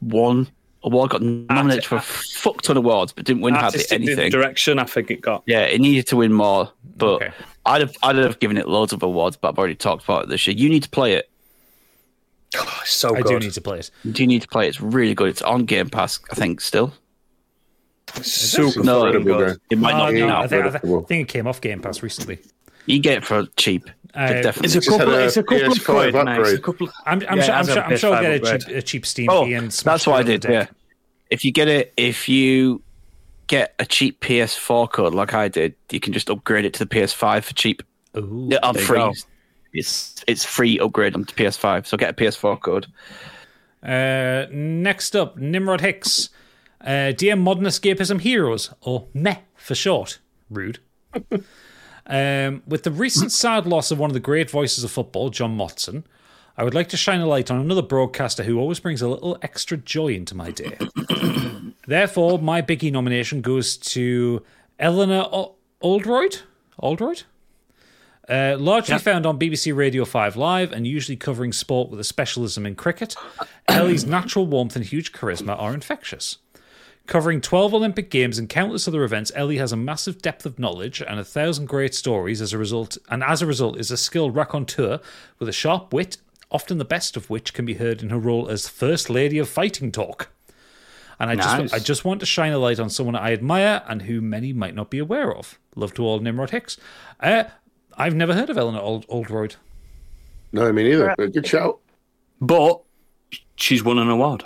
one 0.00 0.48
award, 0.82 1.10
got 1.10 1.22
nominated 1.22 1.84
for 1.84 1.96
a 1.96 2.00
fuck 2.00 2.62
ton 2.62 2.76
of 2.76 2.84
awards, 2.84 3.12
but 3.12 3.24
didn't 3.24 3.42
win 3.42 3.54
hardly 3.54 3.84
anything. 3.90 4.30
direction, 4.30 4.78
I 4.80 4.84
think 4.84 5.10
it 5.10 5.20
got. 5.20 5.44
Yeah, 5.46 5.60
it 5.62 5.80
needed 5.80 6.06
to 6.08 6.16
win 6.16 6.32
more, 6.32 6.70
but 6.96 7.14
Okay. 7.22 7.30
I'd 7.66 7.80
have 7.82 7.94
I'd 8.02 8.16
have 8.16 8.40
given 8.40 8.56
it 8.58 8.68
loads 8.68 8.92
of 8.92 9.02
awards, 9.04 9.36
but 9.36 9.48
I've 9.50 9.58
already 9.58 9.74
talked 9.76 10.04
about 10.04 10.24
it 10.24 10.28
this 10.28 10.46
year. 10.46 10.56
You 10.56 10.68
need 10.68 10.82
to 10.82 10.90
play 10.90 11.14
it. 11.14 11.30
Oh, 12.58 12.78
it's 12.82 12.90
so 12.92 13.14
I 13.16 13.20
good. 13.22 13.40
do 13.40 13.46
need 13.46 13.52
to 13.52 13.60
play 13.60 13.78
it. 13.80 13.90
Do 14.02 14.08
you 14.08 14.14
do 14.14 14.26
need 14.26 14.42
to 14.42 14.48
play 14.48 14.66
it. 14.66 14.68
It's 14.70 14.80
really 14.80 15.14
good. 15.14 15.28
It's 15.28 15.42
on 15.42 15.64
Game 15.64 15.88
Pass, 15.90 16.18
I 16.30 16.34
think, 16.34 16.60
still. 16.60 16.92
Super 18.22 18.82
No, 18.82 19.00
fucking 19.02 19.16
incredible 19.20 19.38
good. 19.38 19.48
game. 19.48 19.58
It 19.70 19.78
might 19.78 19.94
Oh, 19.94 19.98
not 19.98 20.10
be 20.12 20.20
no, 20.20 20.26
now. 20.28 20.42
I 20.42 20.46
think, 20.46 20.64
I, 20.66 20.70
think 20.78 21.10
it 21.10 21.28
came 21.28 21.46
off 21.46 21.60
Game 21.60 21.80
Pass 21.80 22.02
recently. 22.02 22.38
You 22.86 23.00
get 23.00 23.18
it 23.18 23.24
for 23.24 23.46
cheap. 23.56 23.90
Uh, 24.14 24.28
definitely. 24.40 24.76
It's 24.76 24.86
a 24.86 24.90
couple. 24.90 25.14
a 25.14 25.24
It's 25.26 25.36
a 25.36 25.42
couple 25.42 25.66
of 25.72 25.78
PS5 25.78 25.84
quid, 25.84 26.14
mate. 26.14 26.20
It's 26.20 26.26
a 26.26 26.30
upgrade. 26.40 26.62
couple. 26.62 26.88
I'm, 27.04 27.22
I'm 27.28 27.38
Yeah, 27.38 27.42
sure. 27.44 27.54
I'm 27.54 27.66
sure. 27.66 27.78
a 27.78 27.80
I'm 27.86 27.96
sure 27.96 28.14
I'll 28.14 28.22
get 28.22 28.32
a 28.54 28.58
cheap, 28.58 28.76
a 28.76 28.82
cheap 28.82 29.06
Steam 29.06 29.28
Oh, 29.30 29.44
key 29.44 29.54
and 29.54 29.70
that's 29.70 30.06
what 30.06 30.14
I 30.14 30.18
it 30.18 30.20
on 30.20 30.26
the 30.26 30.38
did. 30.38 30.50
Yeah. 30.52 30.66
If 31.30 31.44
you 31.44 31.52
get 31.52 31.68
it, 31.68 31.92
if 31.96 32.28
you 32.28 32.80
get 33.48 33.74
a 33.78 33.84
cheap 33.84 34.20
PS4 34.20 34.90
code 34.90 35.12
like 35.14 35.34
I 35.34 35.48
did, 35.48 35.74
you 35.90 36.00
can 36.00 36.12
just 36.12 36.30
upgrade 36.30 36.64
it 36.64 36.72
to 36.74 36.84
the 36.84 36.86
PS5 36.94 37.42
for 37.44 37.54
cheap. 37.54 37.82
Ooh. 38.16 38.48
Yeah, 38.50 38.58
on 38.62 38.74
free. 38.76 39.12
It's 39.76 40.24
it's 40.26 40.44
free 40.44 40.78
upgrade 40.78 41.14
onto 41.14 41.34
PS5. 41.34 41.86
So 41.86 41.96
get 41.96 42.10
a 42.10 42.12
PS4 42.14 42.60
code. 42.60 42.86
Uh, 43.82 44.46
next 44.50 45.14
up, 45.14 45.36
Nimrod 45.36 45.80
Hicks. 45.80 46.30
Uh, 46.80 47.12
dear 47.12 47.36
Modern 47.36 47.64
Escapism 47.64 48.20
Heroes, 48.20 48.72
or 48.80 49.06
MEH 49.14 49.38
for 49.56 49.74
short. 49.74 50.18
Rude. 50.50 50.78
um, 52.06 52.62
with 52.66 52.82
the 52.82 52.90
recent 52.90 53.32
sad 53.32 53.66
loss 53.66 53.90
of 53.90 53.98
one 53.98 54.10
of 54.10 54.14
the 54.14 54.20
great 54.20 54.50
voices 54.50 54.84
of 54.84 54.90
football, 54.90 55.30
John 55.30 55.56
Motson, 55.56 56.04
I 56.56 56.64
would 56.64 56.74
like 56.74 56.88
to 56.90 56.96
shine 56.96 57.20
a 57.20 57.26
light 57.26 57.50
on 57.50 57.60
another 57.60 57.82
broadcaster 57.82 58.42
who 58.42 58.58
always 58.58 58.80
brings 58.80 59.02
a 59.02 59.08
little 59.08 59.36
extra 59.42 59.76
joy 59.76 60.08
into 60.08 60.34
my 60.34 60.50
day. 60.50 60.78
Therefore, 61.86 62.38
my 62.38 62.62
biggie 62.62 62.92
nomination 62.92 63.40
goes 63.40 63.76
to 63.78 64.42
Eleanor 64.78 65.28
o- 65.32 65.54
Oldroyd. 65.82 66.40
Oldroyd? 66.78 67.24
Uh, 68.28 68.56
largely 68.58 68.98
found 68.98 69.24
on 69.24 69.38
BBC 69.38 69.74
Radio 69.74 70.04
5 70.04 70.36
Live 70.36 70.72
and 70.72 70.86
usually 70.86 71.16
covering 71.16 71.52
sport 71.52 71.90
with 71.90 72.00
a 72.00 72.04
specialism 72.04 72.66
in 72.66 72.74
cricket, 72.74 73.14
Ellie's 73.68 74.04
natural 74.04 74.46
warmth 74.46 74.74
and 74.74 74.84
huge 74.84 75.12
charisma 75.12 75.56
are 75.60 75.72
infectious. 75.72 76.38
Covering 77.06 77.40
12 77.40 77.72
Olympic 77.72 78.10
Games 78.10 78.36
and 78.36 78.48
countless 78.48 78.88
other 78.88 79.04
events, 79.04 79.30
Ellie 79.36 79.58
has 79.58 79.70
a 79.70 79.76
massive 79.76 80.20
depth 80.20 80.44
of 80.44 80.58
knowledge 80.58 81.00
and 81.00 81.20
a 81.20 81.24
thousand 81.24 81.66
great 81.66 81.94
stories 81.94 82.40
as 82.42 82.52
a 82.52 82.58
result, 82.58 82.98
and 83.08 83.22
as 83.22 83.42
a 83.42 83.46
result 83.46 83.78
is 83.78 83.92
a 83.92 83.96
skilled 83.96 84.34
raconteur 84.34 84.98
with 85.38 85.48
a 85.48 85.52
sharp 85.52 85.92
wit, 85.92 86.16
often 86.50 86.78
the 86.78 86.84
best 86.84 87.16
of 87.16 87.30
which 87.30 87.54
can 87.54 87.64
be 87.64 87.74
heard 87.74 88.02
in 88.02 88.10
her 88.10 88.18
role 88.18 88.48
as 88.48 88.66
First 88.68 89.08
Lady 89.08 89.38
of 89.38 89.48
Fighting 89.48 89.92
Talk. 89.92 90.30
And 91.20 91.30
I 91.30 91.34
Nice. 91.34 91.60
just 91.62 91.74
I 91.74 91.78
just 91.78 92.04
want 92.04 92.18
to 92.20 92.26
shine 92.26 92.52
a 92.52 92.58
light 92.58 92.80
on 92.80 92.90
someone 92.90 93.14
I 93.14 93.32
admire 93.32 93.82
and 93.88 94.02
who 94.02 94.20
many 94.20 94.52
might 94.52 94.74
not 94.74 94.90
be 94.90 94.98
aware 94.98 95.32
of. 95.32 95.58
Love 95.76 95.94
to 95.94 96.02
all 96.04 96.18
Nimrod 96.18 96.50
Hicks. 96.50 96.76
Uh, 97.20 97.44
I've 97.96 98.14
never 98.14 98.34
heard 98.34 98.50
of 98.50 98.58
Eleanor 98.58 98.80
Old- 98.80 99.06
Oldroyd. 99.08 99.56
No, 100.52 100.72
me 100.72 100.84
neither. 100.84 101.14
But 101.16 101.32
Good 101.32 101.46
shout. 101.46 101.78
But 102.40 102.80
she's 103.56 103.82
won 103.82 103.98
an 103.98 104.08
award. 104.08 104.44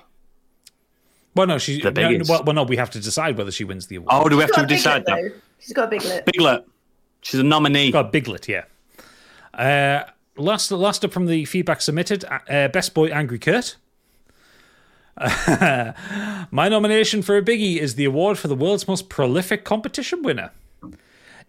Well, 1.34 1.46
no, 1.46 1.58
she. 1.58 1.80
The 1.80 1.90
no, 1.90 2.08
biggest. 2.08 2.30
well, 2.30 2.42
well, 2.44 2.54
no, 2.54 2.62
we 2.64 2.76
have 2.76 2.90
to 2.90 3.00
decide 3.00 3.36
whether 3.38 3.50
she 3.52 3.64
wins 3.64 3.86
the 3.86 3.96
award. 3.96 4.08
Oh, 4.12 4.28
do 4.28 4.36
we 4.36 4.42
have 4.42 4.50
She's 4.50 4.56
to 4.56 4.60
got 4.62 4.64
a 4.70 4.74
decide 4.74 5.04
biglet, 5.04 5.22
that? 5.24 5.32
though. 5.34 5.40
She's 5.60 5.72
got 5.72 5.84
a 5.84 5.90
biglet. 5.90 6.24
Biglet. 6.26 6.64
She's 7.22 7.40
a 7.40 7.44
nominee. 7.44 7.92
Got 7.92 8.12
Biglet, 8.12 8.48
yeah. 8.48 8.64
Uh, 9.52 10.10
last, 10.36 10.70
last 10.72 11.04
up 11.04 11.12
from 11.12 11.26
the 11.26 11.44
feedback 11.44 11.82
submitted, 11.82 12.24
uh, 12.24 12.68
Best 12.68 12.94
Boy 12.94 13.08
Angry 13.08 13.38
Kurt. 13.38 13.76
My 15.20 16.68
nomination 16.68 17.20
for 17.22 17.36
a 17.36 17.42
biggie 17.42 17.76
is 17.76 17.96
the 17.96 18.04
award 18.06 18.38
for 18.38 18.48
the 18.48 18.54
world's 18.54 18.88
most 18.88 19.08
prolific 19.10 19.64
competition 19.64 20.22
winner. 20.22 20.50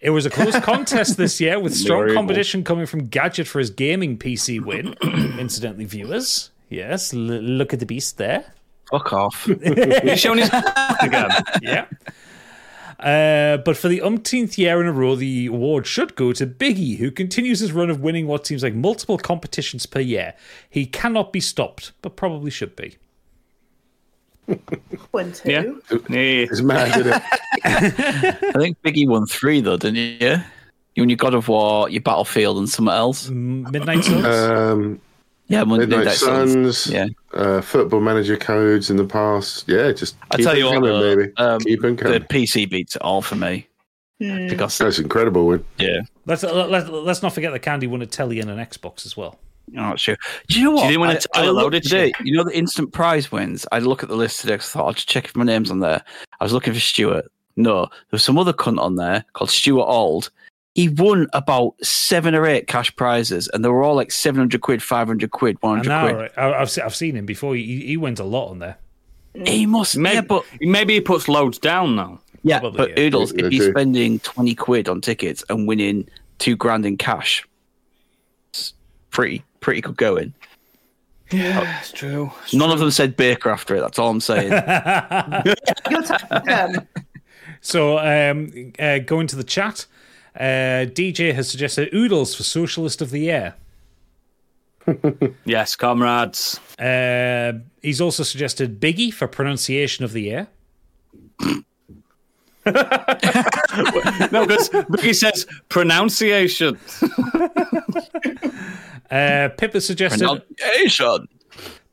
It 0.02 0.10
was 0.10 0.26
a 0.26 0.30
close 0.30 0.60
contest 0.62 1.18
this 1.18 1.40
year 1.40 1.60
with 1.60 1.76
strong 1.76 2.00
Variable. 2.00 2.16
competition 2.22 2.64
coming 2.64 2.86
from 2.88 3.06
Gadget 3.08 3.48
for 3.48 3.60
his 3.60 3.70
gaming 3.70 4.18
PC 4.18 4.60
win. 4.60 4.96
Incidentally, 5.40 5.86
viewers, 5.86 6.50
yes, 6.70 7.14
l- 7.14 7.20
look 7.20 7.74
at 7.74 7.80
the 7.80 7.86
beast 7.86 8.18
there. 8.18 8.46
Fuck 8.90 9.14
off. 9.14 9.46
He's 10.04 10.20
showing 10.20 10.40
his 10.40 10.50
again. 11.02 11.30
yeah. 11.62 11.86
Uh, 13.00 13.58
but 13.58 13.76
for 13.78 13.88
the 13.88 14.02
umpteenth 14.02 14.58
year 14.60 14.80
in 14.82 14.86
a 14.88 14.92
row, 14.92 15.16
the 15.16 15.48
award 15.48 15.88
should 15.88 16.16
go 16.16 16.34
to 16.34 16.46
Biggie, 16.46 16.98
who 16.98 17.10
continues 17.10 17.60
his 17.60 17.72
run 17.72 17.90
of 17.90 18.02
winning 18.02 18.28
what 18.28 18.46
seems 18.46 18.62
like 18.62 18.76
multiple 18.76 19.18
competitions 19.18 19.86
per 19.88 20.00
year. 20.00 20.36
He 20.70 20.86
cannot 20.86 21.34
be 21.34 21.40
stopped, 21.40 21.94
but 22.04 22.16
probably 22.16 22.52
should 22.52 22.76
be. 22.76 22.98
One, 25.12 25.32
two. 25.32 25.50
Yeah. 25.52 25.62
Yeah. 26.10 26.46
It's 26.50 26.62
mad, 26.62 27.00
isn't 27.00 27.14
it? 27.14 27.24
I 27.64 28.52
think 28.60 28.82
Biggie 28.82 29.08
won 29.08 29.26
three 29.26 29.62
though, 29.62 29.78
didn't 29.78 29.96
you? 29.98 30.18
Yeah. 30.20 30.44
You 30.96 31.04
won 31.04 31.10
your 31.10 31.18
God 31.18 31.34
of 31.34 31.48
War, 31.48 31.90
your 31.90 32.02
Battlefield, 32.02 32.58
and 32.58 32.70
something 32.70 32.94
else. 32.94 33.30
Midnight 33.30 34.04
Suns? 34.04 34.26
Um, 34.26 35.02
Yeah, 35.48 35.64
Monday 35.64 35.86
Midnight 35.86 36.06
Night 36.06 36.16
Suns. 36.16 36.52
Suns. 36.80 36.88
Yeah. 36.94 37.08
Uh, 37.34 37.62
football 37.62 38.02
manager 38.02 38.36
codes 38.36 38.90
in 38.90 38.98
the 38.98 39.06
past. 39.06 39.66
Yeah, 39.68 39.92
just 39.94 40.16
I 40.32 40.38
tell 40.38 40.54
it 40.54 40.60
you 40.60 40.66
what, 40.66 40.74
coming, 40.76 40.90
though, 40.90 41.16
baby. 41.16 41.34
um, 41.38 41.60
keep 41.62 41.84
it 41.84 41.98
the. 41.98 42.20
PC 42.20 42.70
beats 42.70 42.96
it 42.96 43.02
all 43.04 43.22
for 43.22 43.36
me 43.36 43.68
Hmm. 44.20 44.48
because 44.50 44.78
That's 44.78 45.00
incredible 45.00 45.48
win. 45.48 45.66
yeah, 45.80 46.02
let's, 46.28 46.44
let's, 46.44 46.88
let's 46.90 47.24
not 47.24 47.34
forget 47.34 47.52
that 47.54 47.60
Candy 47.64 47.88
won 47.88 48.02
a 48.04 48.06
telly 48.06 48.40
and 48.40 48.52
an 48.52 48.60
Xbox 48.60 49.04
as 49.06 49.18
well. 49.18 49.40
I'm 49.72 49.84
not 49.84 50.00
sure. 50.00 50.18
Do 50.48 50.60
you 50.60 50.66
know 50.66 50.72
what? 50.72 50.88
didn't 50.88 51.02
win 51.02 51.10
a 51.12 51.14
I, 51.14 51.16
title, 51.18 51.42
I 51.42 51.46
though, 51.46 51.54
looked 51.54 51.72
did 51.74 51.84
today. 51.84 52.12
You 52.24 52.36
know 52.36 52.44
the 52.44 52.58
instant 52.58 52.92
prize 52.92 53.32
wins. 53.32 53.66
I 53.72 53.80
look 53.80 54.04
at 54.04 54.10
the 54.10 54.16
list 54.16 54.42
today. 54.42 54.56
I 54.56 54.58
thought 54.58 54.86
I'll 54.86 54.94
just 54.94 55.08
check 55.10 55.26
if 55.26 55.36
my 55.36 55.46
name's 55.46 55.72
on 55.72 55.80
there. 55.80 56.04
I 56.40 56.44
was 56.44 56.52
looking 56.54 56.74
for 56.74 56.80
Stuart. 56.80 57.32
No, 57.56 57.82
there 57.86 57.90
was 58.12 58.24
some 58.24 58.38
other 58.38 58.54
cunt 58.54 58.80
on 58.80 58.96
there 58.96 59.24
called 59.34 59.50
Stuart 59.50 59.86
Auld. 59.86 60.30
He 60.76 60.88
won 60.88 61.28
about 61.34 61.74
seven 61.84 62.34
or 62.34 62.46
eight 62.46 62.68
cash 62.68 62.96
prizes, 62.96 63.50
and 63.50 63.64
they 63.64 63.70
were 63.70 63.84
all 63.84 63.96
like 63.96 64.12
seven 64.12 64.40
hundred 64.40 64.62
quid, 64.62 64.82
five 64.82 65.08
hundred 65.08 65.32
quid, 65.32 65.58
hundred 65.62 65.84
quid. 66.02 66.16
right, 66.16 66.32
I- 66.38 66.62
I've, 66.62 66.80
I've 66.84 66.96
seen 66.96 67.16
him 67.16 67.26
before. 67.26 67.56
He, 67.56 67.86
he 67.86 67.98
wins 67.98 68.20
a 68.20 68.24
lot 68.24 68.50
on 68.50 68.60
there. 68.60 68.78
He 69.46 69.66
must, 69.66 69.98
Maybe, 69.98 70.16
yeah, 70.16 70.22
but 70.22 70.44
maybe 70.60 70.94
he 70.96 71.02
puts 71.02 71.30
loads 71.30 71.58
down 71.58 71.96
though. 71.96 72.20
yeah, 72.44 72.60
Probably, 72.60 72.78
but 72.78 72.90
yeah. 72.98 73.00
Oodles, 73.06 73.34
Yeah, 73.34 73.46
if 73.46 73.54
you're 73.54 73.72
spending 73.72 74.20
twenty 74.20 74.56
quid 74.56 74.90
on 74.90 75.00
tickets 75.02 75.44
and 75.50 75.68
winning 75.68 76.10
two 76.40 76.56
grand 76.58 76.86
in 76.86 76.98
cash, 76.98 77.46
it's 78.50 78.74
pretty 79.10 79.44
pretty 79.62 79.82
good 79.82 79.96
going. 79.96 80.34
Yeah, 81.32 81.80
it's 81.80 81.94
true. 81.94 82.30
None 82.52 82.72
of 82.72 82.80
them 82.80 82.92
said 82.92 83.16
Baker 83.16 83.50
after 83.50 83.76
it. 83.76 83.80
That's 83.80 83.98
all 83.98 84.10
I'm 84.10 84.20
saying. 84.20 84.52
Your 85.90 86.02
time 86.04 86.74
will. 86.74 86.88
So, 87.62 88.00
um, 88.00 88.74
uh, 88.78 89.00
going 89.00 89.28
to 89.28 89.36
the 89.38 89.44
chat, 89.44 89.86
uh, 90.36 90.90
DJ 90.92 91.34
has 91.34 91.50
suggested 91.50 91.94
Oodles 91.94 92.36
for 92.36 92.44
Socialist 92.44 93.02
of 93.02 93.12
the 93.12 93.20
Year. 93.20 93.56
Yes, 95.46 95.76
comrades. 95.76 96.60
Uh, 96.80 97.54
he's 97.82 98.02
also 98.02 98.24
suggested 98.24 98.80
Biggie 98.80 99.14
for 99.14 99.28
Pronunciation 99.28 100.04
of 100.04 100.12
the 100.12 100.22
Year. 100.22 100.48
No, 102.64 104.46
because 104.46 104.70
Biggie 104.70 105.16
says 105.16 105.48
pronunciation. 105.70 106.78
Uh, 109.12 109.50
Pip 109.58 109.80
suggested 109.82 110.22
Pronunciation. 110.26 111.28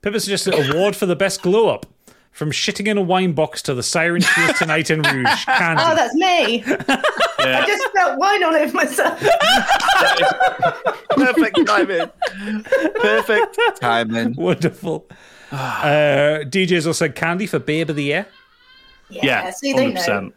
Pip 0.02 0.14
suggested 0.20 0.55
award 0.55 0.94
for 0.97 1.06
the 1.06 1.16
best 1.16 1.42
glow 1.42 1.68
up. 1.68 1.86
From 2.30 2.52
shitting 2.52 2.86
in 2.86 2.97
a 2.97 3.02
wine 3.02 3.32
box 3.32 3.60
to 3.62 3.74
the 3.74 3.82
siren 3.82 4.20
cheers 4.20 4.56
tonight 4.58 4.90
in 4.90 5.02
Rouge. 5.02 5.44
Candy. 5.44 5.82
Oh, 5.84 5.94
that's 5.97 6.14
me. 6.14 6.62
I 6.64 7.64
just 7.66 7.82
spelt 7.88 8.16
wine 8.16 8.44
all 8.44 8.55
over 8.55 8.72
myself. 8.76 9.18
Perfect 11.10 11.66
timing. 11.66 12.08
Perfect 13.00 13.58
timing. 13.80 14.34
Wonderful. 14.36 15.06
Uh, 15.50 16.44
DJ's 16.44 16.86
also 16.86 17.06
said 17.06 17.14
Candy 17.14 17.47
for 17.47 17.58
Babe 17.58 17.88
of 17.88 17.97
the 17.97 18.05
Year. 18.05 18.26
Yeah, 19.08 19.24
Yeah, 19.24 19.50
see, 19.50 19.72
they 19.72 19.90
100%. 19.92 20.30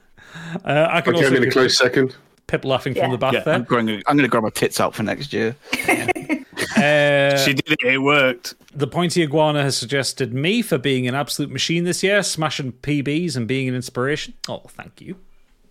Uh, 0.63 0.87
I 0.89 1.01
can 1.01 1.13
Okay, 1.15 1.25
I'm 1.27 1.33
also 1.33 1.35
in 1.35 1.49
a 1.49 1.51
close 1.51 1.77
second. 1.77 2.15
Pip 2.47 2.63
laughing 2.63 2.95
Yeah. 2.95 3.01
from 3.03 3.11
the 3.11 3.17
back 3.17 3.33
Yeah, 3.33 3.43
I'm 3.45 3.65
going. 3.65 3.89
I'm 3.89 4.15
going 4.15 4.19
to 4.19 4.29
grab 4.29 4.43
my 4.43 4.49
tits 4.51 4.79
out 4.79 4.95
for 4.95 5.03
next 5.03 5.33
year. 5.33 5.57
there. 6.75 7.33
Uh, 7.35 7.37
She 7.37 7.53
did 7.53 7.71
it. 7.71 7.79
It 7.83 7.97
worked. 7.99 8.55
The 8.73 8.87
Pointy 8.87 9.21
Iguana 9.23 9.63
has 9.63 9.75
suggested 9.75 10.33
me 10.33 10.61
for 10.61 10.77
being 10.77 11.07
an 11.07 11.15
absolute 11.15 11.51
machine 11.51 11.83
this 11.83 12.03
year, 12.03 12.23
smashing 12.23 12.71
PBs 12.73 13.35
and 13.35 13.47
being 13.47 13.67
an 13.67 13.75
inspiration. 13.75 14.33
Oh, 14.47 14.61
thank 14.69 15.01
you. 15.01 15.15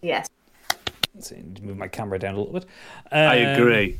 Yes. 0.02 0.28
Let's 1.14 1.28
see, 1.28 1.42
move 1.62 1.76
my 1.76 1.88
camera 1.88 2.18
down 2.18 2.34
a 2.34 2.38
little 2.38 2.52
bit. 2.52 2.66
I 3.10 3.42
Um, 3.44 3.60
agree. 3.60 3.98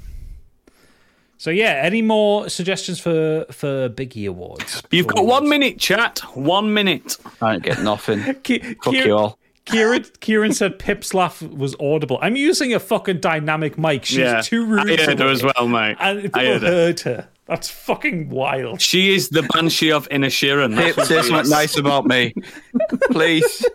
So 1.38 1.50
yeah, 1.50 1.80
any 1.82 2.02
more 2.02 2.48
suggestions 2.50 3.00
for 3.00 3.46
for 3.50 3.88
Biggie 3.88 4.28
awards? 4.28 4.82
You've 4.90 5.06
got 5.06 5.24
one 5.24 5.48
minute, 5.48 5.78
chat. 5.78 6.18
One 6.36 6.74
minute. 6.74 7.16
I 7.40 7.52
don't 7.52 7.62
get 7.62 7.82
nothing. 7.82 8.34
Ki- 8.42 8.58
Fuck 8.82 8.92
Kieran, 8.92 9.08
you 9.08 9.16
all. 9.16 9.38
Kieran, 9.70 10.04
Kieran 10.20 10.52
said 10.52 10.78
Pip's 10.78 11.14
laugh 11.14 11.42
was 11.42 11.74
audible. 11.80 12.18
I'm 12.22 12.36
using 12.36 12.74
a 12.74 12.80
fucking 12.80 13.20
dynamic 13.20 13.78
mic. 13.78 14.04
She's 14.04 14.18
yeah, 14.18 14.40
too 14.42 14.64
rude. 14.66 14.90
I 14.90 14.96
to 14.96 15.04
heard 15.04 15.18
her 15.20 15.28
as 15.28 15.42
well, 15.42 15.68
mate. 15.68 15.96
And 16.00 16.22
people 16.22 16.40
I 16.40 16.44
heard 16.46 16.62
her. 16.62 16.68
heard 16.68 17.00
her. 17.00 17.28
That's 17.46 17.68
fucking 17.68 18.30
wild. 18.30 18.80
She 18.80 19.14
is 19.14 19.30
the 19.30 19.42
banshee 19.42 19.90
of 19.90 20.08
Inisherin. 20.08 20.76
That's 20.76 20.88
Pip, 20.88 20.96
what 20.98 21.06
say 21.08 21.22
something 21.22 21.50
nice 21.50 21.76
about 21.76 22.06
me, 22.06 22.32
please. 23.10 23.66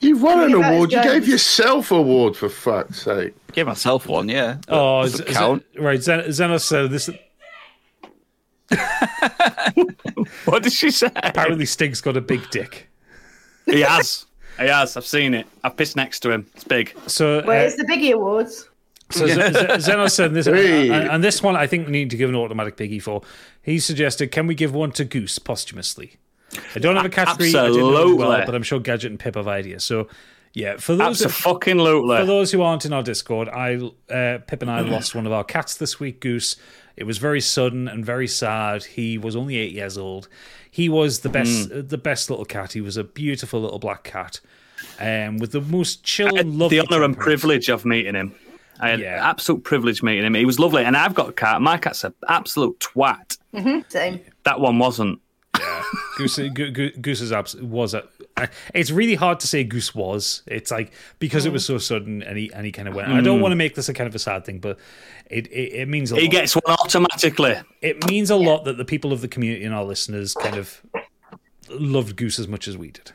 You've 0.00 0.22
won 0.22 0.40
an 0.40 0.54
award. 0.54 0.92
You 0.92 1.02
gave 1.02 1.26
yourself 1.28 1.90
an 1.90 1.98
award 1.98 2.36
for 2.36 2.48
fuck's 2.48 3.02
sake. 3.02 3.34
Give 3.52 3.66
myself 3.66 4.06
one, 4.06 4.28
yeah. 4.28 4.58
Oh, 4.68 5.02
Doesn't 5.02 5.28
Z- 5.28 5.34
count. 5.34 5.64
Z- 5.74 5.80
right. 5.80 6.02
Zen- 6.02 6.24
Zenos 6.28 6.60
said 6.62 6.90
this. 6.90 7.10
What 10.44 10.62
did 10.62 10.72
she 10.72 10.90
say? 10.90 11.10
Apparently, 11.16 11.66
Stig's 11.66 12.00
got 12.00 12.16
a 12.16 12.20
big 12.20 12.48
dick. 12.50 12.88
He 13.66 13.80
has. 13.80 14.25
He 14.58 14.66
has. 14.66 14.96
I've 14.96 15.06
seen 15.06 15.34
it. 15.34 15.46
I've 15.64 15.76
pissed 15.76 15.96
next 15.96 16.20
to 16.20 16.30
him. 16.30 16.46
It's 16.54 16.64
big. 16.64 16.94
So, 17.06 17.40
uh, 17.40 17.42
Where's 17.44 17.76
the 17.76 17.84
Biggie 17.84 18.12
Awards? 18.12 18.68
so 19.10 19.26
Z- 19.26 19.34
Z- 19.34 19.40
Zenos 19.42 20.10
said 20.12 20.34
this, 20.34 20.46
Hey. 20.46 20.90
and, 20.90 21.08
and 21.10 21.24
this 21.24 21.42
one 21.42 21.54
I 21.56 21.66
think 21.66 21.86
we 21.86 21.92
need 21.92 22.10
to 22.10 22.16
give 22.16 22.28
an 22.28 22.34
automatic 22.36 22.76
biggie 22.76 23.00
for. 23.02 23.22
He 23.62 23.78
suggested, 23.78 24.32
"Can 24.32 24.46
we 24.46 24.54
give 24.54 24.72
one 24.74 24.92
to 24.92 25.04
Goose 25.04 25.38
posthumously?" 25.38 26.16
I 26.74 26.78
don't 26.78 26.96
have 26.96 27.04
a 27.04 27.08
category. 27.08 27.48
I 27.54 27.66
didn't 27.68 27.80
know 27.80 28.12
it 28.12 28.16
well, 28.16 28.32
Absolutely. 28.32 28.46
but 28.46 28.54
I'm 28.54 28.62
sure 28.62 28.78
Gadget 28.80 29.10
and 29.10 29.20
Pip 29.20 29.34
have 29.34 29.46
ideas. 29.48 29.84
So, 29.84 30.08
yeah, 30.54 30.76
for 30.78 30.94
those 30.96 31.22
Absolutely. 31.24 32.16
For 32.16 32.24
those 32.24 32.50
who 32.52 32.62
aren't 32.62 32.86
in 32.86 32.92
our 32.92 33.02
Discord, 33.02 33.48
I 33.48 33.74
uh, 34.12 34.38
Pip 34.46 34.62
and 34.62 34.70
I 34.70 34.80
lost 34.88 35.14
one 35.14 35.26
of 35.26 35.32
our 35.32 35.44
cats 35.44 35.76
this 35.76 36.00
week, 36.00 36.20
Goose. 36.20 36.56
It 36.96 37.04
was 37.04 37.18
very 37.18 37.40
sudden 37.42 37.88
and 37.88 38.04
very 38.06 38.26
sad. 38.26 38.84
He 38.84 39.18
was 39.18 39.36
only 39.36 39.56
eight 39.56 39.72
years 39.72 39.98
old. 39.98 40.28
He 40.76 40.90
was 40.90 41.20
the 41.20 41.30
best, 41.30 41.70
Hmm. 41.70 41.86
the 41.88 41.96
best 41.96 42.28
little 42.28 42.44
cat. 42.44 42.74
He 42.74 42.82
was 42.82 42.98
a 42.98 43.04
beautiful 43.04 43.62
little 43.62 43.78
black 43.78 44.04
cat, 44.04 44.40
um, 45.00 45.38
with 45.38 45.52
the 45.52 45.62
most 45.62 46.04
chill, 46.04 46.28
I 46.34 46.38
had 46.38 46.46
lovely 46.48 46.78
the 46.78 46.86
honour 46.86 47.02
and 47.02 47.16
privilege 47.16 47.70
of 47.70 47.86
meeting 47.86 48.14
him. 48.14 48.34
I 48.78 48.90
had 48.90 49.00
Yeah. 49.00 49.26
absolute 49.30 49.64
privilege 49.64 50.02
meeting 50.02 50.24
him. 50.26 50.34
He 50.34 50.44
was 50.44 50.58
lovely, 50.58 50.84
and 50.84 50.94
I've 50.94 51.14
got 51.14 51.30
a 51.30 51.32
cat. 51.32 51.62
My 51.62 51.78
cat's 51.78 52.04
an 52.04 52.12
absolute 52.28 52.78
twat. 52.80 53.38
Same. 53.88 54.20
That 54.44 54.60
one 54.60 54.78
wasn't. 54.78 55.18
Goose, 56.16 56.38
Go- 56.38 56.70
Go- 56.70 56.90
Goose 57.00 57.20
is 57.20 57.32
abs- 57.32 57.56
was 57.56 57.94
a. 57.94 58.04
It's 58.74 58.90
really 58.90 59.14
hard 59.14 59.40
to 59.40 59.46
say 59.46 59.64
Goose 59.64 59.94
was. 59.94 60.42
It's 60.46 60.70
like 60.70 60.92
because 61.18 61.46
it 61.46 61.52
was 61.52 61.64
so 61.64 61.78
sudden, 61.78 62.22
and 62.22 62.36
he 62.38 62.52
and 62.52 62.64
he 62.66 62.72
kind 62.72 62.88
of 62.88 62.94
went. 62.94 63.08
I 63.08 63.20
don't 63.20 63.40
want 63.40 63.52
to 63.52 63.56
make 63.56 63.74
this 63.74 63.88
a 63.88 63.94
kind 63.94 64.08
of 64.08 64.14
a 64.14 64.18
sad 64.18 64.44
thing, 64.44 64.58
but 64.58 64.78
it 65.30 65.46
it, 65.48 65.72
it 65.74 65.88
means 65.88 66.12
a 66.12 66.16
He 66.16 66.22
lot. 66.22 66.30
gets 66.32 66.54
one 66.54 66.62
automatically. 66.66 67.56
it 67.82 68.06
means 68.08 68.30
a 68.30 68.36
lot 68.36 68.64
that 68.64 68.76
the 68.76 68.84
people 68.84 69.12
of 69.12 69.20
the 69.20 69.28
community 69.28 69.64
and 69.64 69.74
our 69.74 69.84
listeners 69.84 70.34
kind 70.34 70.56
of 70.56 70.82
loved 71.70 72.16
Goose 72.16 72.38
as 72.38 72.48
much 72.48 72.68
as 72.68 72.76
we 72.76 72.90
did. 72.90 73.12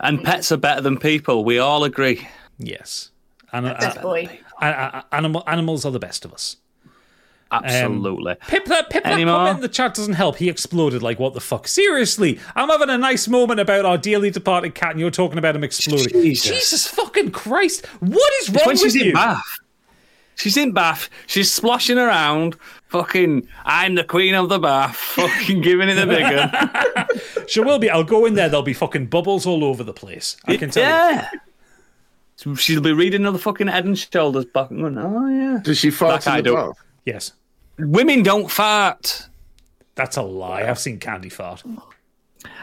And 0.00 0.22
pets 0.24 0.50
are 0.52 0.56
better 0.56 0.80
than 0.80 0.98
people. 0.98 1.44
We 1.44 1.58
all 1.58 1.84
agree. 1.84 2.26
Yes. 2.58 3.10
And, 3.52 3.66
uh, 3.66 3.94
boy. 4.02 4.40
uh, 4.60 5.02
animal, 5.12 5.44
animals 5.46 5.84
are 5.84 5.92
the 5.92 6.00
best 6.00 6.24
of 6.24 6.32
us. 6.32 6.56
Absolutely. 7.52 8.32
Um, 8.32 8.38
Pip, 8.48 8.64
that, 8.66 8.90
Pip, 8.90 9.04
that 9.04 9.16
more? 9.18 9.26
comment 9.36 9.56
in 9.58 9.62
the 9.62 9.68
chat 9.68 9.94
doesn't 9.94 10.14
help. 10.14 10.36
He 10.36 10.48
exploded 10.48 11.02
like, 11.02 11.18
what 11.20 11.34
the 11.34 11.40
fuck? 11.40 11.68
Seriously, 11.68 12.40
I'm 12.56 12.68
having 12.68 12.90
a 12.90 12.98
nice 12.98 13.28
moment 13.28 13.60
about 13.60 13.84
our 13.84 13.96
dearly 13.96 14.30
departed 14.30 14.74
cat, 14.74 14.92
and 14.92 15.00
you're 15.00 15.10
talking 15.12 15.38
about 15.38 15.54
him 15.54 15.62
exploding. 15.62 16.22
Jesus. 16.34 16.86
fucking 16.88 17.30
Christ. 17.30 17.86
What 18.00 18.32
is 18.42 18.48
wrong 18.50 18.62
when 18.66 18.74
with 18.74 18.80
she's 18.80 18.94
you? 18.96 19.04
in 19.10 19.12
Bath. 19.12 19.42
She's 20.36 20.56
in 20.56 20.72
Bath. 20.72 21.10
She's 21.28 21.52
splashing 21.52 21.96
around. 21.96 22.56
Fucking, 22.88 23.46
I'm 23.64 23.94
the 23.94 24.02
queen 24.02 24.34
of 24.34 24.48
the 24.48 24.58
Bath. 24.58 24.96
Fucking 25.14 25.60
giving 25.60 25.88
it 25.88 25.94
the 25.94 26.06
big 26.06 27.06
one. 27.36 27.46
She 27.48 27.60
will 27.60 27.78
be. 27.78 27.88
I'll 27.88 28.02
go 28.02 28.26
in 28.26 28.34
there. 28.34 28.48
There'll 28.48 28.62
be 28.64 28.72
fucking 28.72 29.06
bubbles 29.06 29.46
all 29.46 29.62
over 29.64 29.84
the 29.84 29.92
place. 29.92 30.36
I 30.46 30.56
can 30.56 30.70
tell 30.70 30.82
you. 30.82 30.88
yeah. 30.88 31.30
She'll 32.56 32.80
be 32.80 32.92
reading 32.92 33.20
another 33.22 33.38
fucking 33.38 33.68
head 33.68 33.84
and 33.84 33.96
shoulders 33.96 34.44
back 34.46 34.70
and 34.70 34.80
going, 34.80 34.98
oh, 34.98 35.28
yeah. 35.28 35.60
Does 35.62 35.78
she 35.78 35.90
fart 35.90 36.22
That 36.22 36.30
I 36.32 36.38
in 36.38 36.44
the 36.44 36.50
don't- 36.50 36.68
bath? 36.70 36.83
Yes. 37.04 37.32
Women 37.78 38.22
don't 38.22 38.50
fart. 38.50 39.28
That's 39.94 40.16
a 40.16 40.22
lie. 40.22 40.68
I've 40.68 40.78
seen 40.78 40.98
Candy 40.98 41.28
fart. 41.28 41.62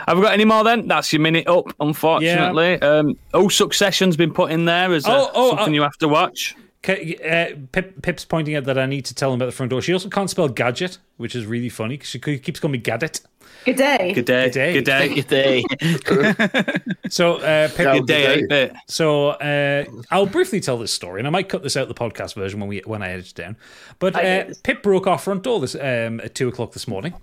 Have 0.07 0.17
we 0.17 0.23
got 0.23 0.33
any 0.33 0.45
more 0.45 0.63
then? 0.63 0.87
That's 0.87 1.11
your 1.11 1.21
minute 1.21 1.47
up, 1.47 1.73
unfortunately. 1.79 2.81
Um, 2.81 3.17
oh, 3.33 3.49
Succession's 3.49 4.15
been 4.17 4.33
put 4.33 4.51
in 4.51 4.65
there 4.65 4.93
as 4.93 5.05
uh, 5.05 5.09
Oh, 5.11 5.31
oh, 5.33 5.49
something 5.51 5.73
uh, 5.73 5.75
you 5.75 5.81
have 5.81 5.97
to 5.99 6.07
watch. 6.07 6.55
Ca- 6.83 7.17
Uh, 7.23 7.55
Pip, 7.71 8.01
Pip's 8.01 8.25
pointing 8.25 8.55
out 8.55 8.63
that 8.65 8.77
I 8.77 8.85
need 8.85 9.05
to 9.05 9.13
tell 9.15 9.31
him 9.31 9.35
about 9.39 9.45
the 9.47 9.51
front 9.51 9.69
door. 9.69 9.81
She 9.81 9.93
also 9.93 10.09
can't 10.09 10.29
spell 10.29 10.47
gadget, 10.49 10.97
which 11.17 11.35
is 11.35 11.45
really 11.45 11.69
funny 11.69 11.95
because 11.95 12.09
she 12.09 12.19
keeps 12.19 12.59
calling 12.59 12.73
me 12.73 12.77
gadget. 12.79 13.21
Good 13.65 13.75
day. 13.75 14.13
Good 14.13 14.25
day. 14.25 14.45
Good 14.45 14.53
day. 14.85 15.13
Good 15.13 15.27
day. 15.27 15.63
Good 15.93 16.35
day. 16.35 16.73
So, 17.09 17.35
uh, 17.35 17.67
Pip, 17.67 17.77
Good 17.93 18.07
day, 18.07 18.39
Good 18.39 18.49
day. 18.49 18.71
So 18.87 19.29
uh, 19.31 19.83
I'll 20.09 20.25
briefly 20.25 20.61
tell 20.61 20.77
this 20.77 20.93
story, 20.93 21.19
and 21.19 21.27
I 21.27 21.29
might 21.29 21.49
cut 21.49 21.61
this 21.61 21.75
out 21.75 21.89
the 21.89 21.93
podcast 21.93 22.35
version 22.35 22.59
when 22.61 22.69
we 22.69 22.79
when 22.85 23.03
I 23.03 23.09
edit 23.11 23.27
it 23.27 23.35
down. 23.35 23.57
But 23.99 24.15
uh. 24.15 24.45
Pip 24.63 24.81
broke 24.81 25.07
our 25.07 25.17
front 25.17 25.43
door 25.43 25.59
this 25.59 25.75
um, 25.75 26.21
at 26.21 26.33
two 26.35 26.47
o'clock 26.47 26.71
this 26.71 26.87
morning. 26.87 27.13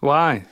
Why? 0.00 0.46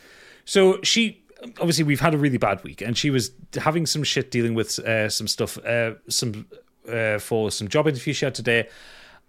So 0.45 0.81
she 0.83 1.25
obviously 1.61 1.85
we've 1.85 2.01
had 2.01 2.15
a 2.15 2.19
really 2.19 2.37
bad 2.37 2.63
week, 2.63 2.83
and 2.83 2.97
she 2.97 3.11
was 3.11 3.31
having 3.57 3.87
some 3.87 4.03
shit 4.05 4.31
dealing 4.31 4.55
with 4.55 4.79
uh, 4.81 5.09
some 5.09 5.27
stuff, 5.27 5.57
uh, 5.65 5.95
some 6.09 6.47
uh, 6.89 7.19
for 7.19 7.51
some 7.51 7.69
job 7.69 7.87
interview 7.89 8.13
she 8.13 8.25
had 8.25 8.35
today, 8.35 8.69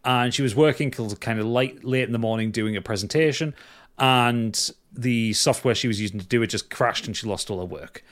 and 0.04 0.34
she 0.34 0.42
was 0.42 0.56
working 0.56 0.92
till 0.92 1.10
kind 1.16 1.40
of 1.40 1.46
late 1.46 1.84
late 1.84 2.04
in 2.04 2.12
the 2.12 2.20
morning 2.20 2.52
doing 2.52 2.76
a 2.76 2.82
presentation, 2.82 3.54
and 3.98 4.72
the 4.92 5.34
software 5.34 5.76
she 5.76 5.88
was 5.88 6.00
using 6.00 6.20
to 6.20 6.26
do 6.26 6.42
it 6.42 6.48
just 6.48 6.70
crashed, 6.70 7.08
and 7.08 7.16
she 7.16 7.28
lost 7.28 7.50
all 7.50 7.60
her 7.60 7.66
work, 7.66 8.04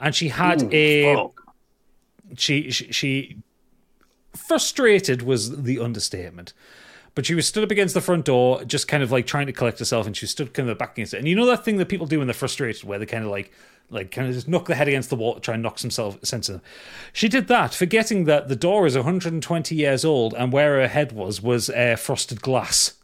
and 0.00 0.14
she 0.14 0.28
had 0.28 0.72
a 0.72 1.14
Fuck. 1.14 1.54
she, 2.36 2.70
she 2.70 2.92
she 2.92 3.36
frustrated 4.34 5.22
was 5.22 5.62
the 5.62 5.78
understatement. 5.78 6.52
But 7.14 7.26
she 7.26 7.34
was 7.34 7.48
stood 7.48 7.64
up 7.64 7.72
against 7.72 7.94
the 7.94 8.00
front 8.00 8.26
door 8.26 8.62
just 8.62 8.86
kind 8.86 9.02
of 9.02 9.10
like 9.10 9.26
trying 9.26 9.46
to 9.46 9.52
collect 9.52 9.80
herself 9.80 10.06
and 10.06 10.16
she 10.16 10.26
stood 10.26 10.54
kind 10.54 10.68
of 10.68 10.78
back 10.78 10.92
against 10.92 11.14
it. 11.14 11.18
And 11.18 11.26
you 11.26 11.34
know 11.34 11.46
that 11.46 11.64
thing 11.64 11.78
that 11.78 11.88
people 11.88 12.06
do 12.06 12.18
when 12.18 12.28
they're 12.28 12.34
frustrated 12.34 12.84
where 12.84 13.00
they 13.00 13.06
kind 13.06 13.24
of 13.24 13.30
like 13.30 13.50
like 13.90 14.10
kind 14.10 14.28
of 14.28 14.34
just 14.34 14.48
knock 14.48 14.66
the 14.66 14.74
head 14.74 14.88
against 14.88 15.08
the 15.10 15.16
wall 15.16 15.38
try 15.40 15.54
and 15.54 15.62
knock 15.62 15.78
some 15.78 15.90
self 15.90 16.18
sense 16.24 16.48
of 16.48 16.56
them 16.56 16.62
she 17.12 17.28
did 17.28 17.48
that 17.48 17.74
forgetting 17.74 18.24
that 18.24 18.48
the 18.48 18.56
door 18.56 18.86
is 18.86 18.94
120 18.94 19.74
years 19.74 20.04
old 20.04 20.34
and 20.34 20.52
where 20.52 20.80
her 20.80 20.88
head 20.88 21.12
was 21.12 21.40
was 21.42 21.70
uh, 21.70 21.96
frosted 21.98 22.42
glass 22.42 22.94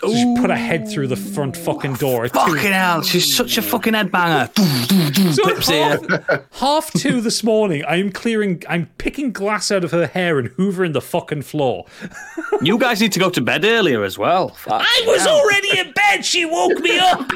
so 0.00 0.12
she 0.12 0.34
put 0.38 0.50
her 0.50 0.56
head 0.56 0.86
through 0.90 1.06
the 1.06 1.16
front 1.16 1.56
fucking 1.56 1.94
door 1.94 2.26
at 2.26 2.32
two- 2.34 2.38
Fucking 2.38 2.70
hell, 2.72 3.00
she's 3.00 3.34
such 3.34 3.56
a 3.56 3.62
fucking 3.62 3.94
headbanger. 3.94 4.52
So 5.32 5.72
half, 5.72 6.50
half 6.52 6.92
two 6.92 7.22
this 7.22 7.42
morning, 7.42 7.82
I'm 7.88 8.12
clearing, 8.12 8.62
I'm 8.68 8.86
picking 8.98 9.32
glass 9.32 9.72
out 9.72 9.84
of 9.84 9.92
her 9.92 10.06
hair 10.06 10.38
and 10.38 10.50
hoovering 10.50 10.92
the 10.92 11.00
fucking 11.00 11.42
floor. 11.42 11.86
You 12.60 12.76
guys 12.78 13.00
need 13.00 13.12
to 13.12 13.18
go 13.18 13.30
to 13.30 13.40
bed 13.40 13.64
earlier 13.64 14.04
as 14.04 14.18
well. 14.18 14.54
I 14.66 15.02
was 15.06 15.26
already 15.26 15.78
in 15.78 15.92
bed. 15.92 16.24
She 16.26 16.44
woke 16.44 16.78
me 16.80 16.98
up. 16.98 17.26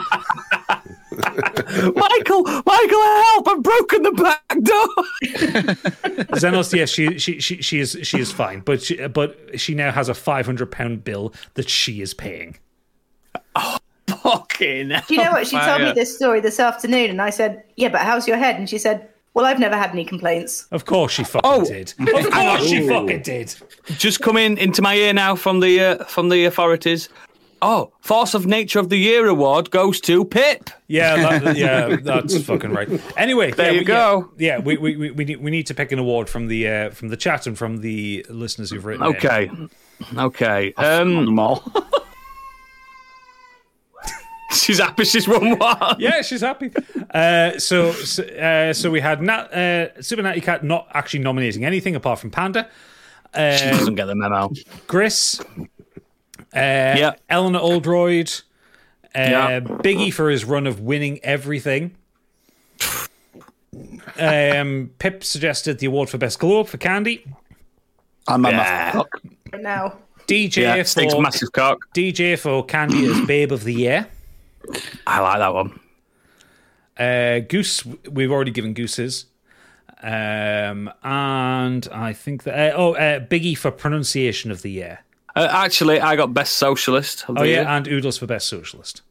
Michael, 1.24 2.42
Michael, 2.42 3.02
help! 3.02 3.48
I've 3.48 3.62
broken 3.62 4.02
the 4.02 4.12
back 4.12 4.48
door. 4.62 4.88
Zenos, 6.38 6.72
yes, 6.74 6.90
she, 6.90 7.18
she, 7.18 7.40
she, 7.40 7.60
she 7.62 7.80
is, 7.80 7.96
she 8.02 8.18
is 8.18 8.32
fine, 8.32 8.60
but 8.60 8.82
she, 8.82 9.06
but 9.08 9.58
she 9.60 9.74
now 9.74 9.90
has 9.90 10.08
a 10.08 10.14
500 10.14 10.70
pound 10.70 11.04
bill 11.04 11.32
that 11.54 11.68
she 11.68 12.00
is 12.02 12.14
paying. 12.14 12.58
Oh, 13.56 13.78
Fucking. 14.22 14.88
Do 14.88 15.14
you 15.14 15.22
know 15.24 15.32
what? 15.32 15.46
She 15.46 15.58
told 15.58 15.82
me 15.82 15.92
this 15.92 16.14
story 16.16 16.40
this 16.40 16.58
afternoon, 16.60 17.10
and 17.10 17.22
I 17.22 17.30
said, 17.30 17.62
"Yeah, 17.76 17.88
but 17.88 18.00
how's 18.02 18.26
your 18.26 18.36
head?" 18.36 18.56
And 18.56 18.68
she 18.68 18.76
said, 18.76 19.08
"Well, 19.34 19.46
I've 19.46 19.58
never 19.60 19.76
had 19.76 19.90
any 19.90 20.04
complaints." 20.04 20.66
Of 20.72 20.84
course, 20.84 21.12
she 21.12 21.22
fucking 21.24 21.40
Oh. 21.44 21.64
did. 21.64 21.94
Of 22.00 22.30
course, 22.30 22.66
she 22.66 22.86
fucking 22.88 23.22
did. 23.22 23.54
Just 23.98 24.20
coming 24.20 24.58
into 24.58 24.82
my 24.82 24.94
ear 24.96 25.12
now 25.12 25.36
from 25.36 25.60
the 25.60 25.80
uh, 25.80 26.04
from 26.04 26.28
the 26.28 26.44
authorities. 26.44 27.08
Oh, 27.62 27.92
Force 28.00 28.32
of 28.34 28.46
Nature 28.46 28.78
of 28.78 28.88
the 28.88 28.96
Year 28.96 29.26
award 29.28 29.70
goes 29.70 30.00
to 30.02 30.24
Pip. 30.24 30.70
Yeah, 30.88 31.38
that, 31.40 31.56
yeah, 31.56 31.96
that's 32.02 32.42
fucking 32.44 32.72
right. 32.72 32.88
Anyway, 33.18 33.50
There 33.50 33.66
yeah, 33.66 33.72
you 33.72 33.78
we- 33.80 33.84
go. 33.84 34.30
Yeah, 34.38 34.56
yeah 34.56 34.64
we, 34.64 34.76
we, 34.78 34.96
we, 34.96 35.10
we, 35.10 35.24
need, 35.24 35.40
we 35.42 35.50
need 35.50 35.66
to 35.66 35.74
pick 35.74 35.92
an 35.92 35.98
award 35.98 36.28
from 36.30 36.46
the 36.48 36.66
uh, 36.68 36.90
from 36.90 37.08
the 37.08 37.16
chat 37.18 37.46
and 37.46 37.58
from 37.58 37.78
the 37.78 38.24
listeners 38.30 38.70
who've 38.70 38.84
written. 38.84 39.04
in. 39.06 39.16
Okay, 39.16 39.50
okay. 40.16 40.72
Um, 40.74 41.26
them 41.26 41.38
all. 41.38 41.62
she's 44.52 44.78
happy 44.80 45.04
she's 45.04 45.28
won 45.28 45.58
one. 45.58 45.96
Yeah, 45.98 46.22
she's 46.22 46.40
happy. 46.40 46.72
Uh, 47.12 47.58
so, 47.58 47.92
so, 47.92 48.22
uh, 48.24 48.72
so 48.72 48.90
we 48.90 49.00
had 49.00 49.22
Nat, 49.22 49.52
uh, 49.52 50.02
Super 50.02 50.22
Natty 50.22 50.40
Cat 50.40 50.64
not 50.64 50.88
actually 50.92 51.20
nominating 51.20 51.64
anything 51.64 51.94
apart 51.94 52.18
from 52.18 52.30
Panda. 52.30 52.68
She 53.34 53.40
Uh, 53.40 53.70
doesn't 53.70 53.94
get 53.94 54.06
the 54.06 54.16
memo. 54.16 54.50
Gris, 54.88 55.40
uh, 56.54 56.58
Yeah. 56.98 57.12
Eleanor 57.28 57.60
Oldroyd, 57.60 58.30
uh, 59.14 59.18
Yeah. 59.18 59.60
Biggie 59.60 60.12
for 60.12 60.30
his 60.30 60.44
run 60.44 60.66
of 60.66 60.80
winning 60.80 61.20
everything. 61.22 61.92
Um, 64.18 64.90
Pip 64.98 65.22
suggested 65.24 65.78
the 65.78 65.86
award 65.86 66.10
for 66.10 66.18
best 66.18 66.38
glow 66.38 66.60
up 66.60 66.68
for 66.68 66.76
Candy. 66.78 67.24
I'm 68.28 68.44
a 68.44 68.50
Yeah. 68.50 68.56
massive 68.56 68.92
cock. 69.00 69.20
Right 69.52 69.62
now, 69.62 69.96
DJ 70.26 70.62
Yeah, 70.62 70.82
Stig's 70.82 71.14
for 71.14 71.22
massive 71.22 71.52
cock. 71.52 71.86
DJ 71.94 72.36
for 72.36 72.64
Candy 72.64 73.06
as 73.06 73.20
Babe 73.26 73.52
of 73.52 73.64
the 73.64 73.72
Year. 73.74 74.06
I 75.06 75.20
like 75.20 75.38
that 75.38 75.54
one. 75.54 75.80
Uh, 76.98 77.38
Goose, 77.40 77.84
we've 78.10 78.30
already 78.30 78.50
given 78.50 78.74
Gooses. 78.74 79.26
Um, 80.02 80.90
and 81.02 81.86
I 81.92 82.12
think 82.12 82.42
that 82.44 82.72
uh, 82.72 82.76
oh, 82.76 82.94
uh, 82.94 83.20
Biggie 83.20 83.56
for 83.56 83.70
pronunciation 83.70 84.50
of 84.50 84.62
the 84.62 84.70
year. 84.70 85.00
Uh, 85.36 85.48
actually, 85.50 86.00
I 86.00 86.16
got 86.16 86.34
best 86.34 86.54
socialist. 86.54 87.24
Of 87.28 87.36
the 87.36 87.40
Oh 87.42 87.44
year. 87.44 87.62
yeah, 87.62 87.76
and 87.76 87.86
Oodles 87.88 88.18
for 88.18 88.26
best 88.26 88.48
socialist. 88.48 89.02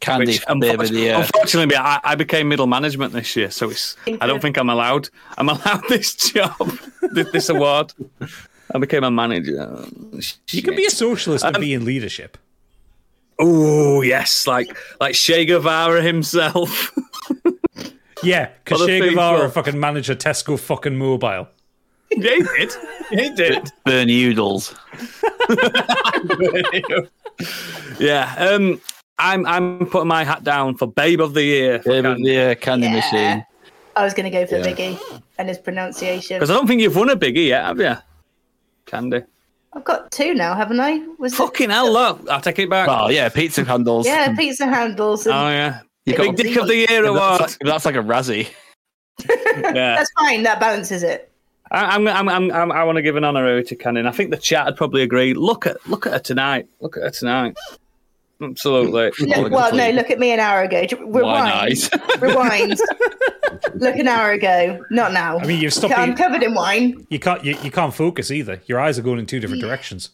Candy 0.00 0.26
Which, 0.32 0.40
for 0.40 0.56
babe 0.58 0.78
the 0.80 0.94
year. 0.94 1.14
unfortunately, 1.16 1.76
I, 1.76 2.00
I 2.02 2.14
became 2.14 2.48
middle 2.48 2.66
management 2.66 3.12
this 3.12 3.36
year, 3.36 3.50
so 3.50 3.68
it's. 3.70 3.96
I 4.20 4.26
don't 4.26 4.40
think 4.40 4.56
I'm 4.56 4.70
allowed. 4.70 5.10
I'm 5.36 5.48
allowed 5.50 5.82
this 5.88 6.14
job, 6.14 6.56
this, 7.12 7.30
this 7.32 7.48
award. 7.50 7.92
I 8.74 8.78
became 8.78 9.04
a 9.04 9.10
manager. 9.10 9.84
You 10.50 10.62
can 10.62 10.74
be 10.74 10.86
a 10.86 10.90
socialist 10.90 11.44
and 11.44 11.54
be 11.58 11.74
in 11.74 11.84
leadership. 11.84 12.38
Oh 13.38 14.00
yes, 14.02 14.46
like 14.46 14.74
like 15.00 15.14
Che 15.14 15.44
Guevara 15.46 16.02
himself. 16.02 16.92
Yeah, 18.22 18.50
because 18.64 18.84
Che 18.84 19.00
Guevara 19.00 19.38
people. 19.38 19.50
fucking 19.50 19.80
managed 19.80 20.10
a 20.10 20.14
Tesco 20.14 20.58
fucking 20.58 20.94
mobile. 20.98 21.48
Yeah, 22.10 22.34
he 22.34 22.42
did. 22.42 22.72
He 23.10 23.30
did. 23.34 23.70
Bernie 23.84 24.24
Oodles. 24.24 24.74
yeah. 27.98 28.34
Um. 28.38 28.80
I'm 29.22 29.44
I'm 29.44 29.84
putting 29.86 30.08
my 30.08 30.24
hat 30.24 30.44
down 30.44 30.76
for 30.78 30.86
Babe 30.86 31.20
of 31.20 31.34
the 31.34 31.42
Year 31.42 31.78
Babe 31.84 32.06
of 32.06 32.16
the 32.16 32.22
year, 32.24 32.54
Candy 32.54 32.86
Yeah. 32.86 32.94
Machine. 32.94 33.46
I 33.94 34.02
was 34.04 34.14
going 34.14 34.24
to 34.24 34.30
go 34.30 34.46
for 34.46 34.56
Yeah. 34.56 34.64
Biggie 34.64 35.22
and 35.36 35.46
his 35.46 35.58
pronunciation. 35.58 36.36
because 36.38 36.48
I 36.50 36.54
don't 36.54 36.66
think 36.66 36.80
you've 36.80 36.96
won 36.96 37.10
a 37.10 37.16
biggie 37.16 37.48
yet, 37.48 37.64
have 37.66 37.78
you? 37.80 37.96
Candy. 38.86 39.22
I've 39.74 39.84
got 39.84 40.10
two 40.10 40.32
now, 40.32 40.54
haven't 40.54 40.80
I? 40.80 41.04
Was 41.18 41.34
it- 41.34 41.36
Fucking 41.36 41.68
hell, 41.68 41.92
look. 41.92 42.26
I'll 42.30 42.40
take 42.40 42.58
it 42.60 42.70
back. 42.70 42.88
Oh 42.88 43.10
yeah, 43.10 43.28
pizza 43.28 43.62
handles. 43.62 44.06
Yeah, 44.06 44.34
pizza 44.34 44.64
handles. 44.66 45.26
And 45.26 45.34
Oh 45.34 45.48
yeah. 45.50 45.80
You 46.06 46.16
got 46.16 46.34
Big 46.34 46.36
Dick 46.36 46.56
of 46.56 46.66
the 46.66 46.76
Year 46.76 47.02
That's 47.02 47.40
like, 47.40 47.58
that's 47.60 47.84
like 47.84 47.96
a 47.96 48.02
Razzie. 48.02 48.48
Yeah. 49.28 49.96
That's 49.96 50.10
fine. 50.18 50.42
That 50.44 50.60
balances 50.60 51.02
it. 51.02 51.29
I, 51.70 51.94
I'm, 51.96 52.08
I'm, 52.08 52.28
I'm, 52.28 52.50
I'm, 52.50 52.72
I 52.72 52.84
want 52.84 52.96
to 52.96 53.02
give 53.02 53.16
an 53.16 53.24
honorary 53.24 53.62
to 53.64 53.76
Cannon. 53.76 54.06
I 54.06 54.10
think 54.12 54.30
the 54.30 54.36
chat 54.36 54.66
would 54.66 54.76
probably 54.76 55.02
agree. 55.02 55.34
Look 55.34 55.66
at, 55.66 55.76
look 55.88 56.06
at 56.06 56.12
her 56.12 56.18
tonight. 56.18 56.68
Look 56.80 56.96
at 56.96 57.02
her 57.04 57.10
tonight. 57.10 57.56
Absolutely. 58.42 59.10
Look, 59.28 59.52
well, 59.52 59.74
no, 59.74 59.90
look 59.90 60.08
at 60.10 60.18
me 60.18 60.32
an 60.32 60.40
hour 60.40 60.62
ago. 60.62 60.86
Rewind. 60.98 61.12
Why 61.12 61.50
nice? 61.68 61.90
Rewind. 62.20 62.80
look 63.74 63.96
an 63.96 64.08
hour 64.08 64.30
ago. 64.30 64.82
Not 64.90 65.12
now. 65.12 65.38
I 65.38 65.46
mean, 65.46 65.60
you've 65.60 65.74
stopped. 65.74 65.92
I'm 65.96 66.14
Being, 66.14 66.16
covered 66.16 66.42
in 66.42 66.54
wine. 66.54 67.06
you 67.10 67.18
can't. 67.18 67.44
You, 67.44 67.54
you 67.62 67.70
can't 67.70 67.92
focus 67.92 68.30
either. 68.30 68.62
Your 68.64 68.80
eyes 68.80 68.98
are 68.98 69.02
going 69.02 69.18
in 69.18 69.26
two 69.26 69.40
different 69.40 69.60
directions. 69.60 70.08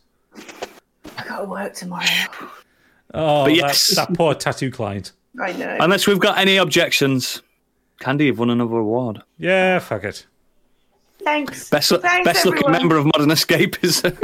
I 1.16 1.22
got 1.28 1.38
to 1.42 1.44
work 1.46 1.74
tomorrow. 1.74 2.04
Oh, 3.14 3.44
But 3.44 3.50
that- 3.50 3.56
yes. 3.56 3.94
that, 3.94 4.12
poor 4.14 4.34
tattoo 4.34 4.72
client. 4.72 5.12
I 5.40 5.52
know. 5.52 5.76
Unless 5.78 6.08
we've 6.08 6.18
got 6.18 6.36
any 6.36 6.56
objections. 6.56 7.42
Candy, 8.00 8.26
you've 8.26 8.40
won 8.40 8.50
another 8.50 8.76
award. 8.78 9.22
Yeah, 9.38 9.78
fuck 9.78 10.02
it. 10.02 10.26
Thanks. 11.26 11.68
Best, 11.70 11.90
Thanks, 11.90 12.24
best 12.24 12.46
looking 12.46 12.70
member 12.70 12.96
of 12.96 13.04
Modern 13.04 13.30
Escapism 13.30 14.14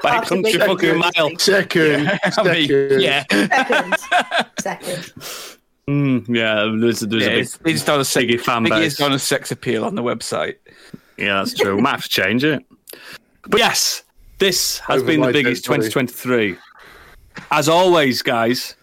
by 0.02 0.18
a 0.18 0.22
country 0.22 0.52
Big 0.52 0.60
fucking 0.60 0.96
mile. 0.96 1.36
Second, 1.40 2.08
I 2.38 2.42
mean, 2.44 2.68
second. 2.68 3.00
yeah. 3.00 3.24
Second. 3.28 3.96
Second. 4.60 5.12
Mm, 5.88 6.28
yeah, 6.28 6.72
there's, 6.80 7.00
there's 7.00 7.24
yeah 7.24 7.30
a 7.30 7.32
big 7.32 7.38
it's, 7.40 7.58
it's 7.64 7.84
done 7.84 7.98
a 7.98 8.04
sex, 8.04 8.44
fan 8.44 8.64
Biggie 8.64 8.70
has 8.70 8.94
base. 8.94 8.96
done 8.98 9.12
a 9.12 9.18
sex 9.18 9.50
appeal 9.50 9.84
on 9.84 9.96
the 9.96 10.04
website. 10.04 10.58
Yeah, 11.16 11.38
that's 11.38 11.52
true. 11.52 11.80
Might 11.80 11.90
have 11.90 12.04
to 12.04 12.08
change 12.08 12.44
it. 12.44 12.64
But 13.48 13.58
yes, 13.58 14.04
this 14.38 14.78
has 14.78 15.02
Over 15.02 15.10
been 15.10 15.22
the 15.22 15.32
biggest 15.32 15.64
2023. 15.64 16.56
As 17.50 17.68
always, 17.68 18.22
guys, 18.22 18.76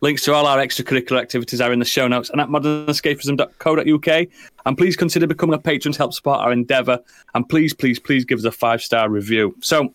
links 0.00 0.24
to 0.24 0.32
all 0.34 0.46
our 0.46 0.58
extracurricular 0.58 1.20
activities 1.20 1.60
are 1.60 1.72
in 1.72 1.78
the 1.78 1.84
show 1.84 2.08
notes 2.08 2.30
and 2.30 2.40
at 2.40 2.48
modernescapism.co.uk. 2.48 4.28
And 4.66 4.78
please 4.78 4.96
consider 4.96 5.26
becoming 5.26 5.54
a 5.54 5.58
patron 5.58 5.92
to 5.92 5.98
help 5.98 6.12
support 6.14 6.40
our 6.40 6.52
endeavour. 6.52 6.98
And 7.34 7.48
please, 7.48 7.72
please, 7.74 7.98
please 7.98 8.24
give 8.24 8.38
us 8.38 8.44
a 8.44 8.52
five 8.52 8.82
star 8.82 9.08
review. 9.08 9.54
So, 9.60 9.92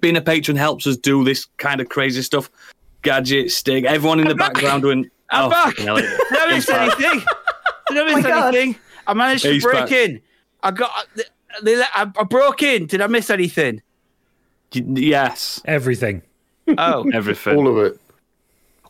being 0.00 0.16
a 0.16 0.22
patron 0.22 0.56
helps 0.56 0.86
us 0.86 0.96
do 0.96 1.24
this 1.24 1.44
kind 1.58 1.80
of 1.80 1.88
crazy 1.88 2.22
stuff. 2.22 2.50
Gadget, 3.02 3.50
Stig, 3.50 3.84
everyone 3.84 4.20
in 4.20 4.28
the 4.28 4.34
background 4.34 4.82
doing. 4.82 5.10
I'm 5.30 5.46
oh, 5.46 5.50
back. 5.50 5.64
fucking 5.76 5.86
hell, 5.86 5.96
Did 5.96 6.06
I 6.30 6.46
miss 6.46 6.54
he's 6.54 6.66
back. 6.66 7.00
anything? 7.00 7.24
Did 7.88 7.98
I 7.98 8.04
miss 8.04 8.14
oh 8.16 8.20
my 8.20 8.28
God. 8.28 8.54
anything? 8.54 8.76
I 9.06 9.14
managed 9.14 9.42
to 9.42 9.52
He's 9.52 9.62
break 9.64 9.74
back. 9.88 9.92
in. 9.92 10.20
I 10.62 10.70
got. 10.70 10.90
They, 11.16 11.24
they, 11.62 11.76
let- 11.76 11.88
I, 11.94 12.10
I 12.18 12.24
broke 12.24 12.62
in. 12.62 12.86
Did 12.86 13.00
I 13.00 13.06
miss 13.08 13.28
anything? 13.30 13.82
Yes, 14.72 15.60
Everything. 15.64 16.22
Oh, 16.78 17.10
everything. 17.12 17.56
All 17.56 17.68
of 17.68 17.76
it. 17.84 18.00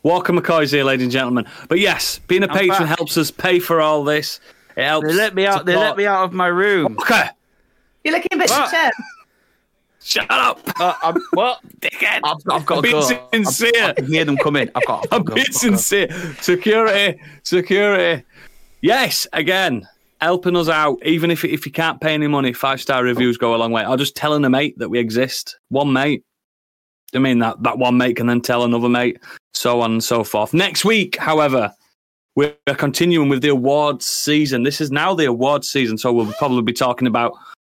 Walker 0.03 0.33
McCoy's 0.33 0.71
here, 0.71 0.83
ladies 0.83 1.03
and 1.05 1.11
gentlemen. 1.11 1.45
But 1.69 1.79
yes, 1.79 2.19
being 2.27 2.43
a 2.43 2.47
I'm 2.47 2.57
patron 2.57 2.87
back. 2.87 2.97
helps 2.97 3.17
us 3.17 3.31
pay 3.31 3.59
for 3.59 3.81
all 3.81 4.03
this. 4.03 4.39
It 4.75 4.83
helps. 4.85 5.07
they 5.07 5.13
let 5.13 5.33
me 5.35 5.45
out. 5.45 5.65
They 5.65 5.75
let 5.75 5.97
me 5.97 6.05
out 6.05 6.23
of 6.25 6.33
my 6.33 6.47
room. 6.47 6.97
Okay. 7.01 7.29
You're 8.03 8.13
looking 8.15 8.33
a 8.33 8.37
bit 8.37 8.49
What? 8.49 8.69
perturbed. 8.69 8.93
shut 10.01 10.25
up, 10.29 10.59
Uh, 10.79 10.93
I'm, 11.01 11.15
what? 11.33 11.59
dickhead. 11.79 12.19
I've, 12.23 12.35
I've 12.51 12.65
got 12.65 12.77
I'm 12.77 12.77
to 12.77 12.81
being 12.81 12.93
go. 12.93 12.99
I- 13.07 13.29
sincere. 13.33 13.71
I, 13.85 13.93
can 13.93 14.05
hear 14.07 14.25
them 14.25 14.35
coming. 14.37 14.69
I've 14.75 14.85
got. 14.85 15.07
I'm 15.11 15.19
I've 15.21 15.25
got 15.25 15.35
being 15.35 15.45
to 15.45 15.51
go. 15.51 15.57
sincere. 15.57 16.35
Security, 16.41 17.21
security. 17.43 18.23
Yes, 18.81 19.25
again, 19.31 19.87
helping 20.19 20.57
us 20.57 20.67
out. 20.67 20.97
Even 21.05 21.31
if 21.31 21.45
if 21.45 21.65
you 21.65 21.71
can't 21.71 22.01
pay 22.01 22.13
any 22.13 22.27
money, 22.27 22.51
five 22.51 22.81
star 22.81 23.03
reviews 23.03 23.37
go 23.37 23.55
a 23.55 23.57
long 23.57 23.71
way. 23.71 23.85
Or 23.85 23.95
just 23.95 24.15
telling 24.17 24.43
a 24.43 24.49
mate 24.49 24.77
that 24.79 24.89
we 24.89 24.99
exist. 24.99 25.57
One 25.69 25.93
mate. 25.93 26.25
I 27.15 27.19
mean 27.19 27.39
that 27.39 27.61
that 27.63 27.77
one 27.77 27.97
mate 27.97 28.17
can 28.17 28.27
then 28.27 28.41
tell 28.41 28.63
another 28.63 28.89
mate, 28.89 29.19
so 29.53 29.81
on 29.81 29.91
and 29.93 30.03
so 30.03 30.23
forth. 30.23 30.53
Next 30.53 30.83
week, 30.85 31.15
however, 31.17 31.73
we're 32.35 32.55
continuing 32.77 33.29
with 33.29 33.41
the 33.41 33.49
awards 33.49 34.05
season. 34.05 34.63
This 34.63 34.81
is 34.81 34.91
now 34.91 35.13
the 35.13 35.25
awards 35.25 35.69
season, 35.69 35.97
so 35.97 36.11
we'll 36.11 36.31
probably 36.33 36.63
be 36.63 36.73
talking 36.73 37.07
about 37.07 37.33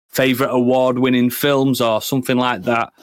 favorite 0.10 0.52
award 0.52 1.00
winning 1.00 1.30
films 1.30 1.82
or 1.82 2.02
something 2.02 2.38
like 2.38 2.64
that. 2.64 2.94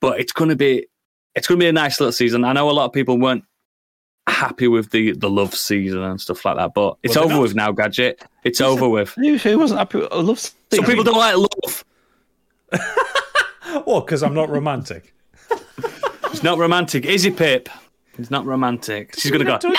But 0.00 0.20
it's 0.20 0.32
going 0.32 0.50
to 0.50 0.56
be 0.56 0.86
it's 1.34 1.46
going 1.46 1.58
to 1.58 1.64
be 1.64 1.68
a 1.68 1.72
nice 1.72 2.00
little 2.00 2.12
season. 2.12 2.44
I 2.44 2.52
know 2.52 2.70
a 2.70 2.72
lot 2.72 2.86
of 2.86 2.92
people 2.92 3.18
weren't 3.18 3.44
happy 4.26 4.68
with 4.68 4.90
the 4.90 5.12
the 5.12 5.28
love 5.28 5.54
season 5.54 6.02
and 6.02 6.20
stuff 6.20 6.44
like 6.44 6.56
that, 6.56 6.72
but 6.74 6.96
it's 7.02 7.16
Well, 7.16 7.24
over 7.24 7.34
they're 7.34 7.42
with 7.42 7.54
now, 7.54 7.72
gadget. 7.72 8.22
It's 8.44 8.60
over 8.60 8.88
with. 8.88 9.10
Who, 9.14 9.36
who 9.36 9.58
wasn't 9.58 9.78
happy? 9.78 9.98
with- 9.98 10.12
I 10.12 10.16
love. 10.16 10.38
Some 10.38 10.84
people 10.84 11.04
don't 11.04 11.16
like 11.16 11.36
love. 11.36 11.84
well, 13.86 14.00
because 14.00 14.22
I'm 14.22 14.34
not 14.34 14.48
romantic. 14.50 15.14
It's 16.34 16.42
not 16.42 16.58
romantic, 16.58 17.04
is 17.04 17.24
it, 17.24 17.36
Pip? 17.36 17.68
It's 18.18 18.28
not 18.28 18.44
romantic. 18.44 19.14
She's 19.16 19.30
gonna 19.30 19.44
go 19.44 19.56
Don't- 19.56 19.72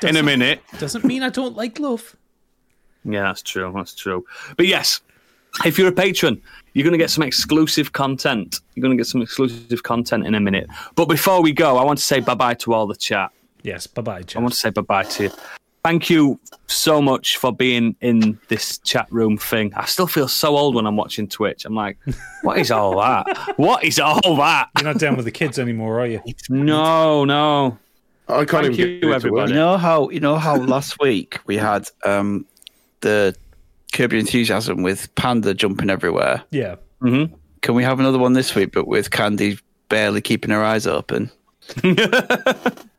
no 0.00 0.08
in 0.08 0.16
a 0.16 0.22
minute. 0.22 0.62
Doesn't 0.78 1.04
mean 1.04 1.22
I 1.22 1.28
don't 1.28 1.54
like 1.56 1.78
love. 1.78 2.16
Yeah, 3.04 3.24
that's 3.24 3.42
true. 3.42 3.70
That's 3.76 3.94
true. 3.94 4.24
But 4.56 4.66
yes, 4.66 5.02
if 5.66 5.78
you're 5.78 5.88
a 5.88 5.92
patron, 5.92 6.40
you're 6.72 6.84
going 6.84 6.92
to 6.92 6.98
get 6.98 7.10
some 7.10 7.22
exclusive 7.22 7.92
content. 7.92 8.60
You're 8.74 8.82
going 8.82 8.96
to 8.96 9.00
get 9.00 9.08
some 9.08 9.20
exclusive 9.20 9.82
content 9.82 10.26
in 10.26 10.34
a 10.34 10.40
minute. 10.40 10.68
But 10.94 11.06
before 11.06 11.42
we 11.42 11.52
go, 11.52 11.76
I 11.76 11.84
want 11.84 11.98
to 11.98 12.04
say 12.04 12.20
bye 12.20 12.34
bye 12.34 12.54
to 12.54 12.72
all 12.72 12.86
the 12.86 12.96
chat. 12.96 13.30
Yes, 13.62 13.86
bye 13.86 14.02
bye, 14.02 14.22
I 14.34 14.38
want 14.38 14.54
to 14.54 14.58
say 14.58 14.70
bye 14.70 14.80
bye 14.82 15.02
to 15.04 15.24
you. 15.24 15.30
Thank 15.82 16.10
you 16.10 16.38
so 16.66 17.00
much 17.00 17.38
for 17.38 17.52
being 17.52 17.96
in 18.00 18.38
this 18.48 18.78
chat 18.78 19.06
room 19.10 19.38
thing. 19.38 19.72
I 19.74 19.86
still 19.86 20.06
feel 20.06 20.28
so 20.28 20.56
old 20.56 20.74
when 20.74 20.86
I'm 20.86 20.96
watching 20.96 21.26
Twitch. 21.26 21.64
I'm 21.64 21.74
like, 21.74 21.98
what 22.42 22.58
is 22.58 22.70
all 22.70 23.00
that? 23.00 23.54
What 23.56 23.82
is 23.82 23.98
all 23.98 24.36
that? 24.36 24.68
You're 24.76 24.84
not 24.84 24.98
down 24.98 25.16
with 25.16 25.24
the 25.24 25.30
kids 25.30 25.58
anymore, 25.58 26.00
are 26.00 26.06
you? 26.06 26.22
No, 26.50 27.24
no. 27.24 27.78
I 28.28 28.44
can't 28.44 28.64
Thank 28.64 28.78
even 28.78 28.78
you, 28.78 29.00
get 29.00 29.10
it 29.10 29.14
everybody. 29.14 29.52
You 29.52 29.58
know 29.58 29.76
how 29.76 30.08
you 30.10 30.20
know 30.20 30.36
how 30.36 30.56
last 30.56 31.00
week 31.00 31.40
we 31.46 31.56
had 31.56 31.88
um 32.04 32.46
the 33.00 33.34
Kirby 33.92 34.18
enthusiasm 34.20 34.82
with 34.82 35.12
Panda 35.14 35.54
jumping 35.54 35.90
everywhere. 35.90 36.42
Yeah. 36.50 36.76
Can 37.02 37.74
we 37.74 37.82
have 37.82 37.98
another 37.98 38.18
one 38.18 38.34
this 38.34 38.54
week, 38.54 38.72
but 38.72 38.86
with 38.86 39.10
Candy 39.10 39.58
barely 39.88 40.20
keeping 40.20 40.50
her 40.50 40.62
eyes 40.62 40.86
open? 40.86 41.30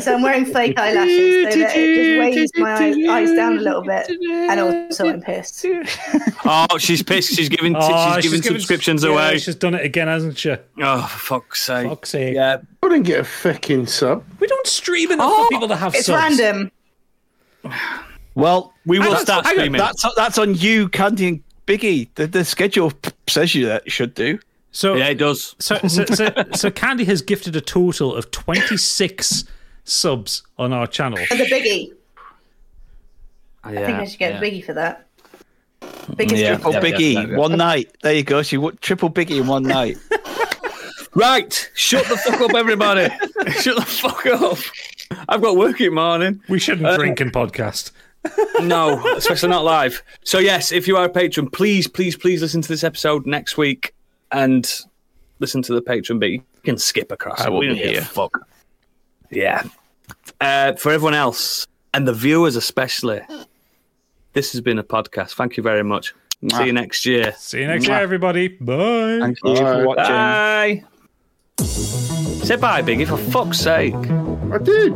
So 0.00 0.12
I'm 0.12 0.22
wearing 0.22 0.44
fake 0.44 0.76
eyelashes 0.78 1.52
so 1.54 1.58
that 1.60 1.76
it 1.76 1.94
just 1.96 2.20
weighs 2.20 2.50
my 2.56 2.72
eyes, 2.74 2.96
eyes 3.08 3.36
down 3.36 3.58
a 3.58 3.60
little 3.60 3.82
bit. 3.82 4.08
And 4.10 4.58
also 4.58 5.08
I'm 5.08 5.20
pissed. 5.20 5.64
Oh, 6.44 6.66
she's 6.78 7.00
pissed. 7.02 7.32
She's 7.34 7.48
giving 7.48 7.76
Oh, 7.76 8.14
she's 8.16 8.24
giving 8.24 8.40
given- 8.40 8.58
subscriptions 8.58 9.04
yeah, 9.04 9.10
away. 9.10 9.38
She's 9.38 9.54
done 9.54 9.74
it 9.74 9.84
again, 9.84 10.08
hasn't 10.08 10.36
she? 10.36 10.50
Oh, 10.82 11.02
for 11.06 11.18
fuck's 11.40 11.62
sake. 11.62 11.88
Fuck's 11.88 12.08
sake. 12.10 12.34
Yeah. 12.34 12.58
I 12.82 12.88
didn't 12.88 13.04
get 13.04 13.20
a 13.20 13.24
fucking 13.24 13.86
sub. 13.86 14.24
We 14.40 14.46
don't 14.48 14.66
stream 14.66 15.12
enough 15.12 15.30
Oh, 15.32 15.44
for 15.44 15.50
people 15.50 15.68
to 15.68 15.76
have 15.76 15.94
It's 15.94 16.06
subs. 16.06 16.38
random. 16.40 16.70
Well, 18.34 18.74
We 18.84 18.98
will 18.98 19.04
that's- 19.06 19.22
start 19.22 19.46
streaming. 19.46 19.78
That's 19.78 20.04
that's 20.16 20.38
on 20.38 20.54
you, 20.56 20.88
Candy 20.88 21.28
and 21.28 21.42
Biggie. 21.66 22.08
The, 22.16 22.26
the 22.26 22.44
schedule 22.44 22.92
says 23.28 23.54
you 23.54 23.66
that 23.66 23.90
should 23.90 24.14
do. 24.14 24.38
So, 24.72 24.94
Yeah, 24.96 25.06
it 25.06 25.14
does. 25.18 25.54
so, 25.60 25.78
so, 25.86 26.04
so, 26.06 26.28
so 26.56 26.68
Candy 26.70 27.04
has 27.04 27.22
gifted 27.22 27.54
a 27.54 27.60
total 27.60 28.12
of 28.14 28.32
26 28.32 29.44
subs 29.84 30.42
on 30.58 30.72
our 30.72 30.86
channel. 30.86 31.18
And 31.30 31.40
the 31.40 31.44
biggie. 31.44 31.92
Yeah, 33.72 33.80
I 33.80 33.86
think 33.86 33.98
I 33.98 34.04
should 34.04 34.18
get 34.18 34.32
yeah. 34.34 34.38
a 34.38 34.42
biggie 34.42 34.64
for 34.64 34.74
that. 34.74 35.06
Biggest 36.16 36.40
Yeah, 36.42 36.56
triple 36.56 36.72
biggie. 36.74 36.82
Biggie, 36.92 37.14
yeah, 37.14 37.26
yeah. 37.28 37.36
one 37.36 37.56
night. 37.56 37.94
There 38.02 38.12
you 38.14 38.22
go. 38.22 38.42
She 38.42 38.56
w- 38.56 38.76
triple 38.80 39.10
Biggie 39.10 39.40
in 39.40 39.46
one 39.46 39.62
night. 39.62 39.96
Right, 41.16 41.70
shut 41.74 42.08
the 42.08 42.16
fuck 42.16 42.40
up, 42.40 42.54
everybody. 42.56 43.02
shut 43.60 43.76
the 43.76 43.82
fuck 43.86 44.26
up. 44.26 44.58
I've 45.28 45.40
got 45.40 45.56
work 45.56 45.80
in 45.80 45.86
the 45.86 45.92
morning. 45.94 46.42
We 46.48 46.58
shouldn't 46.58 46.86
Uh, 46.88 46.96
drink 46.96 47.20
in 47.20 47.30
podcast. 47.30 47.92
No, 48.62 48.98
especially 49.16 49.50
not 49.50 49.64
live. 49.64 50.02
So 50.24 50.38
yes, 50.40 50.72
if 50.72 50.88
you 50.88 50.96
are 50.96 51.04
a 51.04 51.08
patron, 51.08 51.48
please, 51.50 51.86
please, 51.86 52.16
please 52.16 52.42
listen 52.42 52.62
to 52.62 52.68
this 52.68 52.82
episode 52.82 53.26
next 53.26 53.56
week 53.56 53.94
and 54.32 54.68
listen 55.38 55.62
to 55.62 55.72
the 55.74 55.82
patron 55.82 56.18
bit. 56.18 56.30
You 56.32 56.42
can 56.64 56.78
skip 56.78 57.12
across. 57.12 57.40
I 57.42 57.48
will 57.48 57.60
We 57.60 57.66
don't 57.68 57.76
be 57.76 57.82
here. 57.82 58.00
Fuck. 58.02 58.48
Yeah. 59.34 59.62
Uh, 60.40 60.74
for 60.74 60.92
everyone 60.92 61.14
else 61.14 61.66
and 61.92 62.06
the 62.06 62.12
viewers 62.12 62.56
especially, 62.56 63.20
this 64.32 64.52
has 64.52 64.60
been 64.60 64.78
a 64.78 64.84
podcast. 64.84 65.34
Thank 65.34 65.56
you 65.56 65.62
very 65.62 65.84
much. 65.84 66.14
See 66.52 66.66
you 66.66 66.72
next 66.72 67.06
year. 67.06 67.34
See 67.38 67.60
you 67.60 67.66
next 67.66 67.86
year, 67.86 67.96
everybody. 67.96 68.48
Bye. 68.48 69.18
Thank 69.20 69.38
you 69.44 69.54
Bye. 69.54 69.60
for 69.60 69.86
watching. 69.86 70.04
Bye. 70.04 70.84
Say 72.44 72.56
bye, 72.56 72.82
Biggie, 72.82 73.06
for 73.06 73.16
fuck's 73.16 73.58
sake. 73.58 73.94
I 73.94 74.58
did. 74.58 74.92